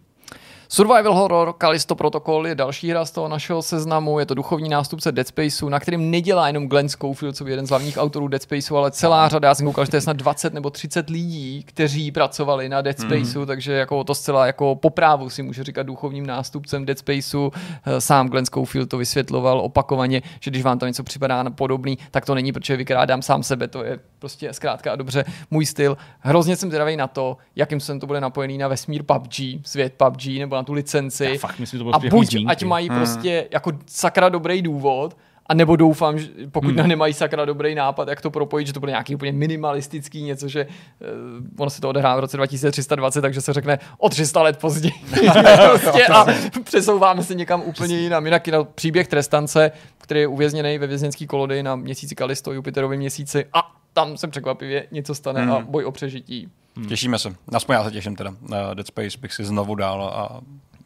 Survival 0.74 1.13
Horror 1.13 1.53
Callisto 1.57 1.95
Protocol 1.95 2.47
je 2.47 2.55
další 2.55 2.89
hra 2.89 3.05
z 3.05 3.11
toho 3.11 3.28
našeho 3.28 3.61
seznamu, 3.61 4.19
je 4.19 4.26
to 4.26 4.34
duchovní 4.34 4.69
nástupce 4.69 5.11
Dead 5.11 5.28
Spaceu, 5.28 5.69
na 5.69 5.80
kterým 5.80 6.11
nedělá 6.11 6.47
jenom 6.47 6.67
Glenn 6.67 6.89
Schofield, 6.89 7.36
co 7.36 7.45
je 7.47 7.51
jeden 7.51 7.67
z 7.67 7.69
hlavních 7.69 7.97
autorů 7.97 8.28
Dead 8.28 8.41
Spaceu, 8.41 8.78
ale 8.78 8.91
celá 8.91 9.30
řada, 9.30 9.47
já 9.47 9.55
jsem 9.55 9.65
koukal, 9.65 9.86
že 9.86 9.91
to 9.91 9.97
je 9.97 10.01
snad 10.01 10.17
20 10.17 10.53
nebo 10.53 10.69
30 10.69 11.09
lidí, 11.09 11.63
kteří 11.63 12.11
pracovali 12.11 12.69
na 12.69 12.82
Dead 12.82 12.99
Spaceu, 12.99 13.39
mm. 13.39 13.45
takže 13.45 13.74
jako 13.74 14.03
to 14.03 14.15
zcela 14.15 14.45
jako 14.45 14.76
po 14.76 14.89
právu 14.89 15.30
si 15.30 15.43
může 15.43 15.63
říkat 15.63 15.84
duchovním 15.84 16.26
nástupcem 16.26 16.86
Dead 16.86 16.99
Spaceu. 16.99 17.51
Eh, 17.86 18.01
Sám 18.01 18.30
Glenn 18.30 18.45
Schofield 18.45 18.89
to 18.89 18.97
vysvětloval 18.97 19.61
opakovaně, 19.61 20.22
že 20.39 20.51
když 20.51 20.63
vám 20.63 20.80
to 20.80 20.88
něco 20.88 21.03
připadá 21.03 21.43
podobný, 21.49 21.97
tak 22.11 22.26
to 22.26 22.36
není, 22.36 22.51
protože 22.51 22.78
vykrádám 22.78 23.22
sám 23.22 23.43
sebe, 23.43 23.67
to 23.67 23.84
je 23.84 23.99
prostě 24.19 24.53
zkrátka 24.53 24.91
a 24.91 24.95
dobře 24.95 25.24
můj 25.51 25.65
styl. 25.65 25.97
Hrozně 26.19 26.55
jsem 26.55 26.69
zvědavý 26.69 26.97
na 26.97 27.07
to, 27.07 27.38
jakým 27.55 27.80
jsem 27.80 27.99
to 27.99 28.07
bude 28.07 28.22
napojený 28.22 28.57
na 28.57 28.67
vesmír 28.67 29.03
PUBG, 29.03 29.34
svět 29.65 29.93
PUBG 29.97 30.26
nebo 30.26 30.61
na 30.62 30.66
tu 30.66 30.74
licenci. 30.74 31.26
Já 31.26 31.38
fakt 31.38 31.59
myslím, 31.59 31.78
že 31.78 31.80
to 31.80 31.84
bylo 31.84 31.95
a 31.95 31.99
buď 31.99 32.32
zmínky. 32.32 32.51
ať 32.51 32.64
mají 32.64 32.89
prostě 32.89 33.47
jako 33.51 33.72
sakra 33.86 34.30
dobrý 34.30 34.62
důvod, 34.62 35.18
a 35.45 35.53
nebo 35.53 35.76
doufám, 35.76 36.20
že 36.20 36.28
pokud 36.51 36.76
hmm. 36.76 36.88
nemají 36.88 37.14
sakra 37.14 37.45
dobrý 37.45 37.76
nápad, 37.76 38.07
jak 38.07 38.22
to 38.22 38.32
propojit, 38.32 38.68
že 38.68 38.74
to 38.74 38.80
bude 38.80 38.91
nějaký 38.91 39.16
úplně 39.16 39.32
minimalistický 39.32 40.24
něco, 40.24 40.47
že 40.47 40.66
uh, 40.66 41.45
ono 41.57 41.70
se 41.70 41.82
to 41.82 41.89
odehrává 41.89 42.16
v 42.16 42.20
roce 42.20 42.38
2320, 42.38 43.22
takže 43.22 43.41
se 43.41 43.53
řekne 43.53 43.80
o 43.97 44.09
300 44.09 44.41
let 44.41 44.57
později. 44.57 44.93
prostě 45.70 46.05
a 46.05 46.26
přesouváme 46.64 47.24
se 47.24 47.36
někam 47.36 47.62
úplně 47.66 47.99
jinam. 47.99 48.26
Jinak 48.26 48.43
to 48.43 48.66
příběh 48.66 49.07
trestance, 49.07 49.72
který 49.97 50.20
je 50.20 50.28
uvězněný 50.28 50.78
ve 50.78 50.88
věznický 50.88 51.28
kolody 51.28 51.64
na 51.64 51.76
měsíci 51.76 52.16
Kalisto, 52.16 52.53
Jupiterovém 52.53 52.99
měsíci 52.99 53.45
a 53.53 53.80
tam 53.93 54.17
se 54.17 54.27
překvapivě 54.27 54.87
něco 54.91 55.15
stane 55.15 55.41
Hmm. 55.41 55.51
a 55.51 55.59
boj 55.59 55.85
o 55.85 55.91
přežití. 55.91 56.49
Těšíme 56.87 57.19
se. 57.19 57.35
Aspoň 57.53 57.73
já 57.75 57.83
se 57.83 57.91
těším 57.91 58.15
teda. 58.15 58.33
Na 58.49 58.73
Dead 58.73 58.87
Space 58.87 59.17
bych 59.21 59.33
si 59.33 59.45
znovu 59.45 59.75
dal 59.75 60.03
a 60.03 60.41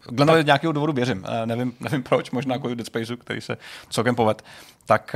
Glennovi 0.09 0.41
z 0.41 0.45
nějakého 0.45 0.73
důvodu 0.73 0.93
věřím. 0.93 1.25
Eh, 1.27 1.45
Nevím, 1.45 1.73
nevím 1.79 2.03
proč, 2.03 2.31
možná 2.31 2.57
kvůli 2.57 2.75
Dead 2.75 2.87
Spaceu, 2.87 3.17
který 3.17 3.41
se 3.41 3.57
celkem 3.89 4.15
poved. 4.15 4.41
Tak 4.85 5.15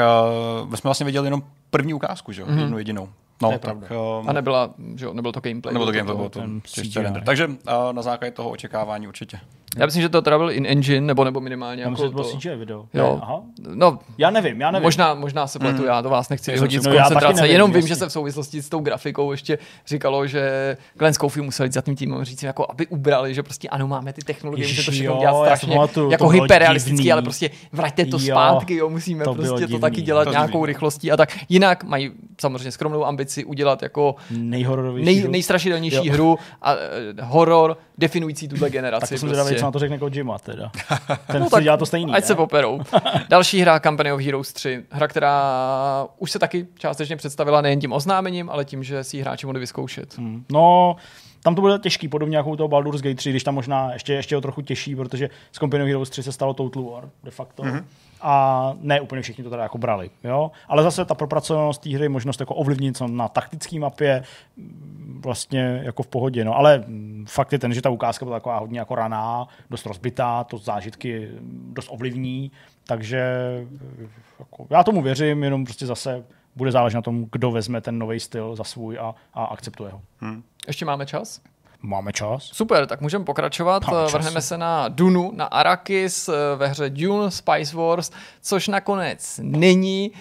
uh, 0.63 0.69
my 0.69 0.77
jsme 0.77 0.87
vlastně 0.87 1.05
viděli 1.05 1.27
jenom 1.27 1.43
první 1.69 1.93
ukázku, 1.93 2.31
že 2.31 2.41
jo? 2.41 2.47
Mhm. 2.49 2.59
Jednu 2.59 2.77
jedinou. 2.77 3.09
No, 3.41 3.49
To 3.49 3.53
je 3.53 3.59
tak, 3.59 3.77
uh, 3.77 4.29
A 4.29 4.33
nebyla, 4.33 4.69
že 4.95 5.05
jo, 5.05 5.13
nebyl 5.13 5.31
to 5.31 5.39
gameplay. 5.41 5.73
nebo 5.73 5.85
to 5.85 5.91
gameplay, 5.91 6.15
bylo 6.17 6.29
to 6.29 6.39
ten 6.39 6.61
čistě 6.63 6.81
CGI. 6.89 6.99
render. 7.03 7.23
Takže 7.23 7.47
uh, 7.47 7.53
na 7.91 8.01
základě 8.01 8.31
toho 8.31 8.49
očekávání 8.49 9.07
určitě. 9.07 9.39
Já 9.77 9.85
myslím, 9.85 10.01
že 10.01 10.09
to 10.09 10.21
teda 10.21 10.37
byl 10.37 10.51
in-engine, 10.51 11.01
nebo, 11.07 11.23
nebo 11.23 11.39
minimálně 11.41 11.81
Já 11.81 11.89
jako 11.89 11.91
myslím, 11.91 12.07
že 12.07 12.11
to 12.11 12.15
bylo 12.21 12.31
to... 12.31 12.37
CGI 12.37 12.55
video. 12.55 12.85
Jo. 12.93 13.13
Ne, 13.15 13.19
Aha. 13.21 13.41
No, 13.73 13.99
Já 14.17 14.29
nevím, 14.29 14.61
já 14.61 14.71
nevím. 14.71 14.83
Možná, 14.83 15.13
možná 15.13 15.47
se 15.47 15.59
pletu, 15.59 15.85
já 15.85 16.01
to 16.01 16.09
vás 16.09 16.29
nechci 16.29 16.51
vyhodit 16.51 16.83
z 16.83 16.85
no, 16.85 16.93
koncentrace, 16.95 17.41
nevím, 17.41 17.51
jenom 17.53 17.69
vím, 17.71 17.75
jasně. 17.75 17.87
že 17.87 17.95
se 17.95 18.05
v 18.05 18.11
souvislosti 18.11 18.61
s 18.61 18.69
tou 18.69 18.79
grafikou 18.79 19.31
ještě 19.31 19.57
říkalo, 19.87 20.27
že 20.27 20.77
Glenn 20.97 21.13
Schofield 21.13 21.45
musel 21.45 21.63
jít 21.65 21.73
za 21.73 21.81
tím 21.81 21.95
týmem 21.95 22.23
říct, 22.23 22.43
jako 22.43 22.65
aby 22.69 22.87
ubrali, 22.87 23.33
že 23.33 23.43
prostě 23.43 23.69
ano, 23.69 23.87
máme 23.87 24.13
ty 24.13 24.21
technologie, 24.21 24.63
Ježiš, 24.63 24.77
můžeme 24.77 24.85
to 24.85 24.91
všechno 24.91 25.19
dělat 25.19 25.45
strašně 25.45 25.75
pamatuju, 25.75 26.11
jako 26.11 26.23
to 26.23 26.29
hyperrealistický, 26.29 27.11
ale 27.11 27.21
prostě 27.21 27.49
vraťte 27.71 28.05
to 28.05 28.17
Jo, 28.21 28.25
zpátky, 28.33 28.75
jo, 28.75 28.89
musíme 28.89 29.23
to 29.23 29.33
prostě 29.35 29.49
to 29.53 29.59
divný. 29.59 29.79
taky 29.79 30.01
dělat 30.01 30.23
To 30.23 30.31
nějakou 30.31 30.51
divný. 30.57 30.65
rychlostí 30.65 31.11
a 31.11 31.17
tak. 31.17 31.29
Jinak 31.49 31.83
mají 31.83 32.11
samozřejmě 32.41 32.71
skromnou 32.71 33.05
ambici 33.05 33.45
udělat 33.45 33.81
jako 33.83 34.15
Nejhororovější. 34.31 35.05
nej, 35.05 35.19
hru. 35.19 35.31
nejstrašidelnější 35.31 36.09
hru 36.09 36.37
a 36.61 36.73
eh, 36.73 36.77
horor 37.21 37.77
definující 37.99 38.47
tuhle 38.47 38.69
generaci. 38.69 39.01
Tak 39.01 39.09
to 39.09 39.17
jsem 39.17 39.29
prostě. 39.29 39.43
zvědavý, 39.43 39.59
co 39.59 39.65
na 39.65 39.71
to 39.71 39.79
řekne 39.79 39.97
Kojima 39.97 40.39
teda. 40.39 40.71
Ten 41.31 41.41
No 41.41 41.49
tak 41.49 41.63
dělá 41.63 41.77
to 41.77 41.85
stejný, 41.85 42.13
Ať 42.13 42.21
ne? 42.21 42.27
se 42.27 42.35
poperou. 42.35 42.81
Další 43.29 43.61
hra 43.61 43.79
Company 43.79 44.11
of 44.11 44.21
Heroes 44.21 44.53
3. 44.53 44.83
Hra, 44.89 45.07
která 45.07 46.07
už 46.17 46.31
se 46.31 46.39
taky 46.39 46.67
částečně 46.77 47.15
představila 47.15 47.61
nejen 47.61 47.79
tím 47.79 47.93
oznámením, 47.93 48.49
ale 48.49 48.65
tím, 48.65 48.83
že 48.83 49.03
si 49.03 49.17
ji 49.17 49.21
hráči 49.21 49.45
mohli 49.45 49.59
vyzkoušet. 49.59 50.17
Hmm. 50.17 50.45
No, 50.51 50.95
tam 51.43 51.55
to 51.55 51.61
bude 51.61 51.79
těžký, 51.79 52.07
podobně 52.07 52.37
jako 52.37 52.49
u 52.49 52.55
toho 52.55 52.67
Baldur's 52.67 53.01
Gate 53.01 53.15
3, 53.15 53.29
když 53.29 53.43
tam 53.43 53.55
možná 53.55 53.93
ještě, 53.93 54.13
ještě 54.13 54.37
o 54.37 54.41
trochu 54.41 54.61
těžší, 54.61 54.95
protože 54.95 55.29
z 55.51 55.59
Company 55.59 55.83
of 55.83 55.87
Heroes 55.87 56.09
3 56.09 56.23
se 56.23 56.31
stalo 56.31 56.53
Total 56.53 56.83
War, 56.83 57.09
de 57.23 57.31
facto. 57.31 57.63
Mm-hmm. 57.63 57.83
A 58.21 58.73
ne 58.81 59.01
úplně 59.01 59.21
všichni 59.21 59.43
to 59.43 59.49
teda 59.49 59.63
jako 59.63 59.77
brali, 59.77 60.09
jo. 60.23 60.51
Ale 60.67 60.83
zase 60.83 61.05
ta 61.05 61.15
propracovanost 61.15 61.81
té 61.81 61.89
hry, 61.89 62.09
možnost 62.09 62.39
jako 62.39 62.55
ovlivnit 62.55 62.97
co 62.97 63.07
na 63.07 63.27
taktické 63.27 63.79
mapě, 63.79 64.23
mm, 64.57 65.21
vlastně 65.23 65.81
jako 65.83 66.03
v 66.03 66.07
pohodě, 66.07 66.45
no. 66.45 66.55
Ale 66.55 66.83
mm, 66.87 67.25
fakt 67.29 67.53
je 67.53 67.59
ten, 67.59 67.73
že 67.73 67.81
ta 67.81 67.89
ukázka 67.89 68.25
byla 68.25 68.37
taková 68.37 68.59
hodně 68.59 68.79
jako 68.79 68.95
raná, 68.95 69.47
dost 69.69 69.85
rozbitá, 69.85 70.43
to 70.43 70.57
zážitky 70.57 71.29
mm, 71.31 71.71
dost 71.73 71.87
ovlivní, 71.91 72.51
takže 72.87 73.21
jako, 74.39 74.67
já 74.69 74.83
tomu 74.83 75.01
věřím, 75.01 75.43
jenom 75.43 75.65
prostě 75.65 75.85
zase 75.85 76.23
bude 76.55 76.71
záležet 76.71 76.95
na 76.95 77.01
tom, 77.01 77.25
kdo 77.31 77.51
vezme 77.51 77.81
ten 77.81 77.99
nový 77.99 78.19
styl 78.19 78.55
za 78.55 78.63
svůj 78.63 78.99
a, 78.99 79.15
a 79.33 79.45
akceptuje 79.45 79.91
ho. 79.91 80.01
Ještě 80.67 80.85
máme 80.85 81.05
čas? 81.05 81.41
Máme 81.81 82.13
čas? 82.13 82.43
Super, 82.43 82.85
tak 82.85 83.01
můžeme 83.01 83.25
pokračovat. 83.25 83.87
Máme 83.87 84.03
čas. 84.03 84.13
Vrhneme 84.13 84.41
se 84.41 84.57
na 84.57 84.87
Dunu, 84.87 85.31
na 85.35 85.45
Arrakis 85.45 86.29
eh, 86.29 86.33
ve 86.55 86.67
hře 86.67 86.89
Dune 86.89 87.31
Spice 87.31 87.77
Wars, 87.77 88.11
což 88.41 88.67
nakonec 88.67 89.39
není 89.43 90.11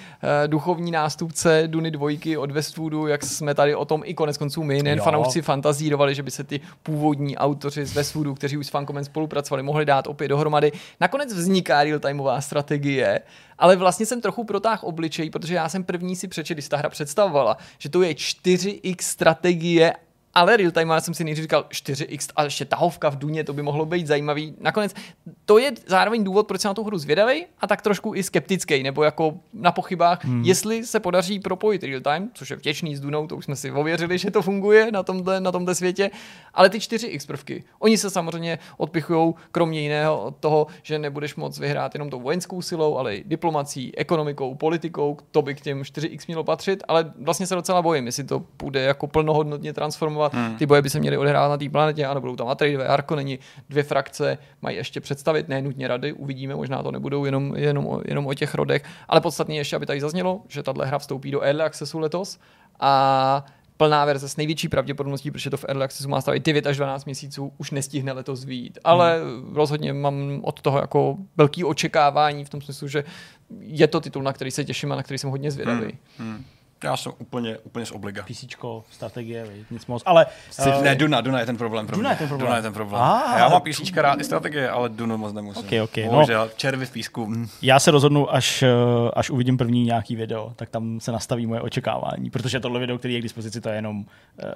eh, 0.45 0.49
duchovní 0.49 0.91
nástupce 0.91 1.63
Duny 1.67 1.91
dvojky 1.91 2.37
od 2.37 2.51
Westwoodu, 2.51 3.07
jak 3.07 3.25
jsme 3.25 3.55
tady 3.55 3.75
o 3.75 3.85
tom 3.85 4.03
i 4.05 4.15
konec 4.15 4.37
konců 4.39 4.63
my, 4.63 4.83
nejen 4.83 4.99
Jo. 4.99 5.05
fanoušci 5.05 5.43
fantazírovali, 5.43 6.15
že 6.15 6.23
by 6.23 6.31
se 6.31 6.45
ty 6.45 6.61
původní 6.83 7.37
autoři 7.37 7.87
z 7.87 7.95
Westwoodu, 7.95 8.35
kteří 8.35 8.57
už 8.57 8.67
s 8.67 8.71
Fankomem 8.71 9.05
spolupracovali, 9.05 9.63
mohli 9.63 9.85
dát 9.85 10.07
opět 10.07 10.29
dohromady. 10.29 10.73
Nakonec 11.01 11.33
vzniká 11.33 11.85
real-timeová 11.85 12.41
strategie, 12.41 13.21
ale 13.59 13.77
vlastně 13.77 14.07
jsem 14.07 14.21
trochu 14.21 14.45
protáhl 14.45 14.81
obličej, 14.83 15.31
protože 15.31 15.55
já 15.55 15.69
jsem 15.69 15.85
první 15.85 16.17
si 16.17 16.29
přečetl, 16.29 16.57
když 16.57 16.69
ta 16.69 16.77
hra 16.77 16.89
představovala, 16.89 17.57
že 17.79 17.89
to 17.89 18.03
je 18.03 18.13
4x 18.13 18.97
strategie 19.01 19.93
ale 20.39 20.57
real 20.57 20.71
time 20.71 20.89
já 20.89 21.01
jsem 21.01 21.15
si 21.15 21.25
nejdřív 21.25 21.43
říkal 21.43 21.65
4x 21.71 22.29
a 22.37 22.45
ještě 22.45 22.65
tahovka 22.65 23.09
v 23.11 23.19
Duně, 23.19 23.45
to 23.45 23.53
by 23.53 23.63
mohlo 23.63 23.87
být 23.87 24.07
zajímavý. 24.07 24.55
Nakonec 24.61 24.95
to 25.45 25.59
je 25.59 25.73
zároveň 25.87 26.25
důvod, 26.25 26.47
proč 26.47 26.61
jsem 26.61 26.69
na 26.69 26.75
tu 26.75 26.85
hru 26.85 26.99
zvědavý 26.99 27.47
a 27.61 27.67
tak 27.67 27.83
trošku 27.83 28.15
i 28.15 28.23
skeptický, 28.23 28.83
nebo 28.83 29.03
jako 29.03 29.35
na 29.53 29.73
pochybách, 29.73 30.25
hmm. 30.25 30.45
jestli 30.45 30.87
se 30.87 31.01
podaří 31.01 31.41
propojit 31.41 31.83
real 31.83 32.01
time, 32.01 32.31
což 32.35 32.51
je 32.51 32.57
vděčný 32.57 32.97
s 32.97 33.01
Dunou, 33.01 33.27
to 33.27 33.37
už 33.37 33.45
jsme 33.45 33.57
si 33.57 33.71
ověřili, 33.71 34.19
že 34.19 34.31
to 34.31 34.43
funguje 34.43 34.93
na 34.93 35.03
tomhle, 35.03 35.41
na 35.41 35.53
tomhle 35.53 35.75
světě, 35.75 36.11
ale 36.55 36.71
ty 36.71 36.79
4x 36.79 37.27
prvky, 37.27 37.65
oni 37.79 37.99
se 37.99 38.11
samozřejmě 38.11 38.59
odpichují 38.77 39.35
kromě 39.53 39.81
jiného 39.81 40.23
od 40.23 40.37
toho, 40.37 40.67
že 40.83 40.99
nebudeš 40.99 41.37
moc 41.37 41.59
vyhrát 41.59 41.95
jenom 41.95 42.11
tou 42.11 42.21
vojenskou 42.21 42.63
silou, 42.63 42.97
ale 42.97 43.17
i 43.17 43.25
diplomací, 43.27 43.99
ekonomikou, 43.99 44.55
politikou, 44.55 45.17
to 45.31 45.43
by 45.43 45.55
k 45.55 45.61
těm 45.61 45.83
4x 45.83 46.19
mělo 46.27 46.45
patřit, 46.45 46.83
ale 46.89 47.13
vlastně 47.21 47.47
se 47.47 47.55
docela 47.55 47.83
bojím, 47.83 48.07
jestli 48.07 48.25
to 48.25 48.41
půjde 48.41 48.81
jako 48.81 49.07
plnohodnotně 49.07 49.73
transformovat. 49.73 50.28
Hmm. 50.35 50.57
Ty 50.57 50.67
boje 50.67 50.83
by 50.83 50.91
se 50.91 51.01
měly 51.01 51.19
odehrát 51.19 51.51
na 51.51 51.57
té 51.57 51.69
planetě, 51.71 52.07
ano, 52.07 52.21
budou 52.21 52.37
tam 52.37 52.49
Atreidové, 52.49 52.89
Harkonneni, 52.89 53.39
dvě 53.69 53.83
frakce, 53.83 54.39
mají 54.63 54.77
ještě 54.77 55.01
představit, 55.01 55.49
ne 55.49 55.63
nutně 55.63 55.89
rady, 55.89 56.13
uvidíme, 56.13 56.55
možná 56.55 56.83
to 56.83 56.91
nebudou 56.91 57.25
jenom, 57.25 57.57
jenom, 57.57 57.87
o, 57.87 58.01
jenom 58.05 58.27
o 58.27 58.35
těch 58.35 58.55
rodech, 58.55 58.83
ale 59.09 59.21
podstatně 59.21 59.59
ještě, 59.59 59.77
aby 59.77 59.87
tady 59.87 60.01
zaznělo, 60.01 60.41
že 60.49 60.63
tahle 60.63 60.87
hra 60.87 60.99
vstoupí 60.99 61.31
do 61.31 61.41
Early 61.41 61.63
Accessu 61.63 61.99
letos 61.99 62.39
a 62.81 63.45
plná 63.79 64.05
verze 64.05 64.29
s 64.29 64.37
největší 64.37 64.69
pravděpodobností, 64.69 65.31
protože 65.31 65.51
to 65.51 65.57
v 65.57 65.65
Early 65.69 65.85
Accessu 65.85 66.09
má 66.09 66.21
stavit 66.21 66.47
9 66.47 66.67
až 66.67 66.77
12 66.77 67.05
měsíců, 67.05 67.53
už 67.59 67.71
nestihne 67.71 68.13
letos 68.13 68.45
výjít. 68.45 68.79
Ale 68.85 69.21
hmm. 69.23 69.55
rozhodně 69.55 69.93
mám 69.93 70.41
od 70.43 70.61
toho 70.61 70.79
jako 70.79 71.17
velký 71.37 71.65
očekávání 71.65 72.45
v 72.45 72.49
tom 72.49 72.61
smyslu, 72.61 72.89
že 72.89 73.05
je 73.61 73.87
to 73.87 74.01
titul, 74.01 74.23
na 74.23 74.33
který 74.33 74.51
se 74.51 74.65
těším 74.65 74.93
a 74.93 74.97
na 74.97 75.03
který 75.03 75.19
jsem 75.19 75.31
hodně 75.31 75.51
zvědavý. 75.51 75.99
Hmm. 76.19 76.33
Hmm. 76.33 76.45
Já 76.85 76.97
jsem 76.97 77.13
úplně, 77.19 77.59
úplně 77.59 77.87
z 77.87 77.91
obliga. 77.91 78.23
PC, 78.23 78.45
strategie, 78.91 79.47
nic 79.71 79.87
moc. 79.87 80.03
Ale, 80.07 80.27
uh, 80.67 80.83
ne, 80.83 80.95
Duna, 80.95 81.21
Duna 81.21 81.41
je 81.41 81.47
ten 81.47 81.57
problém 81.57 81.87
pro 81.87 81.97
Duna 81.97 82.11
je 82.11 82.17
ten 82.17 82.29
problém. 82.29 82.47
Duna 82.47 82.57
je 82.57 82.63
ten 82.63 82.73
problém. 82.73 83.03
Ah, 83.03 83.39
já 83.39 83.49
mám 83.49 83.63
PC 83.63 83.97
rád 83.97 84.21
i 84.21 84.25
strategie, 84.25 84.71
ale 84.71 84.89
Dunu 84.89 85.17
moc 85.17 85.33
nemusím. 85.33 85.65
Okay, 85.65 85.81
okay. 85.81 86.05
Bohužel, 86.05 86.45
no, 86.45 86.51
červy 86.57 86.87
v 86.87 86.91
písku. 86.91 87.27
Hm. 87.27 87.49
Já 87.63 87.81
se 87.81 87.91
rozhodnu, 87.91 88.35
až, 88.35 88.63
eh, 88.63 88.69
až 89.13 89.31
uvidím 89.31 89.57
první 89.57 89.85
nějaký 89.85 90.17
video, 90.17 90.53
tak 90.57 90.69
tam 90.69 91.01
se 91.01 91.13
nastaví 91.13 91.47
moje 91.47 91.61
očekávání, 91.61 92.31
protože 92.31 92.61
tohle 92.61 92.81
video, 92.81 92.99
který 92.99 93.15
je 93.15 93.21
k 93.21 93.23
dispozici, 93.23 93.61
to 93.61 93.69
je 93.69 93.75
jenom 93.75 93.99
uh, 93.99 94.05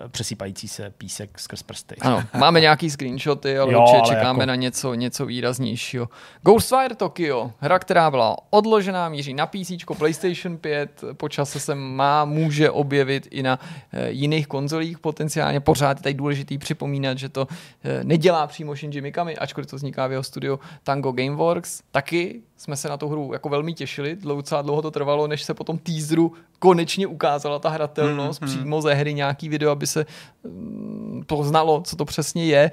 přesýpající 0.09 0.69
se 0.69 0.91
písek 0.99 1.41
skrz 1.41 1.63
prsty. 1.63 1.97
Ano, 2.01 2.25
máme 2.39 2.61
nějaký 2.61 2.91
screenshoty, 2.91 3.59
ale 3.59 3.73
jo, 3.73 3.81
určitě 3.81 3.99
ale 3.99 4.09
čekáme 4.09 4.39
jako... 4.39 4.47
na 4.47 4.55
něco, 4.55 4.95
něco 4.95 5.27
výraznějšího. 5.27 6.09
Ghostwire 6.43 6.95
Tokyo, 6.95 7.53
hra, 7.61 7.79
která 7.79 8.11
byla 8.11 8.37
odložená, 8.51 9.09
míří 9.09 9.35
na 9.35 9.47
PC, 9.47 9.73
PlayStation 9.99 10.57
5, 10.57 11.05
po 11.13 11.29
čase 11.29 11.61
se 11.61 11.75
má, 11.75 12.12
může 12.25 12.71
ob 12.71 12.93
objevit 12.93 13.29
i 13.31 13.43
na 13.43 13.59
eh, 13.93 14.11
jiných 14.11 14.47
konzolích 14.47 14.99
potenciálně. 14.99 15.61
Pořád 15.61 15.97
je 15.99 16.03
tady 16.03 16.15
důležitý 16.15 16.59
připomínat, 16.59 17.19
že 17.19 17.29
to 17.29 17.49
eh, 17.49 18.05
nedělá 18.05 18.47
přímo 18.47 18.77
Shinji 18.77 19.01
Mikami, 19.01 19.37
ačkoliv 19.37 19.71
to 19.71 19.77
vzniká 19.77 20.07
v 20.07 20.11
jeho 20.11 20.23
studiu 20.23 20.61
Tango 20.83 21.13
Gameworks. 21.13 21.83
Taky 21.91 22.43
jsme 22.57 22.77
se 22.77 22.89
na 22.89 22.97
tu 22.97 23.09
hru 23.09 23.33
jako 23.33 23.49
velmi 23.49 23.73
těšili, 23.73 24.17
docela 24.17 24.63
dlouho 24.63 24.83
to 24.83 24.91
trvalo, 24.91 25.27
než 25.27 25.43
se 25.43 25.55
potom 25.55 25.79
teaseru 25.79 26.33
konečně 26.59 27.07
ukázala 27.07 27.59
ta 27.59 27.69
hratelnost 27.69 28.41
mm, 28.41 28.49
hmm 28.49 28.59
přímo 28.59 28.83
ze 28.83 28.95
hry 28.95 29.15
nějaký 29.15 29.49
video, 29.49 29.71
aby 29.71 29.87
se 29.87 30.07
mm, 30.45 31.23
poznalo, 31.27 31.81
co 31.81 31.97
to 31.97 32.05
přesně 32.05 32.45
je. 32.45 32.71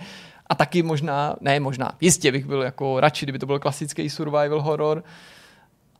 A 0.50 0.56
taky 0.56 0.84
možná, 0.84 1.36
ne 1.42 1.60
možná, 1.60 1.92
jistě 2.02 2.32
bych 2.32 2.46
byl 2.46 2.62
jako 2.62 3.00
radši, 3.00 3.26
kdyby 3.26 3.40
to 3.40 3.46
byl 3.46 3.60
klasický 3.60 4.10
survival 4.10 4.62
horror, 4.62 5.04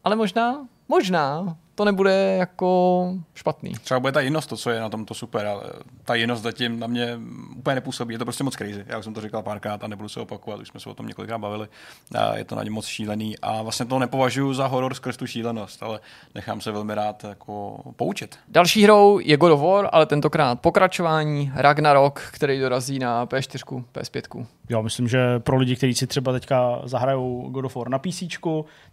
ale 0.04 0.16
možná, 0.16 0.68
možná 0.88 1.56
to 1.80 1.86
nebude 1.86 2.36
jako 2.40 3.14
špatný. 3.36 3.74
Třeba 3.74 4.00
bude 4.00 4.12
ta 4.12 4.22
jinost, 4.22 4.48
to, 4.48 4.58
co 4.58 4.70
je 4.70 4.80
na 4.80 4.90
tomto 4.90 5.14
super, 5.14 5.46
ale 5.46 5.64
ta 6.06 6.16
jinost 6.16 6.42
zatím 6.42 6.80
na 6.80 6.88
mě 6.88 7.20
úplně 7.58 7.76
nepůsobí. 7.76 8.14
Je 8.14 8.18
to 8.18 8.26
prostě 8.26 8.44
moc 8.44 8.56
crazy. 8.56 8.86
Já 8.88 8.98
už 8.98 9.04
jsem 9.04 9.14
to 9.14 9.22
říkal 9.22 9.44
párkrát 9.44 9.84
a 9.84 9.88
nebudu 9.88 10.10
se 10.10 10.20
opakovat, 10.20 10.60
už 10.60 10.68
jsme 10.68 10.80
se 10.80 10.90
o 10.90 10.94
tom 10.94 11.08
několikrát 11.08 11.38
bavili. 11.38 11.68
A 12.16 12.38
je 12.38 12.44
to 12.44 12.56
na 12.56 12.64
ně 12.64 12.70
moc 12.70 12.86
šílený 12.86 13.40
a 13.42 13.62
vlastně 13.62 13.86
to 13.86 14.00
nepovažuji 14.00 14.54
za 14.54 14.68
horor 14.68 14.94
skrz 14.94 15.18
tu 15.18 15.28
šílenost, 15.28 15.84
ale 15.84 16.00
nechám 16.36 16.62
se 16.62 16.72
velmi 16.72 16.96
rád 16.96 17.24
jako 17.24 17.82
poučit. 17.96 18.38
Další 18.48 18.84
hrou 18.84 19.20
je 19.20 19.38
God 19.38 19.52
of 19.52 19.62
War, 19.62 19.90
ale 19.92 20.06
tentokrát 20.06 20.60
pokračování 20.60 21.52
Ragnarok, 21.56 22.22
který 22.32 22.60
dorazí 22.60 23.00
na 23.00 23.26
P4, 23.26 23.84
PS5. 23.94 24.46
Já 24.70 24.82
myslím, 24.82 25.08
že 25.08 25.40
pro 25.40 25.58
lidi, 25.58 25.76
kteří 25.76 25.94
si 25.94 26.08
třeba 26.08 26.32
teďka 26.32 26.82
zahrajou 26.84 27.50
God 27.50 27.66
of 27.66 27.76
War 27.76 27.90
na 27.90 28.00
PC, 28.00 28.24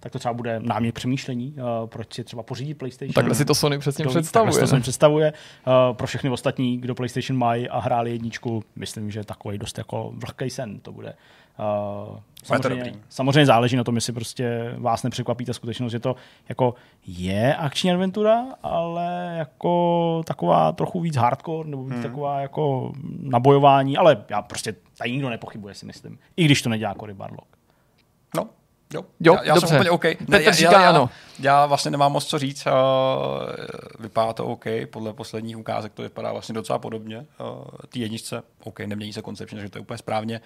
tak 0.01 0.13
to 0.13 0.19
třeba 0.19 0.35
bude 0.35 0.61
námět 0.61 0.95
přemýšlení, 0.95 1.55
uh, 1.57 1.87
proč 1.87 2.15
si 2.15 2.25
třeba 2.25 2.43
pořídit 2.43 2.75
PlayStation. 2.75 3.13
Takhle 3.13 3.35
si 3.35 3.45
to 3.45 3.55
Sony 3.55 3.79
přesně 3.79 4.05
to, 4.05 4.11
představuje. 4.11 4.53
Takhle 4.53 4.61
to 4.61 4.67
Sony 4.67 4.83
představuje. 4.83 5.33
Uh, 5.67 5.97
pro 5.97 6.07
všechny 6.07 6.31
ostatní, 6.31 6.79
kdo 6.79 6.95
PlayStation 6.95 7.39
mají 7.39 7.69
a 7.69 7.79
hráli 7.79 8.11
jedničku, 8.11 8.63
myslím, 8.77 9.11
že 9.11 9.25
takový 9.25 9.59
dost 9.59 9.79
jako 9.79 10.13
vlhký 10.17 10.51
sen 10.51 10.79
to 10.79 10.93
bude. 10.93 11.15
Uh, 11.59 12.19
samozřejmě, 12.45 12.95
samozřejmě 13.09 13.47
záleží 13.47 13.77
na 13.77 13.85
tom, 13.85 13.95
jestli 13.95 14.13
prostě 14.13 14.75
vás 14.79 15.03
nepřekvapí 15.03 15.45
ta 15.45 15.53
skutečnost, 15.53 15.93
že 15.93 16.01
to 16.01 16.17
jako 16.49 16.75
je 17.07 17.55
akční 17.55 17.91
adventura, 17.91 18.45
ale 18.63 19.35
jako 19.39 20.23
taková 20.27 20.73
trochu 20.73 21.01
víc 21.01 21.17
hardcore, 21.17 21.69
nebo 21.69 21.85
víc 21.85 21.95
hmm. 21.95 22.03
taková 22.03 22.41
jako 22.41 22.93
nabojování, 23.21 23.97
ale 23.97 24.25
já 24.29 24.43
prostě 24.43 24.75
tady 24.99 25.13
nikdo 25.13 25.31
nepochybuje, 25.31 25.75
si 25.75 25.87
myslím. 25.87 26.19
I 26.37 26.45
když 26.45 26.63
to 26.63 26.69
nedělá 26.69 26.95
Cory 26.95 27.15
Barlock. 27.15 27.49
No, 28.37 28.49
Jo, 28.95 29.05
jo 29.21 29.35
já, 29.35 29.45
já 29.45 29.55
dobře. 29.55 29.67
jsem 29.67 29.77
úplně 29.77 29.91
OK. 29.91 30.05
Ne, 30.29 30.43
já, 30.43 30.53
říká 30.53 30.83
já, 30.83 30.89
ano. 30.91 31.11
Já, 31.39 31.53
já 31.53 31.67
vlastně 31.67 31.91
nemám 31.91 32.13
moc 32.13 32.27
co 32.27 32.39
říct. 32.39 32.67
Uh, 32.67 32.73
vypadá 34.01 34.33
to 34.33 34.47
OK. 34.47 34.65
Podle 34.91 35.13
posledních 35.13 35.59
ukázek 35.59 35.93
to 35.93 36.03
vypadá 36.03 36.33
vlastně 36.33 36.53
docela 36.53 36.79
podobně. 36.79 37.19
Uh, 37.19 37.65
Ty 37.89 38.01
jedničce 38.01 38.43
OK, 38.65 38.81
nemění 38.81 39.13
se 39.13 39.23
koncepčně, 39.23 39.61
že 39.61 39.69
to 39.69 39.79
je 39.79 39.83
úplně 39.83 39.99
správně. 39.99 40.41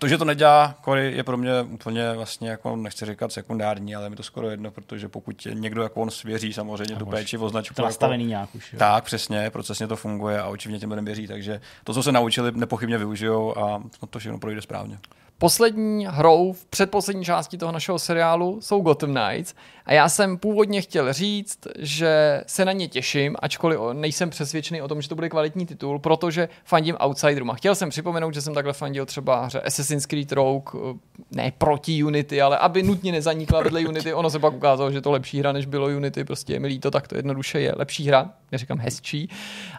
To, 0.00 0.08
že 0.08 0.18
to 0.18 0.24
nedělá 0.24 0.74
Cory, 0.84 1.12
je 1.16 1.24
pro 1.24 1.36
mě 1.36 1.62
úplně 1.62 2.12
vlastně, 2.12 2.50
jako 2.50 2.76
nechci 2.76 3.06
říkat 3.06 3.32
sekundární, 3.32 3.96
ale 3.96 4.10
mi 4.10 4.16
to 4.16 4.22
skoro 4.22 4.50
jedno, 4.50 4.70
protože 4.70 5.08
pokud 5.08 5.46
někdo 5.52 5.82
jako 5.82 6.00
on 6.00 6.10
svěří 6.10 6.52
samozřejmě 6.52 6.96
tu 6.96 7.06
péči 7.06 7.36
v 7.36 7.42
označku. 7.42 7.74
To 7.74 7.82
nastavený 7.82 8.24
jako, 8.24 8.28
nějak 8.28 8.54
už. 8.54 8.72
Jo. 8.72 8.78
Tak, 8.78 9.04
přesně, 9.04 9.50
procesně 9.50 9.86
to 9.86 9.96
funguje 9.96 10.40
a 10.40 10.48
očividně 10.48 10.78
těm 10.80 10.90
lidem 10.90 11.04
věří, 11.04 11.26
takže 11.26 11.60
to, 11.84 11.94
co 11.94 12.02
se 12.02 12.12
naučili, 12.12 12.52
nepochybně 12.54 12.98
využijou 12.98 13.58
a 13.58 13.82
to 14.10 14.18
všechno 14.18 14.38
projde 14.38 14.62
správně. 14.62 14.98
Poslední 15.40 16.06
hrou 16.10 16.52
v 16.52 16.64
předposlední 16.64 17.24
části 17.24 17.58
toho 17.58 17.72
našeho 17.72 17.98
seriálu 17.98 18.60
jsou 18.60 18.80
Gotham 18.80 19.14
Knights 19.14 19.54
a 19.86 19.92
já 19.92 20.08
jsem 20.08 20.38
původně 20.38 20.80
chtěl 20.80 21.12
říct, 21.12 21.58
že 21.78 22.42
se 22.46 22.64
na 22.64 22.72
ně 22.72 22.88
těším, 22.88 23.36
ačkoliv 23.38 23.80
nejsem 23.92 24.30
přesvědčený 24.30 24.82
o 24.82 24.88
tom, 24.88 25.02
že 25.02 25.08
to 25.08 25.14
bude 25.14 25.28
kvalitní 25.28 25.66
titul, 25.66 25.98
protože 25.98 26.48
fandím 26.64 26.96
Outsiderům. 27.06 27.50
A 27.50 27.54
chtěl 27.54 27.74
jsem 27.74 27.90
připomenout, 27.90 28.34
že 28.34 28.42
jsem 28.42 28.54
takhle 28.54 28.72
fandil 28.72 29.06
třeba 29.06 29.44
hře 29.44 29.60
Assassin's 29.60 30.06
Creed 30.06 30.32
Rogue, 30.32 30.94
ne 31.30 31.52
proti 31.58 32.04
Unity, 32.04 32.42
ale 32.42 32.58
aby 32.58 32.82
nutně 32.82 33.12
nezanikla 33.12 33.62
vedle 33.62 33.80
Unity. 33.80 34.14
Ono 34.14 34.30
se 34.30 34.38
pak 34.38 34.54
ukázalo, 34.54 34.90
že 34.90 35.00
to 35.00 35.10
lepší 35.10 35.38
hra, 35.38 35.52
než 35.52 35.66
bylo 35.66 35.86
Unity, 35.86 36.24
prostě 36.24 36.52
je 36.52 36.60
mi 36.60 36.68
líto, 36.68 36.90
tak 36.90 37.08
to 37.08 37.16
jednoduše 37.16 37.60
je 37.60 37.74
lepší 37.76 38.08
hra, 38.08 38.30
neříkám 38.52 38.78
hezčí. 38.78 39.28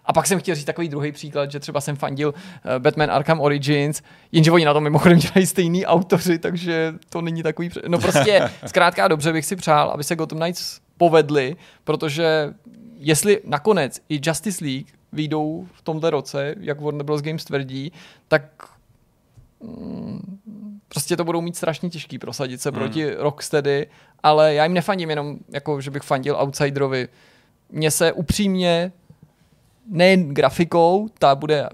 A 0.05 0.13
pak 0.13 0.27
jsem 0.27 0.39
chtěl 0.39 0.55
říct 0.55 0.65
takový 0.65 0.89
druhý 0.89 1.11
příklad, 1.11 1.51
že 1.51 1.59
třeba 1.59 1.81
jsem 1.81 1.95
fandil 1.95 2.33
eh, 2.65 2.79
Batman 2.79 3.11
Arkham 3.11 3.39
Origins, 3.39 4.01
jenže 4.31 4.51
oni 4.51 4.65
na 4.65 4.73
tom 4.73 4.83
mimochodem 4.83 5.19
dělají 5.19 5.45
stejný 5.51 5.85
autoři, 5.85 6.39
takže 6.39 6.93
to 7.09 7.21
není 7.21 7.43
takový... 7.43 7.69
No 7.87 7.99
prostě 7.99 8.49
zkrátka 8.65 9.07
dobře 9.07 9.33
bych 9.33 9.45
si 9.45 9.55
přál, 9.55 9.89
aby 9.89 10.03
se 10.03 10.15
Gotham 10.15 10.39
Knights 10.39 10.79
povedli, 10.97 11.55
protože 11.83 12.53
jestli 12.97 13.41
nakonec 13.45 14.01
i 14.09 14.19
Justice 14.23 14.65
League 14.65 14.87
vyjdou 15.11 15.67
v 15.73 15.81
tomto 15.81 16.09
roce, 16.09 16.55
jak 16.59 16.81
Warner 16.81 17.03
Bros. 17.05 17.21
Games 17.21 17.45
tvrdí, 17.45 17.91
tak 18.27 18.43
mm, 19.63 20.39
prostě 20.87 21.17
to 21.17 21.23
budou 21.23 21.41
mít 21.41 21.57
strašně 21.57 21.89
těžký 21.89 22.19
prosadit 22.19 22.61
se 22.61 22.69
hmm. 22.69 22.79
proti 22.79 23.15
Rocksteady, 23.15 23.87
ale 24.23 24.53
já 24.53 24.63
jim 24.63 24.73
nefandím 24.73 25.09
jenom, 25.09 25.37
jako 25.49 25.81
že 25.81 25.91
bych 25.91 26.03
fandil 26.03 26.35
Outsiderovi. 26.35 27.07
Mně 27.69 27.91
se 27.91 28.11
upřímně 28.11 28.91
nejen 29.87 30.33
grafikou, 30.33 31.09
ta 31.19 31.35
bude 31.35 31.69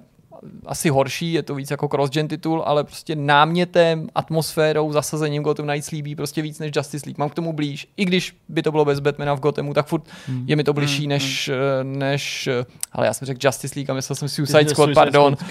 asi 0.65 0.89
horší, 0.89 1.33
je 1.33 1.43
to 1.43 1.55
víc 1.55 1.71
jako 1.71 1.87
cross-gen 1.87 2.27
titul, 2.27 2.63
ale 2.65 2.83
prostě 2.83 3.15
námětem, 3.15 4.09
atmosférou, 4.15 4.91
zasazením 4.91 5.43
Gotham 5.43 5.65
Knights 5.65 5.91
líbí 5.91 6.15
prostě 6.15 6.41
víc 6.41 6.59
než 6.59 6.71
Justice 6.75 7.05
League. 7.05 7.17
Mám 7.17 7.29
k 7.29 7.35
tomu 7.35 7.53
blíž. 7.53 7.87
I 7.97 8.05
když 8.05 8.37
by 8.49 8.61
to 8.61 8.71
bylo 8.71 8.85
bez 8.85 8.99
Batmana 8.99 9.33
v 9.33 9.39
Gothamu, 9.39 9.73
tak 9.73 9.87
furt 9.87 10.03
hmm. 10.27 10.43
je 10.47 10.55
mi 10.55 10.63
to 10.63 10.73
blížší 10.73 11.01
hmm. 11.01 11.09
než, 11.09 11.49
hmm. 11.83 11.99
než, 11.99 12.49
ale 12.91 13.05
já 13.05 13.13
jsem 13.13 13.25
řekl 13.25 13.39
Justice 13.43 13.79
League 13.79 13.91
a 13.91 13.93
myslel 13.93 14.15
jsem 14.15 14.29
Suicide 14.29 14.69
Squad, 14.69 14.89
pardon. 14.93 15.35
Squad 15.35 15.49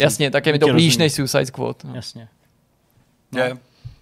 Jasně, 0.00 0.30
tak 0.30 0.46
je 0.46 0.52
mi 0.52 0.58
to 0.58 0.68
blíž 0.68 0.96
než 0.96 1.12
Suicide 1.12 1.46
Squad. 1.46 1.84
No. 1.84 1.94
Jasně. 1.94 2.28
No. 3.32 3.42
Je, 3.42 3.56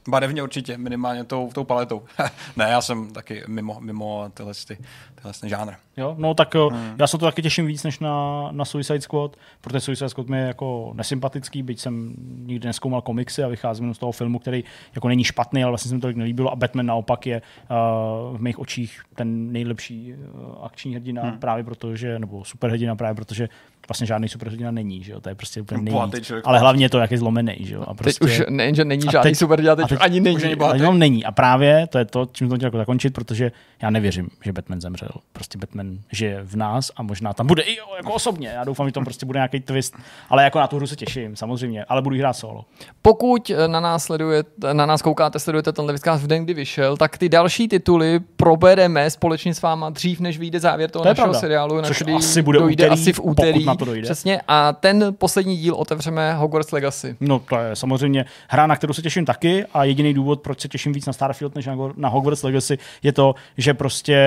barevně 0.09 0.43
určitě, 0.43 0.79
minimálně 0.79 1.25
tou, 1.25 1.51
tou 1.55 1.65
paletou. 1.65 2.03
ne, 2.57 2.71
já 2.71 2.81
jsem 2.81 3.13
taky 3.13 3.43
mimo, 3.49 3.81
mimo 3.81 4.31
tyhle, 4.35 4.53
ty, 4.69 4.79
tyhle 5.15 5.33
žánr. 5.47 5.73
Jo, 5.97 6.15
no 6.19 6.35
tak 6.35 6.55
hmm. 6.55 6.95
já 6.99 7.07
se 7.07 7.19
to 7.19 7.27
taky 7.27 7.43
těším 7.43 7.67
víc 7.67 7.85
než 7.85 7.99
na, 7.99 8.49
na 8.53 8.65
Suicide 8.65 9.01
Squad, 9.01 9.37
protože 9.61 9.81
Suicide 9.81 10.09
Squad 10.09 10.29
mi 10.29 10.39
je 10.39 10.47
jako 10.47 10.93
nesympatický, 10.95 11.63
byť 11.63 11.81
jsem 11.81 12.15
nikdy 12.47 12.67
neskoumal 12.67 13.03
komiksy 13.03 13.43
a 13.43 13.49
vycházím 13.49 13.95
z 13.95 13.99
toho 13.99 14.13
filmu, 14.13 14.39
který 14.39 14.65
jako 14.95 15.09
není 15.09 15.25
špatný, 15.25 15.63
ale 15.63 15.71
vlastně 15.71 15.89
se 15.89 15.95
mi 15.95 16.01
to 16.01 16.13
nelíbilo 16.13 16.53
a 16.53 16.57
Batman 16.57 16.87
naopak 16.87 17.27
je 17.27 17.43
uh, 17.43 18.37
v 18.37 18.41
mých 18.41 18.59
očích 18.59 19.03
ten 19.15 19.53
nejlepší 19.53 20.15
uh, 20.15 20.65
akční 20.65 20.95
hrdina 20.95 21.23
hmm. 21.23 21.39
právě 21.39 21.65
protože, 21.65 22.19
nebo 22.19 22.45
superhrdina 22.45 22.97
právě 22.97 23.15
protože 23.15 23.49
vlastně 23.89 24.07
žádný 24.07 24.29
superhrdina 24.29 24.71
není, 24.71 25.03
že 25.03 25.13
jo? 25.13 25.21
To 25.21 25.29
je 25.29 25.35
prostě 25.35 25.61
úplně 25.61 25.83
nejvíc. 25.83 26.33
Ale 26.45 26.59
hlavně 26.59 26.89
to, 26.91 26.99
jak 26.99 27.11
je 27.11 27.19
zlomený, 27.19 27.57
že 27.61 27.75
jo? 27.75 27.83
A 27.83 27.87
Teď 27.87 27.97
prostě... 27.97 28.25
už 28.25 28.43
nejen, 28.49 28.75
že 28.75 28.85
není 28.85 29.09
a 29.09 29.11
žádný 29.13 29.31
teď- 29.31 29.39
super 29.39 29.61
teď, 29.61 29.77
teď- 29.77 29.93
už 29.93 29.99
ani 30.01 30.21
není. 30.21 30.37
už 30.37 30.55
bohatý. 30.55 30.83
on 30.83 30.99
není. 30.99 31.25
A 31.25 31.33
právě 31.33 31.87
to 31.87 31.99
je 31.99 32.05
to, 32.05 32.27
čím 32.33 32.45
jsem 32.47 32.51
to 32.51 32.57
chtěl 32.57 32.67
jako 32.67 32.77
zakončit, 32.77 33.15
protože 33.15 33.53
já 33.83 33.91
nevěřím, 33.91 34.29
že 34.45 34.53
Batman 34.53 34.81
zemřel. 34.81 35.09
Prostě 35.33 35.59
Batman 35.59 35.99
žije 36.13 36.41
v 36.43 36.57
nás 36.57 36.91
a 36.97 37.03
možná 37.03 37.33
tam 37.33 37.47
bude 37.47 37.63
i 37.63 37.77
jako 37.97 38.13
osobně. 38.13 38.49
Já 38.49 38.65
doufám, 38.65 38.87
že 38.89 38.93
tam 38.93 39.05
prostě 39.05 39.27
bude 39.27 39.37
nějaký 39.39 39.61
twist, 39.61 39.95
ale 40.31 40.45
jako 40.45 40.59
na 40.61 40.67
tu 40.67 40.77
hru 40.77 40.87
se 40.87 40.97
těším, 40.97 41.37
samozřejmě, 41.37 41.85
ale 41.85 42.03
budu 42.03 42.17
hrát 42.19 42.33
solo. 42.33 42.65
Pokud 43.03 43.51
na 43.67 43.81
nás, 43.81 44.05
sledujete, 44.05 44.75
na 44.75 44.87
nás 44.87 45.03
koukáte, 45.03 45.39
sledujete 45.39 45.73
tenhle 45.73 45.93
vidcast 45.93 46.23
v 46.25 46.27
den, 46.27 46.45
kdy 46.45 46.55
vyšel, 46.55 46.97
tak 46.97 47.19
ty 47.19 47.29
další 47.29 47.69
tituly 47.69 48.21
probereme 48.37 49.11
společně 49.11 49.55
s 49.55 49.63
váma 49.63 49.91
dřív, 49.91 50.21
než 50.21 50.39
vyjde 50.39 50.61
závěr 50.61 50.91
toho 50.91 51.03
To 51.03 51.09
našeho 51.09 51.25
pravda. 51.25 51.41
seriálu, 51.41 51.77
na 51.77 51.83
Což 51.83 51.97
který 51.97 52.13
asi 52.13 52.43
bude 52.43 52.59
dojde 52.59 52.85
úterý, 52.85 52.91
asi 53.01 53.13
v 53.13 53.21
úterý. 53.23 53.65
Na 53.73 53.77
to 53.77 53.85
dojde. 53.85 54.03
Přesně. 54.03 54.41
A 54.49 54.73
ten 54.73 55.15
poslední 55.19 55.57
díl 55.57 55.75
otevřeme 55.75 56.35
Hogwarts 56.35 56.73
Legacy. 56.73 57.17
No 57.21 57.39
to 57.39 57.57
je 57.57 57.77
samozřejmě 57.77 58.25
hra, 58.49 58.67
na 58.67 58.77
kterou 58.77 58.93
se 58.93 59.03
těším 59.03 59.25
taky 59.25 59.65
a 59.75 59.85
jediný 59.85 60.15
důvod, 60.15 60.41
proč 60.41 60.61
se 60.61 60.69
těším 60.69 60.93
víc 60.93 61.07
na 61.07 61.13
Starfield 61.13 61.55
než 61.55 61.69
na 61.97 62.09
Hogwarts 62.09 62.43
Legacy, 62.43 62.79
je 63.03 63.13
to, 63.13 63.35
že 63.57 63.75
prostě 63.75 64.19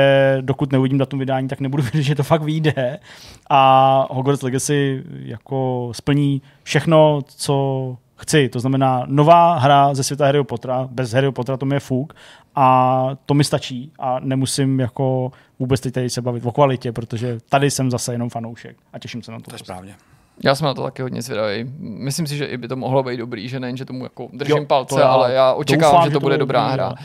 dokud 0.41 0.71
neuvidím 0.71 0.97
datum 0.97 1.19
vydání, 1.19 1.47
tak 1.47 1.59
nebudu 1.59 1.83
vědět, 1.93 2.03
že 2.03 2.15
to 2.15 2.23
fakt 2.23 2.43
vyjde. 2.43 2.99
A 3.49 4.07
Hogwarts 4.11 4.41
Legacy 4.41 5.03
jako 5.09 5.89
splní 5.91 6.41
všechno, 6.63 7.21
co 7.27 7.97
chci. 8.15 8.49
To 8.49 8.59
znamená 8.59 9.03
nová 9.07 9.57
hra 9.57 9.93
ze 9.93 10.03
světa 10.03 10.25
Harryho 10.25 10.43
Pottera, 10.43 10.87
bez 10.91 11.11
Harryho 11.13 11.31
Pottera 11.31 11.57
to 11.57 11.65
mi 11.65 11.75
je 11.75 11.79
fuk 11.79 12.13
a 12.55 13.07
to 13.25 13.33
mi 13.33 13.43
stačí 13.43 13.91
a 13.99 14.19
nemusím 14.19 14.79
jako 14.79 15.31
vůbec 15.59 15.81
teď 15.81 15.93
tady 15.93 16.09
se 16.09 16.21
bavit 16.21 16.45
o 16.45 16.51
kvalitě, 16.51 16.91
protože 16.91 17.37
tady 17.49 17.71
jsem 17.71 17.91
zase 17.91 18.13
jenom 18.13 18.29
fanoušek 18.29 18.77
a 18.93 18.99
těším 18.99 19.23
se 19.23 19.31
na 19.31 19.39
to. 19.39 19.43
To 19.43 19.55
je 19.55 19.59
správně. 19.59 19.95
Já 20.43 20.55
jsem 20.55 20.65
na 20.65 20.73
to 20.73 20.83
taky 20.83 21.01
hodně 21.01 21.21
zvědavý. 21.21 21.71
Myslím 21.79 22.27
si, 22.27 22.37
že 22.37 22.45
i 22.45 22.57
by 22.57 22.67
to 22.67 22.75
mohlo 22.75 23.03
být 23.03 23.17
dobrý, 23.17 23.49
že 23.49 23.59
nejen, 23.59 23.77
že 23.77 23.85
tomu 23.85 24.03
jako 24.03 24.27
držím 24.33 24.57
Jo, 24.57 24.65
palce, 24.65 24.95
to 24.95 25.01
já 25.01 25.07
ale 25.07 25.33
já 25.33 25.53
očekávám, 25.53 25.93
doufám, 25.95 26.09
že 26.09 26.13
to 26.13 26.19
bude 26.19 26.37
dobrá 26.37 26.61
dobrý, 26.61 26.73
hra. 26.73 26.85
ale- 26.85 26.95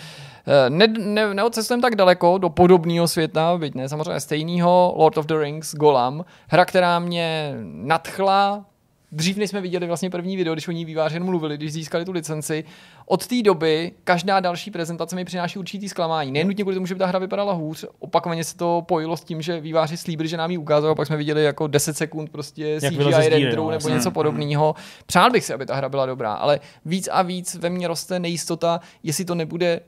Eh, 0.67 0.71
Ne, 0.71 0.87
ne, 0.87 1.35
neodcestujeme 1.35 1.83
tak 1.83 1.97
daleko 1.97 2.39
do 2.39 2.49
podobného 2.49 3.09
světa, 3.09 3.57
byť 3.59 3.75
ne 3.75 3.89
samozřejmě 3.89 4.21
stejného, 4.21 4.95
Lord 4.97 5.19
of 5.19 5.27
the 5.27 5.35
Rings, 5.39 5.75
Golam, 5.75 6.25
hra, 6.51 6.65
která 6.65 6.99
mě 6.99 7.55
nadchla, 7.63 8.65
dřív 9.13 9.37
než 9.37 9.51
jsme 9.51 9.61
viděli 9.61 9.87
vlastně 9.87 10.11
první 10.11 10.37
video, 10.37 10.55
když 10.55 10.69
o 10.69 10.73
ní 10.73 10.85
výváři 10.85 11.17
jen 11.17 11.25
mluvili, 11.25 11.57
když 11.57 11.73
získali 11.73 12.05
tu 12.05 12.13
licenci. 12.13 12.65
Od 13.07 13.27
té 13.27 13.43
doby 13.43 13.93
každá 14.05 14.41
další 14.41 14.71
prezentace 14.71 15.17
mi 15.17 15.25
přináší 15.25 15.59
určitý 15.59 15.89
zklamání. 15.89 16.33
Nejen 16.33 16.49
nutně 16.49 16.65
kvůli 16.65 16.75
tomu, 16.75 16.87
že 16.87 16.95
by 16.95 16.99
ta 16.99 17.07
hra 17.07 17.19
vypadala 17.19 17.53
hůř, 17.53 17.85
opakovaně 17.99 18.45
se 18.45 18.57
to 18.57 18.83
pojilo 18.89 19.17
s 19.17 19.25
tím, 19.25 19.43
že 19.43 19.61
výváři 19.61 19.97
slíbili, 19.97 20.29
že 20.29 20.37
nám 20.37 20.51
ji 20.51 20.59
ukázají, 20.59 20.93
a 20.93 20.95
pak 20.95 21.07
jsme 21.07 21.17
viděli 21.17 21.45
jako 21.45 21.67
10 21.67 21.97
sekund 21.97 22.31
prostě 22.31 22.81
CGI 22.81 23.29
renderu 23.29 23.65
no, 23.65 23.71
nebo 23.71 23.73
jasně. 23.73 23.95
něco 23.95 24.11
podobného. 24.11 24.75
Přál 25.07 25.31
bych 25.31 25.45
si, 25.45 25.55
aby 25.55 25.67
ta 25.67 25.75
hra 25.75 25.89
byla 25.89 26.07
dobrá, 26.07 26.33
ale 26.33 26.61
víc 26.85 27.09
a 27.13 27.23
víc 27.23 27.55
ve 27.55 27.71
mně 27.71 27.89
roste 27.89 28.19
nejistota, 28.19 28.81
jestli 29.03 29.25
to 29.25 29.35
nebude 29.35 29.81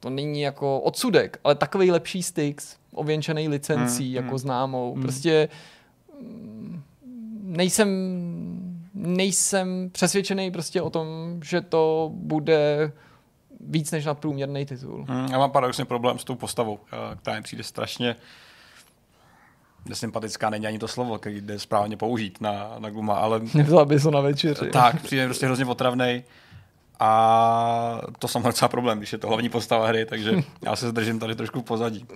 to 0.00 0.10
není 0.10 0.40
jako 0.40 0.80
odsudek, 0.80 1.40
ale 1.44 1.54
takový 1.54 1.90
lepší 1.90 2.22
Styx, 2.22 2.76
ověnčený 2.94 3.48
licencí, 3.48 4.06
Hmm, 4.06 4.14
jako 4.14 4.28
hmm. 4.28 4.38
známou. 4.38 4.96
Prostě 5.02 5.48
mm, 6.22 6.82
nejsem 7.42 7.88
nejsem 8.98 9.90
přesvědčený 9.92 10.50
prostě 10.50 10.82
o 10.82 10.90
tom, 10.90 11.06
že 11.44 11.60
to 11.60 12.10
bude 12.14 12.92
víc 13.60 13.90
než 13.90 14.04
nadprůměrný 14.04 14.66
titul. 14.66 15.06
Mm, 15.08 15.26
já 15.32 15.38
mám 15.38 15.50
paradoxně 15.50 15.84
problém 15.84 16.18
s 16.18 16.24
tou 16.24 16.34
postavou, 16.34 16.80
eh, 16.92 17.16
která 17.16 17.36
mi 17.36 17.42
přijde 17.42 17.64
strašně 17.64 18.16
nesympatická, 19.84 20.50
není 20.50 20.66
ani 20.66 20.78
to 20.78 20.88
slovo, 20.88 21.18
který 21.18 21.40
jde 21.40 21.58
správně 21.58 21.96
použít 21.96 22.40
na, 22.40 22.76
na 22.78 22.90
Gluma, 22.90 23.14
ale 23.14 23.40
Nevzal 23.54 23.86
bys 23.86 24.02
ho 24.02 24.10
na 24.10 24.20
večeři. 24.20 24.70
tak, 24.70 25.02
přijde 25.02 25.24
prostě 25.24 25.46
hrozně 25.46 25.64
otravnej 25.64 26.22
a 27.00 28.00
to 28.18 28.28
jsem 28.28 28.42
docela 28.42 28.68
problém, 28.68 28.98
když 28.98 29.12
je 29.12 29.18
to 29.18 29.28
hlavní 29.28 29.48
postava 29.48 29.86
hry, 29.88 30.06
takže 30.06 30.32
já 30.62 30.76
se 30.76 30.88
zdržím 30.88 31.18
tady 31.18 31.34
trošku 31.34 31.60
v 31.60 31.64
pozadí. 31.64 32.06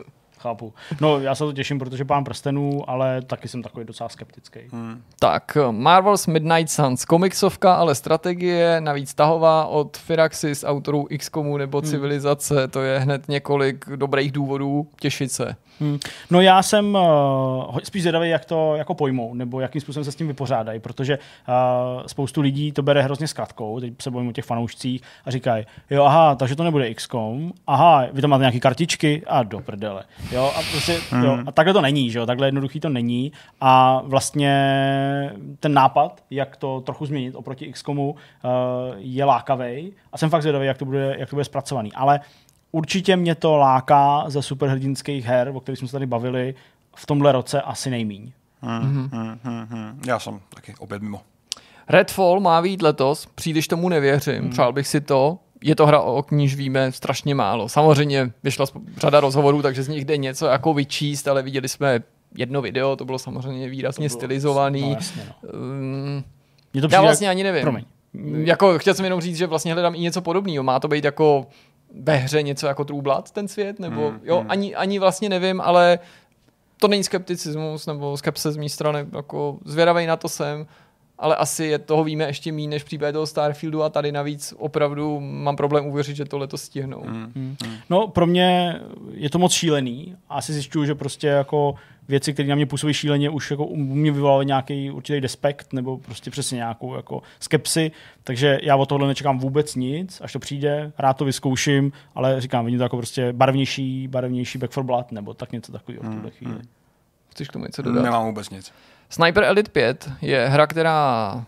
Chápu. 0.43 0.75
No, 1.01 1.21
já 1.21 1.35
se 1.35 1.45
to 1.45 1.53
těším, 1.53 1.79
protože 1.79 2.05
pán 2.05 2.25
prstenů, 2.25 2.91
ale 2.91 3.23
taky 3.23 3.49
jsem 3.49 3.63
takový 3.63 3.87
docela 3.87 4.09
skeptický. 4.09 4.61
Hmm. 4.73 5.03
Tak, 5.19 5.57
Marvel's 5.71 6.27
Midnight 6.27 6.71
Suns, 6.71 7.05
komiksovka, 7.05 7.75
ale 7.75 7.95
strategie, 7.95 8.81
navíc 8.81 9.15
tahová 9.15 9.67
od 9.67 9.97
Firaxis, 9.97 10.65
autorů 10.65 11.07
XCOMu 11.19 11.57
nebo 11.57 11.83
Civilizace, 11.83 12.69
to 12.69 12.83
je 12.83 12.99
hned 12.99 13.29
několik 13.29 13.85
dobrých 13.97 14.33
důvodů 14.33 14.87
těšit 15.01 15.33
se. 15.33 15.57
Hmm. 15.81 15.99
No 16.31 16.41
já 16.41 16.63
jsem 16.63 16.95
uh, 16.95 17.79
spíš 17.85 18.03
zvědavý, 18.03 18.31
jak 18.31 18.45
to 18.45 18.77
jako 18.77 18.95
pojmou, 18.95 19.35
nebo 19.35 19.61
jakým 19.61 19.81
způsobem 19.81 20.05
se 20.05 20.13
s 20.13 20.17
tím 20.17 20.27
vypořádají, 20.27 20.81
protože 20.81 21.19
uh, 21.19 22.07
spoustu 22.07 22.41
lidí 22.41 22.73
to 22.73 22.83
bere 22.83 23.03
hrozně 23.03 23.29
s 23.29 23.33
kratkou, 23.33 23.81
teď 23.81 23.93
se 24.03 24.11
bojím 24.11 24.29
o 24.29 24.33
těch 24.33 24.45
fanoušcích 24.45 25.03
a 25.25 25.31
říkají, 25.31 25.67
jo 25.91 26.05
aha, 26.05 26.35
takže 26.35 26.57
to 26.57 26.65
nebude 26.65 26.95
XCOM, 26.95 27.53
aha, 27.67 28.07
vy 28.13 28.21
tam 28.21 28.31
máte 28.31 28.41
nějaké 28.41 28.61
kartičky 28.61 29.23
a 29.27 29.43
do 29.43 29.61
prdele. 29.61 30.05
Jo, 30.33 30.53
a, 30.57 30.61
prostě, 30.71 30.99
hmm. 31.11 31.25
jo, 31.25 31.39
a 31.47 31.53
takhle 31.53 31.75
to 31.75 31.81
není, 31.81 32.11
že 32.11 32.19
jo, 32.19 32.27
takhle 32.27 32.47
jednoduchý 32.47 32.81
to 32.81 32.89
není 32.89 33.33
a 33.61 34.03
vlastně 34.05 34.53
ten 35.61 35.75
nápad, 35.75 36.23
jak 36.31 36.57
to 36.57 36.81
trochu 36.81 37.07
změnit 37.07 37.35
oproti 37.35 37.73
XCOMu, 37.73 38.11
uh, 38.11 38.19
je 38.97 39.25
lákavý 39.25 39.93
a 40.13 40.19
jsem 40.19 40.31
fakt 40.31 40.43
zvědavý, 40.43 40.67
jak 40.67 40.79
to 40.79 40.85
bude, 40.85 41.17
jak 41.19 41.31
to 41.31 41.37
bude 41.37 41.45
zpracovaný, 41.45 41.93
ale 41.93 42.21
určitě 42.73 43.17
mě 43.17 43.35
to 43.35 43.57
láká 43.57 44.25
ze 44.27 44.43
superhrdinských 44.43 45.25
her, 45.25 45.53
o 45.55 45.61
kterých 45.61 45.79
jsme 45.79 45.89
se 45.89 45.93
tady 45.93 46.07
bavili, 46.07 46.55
v 46.97 47.07
tomhle 47.07 47.33
roce 47.33 47.63
asi 47.63 47.91
nejmíň. 47.91 48.33
Hmm, 48.63 49.09
hmm, 49.13 49.39
hmm, 49.43 49.67
hmm. 49.71 50.01
Já 50.07 50.19
jsem 50.19 50.41
taky 50.55 50.75
opět 50.79 51.03
mimo. 51.03 51.21
Redfall 51.89 52.41
má 52.41 52.63
být 52.63 52.83
letos, 52.83 53.29
příliš 53.35 53.69
tomu 53.69 53.89
nevěřím, 53.89 54.41
hmm. 54.41 54.51
přál 54.51 54.73
bych 54.73 54.87
si 54.87 55.01
to. 55.01 55.39
Je 55.65 55.77
to 55.77 55.87
hra, 55.87 56.01
o 56.01 56.25
níž 56.31 56.57
víme 56.57 56.93
strašně 56.93 57.35
málo. 57.35 57.69
Samozřejmě 57.69 58.33
vyšla 58.43 58.67
řada 58.97 59.21
rozhovorů, 59.21 59.63
takže 59.63 59.83
z 59.83 59.89
nich 59.89 60.05
jde 60.05 60.17
něco 60.17 60.47
jako 60.47 60.75
vyčíst, 60.75 61.29
ale 61.29 61.43
viděli 61.43 61.69
jsme 61.69 62.01
jedno 62.37 62.63
video, 62.63 62.97
to 62.97 63.05
bylo 63.05 63.19
samozřejmě 63.19 63.69
výrazně 63.69 64.09
To 64.09 64.13
bylo- 64.13 64.19
stylizovaný. 64.19 64.81
No, 64.81 64.91
jasně, 64.91 65.23
no. 65.29 65.51
Um, 65.59 66.25
to 66.81 66.89
já 66.93 67.01
vlastně 67.03 67.29
ani 67.29 67.43
nevím. 67.43 67.63
Promiň. 67.63 67.85
Jako, 68.45 68.79
chtěl 68.79 68.95
jsem 68.95 69.05
jenom 69.05 69.21
říct, 69.21 69.37
že 69.37 69.47
vlastně 69.47 69.73
hledám 69.73 69.95
i 69.95 69.99
něco 69.99 70.23
podobného. 70.23 70.65
Má 70.65 70.81
to 70.81 70.89
být 70.89 71.05
jako 71.05 71.47
ve 72.01 72.17
hře 72.17 72.43
něco 72.43 72.67
jako 72.67 72.85
Blood, 72.85 73.31
ten 73.31 73.49
svět? 73.49 73.81
Nebo, 73.81 74.09
Hmm, 74.09 74.21
jo, 74.23 74.41
hmm. 74.41 74.51
ani, 74.51 74.75
ani 74.75 74.99
vlastně 74.99 75.29
nevím, 75.29 75.61
ale 75.61 75.99
to 76.77 76.89
není 76.89 77.05
skepticismus 77.05 77.87
nebo 77.87 78.17
skepse 78.17 78.53
z 78.53 78.57
mé 78.57 78.69
strany. 78.69 79.07
Jako 79.13 79.59
zvědavej 79.65 80.07
na 80.07 80.17
to 80.17 80.29
jsem, 80.29 80.67
ale 81.19 81.37
asi 81.37 81.65
je 81.65 81.79
toho 81.79 82.05
víme 82.05 82.25
ještě 82.25 82.53
méně 82.53 82.69
než 82.69 82.83
případě 82.83 83.13
toho 83.13 83.27
Starfieldu 83.27 83.83
a 83.83 83.89
tady 83.89 84.13
navíc 84.13 84.55
opravdu 84.59 85.21
mám 85.21 85.57
problém 85.57 85.87
uvěřit, 85.87 86.17
že 86.17 86.25
tohle 86.25 86.47
to 86.47 86.59
stihnou. 86.59 87.03
Hmm. 87.03 87.57
No, 87.91 88.09
pro 88.09 88.27
mě 88.27 88.81
je 89.13 89.31
to 89.31 89.39
moc 89.39 89.53
šílený. 89.53 90.17
A 90.29 90.35
asi 90.35 90.53
zjišťuju, 90.53 90.85
že 90.85 90.95
prostě 90.95 91.27
jako 91.27 91.75
věci, 92.13 92.33
které 92.33 92.49
na 92.49 92.55
mě 92.55 92.67
působí 92.67 92.95
šíleně, 92.95 93.31
už 93.31 93.51
jako 93.51 93.67
u 93.67 93.77
mě 93.77 94.13
vyvolávají 94.13 94.47
nějaký 94.47 94.91
určitý 94.91 95.21
despekt 95.21 95.73
nebo 95.73 95.99
prostě 95.99 96.31
přesně 96.31 96.57
nějakou 96.57 96.97
jako 96.97 97.23
skepsi. 97.41 97.91
Takže 98.25 98.59
já 98.63 98.77
od 98.77 98.89
tohle 98.89 99.09
nečekám 99.09 99.39
vůbec 99.39 99.75
nic, 99.75 100.21
až 100.21 100.33
to 100.33 100.39
přijde, 100.39 100.93
rád 100.99 101.13
to 101.13 101.25
vyzkouším, 101.25 101.93
ale 102.15 102.41
říkám, 102.41 102.65
vidím 102.65 102.79
to 102.79 102.83
jako 102.83 102.97
prostě 102.97 103.33
barevnější, 103.33 104.09
barevnější 104.09 104.59
Back 104.59 104.73
for 104.73 104.85
Blood 104.85 105.13
nebo 105.13 105.35
tak 105.35 105.53
něco 105.53 105.73
takového 105.73 106.03
v 106.03 106.15
tuhle 106.15 106.31
chvíli. 106.31 106.61
Chceš 107.29 107.49
k 107.49 107.53
tomu 107.53 107.65
něco 107.65 107.83
dodat? 107.83 108.03
Nemám 108.03 108.27
vůbec 108.27 108.51
nic. 108.51 108.73
Sniper 109.09 109.45
Elite 109.45 109.71
5 109.71 110.11
je 110.23 110.49
hra, 110.49 110.67
která 110.67 111.45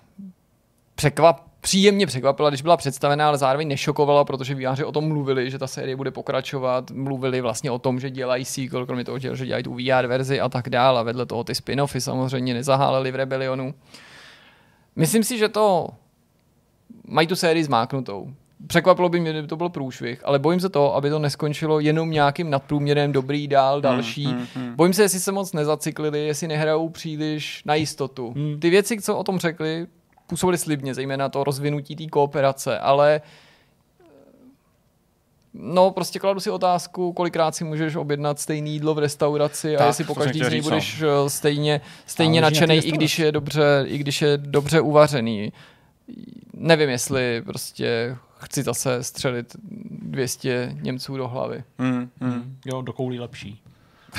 překvap, 0.94 1.40
příjemně 1.64 2.06
překvapila, 2.06 2.50
když 2.50 2.62
byla 2.62 2.76
představená, 2.76 3.28
ale 3.28 3.38
zároveň 3.38 3.68
nešokovala, 3.68 4.24
protože 4.24 4.54
výváři 4.54 4.84
o 4.84 4.92
tom 4.92 5.08
mluvili, 5.08 5.50
že 5.50 5.58
ta 5.58 5.66
série 5.66 5.96
bude 5.96 6.10
pokračovat. 6.10 6.90
Mluvili 6.90 7.40
vlastně 7.40 7.70
o 7.70 7.78
tom, 7.78 8.00
že 8.00 8.10
dělají 8.10 8.44
sequel, 8.44 8.86
kromě 8.86 9.04
toho, 9.04 9.18
že 9.18 9.46
dělají 9.46 9.64
tu 9.64 9.74
VR 9.74 10.06
verzi 10.06 10.40
a 10.40 10.48
tak 10.48 10.68
dále. 10.68 11.00
A 11.00 11.02
vedle 11.02 11.26
toho 11.26 11.44
ty 11.44 11.52
spin-offy 11.52 12.00
samozřejmě 12.00 12.54
nezaháleli 12.54 13.12
v 13.12 13.14
Rebellionu. 13.14 13.74
Myslím 14.96 15.24
si, 15.24 15.38
že 15.38 15.48
to 15.48 15.88
mají 17.08 17.26
tu 17.26 17.36
sérii 17.36 17.64
zmáknutou. 17.64 18.30
Překvapilo 18.66 19.08
by 19.08 19.20
mě, 19.20 19.30
kdyby 19.30 19.48
to 19.48 19.56
byl 19.56 19.68
průšvih, 19.68 20.20
ale 20.24 20.38
bojím 20.38 20.60
se 20.60 20.68
toho, 20.68 20.96
aby 20.96 21.10
to 21.10 21.18
neskončilo 21.18 21.80
jenom 21.80 22.10
nějakým 22.10 22.50
nadprůměrem 22.50 23.12
dobrý 23.12 23.48
dál, 23.48 23.80
další. 23.80 24.26
hmm, 24.26 24.46
hmm. 24.54 24.76
Bojím 24.76 24.92
se, 24.92 25.02
jestli 25.02 25.20
se 25.20 25.32
moc 25.32 25.52
nezaciklili, 25.52 26.26
jestli 26.26 26.48
nehrajou 26.48 26.88
příliš 26.88 27.62
na 27.64 27.74
jistotu. 27.74 28.32
Hmm. 28.36 28.60
Ty 28.60 28.70
věci, 28.70 29.00
co 29.00 29.16
o 29.16 29.24
tom 29.24 29.38
řekli, 29.38 29.86
působily 30.26 30.58
slibně, 30.58 30.94
zejména 30.94 31.28
to 31.28 31.44
rozvinutí 31.44 31.96
té 31.96 32.06
kooperace, 32.06 32.78
ale 32.78 33.20
No, 35.56 35.90
prostě 35.90 36.18
kladu 36.18 36.40
si 36.40 36.50
otázku, 36.50 37.12
kolikrát 37.12 37.54
si 37.54 37.64
můžeš 37.64 37.96
objednat 37.96 38.40
stejný 38.40 38.72
jídlo 38.72 38.94
v 38.94 38.98
restauraci 38.98 39.76
a 39.76 39.78
Tak, 39.78 39.86
jestli 39.86 40.04
po 40.04 40.14
každý 40.14 40.38
z 40.38 40.42
nich 40.42 40.50
říct, 40.50 40.64
no. 40.64 40.70
budeš 40.70 41.02
eh, 41.02 41.30
stejně, 41.30 41.80
stejně 42.06 42.40
nadšený, 42.40 42.76
i 42.76 42.92
když 42.92 43.18
je 43.18 43.32
dobře, 43.32 43.84
i 43.86 43.98
když 43.98 44.22
je 44.22 44.38
dobře 44.38 44.80
uvařený. 44.80 45.52
Nevím, 46.54 46.90
jestli 46.90 47.42
prostě 47.42 48.16
chci 48.38 48.62
zase 48.62 49.04
střelit 49.04 49.56
200 49.60 50.76
Němců 50.80 51.16
do 51.16 51.28
hlavy. 51.28 51.64
Hmm, 51.78 52.10
hmm. 52.20 52.56
Jo, 52.66 52.82
do 52.82 52.92
koulí 52.92 53.20
lepší. 53.20 53.60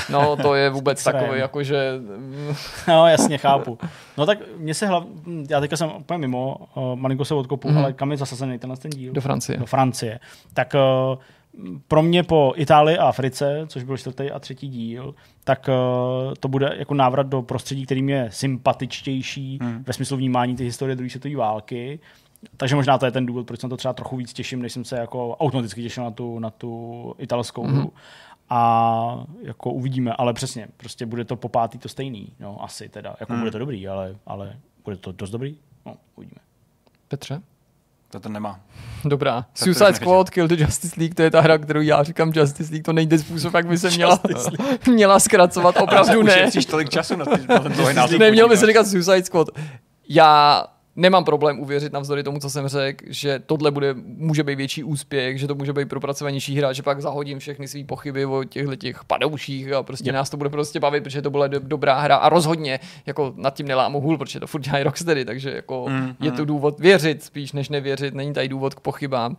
No, 0.09 0.35
to 0.35 0.55
je 0.55 0.69
vůbec 0.69 1.03
takový, 1.03 1.39
jakože... 1.39 1.91
No, 2.87 3.07
jasně, 3.07 3.37
chápu. 3.37 3.77
No 4.17 4.25
tak 4.25 4.39
mě 4.57 4.73
se 4.73 4.87
hlav... 4.87 5.03
Já 5.49 5.59
teďka 5.59 5.77
jsem 5.77 5.91
úplně 5.97 6.17
mimo, 6.17 6.57
uh, 6.75 6.95
malinko 6.95 7.25
se 7.25 7.33
odkopu, 7.33 7.69
mm. 7.69 7.77
ale 7.77 7.93
kam 7.93 8.11
je 8.11 8.17
zasazený 8.17 8.59
tenhle 8.59 8.77
ten 8.77 8.91
díl? 8.91 9.13
Do 9.13 9.21
Francie. 9.21 9.57
Do 9.57 9.65
Francie. 9.65 10.19
Tak 10.53 10.73
uh, 10.73 11.17
pro 11.87 12.01
mě 12.01 12.23
po 12.23 12.53
Itálii 12.55 12.97
a 12.97 13.07
Africe, 13.07 13.65
což 13.67 13.83
byl 13.83 13.97
čtvrtý 13.97 14.31
a 14.31 14.39
třetí 14.39 14.69
díl, 14.69 15.15
tak 15.43 15.69
uh, 15.69 16.33
to 16.39 16.47
bude 16.47 16.73
jako 16.77 16.93
návrat 16.93 17.27
do 17.27 17.41
prostředí, 17.41 17.85
kterým 17.85 18.09
je 18.09 18.27
sympatičtější 18.31 19.59
mm. 19.61 19.83
ve 19.87 19.93
smyslu 19.93 20.17
vnímání 20.17 20.55
té 20.55 20.63
historie 20.63 20.95
druhé 20.95 21.09
světové 21.09 21.35
války. 21.35 21.99
Takže 22.57 22.75
možná 22.75 22.97
to 22.97 23.05
je 23.05 23.11
ten 23.11 23.25
důvod, 23.25 23.47
proč 23.47 23.59
jsem 23.59 23.69
to 23.69 23.77
třeba 23.77 23.93
trochu 23.93 24.17
víc 24.17 24.33
těším, 24.33 24.61
než 24.61 24.73
jsem 24.73 24.85
se 24.85 24.97
jako 24.97 25.35
automaticky 25.35 25.83
těšil 25.83 26.03
na 26.03 26.11
tu, 26.11 26.39
na 26.39 26.49
tu 26.49 27.13
italskou 27.17 27.67
hru. 27.67 27.93
A 28.49 29.25
jako 29.41 29.71
uvidíme, 29.71 30.13
ale 30.13 30.33
přesně, 30.33 30.67
prostě 30.77 31.05
bude 31.05 31.25
to 31.25 31.35
po 31.35 31.49
pátý 31.49 31.77
to 31.77 31.89
stejný, 31.89 32.33
no 32.39 32.63
asi 32.63 32.89
teda, 32.89 33.15
jako 33.19 33.33
bude 33.33 33.51
to 33.51 33.59
dobrý, 33.59 33.87
ale, 33.87 34.15
ale 34.25 34.59
bude 34.83 34.97
to 34.97 35.11
dost 35.11 35.29
dobrý, 35.29 35.57
no 35.85 35.95
uvidíme. 36.15 36.39
Petře? 37.07 37.41
To 38.09 38.19
ten 38.19 38.33
nemá. 38.33 38.59
Dobrá. 39.05 39.41
to 39.41 39.47
Suicide 39.63 39.89
už 39.89 39.95
Squad, 39.95 40.29
Kill 40.29 40.47
the 40.47 40.55
Justice 40.55 40.99
League, 40.99 41.15
to 41.15 41.21
je 41.21 41.31
ta 41.31 41.41
hra, 41.41 41.57
kterou 41.57 41.81
já 41.81 42.03
říkám 42.03 42.31
Justice 42.35 42.71
League, 42.71 42.85
to 42.85 42.93
ten 42.93 43.19
způsob, 43.19 43.53
jak 43.53 43.67
by 43.67 43.77
se 43.77 43.89
měla, 43.95 44.19
měla 44.89 45.19
zkracovat, 45.19 45.77
opravdu 45.81 46.23
ne. 46.23 46.35
Ušetříš 46.35 46.65
tolik 46.65 46.89
času 46.89 47.15
na, 47.15 47.25
ty, 47.25 47.47
na 47.47 47.59
ten. 48.07 48.19
Neměl 48.19 48.49
by 48.49 48.57
se 48.57 48.67
říkat 48.67 48.87
Suicide 48.87 49.23
Squad. 49.23 49.47
Já 50.09 50.63
nemám 50.95 51.23
problém 51.23 51.59
uvěřit 51.59 51.93
navzdory 51.93 52.23
tomu, 52.23 52.39
co 52.39 52.49
jsem 52.49 52.67
řekl, 52.67 53.05
že 53.09 53.39
tohle 53.45 53.71
bude, 53.71 53.93
může 54.05 54.43
být 54.43 54.55
větší 54.55 54.83
úspěch, 54.83 55.39
že 55.39 55.47
to 55.47 55.55
může 55.55 55.73
být 55.73 55.89
propracovanější 55.89 56.57
hra, 56.57 56.73
že 56.73 56.83
pak 56.83 57.01
zahodím 57.01 57.39
všechny 57.39 57.67
své 57.67 57.83
pochyby 57.83 58.25
o 58.25 58.43
těchto 58.43 58.75
těch 58.75 59.03
padouších 59.03 59.73
a 59.73 59.83
prostě 59.83 60.07
Yep. 60.09 60.15
nás 60.15 60.29
to 60.29 60.37
bude 60.37 60.49
prostě 60.49 60.79
bavit, 60.79 61.03
protože 61.03 61.21
to 61.21 61.29
byla 61.29 61.47
do, 61.47 61.59
dobrá 61.59 61.99
hra 61.99 62.15
a 62.15 62.29
rozhodně 62.29 62.79
jako 63.05 63.33
nad 63.35 63.53
tím 63.53 63.67
nelámu 63.67 64.01
hůl, 64.01 64.17
protože 64.17 64.39
to 64.39 64.47
furt 64.47 64.61
dělají 64.61 64.83
Rocksteady, 64.83 65.25
takže 65.25 65.51
jako 65.55 65.85
Mm, 65.89 66.15
je 66.19 66.31
to 66.31 66.45
důvod 66.45 66.79
věřit 66.79 67.23
spíš 67.23 67.51
než 67.51 67.69
nevěřit, 67.69 68.13
není 68.13 68.33
tady 68.33 68.47
důvod 68.49 68.73
k 68.73 68.79
pochybám. 68.79 69.37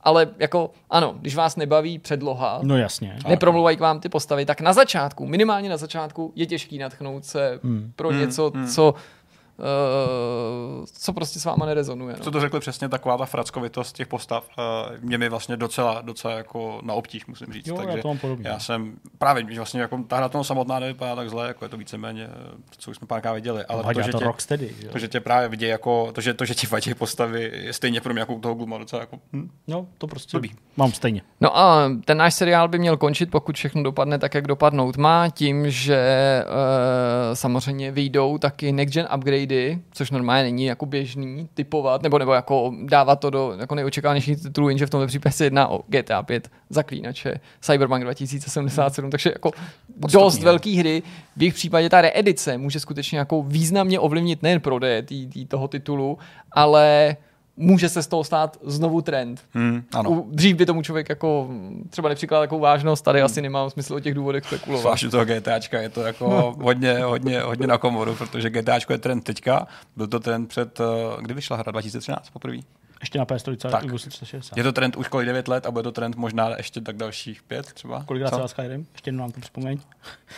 Ale 0.00 0.28
jako 0.38 0.70
ano, 0.90 1.14
když 1.20 1.36
vás 1.36 1.56
nebaví 1.56 1.98
předloha, 1.98 2.60
No 2.62 2.76
jasně. 2.76 3.18
nepromluvají 3.28 3.76
k 3.76 3.80
vám 3.80 4.00
ty 4.00 4.08
postavy, 4.08 4.44
tak 4.44 4.60
na 4.60 4.72
začátku, 4.72 5.26
minimálně 5.26 5.68
na 5.70 5.76
začátku, 5.76 6.32
je 6.36 6.46
těžký 6.46 6.78
natchnout 6.78 7.24
se 7.24 7.60
Hmm. 7.64 7.92
pro 7.96 8.08
Hmm, 8.08 8.18
něco, 8.20 8.52
hmm. 8.54 8.66
co, 8.66 8.94
co 10.92 11.12
prostě 11.12 11.40
s 11.40 11.44
váma 11.44 11.66
nerezonuje. 11.66 12.14
No. 12.18 12.24
Co 12.24 12.30
to 12.30 12.40
řekli 12.40 12.60
přesně, 12.60 12.88
taková 12.88 13.16
ta 13.18 13.26
frackovitost 13.26 13.96
těch 13.96 14.06
postav 14.08 14.44
uh, 14.58 14.64
mě 15.00 15.18
mi 15.18 15.28
vlastně 15.28 15.56
docela, 15.56 16.00
docela 16.00 16.34
jako 16.34 16.80
na 16.82 16.94
obtíž, 16.94 17.26
musím 17.26 17.52
říct. 17.52 17.66
Jo, 17.66 17.76
já 17.80 17.82
Takže 17.86 18.02
to 18.02 18.08
mám 18.08 18.18
podobně. 18.18 18.48
já 18.48 18.58
jsem 18.58 18.94
právě, 19.18 19.46
že 19.50 19.60
vlastně 19.60 19.80
jako 19.80 19.98
ta 20.08 20.16
hra 20.16 20.28
tomu 20.28 20.44
samotná 20.44 20.78
nevypadá 20.78 21.16
tak 21.16 21.30
zle, 21.30 21.46
jako 21.48 21.64
je 21.64 21.68
to 21.68 21.76
víceméně, 21.76 22.28
eh, 22.30 22.56
co 22.78 22.90
už 22.90 22.96
jsme 22.96 23.06
párkrát 23.06 23.32
viděli, 23.32 23.64
ale 23.64 23.82
Ale 23.84 23.94
to, 23.94 24.02
že 24.02 24.12
to 24.12 24.18
tě, 24.18 24.24
Rocksteady. 24.24 24.74
že 24.80 24.86
jo? 24.86 24.92
to, 24.92 24.98
že 24.98 25.08
tě 25.08 25.20
právě 25.20 25.48
vidí 25.48 25.66
jako, 25.66 26.12
to, 26.12 26.20
že, 26.20 26.34
to, 26.34 26.44
že 26.44 26.54
ti 26.54 26.66
vadí 26.66 26.94
postavy, 26.94 27.50
je 27.54 27.72
stejně 27.72 28.00
pro 28.00 28.12
mě 28.12 28.20
jako 28.20 28.34
u 28.34 28.40
toho 28.40 28.54
Gluma 28.54 28.78
docela 28.78 29.02
jako, 29.02 29.18
hm, 29.32 29.50
No, 29.68 29.86
to 29.98 30.06
prostě 30.06 30.36
Blbý. 30.38 30.54
mám 30.76 30.92
stejně. 30.92 31.22
No 31.40 31.58
a 31.58 31.90
ten 32.04 32.18
náš 32.18 32.34
seriál 32.34 32.68
by 32.68 32.78
měl 32.78 32.96
končit, 32.96 33.30
pokud 33.30 33.56
všechno 33.56 33.82
dopadne 33.82 34.18
tak, 34.18 34.34
jak 34.34 34.46
dopadnout 34.46 34.96
má, 34.96 35.28
tím, 35.28 35.70
že 35.70 36.44
uh, 36.46 37.34
samozřejmě 37.34 37.90
vyjdou 37.90 38.38
taky 38.38 38.72
next 38.72 38.94
gen 38.94 39.06
upgradey, 39.48 39.78
což 39.92 40.10
normálně 40.10 40.42
není 40.42 40.64
jako 40.64 40.86
běžný 40.86 41.48
typovat, 41.54 42.02
nebo, 42.02 42.18
nebo 42.18 42.32
jako 42.32 42.74
dávat 42.84 43.16
to 43.16 43.30
do 43.30 43.54
jako 43.60 43.74
nejočekávanějších 43.74 44.42
titulů, 44.42 44.68
jenže 44.68 44.86
v 44.86 44.90
tomhle 44.90 45.06
případě 45.06 45.32
se 45.32 45.44
jedná 45.44 45.68
o 45.68 45.80
GTA 45.88 46.22
5, 46.22 46.50
Zaklínače, 46.70 47.40
Cyberpunk 47.60 48.02
2077, 48.02 49.10
takže 49.10 49.30
jako 49.30 49.50
dost 49.96 50.38
ne? 50.38 50.44
velký 50.44 50.76
hry. 50.76 51.02
V 51.36 51.42
jejich 51.42 51.54
případě 51.54 51.88
ta 51.88 52.00
reedice 52.00 52.58
může 52.58 52.80
skutečně 52.80 53.18
jako 53.18 53.42
významně 53.42 54.00
ovlivnit 54.00 54.42
nejen 54.42 54.60
prodeje 54.60 55.02
tý, 55.02 55.26
tý 55.26 55.46
toho 55.46 55.68
titulu, 55.68 56.18
ale 56.52 57.16
může 57.58 57.88
se 57.88 58.02
z 58.02 58.06
toho 58.06 58.24
stát 58.24 58.56
znovu 58.62 59.00
trend. 59.00 59.40
hm, 59.54 59.82
ano. 59.94 60.10
U, 60.10 60.28
dřív 60.30 60.56
by 60.56 60.66
tomu 60.66 60.82
člověk 60.82 61.08
jako 61.08 61.48
třeba 61.90 62.08
nepřikládal 62.08 62.42
takovou 62.42 62.60
vážnost, 62.60 63.02
tady 63.02 63.22
asi 63.22 63.42
nemám 63.42 63.70
smysl 63.70 63.94
o 63.94 64.00
těch 64.00 64.14
důvodech 64.14 64.44
spekulovat. 64.44 64.82
Zvlášť 64.82 65.04
u 65.04 65.10
toho 65.10 65.24
GTAčka 65.24 65.80
je 65.80 65.88
to 65.88 66.02
jako 66.02 66.54
hodně, 66.60 66.98
hodně, 66.98 67.40
hodně 67.40 67.66
na 67.66 67.78
komoru, 67.78 68.14
protože 68.14 68.50
GTAčko 68.50 68.92
je 68.92 68.98
trend 68.98 69.20
teďka, 69.20 69.66
byl 69.96 70.06
to 70.06 70.20
trend 70.20 70.48
před, 70.48 70.80
eh, 70.80 70.84
kdy 71.22 71.34
vyšla 71.34 71.56
hra 71.56 71.72
2013 71.72 72.30
poprvé? 72.30 72.58
Ještě 73.00 73.18
na 73.18 73.24
PS3 73.24 73.70
Tak. 73.70 73.84
Xbox 73.84 74.02
360. 74.02 74.56
Je 74.56 74.62
to 74.62 74.72
trend 74.72 74.96
už 74.96 75.08
kolik 75.08 75.26
9 75.26 75.48
let 75.48 75.66
a 75.66 75.70
bude 75.70 75.82
to 75.82 75.92
trend 75.92 76.16
možná 76.16 76.56
ještě 76.56 76.80
tak 76.80 76.96
dalších 76.96 77.42
pět 77.42 77.72
třeba? 77.72 78.04
Kolikrát 78.04 78.30
Co? 78.30 78.42
se 78.42 78.48
Skyrim? 78.48 78.86
Ještě 78.92 79.08
jednou 79.08 79.20
nám 79.20 79.32
to 79.32 79.40
připomeň. 79.40 79.78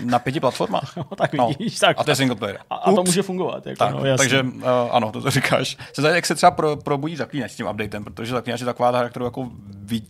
Na 0.05 0.19
pěti 0.19 0.41
platformách? 0.41 0.93
No, 0.97 1.05
tak 1.05 1.31
vidíš, 1.32 1.78
tak. 1.78 1.97
A 2.01 2.05
to 2.05 2.11
je 2.11 2.16
single 2.16 2.37
player. 2.37 2.59
A, 2.70 2.74
a 2.74 2.93
to 2.93 3.03
může 3.03 3.23
fungovat. 3.23 3.66
Jako, 3.66 3.78
Tak, 3.78 3.95
no, 3.95 4.05
jasně. 4.05 4.19
takže 4.19 4.43
uh, 4.43 4.62
ano, 4.91 5.12
to, 5.12 5.20
to 5.20 5.31
říkáš. 5.31 5.77
Se 5.93 6.03
tady, 6.03 6.15
jak 6.15 6.27
se 6.27 6.35
třeba 6.35 6.51
pro, 6.51 6.77
probudí 6.77 7.16
zaklínač 7.16 7.51
s 7.51 7.57
tím 7.57 7.66
updatem, 7.66 8.05
protože 8.05 8.32
zaklínač 8.32 8.61
je 8.61 8.66
taková 8.66 8.93
ta 8.93 8.99
hra, 8.99 9.09
kterou 9.09 9.24
jako 9.24 9.51
vy, 9.77 10.03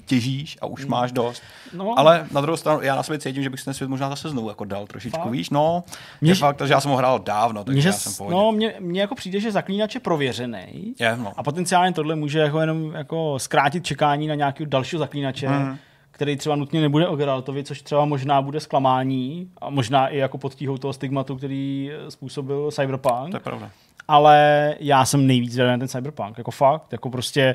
vytěžíš 0.00 0.58
a 0.60 0.66
už 0.66 0.80
Hmm. 0.80 0.90
máš 0.90 1.12
dost. 1.12 1.42
No. 1.74 1.98
Ale 1.98 2.26
na 2.32 2.40
druhou 2.40 2.56
stranu, 2.56 2.80
já 2.82 2.96
na 2.96 3.02
sobě 3.02 3.18
cítím, 3.18 3.42
že 3.42 3.50
bych 3.50 3.60
si 3.60 3.64
ten 3.64 3.74
svět 3.74 3.88
možná 3.90 4.08
zase 4.10 4.28
znovu 4.28 4.48
jako 4.48 4.64
dal 4.64 4.86
trošičku, 4.86 5.18
Fakt? 5.20 5.30
víš, 5.30 5.50
no. 5.50 5.84
Mně- 6.20 6.30
Je 6.30 6.34
fakt, 6.34 6.60
že 6.66 6.72
já 6.72 6.80
jsem 6.80 6.90
ho 6.90 6.96
hrál 6.96 7.18
dávno, 7.18 7.64
takže 7.64 7.80
Mně, 7.80 7.88
já 7.88 7.92
jsem 7.92 8.14
pohodě. 8.14 8.34
no, 8.36 8.52
mně, 8.52 8.74
mně 8.80 9.00
jako 9.00 9.14
přijde, 9.14 9.40
že 9.40 9.52
zaklínač 9.52 9.94
je 9.94 10.00
prověřený. 10.00 10.94
Je, 11.00 11.16
no. 11.16 11.32
A 11.36 11.42
potenciálně 11.42 11.92
tohle 11.92 12.14
může 12.16 12.38
jako 12.38 12.60
jenom 12.60 12.92
jako 12.94 13.38
zkrátit 13.38 13.84
čekání 13.86 14.26
na 14.26 14.34
nějakého 14.34 14.68
dalšího 14.70 14.98
zaklínače, 15.00 15.48
Mhm. 15.48 15.76
který 16.10 16.36
třeba 16.36 16.56
nutně 16.56 16.80
nebude 16.80 17.08
o 17.08 17.16
Geraltovi, 17.16 17.64
což 17.64 17.82
třeba 17.82 18.04
možná 18.04 18.42
bude 18.42 18.60
zklamání 18.60 19.50
a 19.60 19.70
možná 19.70 20.08
i 20.08 20.18
jako 20.18 20.38
pod 20.38 20.54
tíhou 20.54 20.78
toho 20.78 20.92
stigmatu, 20.92 21.36
který 21.36 21.90
způsobil 22.08 22.70
Cyberpunk. 22.70 23.30
To 23.30 23.36
je 23.36 23.40
pravda. 23.40 23.70
Ale 24.08 24.74
já 24.80 25.04
jsem 25.04 25.26
nejvíc 25.26 25.52
zvědavý 25.52 25.72
na 25.72 25.78
ten 25.78 25.88
Cyberpunk. 25.88 26.38
Jako 26.38 26.50
fakt, 26.50 26.92
jako 26.92 27.10
prostě 27.10 27.40
eh, 27.40 27.54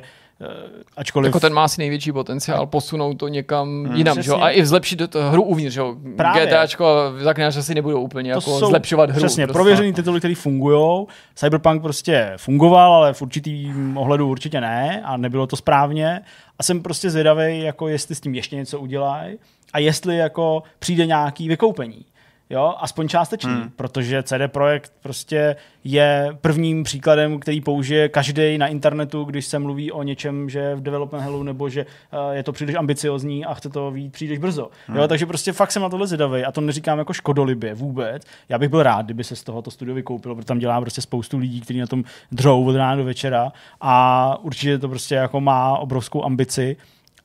ačkoliv... 0.96 1.28
Jako 1.28 1.40
ten 1.40 1.52
má 1.52 1.64
asi 1.64 1.80
největší 1.80 2.12
potenciál 2.12 2.66
posunout 2.66 3.14
to 3.14 3.28
někam 3.28 3.84
Hmm. 3.84 3.96
jinam, 3.96 4.22
že. 4.22 4.32
A 4.32 4.50
i 4.50 4.66
zlepšit 4.66 5.10
to 5.10 5.22
hru 5.22 5.42
uvnitř, 5.42 5.74
že 5.74 5.80
jo? 5.80 5.96
Právě. 6.16 6.46
GTAčko 6.46 6.86
a 6.86 7.12
zaklínač 7.22 7.56
asi 7.56 7.74
nebudou 7.74 8.00
úplně 8.00 8.32
to 8.32 8.38
jako 8.38 8.66
zlepšovat 8.66 9.10
hru. 9.10 9.18
Přesně, 9.18 9.46
prostě. 9.46 9.52
prověřený 9.52 9.92
tituly, 9.92 10.18
které 10.18 10.34
fungují. 10.34 11.06
Cyberpunk 11.34 11.82
prostě 11.82 12.32
fungoval, 12.36 12.94
ale 12.94 13.12
v 13.12 13.22
určitým 13.22 13.98
ohledu 13.98 14.28
určitě 14.28 14.60
ne 14.60 15.02
a 15.04 15.16
nebylo 15.16 15.46
to 15.46 15.56
správně. 15.56 16.20
A 16.58 16.62
jsem 16.62 16.82
prostě 16.82 17.10
zvědavý, 17.10 17.60
jako 17.60 17.88
jestli 17.88 18.14
s 18.14 18.20
tím 18.20 18.34
ještě 18.34 18.56
něco 18.56 18.80
udělají 18.80 19.38
a 19.72 19.78
jestli 19.78 20.16
jako 20.16 20.62
přijde 20.78 21.06
nějaký 21.06 21.48
vykoupení. 21.48 22.04
Jo, 22.52 22.74
aspoň 22.78 23.08
částečný, 23.08 23.52
hmm. 23.52 23.70
protože 23.76 24.22
CD 24.22 24.34
Projekt 24.46 24.92
prostě 25.02 25.56
je 25.84 26.36
prvním 26.40 26.82
příkladem, 26.82 27.40
který 27.40 27.60
použije 27.60 28.08
každý 28.08 28.58
na 28.58 28.66
internetu, 28.66 29.24
když 29.24 29.46
se 29.46 29.58
mluví 29.58 29.92
o 29.92 30.02
něčem, 30.02 30.50
že 30.50 30.58
je 30.58 30.74
v 30.74 30.80
development 30.80 31.24
hellu, 31.24 31.42
nebo 31.42 31.68
že 31.68 31.86
uh, 31.86 32.32
je 32.32 32.42
to 32.42 32.52
příliš 32.52 32.74
ambiciozní 32.74 33.44
a 33.44 33.54
chce 33.54 33.68
to 33.68 33.90
být 33.90 34.12
příliš 34.12 34.38
brzo. 34.38 34.70
Hmm. 34.86 34.96
Jo, 34.96 35.08
takže 35.08 35.26
prostě 35.26 35.52
fakt 35.52 35.72
jsem 35.72 35.82
na 35.82 35.88
tohle 35.88 36.06
zvědavý 36.06 36.44
a 36.44 36.52
to 36.52 36.60
neříkám 36.60 36.98
jako 36.98 37.12
škodolibě 37.12 37.74
vůbec. 37.74 38.22
Já 38.48 38.58
bych 38.58 38.68
byl 38.68 38.82
rád, 38.82 39.04
kdyby 39.04 39.24
se 39.24 39.36
z 39.36 39.42
tohoto 39.42 39.70
studio 39.70 39.94
vykoupilo, 39.94 40.34
protože 40.34 40.46
tam 40.46 40.58
dělá 40.58 40.80
prostě 40.80 41.00
spoustu 41.00 41.38
lidí, 41.38 41.60
kteří 41.60 41.80
na 41.80 41.86
tom 41.86 42.04
dřou 42.32 42.64
od 42.64 42.76
rána 42.76 42.96
do 42.96 43.04
večera 43.04 43.52
a 43.80 44.36
určitě 44.42 44.78
to 44.78 44.88
prostě 44.88 45.14
jako 45.14 45.40
má 45.40 45.78
obrovskou 45.78 46.24
ambici. 46.24 46.76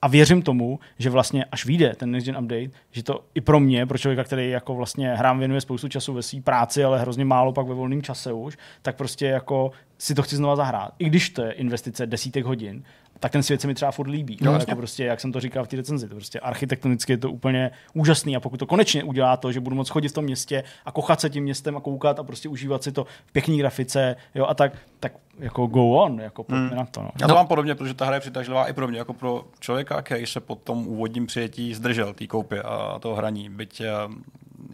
A 0.02 0.08
věřím 0.08 0.42
tomu, 0.42 0.80
že 1.00 1.10
vlastně 1.10 1.46
až 1.46 1.66
vyjde 1.66 1.96
ten 1.96 2.12
Next 2.12 2.26
Gen 2.26 2.38
Update, 2.38 2.70
že 2.92 3.04
to 3.04 3.24
i 3.36 3.42
pro 3.42 3.60
mě, 3.60 3.86
pro 3.86 3.98
člověka, 3.98 4.24
který 4.24 4.50
jako 4.50 4.76
vlastně 4.76 5.16
hrám 5.16 5.40
věnuje 5.40 5.62
spoustu 5.62 5.88
času 5.88 6.14
ve 6.14 6.24
své 6.24 6.42
práci, 6.42 6.84
ale 6.84 7.00
hrozně 7.00 7.26
málo 7.26 7.54
pak 7.54 7.68
ve 7.68 7.74
volném 7.74 8.02
čase 8.02 8.34
už, 8.34 8.58
tak 8.82 8.96
prostě 8.96 9.26
jako 9.26 9.72
si 9.98 10.16
to 10.16 10.22
chci 10.22 10.36
znova 10.36 10.56
zahrát. 10.56 10.94
I 11.00 11.06
když 11.06 11.30
to 11.30 11.42
je 11.42 11.52
investice 11.52 12.06
desítek 12.06 12.46
hodin, 12.46 12.84
tak 13.20 13.32
ten 13.32 13.44
svět 13.44 13.62
se 13.62 13.68
mi 13.68 13.74
třeba 13.74 13.92
furt 13.92 14.08
líbí. 14.08 14.38
Jasně. 14.42 14.58
jako 14.70 14.76
prostě, 14.76 15.06
jak 15.06 15.20
jsem 15.22 15.32
to 15.32 15.40
říkal 15.40 15.66
v 15.66 15.68
té 15.68 15.76
recenzi, 15.76 16.08
to 16.08 16.16
prostě 16.16 16.40
architektonicky 16.40 17.14
je 17.14 17.18
to 17.18 17.32
úplně 17.32 17.72
úžasný 17.94 18.36
a 18.36 18.40
pokud 18.40 18.58
to 18.58 18.66
konečně 18.66 19.04
udělá 19.04 19.38
to, 19.38 19.52
že 19.52 19.60
budu 19.60 19.76
moct 19.76 19.90
chodit 19.90 20.10
v 20.10 20.14
tom 20.14 20.24
městě 20.26 20.64
a 20.86 20.92
kochat 20.92 21.22
se 21.22 21.30
tím 21.30 21.44
městem 21.44 21.78
a 21.78 21.82
koukat 21.82 22.20
a 22.20 22.24
prostě 22.24 22.50
užívat 22.50 22.84
si 22.84 22.92
to 22.92 23.04
v 23.26 23.32
pěkný 23.32 23.58
grafice, 23.58 24.16
jo, 24.36 24.46
a 24.46 24.54
tak, 24.54 24.72
tak 25.00 25.12
jako 25.40 25.68
go 25.68 25.90
on, 25.90 26.20
jako 26.20 26.46
Hmm. 26.50 26.76
na 26.76 26.86
to. 26.86 27.02
No. 27.02 27.10
Já 27.22 27.28
to 27.28 27.34
mám 27.36 27.48
podobně, 27.48 27.76
protože 27.76 27.94
ta 27.94 28.06
hra 28.06 28.16
je 28.16 28.20
přitažlivá 28.22 28.66
i 28.68 28.74
pro 28.74 28.88
mě, 28.88 28.98
jako 28.98 29.14
pro 29.14 29.46
člověka, 29.60 30.02
který 30.02 30.26
se 30.26 30.40
po 30.40 30.56
tom 30.56 30.88
úvodním 30.88 31.26
přijetí 31.28 31.74
zdržel 31.74 32.14
té 32.14 32.28
koupy 32.28 32.60
a 32.60 33.00
toho 33.00 33.16
hraní. 33.16 33.50
Byť 33.50 33.82
eh, 33.82 33.86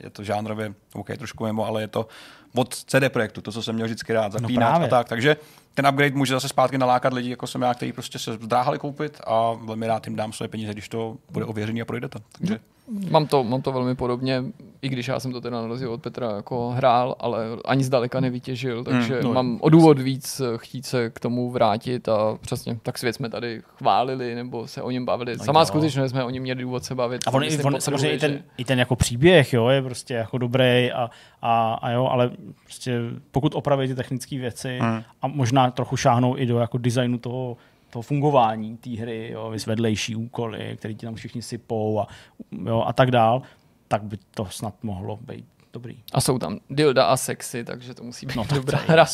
je 0.03 0.09
to 0.09 0.23
žánrově 0.23 0.73
OK, 0.93 1.07
trošku 1.17 1.43
mimo, 1.45 1.65
ale 1.65 1.81
je 1.81 1.87
to 1.87 2.07
od 2.55 2.75
CD 2.75 3.09
projektu, 3.09 3.41
to, 3.41 3.51
co 3.51 3.63
jsem 3.63 3.75
měl 3.75 3.85
vždycky 3.87 4.13
rád, 4.13 4.31
zapínat 4.31 4.79
No 4.79 4.85
a 4.85 4.87
tak. 4.87 5.09
Takže 5.09 5.37
ten 5.73 5.87
upgrade 5.87 6.15
může 6.15 6.33
zase 6.33 6.47
zpátky 6.47 6.77
nalákat 6.77 7.13
lidi, 7.13 7.29
jako 7.29 7.47
jsem 7.47 7.61
já, 7.61 7.73
kteří 7.73 7.93
prostě 7.93 8.19
se 8.19 8.33
zdráhali 8.33 8.79
koupit 8.79 9.21
a 9.27 9.53
velmi 9.53 9.87
rád 9.87 10.07
jim 10.07 10.15
dám 10.15 10.33
své 10.33 10.47
peníze, 10.47 10.71
když 10.73 10.89
to 10.89 11.17
bude 11.31 11.45
ověřený 11.45 11.81
a 11.81 11.85
projde 11.85 12.09
to. 12.09 12.19
Takže 12.37 12.59
Mám 13.09 13.27
to, 13.27 13.43
mám 13.43 13.61
to 13.61 13.71
velmi 13.71 13.95
podobně, 13.95 14.43
i 14.81 14.89
když 14.89 15.07
já 15.07 15.19
jsem 15.19 15.31
to 15.31 15.41
teda 15.41 15.61
na 15.61 15.67
rozdíl 15.67 15.91
od 15.93 16.01
Petra 16.01 16.31
jako 16.35 16.69
hrál, 16.69 17.15
ale 17.19 17.45
ani 17.65 17.83
zdaleka 17.83 18.19
nevytěžil, 18.19 18.83
takže 18.83 19.19
no, 19.23 19.29
mm, 19.29 19.35
mám 19.35 19.57
o 19.61 19.69
důvod 19.69 19.99
víc 19.99 20.39
eh, 20.39 20.57
chtít 20.57 20.85
se 20.85 21.09
k 21.09 21.19
tomu 21.19 21.51
vrátit 21.51 22.09
a 22.09 22.37
přesně 22.41 22.77
tak 22.83 22.97
svět 22.97 23.13
jsme 23.13 23.29
tady 23.29 23.61
chválili 23.77 24.35
nebo 24.35 24.67
se 24.67 24.81
o 24.81 24.91
něm 24.91 25.05
bavili. 25.05 25.39
Sama 25.39 25.59
jo. 25.59 25.65
skutečně 25.65 26.09
jsme 26.09 26.23
o 26.23 26.29
něm 26.29 26.43
měli 26.43 26.61
důvod 26.61 26.83
se 26.83 26.95
bavit. 26.95 27.21
A 27.27 27.33
on, 27.33 27.39
Myslím, 27.41 27.65
on 27.65 27.73
potrhuje, 27.73 27.81
samozřejmě 27.81 28.11
i 28.15 28.19
ten, 28.19 28.31
že- 28.31 28.43
i 28.57 28.65
ten 28.65 28.79
jako 28.79 28.95
příběh 28.95 29.53
jo, 29.53 29.67
je 29.67 29.81
prostě 29.81 30.13
jako 30.13 30.37
dobrý 30.37 30.91
a, 30.91 31.09
a, 31.45 31.73
a 31.73 31.89
jo, 31.89 32.05
ale 32.07 32.31
prostě 32.63 32.99
pokud 33.31 33.55
opraví 33.55 33.87
ty 33.87 33.95
technické 33.95 34.37
věci 34.37 34.79
Hmm. 34.81 35.03
a 35.21 35.27
možná 35.27 35.71
trochu 35.71 35.97
šáhnou 35.97 36.37
i 36.37 36.45
do 36.45 36.59
jako 36.59 36.77
designu 36.77 37.17
toho, 37.17 37.57
toho 37.89 38.03
fungování 38.03 38.77
té 38.77 38.89
hry, 38.89 39.29
jo, 39.33 39.49
vys 39.49 39.65
vedlejší 39.65 40.15
úkoly, 40.15 40.75
které 40.79 40.93
ti 40.93 41.05
tam 41.05 41.15
všichni 41.15 41.41
sypou 41.41 41.99
a, 41.99 42.07
jo, 42.65 42.83
a 42.87 42.93
tak 42.93 43.11
dál, 43.11 43.41
tak 43.87 44.03
by 44.03 44.17
to 44.35 44.45
snad 44.45 44.73
mohlo 44.83 45.17
být 45.21 45.45
dobrý. 45.73 45.97
A 46.13 46.21
jsou 46.21 46.39
tam 46.39 46.59
dilda 46.69 47.05
a 47.05 47.17
sexy, 47.17 47.63
takže 47.63 47.93
to 47.93 48.03
musí 48.03 48.25
být 48.25 48.35
No 48.35 48.45
dobrá 48.55 48.79
to 48.79 48.91
hra. 48.91 49.05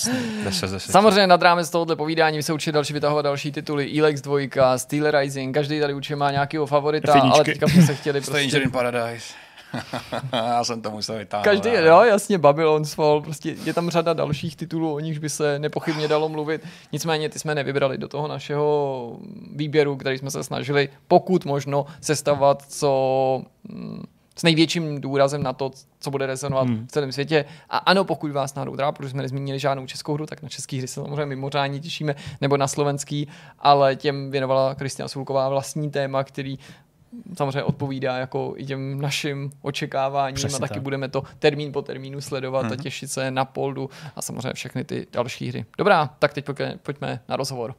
10 0.44 0.68
z 0.68 0.72
10. 0.72 0.92
Samozřejmě 0.92 1.28
nad 1.28 1.42
rámec 1.42 1.70
tohohle 1.70 1.96
povídání 1.96 2.44
se 2.44 2.54
určitě 2.54 2.72
další 2.72 2.94
vytahovat 2.94 3.26
další 3.26 3.52
tituly. 3.52 4.00
Elex 4.00 4.22
2, 4.22 4.78
Steel 4.78 5.12
Rising, 5.12 5.54
každý 5.54 5.80
tady 5.80 5.94
určitě 5.94 6.16
má 6.16 6.32
nějakého 6.32 6.66
favorita, 6.66 7.14
F1. 7.16 7.32
ale 7.34 7.44
teďka 7.44 7.68
jsme 7.68 7.82
se 7.82 7.96
chtěli 7.96 8.22
Stranger 8.22 8.50
prostě... 8.50 8.60
in 8.60 8.72
Paradise. 8.72 9.34
Já 10.34 10.64
jsem 10.64 10.82
to 10.82 10.92
musel 10.92 11.18
vytáhnout. 11.18 11.44
Každý, 11.44 11.70
jo, 11.70 12.02
jasně, 12.02 12.38
Babylon's 12.38 12.94
Fall, 12.94 13.22
prostě 13.22 13.56
je 13.64 13.74
tam 13.74 13.90
řada 13.90 14.14
dalších 14.14 14.56
titulů, 14.56 14.94
o 14.94 15.00
nichž 15.00 15.18
by 15.18 15.30
se 15.30 15.60
nepochybně 15.60 16.08
dalo 16.08 16.30
mluvit. 16.30 16.62
Nicméně 16.92 17.30
ty 17.30 17.40
jsme 17.40 17.56
nevybrali 17.56 17.98
do 17.98 18.08
toho 18.08 18.28
našeho 18.28 19.18
výběru, 19.56 19.96
který 19.96 20.18
jsme 20.18 20.32
se 20.32 20.44
snažili, 20.44 20.90
pokud 21.08 21.46
možno, 21.46 21.86
sestavovat 22.02 22.64
co 22.68 23.42
mm, 23.64 24.04
s 24.40 24.44
největším 24.44 25.02
důrazem 25.02 25.44
na 25.44 25.54
to, 25.54 25.72
co 26.00 26.12
bude 26.12 26.26
rezonovat 26.26 26.68
hmm. 26.68 26.88
v 26.88 26.92
celém 26.92 27.12
světě. 27.12 27.46
A 27.70 27.78
ano, 27.78 28.04
pokud 28.04 28.32
vás 28.32 28.56
náhodou 28.56 28.76
dá, 28.76 28.92
protože 28.92 29.10
jsme 29.10 29.22
nezmínili 29.22 29.60
žádnou 29.60 29.86
českou 29.86 30.14
hru, 30.14 30.26
tak 30.26 30.42
na 30.42 30.50
český 30.50 30.78
hry 30.78 30.88
se 30.88 30.94
samozřejmě 30.94 31.26
mimořádně 31.26 31.80
těšíme, 31.80 32.16
nebo 32.42 32.58
na 32.58 32.68
slovenský, 32.68 33.28
ale 33.60 33.96
těm 33.96 34.32
věnovala 34.32 34.76
Kristina 34.76 35.08
Sulková 35.08 35.50
vlastní 35.50 35.92
téma, 35.92 36.24
který 36.24 36.60
samozřejmě 37.38 37.64
odpovídá 37.64 38.18
jako 38.18 38.54
i 38.58 38.66
těm 38.66 39.02
našim 39.02 39.52
očekáváním 39.62 40.36
Přesně 40.36 40.56
a 40.58 40.60
taky 40.60 40.74
tak. 40.74 40.84
budeme 40.84 41.10
to 41.10 41.24
termín 41.40 41.72
po 41.72 41.82
termínu 41.82 42.22
sledovat 42.22 42.64
Mhm. 42.64 42.74
a 42.74 42.76
těšit 42.76 43.12
se 43.12 43.32
na 43.32 43.46
Poldu 43.46 43.90
a 44.16 44.22
samozřejmě 44.22 44.54
všechny 44.54 44.84
ty 44.84 45.08
další 45.12 45.48
hry. 45.50 45.66
Dobrá, 45.78 46.08
tak 46.20 46.34
teď 46.34 46.46
pojďme, 46.46 46.78
pojďme 46.84 47.20
na 47.30 47.36
rozhovor. 47.36 47.76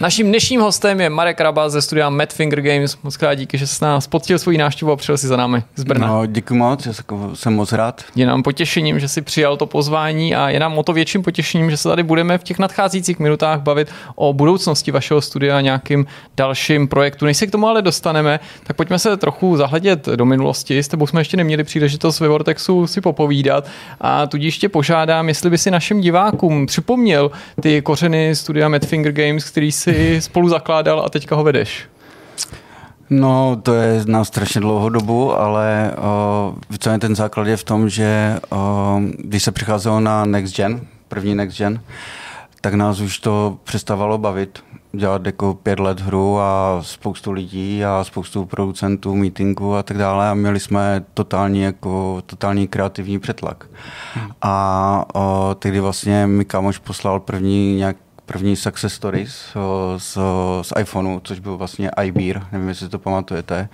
Naším 0.00 0.28
dnešním 0.28 0.60
hostem 0.60 1.00
je 1.00 1.10
Marek 1.10 1.40
Raba 1.40 1.68
ze 1.68 1.82
studia 1.82 2.10
Madfinger 2.10 2.60
Games. 2.60 2.96
Moc 3.02 3.16
krát 3.16 3.34
díky, 3.34 3.58
že 3.58 3.66
jsi 3.66 3.84
nás 3.84 4.06
poctil 4.06 4.38
svoji 4.38 4.58
návštěvu 4.58 4.92
a 4.92 4.96
přijel 4.96 5.18
si 5.18 5.26
za 5.26 5.36
námi 5.36 5.62
z 5.76 5.84
Brna. 5.84 6.06
No. 6.06 6.26
Děkuji 6.26 6.54
moc, 6.54 6.86
já 6.86 6.92
jsem- 7.34 7.54
moc 7.54 7.72
rád. 7.72 8.04
Je 8.16 8.26
nám 8.26 8.42
potěšením, 8.42 9.00
že 9.00 9.08
si 9.08 9.22
přijal 9.22 9.56
to 9.56 9.66
pozvání 9.66 10.34
a 10.34 10.48
je 10.48 10.60
nám 10.60 10.78
o 10.78 10.82
to 10.82 10.92
větším 10.92 11.22
potěšením, 11.22 11.70
že 11.70 11.76
se 11.76 11.88
tady 11.88 12.02
budeme 12.02 12.38
v 12.38 12.42
těch 12.42 12.58
nadcházejících 12.58 13.18
minutách 13.18 13.60
bavit 13.60 13.88
o 14.14 14.32
budoucnosti 14.32 14.90
vašeho 14.90 15.20
studia 15.20 15.58
a 15.58 15.60
nějakým 15.60 16.06
dalším 16.36 16.88
projektu. 16.88 17.24
Než 17.24 17.36
se 17.36 17.46
k 17.46 17.50
tomu 17.50 17.68
ale 17.68 17.82
dostaneme, 17.82 18.40
tak 18.64 18.76
pojďme 18.76 18.98
se 18.98 19.16
trochu 19.16 19.56
zahledět 19.56 20.06
do 20.06 20.24
minulosti. 20.24 20.78
S 20.78 20.88
tebou 20.88 21.06
jsme 21.06 21.20
ještě 21.20 21.36
neměli 21.36 21.64
příležitost 21.64 22.20
ve 22.20 22.28
Vortexu 22.28 22.86
si 22.86 23.00
popovídat 23.00 23.66
a 24.00 24.26
tudíž 24.26 24.58
tě 24.58 24.68
požádám, 24.68 25.28
jestli 25.28 25.50
by 25.50 25.58
si 25.58 25.70
našim 25.70 26.00
divákům 26.00 26.66
připomněl 26.66 27.30
ty 27.60 27.82
kořeny 27.82 28.36
studia 28.36 28.68
Madfinger 28.68 29.12
Games, 29.12 29.50
který 29.50 29.72
si 29.86 30.20
spolu 30.20 30.48
zakládal 30.48 31.00
a 31.06 31.08
teďka 31.08 31.38
ho 31.38 31.46
vedeš. 31.46 31.86
No, 33.10 33.56
to 33.62 33.74
je 33.74 34.02
na 34.06 34.24
strašně 34.24 34.60
dlouhou 34.60 34.88
dobu, 34.88 35.32
ale 35.32 35.94
uh, 35.98 36.54
co 36.78 36.90
je 36.90 36.98
ten 36.98 37.14
základ 37.16 37.46
je 37.46 37.56
v 37.56 37.64
tom, 37.64 37.88
že 37.88 38.40
uh, 38.50 38.58
když 39.18 39.42
se 39.42 39.52
přicházelo 39.52 40.00
na 40.00 40.24
Next 40.24 40.56
Gen, 40.56 40.80
první 41.08 41.34
Next 41.34 41.58
Gen, 41.58 41.80
tak 42.60 42.74
nás 42.74 43.00
už 43.00 43.18
to 43.18 43.58
přestávalo 43.64 44.18
bavit. 44.18 44.58
Dělat 44.92 45.26
jako 45.26 45.54
pět 45.54 45.80
let 45.80 46.00
hru 46.00 46.38
a 46.40 46.78
spoustu 46.82 47.32
lidí 47.32 47.84
a 47.84 48.04
spoustu 48.04 48.44
producentů, 48.44 49.16
meetingů 49.16 49.74
a 49.74 49.82
tak 49.82 49.98
dále 49.98 50.30
a 50.30 50.34
měli 50.34 50.60
jsme 50.60 51.04
totální, 51.14 51.60
jako, 51.60 52.22
totální 52.26 52.68
kreativní 52.68 53.18
přetlak. 53.18 53.66
A 54.42 55.04
uh, 55.14 55.22
tehdy 55.58 55.80
vlastně 55.80 56.26
mi 56.26 56.44
kámoš 56.44 56.78
poslal 56.78 57.20
první 57.20 57.76
nějak 57.76 57.96
první 58.26 58.56
success 58.56 58.94
stories 58.94 59.56
z, 59.96 60.18
z 60.62 60.72
iPhoneu, 60.80 61.20
což 61.24 61.38
byl 61.38 61.56
vlastně 61.56 61.90
iBeer, 62.04 62.46
nevím, 62.52 62.68
jestli 62.68 62.88
to 62.88 62.98
pamatujete. 62.98 63.68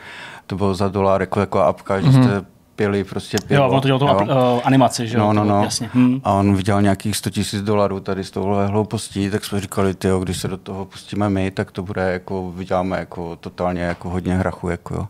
To 0.46 0.56
bylo 0.56 0.74
za 0.74 0.88
dolar 0.88 1.20
jako 1.20 1.40
taková 1.40 1.64
apka, 1.64 2.00
že 2.00 2.12
jste 2.12 2.44
pili 2.76 3.04
prostě 3.04 3.38
pivo. 3.46 3.62
Jo, 3.62 3.68
ono 3.68 3.80
to 3.80 3.88
dělalo 3.88 4.24
tu 4.24 4.30
jo. 4.30 4.54
uh, 4.54 4.60
animaci, 4.64 5.08
že 5.08 5.16
jo? 5.16 5.20
No, 5.20 5.32
no, 5.32 5.44
no. 5.44 5.64
Jasně. 5.64 5.90
Hm. 5.94 6.20
A 6.24 6.32
on 6.32 6.56
vydělal 6.56 6.82
nějakých 6.82 7.16
100 7.16 7.30
tisíc 7.30 7.62
dolarů 7.62 8.00
tady 8.00 8.24
z 8.24 8.30
tohohle 8.30 8.66
hloupostí, 8.66 9.30
tak 9.30 9.44
jsme 9.44 9.60
říkali, 9.60 9.94
tyjo, 9.94 10.18
když 10.18 10.38
se 10.38 10.48
do 10.48 10.56
toho 10.56 10.84
pustíme 10.84 11.30
my, 11.30 11.50
tak 11.50 11.70
to 11.70 11.82
bude 11.82 12.12
jako, 12.12 12.52
vyděláme 12.52 12.98
jako 12.98 13.36
totálně 13.36 13.82
jako 13.82 14.10
hodně 14.10 14.34
hrachu, 14.34 14.68
jako 14.68 14.94
jo. 14.94 15.08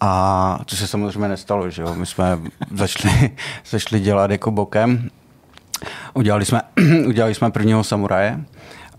A 0.00 0.58
to 0.64 0.76
se 0.76 0.86
samozřejmě 0.86 1.28
nestalo, 1.28 1.70
že 1.70 1.82
jo. 1.82 1.94
My 1.94 2.06
jsme 2.06 2.38
začali, 2.74 3.30
začali 3.70 4.00
dělat 4.00 4.30
jako 4.30 4.50
bokem. 4.50 5.10
Udělali 6.14 6.44
jsme, 6.44 6.62
udělali 7.06 7.34
jsme 7.34 7.50
prvního 7.50 7.84
samuraje. 7.84 8.44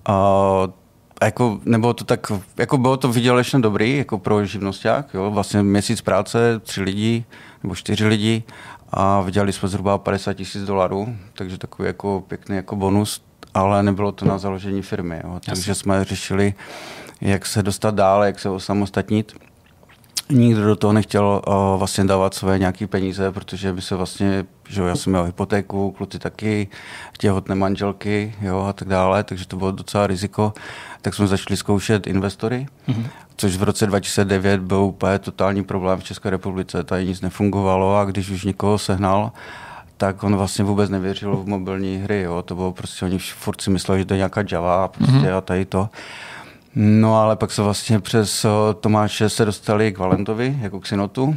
A 0.05 1.25
jako, 1.25 1.59
nebylo 1.65 1.93
to 1.93 2.03
tak, 2.03 2.31
jako 2.57 2.77
bylo 2.77 2.97
to 2.97 3.07
vydělečně 3.11 3.59
dobrý, 3.59 3.97
jako 3.97 4.17
pro 4.17 4.45
živnosták, 4.45 5.13
jo, 5.13 5.31
vlastně 5.31 5.63
měsíc 5.63 6.01
práce, 6.01 6.59
tři 6.59 6.81
lidi, 6.81 7.25
nebo 7.63 7.75
čtyři 7.75 8.07
lidi 8.07 8.43
a 8.89 9.21
vydělali 9.21 9.53
jsme 9.53 9.69
zhruba 9.69 9.97
50 9.97 10.33
tisíc 10.33 10.63
dolarů, 10.63 11.15
takže 11.33 11.57
takový 11.57 11.87
jako 11.87 12.23
pěkný 12.27 12.55
jako 12.55 12.75
bonus, 12.75 13.21
ale 13.53 13.83
nebylo 13.83 14.11
to 14.11 14.25
na 14.25 14.37
založení 14.37 14.81
firmy, 14.81 15.21
jo, 15.23 15.39
takže 15.45 15.75
jsme 15.75 16.05
řešili, 16.05 16.53
jak 17.21 17.45
se 17.45 17.63
dostat 17.63 17.95
dál, 17.95 18.23
jak 18.23 18.39
se 18.39 18.49
osamostatnit. 18.49 19.33
Nikdo 20.29 20.63
do 20.65 20.75
toho 20.75 20.93
nechtěl 20.93 21.41
uh, 21.47 21.79
vlastně 21.79 22.03
dávat 22.03 22.33
své 22.33 22.59
nějaké 22.59 22.87
peníze, 22.87 23.31
protože 23.31 23.73
by 23.73 23.81
se 23.81 23.95
vlastně, 23.95 24.45
že 24.71 24.81
jo, 24.81 24.87
já 24.87 24.95
jsem 24.95 25.11
měl 25.11 25.23
hypotéku, 25.23 25.91
kluci 25.91 26.19
taky, 26.19 26.67
těhotné 27.17 27.55
manželky, 27.55 28.35
jo, 28.41 28.65
a 28.69 28.73
tak 28.73 28.87
dále, 28.87 29.23
takže 29.23 29.47
to 29.47 29.55
bylo 29.55 29.71
docela 29.71 30.07
riziko. 30.07 30.53
Tak 31.01 31.13
jsme 31.13 31.27
začali 31.27 31.57
zkoušet 31.57 32.07
investory, 32.07 32.67
mm-hmm. 32.87 33.05
což 33.35 33.57
v 33.57 33.63
roce 33.63 33.87
2009 33.87 34.61
byl 34.61 34.77
úplně 34.77 35.19
totální 35.19 35.63
problém 35.63 35.99
v 35.99 36.03
České 36.03 36.29
republice, 36.29 36.83
tady 36.83 37.05
nic 37.05 37.21
nefungovalo 37.21 37.97
a 37.97 38.05
když 38.05 38.29
už 38.29 38.43
někoho 38.43 38.77
sehnal, 38.77 39.31
tak 39.97 40.23
on 40.23 40.35
vlastně 40.35 40.65
vůbec 40.65 40.89
nevěřil 40.89 41.35
v 41.35 41.47
mobilní 41.47 41.97
hry, 41.97 42.21
jo, 42.21 42.41
to 42.41 42.55
bylo 42.55 42.71
prostě, 42.71 43.05
oni 43.05 43.19
furt 43.19 43.61
si 43.61 43.69
mysleli, 43.69 44.01
že 44.01 44.05
to 44.05 44.13
je 44.13 44.17
nějaká 44.17 44.43
Java 44.51 44.83
a 44.83 44.87
prostě 44.87 45.13
mm-hmm. 45.13 45.37
a 45.37 45.41
tady 45.41 45.65
to. 45.65 45.89
No 46.75 47.15
ale 47.15 47.35
pak 47.35 47.51
se 47.51 47.61
vlastně 47.61 47.99
přes 47.99 48.45
eh, 48.45 48.49
Tomáše 48.79 49.29
se 49.29 49.45
dostali 49.45 49.91
k 49.91 49.97
Valentovi, 49.97 50.57
jako 50.61 50.79
k 50.79 50.87
Synotu. 50.87 51.35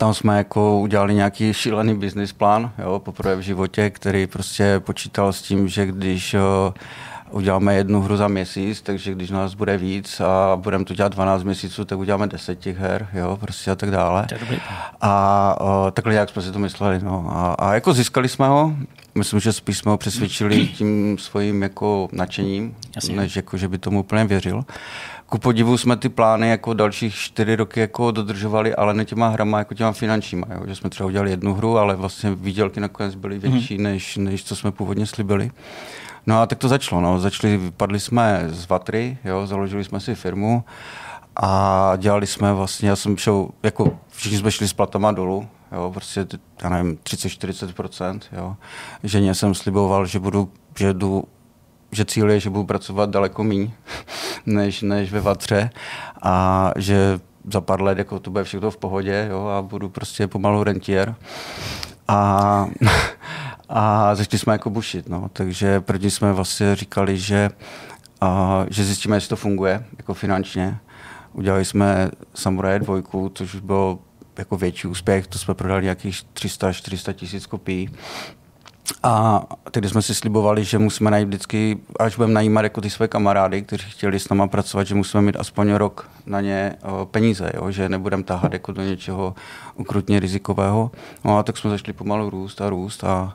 Tam 0.00 0.14
jsme 0.14 0.36
jako 0.36 0.78
udělali 0.78 1.14
nějaký 1.14 1.54
šílený 1.54 1.94
business 1.94 2.32
plán, 2.32 2.72
jo, 2.78 2.98
poprvé 2.98 3.36
v 3.36 3.40
životě, 3.40 3.90
který 3.90 4.26
prostě 4.26 4.80
počítal 4.80 5.32
s 5.32 5.42
tím, 5.42 5.68
že 5.68 5.86
když 5.86 6.34
eh, 6.34 6.40
uděláme 7.30 7.74
jednu 7.74 8.00
hru 8.00 8.16
za 8.16 8.28
měsíc, 8.28 8.82
takže 8.82 9.12
když 9.12 9.30
nás 9.30 9.54
bude 9.54 9.76
víc 9.76 10.20
a 10.20 10.56
budeme 10.56 10.84
to 10.84 10.94
dělat 10.94 11.12
12 11.12 11.42
měsíců, 11.42 11.84
tak 11.84 11.98
uděláme 11.98 12.26
10 12.26 12.58
těch 12.58 12.78
her, 12.78 13.08
jo, 13.14 13.36
prostě 13.40 13.70
a 13.70 13.74
tak 13.74 13.90
dále. 13.90 14.26
A 15.00 15.56
uh, 15.60 15.90
takhle 15.90 16.14
jak 16.14 16.28
jsme 16.28 16.42
si 16.42 16.52
to 16.52 16.58
mysleli. 16.58 17.00
No. 17.02 17.26
A, 17.30 17.54
a 17.54 17.74
jako 17.74 17.92
získali 17.92 18.28
jsme 18.28 18.48
ho, 18.48 18.72
myslím, 19.14 19.40
že 19.40 19.52
spíš 19.52 19.78
jsme 19.78 19.90
ho 19.90 19.96
přesvědčili 19.96 20.66
tím 20.66 21.18
svým 21.18 21.62
jako 21.62 22.08
nadšením, 22.12 22.76
Jasně. 22.96 23.16
než 23.16 23.36
jako, 23.36 23.56
že 23.56 23.68
by 23.68 23.78
tomu 23.78 24.00
úplně 24.00 24.24
věřil. 24.24 24.64
Ku 25.30 25.38
podivu 25.38 25.78
jsme 25.78 25.96
ty 25.96 26.08
plány 26.08 26.48
jako 26.48 26.74
dalších 26.74 27.14
čtyři 27.14 27.56
roky 27.56 27.80
jako 27.80 28.10
dodržovali, 28.10 28.74
ale 28.74 28.94
ne 28.94 29.04
těma 29.04 29.28
hrama, 29.28 29.58
jako 29.58 29.74
těma 29.74 29.92
finančníma. 29.92 30.46
Jo? 30.54 30.60
Že 30.66 30.76
jsme 30.76 30.90
třeba 30.90 31.06
udělali 31.06 31.30
jednu 31.30 31.54
hru, 31.54 31.78
ale 31.78 31.96
vlastně 31.96 32.34
výdělky 32.34 32.80
nakonec 32.80 33.14
byly 33.14 33.38
větší, 33.38 33.78
mm. 33.78 33.82
než, 33.82 34.16
než 34.16 34.44
co 34.44 34.56
jsme 34.56 34.72
původně 34.72 35.06
slibili. 35.06 35.50
No 36.26 36.40
a 36.40 36.46
tak 36.46 36.58
to 36.58 36.68
začalo. 36.68 37.00
No. 37.00 37.20
Začali, 37.20 37.56
vypadli 37.56 38.00
jsme 38.00 38.44
z 38.48 38.68
Vatry, 38.68 39.18
jo? 39.24 39.46
založili 39.46 39.84
jsme 39.84 40.00
si 40.00 40.14
firmu 40.14 40.64
a 41.36 41.92
dělali 41.96 42.26
jsme 42.26 42.52
vlastně, 42.52 42.88
já 42.88 42.96
jsem 42.96 43.16
šel, 43.16 43.48
jako 43.62 43.98
všichni 44.08 44.38
jsme 44.38 44.50
šli 44.50 44.68
s 44.68 44.72
platama 44.72 45.12
dolů, 45.12 45.48
jo, 45.72 45.90
prostě, 45.94 46.26
já 46.62 46.68
nevím, 46.68 46.96
30-40%, 46.96 48.20
jo. 48.32 48.56
Ženě 49.04 49.34
jsem 49.34 49.54
sliboval, 49.54 50.06
že 50.06 50.18
budu, 50.18 50.52
že 50.78 50.92
jdu 50.92 51.24
že 51.92 52.04
cíl 52.04 52.30
je, 52.30 52.40
že 52.40 52.50
budu 52.50 52.64
pracovat 52.64 53.10
daleko 53.10 53.44
míň, 53.44 53.70
než, 54.46 54.82
než 54.82 55.12
ve 55.12 55.20
Vatře 55.20 55.70
a 56.22 56.72
že 56.76 57.20
za 57.52 57.60
pár 57.60 57.82
let 57.82 57.98
jako 57.98 58.20
to 58.20 58.30
bude 58.30 58.44
všechno 58.44 58.70
v 58.70 58.76
pohodě 58.76 59.28
jo, 59.30 59.46
a 59.46 59.62
budu 59.62 59.88
prostě 59.88 60.26
pomalu 60.26 60.64
rentier. 60.64 61.14
A, 62.08 62.66
a 63.68 64.14
začali 64.14 64.38
jsme 64.38 64.52
jako 64.52 64.70
bušit, 64.70 65.08
no. 65.08 65.30
takže 65.32 65.80
první 65.80 66.10
jsme 66.10 66.32
vlastně 66.32 66.76
říkali, 66.76 67.18
že, 67.18 67.50
a, 68.20 68.64
že 68.70 68.84
zjistíme, 68.84 69.16
jestli 69.16 69.28
to 69.28 69.36
funguje 69.36 69.84
jako 69.98 70.14
finančně. 70.14 70.78
Udělali 71.32 71.64
jsme 71.64 72.10
Samurai 72.34 72.78
dvojku, 72.78 73.32
což 73.34 73.54
bylo 73.54 73.98
jako 74.38 74.56
větší 74.56 74.88
úspěch, 74.88 75.26
to 75.26 75.38
jsme 75.38 75.54
prodali 75.54 75.82
nějakých 75.82 76.22
300-400 76.34 77.12
tisíc 77.12 77.46
kopií. 77.46 77.90
A 79.02 79.42
tehdy 79.70 79.88
jsme 79.88 80.02
si 80.02 80.14
slibovali, 80.14 80.64
že 80.64 80.78
musíme 80.78 81.10
najít 81.10 81.28
vždycky, 81.28 81.78
až 81.98 82.16
budeme 82.16 82.34
najímat 82.34 82.62
jako 82.62 82.80
ty 82.80 82.90
své 82.90 83.08
kamarády, 83.08 83.62
kteří 83.62 83.90
chtěli 83.90 84.18
s 84.20 84.28
náma 84.28 84.46
pracovat, 84.46 84.86
že 84.86 84.94
musíme 84.94 85.22
mít 85.22 85.36
aspoň 85.36 85.72
rok 85.72 86.10
na 86.26 86.40
ně 86.40 86.76
peníze, 87.10 87.52
jo? 87.54 87.70
že 87.70 87.88
nebudeme 87.88 88.22
tahat 88.22 88.52
jako 88.52 88.72
do 88.72 88.82
něčeho 88.82 89.34
ukrutně 89.74 90.20
rizikového. 90.20 90.90
No 91.24 91.38
a 91.38 91.42
tak 91.42 91.56
jsme 91.56 91.70
začali 91.70 91.92
pomalu 91.92 92.30
růst 92.30 92.60
a 92.60 92.70
růst 92.70 93.04
a 93.04 93.34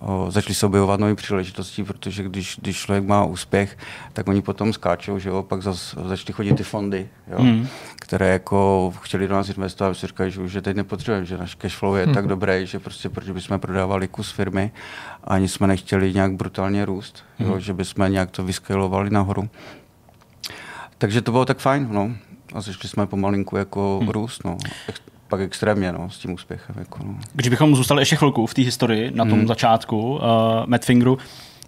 o, 0.00 0.30
začali 0.30 0.54
se 0.54 0.66
objevovat 0.66 1.00
nové 1.00 1.14
příležitosti, 1.14 1.84
protože 1.84 2.22
když, 2.22 2.58
když 2.62 2.76
člověk 2.76 3.04
má 3.04 3.24
úspěch, 3.24 3.78
tak 4.12 4.28
oni 4.28 4.42
potom 4.42 4.72
skáčou, 4.72 5.18
že 5.18 5.28
jo, 5.28 5.42
pak 5.42 5.62
začaly 5.62 6.32
chodit 6.32 6.54
ty 6.54 6.62
fondy, 6.62 7.08
jo, 7.26 7.42
mm. 7.42 7.68
které 7.96 8.28
jako 8.28 8.92
chtěli 9.00 9.28
do 9.28 9.34
nás 9.34 9.48
investovat, 9.48 9.94
si 9.94 10.06
říkají, 10.06 10.30
že 10.30 10.40
už 10.40 10.52
je 10.52 10.62
teď 10.62 10.76
nepotřebujeme, 10.76 11.26
že 11.26 11.38
náš 11.38 11.54
cash 11.54 11.76
flow 11.76 11.94
je 11.94 12.06
mm. 12.06 12.14
tak 12.14 12.26
dobrý, 12.26 12.66
že 12.66 12.78
prostě 12.78 13.08
proč 13.08 13.30
bychom 13.30 13.60
prodávali 13.60 14.08
kus 14.08 14.30
firmy, 14.30 14.72
ani 15.24 15.48
jsme 15.48 15.66
nechtěli 15.66 16.14
nějak 16.14 16.32
brutálně 16.32 16.84
růst, 16.84 17.24
mm. 17.38 17.46
jo, 17.46 17.58
že 17.58 17.74
bychom 17.74 18.12
nějak 18.12 18.30
to 18.30 18.44
vyscalovali 18.44 19.10
nahoru. 19.10 19.48
Takže 20.98 21.22
to 21.22 21.32
bylo 21.32 21.44
tak 21.44 21.58
fajn, 21.58 21.88
no. 21.90 22.10
A 22.54 22.60
začali 22.60 22.88
jsme 22.88 23.06
pomalinku 23.06 23.56
jako 23.56 23.98
hmm. 23.98 24.08
růst, 24.08 24.44
no 24.44 24.56
pak 25.30 25.40
extrémně 25.40 25.92
no, 25.92 26.10
s 26.10 26.18
tím 26.18 26.32
úspěchem. 26.32 26.76
Jako, 26.78 26.98
no. 27.04 27.14
Když 27.32 27.48
bychom 27.48 27.76
zůstali 27.76 28.02
ještě 28.02 28.16
chvilku 28.16 28.46
v 28.46 28.54
té 28.54 28.62
historii, 28.62 29.10
na 29.14 29.24
tom 29.24 29.38
hmm. 29.38 29.48
začátku 29.48 30.14
uh, 30.14 30.20
Madfingeru, 30.66 31.18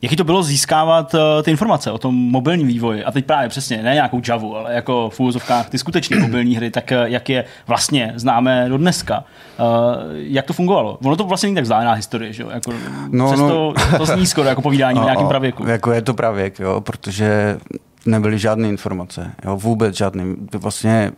Jaký 0.03 0.17
to 0.17 0.25
bylo 0.25 0.43
získávat 0.43 1.15
uh, 1.15 1.21
ty 1.43 1.51
informace 1.51 1.91
o 1.91 1.99
tom 1.99 2.15
mobilním 2.15 2.67
vývoji? 2.67 3.05
A 3.05 3.13
teď 3.13 3.27
právě 3.27 3.49
přesně, 3.49 3.83
ne 3.83 3.95
nějakou 3.95 4.21
Javu, 4.29 4.57
ale 4.57 4.75
jako 4.75 5.11
v 5.11 5.21
úvozovkách 5.21 5.69
ty 5.69 5.79
skutečné 5.79 6.19
mobilní 6.19 6.57
hry, 6.57 6.71
tak 6.71 6.93
uh, 6.93 7.05
jak 7.05 7.29
je 7.29 7.45
vlastně 7.67 8.13
známe 8.17 8.69
do 8.69 8.79
dneska. 8.79 9.25
Uh, 9.59 9.67
jak 10.13 10.47
to 10.47 10.53
fungovalo? 10.53 10.99
Ono 11.05 11.17
to 11.17 11.25
vlastně 11.25 11.47
není 11.47 11.55
tak 11.55 11.63
vzdálená 11.63 11.93
historie, 11.93 12.33
že 12.33 12.43
jo? 12.43 12.51
Jako, 12.51 12.73
no, 13.09 13.27
přesto 13.27 13.75
no. 13.93 13.99
to 13.99 14.07
zní 14.07 14.27
skoro 14.27 14.49
jako 14.49 14.63
povídání 14.63 15.01
o 15.01 15.05
nějakém 15.05 15.29
pravěku. 15.29 15.67
Jako 15.67 15.93
je 15.93 16.03
to 16.03 16.15
pravěk, 16.15 16.61
jo, 16.61 16.81
protože 16.81 17.59
nebyly 18.07 18.39
žádné 18.39 18.69
informace, 18.69 19.31
jo, 19.45 19.57
vůbec 19.57 19.97
žádný. 19.97 20.37
Vlastně 20.55 21.13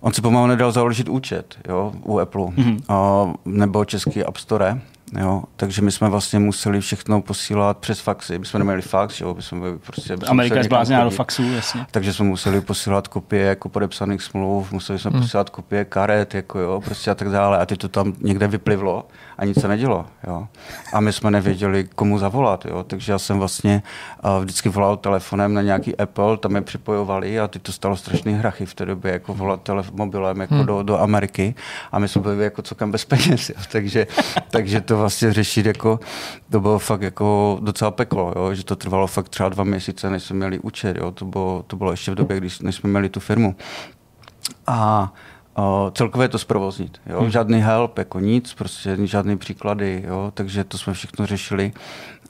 On 0.00 0.12
si 0.12 0.22
pomalu 0.22 0.46
nedal 0.46 0.72
založit 0.72 1.08
účet 1.08 1.58
jo, 1.68 1.92
u 2.02 2.18
Apple 2.18 2.42
mm-hmm. 2.42 2.80
a, 2.88 3.32
nebo 3.44 3.84
český 3.84 4.24
App 4.24 4.36
Store. 4.36 4.80
Jo, 5.18 5.42
takže 5.56 5.82
my 5.82 5.92
jsme 5.92 6.08
vlastně 6.08 6.38
museli 6.38 6.80
všechno 6.80 7.20
posílat 7.20 7.78
přes 7.78 8.00
faxy. 8.00 8.38
My 8.38 8.46
jsme 8.46 8.58
neměli 8.58 8.82
fax, 8.82 9.20
jo, 9.20 9.34
my 9.34 9.42
jsme 9.42 9.78
prostě... 9.78 10.16
Amerika 10.26 10.56
je 10.56 10.64
zblázněná 10.64 11.04
do 11.04 11.10
faxu, 11.10 11.42
jasně. 11.42 11.86
Takže 11.90 12.12
jsme 12.12 12.24
museli 12.24 12.60
posílat 12.60 13.08
kopie 13.08 13.42
jako 13.46 13.68
podepsaných 13.68 14.22
smluv, 14.22 14.72
museli 14.72 14.98
jsme 14.98 15.10
hmm. 15.10 15.20
posílat 15.20 15.50
kopie 15.50 15.84
karet, 15.84 16.34
jako 16.34 16.58
jo, 16.58 16.80
prostě 16.84 17.10
a 17.10 17.14
tak 17.14 17.28
dále. 17.28 17.58
A 17.58 17.66
ty 17.66 17.76
to 17.76 17.88
tam 17.88 18.12
někde 18.20 18.46
vyplivlo 18.46 19.08
a 19.40 19.44
nic 19.44 19.60
se 19.60 19.68
nedělo, 19.68 20.06
jo. 20.26 20.48
A 20.92 21.00
my 21.00 21.12
jsme 21.12 21.30
nevěděli, 21.30 21.88
komu 21.94 22.18
zavolat, 22.18 22.64
jo. 22.64 22.82
Takže 22.82 23.12
já 23.12 23.18
jsem 23.18 23.38
vlastně 23.38 23.82
uh, 24.24 24.42
vždycky 24.42 24.68
volal 24.68 24.96
telefonem 24.96 25.54
na 25.54 25.62
nějaký 25.62 25.96
Apple, 25.96 26.36
tam 26.36 26.54
je 26.54 26.60
připojovali 26.60 27.40
a 27.40 27.48
ty 27.48 27.58
to 27.58 27.72
stalo 27.72 27.96
strašný 27.96 28.32
hrachy 28.32 28.66
v 28.66 28.74
té 28.74 28.86
době, 28.86 29.12
jako 29.12 29.34
volat 29.34 29.68
telef- 29.68 29.94
mobilem 29.94 30.40
jako 30.40 30.54
hmm. 30.54 30.66
do, 30.66 30.82
do 30.82 31.00
Ameriky 31.00 31.54
a 31.92 31.98
my 31.98 32.08
jsme 32.08 32.22
byli 32.22 32.44
jako 32.44 32.62
celkem 32.62 32.92
bez 32.92 33.04
peněz, 33.04 33.48
jo. 33.48 33.56
Takže, 33.72 34.06
takže 34.50 34.80
to 34.80 34.98
vlastně 34.98 35.32
řešit, 35.32 35.66
jako, 35.66 36.00
to 36.50 36.60
bylo 36.60 36.78
fakt 36.78 37.02
jako 37.02 37.58
docela 37.62 37.90
peklo, 37.90 38.32
jo, 38.36 38.54
že 38.54 38.64
to 38.64 38.76
trvalo 38.76 39.06
fakt 39.06 39.28
třeba 39.28 39.48
dva 39.48 39.64
měsíce, 39.64 40.10
než 40.10 40.22
jsme 40.22 40.36
měli 40.36 40.58
účet, 40.58 40.96
jo, 40.96 41.10
to 41.10 41.24
bylo, 41.24 41.64
to 41.66 41.76
bylo 41.76 41.90
ještě 41.90 42.10
v 42.10 42.14
době, 42.14 42.36
když, 42.36 42.60
než 42.60 42.74
jsme 42.74 42.90
měli 42.90 43.08
tu 43.08 43.20
firmu. 43.20 43.56
A 44.66 45.02
o, 45.04 45.29
celkově 45.94 46.28
to 46.28 46.38
zprovoznit, 46.38 47.00
jo, 47.06 47.20
hmm. 47.20 47.30
žádný 47.30 47.60
help, 47.60 47.98
jako 47.98 48.20
nic, 48.20 48.54
prostě 48.54 48.96
žádný 49.04 49.38
příklady, 49.38 50.04
jo, 50.06 50.30
takže 50.34 50.64
to 50.64 50.78
jsme 50.78 50.92
všechno 50.92 51.26
řešili 51.26 51.72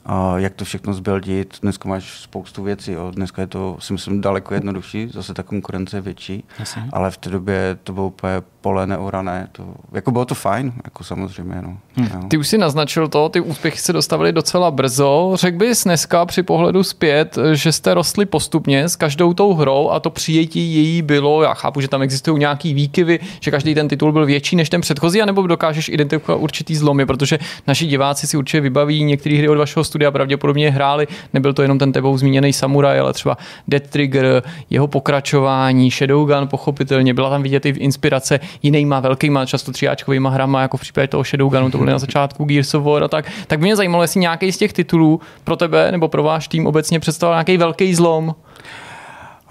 a 0.05 0.37
jak 0.37 0.53
to 0.53 0.65
všechno 0.65 0.93
zbildit. 0.93 1.57
Dneska 1.61 1.89
máš 1.89 2.21
spoustu 2.21 2.63
věcí, 2.63 2.91
jo. 2.91 3.11
dneska 3.11 3.41
je 3.41 3.47
to, 3.47 3.77
si 3.79 3.93
myslím, 3.93 4.21
daleko 4.21 4.53
jednodušší, 4.53 5.07
zase 5.13 5.33
ta 5.33 5.43
konkurence 5.43 5.97
je 5.97 6.01
větší, 6.01 6.43
Jasně. 6.59 6.89
ale 6.93 7.11
v 7.11 7.17
té 7.17 7.29
době 7.29 7.77
to 7.83 7.93
bylo 7.93 8.07
úplně 8.07 8.41
pole 8.61 8.87
neorané. 8.87 9.47
To, 9.51 9.63
jako 9.91 10.11
bylo 10.11 10.25
to 10.25 10.35
fajn, 10.35 10.73
jako 10.83 11.03
samozřejmě. 11.03 11.55
No. 11.61 11.77
Hmm. 11.95 12.29
Ty 12.29 12.37
už 12.37 12.47
si 12.47 12.57
naznačil 12.57 13.07
to, 13.07 13.29
ty 13.29 13.39
úspěchy 13.39 13.77
se 13.77 13.93
dostavily 13.93 14.31
docela 14.31 14.71
brzo. 14.71 15.31
Řekl 15.35 15.57
bys 15.57 15.83
dneska 15.83 16.25
při 16.25 16.43
pohledu 16.43 16.83
zpět, 16.83 17.37
že 17.53 17.71
jste 17.71 17.93
rostli 17.93 18.25
postupně 18.25 18.89
s 18.89 18.95
každou 18.95 19.33
tou 19.33 19.53
hrou 19.53 19.89
a 19.89 19.99
to 19.99 20.09
přijetí 20.09 20.75
její 20.75 21.01
bylo, 21.01 21.43
já 21.43 21.53
chápu, 21.53 21.81
že 21.81 21.87
tam 21.87 22.01
existují 22.01 22.39
nějaký 22.39 22.73
výkyvy, 22.73 23.19
že 23.39 23.51
každý 23.51 23.75
ten 23.75 23.87
titul 23.87 24.11
byl 24.11 24.25
větší 24.25 24.55
než 24.55 24.69
ten 24.69 24.81
předchozí, 24.81 25.21
anebo 25.21 25.47
dokážeš 25.47 25.89
identifikovat 25.89 26.41
určitý 26.41 26.75
zlomy, 26.75 27.05
protože 27.05 27.39
naši 27.67 27.85
diváci 27.85 28.27
si 28.27 28.37
určitě 28.37 28.61
vybaví 28.61 29.03
některé 29.03 29.37
hry 29.37 29.49
od 29.49 29.57
vašeho 29.57 29.83
studia 29.83 30.11
pravděpodobně 30.11 30.71
hráli. 30.71 31.07
Nebyl 31.33 31.53
to 31.53 31.61
jenom 31.61 31.79
ten 31.79 31.91
tebou 31.91 32.17
zmíněný 32.17 32.53
Samurai, 32.53 32.99
ale 32.99 33.13
třeba 33.13 33.37
Dead 33.67 33.83
Trigger, 33.83 34.43
jeho 34.69 34.87
pokračování, 34.87 35.91
Shadowgun 35.91 36.47
pochopitelně, 36.47 37.13
byla 37.13 37.29
tam 37.29 37.43
vidět 37.43 37.65
i 37.65 37.69
inspirace 37.69 38.39
jinýma 38.61 38.99
velkýma, 38.99 39.45
často 39.45 39.71
tříáčkovýma 39.71 40.29
hrama, 40.29 40.61
jako 40.61 40.77
v 40.77 40.81
případě 40.81 41.07
toho 41.07 41.23
Shadowgunu, 41.23 41.71
to 41.71 41.77
byly 41.77 41.91
na 41.91 41.99
začátku 41.99 42.45
Gears 42.45 42.73
of 42.73 42.83
War 42.83 43.03
a 43.03 43.07
tak. 43.07 43.31
Tak 43.47 43.61
mě 43.61 43.75
zajímalo, 43.75 44.03
jestli 44.03 44.19
nějaký 44.19 44.51
z 44.51 44.57
těch 44.57 44.73
titulů 44.73 45.21
pro 45.43 45.55
tebe 45.55 45.91
nebo 45.91 46.07
pro 46.07 46.23
váš 46.23 46.47
tým 46.47 46.67
obecně 46.67 46.99
představoval 46.99 47.37
nějaký 47.37 47.57
velký 47.57 47.95
zlom. 47.95 48.35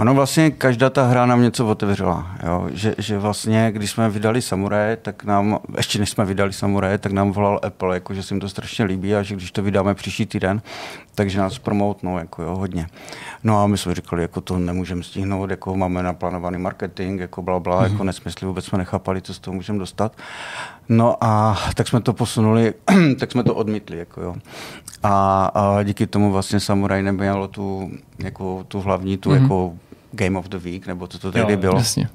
Ono 0.00 0.14
vlastně 0.14 0.50
každá 0.50 0.90
ta 0.90 1.06
hra 1.06 1.26
nám 1.26 1.42
něco 1.42 1.66
otevřela. 1.66 2.26
Jo? 2.46 2.68
Že, 2.72 2.94
že 2.98 3.18
vlastně, 3.18 3.70
když 3.72 3.90
jsme 3.90 4.10
vydali 4.10 4.42
Samurai, 4.42 4.96
tak 5.02 5.24
nám, 5.24 5.58
ještě 5.76 5.98
než 5.98 6.10
jsme 6.10 6.24
vydali 6.24 6.52
Samurai, 6.52 6.98
tak 6.98 7.12
nám 7.12 7.32
volal 7.32 7.60
Apple, 7.62 7.96
jako, 7.96 8.14
že 8.14 8.22
se 8.22 8.34
jim 8.34 8.40
to 8.40 8.48
strašně 8.48 8.84
líbí 8.84 9.14
a 9.14 9.22
že 9.22 9.34
když 9.34 9.52
to 9.52 9.62
vydáme 9.62 9.94
příští 9.94 10.26
týden, 10.26 10.62
takže 11.14 11.38
nás 11.38 11.58
promotnou 11.58 12.18
jako 12.18 12.42
jo, 12.42 12.56
hodně. 12.56 12.86
No 13.44 13.62
a 13.62 13.66
my 13.66 13.78
jsme 13.78 13.94
říkali, 13.94 14.22
jako 14.22 14.40
to 14.40 14.58
nemůžeme 14.58 15.02
stihnout, 15.02 15.50
jako 15.50 15.76
máme 15.76 16.02
naplánovaný 16.02 16.58
marketing, 16.58 17.20
jako 17.20 17.42
bla, 17.42 17.60
bla, 17.60 17.80
mm-hmm. 17.80 17.92
jako 17.92 18.04
nesmysly, 18.04 18.46
vůbec 18.46 18.64
jsme 18.64 18.78
nechápali, 18.78 19.22
co 19.22 19.34
z 19.34 19.38
toho 19.38 19.54
můžeme 19.54 19.78
dostat. 19.78 20.16
No 20.88 21.24
a 21.24 21.58
tak 21.74 21.88
jsme 21.88 22.00
to 22.00 22.12
posunuli, 22.12 22.74
tak 23.18 23.32
jsme 23.32 23.42
to 23.42 23.54
odmítli, 23.54 23.98
jako 23.98 24.20
jo. 24.22 24.34
A, 25.02 25.44
a 25.54 25.82
díky 25.82 26.06
tomu 26.06 26.32
vlastně 26.32 26.60
Samurai 26.60 27.02
nemělo 27.02 27.48
tu, 27.48 27.90
jako, 28.18 28.64
tu 28.68 28.80
hlavní, 28.80 29.16
tu 29.16 29.30
mm-hmm. 29.30 29.42
jako 29.42 29.74
Game 30.12 30.38
of 30.38 30.48
the 30.48 30.58
Week, 30.58 30.86
nebo 30.86 31.06
co 31.06 31.18
to 31.18 31.32
tehdy 31.32 31.52
jo, 31.52 31.58
bylo. 31.58 31.78
Jasně. 31.78 32.08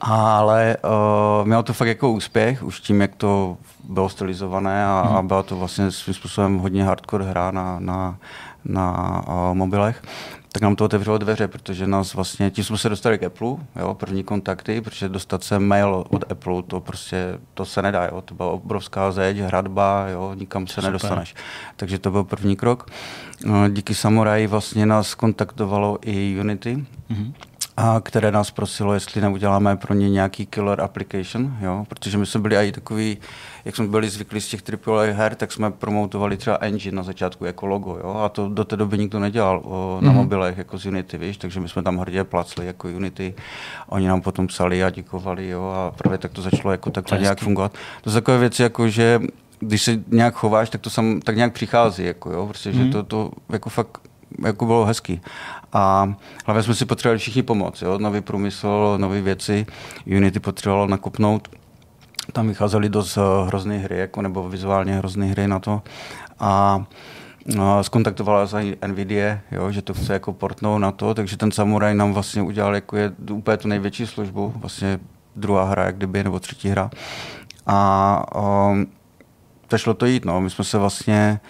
Ale 0.00 0.76
uh, 0.84 1.46
mělo 1.46 1.62
to 1.62 1.72
fakt 1.72 1.88
jako 1.88 2.10
úspěch, 2.10 2.62
už 2.62 2.80
tím, 2.80 3.00
jak 3.00 3.14
to 3.14 3.56
bylo 3.84 4.08
stylizované 4.08 4.86
a, 4.86 5.04
hmm. 5.06 5.16
a 5.16 5.22
byla 5.22 5.42
to 5.42 5.56
vlastně 5.56 5.90
svým 5.90 6.14
způsobem 6.14 6.58
hodně 6.58 6.84
hardcore 6.84 7.24
hra 7.24 7.50
na, 7.50 7.80
na, 7.80 8.16
na 8.64 9.22
uh, 9.28 9.54
mobilech 9.54 10.02
tak 10.52 10.62
nám 10.62 10.76
to 10.76 10.84
otevřelo 10.84 11.18
dveře, 11.18 11.48
protože 11.48 11.86
nás 11.86 12.14
vlastně, 12.14 12.50
tím 12.50 12.64
jsme 12.64 12.78
se 12.78 12.88
dostali 12.88 13.18
k 13.18 13.22
Apple, 13.22 13.56
jo, 13.76 13.94
první 13.94 14.24
kontakty, 14.24 14.80
protože 14.80 15.08
dostat 15.08 15.44
se 15.44 15.58
mail 15.58 16.04
od 16.10 16.32
Apple, 16.32 16.62
to 16.62 16.80
prostě, 16.80 17.38
to 17.54 17.64
se 17.64 17.82
nedá, 17.82 18.04
jo, 18.04 18.20
to 18.20 18.34
byla 18.34 18.50
obrovská 18.50 19.12
zeď, 19.12 19.36
hradba, 19.36 20.06
jo, 20.08 20.34
nikam 20.34 20.66
se 20.66 20.74
Super. 20.74 20.84
nedostaneš. 20.84 21.34
Takže 21.76 21.98
to 21.98 22.10
byl 22.10 22.24
první 22.24 22.56
krok. 22.56 22.90
No, 23.44 23.68
díky 23.68 23.94
Samurai 23.94 24.46
vlastně 24.46 24.86
nás 24.86 25.14
kontaktovalo 25.14 25.98
i 26.02 26.40
Unity, 26.40 26.84
mm-hmm 27.10 27.32
a 27.80 28.00
které 28.00 28.32
nás 28.32 28.50
prosilo, 28.50 28.94
jestli 28.94 29.20
neuděláme 29.20 29.76
pro 29.76 29.94
ně 29.94 30.10
nějaký 30.10 30.46
killer 30.46 30.80
application, 30.80 31.56
jo? 31.60 31.84
protože 31.88 32.18
my 32.18 32.26
jsme 32.26 32.40
byli 32.40 32.56
i 32.56 32.72
takový, 32.72 33.18
jak 33.64 33.76
jsme 33.76 33.86
byli 33.86 34.08
zvyklí 34.08 34.40
z 34.40 34.48
těch 34.48 34.60
AAA 34.86 35.12
her, 35.12 35.34
tak 35.34 35.52
jsme 35.52 35.70
promotovali 35.70 36.36
třeba 36.36 36.58
engine 36.60 36.96
na 36.96 37.02
začátku 37.02 37.44
jako 37.44 37.66
logo, 37.66 37.98
jo? 38.04 38.14
a 38.24 38.28
to 38.28 38.48
do 38.48 38.64
té 38.64 38.76
doby 38.76 38.98
nikdo 38.98 39.20
nedělal 39.20 39.60
o, 39.64 39.98
na 40.00 40.10
mm-hmm. 40.10 40.14
mobilech 40.14 40.58
jako 40.58 40.78
z 40.78 40.86
Unity, 40.86 41.18
víš? 41.18 41.36
takže 41.36 41.60
my 41.60 41.68
jsme 41.68 41.82
tam 41.82 41.98
hrdě 41.98 42.24
placli 42.24 42.66
jako 42.66 42.88
Unity, 42.88 43.34
oni 43.88 44.08
nám 44.08 44.20
potom 44.20 44.46
psali 44.46 44.84
a 44.84 44.90
děkovali 44.90 45.48
jo? 45.48 45.64
a 45.64 45.90
právě 45.96 46.18
tak 46.18 46.32
to 46.32 46.42
začalo 46.42 46.72
jako 46.72 46.90
takhle 46.90 47.18
nějak 47.18 47.40
fungovat. 47.40 47.72
To 48.00 48.10
jsou 48.10 48.14
takové 48.14 48.38
věci, 48.38 48.62
jako 48.62 48.88
že 48.88 49.20
když 49.60 49.82
se 49.82 50.02
nějak 50.08 50.34
chováš, 50.34 50.70
tak 50.70 50.80
to 50.80 50.90
sam, 50.90 51.20
tak 51.20 51.36
nějak 51.36 51.52
přichází, 51.52 52.04
jako 52.04 52.32
jo, 52.32 52.46
protože 52.46 52.72
mm-hmm. 52.72 52.92
to, 52.92 53.02
to 53.02 53.30
jako 53.48 53.70
fakt 53.70 54.10
jako 54.44 54.66
bylo 54.66 54.84
hezký. 54.84 55.20
A 55.72 56.14
hlavně 56.46 56.62
jsme 56.62 56.74
si 56.74 56.84
potřebovali 56.84 57.18
všichni 57.18 57.42
pomoct, 57.42 57.82
jo? 57.82 57.98
nový 57.98 58.20
průmysl, 58.20 58.94
nové 59.00 59.20
věci. 59.20 59.66
Unity 60.06 60.40
potřebovalo 60.40 60.86
nakopnout. 60.86 61.48
Tam 62.32 62.48
vycházely 62.48 62.88
dost 62.88 63.16
eh, 63.16 63.46
hrozné 63.46 63.78
hry, 63.78 63.98
jako, 63.98 64.22
nebo 64.22 64.48
vizuálně 64.48 64.96
hrozné 64.96 65.26
hry 65.26 65.48
na 65.48 65.58
to. 65.58 65.82
A 66.40 66.84
No, 67.46 67.84
skontaktovala 67.84 68.46
za 68.46 68.58
NVIDIA, 68.86 69.38
jo, 69.50 69.72
že 69.72 69.82
to 69.82 69.94
chce 69.94 70.12
jako 70.12 70.32
portnout 70.32 70.80
na 70.80 70.92
to, 70.92 71.14
takže 71.14 71.36
ten 71.36 71.50
Samurai 71.50 71.94
nám 71.94 72.12
vlastně 72.12 72.42
udělal 72.42 72.74
jako 72.74 72.96
je 72.96 73.12
úplně 73.30 73.56
tu 73.56 73.68
největší 73.68 74.06
službu, 74.06 74.52
vlastně 74.56 74.98
druhá 75.36 75.64
hra, 75.64 75.84
jak 75.84 75.96
kdyby, 75.96 76.24
nebo 76.24 76.40
třetí 76.40 76.68
hra. 76.68 76.90
A 77.66 78.24
um, 78.70 78.86
to 79.68 79.78
šlo 79.78 79.94
to 79.94 80.06
jít, 80.06 80.24
no. 80.24 80.40
My 80.40 80.50
jsme 80.50 80.64
se 80.64 80.78
vlastně 80.78 81.40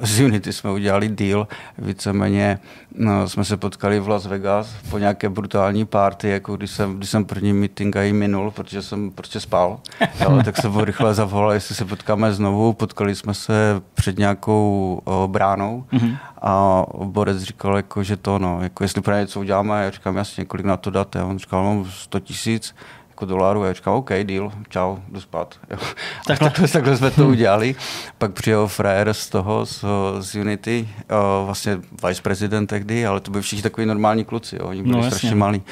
z 0.00 0.20
Unity 0.20 0.52
jsme 0.52 0.70
udělali 0.70 1.08
deal, 1.08 1.48
víceméně 1.78 2.58
no, 2.94 3.28
jsme 3.28 3.44
se 3.44 3.56
potkali 3.56 4.00
v 4.00 4.08
Las 4.08 4.26
Vegas 4.26 4.74
po 4.90 4.98
nějaké 4.98 5.28
brutální 5.28 5.84
party, 5.84 6.28
jako 6.28 6.56
když 6.56 6.70
jsem, 6.70 6.96
když 6.96 7.10
jsem 7.10 7.24
první 7.24 7.52
meeting 7.52 7.96
i 7.96 8.12
minul, 8.12 8.50
protože 8.50 8.82
jsem 8.82 9.10
prostě 9.10 9.40
spal, 9.40 9.80
jo, 10.20 10.40
tak 10.44 10.56
jsem 10.56 10.72
ho 10.72 10.84
rychle 10.84 11.14
zavolal, 11.14 11.52
jestli 11.52 11.74
se 11.74 11.84
potkáme 11.84 12.32
znovu, 12.32 12.72
potkali 12.72 13.14
jsme 13.14 13.34
se 13.34 13.82
před 13.94 14.18
nějakou 14.18 15.00
uh, 15.04 15.26
bránou. 15.26 15.84
Mm-hmm. 15.92 16.18
a 16.42 16.84
Borec 17.04 17.42
říkal, 17.42 17.76
jako, 17.76 18.02
že 18.02 18.16
to, 18.16 18.38
no, 18.38 18.62
jako 18.62 18.84
jestli 18.84 19.00
pro 19.00 19.14
něco 19.14 19.40
uděláme, 19.40 19.84
já 19.84 19.90
říkám, 19.90 20.16
jasně, 20.16 20.44
kolik 20.44 20.66
na 20.66 20.76
to 20.76 20.90
dáte, 20.90 21.22
on 21.22 21.38
říkal, 21.38 21.64
no, 21.64 21.84
100 21.90 22.20
tisíc, 22.20 22.74
jako 23.18 23.26
dolarů. 23.26 23.64
Já 23.64 23.72
říkal, 23.72 23.96
OK, 23.96 24.10
deal, 24.22 24.52
čau, 24.68 24.96
jdu 25.08 25.20
spát. 25.20 25.54
Jo. 25.70 25.78
Takhle. 26.26 26.50
takhle, 26.50 26.68
takhle 26.68 26.96
jsme 26.96 27.10
to 27.10 27.28
udělali. 27.34 27.74
Pak 28.18 28.32
přijel 28.32 28.68
frajer 28.68 29.14
z 29.14 29.28
toho, 29.28 29.66
z, 29.66 29.84
z 30.20 30.34
Unity, 30.34 30.88
uh, 31.10 31.46
vlastně 31.46 31.80
vice 32.06 32.22
prezident 32.22 32.66
tehdy, 32.66 33.06
ale 33.06 33.20
to 33.20 33.30
byli 33.30 33.42
všichni 33.42 33.62
takový 33.62 33.86
normální 33.86 34.24
kluci, 34.24 34.56
jo. 34.60 34.66
oni 34.66 34.82
byli 34.82 34.96
no, 34.96 35.02
strašně 35.02 35.34
malí. 35.34 35.62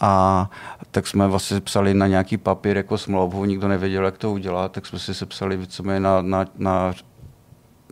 A 0.00 0.50
tak 0.90 1.06
jsme 1.06 1.28
vlastně 1.28 1.60
psali 1.60 1.94
na 1.94 2.06
nějaký 2.06 2.36
papír 2.36 2.76
jako 2.76 2.98
smlouvu, 2.98 3.44
nikdo 3.44 3.68
nevěděl, 3.68 4.04
jak 4.04 4.18
to 4.18 4.30
udělat, 4.30 4.72
tak 4.72 4.86
jsme 4.86 4.98
si 4.98 5.14
sepsali 5.14 5.56
víceméně 5.56 6.00
na, 6.00 6.22
na, 6.22 6.44
na 6.58 6.92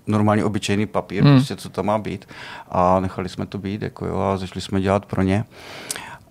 normální 0.06 0.42
obyčejný 0.42 0.86
papír, 0.86 1.24
hmm. 1.24 1.34
prostě 1.34 1.56
co 1.56 1.68
tam 1.68 1.86
má 1.86 1.98
být. 1.98 2.28
A 2.68 3.00
nechali 3.00 3.28
jsme 3.28 3.46
to 3.46 3.58
být 3.58 3.82
jako 3.82 4.06
jo, 4.06 4.18
a 4.18 4.36
začali 4.36 4.60
jsme 4.60 4.80
dělat 4.80 5.06
pro 5.06 5.22
ně. 5.22 5.44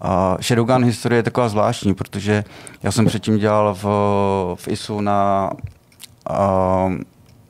A 0.02 0.38
Shadowgun 0.42 0.86
historie 0.86 1.20
je 1.20 1.24
taková 1.24 1.50
zvláštní, 1.50 1.94
protože 1.94 2.44
já 2.84 2.92
jsem 2.92 3.06
předtím 3.06 3.38
dělal 3.38 3.74
v, 3.74 3.84
v 4.56 4.68
ISU 4.68 5.02
na 5.02 5.52
uh, 6.30 6.94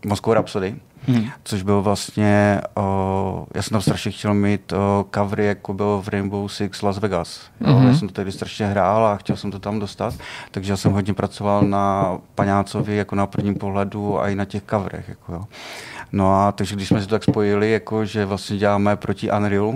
Moskou 0.05 0.33
Rhapsody, 0.33 0.75
Hmm. 1.07 1.25
Což 1.43 1.63
byl 1.63 1.81
vlastně, 1.81 2.61
uh, 2.77 3.45
já 3.55 3.61
jsem 3.61 3.75
tam 3.75 3.81
strašně 3.81 4.11
chtěl 4.11 4.33
mít 4.33 4.71
uh, 4.71 4.77
covery, 5.15 5.45
jako 5.45 5.73
byl 5.73 6.01
v 6.03 6.07
Rainbow 6.07 6.47
Six 6.47 6.81
Las 6.81 6.97
Vegas. 6.97 7.41
Jo? 7.61 7.73
Hmm. 7.73 7.87
Já 7.87 7.93
jsem 7.93 8.07
to 8.07 8.13
tehdy 8.13 8.31
strašně 8.31 8.65
hrál 8.65 9.05
a 9.05 9.17
chtěl 9.17 9.35
jsem 9.35 9.51
to 9.51 9.59
tam 9.59 9.79
dostat, 9.79 10.13
takže 10.51 10.73
já 10.73 10.77
jsem 10.77 10.91
hodně 10.91 11.13
pracoval 11.13 11.61
na 11.61 12.17
Paňácovi 12.35 12.95
jako 12.95 13.15
na 13.15 13.27
prvním 13.27 13.55
pohledu 13.55 14.19
a 14.19 14.29
i 14.29 14.35
na 14.35 14.45
těch 14.45 14.63
coverech. 14.69 15.09
Jako, 15.09 15.33
jo. 15.33 15.43
No 16.11 16.41
a 16.41 16.51
takže 16.51 16.75
když 16.75 16.87
jsme 16.87 17.01
se 17.01 17.07
to 17.07 17.15
tak 17.15 17.23
spojili, 17.23 17.71
jako, 17.71 18.05
že 18.05 18.25
vlastně 18.25 18.57
děláme 18.57 18.95
proti 18.95 19.31
Unreal, 19.31 19.73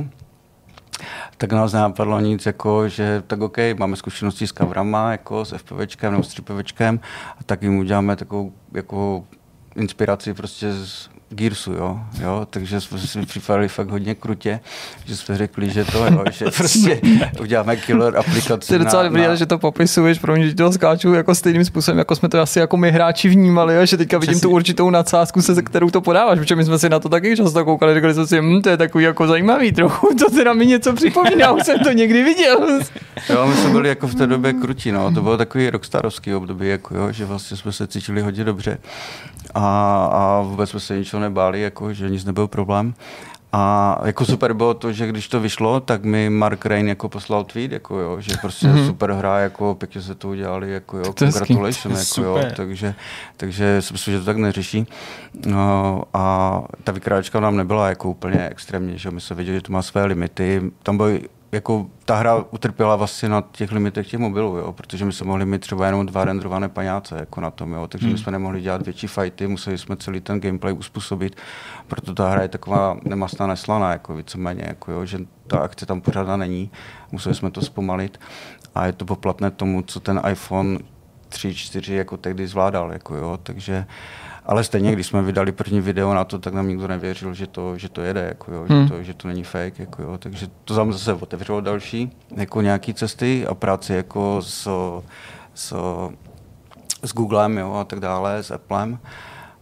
tak 1.38 1.52
nás 1.52 1.74
nenapadlo 1.74 2.20
nic, 2.20 2.46
jako, 2.46 2.90
že 2.90 3.24
tak 3.28 3.42
OK, 3.42 3.58
máme 3.78 3.96
zkušenosti 3.96 4.48
s 4.48 4.52
kavrama, 4.52 5.12
jako 5.12 5.46
s 5.46 5.58
FPVčkem 5.58 6.12
nebo 6.12 6.24
s 6.24 6.36
3PVčkem, 6.36 7.00
a 7.40 7.44
tak 7.44 7.64
jim 7.64 7.78
uděláme 7.78 8.16
takovou 8.16 8.54
jako 8.74 9.24
inspiraci 9.76 10.34
prostě 10.34 10.74
z 10.74 11.10
Gearsu, 11.34 11.74
jo, 11.74 12.00
jo, 12.22 12.48
takže 12.50 12.82
jsme 12.82 13.00
si 13.00 13.26
připadali 13.26 13.68
fakt 13.68 13.90
hodně 13.90 14.16
krutě, 14.16 14.60
že 15.06 15.18
jsme 15.18 15.38
řekli, 15.38 15.70
že 15.70 15.86
to, 15.86 16.06
jo, 16.06 16.24
že 16.32 16.46
prostě 16.58 17.02
uděláme 17.42 17.76
killer 17.76 18.18
aplikaci. 18.18 18.68
To 18.68 18.74
je 18.74 18.80
docela 18.80 19.04
dobrý, 19.04 19.22
na... 19.22 19.36
že 19.36 19.46
to 19.46 19.58
popisuješ, 19.58 20.20
pro 20.20 20.36
mě, 20.36 20.50
že 20.50 20.56
to 20.56 20.72
skáču 20.72 21.14
jako 21.14 21.36
stejným 21.36 21.66
způsobem, 21.66 21.98
jako 21.98 22.16
jsme 22.16 22.30
to 22.30 22.42
asi 22.42 22.60
jako 22.60 22.78
my 22.78 22.92
hráči 22.92 23.30
vnímali, 23.30 23.78
a 23.78 23.86
že 23.86 23.98
teďka 23.98 24.18
vidím 24.18 24.34
Přesně. 24.34 24.48
tu 24.48 24.56
určitou 24.56 24.90
nadsázku, 24.90 25.42
se, 25.42 25.62
kterou 25.62 25.90
to 25.90 26.02
podáváš, 26.02 26.40
protože 26.40 26.56
my 26.56 26.66
jsme 26.66 26.80
si 26.80 26.90
na 26.90 27.00
to 27.00 27.10
taky 27.10 27.38
často 27.38 27.66
koukali, 27.66 27.94
řekli 27.94 28.14
jsme 28.14 28.28
si, 28.28 28.42
hm, 28.42 28.62
to 28.62 28.70
je 28.70 28.78
takový 28.78 29.04
jako 29.04 29.28
zajímavý 29.28 29.72
trochu, 29.72 30.08
to 30.20 30.32
teda 30.32 30.54
mi 30.54 30.66
něco 30.66 30.94
připomíná, 30.94 31.52
už 31.52 31.64
jsem 31.64 31.80
to 31.80 31.92
někdy 31.92 32.24
viděl. 32.24 32.80
Jo, 33.30 33.48
my 33.48 33.56
jsme 33.56 33.70
byli 33.70 33.90
jako 33.90 34.08
v 34.08 34.16
té 34.16 34.28
době 34.28 34.54
krutí, 34.54 34.92
no, 34.92 35.14
to 35.14 35.22
bylo 35.22 35.38
takový 35.38 35.70
rockstarovský 35.70 36.34
období, 36.34 36.70
jako 36.70 36.98
jo, 36.98 37.12
že 37.12 37.26
vlastně 37.26 37.58
jsme 37.58 37.72
se 37.72 37.88
cítili 37.88 38.22
hodně 38.22 38.44
dobře 38.44 38.78
a, 39.54 40.06
a 40.12 40.42
vůbec 40.42 40.70
jsme 40.70 40.80
se 40.80 40.98
ničeho 40.98 41.21
nebáli, 41.22 41.62
jako, 41.62 41.94
že 41.94 42.10
nic 42.10 42.26
nebyl 42.26 42.48
problém. 42.48 42.94
A 43.54 43.98
jako 44.06 44.26
super 44.26 44.54
bylo 44.54 44.74
to, 44.74 44.92
že 44.92 45.08
když 45.08 45.28
to 45.28 45.40
vyšlo, 45.40 45.80
tak 45.80 46.04
mi 46.04 46.30
Mark 46.30 46.66
Rain 46.66 46.88
jako 46.88 47.10
poslal 47.10 47.44
tweet, 47.44 47.72
jako 47.72 48.00
jo, 48.00 48.22
že 48.22 48.38
prostě 48.42 48.68
mm-hmm. 48.68 48.86
super 48.86 49.12
hra, 49.12 49.40
jako 49.40 49.76
pěkně 49.76 50.02
se 50.02 50.16
to 50.16 50.30
udělali, 50.30 50.72
jako 50.72 50.98
jo, 50.98 51.14
congratulations, 51.14 52.18
jako 52.18 52.30
jo, 52.30 52.44
takže, 52.56 52.96
takže 53.38 53.82
si 53.82 53.94
myslím, 53.94 54.14
že 54.14 54.20
to 54.20 54.26
tak 54.26 54.38
neřeší. 54.38 54.88
No, 55.46 56.04
a 56.14 56.64
ta 56.84 56.92
vykráčka 56.92 57.40
nám 57.40 57.58
nebyla 57.58 57.90
jako 57.90 58.10
úplně 58.10 58.50
extrémně, 58.50 58.98
že 58.98 59.12
my 59.12 59.22
jsme 59.22 59.36
věděli, 59.36 59.58
že 59.58 59.62
to 59.62 59.74
má 59.74 59.82
své 59.82 60.06
limity. 60.06 60.62
Tam 60.84 60.98
byly 60.98 61.22
jako 61.52 61.88
ta 62.06 62.16
hra 62.16 62.46
utrpěla 62.52 62.96
vlastně 62.96 63.30
na 63.30 63.44
těch 63.52 63.72
limitech 63.72 64.08
těch 64.08 64.20
mobilů, 64.20 64.58
jo, 64.58 64.74
protože 64.74 65.06
my 65.06 65.14
jsme 65.14 65.28
mohli 65.28 65.46
mít 65.46 65.62
třeba 65.62 65.86
jenom 65.86 66.06
dva 66.06 66.26
renderované 66.26 66.70
paňáce 66.70 67.18
jako 67.20 67.42
na 67.42 67.52
tom, 67.52 67.74
jo, 67.74 67.88
takže 67.88 68.08
hmm. 68.08 68.14
my 68.14 68.20
jsme 68.20 68.32
nemohli 68.32 68.62
dělat 68.62 68.82
větší 68.82 69.08
fighty, 69.08 69.48
museli 69.48 69.78
jsme 69.78 69.96
celý 69.98 70.22
ten 70.22 70.40
gameplay 70.40 70.74
uspůsobit, 70.74 71.36
proto 71.88 72.14
ta 72.14 72.30
hra 72.30 72.42
je 72.42 72.48
taková 72.48 72.98
nemastná, 73.04 73.48
neslaná, 73.48 73.92
jako 73.92 74.16
víceméně, 74.16 74.64
jako 74.68 74.92
jo, 74.92 75.06
že 75.06 75.20
ta 75.48 75.60
akce 75.60 75.86
tam 75.86 76.02
pořád 76.02 76.38
není, 76.38 76.72
museli 77.12 77.36
jsme 77.36 77.52
to 77.52 77.62
zpomalit 77.62 78.20
a 78.76 78.86
je 78.86 78.94
to 78.94 79.06
poplatné 79.06 79.52
tomu, 79.52 79.82
co 79.82 80.00
ten 80.00 80.22
iPhone 80.32 80.80
3, 81.30 81.56
4 81.56 81.94
jako 81.94 82.18
tehdy 82.18 82.48
zvládal, 82.48 82.92
jako 82.92 83.16
jo, 83.16 83.40
takže 83.44 83.86
ale 84.46 84.64
stejně, 84.64 84.92
když 84.92 85.08
jsme 85.08 85.22
vydali 85.22 85.52
první 85.52 85.82
video 85.82 86.14
na 86.14 86.24
to, 86.24 86.40
tak 86.40 86.54
nám 86.54 86.68
nikdo 86.68 86.88
nevěřil, 86.88 87.34
že 87.34 87.48
to, 87.48 87.78
že 87.78 87.90
to 87.90 88.02
jede, 88.02 88.22
jako 88.22 88.54
jo, 88.54 88.66
hmm. 88.70 88.84
že, 88.84 88.90
to, 88.90 89.04
že 89.04 89.14
to 89.14 89.28
není 89.28 89.44
fake. 89.44 89.80
Jako 89.80 90.02
jo. 90.02 90.18
Takže 90.18 90.48
to 90.66 90.76
nám 90.76 90.94
zase 90.94 91.14
otevřelo 91.14 91.62
další 91.62 92.12
jako 92.36 92.62
nějaký 92.62 92.94
cesty 92.94 93.48
a 93.48 93.54
práci 93.54 93.94
jako 93.94 94.42
s, 94.42 94.70
s, 95.54 95.76
s 97.04 97.14
Googlem 97.14 97.58
jo, 97.58 97.74
a 97.74 97.84
tak 97.84 98.00
dále, 98.00 98.44
s 98.44 98.52
Applem. 98.52 99.00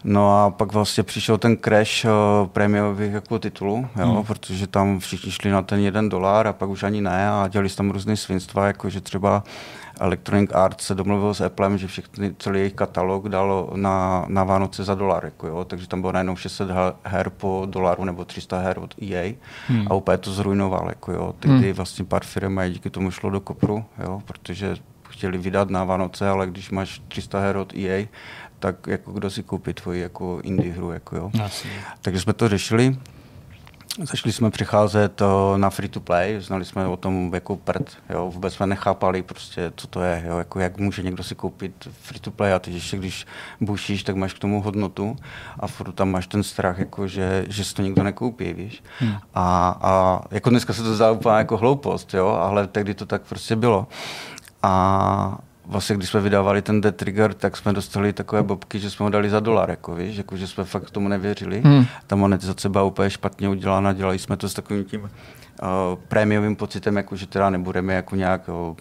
No 0.03 0.43
a 0.43 0.49
pak 0.49 0.73
vlastně 0.73 1.03
přišel 1.03 1.37
ten 1.37 1.57
crash 1.57 2.05
uh, 2.05 2.47
prémiových 2.47 3.13
jako 3.13 3.39
titulů, 3.39 3.87
jo, 3.99 4.05
hmm. 4.05 4.23
protože 4.23 4.67
tam 4.67 4.99
všichni 4.99 5.31
šli 5.31 5.51
na 5.51 5.61
ten 5.61 5.79
jeden 5.79 6.09
dolar 6.09 6.47
a 6.47 6.53
pak 6.53 6.69
už 6.69 6.83
ani 6.83 7.01
ne 7.01 7.29
a 7.29 7.47
dělali 7.47 7.69
tam 7.69 7.91
různé 7.91 8.17
svinstva, 8.17 8.67
jako 8.67 8.89
že 8.89 9.01
třeba 9.01 9.43
Electronic 9.99 10.49
Arts 10.53 10.85
se 10.85 10.95
domluvil 10.95 11.33
s 11.33 11.41
Applem, 11.41 11.77
že 11.77 11.87
všechny, 11.87 12.35
celý 12.39 12.59
jejich 12.59 12.73
katalog 12.73 13.29
dal 13.29 13.69
na, 13.75 14.25
na 14.27 14.43
Vánoce 14.43 14.83
za 14.83 14.95
dolar, 14.95 15.25
jako 15.25 15.47
jo, 15.47 15.65
takže 15.65 15.87
tam 15.87 16.01
bylo 16.01 16.11
najednou 16.11 16.35
600 16.35 16.69
her 17.03 17.29
po 17.29 17.67
dolaru 17.69 18.05
nebo 18.05 18.25
300 18.25 18.59
her 18.59 18.79
od 18.79 18.95
EA 19.01 19.33
hmm. 19.67 19.87
a 19.89 19.93
úplně 19.93 20.17
to 20.17 20.31
zrujnoval, 20.31 20.85
jako 20.89 21.11
jo. 21.11 21.35
Tehdy 21.39 21.65
hmm. 21.65 21.73
vlastně 21.73 22.05
pár 22.05 22.23
firm 22.23 22.59
a 22.59 22.67
díky 22.67 22.89
tomu 22.89 23.11
šlo 23.11 23.29
do 23.29 23.39
kopru, 23.39 23.85
jo, 24.03 24.21
protože 24.25 24.75
chtěli 25.09 25.37
vydat 25.37 25.69
na 25.69 25.83
Vánoce, 25.83 26.29
ale 26.29 26.47
když 26.47 26.71
máš 26.71 27.01
300 27.07 27.39
her 27.39 27.57
od 27.57 27.73
EA, 27.73 28.05
tak 28.59 28.87
jako 28.87 29.11
kdo 29.11 29.29
si 29.29 29.43
koupí 29.43 29.73
tvoji 29.73 30.01
jako 30.01 30.39
indie 30.43 30.73
hru, 30.73 30.91
jako 30.91 31.15
jo. 31.15 31.31
Asi. 31.43 31.67
Takže 32.01 32.21
jsme 32.21 32.33
to 32.33 32.49
řešili. 32.49 32.97
Začali 33.97 34.33
jsme 34.33 34.51
přicházet 34.51 35.21
eh, 35.21 35.57
na 35.57 35.69
free 35.69 35.89
to 35.89 35.99
play, 35.99 36.41
znali 36.41 36.65
jsme 36.65 36.87
o 36.87 36.97
tom 36.97 37.31
jako 37.33 37.55
prd, 37.55 37.97
jo, 38.09 38.31
vůbec 38.33 38.53
jsme 38.53 38.67
nechápali 38.67 39.21
prostě, 39.21 39.71
co 39.75 39.87
to 39.87 40.01
je, 40.01 40.23
jo, 40.27 40.37
jako 40.37 40.59
jak 40.59 40.77
může 40.77 41.03
někdo 41.03 41.23
si 41.23 41.35
koupit 41.35 41.87
free 42.01 42.19
to 42.19 42.31
play 42.31 42.53
a 42.53 42.59
teď 42.59 42.73
ještě 42.73 42.97
když 42.97 43.27
bušíš, 43.61 44.03
tak 44.03 44.15
máš 44.15 44.33
k 44.33 44.39
tomu 44.39 44.61
hodnotu 44.61 45.15
a 45.59 45.67
furt 45.67 45.91
tam 45.91 46.11
máš 46.11 46.27
ten 46.27 46.43
strach, 46.43 46.79
jako 46.79 47.07
že, 47.07 47.45
že 47.47 47.63
si 47.63 47.73
to 47.73 47.81
nikdo 47.81 48.03
nekoupí, 48.03 48.53
víš. 48.53 48.83
Hmm. 48.99 49.15
A, 49.33 49.77
a 49.81 50.21
jako 50.31 50.49
dneska 50.49 50.73
se 50.73 50.83
to 50.83 50.95
zdá 50.95 51.11
úplně 51.11 51.35
jako 51.35 51.57
hloupost, 51.57 52.13
jo, 52.13 52.27
ale 52.27 52.67
tehdy 52.67 52.93
to 52.93 53.05
tak 53.05 53.21
prostě 53.21 53.55
bylo. 53.55 53.87
A 54.63 55.37
vlastně, 55.69 55.95
když 55.95 56.09
jsme 56.09 56.19
vydávali 56.21 56.61
ten 56.61 56.81
Dead 56.81 56.95
Trigger, 56.95 57.33
tak 57.33 57.57
jsme 57.57 57.73
dostali 57.73 58.13
takové 58.13 58.43
bobky, 58.43 58.79
že 58.79 58.89
jsme 58.89 59.03
ho 59.03 59.09
dali 59.09 59.29
za 59.29 59.39
dolar, 59.39 59.69
jako 59.69 59.95
víš, 59.95 60.17
jako, 60.17 60.37
že 60.37 60.47
jsme 60.47 60.63
fakt 60.63 60.91
tomu 60.91 61.07
nevěřili. 61.07 61.61
Hmm. 61.61 61.85
Ta 62.07 62.15
monetizace 62.15 62.69
byla 62.69 62.83
úplně 62.83 63.09
špatně 63.09 63.49
udělána, 63.49 63.93
dělali 63.93 64.19
jsme 64.19 64.37
to 64.37 64.49
s 64.49 64.53
takovým 64.53 64.85
tím 64.85 65.01
uh, 65.01 65.09
prémiovým 66.07 66.55
pocitem, 66.55 66.97
jako, 66.97 67.15
že 67.15 67.27
teda 67.27 67.49
nebudeme 67.49 67.93
jako 67.93 68.15
nějak 68.15 68.49
uh, 68.49 68.75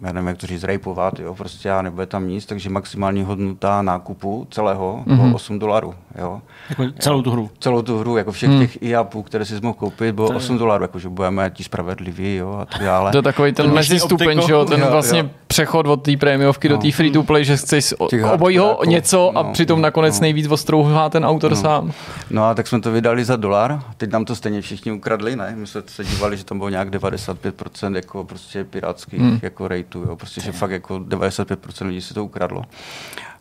já 0.00 0.12
nevím, 0.12 0.28
jak 0.28 0.38
to 0.38 0.46
říct, 0.46 0.64
rejpovat, 0.64 1.20
jo, 1.20 1.34
prostě 1.34 1.70
a 1.70 1.82
nebude 1.82 2.06
tam 2.06 2.28
nic, 2.28 2.46
takže 2.46 2.70
maximální 2.70 3.22
hodnota 3.22 3.82
nákupu 3.82 4.46
celého 4.50 5.02
mm-hmm. 5.06 5.16
bylo 5.16 5.34
8 5.34 5.58
dolarů, 5.58 5.94
jo. 6.18 6.40
Jako 6.70 6.84
celou 6.98 7.22
tu 7.22 7.30
hru? 7.30 7.50
Celou 7.58 7.82
tu 7.82 7.98
hru, 7.98 8.16
jako 8.16 8.32
všech 8.32 8.48
mm. 8.48 8.58
těch 8.58 8.82
e 8.82 9.06
které 9.24 9.44
si 9.44 9.60
mohl 9.60 9.74
koupit, 9.74 10.14
bylo 10.14 10.28
to 10.28 10.36
8 10.36 10.58
dolarů, 10.58 10.84
jako 10.84 10.98
že 10.98 11.08
budeme 11.08 11.50
ti 11.50 11.64
spravedliví, 11.64 12.36
jo, 12.36 12.58
a 12.60 12.64
tak 12.64 12.82
dále. 12.82 13.10
To 13.10 13.18
je 13.18 13.22
takový 13.22 13.52
ten 13.52 13.72
mezi 13.72 14.00
stupeň, 14.00 14.42
že 14.46 14.52
jo, 14.52 14.64
ten 14.64 14.80
jo, 14.80 14.86
vlastně 14.90 15.18
jo. 15.18 15.28
přechod 15.46 15.86
od 15.86 16.02
té 16.02 16.16
prémiovky 16.16 16.68
no. 16.68 16.76
do 16.76 16.82
té 16.82 16.92
free 16.92 17.10
to 17.10 17.22
play, 17.22 17.44
že 17.44 17.56
chceš 17.56 17.94
obojího 18.32 18.68
jako, 18.68 18.84
něco 18.84 19.30
no, 19.34 19.40
a 19.40 19.52
přitom 19.52 19.80
nakonec 19.80 20.20
no. 20.20 20.22
nejvíc 20.22 20.46
ostrouhá 20.50 21.08
ten 21.08 21.24
autor 21.24 21.50
no. 21.50 21.56
sám. 21.56 21.92
No 22.30 22.44
a 22.44 22.54
tak 22.54 22.66
jsme 22.66 22.80
to 22.80 22.92
vydali 22.92 23.24
za 23.24 23.36
dolar, 23.36 23.82
teď 23.96 24.10
nám 24.10 24.24
to 24.24 24.36
stejně 24.36 24.60
všichni 24.60 24.92
ukradli, 24.92 25.36
ne, 25.36 25.54
my 25.56 25.66
jsme 25.66 25.82
se 25.86 26.04
dívali, 26.04 26.36
že 26.36 26.44
tam 26.44 26.58
bylo 26.58 26.70
nějak 26.70 26.90
95% 26.90 27.96
jako 27.96 28.24
prostě 28.24 28.64
pirátských 28.64 29.20
mm. 29.20 29.38
jako 29.42 29.68
rateu, 29.84 30.04
jo, 30.08 30.16
prostě, 30.16 30.40
že 30.40 30.52
fakt 30.52 30.70
jako 30.70 30.94
95% 30.94 31.86
lidí 31.86 32.00
si 32.00 32.14
to 32.14 32.24
ukradlo. 32.24 32.62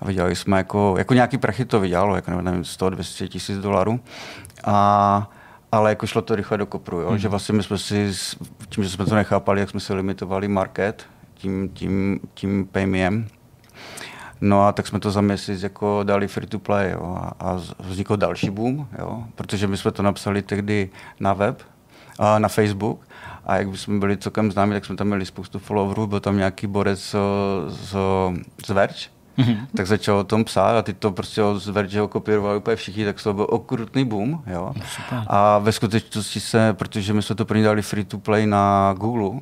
A 0.01 0.05
vydělali 0.05 0.35
jsme 0.35 0.57
jako, 0.57 0.95
jako 0.97 1.13
nějaký 1.13 1.37
prachy 1.37 1.65
to 1.65 1.79
vydělalo, 1.79 2.15
jako 2.15 2.31
nevím, 2.41 2.61
100-200 2.61 3.27
tisíc 3.27 3.57
dolarů. 3.57 3.99
A 4.63 5.29
ale 5.71 5.89
jako 5.89 6.07
šlo 6.07 6.21
to 6.21 6.35
rychle 6.35 6.57
do 6.57 6.65
kopru, 6.65 6.99
jo? 6.99 7.09
Hmm. 7.09 7.17
že 7.17 7.27
vlastně 7.27 7.53
my 7.53 7.63
jsme 7.63 7.77
si, 7.77 8.11
tím, 8.69 8.83
že 8.83 8.89
jsme 8.89 9.05
to 9.05 9.15
nechápali, 9.15 9.59
jak 9.59 9.69
jsme 9.69 9.79
si 9.79 9.93
limitovali 9.93 10.47
market, 10.47 11.05
tím, 11.33 11.69
tím, 11.69 12.19
tím 12.33 12.67
paymiem, 12.71 13.27
No 14.41 14.67
a 14.67 14.71
tak 14.71 14.87
jsme 14.87 14.99
to 14.99 15.11
za 15.11 15.21
měsíc 15.21 15.63
jako 15.63 16.03
dali 16.03 16.27
free 16.27 16.47
to 16.47 16.59
play 16.59 16.91
jo, 16.91 17.17
a, 17.21 17.33
a 17.39 17.59
vznikl 17.79 18.17
další 18.17 18.49
boom, 18.49 18.87
jo, 18.99 19.23
protože 19.35 19.67
my 19.67 19.77
jsme 19.77 19.91
to 19.91 20.03
napsali 20.03 20.41
tehdy 20.41 20.89
na 21.19 21.33
web, 21.33 21.61
a 22.19 22.39
na 22.39 22.47
Facebook 22.47 23.07
a 23.45 23.55
jak 23.55 23.77
jsme 23.77 23.99
byli 23.99 24.17
celkem 24.17 24.51
známi, 24.51 24.73
tak 24.73 24.85
jsme 24.85 24.95
tam 24.95 25.07
měli 25.07 25.25
spoustu 25.25 25.59
followerů, 25.59 26.07
byl 26.07 26.19
tam 26.19 26.37
nějaký 26.37 26.67
borec 26.67 26.99
z, 26.99 27.15
z, 27.67 27.95
z 28.65 28.69
Verge, 28.69 29.13
Mm-hmm. 29.37 29.57
tak 29.77 29.87
začal 29.87 30.17
o 30.17 30.23
tom 30.23 30.43
psát 30.43 30.77
a 30.77 30.81
ty 30.81 30.93
to 30.93 31.11
prostě 31.11 31.41
z 31.55 31.67
Verge 31.67 31.99
ho 31.99 32.07
kopírovali 32.07 32.57
úplně 32.57 32.75
všichni, 32.75 33.05
tak 33.05 33.23
to 33.23 33.33
byl 33.33 33.47
okrutný 33.49 34.05
boom. 34.05 34.43
Jo? 34.47 34.73
No, 35.11 35.23
a 35.27 35.57
ve 35.59 35.71
skutečnosti 35.71 36.39
se, 36.39 36.73
protože 36.73 37.13
my 37.13 37.21
jsme 37.21 37.35
to 37.35 37.45
první 37.45 37.63
dali 37.63 37.81
free 37.81 38.03
to 38.03 38.17
play 38.17 38.45
na 38.45 38.93
Google, 38.97 39.39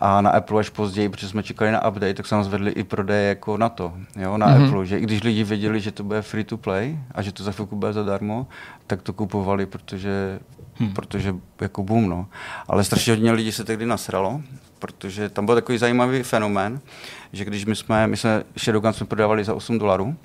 a 0.00 0.20
na 0.20 0.30
Apple 0.30 0.60
až 0.60 0.68
později, 0.68 1.08
protože 1.08 1.28
jsme 1.28 1.42
čekali 1.42 1.72
na 1.72 1.88
update, 1.88 2.14
tak 2.14 2.26
se 2.26 2.34
nám 2.34 2.44
zvedli 2.44 2.70
i 2.70 2.84
prodeje 2.84 3.28
jako 3.28 3.56
na 3.56 3.68
to, 3.68 3.92
jo, 4.16 4.38
na 4.38 4.48
mm-hmm. 4.48 4.66
Apple, 4.66 4.86
že 4.86 4.98
i 4.98 5.02
když 5.02 5.22
lidi 5.22 5.44
věděli, 5.44 5.80
že 5.80 5.92
to 5.92 6.04
bude 6.04 6.22
free 6.22 6.44
to 6.44 6.56
play 6.56 6.98
a 7.14 7.22
že 7.22 7.32
to 7.32 7.44
za 7.44 7.52
chvilku 7.52 7.76
bude 7.76 7.92
zadarmo, 7.92 8.46
tak 8.86 9.02
to 9.02 9.12
kupovali, 9.12 9.66
protože, 9.66 10.40
hmm. 10.80 10.92
protože 10.92 11.34
jako 11.60 11.82
boom, 11.82 12.08
no. 12.08 12.26
Ale 12.68 12.84
strašně 12.84 13.12
hodně 13.12 13.32
lidí 13.32 13.52
se 13.52 13.64
tehdy 13.64 13.86
nasralo, 13.86 14.40
protože 14.78 15.28
tam 15.28 15.46
byl 15.46 15.54
takový 15.54 15.78
zajímavý 15.78 16.22
fenomén, 16.22 16.80
že 17.32 17.44
když 17.44 17.64
my 17.64 17.76
jsme, 17.76 18.06
my 18.06 18.16
jsme 18.16 18.42
Shadowgun 18.58 18.92
jsme 18.92 19.06
prodávali 19.06 19.44
za 19.44 19.54
8 19.54 19.78
dolarů 19.78 20.16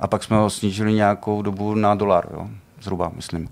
a 0.00 0.06
pak 0.06 0.24
jsme 0.24 0.36
ho 0.36 0.50
snížili 0.50 0.92
nějakou 0.92 1.42
dobu 1.42 1.74
na 1.74 1.94
dolar, 1.94 2.28
jo, 2.32 2.48
zhruba, 2.80 3.12
myslím 3.16 3.48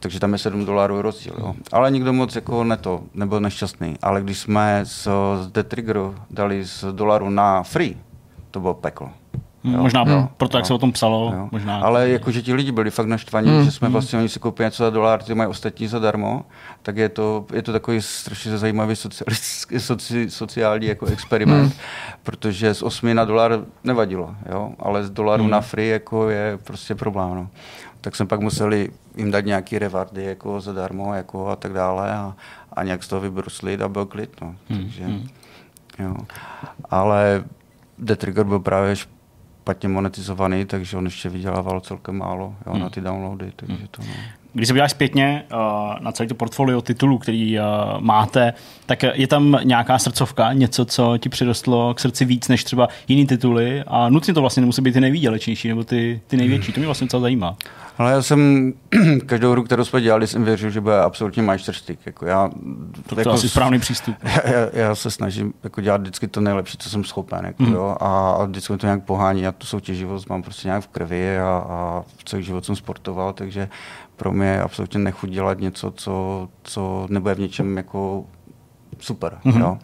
takže 0.00 0.20
tam 0.20 0.32
je 0.32 0.38
7 0.38 0.64
dolarů 0.64 1.02
rozdíl. 1.02 1.34
Jo. 1.38 1.54
Ale 1.72 1.90
nikdo 1.90 2.12
moc 2.12 2.34
jako 2.34 2.64
ne 2.64 2.76
to, 2.76 3.00
nebyl 3.14 3.40
nešťastný. 3.40 3.96
Ale 4.02 4.22
když 4.22 4.38
jsme 4.38 4.80
z, 4.84 5.08
z 5.42 5.46
The 5.52 5.62
Triggeru 5.62 6.14
dali 6.30 6.64
z 6.64 6.84
dolaru 6.92 7.30
na 7.30 7.62
free, 7.62 7.96
to 8.50 8.60
bylo 8.60 8.74
peklo. 8.74 9.10
Jo, 9.64 9.82
možná 9.82 10.04
jo, 10.06 10.28
proto, 10.36 10.56
jak 10.56 10.64
jo, 10.64 10.66
se 10.66 10.74
o 10.74 10.78
tom 10.78 10.92
psalo. 10.92 11.32
Jo. 11.34 11.48
Možná. 11.52 11.80
Ale 11.80 12.08
jako, 12.08 12.30
že 12.30 12.42
ti 12.42 12.54
lidi 12.54 12.72
byli 12.72 12.90
fakt 12.90 13.06
naštvaní, 13.06 13.50
hmm, 13.50 13.64
že 13.64 13.70
jsme 13.70 13.86
hmm. 13.86 13.92
vlastně, 13.92 14.18
oni 14.18 14.28
si 14.28 14.40
koupili 14.40 14.66
něco 14.66 14.84
za 14.84 14.90
dolar, 14.90 15.22
ty 15.22 15.34
mají 15.34 15.50
ostatní 15.50 15.86
zadarmo, 15.86 16.44
tak 16.82 16.96
je 16.96 17.08
to, 17.08 17.46
je 17.52 17.62
to 17.62 17.72
takový 17.72 18.02
strašně 18.02 18.58
zajímavý 18.58 18.96
soci, 19.78 20.30
sociální 20.30 20.86
jako 20.86 21.06
experiment, 21.06 21.72
hmm. 21.72 21.80
protože 22.22 22.74
z 22.74 22.82
8 22.82 23.14
na 23.14 23.24
dolar 23.24 23.60
nevadilo, 23.84 24.34
jo, 24.52 24.72
ale 24.78 25.04
z 25.04 25.10
dolaru 25.10 25.42
hmm. 25.42 25.50
na 25.50 25.60
free 25.60 25.88
jako 25.88 26.28
je 26.28 26.58
prostě 26.64 26.94
problém. 26.94 27.34
No 27.34 27.48
tak 28.00 28.16
jsme 28.16 28.26
pak 28.26 28.40
museli 28.40 28.90
jim 29.16 29.30
dát 29.30 29.44
nějaký 29.44 29.78
rewardy 29.78 30.24
jako 30.24 30.60
zadarmo 30.60 31.14
jako 31.14 31.48
a 31.48 31.56
tak 31.56 31.72
dále 31.72 32.14
a, 32.14 32.34
a 32.72 32.84
nějak 32.84 33.02
z 33.02 33.08
toho 33.08 33.20
vybruslit 33.20 33.80
a 33.80 33.88
byl 33.88 34.06
klid. 34.06 34.40
No. 34.40 34.54
Hmm. 34.68 34.78
Takže, 34.82 35.04
hmm. 35.04 35.28
Jo. 35.98 36.16
Ale 36.90 37.44
The 37.98 38.16
Trigger 38.16 38.44
byl 38.44 38.58
právě 38.58 38.94
špatně 39.68 39.88
monetizovaný, 39.88 40.64
takže 40.64 40.96
on 40.96 41.04
ještě 41.04 41.28
vydělával 41.28 41.80
celkem 41.80 42.18
málo 42.18 42.54
jo, 42.66 42.72
hmm. 42.72 42.82
na 42.82 42.90
ty 42.90 43.00
downloady. 43.00 43.52
Takže 43.56 43.88
to, 43.90 44.02
no. 44.02 44.14
Když 44.52 44.68
se 44.68 44.74
podíváš 44.74 44.90
zpětně 44.90 45.44
uh, 45.52 45.58
na 46.00 46.12
celý 46.12 46.28
to 46.28 46.34
portfolio 46.34 46.80
titulů, 46.80 47.18
který 47.18 47.58
uh, 47.58 47.64
máte, 48.00 48.52
tak 48.86 49.02
je 49.02 49.26
tam 49.26 49.58
nějaká 49.64 49.98
srdcovka, 49.98 50.52
něco, 50.52 50.84
co 50.84 51.18
ti 51.18 51.28
přirostlo 51.28 51.94
k 51.94 52.00
srdci 52.00 52.24
víc 52.24 52.48
než 52.48 52.64
třeba 52.64 52.88
jiný 53.08 53.26
tituly 53.26 53.82
a 53.86 54.08
nutně 54.08 54.34
to 54.34 54.40
vlastně 54.40 54.60
nemusí 54.60 54.82
být 54.82 54.92
ty 54.92 55.00
nejvýdělečnější 55.00 55.68
nebo 55.68 55.84
ty, 55.84 56.20
ty 56.26 56.36
největší. 56.36 56.72
To 56.72 56.80
mě 56.80 56.86
vlastně 56.86 57.04
docela 57.04 57.20
zajímá. 57.20 57.56
Ale 57.98 58.12
já 58.12 58.22
jsem 58.22 58.72
každou 59.26 59.52
hru, 59.52 59.62
kterou 59.62 59.84
jsme 59.84 60.00
dělali, 60.00 60.26
jsem 60.26 60.44
věřil, 60.44 60.70
že 60.70 60.80
bude 60.80 61.00
absolutně 61.00 61.42
majsterštyk. 61.42 61.98
Jako 62.06 62.26
já, 62.26 62.50
to, 63.08 63.14
to 63.14 63.20
jako, 63.20 63.30
asi 63.30 63.48
správný 63.48 63.78
přístup. 63.78 64.16
Já, 64.22 64.50
já, 64.50 64.68
já, 64.72 64.94
se 64.94 65.10
snažím 65.10 65.54
jako 65.64 65.80
dělat 65.80 66.00
vždycky 66.00 66.28
to 66.28 66.40
nejlepší, 66.40 66.78
co 66.78 66.90
jsem 66.90 67.04
schopen. 67.04 67.44
Jako, 67.44 67.62
mm. 67.62 67.72
jo, 67.72 67.96
a, 68.00 68.30
a 68.30 68.44
vždycky 68.44 68.72
mi 68.72 68.78
to 68.78 68.86
nějak 68.86 69.04
pohání. 69.04 69.42
Já 69.42 69.52
tu 69.52 69.66
soutěživost 69.66 70.28
mám 70.28 70.42
prostě 70.42 70.68
nějak 70.68 70.84
v 70.84 70.88
krvi 70.88 71.38
a, 71.38 71.64
a 71.68 72.04
celý 72.24 72.42
život 72.42 72.64
jsem 72.64 72.76
sportoval, 72.76 73.32
takže 73.32 73.68
pro 74.18 74.32
mě 74.32 74.46
je 74.46 74.62
absolutně 74.62 75.00
nechuť 75.00 75.30
dělat 75.30 75.60
něco, 75.60 75.90
co, 75.90 76.48
co 76.62 77.06
nebude 77.10 77.34
v 77.34 77.40
něčem 77.40 77.76
jako 77.76 78.24
super. 78.98 79.38
Mm-hmm. 79.44 79.60
Jo. 79.60 79.78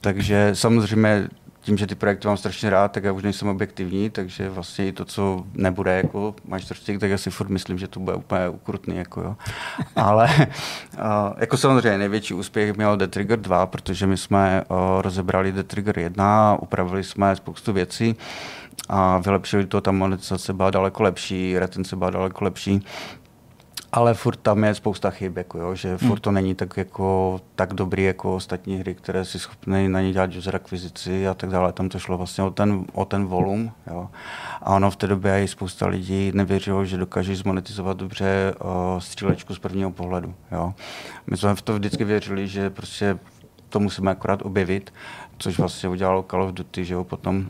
Takže 0.00 0.50
samozřejmě 0.52 1.28
tím, 1.62 1.78
že 1.78 1.86
ty 1.86 1.94
projekty 1.94 2.28
mám 2.28 2.36
strašně 2.36 2.70
rád, 2.70 2.92
tak 2.92 3.04
já 3.04 3.12
už 3.12 3.22
nejsem 3.22 3.48
objektivní, 3.48 4.10
takže 4.10 4.50
vlastně 4.50 4.88
i 4.88 4.92
to, 4.92 5.04
co 5.04 5.44
nebude 5.54 5.96
jako 5.96 6.34
majstrovství, 6.44 6.98
tak 6.98 7.10
já 7.10 7.18
si 7.18 7.30
furt 7.30 7.48
myslím, 7.48 7.78
že 7.78 7.88
to 7.88 8.00
bude 8.00 8.16
úplně 8.16 8.48
ukrutný. 8.48 8.96
Jako 8.96 9.20
jo. 9.20 9.36
Ale 9.96 10.28
jako 11.38 11.56
samozřejmě 11.56 11.98
největší 11.98 12.34
úspěch 12.34 12.76
měl 12.76 12.96
The 12.96 13.06
Trigger 13.06 13.40
2, 13.40 13.66
protože 13.66 14.06
my 14.06 14.16
jsme 14.16 14.64
rozebrali 15.00 15.52
The 15.52 15.62
Trigger 15.62 15.98
1, 15.98 16.56
upravili 16.60 17.04
jsme 17.04 17.36
spoustu 17.36 17.72
věcí 17.72 18.16
a 18.88 19.18
vylepšili 19.18 19.66
to, 19.66 19.80
ta 19.80 19.92
monetizace 19.92 20.52
byla 20.52 20.70
daleko 20.70 21.02
lepší, 21.02 21.58
retence 21.58 21.96
byla 21.96 22.10
daleko 22.10 22.44
lepší, 22.44 22.84
ale 23.92 24.14
furt 24.14 24.36
tam 24.36 24.64
je 24.64 24.74
spousta 24.74 25.10
chyb, 25.10 25.36
jako 25.36 25.58
jo, 25.58 25.74
že 25.74 25.98
furt 25.98 26.08
hmm. 26.08 26.16
to 26.16 26.30
není 26.32 26.54
tak, 26.54 26.76
jako, 26.76 27.40
tak 27.54 27.74
dobrý 27.74 28.04
jako 28.04 28.34
ostatní 28.34 28.76
hry, 28.76 28.94
které 28.94 29.24
si 29.24 29.38
schopné 29.38 29.88
na 29.88 30.00
ně 30.00 30.12
dělat 30.12 30.30
user 30.36 30.56
akvizici 30.56 31.28
a 31.28 31.34
tak 31.34 31.50
dále. 31.50 31.72
Tam 31.72 31.88
to 31.88 31.98
šlo 31.98 32.18
vlastně 32.18 32.44
o 32.44 32.50
ten, 32.50 32.84
o 32.92 33.04
ten 33.04 33.24
volum. 33.26 33.72
Jo. 33.86 34.08
A 34.62 34.74
ono 34.74 34.90
v 34.90 34.96
té 34.96 35.06
době 35.06 35.42
i 35.42 35.48
spousta 35.48 35.86
lidí 35.86 36.32
nevěřilo, 36.34 36.84
že 36.84 36.96
dokáže 36.96 37.36
zmonetizovat 37.36 37.96
dobře 37.96 38.54
uh, 38.64 38.70
střílečku 38.98 39.54
z 39.54 39.58
prvního 39.58 39.90
pohledu. 39.90 40.34
Jo. 40.52 40.74
My 41.26 41.36
jsme 41.36 41.54
v 41.54 41.62
to 41.62 41.74
vždycky 41.74 42.04
věřili, 42.04 42.48
že 42.48 42.70
prostě 42.70 43.18
to 43.68 43.80
musíme 43.80 44.10
akorát 44.10 44.42
objevit, 44.42 44.94
což 45.38 45.58
vlastně 45.58 45.88
udělalo 45.88 46.24
Call 46.30 46.42
of 46.42 46.52
Duty, 46.52 46.84
že 46.84 46.94
jo, 46.94 47.04
potom 47.04 47.46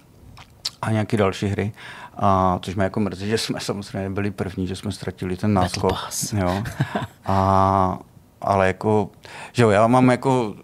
a 0.83 0.91
nějaké 0.91 1.17
další 1.17 1.47
hry. 1.47 1.73
A 2.17 2.59
což 2.63 2.75
mě 2.75 2.85
jako 2.85 3.01
mrzí, 3.01 3.29
že 3.29 3.39
jsme 3.39 3.61
samozřejmě 3.61 4.11
byli 4.11 4.31
první, 4.31 4.67
že 4.67 4.77
jsme 4.77 4.93
ztratili 4.93 5.37
ten 5.37 5.55
náskok. 5.55 5.93
Jo. 6.37 6.65
A, 7.27 7.99
ale 8.41 8.67
jako, 8.67 9.11
že 9.53 9.63
jo, 9.63 9.71
já 9.71 9.87
mám 9.87 10.11
jako 10.11 10.55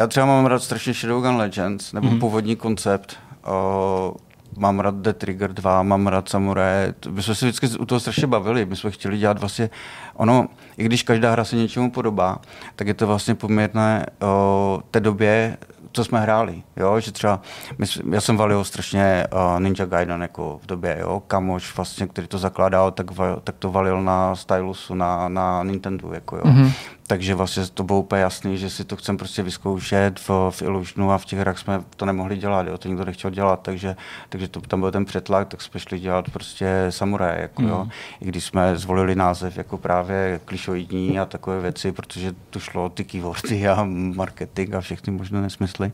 já 0.00 0.06
třeba 0.06 0.26
mám 0.26 0.46
rád 0.46 0.62
strašně 0.62 0.94
Shadowgun 0.94 1.36
Legends, 1.36 1.92
nebo 1.92 2.10
mm. 2.10 2.18
původní 2.18 2.56
koncept. 2.56 3.16
O, 3.44 4.14
mám 4.56 4.80
rád 4.80 4.94
The 4.94 5.12
Trigger 5.12 5.52
2, 5.52 5.82
mám 5.82 6.06
rád 6.06 6.28
Samurai. 6.28 6.92
My 7.10 7.22
jsme 7.22 7.34
se 7.34 7.46
vždycky 7.46 7.78
u 7.78 7.84
toho 7.84 8.00
strašně 8.00 8.26
bavili. 8.26 8.64
My 8.64 8.76
jsme 8.76 8.90
chtěli 8.90 9.18
dělat 9.18 9.38
vlastně, 9.38 9.70
ono, 10.14 10.48
i 10.76 10.84
když 10.84 11.02
každá 11.02 11.30
hra 11.30 11.44
se 11.44 11.56
něčemu 11.56 11.90
podobá, 11.90 12.38
tak 12.76 12.86
je 12.86 12.94
to 12.94 13.06
vlastně 13.06 13.34
poměrné 13.34 14.06
o, 14.22 14.82
té 14.90 15.00
době 15.00 15.56
co 15.92 16.04
jsme 16.04 16.20
hráli, 16.20 16.62
jo? 16.76 17.00
že 17.00 17.12
třeba, 17.12 17.40
my, 17.78 17.86
já 18.10 18.20
jsem 18.20 18.36
valil 18.36 18.64
strašně 18.64 19.26
uh, 19.32 19.60
Ninja 19.60 19.86
Gaiden 19.86 20.22
jako 20.22 20.60
v 20.62 20.66
době, 20.66 20.96
jo? 21.00 21.22
kamoš 21.26 21.76
vlastně, 21.76 22.06
který 22.06 22.26
to 22.28 22.38
zakládal, 22.38 22.90
tak, 22.90 23.06
tak 23.44 23.54
to 23.58 23.72
valil 23.72 24.02
na 24.02 24.34
stylusu, 24.34 24.94
na, 24.94 25.28
na 25.28 25.62
Nintendo, 25.62 26.12
jako 26.12 26.36
jo. 26.36 26.42
Mm-hmm. 26.42 26.72
Takže 27.08 27.34
vlastně 27.34 27.66
to 27.66 27.84
bylo 27.84 28.00
úplně 28.00 28.22
jasný, 28.22 28.58
že 28.58 28.70
si 28.70 28.84
to 28.84 28.96
chcem 28.96 29.16
prostě 29.16 29.42
vyzkoušet 29.42 30.20
v, 30.28 30.50
v 30.50 30.62
Illusionu 30.62 31.12
a 31.12 31.18
v 31.18 31.24
těch 31.24 31.38
hrách 31.38 31.58
jsme 31.58 31.82
to 31.96 32.06
nemohli 32.06 32.36
dělat, 32.36 32.66
jo? 32.66 32.78
to 32.78 32.88
nikdo 32.88 33.04
nechtěl 33.04 33.30
dělat, 33.30 33.60
takže, 33.62 33.96
takže 34.28 34.48
to, 34.48 34.60
tam 34.60 34.80
byl 34.80 34.92
ten 34.92 35.04
přetlak, 35.04 35.48
tak 35.48 35.62
jsme 35.62 35.80
šli 35.80 35.98
dělat 35.98 36.30
prostě 36.30 36.86
samuraje, 36.90 37.40
jako, 37.40 37.62
mm. 37.62 37.68
jo? 37.68 37.88
I 38.20 38.24
když 38.24 38.44
jsme 38.44 38.76
zvolili 38.76 39.14
název 39.14 39.56
jako 39.56 39.78
právě 39.78 40.40
klišoidní 40.44 41.20
a 41.20 41.24
takové 41.24 41.60
věci, 41.60 41.92
protože 41.92 42.34
tu 42.50 42.60
šlo 42.60 42.88
ty 42.88 43.04
keywordy 43.04 43.68
a 43.68 43.84
marketing 44.14 44.74
a 44.74 44.80
všechny 44.80 45.12
možné 45.12 45.42
nesmysly. 45.42 45.92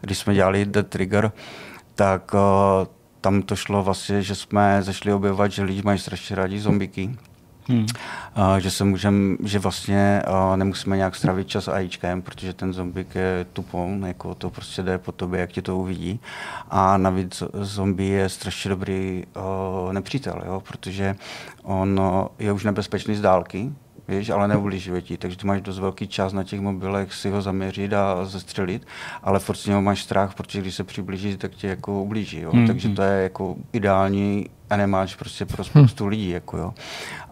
Když 0.00 0.18
jsme 0.18 0.34
dělali 0.34 0.66
The 0.66 0.82
Trigger, 0.82 1.32
tak 1.94 2.34
uh, 2.34 2.40
tam 3.20 3.42
to 3.42 3.56
šlo 3.56 3.82
vlastně, 3.82 4.22
že 4.22 4.34
jsme 4.34 4.82
zašli 4.82 5.12
objevovat, 5.12 5.52
že 5.52 5.62
lidi 5.62 5.82
mají 5.84 5.98
strašně 5.98 6.36
rádi 6.36 6.60
zombiky 6.60 7.16
Hmm. 7.68 7.80
Uh, 7.80 8.56
že 8.58 8.70
se 8.70 8.84
můžem, 8.84 9.36
že 9.44 9.58
vlastně 9.58 10.22
uh, 10.28 10.56
nemusíme 10.56 10.96
nějak 10.96 11.16
stravit 11.16 11.48
čas 11.48 11.68
AIčkem, 11.68 12.22
protože 12.22 12.52
ten 12.52 12.72
zombik 12.72 13.14
je 13.14 13.46
tupou, 13.52 14.00
jako 14.06 14.34
to 14.34 14.50
prostě 14.50 14.82
jde 14.82 14.98
po 14.98 15.12
tobě, 15.12 15.40
jak 15.40 15.52
ti 15.52 15.62
to 15.62 15.76
uvidí. 15.78 16.20
A 16.70 16.96
navíc 16.96 17.42
zombie 17.52 18.12
je 18.12 18.28
strašně 18.28 18.68
dobrý 18.68 19.24
uh, 19.36 19.92
nepřítel, 19.92 20.42
jo, 20.46 20.62
protože 20.68 21.16
on 21.62 22.00
uh, 22.00 22.26
je 22.38 22.52
už 22.52 22.64
nebezpečný 22.64 23.16
z 23.16 23.20
dálky, 23.20 23.72
víš, 24.08 24.30
ale 24.30 24.48
neubližuje 24.48 25.02
ti, 25.02 25.16
takže 25.16 25.36
ty 25.36 25.46
máš 25.46 25.60
dost 25.60 25.78
velký 25.78 26.08
čas 26.08 26.32
na 26.32 26.44
těch 26.44 26.60
mobilech 26.60 27.14
si 27.14 27.30
ho 27.30 27.42
zaměřit 27.42 27.92
a 27.92 28.24
zastřelit, 28.24 28.86
ale 29.22 29.38
furt 29.38 29.56
z 29.56 29.66
něho 29.66 29.82
máš 29.82 30.02
strach, 30.02 30.34
protože 30.34 30.60
když 30.60 30.74
se 30.74 30.84
přiblíží, 30.84 31.36
tak 31.36 31.52
tě 31.52 31.68
jako 31.68 32.02
ublíží, 32.02 32.40
jo? 32.40 32.52
Mm-hmm. 32.52 32.66
takže 32.66 32.88
to 32.88 33.02
je 33.02 33.22
jako 33.22 33.56
ideální 33.72 34.46
animáč 34.70 35.14
prostě 35.14 35.46
pro 35.46 35.64
spoustu 35.64 36.04
hmm. 36.04 36.10
lidí. 36.10 36.30
Jako 36.30 36.56
jo. 36.58 36.74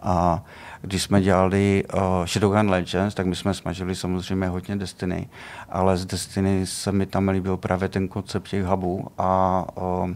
A 0.01 0.43
když 0.81 1.03
jsme 1.03 1.21
dělali 1.21 1.83
uh, 1.93 2.01
Shadowgun 2.25 2.69
Legends, 2.69 3.15
tak 3.15 3.25
my 3.25 3.35
jsme 3.35 3.53
smažili 3.53 3.95
samozřejmě 3.95 4.47
hodně 4.47 4.75
Destiny, 4.75 5.29
ale 5.69 5.97
z 5.97 6.05
Destiny 6.05 6.65
se 6.65 6.91
mi 6.91 7.05
tam 7.05 7.29
líbil 7.29 7.57
právě 7.57 7.89
ten 7.89 8.07
koncept 8.07 8.47
těch 8.47 8.65
hubů 8.65 9.07
a 9.17 9.63
uh, 9.75 10.11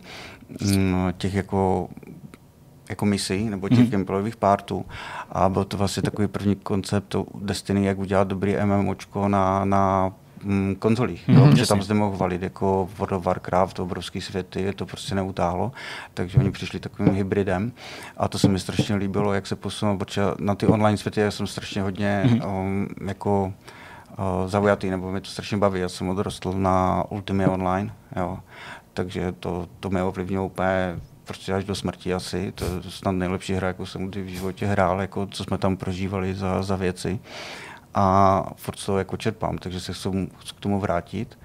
těch 1.17 1.33
jako 1.33 1.89
jako 2.89 3.05
misí 3.05 3.49
nebo 3.49 3.69
těch 3.69 3.79
mm. 3.79 3.89
gameplayových 3.89 4.35
partů. 4.35 4.85
A 5.31 5.49
byl 5.49 5.65
to 5.65 5.77
vlastně 5.77 6.03
takový 6.03 6.27
první 6.27 6.55
koncept 6.55 7.15
Destiny, 7.35 7.85
jak 7.85 7.99
udělat 7.99 8.27
dobrý 8.27 8.55
MMOčko 8.65 9.27
na, 9.27 9.65
na 9.65 10.11
mm, 10.43 10.75
konzolích, 10.75 11.27
mm, 11.27 11.35
jo, 11.35 11.55
že 11.55 11.67
tam 11.67 11.81
zde 11.81 11.93
mohl 11.93 12.17
valit 12.17 12.41
jako 12.41 12.89
World 12.97 13.11
of 13.11 13.25
Warcraft, 13.25 13.79
obrovský 13.79 14.21
světy, 14.21 14.73
to 14.73 14.85
prostě 14.85 15.15
neutáhlo, 15.15 15.71
takže 16.13 16.37
oni 16.37 16.51
přišli 16.51 16.79
takovým 16.79 17.13
hybridem 17.13 17.71
a 18.17 18.27
to 18.27 18.39
se 18.39 18.47
mi 18.47 18.59
strašně 18.59 18.95
líbilo, 18.95 19.33
jak 19.33 19.47
se 19.47 19.55
posunulo, 19.55 19.97
protože 19.97 20.21
na 20.39 20.55
ty 20.55 20.67
online 20.67 20.97
světy 20.97 21.19
já 21.19 21.31
jsem 21.31 21.47
strašně 21.47 21.81
hodně 21.81 22.23
mm. 22.25 22.45
um, 22.45 22.87
jako 23.07 23.53
uh, 24.17 24.47
zaujatý, 24.47 24.89
nebo 24.89 25.11
mě 25.11 25.21
to 25.21 25.29
strašně 25.29 25.57
baví, 25.57 25.79
já 25.79 25.89
jsem 25.89 26.09
odrostl 26.09 26.53
na 26.53 27.03
Ultimate 27.09 27.49
Online, 27.49 27.93
jo, 28.15 28.39
takže 28.93 29.31
to, 29.31 29.67
to 29.79 29.89
mě 29.89 30.03
ovlivnilo 30.03 30.45
úplně 30.45 30.95
prostě 31.31 31.53
až 31.53 31.63
do 31.63 31.75
smrti 31.75 32.13
asi. 32.13 32.51
To 32.51 32.65
je 32.65 32.71
snad 32.89 33.11
nejlepší 33.11 33.53
hra, 33.53 33.67
jakou 33.67 33.85
jsem 33.85 34.07
kdy 34.07 34.23
v 34.23 34.27
životě 34.27 34.65
hrál, 34.65 35.01
jako 35.01 35.25
co 35.25 35.43
jsme 35.43 35.57
tam 35.57 35.77
prožívali 35.77 36.35
za, 36.35 36.63
za 36.63 36.75
věci. 36.75 37.19
A 37.93 38.43
furt 38.55 38.85
to 38.85 38.97
jako 38.97 39.17
čerpám, 39.17 39.57
takže 39.57 39.79
se 39.79 39.93
chci 39.93 40.09
k 40.57 40.59
tomu 40.59 40.79
vrátit. 40.79 41.37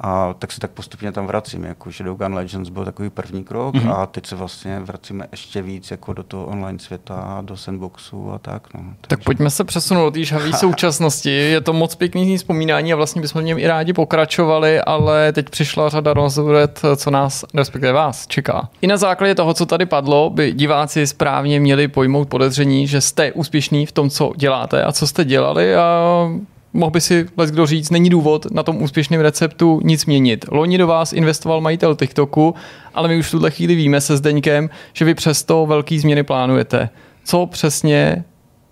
A 0.00 0.34
tak 0.38 0.52
se 0.52 0.60
tak 0.60 0.70
postupně 0.70 1.12
tam 1.12 1.26
vracím, 1.26 1.64
jako 1.64 1.90
Shadowgun 1.90 2.34
Legends 2.34 2.70
byl 2.70 2.84
takový 2.84 3.10
první 3.10 3.44
krok 3.44 3.74
mm-hmm. 3.74 3.92
a 3.92 4.06
teď 4.06 4.26
se 4.26 4.36
vlastně 4.36 4.80
vracíme 4.80 5.26
ještě 5.32 5.62
víc 5.62 5.90
jako 5.90 6.12
do 6.12 6.22
toho 6.22 6.46
online 6.46 6.78
světa, 6.78 7.38
do 7.44 7.56
sandboxu 7.56 8.32
a 8.32 8.38
tak. 8.38 8.74
No. 8.74 8.80
Takže... 8.80 8.96
Tak 9.08 9.24
pojďme 9.24 9.50
se 9.50 9.64
přesunout 9.64 10.14
do 10.14 10.24
té 10.50 10.52
současnosti. 10.58 11.30
Je 11.30 11.60
to 11.60 11.72
moc 11.72 11.94
pěkný 11.94 12.38
vzpomínání 12.38 12.92
a 12.92 12.96
vlastně 12.96 13.22
bychom 13.22 13.42
v 13.42 13.44
něm 13.44 13.58
i 13.58 13.66
rádi 13.66 13.92
pokračovali, 13.92 14.80
ale 14.80 15.32
teď 15.32 15.50
přišla 15.50 15.88
řada 15.88 16.12
rozhodet, 16.12 16.82
co 16.96 17.10
nás, 17.10 17.44
respektive 17.54 17.92
vás, 17.92 18.26
čeká. 18.26 18.68
I 18.80 18.86
na 18.86 18.96
základě 18.96 19.34
toho, 19.34 19.54
co 19.54 19.66
tady 19.66 19.86
padlo, 19.86 20.30
by 20.30 20.52
diváci 20.52 21.06
správně 21.06 21.60
měli 21.60 21.88
pojmout 21.88 22.28
podezření, 22.28 22.86
že 22.86 23.00
jste 23.00 23.32
úspěšný 23.32 23.86
v 23.86 23.92
tom, 23.92 24.10
co 24.10 24.32
děláte 24.36 24.84
a 24.84 24.92
co 24.92 25.06
jste 25.06 25.24
dělali 25.24 25.76
a 25.76 26.28
mohl 26.76 26.90
by 26.90 27.00
si 27.00 27.26
les 27.36 27.50
kdo 27.50 27.66
říct, 27.66 27.90
není 27.90 28.10
důvod 28.10 28.46
na 28.50 28.62
tom 28.62 28.82
úspěšném 28.82 29.20
receptu 29.20 29.80
nic 29.84 30.06
měnit. 30.06 30.44
Loni 30.50 30.78
do 30.78 30.86
vás 30.86 31.12
investoval 31.12 31.60
majitel 31.60 31.94
TikToku, 31.94 32.54
ale 32.94 33.08
my 33.08 33.18
už 33.18 33.26
v 33.26 33.30
tuhle 33.30 33.50
chvíli 33.50 33.74
víme 33.74 34.00
se 34.00 34.16
Zdeňkem, 34.16 34.70
že 34.92 35.04
vy 35.04 35.14
přesto 35.14 35.66
velký 35.66 35.98
změny 35.98 36.22
plánujete. 36.22 36.88
Co 37.24 37.46
přesně 37.46 38.24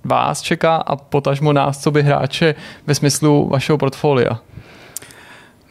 vás 0.05 0.43
čeká 0.43 0.77
a 0.77 0.97
potažmo 0.97 1.53
nás, 1.53 1.83
co 1.83 1.91
by 1.91 2.03
hráče 2.03 2.55
ve 2.87 2.95
smyslu 2.95 3.49
vašeho 3.49 3.79
portfolia? 3.79 4.41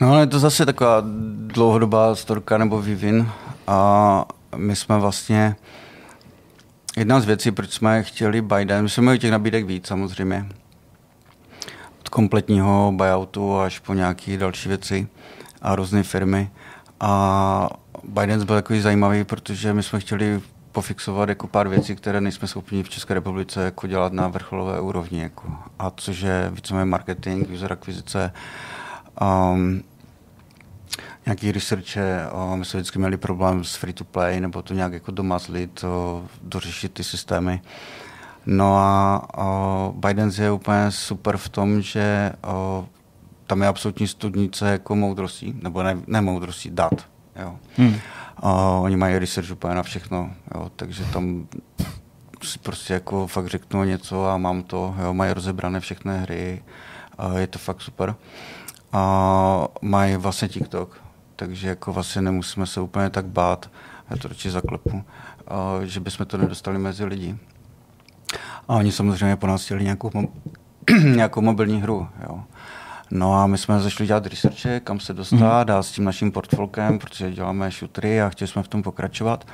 No, 0.01 0.19
je 0.19 0.27
to 0.27 0.39
zase 0.39 0.65
taková 0.65 1.03
dlouhodobá 1.47 2.15
storka 2.15 2.57
nebo 2.57 2.81
vývin 2.81 3.29
a 3.67 4.25
my 4.55 4.75
jsme 4.75 4.97
vlastně 4.99 5.55
Jedna 6.97 7.19
z 7.19 7.25
věcí, 7.25 7.51
proč 7.51 7.71
jsme 7.71 8.03
chtěli 8.03 8.41
Biden, 8.41 8.83
my 8.83 8.89
jsme 8.89 9.03
měli 9.03 9.19
těch 9.19 9.31
nabídek 9.31 9.65
víc 9.65 9.87
samozřejmě, 9.87 10.45
kompletního 12.13 12.91
buyoutu 12.95 13.59
až 13.59 13.79
po 13.79 13.93
nějaké 13.93 14.37
další 14.37 14.69
věci 14.69 15.07
a 15.61 15.75
různé 15.75 16.03
firmy. 16.03 16.51
A 16.99 17.69
Biden 18.03 18.45
byl 18.45 18.55
takový 18.55 18.81
zajímavý, 18.81 19.23
protože 19.23 19.73
my 19.73 19.83
jsme 19.83 19.99
chtěli 19.99 20.41
pofixovat 20.71 21.29
jako 21.29 21.47
pár 21.47 21.67
věcí, 21.67 21.95
které 21.95 22.21
nejsme 22.21 22.47
schopni 22.47 22.83
v 22.83 22.89
České 22.89 23.13
republice 23.13 23.63
jako 23.63 23.87
dělat 23.87 24.13
na 24.13 24.27
vrcholové 24.27 24.79
úrovni. 24.79 25.21
Jako. 25.21 25.47
A 25.79 25.91
což 25.95 26.19
je 26.19 26.51
víceméně 26.53 26.85
marketing, 26.85 27.49
user 27.49 27.73
akvizice, 27.73 28.33
um, 29.21 29.83
nějaký 31.25 31.51
researche, 31.51 32.27
my 32.55 32.65
jsme 32.65 32.79
vždycky 32.79 32.99
měli 32.99 33.17
problém 33.17 33.63
s 33.63 33.75
free 33.75 33.93
to 33.93 34.03
play, 34.03 34.39
nebo 34.39 34.61
to 34.61 34.73
nějak 34.73 34.93
jako 34.93 35.11
domazlit, 35.11 35.85
dořešit 36.41 36.93
ty 36.93 37.03
systémy. 37.03 37.61
No 38.45 38.77
a 38.77 39.21
uh, 39.37 39.95
Biden 39.95 40.31
je 40.37 40.51
úplně 40.51 40.91
super 40.91 41.37
v 41.37 41.49
tom, 41.49 41.81
že 41.81 42.33
uh, 42.79 42.85
tam 43.47 43.61
je 43.61 43.67
absolutní 43.67 44.07
studnice 44.07 44.71
jako 44.71 44.95
moudrostí, 44.95 45.55
nebo 45.61 45.83
ne, 45.83 45.97
ne 46.07 46.21
moudrostí, 46.21 46.69
dat. 46.69 46.93
Jo. 47.41 47.55
Hmm. 47.77 47.95
Uh, 48.43 48.83
oni 48.83 48.95
mají 48.95 49.19
research 49.19 49.51
úplně 49.51 49.75
na 49.75 49.83
všechno, 49.83 50.31
jo, 50.55 50.71
takže 50.75 51.03
tam 51.05 51.47
si 52.43 52.59
prostě 52.59 52.93
jako 52.93 53.27
fakt 53.27 53.47
řeknu 53.47 53.83
něco 53.83 54.27
a 54.27 54.37
mám 54.37 54.63
to, 54.63 54.95
jo, 55.03 55.13
mají 55.13 55.33
rozebrané 55.33 55.79
všechny 55.79 56.17
hry, 56.17 56.63
uh, 57.19 57.37
je 57.37 57.47
to 57.47 57.59
fakt 57.59 57.81
super. 57.81 58.15
A 58.91 59.67
mají 59.81 60.15
vlastně 60.15 60.47
TikTok, 60.47 61.01
takže 61.35 61.67
jako 61.67 61.93
vlastně 61.93 62.21
nemusíme 62.21 62.65
se 62.65 62.81
úplně 62.81 63.09
tak 63.09 63.25
bát, 63.25 63.71
já 64.09 64.17
to 64.17 64.27
radši 64.27 64.51
zaklepu, 64.51 64.97
uh, 64.97 65.83
že 65.83 65.99
bychom 65.99 66.25
to 66.25 66.37
nedostali 66.37 66.79
mezi 66.79 67.05
lidi. 67.05 67.37
A 68.67 68.75
oni 68.75 68.91
samozřejmě 68.91 69.35
po 69.35 69.47
nás 69.47 69.65
chtěli 69.65 69.83
nějakou, 69.83 70.09
mo- 70.09 70.29
nějakou 71.15 71.41
mobilní 71.41 71.81
hru. 71.81 72.07
Jo. 72.23 72.43
No 73.11 73.35
a 73.35 73.47
my 73.47 73.57
jsme 73.57 73.79
začali 73.79 74.07
dělat 74.07 74.25
researche, 74.25 74.79
kam 74.79 74.99
se 74.99 75.13
dostat, 75.13 75.59
mm. 75.59 75.65
dál 75.65 75.83
s 75.83 75.91
tím 75.91 76.03
naším 76.03 76.31
portfolkem, 76.31 76.99
protože 76.99 77.31
děláme 77.31 77.71
šutry 77.71 78.21
a 78.21 78.29
chtěli 78.29 78.47
jsme 78.47 78.63
v 78.63 78.67
tom 78.67 78.83
pokračovat. 78.83 79.47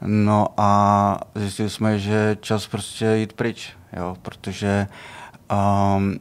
No 0.00 0.48
a 0.56 1.20
zjistili 1.34 1.70
jsme, 1.70 1.98
že 1.98 2.36
čas 2.40 2.66
prostě 2.66 3.06
jít 3.06 3.32
pryč, 3.32 3.72
jo, 3.96 4.16
protože 4.22 4.86
um, 5.96 6.18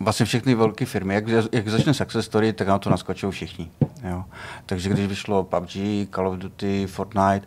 vlastně 0.00 0.26
všechny 0.26 0.54
velké 0.54 0.86
firmy, 0.86 1.14
jak, 1.14 1.24
jak 1.52 1.68
začne 1.68 1.94
Success 1.94 2.26
Story, 2.26 2.52
tak 2.52 2.68
na 2.68 2.78
to 2.78 2.90
naskočou 2.90 3.30
všichni. 3.30 3.70
Jo. 4.04 4.24
Takže 4.66 4.90
když 4.90 5.06
vyšlo 5.06 5.44
PUBG, 5.44 5.76
Call 6.14 6.28
of 6.28 6.38
Duty, 6.38 6.86
Fortnite, 6.86 7.46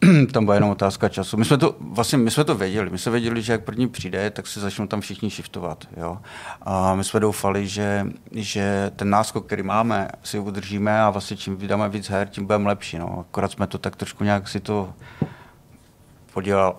tam 0.32 0.44
byla 0.44 0.54
jenom 0.54 0.70
otázka 0.70 1.08
času. 1.08 1.36
My 1.36 1.44
jsme 1.44 1.58
to, 1.58 1.76
vlastně 1.80 2.18
my 2.18 2.30
jsme 2.30 2.44
to 2.44 2.54
věděli. 2.54 2.90
My 2.90 2.98
jsme 2.98 3.12
věděli, 3.12 3.42
že 3.42 3.52
jak 3.52 3.64
první 3.64 3.88
přijde, 3.88 4.30
tak 4.30 4.46
se 4.46 4.60
začnou 4.60 4.86
tam 4.86 5.00
všichni 5.00 5.30
shiftovat. 5.30 5.84
Jo? 5.96 6.18
A 6.62 6.94
my 6.94 7.04
jsme 7.04 7.20
doufali, 7.20 7.68
že, 7.68 8.06
že 8.32 8.90
ten 8.96 9.10
náskok, 9.10 9.46
který 9.46 9.62
máme, 9.62 10.08
si 10.22 10.38
udržíme 10.38 11.02
a 11.02 11.10
vlastně 11.10 11.36
čím 11.36 11.56
vydáme 11.56 11.88
víc 11.88 12.10
her, 12.10 12.28
tím 12.28 12.46
budeme 12.46 12.68
lepší. 12.68 12.98
No. 12.98 13.24
Akorát 13.28 13.52
jsme 13.52 13.66
to 13.66 13.78
tak 13.78 13.96
trošku 13.96 14.24
nějak 14.24 14.48
si 14.48 14.60
to 14.60 14.94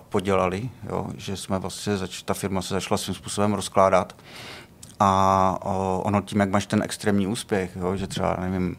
podělali, 0.08 0.70
jo? 0.88 1.06
že 1.16 1.36
jsme 1.36 1.58
vlastně, 1.58 1.96
zač, 1.96 2.22
ta 2.22 2.34
firma 2.34 2.62
se 2.62 2.74
začala 2.74 2.98
svým 2.98 3.14
způsobem 3.14 3.54
rozkládat. 3.54 4.16
A 5.00 5.58
o, 5.62 6.02
ono 6.04 6.20
tím, 6.20 6.40
jak 6.40 6.50
máš 6.50 6.66
ten 6.66 6.82
extrémní 6.82 7.26
úspěch, 7.26 7.76
jo? 7.76 7.96
že 7.96 8.06
třeba, 8.06 8.36
nevím, 8.40 8.76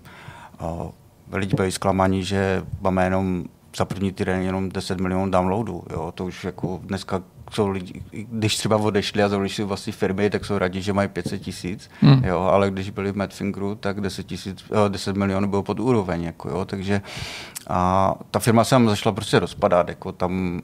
o, 0.60 0.91
lidi 1.32 1.56
byli 1.56 1.72
zklamaní, 1.72 2.24
že 2.24 2.66
máme 2.82 3.03
jenom 3.03 3.45
za 3.78 3.86
první 3.86 4.12
týden 4.12 4.41
jenom 4.41 4.70
10 4.70 5.00
milionů 5.00 5.32
downloadů. 5.32 5.84
Jo? 5.90 6.12
To 6.16 6.26
už 6.26 6.44
jako 6.44 6.80
dneska 6.84 7.22
jsou 7.52 7.68
lidi, 7.68 8.04
když 8.12 8.58
třeba 8.58 8.78
odešli 8.78 9.24
a 9.24 9.30
založili 9.30 9.68
vlastní 9.68 9.94
firmy, 9.94 10.30
tak 10.30 10.46
jsou 10.46 10.58
rádi, 10.58 10.82
že 10.82 10.94
mají 10.94 11.10
500 11.10 11.41
tisíc, 11.41 11.90
hmm. 12.02 12.24
jo? 12.24 12.40
ale 12.40 12.72
když 12.72 12.90
byli 12.90 13.12
v 13.12 13.16
Madfingeru, 13.16 13.76
tak 13.76 14.02
10, 14.02 14.24
tisíc, 14.24 14.66
10 14.88 15.16
eh, 15.16 15.20
milionů 15.20 15.48
bylo 15.48 15.64
pod 15.64 15.80
úroveň. 15.80 16.24
Jako, 16.24 16.50
jo? 16.50 16.66
Takže 16.66 17.02
a 17.68 18.14
ta 18.32 18.40
firma 18.40 18.64
se 18.64 18.70
tam 18.70 18.90
začala 18.90 19.16
prostě 19.16 19.40
rozpadat. 19.40 19.90
Jako 19.90 20.12
tam, 20.12 20.62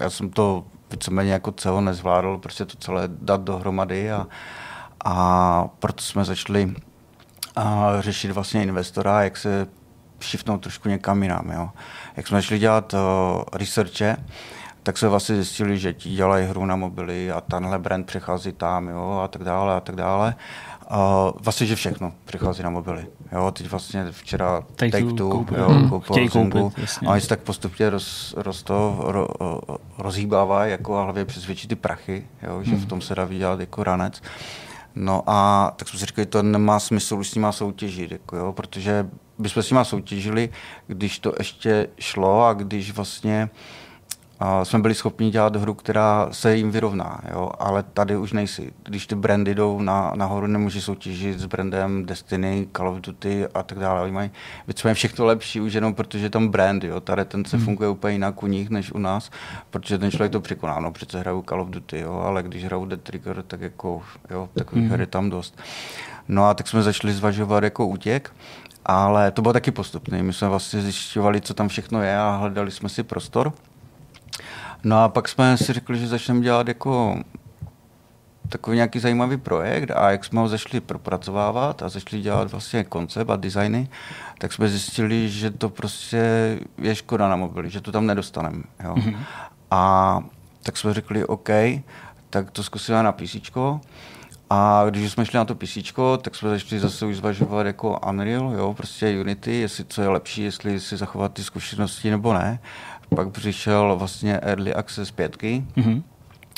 já 0.00 0.10
jsem 0.10 0.30
to 0.30 0.64
víceméně 0.90 1.32
jako 1.32 1.52
celé 1.52 1.82
nezvládl, 1.82 2.38
prostě 2.38 2.64
to 2.64 2.76
celé 2.76 3.02
dát 3.06 3.40
dohromady 3.40 4.12
a, 4.12 4.26
a 5.04 5.68
proto 5.78 6.02
jsme 6.02 6.24
začali 6.24 6.74
a 7.56 7.94
řešit 8.00 8.30
vlastně 8.30 8.62
investora, 8.62 9.22
jak 9.22 9.36
se 9.36 9.66
shiftnout 10.22 10.60
trošku 10.60 10.88
někam 10.88 11.22
jinam. 11.22 11.50
Jo. 11.50 11.70
Jak 12.16 12.28
jsme 12.28 12.40
začali 12.40 12.58
dělat 12.58 12.94
uh, 12.94 13.00
researche, 13.52 14.16
tak 14.82 14.98
se 14.98 15.08
vlastně 15.08 15.34
zjistili, 15.34 15.78
že 15.78 15.92
ti 15.92 16.10
dělají 16.10 16.46
hru 16.46 16.66
na 16.66 16.76
mobily 16.76 17.32
a 17.32 17.40
tenhle 17.40 17.78
brand 17.78 18.06
přechází 18.06 18.52
tam 18.52 18.88
jo, 18.88 19.20
a 19.24 19.28
tak 19.28 19.44
dále 19.44 19.74
a 19.74 19.80
tak 19.80 19.96
dále. 19.96 20.34
Uh, 20.90 20.98
vlastně, 21.40 21.66
že 21.66 21.76
všechno 21.76 22.12
přechází 22.24 22.62
na 22.62 22.70
mobily. 22.70 23.06
Jo, 23.32 23.50
teď 23.50 23.70
vlastně 23.70 24.06
včera 24.10 24.62
Take-Two 24.76 25.30
koupil, 25.30 25.58
jo, 25.58 25.68
hmm. 25.68 25.88
koupil 25.88 26.28
Zyngu 26.28 26.72
a 27.06 27.10
oni 27.10 27.20
se 27.20 27.28
tak 27.28 27.40
postupně 27.40 27.90
roz, 27.90 28.34
roz 28.36 28.62
to, 28.62 28.96
ro, 28.98 29.28
rozhýbávají 29.98 30.70
jako 30.70 30.98
a 30.98 31.02
hlavně 31.04 31.24
přesvědčí 31.24 31.68
ty 31.68 31.74
prachy, 31.74 32.26
jo, 32.42 32.62
že 32.62 32.70
hmm. 32.70 32.80
v 32.80 32.86
tom 32.86 33.00
se 33.00 33.14
dá 33.14 33.24
vydělat 33.24 33.60
jako 33.60 33.84
ranec. 33.84 34.22
No 34.94 35.22
a 35.26 35.70
tak 35.76 35.88
jsme 35.88 35.98
si 35.98 36.06
říkali, 36.06 36.26
to 36.26 36.42
nemá 36.42 36.80
smysl 36.80 37.14
už 37.14 37.30
s 37.30 37.34
nima 37.34 37.52
soutěžit, 37.52 38.12
jako 38.12 38.36
jo, 38.36 38.52
protože 38.52 39.08
bychom 39.38 39.62
s 39.62 39.70
nima 39.70 39.84
soutěžili, 39.84 40.48
když 40.86 41.18
to 41.18 41.34
ještě 41.38 41.88
šlo 41.98 42.44
a 42.44 42.52
když 42.52 42.92
vlastně 42.92 43.42
a 43.42 43.48
jsme 44.62 44.78
byli 44.78 44.94
schopni 44.94 45.30
dělat 45.30 45.56
hru, 45.56 45.74
která 45.74 46.28
se 46.30 46.56
jim 46.56 46.70
vyrovná, 46.70 47.20
jo? 47.30 47.50
ale 47.58 47.82
tady 47.82 48.16
už 48.16 48.32
nejsi. 48.32 48.72
Když 48.82 49.06
ty 49.06 49.14
brandy 49.14 49.54
jdou 49.54 49.82
na, 49.82 50.12
nahoru, 50.14 50.46
nemůže 50.46 50.80
soutěžit 50.80 51.38
s 51.38 51.46
brandem 51.46 52.06
Destiny, 52.06 52.68
Call 52.76 52.88
of 52.88 53.00
Duty 53.00 53.46
a 53.54 53.62
tak 53.62 53.78
dále. 53.78 54.02
Oni 54.02 54.12
mají 54.12 54.30
víceméně 54.68 54.94
všechno 54.94 55.24
lepší 55.24 55.60
už 55.60 55.72
jenom 55.72 55.94
protože 55.94 56.30
tam 56.30 56.48
brand, 56.48 56.84
jo? 56.84 57.00
ta 57.00 57.14
retence 57.14 57.56
hmm. 57.56 57.64
funguje 57.64 57.88
úplně 57.88 58.12
jinak 58.12 58.42
u 58.42 58.46
nich 58.46 58.70
než 58.70 58.92
u 58.92 58.98
nás, 58.98 59.30
protože 59.70 59.98
ten 59.98 60.10
člověk 60.10 60.32
to 60.32 60.40
překoná. 60.40 60.80
No 60.80 60.92
přece 60.92 61.18
hraju 61.18 61.44
Call 61.48 61.60
of 61.60 61.70
Duty, 61.70 61.98
jo? 61.98 62.22
ale 62.26 62.42
když 62.42 62.64
hraju 62.64 62.84
Dead 62.84 63.00
Trigger, 63.00 63.42
tak 63.42 63.60
jako, 63.60 64.02
jo, 64.30 64.48
takových 64.54 64.84
hmm. 64.84 64.90
her 64.90 65.00
je 65.00 65.06
tam 65.06 65.30
dost. 65.30 65.58
No 66.28 66.44
a 66.44 66.54
tak 66.54 66.68
jsme 66.68 66.82
začali 66.82 67.12
zvažovat 67.12 67.64
jako 67.64 67.86
útěk, 67.86 68.32
ale 68.84 69.30
to 69.30 69.42
bylo 69.42 69.52
taky 69.52 69.70
postupné. 69.70 70.22
My 70.22 70.32
jsme 70.32 70.48
vlastně 70.48 70.80
zjišťovali, 70.80 71.40
co 71.40 71.54
tam 71.54 71.68
všechno 71.68 72.02
je 72.02 72.18
a 72.18 72.36
hledali 72.36 72.70
jsme 72.70 72.88
si 72.88 73.02
prostor. 73.02 73.52
No 74.84 75.04
a 75.04 75.08
pak 75.08 75.28
jsme 75.28 75.56
si 75.56 75.72
řekli, 75.72 75.98
že 75.98 76.08
začneme 76.08 76.40
dělat 76.40 76.68
jako 76.68 77.16
takový 78.48 78.76
nějaký 78.76 78.98
zajímavý 78.98 79.36
projekt 79.36 79.90
a 79.90 80.10
jak 80.10 80.24
jsme 80.24 80.40
ho 80.40 80.48
začali 80.48 80.80
propracovávat 80.80 81.82
a 81.82 81.88
začali 81.88 82.22
dělat 82.22 82.50
vlastně 82.50 82.84
koncept 82.84 83.30
a 83.30 83.36
designy, 83.36 83.88
tak 84.38 84.52
jsme 84.52 84.68
zjistili, 84.68 85.30
že 85.30 85.50
to 85.50 85.68
prostě 85.68 86.18
je 86.78 86.94
škoda 86.94 87.28
na 87.28 87.36
mobily, 87.36 87.70
že 87.70 87.80
to 87.80 87.92
tam 87.92 88.06
nedostaneme. 88.06 88.62
Jo. 88.84 88.94
Mm-hmm. 88.94 89.16
A 89.70 90.20
tak 90.62 90.76
jsme 90.76 90.94
řekli, 90.94 91.26
OK, 91.26 91.48
tak 92.30 92.50
to 92.50 92.62
zkusíme 92.62 93.02
na 93.02 93.12
PC. 93.12 93.36
A 94.50 94.84
když 94.90 95.12
jsme 95.12 95.26
šli 95.26 95.36
na 95.36 95.44
to 95.44 95.54
PC, 95.54 95.78
tak 96.22 96.34
jsme 96.34 96.50
začali 96.50 96.80
zase 96.80 97.06
už 97.06 97.16
zvažovat 97.16 97.66
jako 97.66 98.00
Unreal, 98.08 98.52
jo, 98.56 98.74
prostě 98.74 99.20
Unity, 99.20 99.54
jestli 99.54 99.84
co 99.84 100.02
je 100.02 100.08
lepší, 100.08 100.42
jestli 100.42 100.80
si 100.80 100.96
zachovat 100.96 101.32
ty 101.32 101.44
zkušenosti 101.44 102.10
nebo 102.10 102.34
ne. 102.34 102.58
Pak 103.16 103.30
přišel 103.30 103.96
vlastně 103.96 104.38
Early 104.38 104.74
Access 104.74 105.10
5. 105.10 105.36
Mm-hmm. 105.36 106.02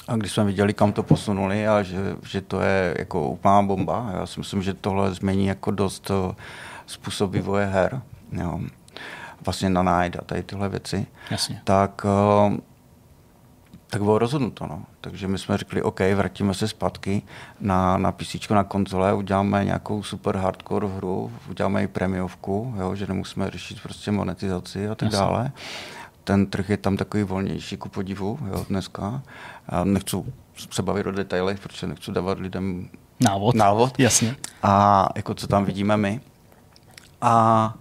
A 0.09 0.17
když 0.17 0.33
jsme 0.33 0.45
viděli, 0.45 0.75
kam 0.75 0.93
to 0.93 1.03
posunuli 1.03 1.69
a 1.69 1.83
že, 1.83 1.97
že 2.23 2.41
to 2.41 2.61
je 2.61 2.95
jako 2.99 3.29
úplná 3.29 3.63
bomba, 3.63 4.11
já 4.15 4.27
si 4.27 4.41
myslím, 4.41 4.63
že 4.63 4.75
tohle 4.75 5.15
změní 5.15 5.47
jako 5.47 5.71
dost 5.71 6.11
eh, 6.11 6.35
způsob 6.87 7.33
vývoje 7.33 7.67
her, 7.67 8.03
jo. 8.33 8.61
vlastně 9.45 9.71
na 9.71 10.03
Night 10.03 10.19
a 10.21 10.25
tady 10.25 10.43
tyhle 10.43 10.69
věci, 10.69 11.07
Jasně. 11.31 11.61
tak 11.65 12.07
uh, 12.49 12.57
tak 13.95 14.03
bylo 14.03 14.19
rozhodnuto. 14.19 14.67
No. 14.67 14.83
Takže 15.01 15.29
my 15.29 15.39
jsme 15.39 15.57
řekli, 15.57 15.83
OK, 15.83 16.01
vrátíme 16.15 16.55
se 16.55 16.69
zpátky 16.69 17.23
na, 17.61 17.99
na 17.99 18.13
PC, 18.13 18.51
na 18.51 18.65
konzole, 18.65 19.15
uděláme 19.15 19.65
nějakou 19.65 20.03
super 20.03 20.37
hardcore 20.37 20.89
hru, 20.89 21.33
uděláme 21.51 21.83
i 21.83 21.87
premiovku, 21.87 22.75
jo, 22.79 22.95
že 22.95 23.07
nemusíme 23.07 23.51
řešit 23.51 23.83
prostě 23.83 24.11
monetizaci 24.11 24.89
a 24.89 24.95
tak 24.95 25.07
Jasně. 25.13 25.19
dále. 25.19 25.53
Ten 26.25 26.47
trh 26.47 26.71
je 26.71 26.77
tam 26.77 26.97
takový 26.97 27.23
volnější 27.23 27.77
ku 27.77 27.89
podivu 27.89 28.39
jo, 28.47 28.65
dneska. 28.69 29.23
Já 29.73 29.85
nechci 29.85 30.17
se 30.71 30.83
bavit 30.83 31.07
o 31.07 31.11
detailech, 31.11 31.61
protože 31.61 31.87
nechci 31.87 32.13
dávat 32.13 32.39
lidem 32.39 32.89
návod. 33.21 33.55
návod. 33.55 33.99
Jasně. 33.99 34.37
A 34.63 35.07
jako 35.17 35.35
co 35.35 35.47
tam 35.47 35.65
vidíme 35.65 35.97
my. 35.97 36.21
A 37.21 37.75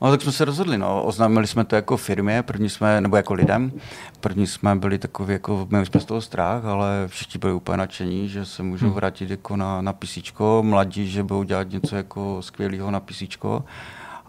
No 0.00 0.10
tak 0.10 0.22
jsme 0.22 0.32
se 0.32 0.44
rozhodli, 0.44 0.78
no. 0.78 1.02
oznámili 1.02 1.46
jsme 1.46 1.64
to 1.64 1.76
jako 1.76 1.96
firmě, 1.96 2.42
první 2.42 2.68
jsme, 2.68 3.00
nebo 3.00 3.16
jako 3.16 3.34
lidem, 3.34 3.72
první 4.20 4.46
jsme 4.46 4.76
byli 4.76 4.98
takový, 4.98 5.32
jako 5.32 5.66
měli 5.70 5.86
jsme 5.86 6.00
z 6.00 6.04
toho 6.04 6.20
strach, 6.20 6.64
ale 6.64 7.04
všichni 7.06 7.38
byli 7.38 7.52
úplně 7.52 7.76
nadšení, 7.76 8.28
že 8.28 8.44
se 8.44 8.62
můžou 8.62 8.86
hmm. 8.86 8.94
vrátit 8.94 9.30
jako 9.30 9.56
na, 9.56 9.80
na 9.80 9.92
PC, 9.92 10.18
mladí, 10.62 11.10
že 11.10 11.22
budou 11.22 11.42
dělat 11.42 11.70
něco 11.70 11.96
jako 11.96 12.42
skvělého 12.42 12.90
na 12.90 13.00
PC. 13.00 13.22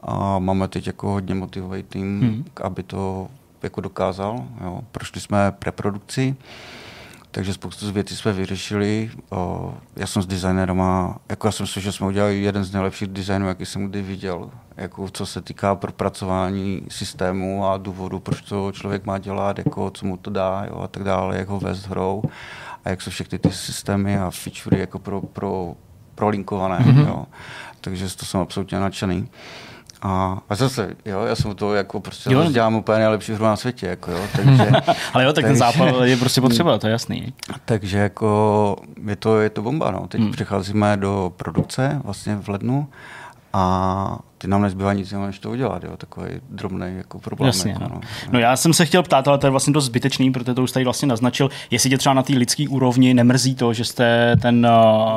A 0.04 0.40
máme 0.40 0.68
teď 0.68 0.88
jako 0.88 1.10
hodně 1.10 1.36
motivovaný 1.36 1.84
tým, 1.84 2.22
hmm. 2.22 2.46
aby 2.64 2.84
to 2.84 3.28
jako 3.64 3.82
dokázal. 3.82 4.44
Jo. 4.62 4.82
Prošli 4.92 5.22
jsme 5.22 5.52
preprodukci, 5.52 6.36
takže 7.32 7.54
spoustu 7.54 7.88
z 7.88 7.90
věcí 7.90 8.16
jsme 8.16 8.34
vyřešili. 8.34 9.12
O, 9.30 9.74
já 9.96 10.08
jsem 10.08 10.22
s 10.22 10.26
designerama, 10.26 11.18
jako 11.30 11.48
já 11.48 11.52
jsem 11.52 11.68
si, 11.68 11.82
že 11.82 11.92
jsme 11.92 12.08
udělali 12.08 12.42
jeden 12.42 12.64
z 12.64 12.74
nejlepších 12.74 13.08
designů, 13.08 13.48
jaký 13.48 13.66
jsem 13.66 13.86
kdy 13.86 14.02
viděl. 14.02 14.50
Jako 14.78 15.10
co 15.10 15.26
se 15.26 15.42
týká 15.42 15.76
propracování 15.76 16.82
systému 16.90 17.68
a 17.68 17.78
důvodu, 17.78 18.20
proč 18.20 18.42
to 18.42 18.72
člověk 18.72 19.06
má 19.06 19.18
dělat, 19.18 19.58
jako 19.58 19.92
co 19.92 20.06
mu 20.06 20.18
to 20.18 20.30
dá 20.30 20.66
jo, 20.70 20.80
a 20.82 20.88
tak 20.88 21.04
dále, 21.04 21.38
jak 21.38 21.48
ho 21.48 21.60
vést 21.60 21.86
hrou 21.88 22.24
a 22.86 22.90
jak 22.90 23.02
jsou 23.02 23.12
všechny 23.12 23.40
ty 23.40 23.52
systémy 23.52 24.18
a 24.20 24.32
featurey 24.32 24.80
jako 24.80 25.00
pro, 25.00 25.22
pro, 25.22 25.76
prolinkované. 26.16 26.80
Mm-hmm. 26.80 27.08
Jo. 27.08 27.26
Takže 27.82 28.16
to 28.16 28.26
jsem 28.26 28.40
absolutně 28.40 28.80
nadšený. 28.80 29.28
A, 30.02 30.38
a 30.50 30.56
zase, 30.56 30.96
jo, 31.06 31.22
já 31.26 31.36
jsem 31.36 31.56
to 31.56 31.74
jako 31.74 32.00
prostě 32.00 32.34
jo. 32.34 32.52
dělám 32.52 32.76
úplně 32.76 33.00
nejlepší 33.00 33.34
hru 33.34 33.46
na 33.46 33.56
světě, 33.56 33.88
jako 33.88 34.12
jo, 34.12 34.20
takže... 34.36 34.72
Ale 35.14 35.24
jo, 35.24 35.34
tak 35.34 35.44
takže, 35.44 35.48
ten 35.48 35.56
zápal 35.56 36.06
je 36.06 36.18
prostě 36.18 36.42
potřeba, 36.42 36.78
to 36.78 36.88
je 36.88 36.92
jasný. 36.92 37.34
Takže 37.66 37.98
jako 37.98 38.76
je 39.06 39.16
to, 39.16 39.40
je 39.40 39.50
to 39.50 39.62
bomba, 39.62 39.92
no. 39.92 40.08
Teď 40.08 40.22
hmm. 40.22 40.32
přecházíme 40.32 40.98
do 40.98 41.34
produkce 41.38 42.02
vlastně 42.04 42.36
v 42.36 42.50
lednu 42.50 42.88
a 43.54 44.20
ty 44.42 44.48
nám 44.48 44.62
nezbývá 44.62 44.94
nic 44.94 45.12
jiného, 45.12 45.28
než 45.28 45.40
to 45.40 45.52
udělat, 45.52 45.84
jo, 45.84 45.98
takový 45.98 46.28
drobný 46.50 46.88
jako 46.98 47.20
problém. 47.20 47.48
Jasně, 47.48 47.72
jako, 47.72 47.84
no. 47.84 47.90
No. 47.94 48.02
no. 48.32 48.40
já 48.40 48.56
jsem 48.56 48.74
se 48.74 48.86
chtěl 48.86 49.04
ptát, 49.04 49.28
ale 49.28 49.38
to 49.38 49.48
je 49.48 49.52
vlastně 49.52 49.74
dost 49.74 49.86
zbytečný, 49.86 50.32
protože 50.32 50.54
to 50.54 50.64
už 50.64 50.72
tady 50.72 50.84
vlastně 50.84 51.08
naznačil, 51.08 51.50
jestli 51.72 51.90
tě 51.90 51.98
třeba 51.98 52.14
na 52.14 52.24
té 52.24 52.34
lidské 52.34 52.66
úrovni 52.70 53.14
nemrzí 53.14 53.56
to, 53.56 53.74
že 53.74 53.86
jste 53.86 54.36
ten 54.42 54.68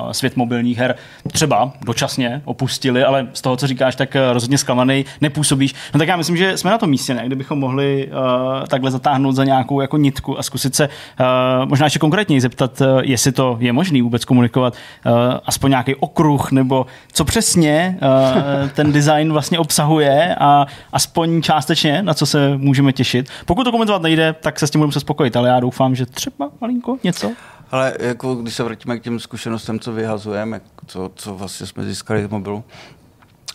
uh, 0.05 0.11
svět 0.11 0.37
mobilních 0.37 0.79
her 0.79 0.95
třeba 1.33 1.73
dočasně 1.85 2.43
opustili, 2.45 3.05
ale 3.05 3.29
z 3.33 3.41
toho, 3.41 3.57
co 3.57 3.67
říkáš, 3.67 3.97
tak 3.97 4.15
uh, 4.15 4.33
rozhodně 4.33 4.59
zklamaný 4.59 5.05
nepůsobíš. 5.21 5.75
No 5.95 5.99
tak 5.99 6.09
já 6.09 6.17
myslím, 6.17 6.37
že 6.37 6.57
jsme 6.57 6.71
na 6.71 6.79
tom 6.79 6.91
místě, 6.91 7.15
ne? 7.15 7.27
kdybychom 7.27 7.59
mohli 7.59 8.09
uh, 8.09 8.67
takhle 8.67 8.91
zatáhnout 8.91 9.35
za 9.35 9.45
nějakou 9.45 9.81
jako 9.81 9.97
nitku 9.97 10.39
a 10.39 10.43
zkusit 10.43 10.75
se 10.75 10.89
uh, 10.89 11.69
možná 11.69 11.87
ještě 11.87 11.99
konkrétně 11.99 12.41
zeptat, 12.41 12.81
uh, 12.81 12.87
jestli 13.03 13.33
to 13.33 13.57
je 13.61 13.73
možné 13.73 14.03
vůbec 14.03 14.25
komunikovat, 14.25 14.75
uh, 15.07 15.13
aspoň 15.47 15.71
nějaký 15.71 15.95
okruh, 15.95 16.53
nebo 16.53 16.87
co 17.13 17.25
přesně 17.25 17.99
uh, 18.03 18.69
ten 18.69 18.93
design 18.93 19.12
design 19.13 19.33
vlastně 19.33 19.59
obsahuje 19.59 20.37
a 20.41 20.67
aspoň 20.93 21.43
částečně, 21.43 22.03
na 22.03 22.15
co 22.15 22.27
se 22.27 22.57
můžeme 22.57 22.93
těšit. 22.93 23.29
Pokud 23.47 23.65
to 23.65 23.73
komentovat 23.73 24.03
nejde, 24.03 24.33
tak 24.33 24.59
se 24.59 24.67
s 24.67 24.71
tím 24.71 24.79
budeme 24.79 24.93
se 24.93 25.01
spokojit, 25.01 25.37
ale 25.37 25.49
já 25.49 25.61
doufám, 25.61 25.95
že 25.95 26.07
třeba 26.07 26.51
malinko 26.61 26.99
něco. 27.05 27.33
Ale 27.71 27.95
jako 28.01 28.35
když 28.35 28.55
se 28.55 28.63
vrátíme 28.63 28.99
k 28.99 29.03
těm 29.03 29.21
zkušenostem, 29.21 29.81
co 29.81 29.93
vyhazujeme, 29.93 30.61
co, 30.87 31.11
co 31.15 31.35
vlastně 31.35 31.67
jsme 31.67 31.85
získali 31.85 32.25
z 32.25 32.29
mobilu, 32.29 32.65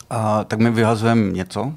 a, 0.10 0.44
tak 0.44 0.60
my 0.60 0.72
vyhazujeme 0.72 1.32
něco, 1.32 1.74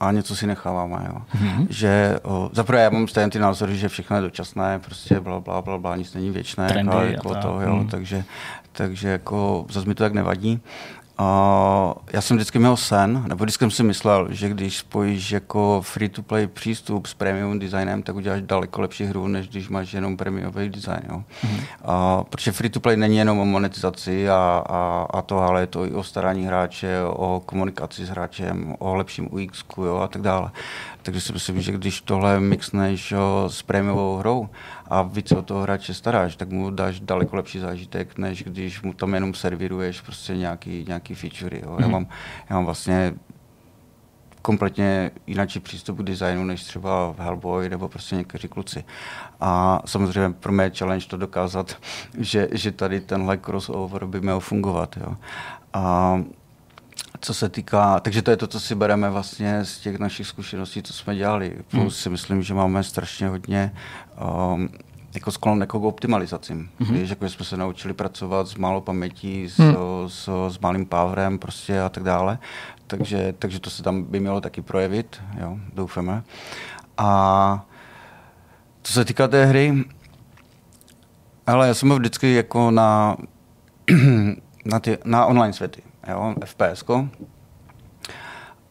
a 0.00 0.12
něco 0.12 0.36
si 0.36 0.46
necháváme. 0.46 1.06
Jo. 1.06 1.22
Mm-hmm. 1.34 1.66
Že 1.70 2.18
zaprvé 2.52 2.82
já 2.82 2.90
mám 2.90 3.08
stejně 3.08 3.30
ty 3.30 3.38
názory, 3.38 3.76
že 3.76 3.88
všechno 3.88 4.16
je 4.16 4.22
dočasné, 4.22 4.78
prostě 4.78 5.20
bla, 5.20 5.40
bla, 5.40 5.62
bla, 5.62 5.78
bla 5.78 5.96
nic 5.96 6.14
není 6.14 6.30
věčné. 6.30 6.68
Trendy 6.68 6.92
ale 6.92 7.12
jako 7.12 7.34
to, 7.34 7.60
jo, 7.60 7.76
mm. 7.76 7.88
takže, 7.88 8.24
takže 8.72 9.08
jako 9.08 9.66
zase 9.70 9.88
mi 9.88 9.94
to 9.94 10.04
tak 10.04 10.12
nevadí. 10.12 10.60
Uh, 11.22 11.92
já 12.12 12.20
jsem 12.20 12.36
vždycky 12.36 12.58
měl 12.58 12.76
sen, 12.76 13.24
nebo 13.28 13.44
vždycky 13.44 13.62
jsem 13.62 13.70
si 13.70 13.82
myslel, 13.82 14.26
že 14.30 14.48
když 14.48 14.78
spojíš 14.78 15.30
jako 15.30 15.82
free-to-play 15.84 16.46
přístup 16.46 17.06
s 17.06 17.14
premium 17.14 17.58
designem, 17.58 18.02
tak 18.02 18.16
uděláš 18.16 18.42
daleko 18.42 18.80
lepší 18.80 19.04
hru, 19.04 19.28
než 19.28 19.48
když 19.48 19.68
máš 19.68 19.92
jenom 19.92 20.16
premiový 20.16 20.68
design. 20.68 21.02
Jo. 21.08 21.22
Mm-hmm. 21.44 22.18
Uh, 22.18 22.24
protože 22.24 22.52
free-to-play 22.52 22.96
není 22.96 23.16
jenom 23.16 23.38
o 23.38 23.44
monetizaci 23.44 24.30
a, 24.30 24.62
a, 24.68 25.06
a 25.10 25.22
to, 25.22 25.38
ale 25.38 25.60
je 25.60 25.66
to 25.66 25.86
i 25.86 25.92
o 25.92 26.02
starání 26.02 26.46
hráče, 26.46 27.02
o 27.04 27.42
komunikaci 27.46 28.04
s 28.04 28.08
hráčem, 28.08 28.76
o 28.78 28.94
lepším 28.94 29.28
UX 29.30 29.64
a 30.02 30.08
tak 30.08 30.22
dále. 30.22 30.50
Takže 31.02 31.20
si 31.20 31.32
myslím, 31.32 31.60
že 31.60 31.72
když 31.72 32.00
tohle 32.00 32.40
mixneš 32.40 33.12
jo, 33.12 33.44
s 33.48 33.62
prémiovou 33.62 34.16
hrou 34.16 34.48
a 34.90 35.02
více 35.02 35.36
o 35.36 35.42
toho 35.42 35.62
hráče 35.62 35.94
staráš, 35.94 36.36
tak 36.36 36.50
mu 36.50 36.70
dáš 36.70 37.00
daleko 37.00 37.36
lepší 37.36 37.58
zážitek, 37.58 38.18
než 38.18 38.42
když 38.42 38.82
mu 38.82 38.92
tam 38.92 39.14
jenom 39.14 39.34
servíruješ 39.34 40.00
prostě 40.00 40.36
nějaký, 40.36 40.84
nějaký 40.88 41.14
feature. 41.14 41.60
Jo. 41.62 41.76
Já, 41.78 41.86
mhm. 41.86 41.92
mám, 41.92 42.06
já 42.50 42.56
mám 42.56 42.64
vlastně 42.64 43.14
kompletně 44.42 45.10
jiný 45.26 45.46
přístup 45.62 45.98
k 45.98 46.02
designu, 46.02 46.44
než 46.44 46.64
třeba 46.64 47.12
v 47.12 47.18
Hellboy 47.18 47.68
nebo 47.68 47.88
prostě 47.88 48.16
někteří 48.16 48.48
kluci. 48.48 48.84
A 49.40 49.82
samozřejmě 49.86 50.30
pro 50.30 50.52
mě 50.52 50.64
je 50.64 50.70
challenge 50.78 51.06
to 51.06 51.16
dokázat, 51.16 51.76
že, 52.18 52.48
že 52.52 52.72
tady 52.72 53.00
tenhle 53.00 53.38
crossover 53.38 54.06
by 54.06 54.20
měl 54.20 54.40
fungovat. 54.40 54.96
Jo. 54.96 55.16
A 55.72 56.18
co 57.22 57.34
se 57.34 57.48
týká, 57.48 58.00
takže 58.00 58.22
to 58.22 58.30
je 58.30 58.36
to, 58.36 58.46
co 58.46 58.60
si 58.60 58.74
bereme 58.74 59.10
vlastně 59.10 59.64
z 59.64 59.78
těch 59.78 59.98
našich 59.98 60.26
zkušeností, 60.26 60.82
co 60.82 60.92
jsme 60.92 61.16
dělali. 61.16 61.58
Plus 61.70 61.82
hmm. 61.82 61.90
si 61.90 62.10
myslím, 62.10 62.42
že 62.42 62.54
máme 62.54 62.82
strašně 62.82 63.28
hodně 63.28 63.74
um, 64.54 64.68
jako 65.14 65.30
sklon 65.30 65.60
jako 65.60 65.80
k 65.80 65.84
optimalizacím. 65.84 66.70
Mm-hmm. 66.80 66.92
Víš, 66.92 67.10
jako 67.10 67.28
jsme 67.28 67.44
se 67.44 67.56
naučili 67.56 67.94
pracovat 67.94 68.48
s 68.48 68.54
málo 68.54 68.80
pamětí, 68.80 69.48
s, 69.48 69.58
mm. 69.58 69.76
s, 70.06 70.48
s 70.48 70.58
malým 70.58 70.86
powerem 70.86 71.38
prostě 71.38 71.80
a 71.80 71.88
tak 71.88 72.02
dále. 72.02 72.38
Takže, 72.86 73.34
takže 73.38 73.60
to 73.60 73.70
se 73.70 73.82
tam 73.82 74.02
by 74.02 74.20
mělo 74.20 74.40
taky 74.40 74.62
projevit, 74.62 75.22
jo, 75.40 75.58
doufáme. 75.74 76.22
A 76.98 77.66
co 78.82 78.92
se 78.92 79.04
týká 79.04 79.28
té 79.28 79.44
hry, 79.44 79.84
ale 81.46 81.68
já 81.68 81.74
jsem 81.74 81.88
byl 81.88 81.98
vždycky 81.98 82.34
jako 82.34 82.70
na, 82.70 83.16
na, 84.64 84.80
ty, 84.80 84.98
na 85.04 85.26
online 85.26 85.52
světy 85.52 85.82
jo, 86.08 86.34
FPS. 86.44 86.84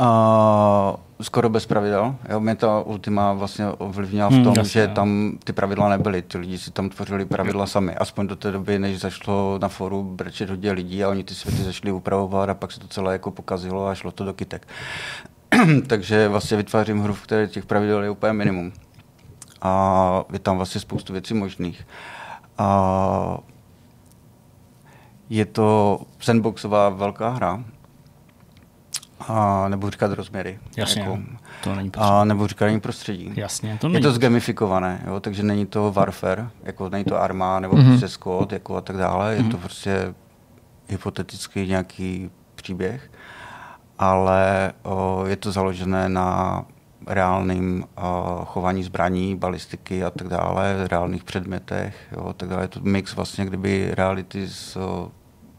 Uh, 0.02 0.96
skoro 1.22 1.50
bez 1.50 1.66
pravidel. 1.66 2.16
Jo, 2.30 2.40
mě 2.40 2.56
ta 2.56 2.80
Ultima 2.82 3.34
vlastně 3.34 3.66
ovlivnila 3.68 4.30
v 4.30 4.32
Hmm, 4.34 4.44
tom, 4.44 4.54
jasně, 4.58 4.72
že 4.72 4.82
jo. 4.82 4.88
tam 4.94 5.38
ty 5.44 5.54
pravidla 5.54 5.90
nebyly. 5.90 6.22
Ty 6.22 6.38
lidi 6.38 6.58
si 6.58 6.72
tam 6.72 6.90
tvořili 6.90 7.26
pravidla 7.26 7.66
sami. 7.68 7.96
Aspoň 7.96 8.28
do 8.28 8.36
té 8.36 8.52
doby, 8.52 8.80
než 8.80 9.00
zašlo 9.00 9.60
na 9.62 9.68
foru 9.68 10.04
brečet 10.04 10.50
hodně 10.50 10.72
lidí 10.72 11.04
a 11.04 11.10
oni 11.10 11.24
ty 11.24 11.36
světy 11.36 11.64
začali 11.64 11.92
upravovat 11.92 12.50
a 12.50 12.54
pak 12.54 12.72
se 12.72 12.80
to 12.80 12.88
celé 12.88 13.14
jako 13.14 13.32
pokazilo 13.32 13.88
a 13.88 13.96
šlo 13.96 14.12
to 14.12 14.26
do 14.26 14.34
kytek. 14.34 14.68
Takže 15.88 16.28
vlastně 16.28 16.58
vytvářím 16.58 17.02
hru, 17.02 17.14
v 17.14 17.22
které 17.24 17.48
těch 17.48 17.66
pravidel 17.66 18.04
je 18.04 18.10
úplně 18.10 18.34
minimum. 18.34 18.72
A 19.62 20.24
je 20.34 20.40
tam 20.40 20.58
vlastně 20.58 20.82
spoustu 20.82 21.14
věcí 21.14 21.34
možných. 21.34 21.88
A 22.58 23.38
je 25.32 25.46
to 25.46 26.00
sandboxová 26.20 26.90
velká 26.90 27.30
hra, 27.30 27.64
a 29.28 29.68
nebudu 29.70 29.92
říkat 29.92 30.12
rozměry. 30.12 30.60
Jasně, 30.78 31.02
Jako, 31.02 31.20
to 31.64 31.76
není 31.76 31.92
a 31.98 32.24
nebudu 32.24 32.48
říkat 32.48 32.66
ani 32.66 32.80
prostředí. 32.80 33.32
Jasně, 33.36 33.78
to 33.82 33.88
Je 33.88 33.94
není 33.94 34.04
to 34.04 34.12
zgamifikované, 34.12 35.02
jo, 35.08 35.20
takže 35.20 35.44
není 35.44 35.66
to 35.66 35.92
Warfare, 35.92 36.50
jako 36.64 36.90
není 36.90 37.04
to 37.04 37.22
Arma 37.22 37.60
nebo 37.60 37.76
Mhm. 37.76 37.84
mm-hmm. 37.86 37.90
prostě 37.90 38.08
Squad 38.08 38.52
jako 38.52 38.76
a 38.78 38.82
tak 38.82 38.98
dále, 38.98 39.36
je 39.36 39.44
to 39.44 39.58
prostě 39.58 40.14
hypoteticky 40.88 41.68
nějaký 41.68 42.30
příběh, 42.56 43.12
ale 44.00 44.72
o, 44.84 45.24
je 45.28 45.36
to 45.36 45.52
založené 45.52 46.10
na 46.10 46.62
reálným 47.08 47.84
o, 47.96 48.42
chování 48.46 48.84
zbraní, 48.84 49.36
balistiky 49.36 50.04
a 50.04 50.10
tak 50.10 50.28
dále, 50.28 50.88
reálných 50.88 51.24
předmětech, 51.24 51.96
jo, 52.12 52.34
tak 52.38 52.50
dále. 52.50 52.64
Je 52.64 52.68
to 52.68 52.80
mix 52.84 53.16
vlastně 53.16 53.46
kdyby 53.46 53.92
reality 53.96 54.48
s, 54.48 54.76
o, 54.78 55.12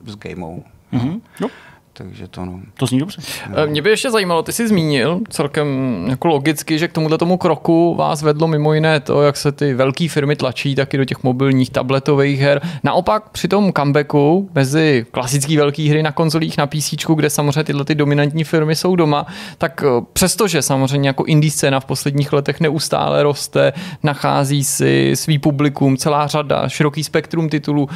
s 0.06 0.16
gamou. 0.16 0.62
Mhm. 0.92 1.20
Jo, 1.40 1.48
Takže 1.94 2.28
to 2.28 2.44
no. 2.44 2.60
to 2.76 2.86
zní 2.86 2.98
dobře. 2.98 3.22
Eh, 3.54 3.66
Mě 3.66 3.82
by 3.82 3.90
ještě 3.90 4.10
zajímalo, 4.10 4.42
ty 4.42 4.52
jsi 4.52 4.68
zmínil 4.68 5.20
celkem 5.28 5.66
jako 6.08 6.28
logicky, 6.28 6.78
že 6.78 6.88
k 6.88 6.92
tomuhle 6.92 7.18
tomu 7.18 7.36
kroku 7.36 7.94
vás 7.94 8.22
vedlo 8.22 8.48
mimo 8.48 8.74
jiné 8.74 9.00
to, 9.00 9.22
jak 9.22 9.36
se 9.36 9.52
ty 9.52 9.74
velké 9.74 10.08
firmy 10.08 10.36
tlačí 10.36 10.74
taky 10.74 10.96
do 10.96 11.04
těch 11.04 11.22
mobilních 11.22 11.70
tabletových 11.70 12.40
her. 12.40 12.60
Naopak 12.84 13.28
při 13.28 13.48
tom 13.48 13.72
comebacku 13.72 14.50
mezi 14.54 15.06
klasický 15.10 15.56
velké 15.56 15.82
hry 15.90 16.02
na 16.02 16.12
konzolích, 16.12 16.58
na 16.58 16.66
PC, 16.66 16.94
kde 17.14 17.30
samozřejmě 17.30 17.64
tyhle 17.64 17.84
ty 17.84 17.94
dominantní 17.94 18.44
firmy 18.44 18.76
jsou 18.76 18.96
doma, 18.96 19.26
tak 19.58 19.84
eh, 19.86 20.04
přestože 20.12 20.62
samozřejmě 20.62 21.08
jako 21.08 21.24
indie 21.24 21.50
scéna 21.50 21.80
v 21.80 21.84
posledních 21.84 22.32
letech 22.32 22.60
neustále 22.60 23.22
roste, 23.22 23.72
nachází 24.02 24.64
si 24.64 25.12
svý 25.14 25.38
publikum, 25.38 25.96
celá 25.96 26.26
řada, 26.26 26.68
široký 26.68 27.04
spektrum 27.04 27.48
titulů, 27.48 27.88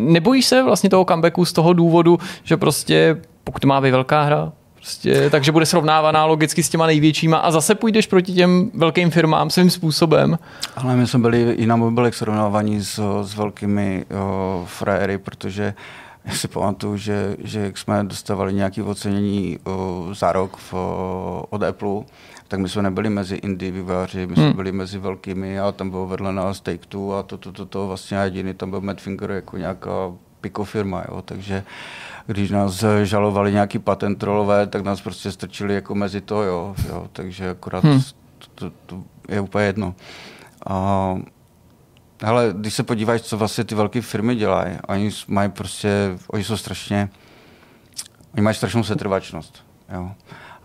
Nebojíš 0.00 0.46
se 0.46 0.62
vlastně 0.62 0.90
toho 0.90 1.04
comebacku 1.04 1.44
z 1.44 1.52
toho 1.52 1.72
důvodu, 1.72 2.18
že 2.44 2.56
prostě 2.56 3.20
pokud 3.44 3.64
má 3.64 3.80
být 3.80 3.90
velká 3.90 4.22
hra, 4.22 4.52
prostě, 4.74 5.30
takže 5.30 5.52
bude 5.52 5.66
srovnávaná 5.66 6.24
logicky 6.24 6.62
s 6.62 6.68
těma 6.68 6.86
největšíma 6.86 7.38
a 7.38 7.50
zase 7.50 7.74
půjdeš 7.74 8.06
proti 8.06 8.32
těm 8.32 8.70
velkým 8.74 9.10
firmám 9.10 9.50
svým 9.50 9.70
způsobem. 9.70 10.38
Ale 10.76 10.96
my 10.96 11.06
jsme 11.06 11.18
byli 11.18 11.52
i 11.52 11.66
na 11.66 11.76
mobilech 11.76 12.14
srovnávaní 12.14 12.80
s, 12.80 13.22
s 13.22 13.34
velkými 13.34 14.04
o, 14.04 14.64
frajery, 14.66 15.18
protože 15.18 15.74
já 16.24 16.34
si 16.34 16.48
pamatuju, 16.48 16.96
že, 16.96 17.36
že 17.44 17.72
jsme 17.74 18.04
dostávali 18.04 18.52
nějaké 18.52 18.82
ocenění 18.82 19.58
o, 19.64 20.06
za 20.12 20.32
rok 20.32 20.56
v, 20.56 20.74
o, 20.74 21.44
od 21.50 21.62
Apple, 21.62 22.02
tak 22.50 22.60
my 22.60 22.68
jsme 22.68 22.82
nebyli 22.82 23.10
mezi 23.10 23.34
indie 23.34 23.72
vývojáři, 23.72 24.26
my 24.26 24.34
jsme 24.34 24.44
Hmm. 24.44 24.52
byli 24.56 24.72
mezi 24.72 24.98
velkými 24.98 25.60
a 25.60 25.72
tam 25.72 25.90
bylo 25.90 26.06
vedle 26.06 26.32
nás 26.32 26.60
Take 26.60 26.86
Two 26.88 27.12
a 27.12 27.22
to, 27.22 27.38
to, 27.38 27.52
to, 27.52 27.66
to 27.66 27.86
vlastně 27.88 28.16
jediný, 28.18 28.54
tam 28.54 28.70
byl 28.70 28.80
Madfinger 28.80 29.30
jako 29.30 29.56
nějaká 29.56 29.90
piko 30.40 30.64
firma, 30.64 31.04
jo, 31.08 31.22
takže 31.22 31.64
když 32.26 32.50
nás 32.50 32.84
žalovali 33.02 33.52
nějaký 33.52 33.78
patent 33.78 34.18
trollové, 34.18 34.66
tak 34.66 34.84
nás 34.84 35.00
prostě 35.00 35.32
strčili 35.32 35.74
jako 35.74 35.94
mezi 35.94 36.20
to, 36.20 36.42
jo, 36.42 36.74
jo 36.88 37.08
takže 37.12 37.50
akorát 37.50 37.84
Hmm. 37.84 38.00
to, 38.38 38.46
to, 38.54 38.70
to 38.86 39.02
je 39.28 39.40
úplně 39.40 39.64
jedno. 39.64 39.94
A, 40.66 41.16
hele, 42.22 42.54
když 42.56 42.74
se 42.74 42.82
podíváš, 42.82 43.22
co 43.22 43.36
vlastně 43.38 43.64
ty 43.64 43.74
velké 43.74 44.02
firmy 44.02 44.36
dělají, 44.36 44.76
oni 44.88 45.10
mají 45.28 45.50
prostě, 45.50 46.18
oni 46.28 46.44
jsou 46.44 46.56
strašně, 46.56 47.08
oni 48.34 48.42
mají 48.42 48.56
strašnou 48.56 48.82
setrvačnost, 48.82 49.64
jo. 49.94 50.10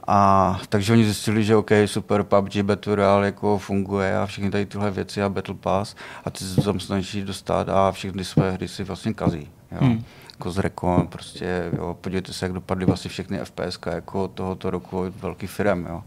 A 0.07 0.59
takže 0.69 0.93
oni 0.93 1.03
zjistili, 1.03 1.43
že 1.43 1.55
OK, 1.55 1.71
super, 1.85 2.23
PUBG, 2.23 2.61
Battle 2.61 2.95
Royale 2.95 3.25
jako 3.25 3.57
funguje 3.57 4.17
a 4.17 4.25
všechny 4.25 4.51
tady 4.51 4.65
tyhle 4.65 4.91
věci 4.91 5.23
a 5.23 5.29
Battle 5.29 5.55
Pass 5.55 5.95
a 6.25 6.29
ty 6.29 6.43
se 6.43 6.61
tam 6.61 6.79
snaží 6.79 7.21
dostat 7.21 7.69
a 7.69 7.91
všechny 7.91 8.23
své 8.23 8.51
hry 8.51 8.67
si 8.67 8.83
vlastně 8.83 9.13
kazí. 9.13 9.49
Jo. 9.71 9.77
Hmm. 9.81 10.03
Jako 10.31 10.51
z 10.51 10.57
Recon, 10.57 11.07
prostě, 11.07 11.71
jo, 11.77 11.97
podívejte 12.01 12.33
se, 12.33 12.45
jak 12.45 12.53
dopadly 12.53 12.85
vlastně 12.85 13.09
všechny 13.09 13.37
FPS 13.37 13.79
jako 13.85 14.27
tohoto 14.27 14.69
roku 14.69 14.99
od 14.99 15.15
velkých 15.15 15.51
firm. 15.51 15.85
Jo. 15.89 16.03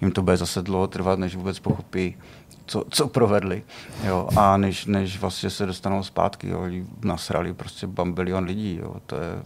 Jim 0.00 0.12
to 0.12 0.22
bude 0.22 0.36
zase 0.36 0.62
dlouho 0.62 0.86
trvat, 0.86 1.18
než 1.18 1.36
vůbec 1.36 1.58
pochopí, 1.58 2.16
co, 2.66 2.84
co 2.90 3.08
provedli. 3.08 3.62
Jo. 4.04 4.28
A 4.36 4.56
než, 4.56 4.86
než 4.86 5.20
vlastně 5.20 5.50
se 5.50 5.66
dostanou 5.66 6.02
zpátky, 6.02 6.48
jo. 6.48 6.62
Nasrali 7.04 7.54
prostě 7.54 7.86
bambilion 7.86 8.44
lidí. 8.44 8.78
Jo. 8.82 8.94
To 9.06 9.16
je 9.16 9.42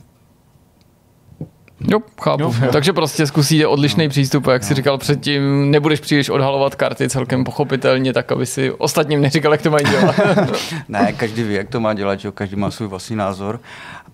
Jo, 1.81 1.99
chápu. 2.23 2.43
Jo, 2.43 2.53
Jo, 2.59 2.65
jo. 2.67 2.73
Takže 2.73 2.93
prostě 2.93 3.27
zkusíte 3.27 3.67
odlišný 3.67 4.09
přístup, 4.09 4.47
a 4.47 4.53
jak 4.53 4.65
si 4.65 4.75
říkal 4.75 4.99
předtím, 4.99 5.71
nebudeš 5.71 6.01
příliš 6.01 6.29
odhalovat 6.29 6.75
karty 6.75 7.09
celkem 7.09 7.45
pochopitelně, 7.45 8.13
tak 8.13 8.33
aby 8.33 8.47
si 8.47 8.71
ostatním 8.71 9.21
neříkal, 9.21 9.53
jak 9.53 9.63
to 9.63 9.71
mají 9.71 9.85
dělat. 9.85 10.15
ne, 10.89 11.13
každý 11.13 11.43
ví, 11.43 11.55
jak 11.55 11.69
to 11.69 11.81
má 11.81 11.95
dělat, 11.95 12.21
že 12.21 12.29
jo, 12.29 12.33
každý 12.33 12.57
má 12.57 12.71
svůj 12.71 12.89
vlastní 12.89 13.17
názor, 13.17 13.61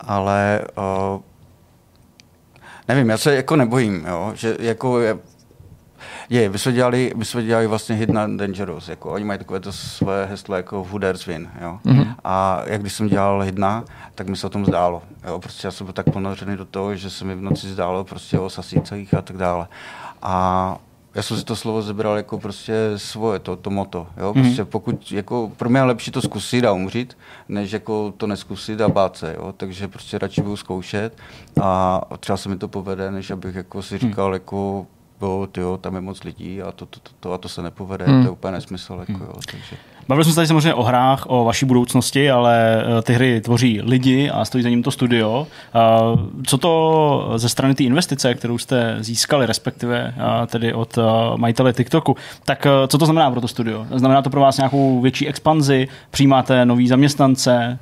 ale 0.01 0.61
uh, 1.15 1.21
nevím, 2.89 3.11
já 3.11 3.19
se 3.19 3.35
jako 3.35 3.57
nebojím, 3.57 4.05
jo, 4.09 4.33
že 4.35 4.57
jako 4.61 5.01
je, 5.01 5.19
je, 6.31 6.49
my 6.49 6.59
jsme 6.59 6.73
dělali, 6.73 7.13
my 7.17 7.25
jsme 7.25 7.43
dělali 7.43 7.67
vlastně 7.67 7.95
hit 7.95 8.11
na 8.11 8.27
Dangerous, 8.27 8.89
jako 8.89 9.11
oni 9.13 9.25
mají 9.25 9.39
takové 9.39 9.61
to 9.61 9.73
své 9.73 10.27
heslo 10.27 10.57
jako 10.57 10.85
Who 10.85 10.99
Dares 10.99 11.27
Win, 11.27 11.51
jo. 11.61 11.79
Mm-hmm. 11.85 12.15
A 12.25 12.63
jak 12.67 12.81
když 12.81 12.93
jsem 12.93 13.09
dělal 13.09 13.41
hidna, 13.41 13.85
tak 14.15 14.29
mi 14.29 14.37
se 14.37 14.47
o 14.47 14.51
tom 14.51 14.67
zdálo, 14.67 15.03
jo, 15.27 15.39
prostě 15.39 15.67
já 15.67 15.71
jsem 15.71 15.87
byl 15.87 15.93
tak 15.93 16.11
ponořený 16.11 16.57
do 16.57 16.65
toho, 16.65 16.97
že 16.97 17.11
se 17.11 17.25
mi 17.25 17.35
v 17.35 17.41
noci 17.41 17.69
zdálo 17.69 18.05
prostě 18.05 18.39
o 18.39 18.51
sasících 18.51 19.15
a 19.15 19.23
tak 19.23 19.37
dále. 19.37 19.69
A 20.23 20.77
já 21.15 21.23
jsem 21.23 21.37
si 21.37 21.45
to 21.45 21.57
slovo 21.57 21.83
zebral 21.83 22.17
jako 22.17 22.39
prostě 22.39 22.75
svoje, 22.97 23.39
to, 23.39 23.57
to 23.57 23.71
moto. 23.71 24.07
Jo? 24.17 24.33
Prostě 24.33 24.65
pokud, 24.65 25.13
jako, 25.13 25.53
pro 25.57 25.69
mě 25.69 25.79
je 25.79 25.85
lepší 25.85 26.11
to 26.11 26.23
zkusit 26.23 26.65
a 26.65 26.73
umřít, 26.73 27.19
než 27.49 27.73
jako 27.73 28.15
to 28.17 28.27
neskusit 28.27 28.81
a 28.81 28.89
bát 28.89 29.17
se. 29.17 29.35
Jo? 29.39 29.55
Takže 29.57 29.89
prostě 29.89 30.19
radši 30.19 30.43
budu 30.43 30.57
zkoušet 30.57 31.17
a 31.63 32.01
třeba 32.21 32.37
se 32.37 32.49
mi 32.49 32.59
to 32.59 32.69
povede, 32.69 33.11
než 33.11 33.31
abych 33.31 33.55
jako 33.55 33.83
si 33.83 33.99
říkal, 33.99 34.33
jako, 34.35 34.87
jo, 35.27 35.49
tyjo, 35.53 35.77
tam 35.77 35.95
je 35.95 36.01
moc 36.01 36.25
lidí 36.25 36.63
a 36.63 36.73
to, 36.73 36.87
to, 36.87 37.01
to, 37.01 37.11
to 37.21 37.33
a 37.33 37.39
to 37.39 37.49
se 37.49 37.63
nepovede, 37.63 38.05
Hmm. 38.05 38.23
to 38.23 38.27
je 38.27 38.31
úplně 38.31 38.53
nesmysl. 38.53 38.97
Jako, 39.09 39.25
jo? 39.25 39.33
Takže. 39.51 39.77
Bavili 40.09 40.25
jsme 40.25 40.33
se 40.33 40.37
tady 40.37 40.47
samozřejmě 40.47 40.75
o 40.75 40.83
hrách, 40.83 41.25
o 41.27 41.45
vaší 41.45 41.67
budoucnosti, 41.67 42.31
ale 42.31 42.85
eh, 42.99 43.03
ty 43.03 43.13
hry 43.13 43.41
tvoří 43.41 43.81
lidi 43.83 44.31
a 44.31 44.45
stojí 44.45 44.65
za 44.65 44.69
ním 44.71 44.83
to 44.83 44.91
studio. 44.91 45.47
Eh, 45.75 46.43
Co 46.47 46.59
to 46.59 47.33
ze 47.37 47.49
strany 47.49 47.75
té 47.75 47.83
investice, 47.85 48.35
kterou 48.35 48.59
jste 48.59 48.97
získali, 49.01 49.47
respektive 49.47 50.15
eh, 50.17 50.47
tedy 50.47 50.75
od 50.75 50.99
majitele 51.37 51.73
TikToku, 51.73 52.17
tak 52.45 52.67
co 52.89 52.99
to 52.99 53.05
znamená 53.07 53.31
pro 53.31 53.41
to 53.41 53.49
studio? 53.49 53.87
Znamená 53.95 54.23
to 54.23 54.31
pro 54.31 54.41
vás 54.41 54.57
nějakou 54.57 55.01
větší 55.01 55.29
expanzi, 55.29 55.89
přijímáte 56.11 56.65
nový 56.65 56.89
zaměstnance, 56.89 57.79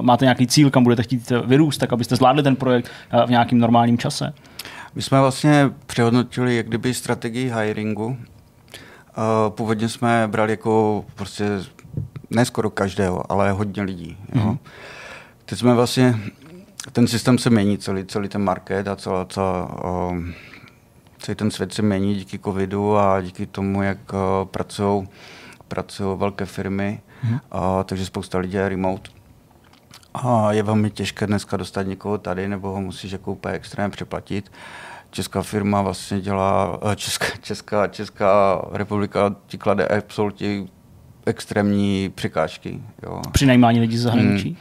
máte 0.00 0.24
nějaký 0.24 0.46
cíl, 0.46 0.70
kam 0.70 0.82
budete 0.82 1.02
chtít 1.02 1.32
vyrůst, 1.44 1.80
tak 1.80 1.92
abyste 1.92 2.16
zvládli 2.16 2.42
ten 2.42 2.56
projekt 2.56 2.90
v 3.26 3.30
nějakým 3.30 3.58
normálním 3.58 3.98
čase? 3.98 4.32
My 4.94 5.02
jsme 5.02 5.20
vlastně 5.20 5.70
přehodnotili 5.86 6.56
jak 6.56 6.66
kdyby 6.66 6.94
strategii 6.94 7.52
hiringu. 7.54 8.06
Uh, 8.06 8.16
Původně 9.48 9.88
jsme 9.88 10.28
brali 10.30 10.52
jako 10.52 11.04
prostě 11.14 11.44
ne 12.30 12.44
skoro 12.44 12.70
každého, 12.70 13.32
ale 13.32 13.52
hodně 13.52 13.82
lidí. 13.82 14.16
Jo. 14.34 14.42
Mhm. 14.44 14.58
Teď 15.44 15.58
jsme 15.58 15.74
vlastně, 15.74 16.20
ten 16.92 17.06
systém 17.06 17.38
se 17.38 17.50
mění, 17.50 17.78
celý, 17.78 18.04
celý 18.04 18.28
ten 18.28 18.42
market 18.42 18.88
a 18.88 18.96
celá, 18.96 19.24
celá, 19.24 19.84
um, 20.10 20.34
celý 21.18 21.36
ten 21.36 21.50
svět 21.50 21.74
se 21.74 21.82
mění 21.82 22.14
díky 22.14 22.38
covidu 22.38 22.96
a 22.96 23.20
díky 23.20 23.46
tomu, 23.46 23.82
jak 23.82 24.12
uh, 24.12 24.18
pracují 24.44 25.08
pracují 25.70 26.18
velké 26.18 26.44
firmy, 26.46 27.00
uh, 27.30 27.38
takže 27.84 28.06
spousta 28.06 28.38
lidí 28.38 28.56
je 28.56 28.68
remote. 28.68 29.10
A 30.14 30.52
je 30.52 30.62
velmi 30.62 30.90
těžké 30.90 31.26
dneska 31.26 31.56
dostat 31.56 31.82
někoho 31.82 32.18
tady, 32.18 32.48
nebo 32.48 32.68
ho 32.68 32.80
musíš 32.80 33.12
jako 33.12 33.32
úplně 33.32 33.54
extrémně 33.54 33.90
přeplatit. 33.90 34.52
Česká 35.10 35.42
firma 35.42 35.82
vlastně 35.82 36.20
dělá, 36.20 36.78
eh, 36.92 36.96
Česká, 36.96 37.26
Česká, 37.40 37.86
Česká 37.86 38.62
republika 38.72 39.34
ti 39.46 39.58
klade 39.58 39.86
absolutně 39.86 40.64
extrémní 41.26 42.12
překážky. 42.14 42.80
Jo. 43.02 43.22
Při 43.32 43.46
najímání 43.46 43.80
lidí 43.80 43.96
ze 43.96 44.02
zahraničí? 44.02 44.48
Hmm. 44.48 44.56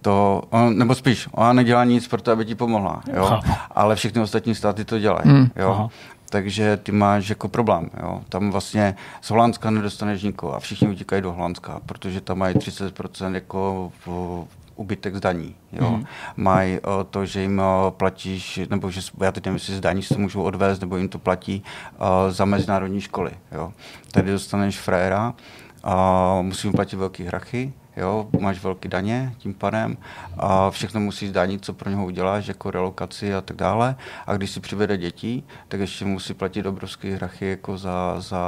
To, 0.00 0.42
on, 0.50 0.78
nebo 0.78 0.94
spíš, 0.94 1.28
ona 1.32 1.52
nedělá 1.52 1.84
nic 1.84 2.08
pro 2.08 2.22
to, 2.22 2.32
aby 2.32 2.44
ti 2.44 2.54
pomohla, 2.54 3.02
jo? 3.12 3.40
Ale 3.70 3.96
všechny 3.96 4.20
ostatní 4.20 4.54
státy 4.54 4.84
to 4.84 4.98
dělají. 4.98 5.30
Hmm. 5.30 5.50
Jo? 5.56 5.70
Aha. 5.70 5.88
Takže 6.30 6.76
ty 6.76 6.92
máš 6.92 7.28
jako 7.28 7.48
problém. 7.48 7.90
Jo? 8.02 8.22
Tam 8.28 8.50
vlastně 8.50 8.94
z 9.20 9.30
Holandska 9.30 9.70
nedostaneš 9.70 10.22
nikoho 10.22 10.54
a 10.54 10.60
všichni 10.60 10.88
utíkají 10.88 11.22
do 11.22 11.32
Holandska, 11.32 11.80
protože 11.86 12.20
tam 12.20 12.38
mají 12.38 12.54
30% 12.54 13.34
jako 13.34 13.92
v, 14.06 14.44
ubytek 14.76 15.16
zdaní. 15.16 15.54
Jo. 15.72 15.90
Mm. 15.90 16.04
Mají 16.36 16.80
uh, 16.80 16.86
to, 17.10 17.26
že 17.26 17.40
jim 17.40 17.58
uh, 17.58 17.90
platíš, 17.90 18.60
nebo 18.70 18.90
že 18.90 19.00
já 19.22 19.32
teď 19.32 19.44
nevím, 19.44 19.56
jestli 19.56 19.74
zdaní 19.74 20.02
se 20.02 20.14
to 20.14 20.20
můžou 20.20 20.42
odvést, 20.42 20.80
nebo 20.80 20.96
jim 20.96 21.08
to 21.08 21.18
platí 21.18 21.62
uh, 21.92 22.06
za 22.30 22.44
mezinárodní 22.44 23.00
školy. 23.00 23.30
Jo. 23.52 23.72
Tady 24.10 24.32
dostaneš 24.32 24.80
fréra, 24.80 25.34
uh, 25.84 26.42
musím 26.42 26.72
platit 26.72 26.96
velký 26.96 27.24
hrachy, 27.24 27.72
jo, 27.96 28.28
máš 28.40 28.62
velké 28.62 28.88
daně 28.88 29.34
tím 29.38 29.54
pádem 29.54 29.96
a 30.38 30.70
všechno 30.70 31.00
musí 31.00 31.28
zdanit, 31.28 31.64
co 31.64 31.72
pro 31.72 31.90
něho 31.90 32.04
uděláš, 32.04 32.46
jako 32.46 32.70
relokaci 32.70 33.34
a 33.34 33.40
tak 33.40 33.56
dále. 33.56 33.96
A 34.26 34.36
když 34.36 34.50
si 34.50 34.60
přivede 34.60 34.96
děti, 34.96 35.42
tak 35.68 35.80
ještě 35.80 36.04
musí 36.04 36.34
platit 36.34 36.66
obrovské 36.66 37.14
hrachy 37.14 37.46
jako 37.46 37.78
za, 37.78 38.20
za 38.20 38.40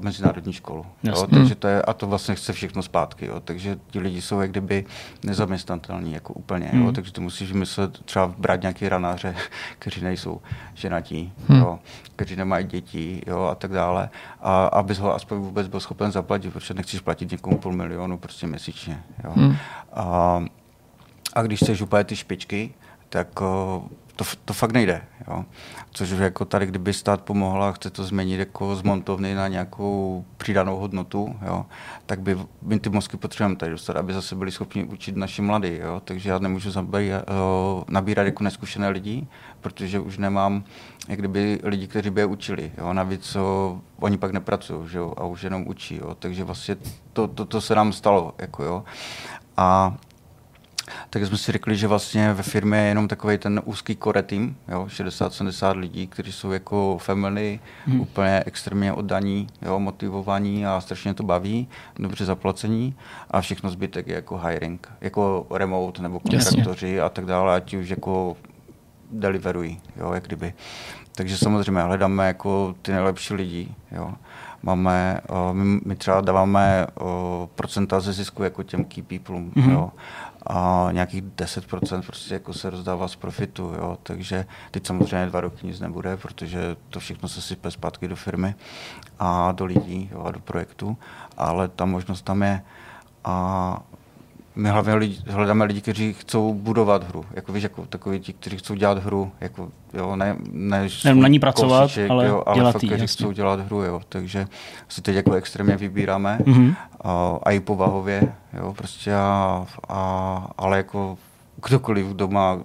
mezinárodní 0.00 0.52
školu. 0.52 0.86
Jo, 1.02 1.26
takže 1.26 1.54
to 1.54 1.68
je, 1.68 1.82
a 1.82 1.92
to 1.92 2.06
vlastně 2.06 2.34
chce 2.34 2.52
všechno 2.52 2.82
zpátky. 2.82 3.26
Jo, 3.26 3.40
takže 3.40 3.78
ti 3.90 4.00
lidi 4.00 4.22
jsou 4.22 4.40
jak 4.40 4.50
kdyby 4.50 4.84
nezaměstnatelní 5.22 6.12
jako 6.12 6.32
úplně. 6.32 6.70
Jo, 6.72 6.84
hmm. 6.84 6.94
takže 6.94 7.12
ty 7.12 7.20
musíš 7.20 7.52
myslet 7.52 7.98
třeba 8.04 8.34
brát 8.38 8.62
nějaký 8.62 8.88
ranáře, 8.88 9.34
kteří 9.78 10.04
nejsou 10.04 10.40
ženatí, 10.74 11.32
hmm. 11.48 11.58
jo, 11.58 11.78
kteří 12.16 12.36
nemají 12.36 12.66
děti 12.66 13.22
jo, 13.26 13.42
a 13.42 13.54
tak 13.54 13.72
dále. 13.72 14.10
A 14.40 14.66
abys 14.66 14.98
ho 14.98 15.14
aspoň 15.14 15.38
vůbec 15.38 15.68
byl 15.68 15.80
schopen 15.80 16.12
zaplatit, 16.12 16.52
protože 16.52 16.74
nechceš 16.74 17.00
platit 17.00 17.30
někomu 17.30 17.58
půl 17.58 17.72
milionu 17.72 18.18
prostě 18.18 18.46
měsíčně 18.46 18.73
měsíčně. 18.74 19.02
Jo. 19.24 19.32
Hmm. 19.36 19.56
A, 19.92 20.44
a 21.34 21.42
když 21.42 21.60
chceš 21.60 21.80
úplně 21.80 22.04
ty 22.04 22.16
špičky, 22.16 22.74
tak 23.08 23.28
to, 24.16 24.24
to 24.44 24.52
fakt 24.52 24.72
nejde. 24.72 25.02
Jo. 25.28 25.44
Což 25.90 26.10
jako 26.10 26.44
tady, 26.44 26.66
kdyby 26.66 26.92
stát 26.92 27.20
pomohla 27.20 27.68
a 27.68 27.72
chce 27.72 27.90
to 27.90 28.04
změnit 28.04 28.36
jako 28.36 28.76
z 28.76 28.82
montovny 28.82 29.34
na 29.34 29.48
nějakou 29.48 30.24
přidanou 30.36 30.76
hodnotu, 30.76 31.36
jo, 31.46 31.66
tak 32.06 32.20
by 32.20 32.38
my 32.62 32.80
ty 32.80 32.90
mozky 32.90 33.16
potřebujeme 33.16 33.56
tady 33.56 33.72
dostat, 33.72 33.96
aby 33.96 34.12
zase 34.12 34.34
byli 34.34 34.52
schopni 34.52 34.84
učit 34.84 35.16
naši 35.16 35.42
mladí. 35.42 35.78
Takže 36.04 36.30
já 36.30 36.38
nemůžu 36.38 36.70
zabírat, 36.70 37.24
nabírat 37.88 38.26
jako 38.26 38.44
neskušené 38.44 38.88
lidi, 38.88 39.26
protože 39.60 40.00
už 40.00 40.18
nemám 40.18 40.64
jak 41.08 41.18
kdyby 41.18 41.60
lidi, 41.62 41.86
kteří 41.86 42.10
by 42.10 42.20
je 42.20 42.26
učili. 42.26 42.72
Jo. 42.78 42.92
Navíc 42.92 43.36
o, 43.36 43.80
oni 43.98 44.18
pak 44.18 44.32
nepracují 44.32 44.88
že 44.88 44.98
jo, 44.98 45.14
a 45.16 45.24
už 45.24 45.42
jenom 45.42 45.64
učí. 45.66 45.96
Jo. 45.96 46.16
Takže 46.18 46.44
vlastně 46.44 46.76
to, 47.12 47.28
to, 47.28 47.44
to 47.44 47.60
se 47.60 47.74
nám 47.74 47.92
stalo. 47.92 48.34
Jako, 48.38 48.64
jo. 48.64 48.84
A 49.56 49.96
tak 51.10 51.26
jsme 51.26 51.36
si 51.36 51.52
řekli, 51.52 51.76
že 51.76 51.86
vlastně 51.86 52.32
ve 52.32 52.42
firmě 52.42 52.78
je 52.78 52.88
jenom 52.88 53.08
takový 53.08 53.38
ten 53.38 53.60
úzký 53.64 53.96
core 53.96 54.22
team, 54.22 54.54
60-70 54.68 55.78
lidí, 55.78 56.06
kteří 56.06 56.32
jsou 56.32 56.52
jako 56.52 56.98
family, 56.98 57.60
hmm. 57.86 58.00
úplně 58.00 58.42
extrémně 58.46 58.92
oddaní, 58.92 59.46
jo, 59.62 59.78
motivovaní 59.78 60.66
a 60.66 60.80
strašně 60.80 61.14
to 61.14 61.22
baví, 61.22 61.68
dobře 61.98 62.24
zaplacení 62.24 62.94
a 63.30 63.40
všechno 63.40 63.70
zbytek 63.70 64.06
je 64.06 64.14
jako 64.14 64.38
hiring, 64.38 64.88
jako 65.00 65.46
remote 65.50 66.02
nebo 66.02 66.20
kontraktoři 66.20 67.00
a 67.00 67.08
tak 67.08 67.26
dále, 67.26 67.54
ať 67.54 67.74
už 67.74 67.88
jako 67.88 68.36
deliverují, 69.10 69.80
jo, 69.96 70.12
jak 70.12 70.26
kdyby. 70.26 70.54
Takže 71.16 71.38
samozřejmě 71.38 71.82
hledáme 71.82 72.26
jako 72.26 72.74
ty 72.82 72.92
nejlepší 72.92 73.34
lidi, 73.34 73.68
jo. 73.92 74.12
Máme, 74.62 75.20
my, 75.52 75.80
my 75.84 75.96
třeba 75.96 76.20
dáváme 76.20 76.86
procenta 77.54 78.00
ze 78.00 78.12
zisku 78.12 78.42
jako 78.42 78.62
těm 78.62 78.84
key 78.84 79.02
people, 79.02 79.36
mm-hmm. 79.36 79.70
jo 79.70 79.90
a 80.46 80.88
nějakých 80.92 81.22
10% 81.22 82.02
prostě 82.02 82.34
jako 82.34 82.52
se 82.52 82.70
rozdává 82.70 83.08
z 83.08 83.16
profitu, 83.16 83.62
jo. 83.62 83.98
takže 84.02 84.46
teď 84.70 84.86
samozřejmě 84.86 85.26
dva 85.26 85.40
roky 85.40 85.66
nic 85.66 85.80
nebude, 85.80 86.16
protože 86.16 86.76
to 86.90 87.00
všechno 87.00 87.28
se 87.28 87.42
sype 87.42 87.70
zpátky 87.70 88.08
do 88.08 88.16
firmy 88.16 88.54
a 89.18 89.52
do 89.52 89.64
lidí 89.64 90.10
jo, 90.12 90.22
a 90.24 90.30
do 90.30 90.40
projektu, 90.40 90.96
ale 91.36 91.68
ta 91.68 91.84
možnost 91.84 92.22
tam 92.22 92.42
je 92.42 92.62
a 93.24 93.82
my 94.56 94.68
hlavně 94.68 94.94
lidi, 94.94 95.18
hledáme 95.26 95.64
lidi, 95.64 95.80
kteří 95.80 96.12
chcou 96.12 96.54
budovat 96.54 97.08
hru. 97.08 97.24
Jako 97.30 97.52
víš, 97.52 97.62
jako 97.62 97.86
takový 97.86 98.20
ti, 98.20 98.32
kteří 98.32 98.56
chcou 98.56 98.74
dělat 98.74 98.98
hru. 98.98 99.32
Jako, 99.40 99.68
jo, 99.94 100.16
ne, 100.16 100.36
ne, 100.50 100.88
ne 101.04 101.14
na 101.14 101.28
ní 101.28 101.38
pracovat, 101.38 101.80
kousiček, 101.80 102.10
ale, 102.10 102.26
jo, 102.26 102.42
ale 102.46 102.56
dělat 102.56 102.72
fakt, 102.72 102.84
kteří 102.84 103.06
chcou 103.06 103.32
dělat 103.32 103.60
hru. 103.60 103.82
Jo. 103.82 104.00
Takže 104.08 104.46
si 104.88 105.02
teď 105.02 105.16
jako 105.16 105.32
extrémně 105.32 105.76
vybíráme. 105.76 106.38
Mm-hmm. 106.44 106.76
A, 107.00 107.38
a, 107.42 107.50
i 107.50 107.60
povahově. 107.60 108.34
Jo, 108.52 108.74
prostě 108.74 109.14
a, 109.14 109.66
a, 109.88 110.48
ale 110.58 110.76
jako 110.76 111.18
kdokoliv, 111.64 112.06
kdo 112.06 112.28
má 112.28 112.58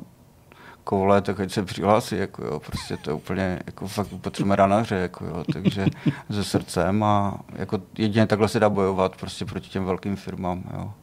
koule, 0.83 1.21
tak 1.21 1.39
ať 1.39 1.51
se 1.51 1.63
přihlásí, 1.63 2.17
jako 2.17 2.45
jo, 2.45 2.59
prostě 2.59 2.97
to 2.97 3.09
je 3.09 3.13
úplně, 3.13 3.59
jako 3.65 3.87
fakt 3.87 4.07
potřebujeme 4.21 4.55
ranaře, 4.55 4.95
jako 4.95 5.25
jo, 5.25 5.43
takže 5.53 5.85
se 6.31 6.43
srdcem 6.43 7.03
a 7.03 7.39
jako 7.55 7.81
jedině 7.97 8.27
takhle 8.27 8.47
se 8.47 8.59
dá 8.59 8.69
bojovat 8.69 9.15
prostě 9.15 9.45
proti 9.45 9.69
těm 9.69 9.85
velkým 9.85 10.15
firmám, 10.15 10.63
jo. 10.73 10.93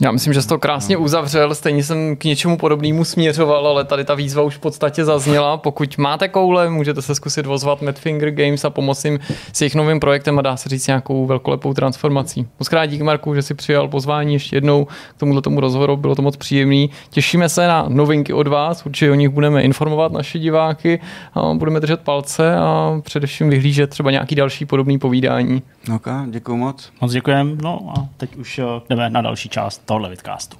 Já 0.00 0.10
myslím, 0.10 0.32
že 0.32 0.42
jsi 0.42 0.48
to 0.48 0.58
krásně 0.58 0.96
no. 0.96 1.02
uzavřel, 1.02 1.54
stejně 1.54 1.84
jsem 1.84 2.16
k 2.16 2.24
něčemu 2.24 2.56
podobnému 2.56 3.04
směřoval, 3.04 3.66
ale 3.66 3.84
tady 3.84 4.04
ta 4.04 4.14
výzva 4.14 4.42
už 4.42 4.56
v 4.56 4.58
podstatě 4.58 5.04
zazněla. 5.04 5.56
Pokud 5.56 5.98
máte 5.98 6.28
koule, 6.28 6.70
můžete 6.70 7.02
se 7.02 7.14
zkusit 7.14 7.46
vozvat 7.46 7.82
Madfinger 7.82 8.30
Games 8.30 8.64
a 8.64 8.70
pomoci 8.70 9.08
jim 9.08 9.18
s 9.52 9.60
jejich 9.60 9.74
novým 9.74 10.00
projektem 10.00 10.38
a 10.38 10.42
dá 10.42 10.56
se 10.56 10.68
říct 10.68 10.86
nějakou 10.86 11.26
velkolepou 11.26 11.74
transformací. 11.74 12.46
Moc 12.58 12.68
krát 12.68 12.86
díky 12.86 13.02
Marku, 13.02 13.34
že 13.34 13.42
si 13.42 13.54
přijal 13.54 13.88
pozvání 13.88 14.32
ještě 14.32 14.56
jednou 14.56 14.84
k 14.84 15.18
tomuhle 15.18 15.42
tomu 15.42 15.60
rozhovoru, 15.60 15.96
bylo 15.96 16.14
to 16.14 16.22
moc 16.22 16.36
příjemný. 16.36 16.90
Těšíme 17.10 17.48
se 17.48 17.66
na 17.66 17.84
novinky 17.88 18.32
od 18.32 18.48
vás, 18.48 18.86
určitě 18.86 19.10
o 19.10 19.14
nich 19.14 19.28
budeme 19.28 19.62
informovat 19.62 20.12
naše 20.12 20.38
diváky 20.38 21.00
a 21.34 21.54
budeme 21.54 21.80
držet 21.80 22.00
palce 22.00 22.56
a 22.56 23.00
především 23.04 23.50
vyhlížet 23.50 23.90
třeba 23.90 24.10
nějaký 24.10 24.34
další 24.34 24.66
podobný 24.66 24.98
povídání. 24.98 25.62
Ok, 25.94 26.08
děkuji 26.30 26.56
moc. 26.56 26.90
Moc 27.00 27.12
děkujeme. 27.12 27.56
No 27.62 27.92
a 27.98 28.06
teď 28.16 28.36
už 28.36 28.58
eh, 28.58 28.62
jdeme 28.88 29.10
na 29.10 29.22
další 29.22 29.48
část 29.48 29.87
tohle 29.88 30.10
vidcastu. 30.10 30.56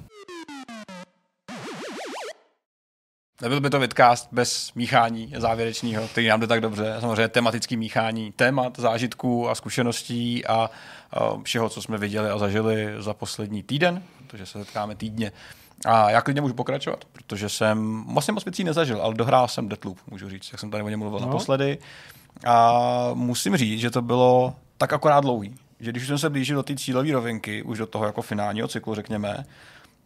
Nebyl 3.41 3.61
by 3.61 3.69
to 3.69 3.79
vidcast 3.79 4.27
bez 4.31 4.73
míchání 4.73 5.33
závěrečného, 5.37 6.07
který 6.07 6.27
nám 6.27 6.39
jde 6.39 6.47
tak 6.47 6.61
dobře. 6.61 6.95
Samozřejmě 6.99 7.27
tematický 7.27 7.77
míchání 7.77 8.31
témat, 8.31 8.79
zážitků 8.79 9.49
a 9.49 9.55
zkušeností 9.55 10.45
a, 10.45 10.53
a 10.53 10.69
všeho, 11.43 11.69
co 11.69 11.81
jsme 11.81 11.97
viděli 11.97 12.29
a 12.29 12.37
zažili 12.37 12.93
za 12.97 13.13
poslední 13.13 13.63
týden, 13.63 14.03
protože 14.27 14.45
se 14.45 14.59
setkáme 14.59 14.95
týdně. 14.95 15.31
A 15.85 16.09
já 16.09 16.21
klidně 16.21 16.41
můžu 16.41 16.53
pokračovat, 16.53 17.05
protože 17.05 17.49
jsem 17.49 18.05
vlastně 18.13 18.31
moc 18.31 18.45
věcí 18.45 18.63
nezažil, 18.63 19.01
ale 19.01 19.13
dohrál 19.13 19.47
jsem 19.47 19.69
Deathloop, 19.69 19.97
můžu 20.11 20.29
říct, 20.29 20.49
jak 20.51 20.59
jsem 20.59 20.71
tady 20.71 20.83
o 20.83 20.89
něm 20.89 20.99
mluvil 20.99 21.19
no. 21.19 21.25
naposledy. 21.25 21.77
A 22.45 22.79
musím 23.13 23.57
říct, 23.57 23.79
že 23.79 23.89
to 23.89 24.01
bylo 24.01 24.55
tak 24.77 24.93
akorát 24.93 25.21
dlouhý, 25.21 25.55
že 25.79 25.91
když 25.91 26.07
jsem 26.07 26.17
se 26.17 26.29
blížil 26.29 26.55
do 26.55 26.63
té 26.63 26.75
cílové 26.75 27.11
rovinky, 27.11 27.63
už 27.63 27.77
do 27.77 27.85
toho 27.85 28.05
jako 28.05 28.21
finálního 28.21 28.67
cyklu, 28.67 28.95
řekněme, 28.95 29.45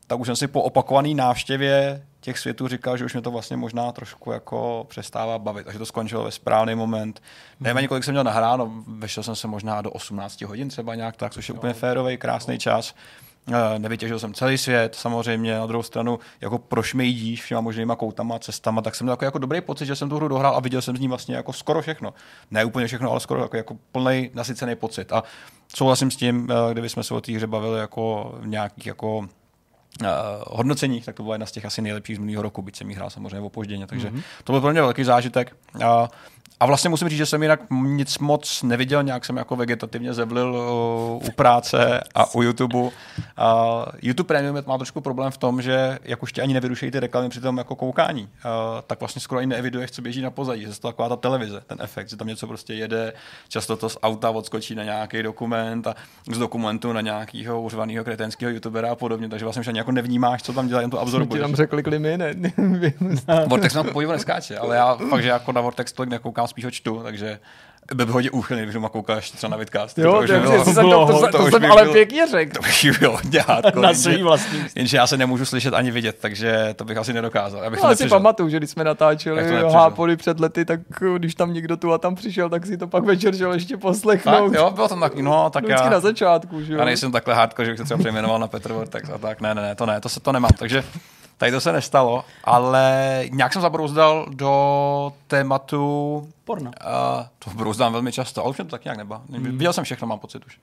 tak 0.07 0.19
už 0.19 0.27
jsem 0.27 0.35
si 0.35 0.47
po 0.47 0.61
opakované 0.61 1.13
návštěvě 1.13 2.05
těch 2.19 2.39
světů 2.39 2.67
říkal, 2.67 2.97
že 2.97 3.05
už 3.05 3.13
mě 3.13 3.21
to 3.21 3.31
vlastně 3.31 3.57
možná 3.57 3.91
trošku 3.91 4.31
jako 4.31 4.85
přestává 4.89 5.39
bavit. 5.39 5.63
Takže 5.63 5.79
to 5.79 5.85
skončilo 5.85 6.23
ve 6.23 6.31
správný 6.31 6.75
moment. 6.75 7.21
Nevím 7.59 7.87
kolik 7.87 8.03
jsem 8.03 8.13
měl 8.13 8.23
nahráno, 8.23 8.83
vešel 8.87 9.23
jsem 9.23 9.35
se 9.35 9.47
možná 9.47 9.81
do 9.81 9.91
18 9.91 10.41
hodin 10.41 10.69
třeba 10.69 10.95
nějak 10.95 11.17
tak, 11.17 11.33
což 11.33 11.49
je 11.49 11.55
úplně 11.55 11.73
férový, 11.73 12.17
krásný 12.17 12.59
čas. 12.59 12.95
Eh, 13.47 13.79
nevytěžil 13.79 14.19
jsem 14.19 14.33
celý 14.33 14.57
svět, 14.57 14.95
samozřejmě 14.95 15.57
na 15.57 15.65
druhou 15.65 15.83
stranu 15.83 16.19
jako 16.41 16.57
prošmejdíš 16.57 17.43
všema 17.43 17.61
možnýma 17.61 17.95
koutama, 17.95 18.39
cestama, 18.39 18.81
tak 18.81 18.95
jsem 18.95 19.05
měl 19.05 19.13
jako, 19.13 19.25
jako 19.25 19.37
dobrý 19.37 19.61
pocit, 19.61 19.85
že 19.85 19.95
jsem 19.95 20.09
tu 20.09 20.15
hru 20.15 20.27
dohrál 20.27 20.55
a 20.55 20.59
viděl 20.59 20.81
jsem 20.81 20.97
z 20.97 20.99
ní 20.99 21.07
vlastně 21.07 21.35
jako 21.35 21.53
skoro 21.53 21.81
všechno. 21.81 22.13
Ne 22.51 22.65
úplně 22.65 22.87
všechno, 22.87 23.11
ale 23.11 23.19
skoro 23.19 23.41
jako, 23.41 23.57
jako 23.57 23.77
plný 23.91 24.31
nasycený 24.33 24.75
pocit. 24.75 25.11
A 25.11 25.23
souhlasím 25.75 26.11
s 26.11 26.15
tím, 26.15 26.47
eh, 26.51 26.71
kdyby 26.71 26.89
jsme 26.89 27.03
se 27.03 27.13
o 27.13 27.21
té 27.21 27.31
hře 27.31 27.47
bavili 27.47 27.79
jako 27.79 28.35
v 28.39 28.47
nějakých 28.47 28.85
jako 28.85 29.17
uh, 29.17 29.27
hodnoceních, 30.47 31.05
tak 31.05 31.15
to 31.15 31.23
byla 31.23 31.35
jedna 31.35 31.45
z 31.45 31.51
těch 31.51 31.65
asi 31.65 31.81
nejlepších 31.81 32.15
z 32.15 32.19
minulého 32.19 32.43
roku, 32.43 32.61
byť 32.61 32.75
jsem 32.75 32.89
jí 32.89 32.95
hrál 32.95 33.09
samozřejmě 33.09 33.39
opožděně, 33.39 33.87
takže 33.87 34.09
mm-hmm. 34.09 34.23
to 34.43 34.53
byl 34.53 34.61
pro 34.61 34.71
mě 34.71 34.81
velký 34.81 35.03
zážitek. 35.03 35.55
Uh, 35.75 35.81
a 36.63 36.65
vlastně 36.65 36.89
musím 36.89 37.09
říct, 37.09 37.17
že 37.17 37.25
jsem 37.25 37.41
jinak 37.43 37.59
nic 37.71 38.19
moc 38.19 38.63
neviděl, 38.63 39.03
nějak 39.03 39.25
jsem 39.25 39.37
jako 39.37 39.55
vegetativně 39.55 40.13
zevlil 40.13 40.55
uh, 40.55 41.27
u 41.27 41.31
práce 41.35 42.01
a 42.15 42.35
u 42.35 42.41
YouTube. 42.41 42.79
Uh, 42.79 42.89
YouTube 44.01 44.27
Premium 44.27 44.57
má 44.67 44.77
trošku 44.77 45.01
problém 45.01 45.31
v 45.31 45.37
tom, 45.37 45.61
že 45.61 45.99
jak 46.03 46.23
už 46.23 46.33
tě 46.33 46.41
ani 46.41 46.53
nevyrušejí 46.53 46.91
ty 46.91 46.99
reklamy 46.99 47.29
při 47.29 47.41
tom 47.41 47.57
jako 47.57 47.75
koukání, 47.75 48.23
uh, 48.23 48.29
tak 48.87 48.99
vlastně 48.99 49.21
skoro 49.21 49.39
ani 49.39 49.47
neeviduješ, 49.47 49.91
co 49.91 50.01
běží 50.01 50.21
na 50.21 50.29
pozadí. 50.29 50.61
Je 50.61 50.67
to 50.67 50.87
taková 50.87 51.09
ta 51.09 51.15
televize, 51.15 51.61
ten 51.67 51.77
efekt, 51.81 52.09
že 52.09 52.17
tam 52.17 52.27
něco 52.27 52.47
prostě 52.47 52.73
jede, 52.73 53.13
často 53.49 53.75
to 53.75 53.89
z 53.89 53.97
auta 54.03 54.29
odskočí 54.29 54.75
na 54.75 54.83
nějaký 54.83 55.23
dokument 55.23 55.87
a 55.87 55.95
z 56.31 56.37
dokumentu 56.37 56.93
na 56.93 57.01
nějakého 57.01 57.61
uřvaného 57.61 58.03
kretenského 58.03 58.51
youtubera 58.51 58.91
a 58.91 58.95
podobně, 58.95 59.29
takže 59.29 59.45
vlastně 59.45 59.61
už 59.61 59.67
ani 59.67 59.77
jako 59.77 59.91
nevnímáš, 59.91 60.43
co 60.43 60.53
tam 60.53 60.67
dělá, 60.67 60.81
jen 60.81 60.89
to 60.89 60.99
absorbuješ. 60.99 61.39
Ti 61.39 61.47
tam 61.47 61.55
řekli 61.55 61.83
klimy, 61.83 62.17
ne? 62.17 62.33
Vortex 63.47 63.73
nám 63.73 63.89
pohybu 63.93 64.11
neskáče, 64.11 64.57
ale 64.57 64.75
já 64.75 64.95
fakt, 65.09 65.23
že 65.23 65.29
jako 65.29 65.51
na 65.51 65.61
Vortex 65.61 65.93
tolik 65.93 66.09
nekoukám, 66.09 66.47
spíš 66.53 66.65
ho 66.65 66.71
čtu, 66.71 66.99
takže 67.03 67.39
Byl 67.95 68.05
bych 68.05 68.13
hodně 68.13 68.31
úchylný, 68.31 68.63
když 68.63 68.73
doma 68.73 68.89
koukal 68.89 69.15
ještě 69.15 69.37
třeba 69.37 69.51
na 69.51 69.57
vidcast. 69.57 69.97
Jo, 69.97 70.21
to, 70.27 70.27
bylo- 70.27 70.63
to, 70.63 70.73
jsem, 70.73 70.89
to, 70.89 71.05
to, 71.05 71.27
to, 71.31 71.37
to 71.37 71.51
jsem 71.51 71.61
by 71.61 71.67
ale 71.67 71.81
bylo- 71.81 71.93
pěkně 71.93 72.27
řekl. 72.27 72.51
to 72.53 72.61
bych 72.61 72.99
byl 72.99 73.11
hodně 73.11 73.39
hardcore, 73.47 73.81
Na 73.81 73.89
jenže- 73.89 74.01
svý 74.13 74.23
vlastní. 74.23 74.59
Jenže 74.75 74.97
já 74.97 75.07
se 75.07 75.17
nemůžu 75.17 75.45
slyšet 75.45 75.73
ani 75.73 75.91
vidět, 75.91 76.17
takže 76.21 76.73
to 76.75 76.85
bych 76.85 76.97
asi 76.97 77.13
nedokázal. 77.13 77.63
Já 77.63 77.69
bych 77.69 77.79
No, 77.79 77.85
ale 77.85 77.95
si 77.95 78.07
pamatuju, 78.07 78.49
že 78.49 78.57
když 78.57 78.69
jsme 78.69 78.83
natáčeli? 78.83 79.61
Hápody 79.73 80.15
před 80.17 80.39
lety, 80.39 80.65
tak 80.65 80.79
uh, 81.01 81.15
když 81.15 81.35
tam 81.35 81.53
někdo 81.53 81.77
tu 81.77 81.93
a 81.93 81.97
tam 81.97 82.15
přišel, 82.15 82.49
tak 82.49 82.65
si 82.65 82.77
to 82.77 82.87
pak 82.87 83.03
večer 83.03 83.35
šel 83.35 83.53
ještě 83.53 83.77
poslechnout. 83.77 84.51
Tak, 84.51 84.59
jo, 84.59 84.71
bylo 84.71 84.87
to 84.87 84.95
tak, 84.99 85.15
no, 85.15 85.49
tak 85.49 85.63
Vždycky 85.63 85.83
já, 85.83 85.89
na 85.89 85.99
začátku, 85.99 86.61
že 86.61 86.73
jo. 86.73 86.79
já 86.79 86.85
nejsem 86.85 87.11
takhle 87.11 87.33
hardcore, 87.35 87.65
že 87.65 87.71
bych 87.71 87.77
se 87.79 87.83
třeba 87.85 87.97
přejmenoval 87.97 88.39
na 88.39 88.47
Petr 88.47 88.71
Vortex 88.73 89.09
a 89.09 89.17
tak, 89.17 89.41
ne, 89.41 89.55
ne, 89.55 89.61
ne, 89.61 89.75
to 89.75 89.85
ne, 89.85 90.01
to 90.01 90.09
se 90.09 90.19
to 90.19 90.31
nemám, 90.31 90.51
takže 90.59 90.83
tady 91.43 91.51
to 91.51 91.61
se 91.61 91.71
nestalo, 91.71 92.25
ale 92.43 93.23
nějak 93.31 93.53
jsem 93.53 93.61
zabrouzdal 93.61 94.25
do 94.29 95.13
tématu, 95.27 96.27
Porno. 96.45 96.71
uh, 96.85 97.25
to 97.39 97.49
brouzdám 97.49 97.93
velmi 97.93 98.11
často, 98.11 98.41
ale 98.41 98.49
už 98.49 98.57
mě 98.57 98.65
to 98.65 98.71
tak 98.71 98.83
nějak 98.83 98.97
neba. 98.97 99.21
Viděl 99.29 99.73
jsem 99.73 99.83
všechno, 99.83 100.07
mám 100.07 100.19
pocit 100.19 100.45
už. 100.45 100.59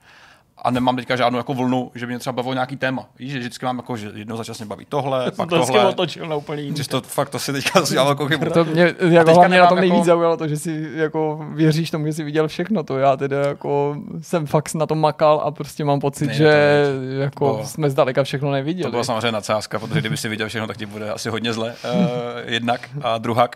A 0.63 0.71
nemám 0.71 0.95
teďka 0.95 1.15
žádnou 1.15 1.37
jako 1.37 1.53
vlnu, 1.53 1.91
že 1.95 2.05
by 2.05 2.11
mě 2.11 2.19
třeba 2.19 2.33
bavilo 2.33 2.53
nějaký 2.53 2.77
téma. 2.77 3.05
Víš, 3.19 3.31
že 3.31 3.39
vždycky 3.39 3.65
mám 3.65 3.77
jako, 3.77 3.97
že 3.97 4.11
jednou 4.15 4.37
za 4.37 4.43
čas 4.43 4.57
mě 4.59 4.65
baví 4.65 4.85
tohle, 4.89 5.31
pak 5.31 5.49
to 5.49 5.65
tohle. 5.65 5.85
otočil 5.85 6.27
na 6.27 6.35
úplně 6.35 6.61
jiný. 6.61 6.75
To 6.89 7.01
fakt, 7.01 7.29
to 7.29 7.39
si 7.39 7.53
teďka 7.53 7.81
dělal 7.91 8.05
velkou 8.05 8.27
chybu. 8.27 8.45
To 8.45 8.65
mě 8.65 8.81
jako 8.81 8.95
teďka 8.99 9.31
hlavně 9.33 9.59
na 9.59 9.67
tom 9.67 9.77
nejvíc 9.79 9.95
jako- 9.97 10.05
zaujalo 10.05 10.37
to, 10.37 10.47
že 10.47 10.57
si 10.57 10.89
jako 10.93 11.45
věříš 11.53 11.91
tomu, 11.91 12.05
že 12.05 12.13
jsi 12.13 12.23
viděl 12.23 12.47
všechno. 12.47 12.83
To 12.83 12.97
já 12.97 13.17
teda 13.17 13.37
jako 13.47 13.95
jsem 14.21 14.45
fakt 14.45 14.73
na 14.73 14.85
tom 14.85 14.99
makal 14.99 15.41
a 15.45 15.51
prostě 15.51 15.85
mám 15.85 15.99
pocit, 15.99 16.25
Nejde 16.27 16.37
že 16.37 16.85
to 17.15 17.21
jako 17.21 17.45
Bylo- 17.45 17.65
jsme 17.65 17.89
zdaleka 17.89 18.23
všechno 18.23 18.47
To 18.47 18.51
neviděli. 18.53 18.91
byla 18.91 19.03
samozřejmě 19.03 19.31
nadsázka, 19.31 19.79
protože 19.79 19.99
kdyby 19.99 20.17
si 20.17 20.29
viděl 20.29 20.47
všechno, 20.49 20.67
tak 20.67 20.77
ti 20.77 20.85
bude 20.85 21.11
asi 21.11 21.29
hodně 21.29 21.53
zle. 21.53 21.73
Uh, 21.93 21.99
jednak 22.45 22.89
a 23.01 23.17
druhak. 23.17 23.55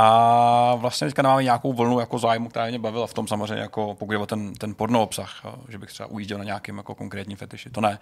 A 0.00 0.74
vlastně 0.74 1.06
teďka 1.06 1.22
máme 1.22 1.42
nějakou 1.42 1.72
vlnu 1.72 2.00
jako 2.00 2.18
zájmu, 2.18 2.48
která 2.48 2.66
mě 2.66 2.78
bavila 2.78 3.06
v 3.06 3.14
tom 3.14 3.28
samozřejmě, 3.28 3.62
jako 3.62 3.94
pokud 3.98 4.12
jde 4.12 4.18
o 4.18 4.26
ten, 4.26 4.54
ten 4.54 4.74
porno 4.74 5.02
obsah, 5.02 5.46
že 5.68 5.78
bych 5.78 5.90
třeba 5.90 6.08
ujížděl 6.08 6.38
na 6.38 6.44
nějakým 6.44 6.76
jako 6.76 6.94
konkrétním 6.94 7.36
fetiši, 7.36 7.70
to 7.70 7.80
ne. 7.80 7.98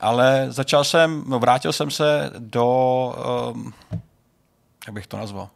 Ale 0.00 0.46
začal 0.48 0.84
jsem, 0.84 1.24
no 1.26 1.38
vrátil 1.38 1.72
jsem 1.72 1.90
se 1.90 2.30
do, 2.38 3.14
um, 3.54 3.72
jak 4.86 4.94
bych 4.94 5.06
to 5.06 5.16
nazval? 5.16 5.48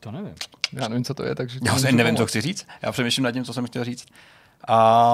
To 0.00 0.10
nevím. 0.10 0.34
Já 0.72 0.88
nevím, 0.88 1.04
co 1.04 1.14
to 1.14 1.24
je, 1.24 1.34
takže... 1.34 1.58
Já 1.64 1.72
můžu 1.72 1.96
nevím, 1.96 2.16
co 2.16 2.26
chci 2.26 2.40
říct. 2.40 2.66
Já 2.82 2.92
přemýšlím 2.92 3.24
nad 3.24 3.32
tím, 3.32 3.44
co 3.44 3.52
jsem 3.52 3.66
chtěl 3.66 3.84
říct. 3.84 4.06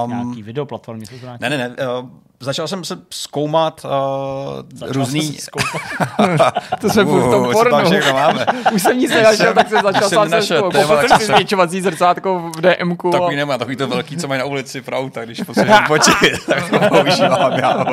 Um, 0.04 0.10
Nějaký 0.10 0.42
videoplatformy 0.42 1.06
to 1.06 1.16
zvrátí. 1.16 1.38
ne, 1.42 1.50
ne, 1.50 1.58
ne. 1.58 1.68
Uh, 1.68 2.08
začal 2.44 2.68
jsem 2.68 2.84
se 2.84 2.98
zkoumat 3.10 3.84
uh, 3.84 4.90
různý... 4.92 5.36
To 6.80 6.90
jsme 6.90 7.04
furt 7.04 7.20
v 7.20 7.30
tom 7.30 7.44
Uh, 7.44 7.52
co 7.52 7.70
tam 7.70 7.82
pornu. 7.82 8.12
máme. 8.12 8.46
Už 8.74 8.82
jsem 8.82 8.98
nic 8.98 9.10
nenašel, 9.10 9.54
tak 9.54 9.68
jsem 9.68 9.82
začal 9.82 10.10
tak 10.10 10.44
Koupil 10.58 11.08
jsem 11.08 11.18
si 11.18 11.26
zvětšovací 11.26 11.80
zrcátko 11.80 12.52
v 12.56 12.60
DMku. 12.60 13.10
Takový 13.10 13.36
nemá, 13.36 13.58
takový 13.58 13.76
to 13.76 13.88
velký, 13.88 14.16
co 14.16 14.28
mají 14.28 14.38
na 14.38 14.44
ulici 14.44 14.82
pro 14.82 14.98
auta, 14.98 15.24
když 15.24 15.40
potřebují 15.40 15.78
počít, 15.88 16.46
tak 16.46 16.70
to 16.70 16.78
používám 16.78 17.52
já. 17.52 17.84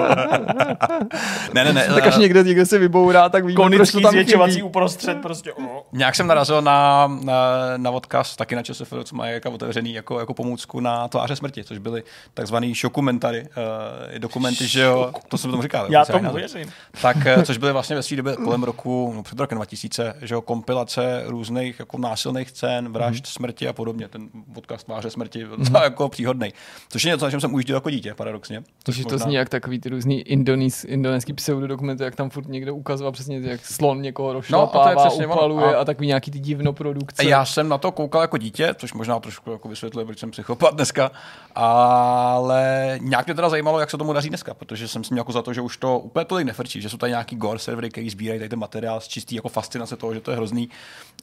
ne, 1.54 1.64
ne, 1.64 1.74
ne. 1.74 1.88
tak 1.94 2.08
až 2.08 2.16
eh, 2.16 2.20
někdo, 2.20 2.44
někdo 2.44 2.66
se 2.66 2.78
vybourá, 2.78 3.30
tak 3.30 3.46
víme, 3.46 3.78
proč 3.78 3.92
to 3.92 4.00
tam 4.00 4.12
zvětšovací 4.12 4.54
chybí. 4.54 4.64
uprostřed 4.64 5.22
prostě. 5.22 5.54
Oh. 5.54 5.66
Nějak 5.92 6.16
jsem 6.16 6.28
narazil 6.28 6.62
na, 6.62 7.08
na, 7.24 7.34
na 7.78 7.92
odkaz 7.92 8.36
taky 8.36 8.56
na 8.56 8.64
ČSFD, 8.64 8.94
co 9.04 9.16
má 9.16 9.28
jako 9.28 9.52
otevřený 9.52 9.94
jako, 9.94 10.20
jako 10.20 10.34
pomůcku 10.34 10.80
na 10.80 11.08
tváře 11.08 11.36
smrti, 11.36 11.64
což 11.64 11.78
byly 11.78 12.04
takzvaný 12.34 12.76
šokumentary, 12.76 13.42
uh, 13.42 14.20
dokumenty, 14.20 14.41
že 14.52 14.82
jo, 14.82 15.12
to 15.28 15.38
jsem 15.38 15.52
tomu 15.52 15.64
říkal. 15.64 15.86
Já 15.90 16.06
tomu 16.06 16.24
název. 16.24 16.36
věřím. 16.54 16.72
Tak, 17.02 17.18
eh, 17.26 17.44
což 17.44 17.58
byly 17.58 17.72
vlastně 17.72 17.96
ve 17.96 18.04
své 18.04 18.18
době 18.18 18.36
kolem 18.36 18.64
roku, 18.64 19.14
no 19.16 19.24
před 19.24 19.40
rokem 19.40 19.56
2000, 19.58 20.14
že 20.22 20.34
jo, 20.36 20.42
kompilace 20.42 21.24
různých 21.26 21.80
jako 21.80 21.98
násilných 21.98 22.50
scén, 22.50 22.92
vražd, 22.94 23.24
Mhm. 23.24 23.26
smrti 23.26 23.68
a 23.68 23.74
podobně. 23.74 24.08
Ten 24.08 24.30
odkaz 24.56 24.84
tváře 24.84 25.10
smrti 25.10 25.46
byl 25.46 25.58
docela 25.58 25.84
jako 25.84 26.10
příhodný. 26.10 26.54
Což 26.90 27.04
je 27.04 27.12
něco, 27.12 27.26
na 27.26 27.32
čem 27.32 27.42
jsem 27.42 27.54
ujížděl 27.54 27.76
jako 27.78 27.90
dítě, 27.90 28.14
paradoxně. 28.14 28.62
Což 28.62 28.66
Takže 28.84 29.04
to 29.06 29.18
zní 29.18 29.36
jak 29.36 29.50
takový 29.50 29.80
ty 29.80 29.90
různý 29.90 30.22
indonés, 30.22 30.84
indonéský 30.84 31.34
pseudodokumenty, 31.34 32.04
jak 32.04 32.16
tam 32.16 32.30
furt 32.30 32.48
někdo 32.48 32.76
ukazoval 32.76 33.12
přesně, 33.12 33.40
jak 33.44 33.66
slon 33.66 34.02
někoho 34.02 34.34
rozšlapává, 34.34 34.94
No, 34.94 35.00
přesně 35.08 35.26
ono. 35.28 35.36
upaluje 35.36 35.76
A- 35.76 35.82
a, 35.82 35.86
takový 35.86 36.08
nějaký 36.08 36.32
ty 36.32 36.40
divnoprodukce. 36.40 37.24
Já 37.30 37.46
jsem 37.46 37.70
na 37.70 37.78
to 37.78 37.92
koukal 37.92 38.22
jako 38.22 38.38
dítě, 38.38 38.76
což 38.78 38.94
možná 38.94 39.20
trošku 39.20 39.52
jako 39.52 39.70
vysvětluje, 39.70 40.06
proč 40.06 40.20
jsem 40.20 40.32
psychopat 40.32 40.76
dneska, 40.76 41.12
ale 41.56 42.98
nějak 43.02 43.26
mě 43.26 43.36
teda 43.36 43.50
zajímalo, 43.50 43.80
jak 43.80 43.92
se 43.92 43.98
tomu 43.98 44.14
daří 44.22 44.30
dneska, 44.30 44.54
protože 44.54 44.88
jsem 44.88 45.04
si 45.04 45.14
měl 45.14 45.20
jako 45.22 45.32
za 45.32 45.42
to, 45.42 45.54
že 45.54 45.62
už 45.62 45.78
to 45.78 46.00
úplně 46.00 46.26
tolik 46.26 46.48
nefrčí, 46.48 46.82
že 46.82 46.90
jsou 46.90 46.98
tady 46.98 47.10
nějaký 47.10 47.36
gore 47.36 47.60
servery, 47.60 47.90
který 47.90 48.10
sbírají 48.10 48.40
tady 48.40 48.50
ten 48.50 48.60
materiál 48.60 49.00
z 49.00 49.08
čistý 49.08 49.36
jako 49.36 49.50
fascinace 49.50 49.96
toho, 49.96 50.14
že 50.14 50.22
to 50.22 50.32
je 50.32 50.38
hrozný. 50.38 50.70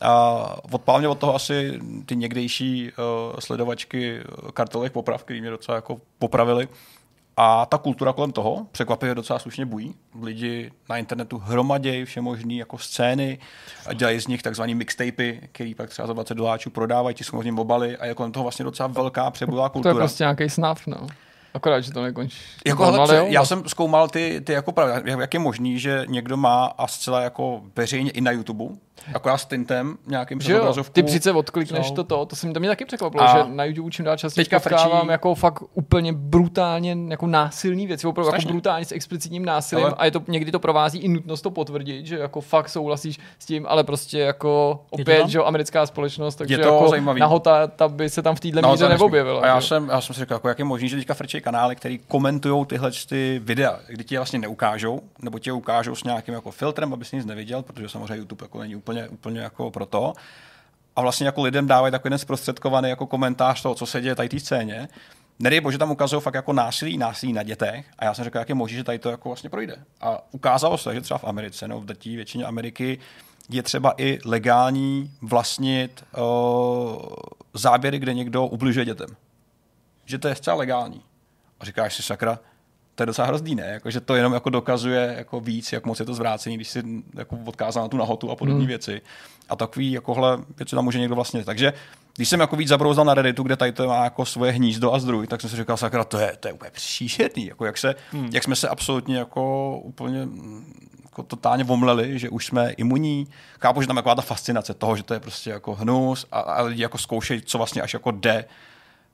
A 0.03 0.45
odpál 0.73 0.99
mě 0.99 1.09
od 1.09 1.19
toho 1.19 1.35
asi 1.35 1.81
ty 2.07 2.16
někdejší 2.16 2.93
uh, 2.93 3.39
sledovačky 3.39 4.20
kartelových 4.55 4.93
poprav, 4.93 5.25
který 5.25 5.41
mě 5.41 5.51
docela 5.51 5.77
jako 5.77 6.01
popravili. 6.19 6.69
A 7.41 7.66
ta 7.66 7.79
kultura 7.79 8.12
kolem 8.12 8.33
toho 8.33 8.66
překvapivě 8.73 9.15
docela 9.15 9.39
slušně 9.39 9.66
bují. 9.66 9.95
Lidi 10.23 10.73
na 10.89 10.97
internetu 10.97 11.39
hromadějí 11.39 12.05
vše 12.05 12.20
možný 12.20 12.59
jako 12.59 12.79
scény 12.79 13.39
a 13.87 13.93
dělají 13.93 14.20
z 14.20 14.27
nich 14.27 14.43
takzvaný 14.43 14.75
mixtapy, 14.75 15.49
který 15.53 15.75
pak 15.75 15.91
třeba 15.91 16.07
za 16.07 16.12
20 16.12 16.35
doláčů 16.35 16.70
prodávají, 16.70 17.15
tisknou 17.15 17.43
z 17.43 17.45
nich 17.45 17.55
obaly 17.55 17.97
a 17.97 18.07
je 18.07 18.15
kolem 18.15 18.33
toho 18.33 18.43
vlastně 18.43 18.65
docela 18.65 18.87
velká 18.87 19.31
přebudová 19.31 19.69
to 19.69 19.73
kultura. 19.73 19.95
je 19.95 19.99
prostě 19.99 20.25
nějaký 20.25 20.51
snav, 20.51 20.87
no. 20.87 21.07
Akorát, 21.55 21.81
že 21.81 21.93
to 21.93 22.03
nekončí. 22.03 22.39
Jako, 22.66 22.85
hele, 22.85 22.99
ale 22.99 23.16
jo, 23.16 23.27
já 23.29 23.45
jsem 23.45 23.69
zkoumal 23.69 24.09
ty, 24.09 24.41
ty 24.45 24.53
jako 24.53 24.73
pravda, 24.73 24.95
jak, 24.95 25.20
jak 25.20 25.35
je 25.35 25.41
možný, 25.41 25.79
že 25.79 26.05
někdo 26.09 26.37
má 26.37 26.66
a 26.66 26.87
zcela 26.87 27.20
jako 27.20 27.62
veřejně 27.77 28.11
i 28.11 28.20
na 28.20 28.31
YouTube, 28.31 28.65
akorát 29.15 29.39
s 29.39 29.47
tintem 29.47 29.97
nějakým 30.07 30.39
přes 30.39 30.47
že 30.47 30.53
jo, 30.53 30.61
obrazovku. 30.61 30.93
ty 30.93 31.03
přece 31.03 31.33
odklikneš 31.33 31.87
jsou- 31.89 31.95
to, 31.95 32.05
to, 32.05 32.27
to, 32.27 32.37
se 32.37 32.47
mi, 32.47 32.53
to 32.53 32.61
mě 32.61 32.69
taky 32.69 32.85
překvapilo, 32.85 33.23
A 33.25 33.37
že 33.37 33.45
na 33.55 33.65
YouTube 33.65 33.91
čím 33.91 34.05
dál 34.05 34.16
častěji 34.16 34.45
teďka 34.45 34.61
potkávám 34.61 35.09
jako 35.09 35.35
fakt 35.35 35.62
úplně 35.75 36.12
brutálně 36.12 36.97
jako 37.09 37.27
násilný 37.27 37.87
věci, 37.87 38.07
opravdu 38.07 38.33
jako 38.35 38.49
brutálně 38.49 38.85
s 38.85 38.93
explicitním 38.93 39.45
násilím 39.45 39.85
Ale- 39.85 39.95
a 39.99 40.05
je 40.05 40.11
to, 40.11 40.23
někdy 40.29 40.53
to 40.53 40.59
provází 40.59 40.99
i 40.99 41.09
nutnost 41.09 41.43
to 41.43 41.51
potvrdit, 41.51 42.07
že 42.07 42.19
jako 42.19 42.41
fakt 42.41 42.69
souhlasíš 42.69 43.19
s 43.39 43.47
tím, 43.47 43.66
ale 43.69 43.85
prostě 43.85 44.19
jako 44.19 44.81
opět, 44.91 45.29
že 45.29 45.39
jo, 45.39 45.45
americká 45.45 45.87
společnost, 45.87 46.35
takže 46.35 46.59
to 46.59 46.69
jako 46.69 46.89
zajímavý. 46.89 47.20
nahota 47.20 47.66
ta 47.66 47.89
by 47.89 48.11
se 48.11 48.23
tam 48.23 48.35
v 48.37 48.41
téhle 48.41 48.62
No, 48.62 48.70
míře 48.70 48.89
neobjevila. 48.89 49.43
A 49.43 49.47
já 49.47 49.61
že 49.61 49.66
jsem, 49.66 49.89
já 49.89 50.01
jsem 50.01 50.15
si 50.15 50.20
říkal, 50.20 50.37
jako 50.37 50.49
jak 50.49 50.59
je 50.59 50.65
možný, 50.65 50.89
že 50.89 50.97
teďka 50.97 51.15
frčí 51.15 51.41
kanály, 51.41 51.77
který 51.77 51.99
komentují 51.99 52.66
tyhle 52.66 52.91
ty 53.09 53.41
videa, 53.45 53.79
kdy 53.89 54.05
ti 54.05 54.15
je 54.15 54.19
vlastně 54.19 54.39
neukážou, 54.39 55.01
nebo 55.23 55.39
ti 55.39 55.49
je 55.49 55.55
ukážou 55.55 55.95
s 55.95 56.05
nějakým 56.05 56.35
jako 56.35 56.51
filtrem, 56.51 56.93
aby 56.93 57.05
si 57.05 57.16
nic 57.16 57.25
neviděl, 57.27 57.62
protože 57.62 57.89
samozřejmě 57.89 58.15
YouTube 58.16 58.45
jako 58.45 58.61
není 58.61 58.77
úplně, 58.77 58.88
úplně 59.09 59.40
jako 59.40 59.70
pro 59.70 59.86
to. 59.86 60.12
A 60.97 61.01
vlastně 61.01 61.27
jako 61.27 61.43
lidem 61.43 61.66
dávají 61.66 61.93
takový 61.93 62.10
ten 62.10 62.19
zprostředkovaný 62.19 62.89
jako 62.89 63.06
komentář 63.06 63.62
toho, 63.62 63.74
co 63.74 63.86
se 63.86 64.01
děje 64.01 64.15
tady 64.15 64.28
té 64.28 64.40
scéně. 64.40 64.89
Nedej 65.39 65.60
bože, 65.60 65.78
tam 65.78 65.90
ukazují 65.90 66.23
fakt 66.23 66.35
jako 66.35 66.52
násilí, 66.52 66.98
násilí 66.98 67.32
na 67.32 67.43
dětech. 67.43 67.86
A 67.98 68.05
já 68.05 68.15
jsem 68.15 68.24
řekl, 68.24 68.39
jak 68.39 68.48
je 68.48 68.55
možné, 68.55 68.77
že 68.77 68.85
tady 68.85 68.98
to 68.98 69.10
jako 69.10 69.28
vlastně 69.28 69.51
projde. 69.51 69.77
A 70.01 70.19
ukázalo 70.31 70.78
se, 70.78 70.94
že 70.94 71.01
třeba 71.01 71.19
v 71.19 71.24
Americe, 71.24 71.69
no 71.69 71.81
v 71.81 71.85
drtí 71.85 72.16
většině 72.16 72.44
Ameriky, 72.44 72.98
je 73.48 73.62
třeba 73.62 73.94
i 73.97 74.19
legální 74.24 75.10
vlastnit 75.23 76.05
uh, 76.19 77.02
záběry, 77.55 77.98
kde 77.98 78.15
někdo 78.15 78.47
ubližuje 78.47 78.85
dětem. 78.86 79.09
Že 80.05 80.19
to 80.19 80.28
je 80.28 80.35
zcela 80.35 80.56
legální. 80.56 81.02
A 81.60 81.65
říkáš 81.65 81.94
si, 81.94 82.02
sakra, 82.02 82.39
to 82.99 83.03
je 83.03 83.07
docela 83.07 83.27
hrozný, 83.27 83.55
ne? 83.55 83.66
Jako, 83.66 83.91
že 83.91 84.01
to 84.01 84.15
jenom 84.15 84.33
jako 84.33 84.51
dokazuje 84.51 85.15
jako 85.19 85.41
víc, 85.41 85.73
jak 85.73 85.87
moc 85.87 86.01
je 86.01 86.07
to 86.07 86.15
zvrácení, 86.15 86.57
když 86.57 86.69
si 86.69 86.83
jako 87.15 87.39
odkázal 87.45 87.83
na 87.83 87.89
tu 87.89 87.97
nahotu 87.97 88.31
a 88.31 88.37
podobné 88.37 88.59
hmm. 88.59 88.69
věci. 88.69 89.01
A 89.49 89.57
takový 89.57 89.93
jakohle 89.93 90.39
věci 90.57 90.77
tam 90.77 90.85
může 90.85 90.99
někdo 90.99 91.15
vlastně. 91.15 91.45
Takže 91.45 91.73
když 92.16 92.29
jsem 92.29 92.41
jako 92.41 92.57
víc 92.57 92.69
zabrouzdal 92.69 93.05
na 93.05 93.15
Redditu, 93.15 93.43
kde 93.43 93.57
tady 93.57 93.73
to 93.73 93.87
má 93.87 94.05
jako 94.05 94.25
svoje 94.25 94.53
hnízdo 94.53 94.93
a 94.93 94.99
zdroj, 94.99 95.27
tak 95.27 95.41
jsem 95.41 95.51
si 95.51 95.57
říkal, 95.57 95.77
sakra, 95.77 96.05
to 96.05 96.19
je, 96.19 96.37
to 96.41 96.49
je 96.49 96.53
úplně 96.53 96.70
příšerný. 96.70 97.47
Jako 97.47 97.65
jak, 97.65 97.79
se, 97.79 97.95
hmm. 98.12 98.31
jak 98.33 98.45
jsme 98.45 98.57
se 98.57 98.69
absolutně 98.69 99.19
jako 99.19 99.77
úplně 99.79 100.29
jako 101.05 101.23
totálně 101.23 101.65
vomleli, 101.65 102.19
že 102.19 102.31
už 102.31 102.47
jsme 102.47 102.70
imunní. 102.70 103.27
Chápu, 103.61 103.81
že 103.81 103.87
tam 103.87 103.97
je 103.97 104.03
taková 104.03 104.15
ta 104.15 104.23
fascinace 104.23 104.75
toho, 104.75 104.97
že 104.97 105.03
to 105.03 105.15
je 105.15 105.20
prostě 105.20 105.51
jako 105.51 105.75
hnus 105.75 106.27
a, 106.33 106.41
a 106.41 106.62
lidi 106.62 106.83
jako 106.83 106.99
zkoušejí, 106.99 107.43
co 107.43 107.59
vlastně 107.59 107.83
až 107.83 107.95
jako 107.95 108.11
jde, 108.11 108.45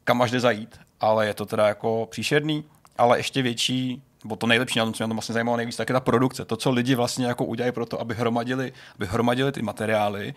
kam 0.04 0.22
až 0.22 0.30
jde 0.30 0.40
zajít, 0.40 0.80
ale 1.00 1.26
je 1.26 1.34
to 1.34 1.46
teda 1.46 1.68
jako 1.68 2.08
příšerný, 2.10 2.64
ale 2.96 3.18
ještě 3.18 3.42
větší, 3.42 4.02
nebo 4.24 4.36
to 4.36 4.46
nejlepší 4.46 4.78
na 4.78 4.84
tom, 4.84 4.94
co 4.94 5.04
mě 5.04 5.08
tom 5.08 5.16
vlastně 5.16 5.32
zajímalo 5.32 5.56
nejvíc, 5.56 5.76
tak 5.76 5.88
je 5.88 5.92
ta 5.92 6.00
produkce. 6.00 6.44
To, 6.44 6.56
co 6.56 6.70
lidi 6.70 6.94
vlastně 6.94 7.26
jako 7.26 7.44
udělají 7.44 7.72
pro 7.72 7.86
to, 7.86 8.00
aby 8.00 8.14
hromadili, 8.14 8.72
aby 8.94 9.06
hromadili 9.06 9.52
ty 9.52 9.62
materiály, 9.62 10.34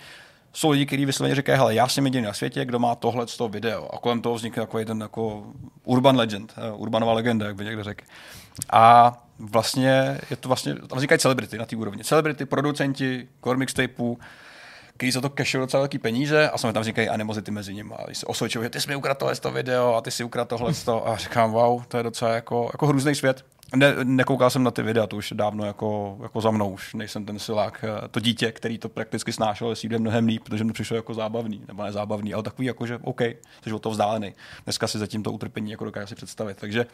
jsou 0.54 0.70
lidi, 0.70 0.86
kteří 0.86 1.06
vysloveně 1.06 1.36
říkají, 1.36 1.58
hele, 1.58 1.76
já 1.76 1.88
jsem 1.88 2.06
jediný 2.06 2.26
na 2.26 2.34
světě, 2.34 2.66
kdo 2.66 2.80
má 2.80 2.96
tohle 2.96 3.28
z 3.28 3.38
toho 3.38 3.50
video. 3.50 3.96
A 3.96 3.98
kolem 3.98 4.22
toho 4.22 4.36
vznikne 4.36 4.64
takový 4.64 4.86
ten 4.86 5.02
jako 5.02 5.44
urban 5.84 6.16
legend, 6.16 6.54
eh, 6.58 6.72
urbanová 6.72 7.14
legenda, 7.14 7.46
jak 7.46 7.56
by 7.56 7.66
někdo 7.66 7.84
řekl. 7.84 8.06
A 8.72 9.14
vlastně 9.40 10.20
je 10.30 10.36
to 10.36 10.50
vlastně, 10.50 10.76
tam 10.76 10.98
vznikají 10.98 11.20
celebrity 11.20 11.58
na 11.58 11.66
té 11.66 11.76
úrovni. 11.76 12.04
Celebrity, 12.04 12.46
producenti, 12.46 13.28
core 13.44 13.58
mixtapeů, 13.58 14.20
který 14.98 15.11
za 15.11 15.22
to 15.22 15.30
cashují 15.30 15.61
docela 15.61 15.82
velký 15.82 15.98
peníze 15.98 16.49
a 16.49 16.57
jsme 16.57 16.74
tam 16.74 16.84
říkají 16.84 17.10
animozity 17.10 17.52
mezi 17.52 17.74
nimi. 17.74 17.94
A 17.94 18.14
se 18.14 18.26
osvědčují, 18.26 18.65
že 18.65 18.69
ty 18.69 18.82
jsi 18.82 18.88
mi 18.88 18.95
ukradl 18.95 19.19
tohle 19.19 19.36
to 19.36 19.52
video 19.52 19.95
a 19.95 20.02
ty 20.02 20.11
si 20.11 20.24
ukradl 20.24 20.48
tohle 20.48 20.74
to 20.74 21.07
a 21.07 21.18
říkám, 21.18 21.52
wow, 21.52 21.84
to 21.88 21.98
je 21.98 22.03
docela 22.03 22.32
jako, 22.32 22.69
jako 22.74 22.88
hrůzný 22.88 23.15
svět. 23.15 23.45
Ne, 23.76 23.95
nekoukal 24.03 24.49
jsem 24.49 24.64
na 24.64 24.72
ty 24.72 24.82
videa, 24.84 25.07
to 25.07 25.15
už 25.18 25.34
dávno 25.36 25.65
jako, 25.65 26.18
jako 26.24 26.41
za 26.41 26.52
mnou, 26.52 26.69
už 26.69 26.94
nejsem 26.94 27.26
ten 27.26 27.40
silák, 27.40 27.86
eh, 27.88 28.07
to 28.07 28.19
dítě, 28.19 28.52
který 28.52 28.78
to 28.78 28.90
prakticky 28.90 29.34
snášel, 29.34 29.76
si 29.76 29.90
jde 29.90 29.99
mnohem 29.99 30.28
líp, 30.28 30.44
protože 30.44 30.64
mi 30.64 30.74
přišlo 30.74 30.95
jako 30.95 31.14
zábavný, 31.14 31.61
nebo 31.68 31.84
nezábavný, 31.84 32.34
ale 32.34 32.44
takový 32.44 32.68
jako, 32.68 32.86
že 32.86 32.99
OK, 33.02 33.22
jsi 33.64 33.74
o 33.74 33.80
to 33.80 33.90
vzdálený. 33.90 34.34
Dneska 34.64 34.88
si 34.88 34.99
zatím 34.99 35.24
to 35.24 35.32
utrpení 35.32 35.72
jako 35.72 35.86
dokážu 35.86 36.07
si 36.07 36.15
představit. 36.15 36.57
Takže 36.57 36.86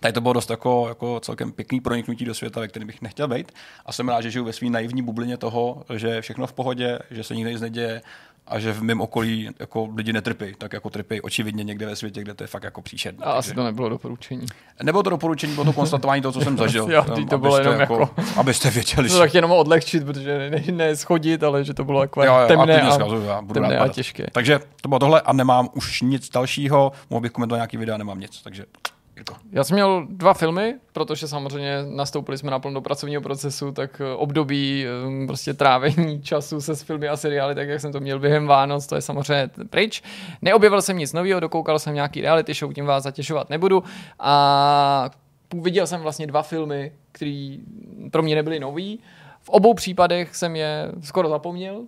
Tady 0.00 0.12
to 0.12 0.20
bylo 0.20 0.32
dost 0.32 0.50
jako, 0.50 0.86
jako 0.88 1.20
celkem 1.20 1.52
pěkný 1.52 1.80
proniknutí 1.80 2.24
do 2.24 2.34
světa, 2.34 2.60
ve 2.60 2.68
kterém 2.68 2.86
bych 2.86 3.02
nechtěl 3.02 3.28
být. 3.28 3.52
A 3.86 3.92
jsem 3.92 4.08
rád, 4.08 4.20
že 4.20 4.30
žiju 4.30 4.44
ve 4.44 4.52
své 4.52 4.70
naivní 4.70 5.02
bublině 5.02 5.36
toho, 5.36 5.82
že 5.94 6.08
je 6.08 6.20
všechno 6.20 6.46
v 6.46 6.52
pohodě, 6.52 6.98
že 7.10 7.24
se 7.24 7.34
nikdy 7.34 7.52
nic 7.52 7.60
neděje 7.60 8.02
a 8.48 8.58
že 8.58 8.72
v 8.72 8.82
mém 8.82 9.00
okolí 9.00 9.50
jako 9.58 9.88
lidi 9.96 10.12
netrpí, 10.12 10.54
tak 10.58 10.72
jako 10.72 10.90
trpí 10.90 11.20
očividně 11.20 11.64
někde 11.64 11.86
ve 11.86 11.96
světě, 11.96 12.20
kde 12.20 12.34
to 12.34 12.44
je 12.44 12.48
fakt 12.48 12.62
jako 12.62 12.82
příšerné. 12.82 13.24
A 13.24 13.32
asi 13.32 13.54
to 13.54 13.64
nebylo 13.64 13.88
doporučení. 13.88 14.46
Nebylo 14.82 15.02
to 15.02 15.10
doporučení, 15.10 15.54
bylo 15.54 15.64
to 15.64 15.72
konstatování 15.72 16.22
toho, 16.22 16.32
co 16.32 16.40
jsem 16.40 16.58
zažil. 16.58 16.90
jo, 16.90 17.04
to 17.30 17.38
bylo 17.38 17.58
jenom 17.58 17.80
jako, 17.80 18.00
jako, 18.00 18.14
abyste 18.36 18.70
věděli. 18.70 19.08
No 19.08 19.18
tak 19.18 19.34
jenom 19.34 19.50
odlehčit, 19.50 20.04
protože 20.04 20.50
ne, 20.50 20.72
ne 20.72 20.96
schodit, 20.96 21.42
ale 21.42 21.64
že 21.64 21.74
to 21.74 21.84
bylo 21.84 22.02
jako 22.02 22.24
jo, 22.24 22.34
jo, 22.40 22.48
temné, 22.48 22.82
a, 22.82 22.94
a, 22.94 23.36
a, 23.36 23.42
budu 23.42 23.60
temné 23.60 23.78
a 23.78 23.88
těžké. 23.88 24.26
Takže 24.32 24.60
to 24.80 24.88
bylo 24.88 24.98
tohle 24.98 25.20
a 25.20 25.32
nemám 25.32 25.68
už 25.74 26.02
nic 26.02 26.30
dalšího, 26.30 26.92
mohl 27.10 27.20
bych 27.20 27.32
komentovat 27.32 27.56
nějaký 27.58 27.76
videa, 27.76 27.96
nemám 27.96 28.20
nic, 28.20 28.42
takže 28.42 28.64
jako. 29.18 29.34
Já 29.52 29.64
jsem 29.64 29.74
měl 29.74 30.06
dva 30.10 30.34
filmy, 30.34 30.74
protože 30.92 31.28
samozřejmě 31.28 31.78
nastoupili 31.94 32.38
jsme 32.38 32.50
naplno 32.50 32.74
do 32.74 32.80
pracovního 32.80 33.22
procesu, 33.22 33.72
tak 33.72 34.00
eh, 34.00 34.14
období 34.14 34.86
eh, 34.86 35.26
prostě 35.26 35.54
trávení 35.54 36.22
času 36.22 36.60
se 36.60 36.76
s 36.76 36.82
filmy 36.82 37.08
a 37.08 37.16
seriály, 37.16 37.54
tak 37.54 37.68
jak 37.68 37.80
jsem 37.80 37.92
to 37.92 38.00
měl 38.00 38.18
během 38.18 38.46
Vánoc, 38.46 38.86
to 38.86 38.94
je 38.94 39.02
samozřejmě 39.02 39.50
pryč. 39.70 40.02
Neobjevil 40.42 40.82
jsem 40.82 40.98
nic 40.98 41.12
nového, 41.12 41.40
dokoukal 41.40 41.78
jsem 41.78 41.94
nějaký 41.94 42.20
reality 42.20 42.54
show, 42.54 42.72
tím 42.72 42.86
vás 42.86 43.02
zatěšovat 43.02 43.50
nebudu. 43.50 43.82
A 44.18 45.10
viděl 45.54 45.86
jsem 45.86 46.00
vlastně 46.00 46.26
dva 46.26 46.42
filmy, 46.42 46.92
které 47.12 47.56
pro 48.10 48.22
mě 48.22 48.34
nebyly 48.34 48.60
nový. 48.60 49.00
V 49.48 49.50
obou 49.50 49.74
případech 49.74 50.36
jsem 50.36 50.56
je 50.56 50.92
skoro 51.02 51.28
zapomněl, 51.28 51.82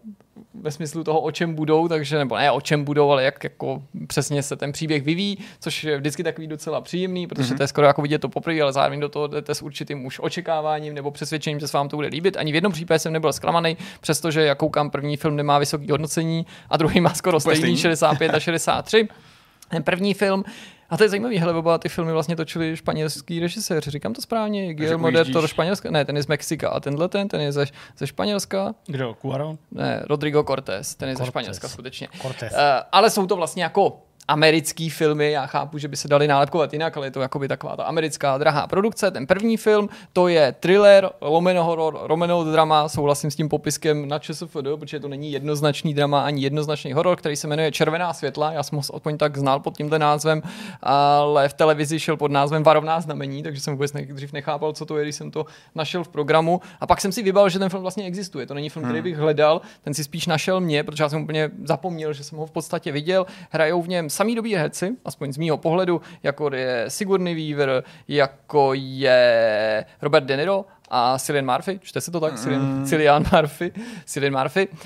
ve 0.54 0.70
smyslu 0.70 1.04
toho, 1.04 1.20
o 1.20 1.30
čem 1.30 1.54
budou, 1.54 1.88
takže, 1.88 2.18
nebo 2.18 2.36
ne 2.36 2.50
o 2.50 2.60
čem 2.60 2.84
budou, 2.84 3.10
ale 3.10 3.24
jak 3.24 3.44
jako 3.44 3.82
přesně 4.06 4.42
se 4.42 4.56
ten 4.56 4.72
příběh 4.72 5.02
vyvíjí, 5.02 5.38
což 5.60 5.84
je 5.84 5.96
vždycky 5.96 6.24
takový 6.24 6.46
docela 6.46 6.80
příjemný, 6.80 7.26
protože 7.26 7.54
mm-hmm. 7.54 7.56
to 7.56 7.62
je 7.62 7.68
skoro 7.68 7.86
jako 7.86 8.02
vidět 8.02 8.18
to 8.18 8.28
poprvé, 8.28 8.62
ale 8.62 8.72
zároveň 8.72 9.00
do 9.00 9.08
toho 9.08 9.26
jdete 9.26 9.54
s 9.54 9.62
určitým 9.62 10.06
už 10.06 10.20
očekáváním 10.22 10.94
nebo 10.94 11.10
přesvědčením, 11.10 11.60
že 11.60 11.68
se 11.68 11.76
vám 11.76 11.88
to 11.88 11.96
bude 11.96 12.08
líbit. 12.08 12.36
Ani 12.36 12.52
v 12.52 12.54
jednom 12.54 12.72
případě 12.72 12.98
jsem 12.98 13.12
nebyl 13.12 13.32
zklamaný, 13.32 13.76
přestože 14.00 14.44
jak 14.44 14.58
koukám, 14.58 14.90
první 14.90 15.16
film 15.16 15.36
nemá 15.36 15.58
vysoké 15.58 15.86
hodnocení 15.90 16.46
a 16.70 16.76
druhý 16.76 17.00
má 17.00 17.14
skoro 17.14 17.40
stejný 17.40 17.76
65 17.76 18.34
a 18.34 18.40
63. 18.40 19.08
Ten 19.70 19.82
první 19.82 20.14
film 20.14 20.44
a 20.90 20.96
to 20.96 21.02
je 21.02 21.08
zajímavé, 21.08 21.38
hele, 21.38 21.54
oba 21.54 21.78
ty 21.78 21.88
filmy 21.88 22.12
vlastně 22.12 22.36
točili 22.36 22.76
španělský 22.76 23.40
režiséři, 23.40 23.90
říkám 23.90 24.12
to 24.12 24.22
správně, 24.22 24.74
Guillermo 24.74 25.10
del 25.10 25.24
Toro 25.24 25.48
Španělska, 25.48 25.90
ne, 25.90 26.04
ten 26.04 26.16
je 26.16 26.22
z 26.22 26.26
Mexika 26.26 26.68
a 26.68 26.80
tenhle 26.80 27.08
ten, 27.08 27.28
ten 27.28 27.40
je 27.40 27.52
ze, 27.52 27.66
ze 27.98 28.06
Španělska. 28.06 28.74
Kdo, 28.86 29.16
Cuaron? 29.22 29.58
Ne, 29.70 30.02
Rodrigo 30.06 30.44
Cortés, 30.44 30.94
ten 30.94 31.08
je 31.08 31.14
Cortés. 31.14 31.26
ze 31.26 31.30
Španělska 31.30 31.68
skutečně. 31.68 32.08
Cortés. 32.22 32.52
Uh, 32.52 32.58
ale 32.92 33.10
jsou 33.10 33.26
to 33.26 33.36
vlastně 33.36 33.62
jako 33.62 34.02
americký 34.30 34.90
filmy, 34.90 35.32
já 35.32 35.46
chápu, 35.46 35.78
že 35.78 35.88
by 35.88 35.96
se 35.96 36.08
dali 36.08 36.28
nálepkovat 36.28 36.72
jinak, 36.72 36.96
ale 36.96 37.06
je 37.06 37.10
to 37.10 37.20
jakoby 37.20 37.48
taková 37.48 37.76
ta 37.76 37.84
americká 37.84 38.38
drahá 38.38 38.66
produkce. 38.66 39.10
Ten 39.10 39.26
první 39.26 39.56
film, 39.56 39.88
to 40.12 40.28
je 40.28 40.54
thriller, 40.60 41.10
lomeno 41.20 41.64
horror, 41.64 41.98
romeno 42.02 42.44
drama, 42.44 42.88
souhlasím 42.88 43.30
s 43.30 43.36
tím 43.36 43.48
popiskem 43.48 44.08
na 44.08 44.18
ČSFD, 44.18 44.66
protože 44.78 45.00
to 45.00 45.08
není 45.08 45.32
jednoznačný 45.32 45.94
drama 45.94 46.22
ani 46.22 46.42
jednoznačný 46.42 46.92
horor, 46.92 47.16
který 47.16 47.36
se 47.36 47.48
jmenuje 47.48 47.72
Červená 47.72 48.12
světla, 48.12 48.52
já 48.52 48.62
jsem 48.62 48.78
ho 48.78 48.82
aspoň 48.94 49.18
tak 49.18 49.38
znal 49.38 49.60
pod 49.60 49.76
tímto 49.76 49.98
názvem, 49.98 50.42
ale 50.82 51.48
v 51.48 51.54
televizi 51.54 52.00
šel 52.00 52.16
pod 52.16 52.30
názvem 52.30 52.62
Varovná 52.62 53.00
znamení, 53.00 53.42
takže 53.42 53.60
jsem 53.60 53.74
vůbec 53.74 53.92
dřív 53.92 54.32
nechápal, 54.32 54.72
co 54.72 54.86
to 54.86 54.98
je, 54.98 55.04
když 55.04 55.16
jsem 55.16 55.30
to 55.30 55.46
našel 55.74 56.04
v 56.04 56.08
programu. 56.08 56.60
A 56.80 56.86
pak 56.86 57.00
jsem 57.00 57.12
si 57.12 57.22
vybal, 57.22 57.48
že 57.48 57.58
ten 57.58 57.68
film 57.68 57.82
vlastně 57.82 58.04
existuje. 58.04 58.46
To 58.46 58.54
není 58.54 58.68
film, 58.68 58.84
který 58.84 58.98
hmm. 58.98 59.04
bych 59.04 59.16
hledal, 59.16 59.60
ten 59.82 59.94
si 59.94 60.04
spíš 60.04 60.26
našel 60.26 60.60
mě, 60.60 60.84
protože 60.84 61.02
já 61.02 61.08
jsem 61.08 61.22
úplně 61.22 61.50
zapomněl, 61.64 62.12
že 62.12 62.24
jsem 62.24 62.38
ho 62.38 62.46
v 62.46 62.50
podstatě 62.50 62.92
viděl. 62.92 63.26
Hrajou 63.50 63.82
v 63.82 63.88
něm 63.88 64.10
samý 64.20 64.34
dobrý 64.34 64.54
herci, 64.54 64.96
aspoň 65.04 65.32
z 65.32 65.38
mýho 65.38 65.56
pohledu, 65.56 66.00
jako 66.22 66.54
je 66.54 66.84
Sigourney 66.88 67.34
Weaver, 67.34 67.84
jako 68.08 68.70
je 68.74 69.84
Robert 70.02 70.24
De 70.24 70.36
Niro 70.36 70.64
a 70.90 71.18
Cillian 71.18 71.52
Murphy, 71.52 71.80
čte 71.82 72.00
se 72.00 72.10
to 72.10 72.20
tak? 72.20 72.46
Mm. 72.46 72.86
Cillian 72.86 73.24
Murphy. 73.32 73.72
Cillian 74.04 74.38
Murphy. 74.38 74.68
Uh, 74.68 74.78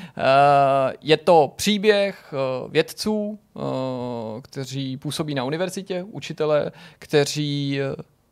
je 1.01 1.17
to 1.17 1.53
příběh 1.57 2.33
uh, 2.33 2.73
vědců, 2.73 3.39
uh, 3.55 3.63
kteří 4.43 4.97
působí 4.97 5.35
na 5.35 5.45
univerzitě, 5.45 6.03
učitele, 6.03 6.73
kteří 6.99 7.81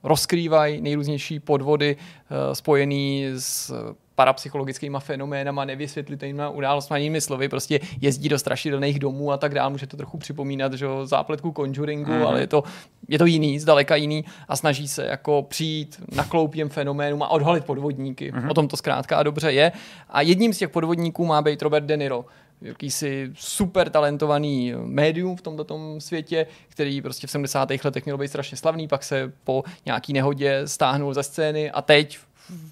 rozkrývají 0.03 0.81
nejrůznější 0.81 1.41
podvody 1.41 1.97
uh, 1.97 2.53
spojený 2.53 3.27
s 3.39 3.75
parapsychologickými 4.23 4.97
fenoménama, 5.01 5.65
nevysvětlitelnými 5.65 6.43
událostmi, 6.53 6.99
jinými 6.99 7.21
slovy, 7.21 7.49
prostě 7.49 7.81
jezdí 8.01 8.29
do 8.29 8.39
strašidelných 8.39 8.99
domů 8.99 9.33
a 9.33 9.37
tak 9.37 9.55
dále. 9.55 9.71
Může 9.71 9.87
to 9.87 9.97
trochu 9.97 10.19
připomínat, 10.19 10.73
že 10.73 10.87
zápletku 11.05 11.53
Conjuringu, 11.57 12.13
mm. 12.13 12.23
ale 12.23 12.41
je 12.41 12.47
to, 12.47 12.63
je 13.09 13.19
to 13.19 13.27
jiný, 13.27 13.59
zdaleka 13.59 13.97
jiný 13.97 14.25
a 14.49 14.57
snaží 14.57 14.89
se 14.89 15.07
jako 15.07 15.43
přijít 15.43 16.03
na 16.15 16.25
kloupěm 16.25 16.69
fenoménům 16.69 17.23
a 17.23 17.29
odhalit 17.29 17.65
podvodníky. 17.65 18.33
Mm. 18.33 18.51
O 18.51 18.55
tom 18.55 18.69
to 18.69 18.77
zkrátka 18.77 19.17
a 19.17 19.23
dobře 19.23 19.53
je. 19.53 19.73
A 20.09 20.21
jedním 20.21 20.55
z 20.55 20.59
těch 20.59 20.71
podvodníků 20.71 21.27
má 21.27 21.43
být 21.43 21.63
Robert 21.63 21.85
De 21.85 21.97
Niro 21.97 22.25
jakýsi 22.63 23.31
super 23.35 23.91
talentovaný 23.91 24.75
médium 24.85 25.37
v 25.37 25.43
tomto 25.43 25.67
světě, 25.99 26.47
který 26.69 27.03
prostě 27.03 27.27
v 27.27 27.31
70. 27.31 27.69
letech 27.85 28.05
měl 28.05 28.19
být 28.19 28.29
strašně 28.29 28.57
slavný, 28.57 28.89
pak 28.89 29.05
se 29.05 29.33
po 29.45 29.65
nějaký 29.87 30.13
nehodě 30.13 30.63
stáhnul 30.65 31.15
ze 31.15 31.23
scény 31.23 31.71
a 31.71 31.83
teď 31.83 32.19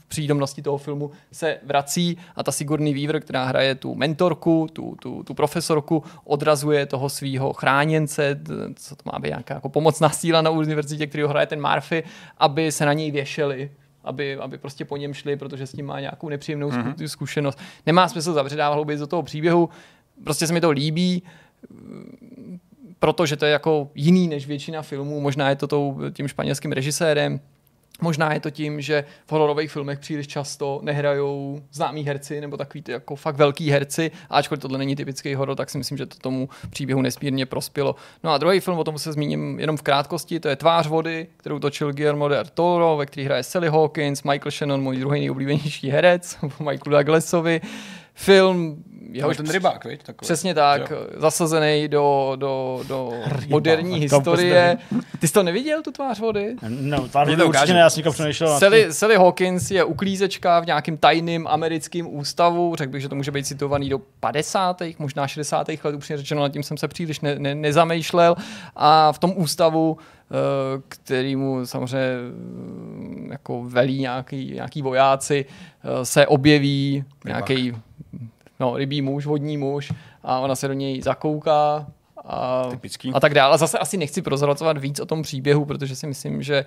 přítomnosti 0.08 0.62
toho 0.62 0.78
filmu 0.78 1.10
se 1.32 1.58
vrací 1.62 2.18
a 2.36 2.42
ta 2.42 2.52
Sigourney 2.52 2.94
Weaver, 2.94 3.20
která 3.20 3.44
hraje 3.44 3.74
tu 3.74 3.94
mentorku, 3.94 4.66
tu, 4.72 4.96
tu, 5.02 5.22
tu 5.22 5.34
profesorku, 5.34 6.04
odrazuje 6.24 6.86
toho 6.86 7.08
svého 7.08 7.52
chráněnce, 7.52 8.40
co 8.74 8.96
to 8.96 9.02
má 9.12 9.18
být 9.18 9.28
nějaká 9.28 9.54
jako 9.54 9.68
pomocná 9.68 10.10
síla 10.10 10.42
na 10.42 10.50
univerzitě, 10.50 11.06
který 11.06 11.24
hraje 11.24 11.46
ten 11.46 11.68
Murphy, 11.70 12.04
aby 12.38 12.72
se 12.72 12.86
na 12.86 12.92
něj 12.92 13.10
věšeli 13.10 13.70
aby, 14.04 14.36
aby 14.36 14.58
prostě 14.58 14.84
po 14.84 14.96
něm 14.96 15.14
šli, 15.14 15.36
protože 15.36 15.66
s 15.66 15.72
tím 15.72 15.86
má 15.86 16.00
nějakou 16.00 16.28
nepříjemnou 16.28 16.70
mm-hmm. 16.70 17.06
zkušenost. 17.06 17.58
Nemá 17.86 18.08
smysl 18.08 18.32
zavředávat 18.32 18.74
hlouběji 18.74 18.98
do 18.98 19.06
toho 19.06 19.22
příběhu, 19.22 19.68
prostě 20.24 20.46
se 20.46 20.52
mi 20.52 20.60
to 20.60 20.70
líbí, 20.70 21.22
protože 22.98 23.36
to 23.36 23.44
je 23.44 23.52
jako 23.52 23.90
jiný 23.94 24.28
než 24.28 24.46
většina 24.46 24.82
filmů, 24.82 25.20
možná 25.20 25.48
je 25.48 25.56
to 25.56 25.66
tou, 25.66 25.98
tím 26.12 26.28
španělským 26.28 26.72
režisérem, 26.72 27.40
Možná 28.00 28.34
je 28.34 28.40
to 28.40 28.50
tím, 28.50 28.80
že 28.80 29.04
v 29.26 29.32
hororových 29.32 29.72
filmech 29.72 29.98
příliš 29.98 30.26
často 30.26 30.80
nehrajou 30.82 31.60
známí 31.72 32.02
herci 32.02 32.40
nebo 32.40 32.56
takový 32.56 32.82
ty 32.82 32.92
jako 32.92 33.16
fakt 33.16 33.36
velký 33.36 33.70
herci, 33.70 34.10
a 34.30 34.36
ačkoliv 34.36 34.62
tohle 34.62 34.78
není 34.78 34.96
typický 34.96 35.34
horor, 35.34 35.56
tak 35.56 35.70
si 35.70 35.78
myslím, 35.78 35.98
že 35.98 36.06
to 36.06 36.18
tomu 36.18 36.48
příběhu 36.70 37.02
nesmírně 37.02 37.46
prospělo. 37.46 37.96
No 38.24 38.30
a 38.30 38.38
druhý 38.38 38.60
film, 38.60 38.78
o 38.78 38.84
tom 38.84 38.98
se 38.98 39.12
zmíním 39.12 39.60
jenom 39.60 39.76
v 39.76 39.82
krátkosti, 39.82 40.40
to 40.40 40.48
je 40.48 40.56
Tvář 40.56 40.86
vody, 40.86 41.26
kterou 41.36 41.58
točil 41.58 41.92
Guillermo 41.92 42.28
del 42.28 42.44
Toro, 42.54 42.96
ve 42.96 43.06
který 43.06 43.24
hraje 43.24 43.42
Sally 43.42 43.68
Hawkins, 43.68 44.22
Michael 44.22 44.50
Shannon, 44.50 44.82
můj 44.82 44.96
druhý 44.96 45.20
nejoblíbenější 45.20 45.90
herec, 45.90 46.38
Michael 46.58 46.96
Douglasovi. 46.98 47.60
Film 48.14 48.84
jeho 49.12 49.34
ten 49.34 49.50
rybák, 49.50 49.84
viď? 49.84 50.02
Takový. 50.02 50.26
Přesně 50.26 50.54
tak, 50.54 50.90
jo. 50.90 50.98
zasazený 51.16 51.88
do, 51.88 52.32
do, 52.36 52.80
do 52.88 53.12
moderní 53.48 53.98
historie. 53.98 54.78
Ty 55.18 55.28
jsi 55.28 55.34
to 55.34 55.42
neviděl, 55.42 55.82
tu 55.82 55.92
tvář 55.92 56.20
vody? 56.20 56.56
No, 56.68 57.08
tvář 57.08 57.28
vody 57.28 57.44
určitě 57.44 57.72
ne, 57.72 57.78
já 57.78 57.90
jsem 57.90 58.12
přemýšlel. 58.12 58.58
Sally, 58.58 58.92
Sally 58.92 59.16
Hawkins 59.16 59.70
je 59.70 59.84
uklízečka 59.84 60.60
v 60.60 60.66
nějakém 60.66 60.96
tajným 60.96 61.46
americkém 61.48 62.14
ústavu, 62.14 62.76
řekl 62.76 62.92
bych, 62.92 63.02
že 63.02 63.08
to 63.08 63.14
může 63.14 63.30
být 63.30 63.46
citovaný 63.46 63.88
do 63.88 63.98
50. 64.20 64.82
možná 64.98 65.26
60. 65.26 65.68
let, 65.68 65.94
upřímně 65.94 66.18
řečeno, 66.18 66.42
nad 66.42 66.52
tím 66.52 66.62
jsem 66.62 66.76
se 66.76 66.88
příliš 66.88 67.20
ne, 67.20 67.38
ne, 67.38 67.54
nezamýšlel. 67.54 68.36
A 68.76 69.12
v 69.12 69.18
tom 69.18 69.32
ústavu 69.36 69.98
eh, 69.98 70.82
kterýmu 70.88 71.66
samozřejmě 71.66 71.98
eh, 71.98 73.30
jako 73.30 73.64
velí 73.64 74.00
nějaký, 74.00 74.52
nějaký 74.54 74.82
vojáci, 74.82 75.44
eh, 75.84 76.04
se 76.04 76.26
objeví 76.26 77.04
nějaký 77.24 77.74
no, 78.60 78.76
rybí 78.76 79.02
muž, 79.02 79.26
vodní 79.26 79.56
muž 79.56 79.92
a 80.22 80.38
ona 80.38 80.54
se 80.54 80.68
do 80.68 80.74
něj 80.74 81.02
zakouká 81.02 81.86
a, 82.24 82.66
Typický. 82.70 83.10
a 83.14 83.20
tak 83.20 83.34
dále. 83.34 83.54
A 83.54 83.56
zase 83.56 83.78
asi 83.78 83.96
nechci 83.96 84.22
prozrazovat 84.22 84.78
víc 84.78 85.00
o 85.00 85.06
tom 85.06 85.22
příběhu, 85.22 85.64
protože 85.64 85.96
si 85.96 86.06
myslím, 86.06 86.42
že 86.42 86.64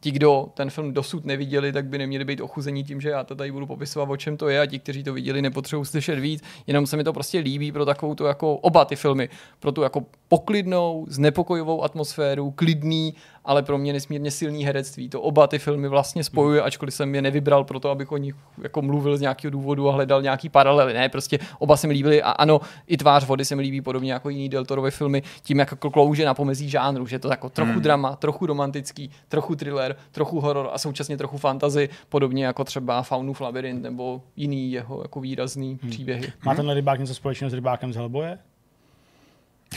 ti, 0.00 0.10
kdo 0.10 0.48
ten 0.54 0.70
film 0.70 0.94
dosud 0.94 1.24
neviděli, 1.24 1.72
tak 1.72 1.86
by 1.86 1.98
neměli 1.98 2.24
být 2.24 2.40
ochuzení 2.40 2.84
tím, 2.84 3.00
že 3.00 3.10
já 3.10 3.24
to 3.24 3.34
tady 3.34 3.52
budu 3.52 3.66
popisovat, 3.66 4.10
o 4.10 4.16
čem 4.16 4.36
to 4.36 4.48
je 4.48 4.60
a 4.60 4.66
ti, 4.66 4.78
kteří 4.78 5.02
to 5.02 5.12
viděli, 5.12 5.42
nepotřebují 5.42 5.86
slyšet 5.86 6.18
víc, 6.18 6.42
jenom 6.66 6.86
se 6.86 6.96
mi 6.96 7.04
to 7.04 7.12
prostě 7.12 7.38
líbí 7.38 7.72
pro 7.72 7.84
takovou 7.84 8.14
tu 8.14 8.24
jako 8.24 8.56
oba 8.56 8.84
ty 8.84 8.96
filmy, 8.96 9.28
pro 9.60 9.72
tu 9.72 9.82
jako 9.82 10.04
poklidnou, 10.28 11.06
znepokojivou 11.08 11.84
atmosféru, 11.84 12.50
klidný 12.50 13.14
ale 13.48 13.62
pro 13.62 13.78
mě 13.78 13.92
nesmírně 13.92 14.30
silný 14.30 14.64
herectví. 14.64 15.08
To 15.08 15.20
oba 15.20 15.46
ty 15.46 15.58
filmy 15.58 15.88
vlastně 15.88 16.24
spojuje, 16.24 16.62
ačkoliv 16.62 16.94
jsem 16.94 17.14
je 17.14 17.22
nevybral 17.22 17.64
pro 17.64 17.80
to, 17.80 17.90
abych 17.90 18.12
o 18.12 18.16
nich 18.16 18.34
jako 18.62 18.82
mluvil 18.82 19.16
z 19.16 19.20
nějakého 19.20 19.50
důvodu 19.50 19.88
a 19.88 19.92
hledal 19.92 20.22
nějaký 20.22 20.48
paralely. 20.48 20.94
Ne, 20.94 21.08
prostě 21.08 21.38
oba 21.58 21.76
se 21.76 21.86
mi 21.86 21.92
líbily 21.92 22.22
a 22.22 22.30
ano, 22.30 22.60
i 22.86 22.96
tvář 22.96 23.26
vody 23.26 23.44
se 23.44 23.56
mi 23.56 23.62
líbí 23.62 23.80
podobně 23.80 24.12
jako 24.12 24.28
jiný 24.28 24.48
Deltorové 24.48 24.90
filmy, 24.90 25.22
tím 25.42 25.58
jako 25.58 25.90
klouže 25.90 26.24
na 26.24 26.34
pomezí 26.34 26.70
žánru, 26.70 27.06
že 27.06 27.14
je 27.14 27.20
to 27.20 27.28
jako 27.28 27.48
trochu 27.48 27.72
hmm. 27.72 27.82
drama, 27.82 28.16
trochu 28.16 28.46
romantický, 28.46 29.10
trochu 29.28 29.56
thriller, 29.56 29.96
trochu 30.12 30.40
horor 30.40 30.70
a 30.72 30.78
současně 30.78 31.16
trochu 31.16 31.38
fantasy, 31.38 31.88
podobně 32.08 32.44
jako 32.44 32.64
třeba 32.64 33.02
Faunův 33.02 33.40
labirint 33.40 33.82
nebo 33.82 34.22
jiný 34.36 34.72
jeho 34.72 35.02
jako 35.02 35.20
výrazný 35.20 35.78
hmm. 35.82 35.90
příběhy. 35.90 36.32
Má 36.44 36.54
tenhle 36.54 36.74
rybák 36.74 37.00
něco 37.00 37.14
společného 37.14 37.50
s 37.50 37.54
rybákem 37.54 37.92
z 37.92 37.96
Hellboye? 37.96 38.38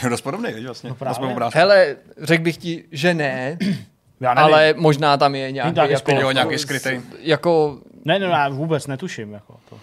Je 0.03 0.09
dost 0.09 0.21
podobný, 0.21 0.53
víš, 0.53 0.65
vlastně. 0.65 0.89
No 0.89 0.95
právě. 0.95 1.35
Hele, 1.53 1.95
řekl 2.21 2.43
bych 2.43 2.57
ti, 2.57 2.83
že 2.91 3.13
ne, 3.13 3.57
Já 4.21 4.33
nevím. 4.33 4.53
ale 4.53 4.73
možná 4.77 5.17
tam 5.17 5.35
je 5.35 5.51
nějaký, 5.51 5.75
nějaký 5.75 5.93
jako. 5.93 6.11
Jo, 6.11 6.31
nějaký 6.31 6.57
skrytý. 6.57 6.89
jako 7.19 7.77
Ne, 8.05 8.19
ne, 8.19 8.25
já 8.25 8.49
vůbec 8.49 8.87
netuším. 8.87 9.33
Jako 9.33 9.55
to. 9.69 9.79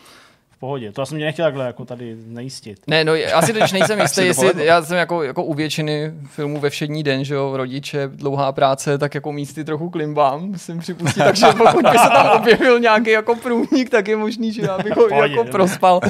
Pohodě. 0.60 0.92
To 0.92 1.00
já 1.00 1.06
jsem 1.06 1.18
tě 1.18 1.24
nechtěl 1.24 1.46
takhle 1.46 1.66
jako 1.66 1.84
tady 1.84 2.16
nejistit. 2.26 2.78
Ne, 2.86 3.04
no 3.04 3.12
asi 3.34 3.52
teď 3.52 3.72
nejsem 3.72 4.00
jistý, 4.02 4.26
jestli 4.26 4.66
já 4.66 4.82
jsem 4.82 4.96
jako, 4.96 5.22
jako 5.22 5.44
u 5.44 5.54
většiny 5.54 6.12
filmů 6.26 6.60
ve 6.60 6.70
všední 6.70 7.02
den, 7.02 7.24
že 7.24 7.34
jo, 7.34 7.56
rodiče, 7.56 8.08
dlouhá 8.14 8.52
práce, 8.52 8.98
tak 8.98 9.14
jako 9.14 9.32
místy 9.32 9.64
trochu 9.64 9.90
klimbám, 9.90 10.42
musím 10.42 10.78
připustit, 10.78 11.24
takže 11.24 11.46
pokud 11.58 11.82
by 11.90 11.98
se 11.98 12.08
tam 12.08 12.30
objevil 12.36 12.80
nějaký 12.80 13.10
jako 13.10 13.34
průnik, 13.34 13.90
tak 13.90 14.08
je 14.08 14.16
možný, 14.16 14.52
že 14.52 14.62
já 14.62 14.78
bych 14.78 14.96
ho 14.96 15.02
Pohodě, 15.08 15.22
jako 15.22 15.36
dobrý. 15.36 15.52
prospal. 15.52 16.00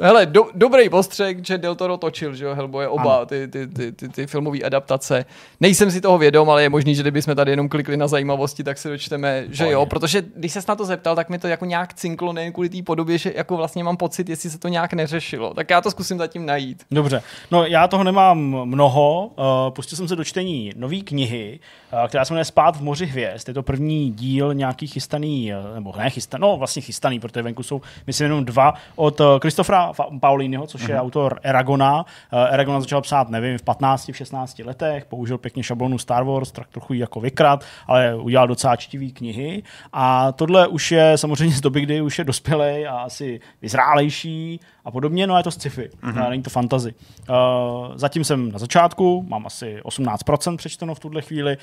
Hele, 0.00 0.26
do, 0.26 0.44
dobrý 0.54 0.88
postřeh, 0.88 1.36
že 1.46 1.58
Del 1.58 1.74
Toro 1.74 1.96
točil, 1.96 2.34
že 2.34 2.44
jo, 2.44 2.54
Hellboy, 2.54 2.86
oba 2.86 3.26
ty, 3.26 3.48
ty, 3.48 3.66
ty, 3.66 3.92
ty, 3.92 4.08
ty 4.08 4.26
filmové 4.26 4.58
adaptace. 4.58 5.24
Nejsem 5.60 5.90
si 5.90 6.00
toho 6.00 6.18
vědom, 6.18 6.50
ale 6.50 6.62
je 6.62 6.68
možný, 6.68 6.94
že 6.94 7.02
kdybychom 7.02 7.34
tady 7.34 7.50
jenom 7.52 7.68
klikli 7.68 7.96
na 7.96 8.08
zajímavosti, 8.08 8.64
tak 8.64 8.78
se 8.78 8.88
dočteme, 8.88 9.44
že 9.50 9.70
jo, 9.70 9.86
protože 9.86 10.22
když 10.36 10.52
se 10.52 10.60
na 10.68 10.76
to 10.76 10.84
zeptal, 10.84 11.16
tak 11.16 11.28
mi 11.28 11.38
to 11.38 11.48
jako 11.48 11.64
nějak 11.64 11.94
cinklo, 11.94 12.32
nejen 12.32 12.52
kvůli 12.52 12.68
té 12.68 12.82
podobě, 12.82 13.18
že 13.18 13.32
jako 13.36 13.56
vlastně 13.56 13.84
mám 13.84 13.91
pocit, 13.96 14.28
jestli 14.28 14.50
se 14.50 14.58
to 14.58 14.68
nějak 14.68 14.92
neřešilo. 14.92 15.54
Tak 15.54 15.70
já 15.70 15.80
to 15.80 15.90
zkusím 15.90 16.18
zatím 16.18 16.46
najít. 16.46 16.84
Dobře, 16.90 17.22
no 17.50 17.66
já 17.66 17.88
toho 17.88 18.04
nemám 18.04 18.38
mnoho. 18.64 19.26
Uh, 19.26 19.74
pustil 19.74 19.96
jsem 19.96 20.08
se 20.08 20.16
do 20.16 20.24
čtení 20.24 20.72
nové 20.76 20.96
knihy, 20.96 21.60
která 22.08 22.24
se 22.24 22.32
jmenuje 22.32 22.44
Spát 22.44 22.76
v 22.76 22.82
moři 22.82 23.06
hvězd. 23.06 23.48
Je 23.48 23.54
to 23.54 23.62
první 23.62 24.10
díl 24.10 24.54
nějaký 24.54 24.86
chystaný, 24.86 25.52
uh, 25.54 25.74
nebo 25.74 25.94
ne 25.98 26.10
chystaný, 26.10 26.42
no 26.42 26.56
vlastně 26.56 26.82
chystaný, 26.82 27.20
protože 27.20 27.42
venku 27.42 27.62
jsou, 27.62 27.80
myslím, 28.06 28.24
jenom 28.24 28.44
dva 28.44 28.74
od 28.96 29.20
Kristofra 29.38 29.92
Fa- 29.92 30.20
Pauliniho, 30.20 30.66
což 30.66 30.88
je 30.88 31.00
autor 31.00 31.40
Eragona. 31.42 32.04
Eragona 32.50 32.80
začal 32.80 33.00
psát, 33.00 33.28
nevím, 33.28 33.58
v 33.58 33.62
15, 33.62 34.08
v 34.12 34.16
16 34.16 34.58
letech, 34.58 35.04
použil 35.04 35.38
pěkně 35.38 35.62
šablonu 35.62 35.98
Star 35.98 36.24
Wars, 36.24 36.52
tak 36.52 36.68
trochu 36.68 36.94
jako 36.94 37.20
vykrat, 37.20 37.64
ale 37.86 38.14
udělal 38.14 38.48
docela 38.48 38.76
čtivý 38.76 39.12
knihy. 39.12 39.62
A 39.92 40.32
tohle 40.32 40.66
už 40.66 40.92
je 40.92 41.18
samozřejmě 41.18 41.56
z 41.56 41.60
doby, 41.60 41.80
kdy 41.80 42.00
už 42.00 42.18
je 42.18 42.24
dospělej 42.24 42.88
a 42.88 42.92
asi 42.92 43.40
vyzrálejší 43.62 44.60
a 44.84 44.90
podobně, 44.90 45.26
no 45.26 45.34
a 45.34 45.38
je 45.38 45.44
to 45.44 45.50
sci-fi, 45.50 45.90
mm-hmm. 46.02 46.30
není 46.30 46.42
to 46.42 46.50
fantasy. 46.50 46.94
Uh, 47.28 47.36
zatím 47.94 48.24
jsem 48.24 48.52
na 48.52 48.58
začátku, 48.58 49.26
mám 49.28 49.46
asi 49.46 49.80
18% 49.84 50.56
přečteno 50.56 50.94
v 50.94 51.00
tuhle 51.00 51.22
chvíli, 51.22 51.56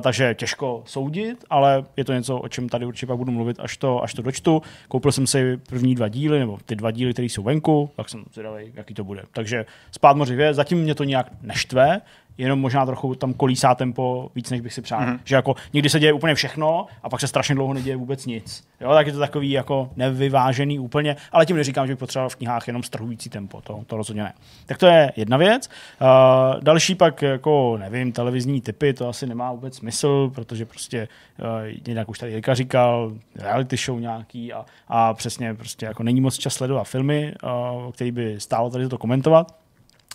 takže 0.00 0.34
těžko 0.34 0.82
soudit, 0.86 1.44
ale 1.50 1.84
je 1.96 2.04
to 2.04 2.12
něco, 2.12 2.38
o 2.38 2.48
čem 2.48 2.68
tady 2.68 2.86
určitě 2.86 3.06
pak 3.06 3.16
budu 3.16 3.32
mluvit, 3.32 3.56
až 3.60 3.76
to, 3.76 4.02
až 4.02 4.14
to 4.14 4.22
dočtu. 4.22 4.62
Koupil 4.88 5.12
jsem 5.12 5.26
si 5.26 5.56
první 5.56 5.94
dva 5.94 6.08
díly, 6.08 6.38
nebo 6.38 6.58
ty 6.66 6.76
dva 6.76 6.90
díly, 6.90 7.12
které 7.12 7.26
jsou 7.26 7.42
venku, 7.42 7.90
tak 7.96 8.08
jsem 8.08 8.24
zvědavý, 8.32 8.72
jaký 8.74 8.94
to 8.94 9.04
bude. 9.04 9.22
Takže 9.32 9.66
spát 9.90 10.16
moři 10.16 10.36
zatím 10.50 10.78
mě 10.78 10.94
to 10.94 11.04
nějak 11.04 11.26
neštve, 11.42 12.00
jenom 12.40 12.60
možná 12.60 12.86
trochu 12.86 13.14
tam 13.14 13.34
kolísá 13.34 13.74
tempo 13.74 14.30
víc, 14.34 14.50
než 14.50 14.60
bych 14.60 14.74
si 14.74 14.82
přál. 14.82 15.00
Mm-hmm. 15.00 15.18
Že 15.24 15.34
jako 15.34 15.54
někdy 15.72 15.88
se 15.88 16.00
děje 16.00 16.12
úplně 16.12 16.34
všechno 16.34 16.86
a 17.02 17.08
pak 17.08 17.20
se 17.20 17.28
strašně 17.28 17.54
dlouho 17.54 17.74
neděje 17.74 17.96
vůbec 17.96 18.26
nic. 18.26 18.64
Jo, 18.80 18.92
tak 18.92 19.06
je 19.06 19.12
to 19.12 19.18
takový 19.18 19.50
jako 19.50 19.90
nevyvážený 19.96 20.78
úplně, 20.78 21.16
ale 21.32 21.46
tím 21.46 21.56
neříkám, 21.56 21.86
že 21.86 21.92
bych 21.92 21.98
potřeboval 21.98 22.28
v 22.28 22.36
knihách 22.36 22.66
jenom 22.66 22.82
strhující 22.82 23.30
tempo, 23.30 23.60
to, 23.60 23.80
to 23.86 23.96
rozhodně 23.96 24.22
ne. 24.22 24.32
Tak 24.66 24.78
to 24.78 24.86
je 24.86 25.12
jedna 25.16 25.36
věc. 25.36 25.68
Uh, 26.00 26.60
další 26.60 26.94
pak 26.94 27.22
jako, 27.22 27.76
nevím, 27.78 28.12
televizní 28.12 28.60
typy, 28.60 28.92
to 28.92 29.08
asi 29.08 29.26
nemá 29.26 29.52
vůbec 29.52 29.76
smysl, 29.76 30.30
protože 30.34 30.66
prostě 30.66 31.08
uh, 31.38 31.46
jinak 31.86 32.08
už 32.08 32.18
tady 32.18 32.32
Jirka 32.32 32.54
říkal, 32.54 33.12
reality 33.36 33.76
show 33.76 34.00
nějaký 34.00 34.52
a, 34.52 34.64
a 34.88 35.14
přesně 35.14 35.54
prostě 35.54 35.86
jako 35.86 36.02
není 36.02 36.20
moc 36.20 36.38
čas 36.38 36.54
sledovat 36.54 36.84
filmy, 36.84 37.34
uh, 37.42 37.92
který 37.92 38.12
by 38.12 38.40
stálo 38.40 38.70
tady 38.70 38.88
to 38.88 38.98
komentovat, 38.98 39.54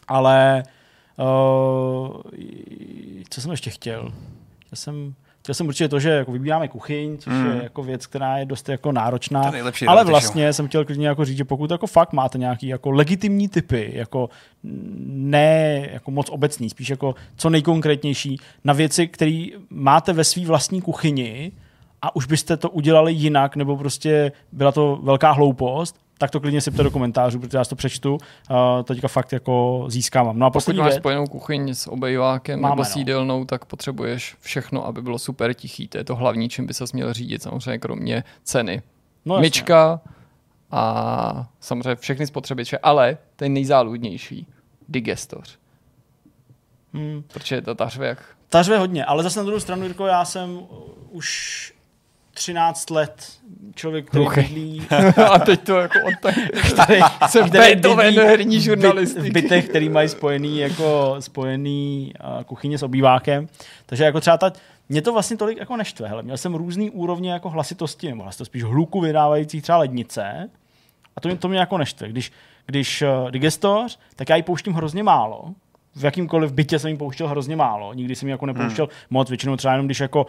ale 0.08 0.64
Uh, 0.66 0.72
co 3.30 3.42
jsem 3.42 3.52
ještě 3.52 3.70
chtěl? 3.70 4.12
Chtěl 4.60 4.76
jsem, 4.76 5.14
chtěl 5.40 5.56
jsem 5.56 5.68
určitě 5.68 5.88
to, 5.88 6.00
že 6.00 6.10
jako 6.10 6.32
vybíráme 6.32 6.68
kuchyň, 6.68 7.18
což 7.18 7.34
mm. 7.34 7.46
je 7.46 7.64
jako 7.64 7.84
věc, 7.84 8.06
která 8.06 8.38
je 8.38 8.46
dost 8.46 8.70
jako 8.70 8.92
náročná. 8.92 9.42
Ale 9.42 9.62
reality 9.82 10.10
vlastně 10.10 10.54
jsem 10.54 10.68
chtěl 10.68 10.86
klidně 10.86 11.08
jako 11.08 11.26
říct, 11.26 11.38
že 11.38 11.46
pokud 11.46 11.72
jako 11.72 11.88
fakt 11.88 12.14
máte 12.14 12.38
nějaký 12.38 12.68
jako 12.68 12.92
legitimní 12.92 13.50
typy, 13.50 13.92
jako 13.94 14.30
ne 15.04 15.90
jako 15.92 16.12
moc 16.12 16.30
obecný, 16.30 16.70
spíš 16.70 16.90
jako 16.90 17.16
co 17.36 17.50
nejkonkrétnější, 17.50 18.40
na 18.64 18.74
věci, 18.74 19.08
které 19.08 19.48
máte 19.70 20.14
ve 20.14 20.24
své 20.24 20.46
vlastní 20.46 20.82
kuchyni 20.82 21.52
a 22.02 22.16
už 22.16 22.26
byste 22.26 22.58
to 22.58 22.70
udělali 22.70 23.14
jinak, 23.14 23.56
nebo 23.56 23.78
prostě 23.78 24.32
byla 24.52 24.72
to 24.72 25.00
velká 25.04 25.32
hloupost, 25.32 26.05
tak 26.18 26.32
to 26.32 26.40
klidně 26.40 26.62
sypte 26.62 26.84
do 26.84 26.92
komentářů, 26.92 27.40
protože 27.40 27.58
já 27.58 27.64
si 27.64 27.70
to 27.70 27.76
přečtu. 27.76 28.14
Uh, 28.14 28.58
teďka 28.84 29.08
fakt 29.08 29.32
jako 29.32 29.86
získávám. 29.88 30.40
No 30.40 30.46
a 30.46 30.50
Pokud 30.50 30.54
poslední 30.54 30.80
máš 30.80 30.90
věc. 30.92 31.02
spojenou 31.02 31.28
kuchyň 31.28 31.74
s 31.74 31.88
obejvákem 31.88 32.62
Máme, 32.62 32.72
nebo 32.72 32.82
no. 32.82 32.90
sídelnou, 32.90 33.46
tak 33.46 33.66
potřebuješ 33.66 34.36
všechno, 34.40 34.86
aby 34.88 35.02
bylo 35.02 35.20
super 35.20 35.54
tichý. 35.54 35.88
To 35.88 35.98
je 35.98 36.04
to 36.04 36.16
hlavní, 36.16 36.50
čím 36.50 36.66
by 36.66 36.74
se 36.74 36.84
měl 36.94 37.14
řídit, 37.14 37.42
samozřejmě 37.42 37.78
kromě 37.78 38.24
ceny. 38.44 38.82
No, 39.26 39.36
jasně. 39.36 39.42
Myčka 39.42 40.02
a 40.72 41.50
samozřejmě 41.60 41.96
všechny 41.96 42.28
spotřebiče, 42.28 42.78
ale 42.78 43.18
ten 43.36 43.54
nejzáludnější, 43.54 44.48
digestoř. 44.90 45.58
Hmm. 46.94 47.24
Protože 47.34 47.56
je 47.56 47.62
to 47.62 47.76
tařvěk. 47.76 48.20
Tařve 48.50 48.78
hodně, 48.78 49.06
ale 49.06 49.24
zase 49.24 49.40
na 49.40 49.46
druhou 49.46 49.60
stranu, 49.60 49.84
Jirko, 49.84 50.06
já 50.06 50.26
jsem 50.26 50.60
už 51.10 51.74
13 52.36 52.90
let 52.90 53.32
člověk, 53.76 54.08
který 54.08 54.24
Hluchý. 54.24 54.42
bydlí, 54.42 54.88
a 55.32 55.40
teď 55.40 55.64
to 55.64 55.80
jako 55.80 56.00
který, 56.74 57.02
Jsem 57.28 57.50
který 57.50 57.76
bydlí 57.76 58.18
herní 58.18 58.58
v 58.58 58.60
byt- 58.60 58.64
žurnalistiky. 58.64 59.30
V 59.30 59.34
bytech, 59.34 59.70
který 59.70 59.90
mají 59.90 60.10
spojený 60.10 60.58
jako 60.58 61.16
spojený 61.20 62.14
uh, 62.38 62.44
kuchyně 62.44 62.78
s 62.78 62.84
obývákem. 62.84 63.48
Takže 63.86 64.04
jako 64.04 64.20
třeba 64.22 64.38
ta, 64.38 64.52
mě 64.90 65.02
to 65.02 65.14
vlastně 65.14 65.38
tolik 65.38 65.58
jako 65.58 65.78
neštve. 65.78 66.08
Hele. 66.08 66.24
Měl 66.24 66.38
jsem 66.38 66.56
různý 66.56 66.90
úrovně 66.90 67.32
jako 67.32 67.50
hlasitosti, 67.50 68.10
nebo 68.10 68.24
hlasitost 68.24 68.50
spíš 68.50 68.64
hluku 68.64 69.02
vydávajících 69.02 69.64
třeba 69.64 69.78
lednice. 69.78 70.50
A 71.16 71.22
to 71.22 71.28
mě, 71.28 71.38
to 71.38 71.48
mě 71.48 71.60
jako 71.60 71.78
neštve. 71.78 72.10
Když, 72.10 72.32
když 72.66 73.02
uh, 73.02 73.32
digestoř, 73.32 74.00
tak 74.16 74.30
já 74.30 74.36
ji 74.36 74.44
pouštím 74.44 74.74
hrozně 74.74 75.04
málo. 75.04 75.54
V 75.96 76.04
jakýmkoliv 76.06 76.52
bytě 76.52 76.80
jsem 76.80 76.92
ji 76.92 76.98
pouštěl 76.98 77.28
hrozně 77.28 77.56
málo. 77.56 77.94
Nikdy 77.94 78.16
jsem 78.16 78.28
ji 78.28 78.32
jako 78.32 78.46
nepouštěl 78.46 78.86
hmm. 78.86 78.96
moc. 79.10 79.30
Většinou 79.30 79.56
třeba 79.56 79.74
jenom, 79.74 79.86
když 79.86 80.00
jako 80.00 80.26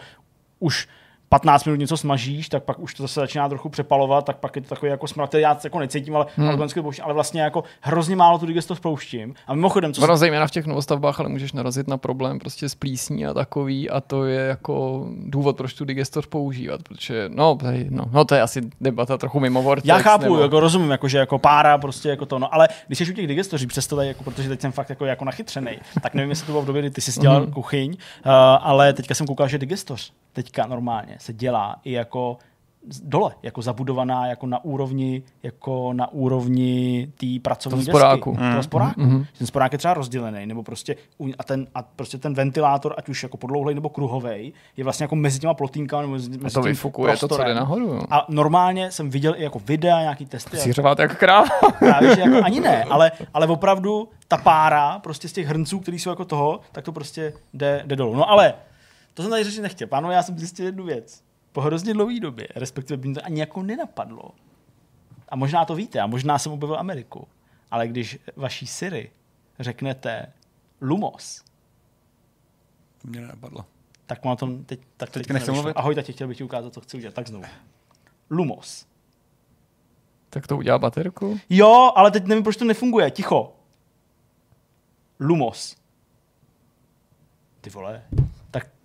už 0.59 0.87
15 1.29 1.65
minut 1.65 1.79
něco 1.79 1.97
smažíš, 1.97 2.49
tak 2.49 2.63
pak 2.63 2.79
už 2.79 2.93
to 2.93 3.03
zase 3.03 3.19
začíná 3.19 3.49
trochu 3.49 3.69
přepalovat, 3.69 4.25
tak 4.25 4.37
pak 4.37 4.55
je 4.55 4.61
to 4.61 4.69
takový 4.69 4.91
jako 4.91 5.07
smrad, 5.07 5.29
který 5.29 5.43
já 5.43 5.57
jako 5.63 5.79
necítím, 5.79 6.15
ale, 6.15 6.25
hmm. 6.35 6.49
ale, 6.49 6.67
to 6.67 6.83
pouštím, 6.83 7.05
ale 7.05 7.13
vlastně 7.13 7.41
jako 7.41 7.63
hrozně 7.81 8.15
málo 8.15 8.37
tu 8.37 8.45
digestor 8.45 8.79
pouštím. 8.79 9.33
A 9.47 9.53
mimochodem, 9.53 9.93
co 9.93 10.01
Ono 10.01 10.17
zejména 10.17 10.47
v 10.47 10.51
těch 10.51 10.65
novostavbách, 10.65 11.19
ale 11.19 11.29
můžeš 11.29 11.53
narazit 11.53 11.87
na 11.87 11.97
problém 11.97 12.39
prostě 12.39 12.69
s 12.69 12.75
plísní 12.75 13.25
a 13.25 13.33
takový 13.33 13.89
a 13.89 14.01
to 14.01 14.25
je 14.25 14.39
jako 14.39 15.05
důvod, 15.17 15.57
proč 15.57 15.73
tu 15.73 15.85
digestor 15.85 16.27
používat, 16.27 16.83
protože 16.83 17.29
no, 17.33 17.55
tady, 17.55 17.87
no, 17.89 18.05
no 18.11 18.25
to 18.25 18.35
je 18.35 18.41
asi 18.41 18.61
debata 18.81 19.17
trochu 19.17 19.39
mimo 19.39 19.61
vortex. 19.61 19.87
Já 19.87 19.99
chápu, 19.99 20.23
nebo... 20.23 20.39
jako 20.39 20.59
rozumím, 20.59 20.91
jako, 20.91 21.07
že 21.07 21.17
jako 21.17 21.39
pára, 21.39 21.77
prostě 21.77 22.09
jako 22.09 22.25
to, 22.25 22.39
no, 22.39 22.53
ale 22.53 22.67
když 22.87 22.99
jsi 22.99 23.11
u 23.11 23.13
těch 23.13 23.27
digestoří, 23.27 23.67
přesto 23.67 23.95
tady, 23.95 24.07
jako, 24.07 24.23
protože 24.23 24.49
teď 24.49 24.61
jsem 24.61 24.71
fakt 24.71 24.89
jako, 24.89 25.05
jako 25.05 25.25
nachytřený, 25.25 25.71
tak 26.01 26.13
nevím, 26.13 26.29
jestli 26.29 26.45
to 26.45 26.51
bylo 26.51 26.61
v 26.61 26.65
době, 26.65 26.81
kdy 26.81 26.91
ty 26.91 27.01
jsi 27.01 27.19
dělal 27.19 27.41
Mhm. 27.41 27.51
kuchyň, 27.51 27.89
uh, 27.89 28.31
ale 28.61 28.93
teďka 28.93 29.15
jsem 29.15 29.27
koukal, 29.27 29.47
že 29.47 29.57
digestoř 29.57 30.13
teďka 30.37 30.67
normálně 30.67 31.15
se 31.19 31.33
dělá 31.33 31.75
i 31.83 31.91
jako 31.91 32.37
dole, 33.03 33.31
jako 33.43 33.61
zabudovaná, 33.61 34.27
jako 34.27 34.47
na 34.47 34.63
úrovni, 34.65 35.23
jako 35.43 35.93
na 35.93 36.11
úrovni 36.11 37.07
té 37.19 37.25
pracovní 37.41 37.85
Toho 37.85 37.97
sporáku. 37.97 38.31
desky. 38.31 38.43
Mm. 38.45 38.51
Toho 38.51 38.63
sporáku. 38.63 39.01
Mhm. 39.01 39.25
Ten 39.37 39.47
sporák 39.47 39.71
je 39.71 39.77
třeba 39.77 39.93
rozdělený, 39.93 40.45
nebo 40.45 40.63
prostě 40.63 40.95
a 41.39 41.43
ten, 41.43 41.67
a 41.75 41.81
prostě 41.83 42.17
ten 42.17 42.33
ventilátor, 42.33 42.95
ať 42.97 43.09
už 43.09 43.23
jako 43.23 43.37
podlouhlej 43.37 43.75
nebo 43.75 43.89
kruhovej, 43.89 44.53
je 44.77 44.83
vlastně 44.83 45.03
jako 45.03 45.15
mezi 45.15 45.39
těma 45.39 45.53
plotýnkami, 45.53 46.01
nebo 46.01 46.13
mezi, 46.13 46.31
A 46.39 46.43
mezi 46.43 46.53
to 46.53 46.61
tím 46.61 46.69
vyfukuje 46.71 47.13
to, 47.13 47.17
co 47.19 47.27
prostorem. 47.27 47.47
jde 47.51 47.59
nahoru. 47.59 47.85
Jo. 47.87 48.01
A 48.09 48.25
normálně 48.29 48.91
jsem 48.91 49.09
viděl 49.09 49.35
i 49.37 49.43
jako 49.43 49.59
videa, 49.59 50.01
nějaký 50.01 50.25
testy. 50.25 50.57
Si 50.57 50.73
řovat 50.73 50.99
jak 50.99 51.17
kráva. 51.19 51.47
Právě, 51.79 52.15
že 52.15 52.21
jako 52.21 52.45
ani 52.45 52.59
ne, 52.59 52.83
ale, 52.83 53.11
ale 53.33 53.47
opravdu 53.47 54.09
ta 54.27 54.37
pára 54.37 54.99
prostě 54.99 55.27
z 55.29 55.33
těch 55.33 55.47
hrnců, 55.47 55.79
který 55.79 55.99
jsou 55.99 56.09
jako 56.09 56.25
toho, 56.25 56.59
tak 56.71 56.85
to 56.85 56.91
prostě 56.91 57.33
jde, 57.53 57.83
jde 57.85 57.95
dolů. 57.95 58.15
No 58.15 58.29
ale 58.29 58.53
to 59.17 59.23
jsem 59.23 59.29
tady 59.29 59.43
řešit 59.43 59.61
nechtěl. 59.61 59.87
Pánové, 59.87 60.13
já 60.13 60.23
jsem 60.23 60.39
zjistil 60.39 60.65
jednu 60.65 60.83
věc. 60.85 61.23
Po 61.51 61.61
hrozně 61.61 61.93
dlouhé 61.93 62.19
době, 62.19 62.47
respektive 62.55 62.97
by 62.97 63.07
mi 63.07 63.13
to 63.13 63.25
ani 63.25 63.39
jako 63.39 63.63
nenapadlo. 63.63 64.31
A 65.29 65.35
možná 65.35 65.65
to 65.65 65.75
víte, 65.75 65.99
a 65.99 66.07
možná 66.07 66.39
jsem 66.39 66.51
objevil 66.51 66.79
Ameriku. 66.79 67.27
Ale 67.71 67.87
když 67.87 68.19
vaší 68.35 68.67
Siri 68.67 69.11
řeknete 69.59 70.33
Lumos, 70.81 71.43
To 73.01 73.07
mě 73.07 73.21
nenapadlo. 73.21 73.65
Tak 74.05 74.25
mám 74.25 74.37
to 74.37 74.57
teď, 74.65 74.79
tak 74.97 75.09
teď 75.09 75.27
to 75.27 75.33
nechci 75.33 75.51
mluvit? 75.51 75.73
Ahoj, 75.77 75.95
tati, 75.95 76.13
chtěl 76.13 76.27
bych 76.27 76.37
ti 76.37 76.43
ukázat, 76.43 76.73
co 76.73 76.81
chci 76.81 76.97
udělat. 76.97 77.13
Tak 77.15 77.27
znovu. 77.27 77.45
Lumos. 78.29 78.85
Tak 80.29 80.47
to 80.47 80.57
udělá 80.57 80.79
baterku. 80.79 81.39
Jo, 81.49 81.91
ale 81.95 82.11
teď 82.11 82.25
nevím, 82.25 82.43
proč 82.43 82.57
to 82.57 82.65
nefunguje. 82.65 83.11
Ticho. 83.11 83.53
Lumos. 85.19 85.75
Ty 87.61 87.69
vole. 87.69 88.03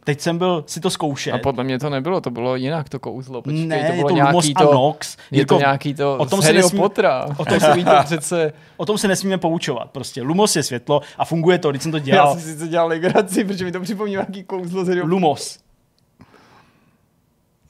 Teď 0.04 0.20
jsem 0.20 0.38
byl 0.38 0.64
si 0.66 0.80
to 0.80 0.90
zkoušet. 0.90 1.32
A 1.32 1.38
podle 1.38 1.64
mě 1.64 1.78
to 1.78 1.90
nebylo, 1.90 2.20
to 2.20 2.30
bylo 2.30 2.56
jinak 2.56 2.88
to 2.88 2.98
kouzlo. 2.98 3.42
Počkej, 3.42 3.66
ne, 3.66 3.78
to 3.78 3.84
je 3.92 3.92
bylo 3.96 4.08
to 4.08 4.14
nějaký 4.14 4.54
to, 4.54 4.70
a 4.70 4.74
Nox. 4.74 5.16
Je 5.30 5.46
to 5.46 5.58
nějaký 5.58 5.94
to 5.94 6.16
o 6.18 6.26
tom 6.26 6.42
se 6.42 6.52
nesmí- 6.52 6.78
Pottera. 6.78 7.26
o 7.36 7.44
tom 7.44 7.60
se 7.60 7.66
to 7.84 7.90
přece. 8.04 8.52
O 8.76 8.86
tom 8.86 8.98
se 8.98 9.08
nesmíme 9.08 9.38
poučovat. 9.38 9.90
Prostě 9.90 10.22
Lumos 10.22 10.56
je 10.56 10.62
světlo 10.62 11.00
a 11.18 11.24
funguje 11.24 11.58
to, 11.58 11.70
když 11.70 11.82
jsem 11.82 11.92
to 11.92 11.96
Já 11.98 12.04
dělal. 12.04 12.32
jsem 12.32 12.40
si 12.40 12.52
sice 12.52 12.68
dělal 12.68 12.88
legraci, 12.88 13.44
protože 13.44 13.64
mi 13.64 13.72
to 13.72 13.80
připomíná 13.80 14.20
nějaký 14.20 14.44
kouzlo 14.44 14.84
z 14.84 14.94
Lumos. 15.02 15.58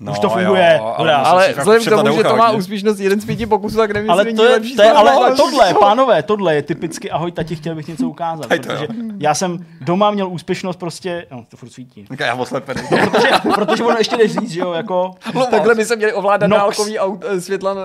No, 0.05 0.13
Už 0.13 0.19
to 0.19 0.29
funguje, 0.29 0.75
Jo, 0.79 0.95
Ale 1.25 1.45
fakt 1.47 1.59
vzhledem 1.59 1.83
k 1.85 1.91
tomu, 1.91 2.17
že 2.17 2.23
to 2.25 2.37
má 2.37 2.45
hodně. 2.47 2.59
úspěšnost 2.59 2.99
jeden 3.01 3.21
z 3.21 3.25
pěti 3.25 3.47
pokusů, 3.47 3.77
tak 3.77 3.91
nevím, 3.95 4.11
Ale 4.11 4.25
to 4.25 4.45
je, 4.45 4.51
lepší 4.51 4.77
to 4.77 4.83
je, 4.83 4.93
ale 4.93 5.11
slovo. 5.13 5.37
tohle, 5.37 5.75
pánové, 5.75 6.23
tohle 6.23 6.55
je 6.55 6.63
typicky 6.63 7.11
ahoj 7.11 7.33
tati, 7.33 7.57
chtěl 7.57 7.75
bych 7.75 7.89
něco 7.89 8.09
ukázat. 8.09 8.47
Tady 8.47 8.61
to 8.61 8.69
Protože 8.69 8.87
já 9.19 9.35
jsem 9.35 9.67
doma 9.81 10.11
měl 10.11 10.29
úspěšnost 10.29 10.77
prostě, 10.77 11.27
no 11.31 11.45
to 11.49 11.57
furt 11.57 11.69
svítí. 11.71 12.07
Říká, 12.11 12.27
já 12.27 12.35
oslepený. 12.35 12.83
Protože, 12.89 13.29
protože 13.55 13.85
ono 13.85 13.97
ještě 13.99 14.17
jdeš 14.17 14.33
říct, 14.33 14.51
že 14.51 14.61
jo, 14.61 14.73
jako 14.73 15.11
Takhle 15.51 15.75
by 15.75 15.85
se 15.85 15.97
měli 15.97 16.13
ovládat 16.13 16.47
Nox. 16.47 16.61
dálkový 16.63 16.99
aut, 16.99 17.25
světla 17.39 17.75
na- 17.75 17.81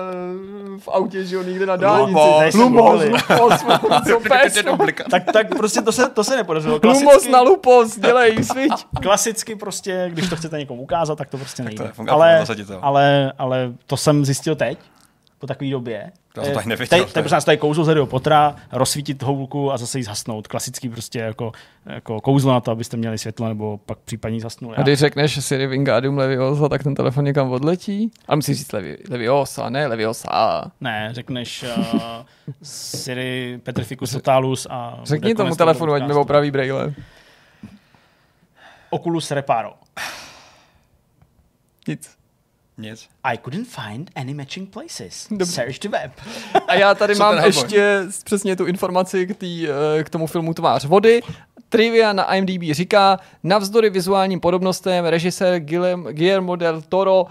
v 0.78 0.88
autě, 0.88 1.24
že 1.24 1.36
jo, 1.36 1.42
někde 1.42 1.66
na 1.66 1.76
dálnici. 1.76 2.58
Lumos. 2.58 3.02
Tak, 5.10 5.22
tak 5.32 5.48
prostě 5.56 5.82
to 5.82 5.92
se, 5.92 6.08
to 6.10 6.24
se 6.24 6.36
nepodařilo. 6.36 6.80
Lumos 6.84 7.28
na 7.28 7.40
lupos, 7.40 7.98
dělej, 7.98 8.44
switch. 8.44 8.84
klasicky 9.02 9.56
prostě, 9.56 10.06
když 10.12 10.28
to 10.28 10.36
chcete 10.36 10.58
někomu 10.58 10.82
ukázat, 10.82 11.18
tak 11.18 11.28
to 11.30 11.36
prostě 11.36 11.62
nejde. 11.62 11.90
Ale, 12.08 12.44
ale, 12.80 13.32
ale 13.38 13.72
to 13.86 13.96
jsem 13.96 14.24
zjistil 14.24 14.56
teď, 14.56 14.78
po 15.38 15.46
takové 15.46 15.70
době. 15.70 16.12
To 16.34 16.44
jsem 16.44 16.68
nevěděl, 16.68 17.06
Tady, 17.12 17.42
tady 17.44 17.56
kouzlo 17.58 17.84
z 17.84 17.86
Harryho 17.86 18.06
Pottera, 18.06 18.56
rozsvítit 18.72 19.22
houlku 19.22 19.72
a 19.72 19.78
zase 19.78 19.98
jí 19.98 20.04
zhasnout. 20.04 20.48
Klasický 20.48 20.88
prostě 20.88 21.18
jako, 21.18 21.52
jako 21.86 22.20
kouzlo 22.20 22.52
na 22.52 22.60
to, 22.60 22.70
abyste 22.70 22.96
měli 22.96 23.18
světlo, 23.18 23.48
nebo 23.48 23.78
pak 23.78 23.98
případně 23.98 24.40
zhasnuli. 24.40 24.76
A 24.76 24.82
když 24.82 24.98
řekneš 24.98 25.44
Siri 25.44 25.66
Wingardium 25.66 26.18
Leviosa, 26.18 26.68
tak 26.68 26.82
ten 26.82 26.94
telefon 26.94 27.24
někam 27.24 27.50
odletí? 27.50 28.10
Ale 28.28 28.36
musíš 28.36 28.58
říct 28.58 28.72
Levi, 28.72 28.98
Leviosa, 29.10 29.68
ne 29.68 29.86
Leviosa. 29.86 30.64
Ne, 30.80 31.08
řekneš 31.12 31.64
uh, 31.76 32.00
Siri 32.62 33.60
Petrificus 33.62 34.10
Totalus 34.10 34.66
a... 34.70 35.00
Řekni 35.02 35.34
tomu 35.34 35.56
telefonu, 35.56 35.92
ať 35.92 36.06
mi 36.06 36.14
opraví 36.14 36.50
braille. 36.50 36.94
Oculus 38.90 39.30
Reparo. 39.30 39.72
Nic. 41.88 42.10
Nic. 42.78 43.08
I 43.24 43.38
couldn't 43.38 43.68
find 43.68 44.10
any 44.14 44.34
matching 44.34 44.70
places. 44.70 45.26
Dobře. 45.30 45.52
Search 45.52 45.78
the 45.78 45.88
web. 45.88 46.12
A 46.68 46.74
já 46.74 46.94
tady 46.94 47.14
Co 47.16 47.22
mám 47.22 47.44
ještě 47.44 48.00
přesně 48.24 48.56
tu 48.56 48.66
informaci 48.66 49.26
k, 49.26 49.36
tý, 49.36 49.68
eh, 49.68 50.04
k 50.04 50.10
tomu 50.10 50.26
filmu 50.26 50.54
Tvář 50.54 50.84
vody. 50.84 51.20
Trivia 51.68 52.12
na 52.12 52.34
IMDb 52.34 52.62
říká, 52.74 53.18
navzdory 53.42 53.90
vizuálním 53.90 54.40
podobnostem 54.40 55.04
režisér 55.04 55.60
Guillermo 56.12 56.56
del 56.56 56.82
Toro 56.88 57.26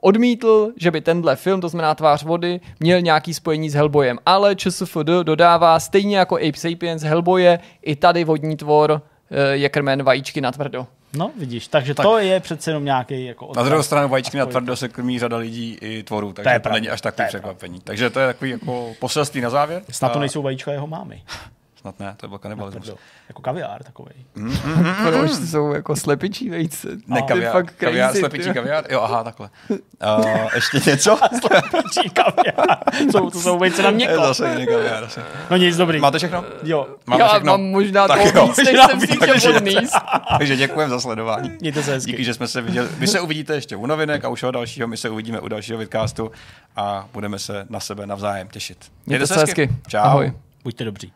odmítl, 0.00 0.72
že 0.76 0.90
by 0.90 1.00
tenhle 1.00 1.36
film, 1.36 1.60
to 1.60 1.68
znamená 1.68 1.94
Tvář 1.94 2.24
vody, 2.24 2.60
měl 2.80 3.00
nějaký 3.00 3.34
spojení 3.34 3.70
s 3.70 3.74
Hellboyem, 3.74 4.18
ale 4.26 4.56
ČSFD 4.56 5.08
dodává, 5.22 5.80
stejně 5.80 6.16
jako 6.16 6.36
Ape 6.36 6.58
Sapiens 6.58 7.02
Hellboye, 7.02 7.58
i 7.82 7.96
tady 7.96 8.24
vodní 8.24 8.56
tvor 8.56 9.02
eh, 9.30 9.56
je 9.56 9.68
krmen 9.68 10.02
vajíčky 10.02 10.40
na 10.40 10.52
tvrdo. 10.52 10.86
No, 11.16 11.30
vidíš, 11.38 11.68
takže 11.68 11.94
tak. 11.94 12.06
to 12.06 12.18
je 12.18 12.40
přece 12.40 12.70
jenom 12.70 12.84
nějaký 12.84 13.24
jako 13.24 13.52
Na 13.56 13.62
druhou 13.62 13.82
stranu 13.82 14.08
vajíčky 14.08 14.38
na 14.38 14.46
tvrdo 14.46 14.76
se 14.76 14.88
krmí 14.88 15.18
řada 15.18 15.36
lidí 15.36 15.78
i 15.80 16.02
tvorů, 16.02 16.32
takže 16.32 16.44
To 16.44 16.52
je 16.52 16.60
to, 16.60 16.68
není 16.68 16.88
až 16.88 17.00
to 17.00 17.08
takový 17.08 17.28
překvapení. 17.28 17.80
Takže 17.80 18.10
to 18.10 18.20
je 18.20 18.26
takový 18.26 18.50
jako 18.50 18.92
poselství 18.98 19.40
na 19.40 19.50
závěr. 19.50 19.82
Snad 19.90 20.12
to 20.12 20.18
nejsou 20.18 20.42
vajíčka 20.42 20.72
jeho 20.72 20.86
mámy. 20.86 21.22
Snad 21.82 22.00
ne, 22.00 22.14
to 22.16 22.28
byl 22.28 22.38
kanibalismus. 22.38 22.90
Jako 23.28 23.42
kaviár 23.42 23.82
takový. 23.82 24.10
Proč 25.08 25.30
to 25.30 25.46
jsou 25.46 25.72
jako 25.72 25.96
slepičí 25.96 26.50
vejce? 26.50 26.88
Ne, 27.06 27.22
Ty 27.22 27.28
kaviár, 27.28 27.52
fakt 27.52 27.74
kaviár, 27.76 28.08
crazy, 28.10 28.18
slepičí 28.18 28.48
ty. 28.48 28.54
kaviár, 28.54 28.84
jo, 28.90 29.00
aha, 29.00 29.24
takhle. 29.24 29.50
Uh, 29.70 30.24
ještě 30.54 30.90
něco? 30.90 31.18
Slepičí 31.40 32.10
kaviár. 32.10 32.78
jsou, 33.10 33.30
to 33.30 33.40
jsou 33.40 33.58
vejce 33.58 33.82
na 33.82 33.88
Je 33.88 33.94
měko. 33.94 34.14
zase 34.22 34.50
jiný 34.52 34.66
kaviár. 34.66 35.04
Asi. 35.04 35.20
No 35.50 35.56
nic, 35.56 35.76
dobrý. 35.76 36.00
Máte 36.00 36.18
všechno? 36.18 36.44
Jo. 36.62 36.86
Máme 37.06 37.22
Já 37.24 37.28
všechno? 37.28 37.52
mám 37.52 37.62
možná 37.62 38.08
Tak 38.08 38.32
toho 38.32 38.46
jo. 38.46 38.46
víc, 38.46 38.56
než 38.56 38.80
jsem 38.90 39.00
si 39.00 39.06
chtěl 39.06 39.28
takže- 39.28 39.48
odníst. 39.56 39.94
Takže 40.38 40.56
děkujeme 40.56 40.90
za 40.90 41.00
sledování. 41.00 41.52
Mějte 41.60 41.82
se 41.82 41.92
hezky. 41.92 42.10
Díky, 42.10 42.24
že 42.24 42.34
jsme 42.34 42.48
se 42.48 42.60
viděli. 42.62 42.88
Vy 42.98 43.06
se 43.06 43.20
uvidíte 43.20 43.54
ještě 43.54 43.76
u 43.76 43.86
novinek 43.86 44.24
a 44.24 44.28
u 44.28 44.34
všeho 44.34 44.52
dalšího. 44.52 44.88
My 44.88 44.96
se 44.96 45.10
uvidíme 45.10 45.40
u 45.40 45.48
dalšího 45.48 45.78
vidcastu 45.78 46.32
a 46.76 47.08
budeme 47.12 47.38
se 47.38 47.66
na 47.70 47.80
sebe 47.80 48.06
navzájem 48.06 48.48
těšit. 48.48 48.78
Mějte 49.06 49.26
se 49.26 49.40
hezky. 49.40 49.70
Čau. 49.88 49.98
Ahoj. 50.00 50.32
Buďte 50.64 50.84
dobří. 50.84 51.12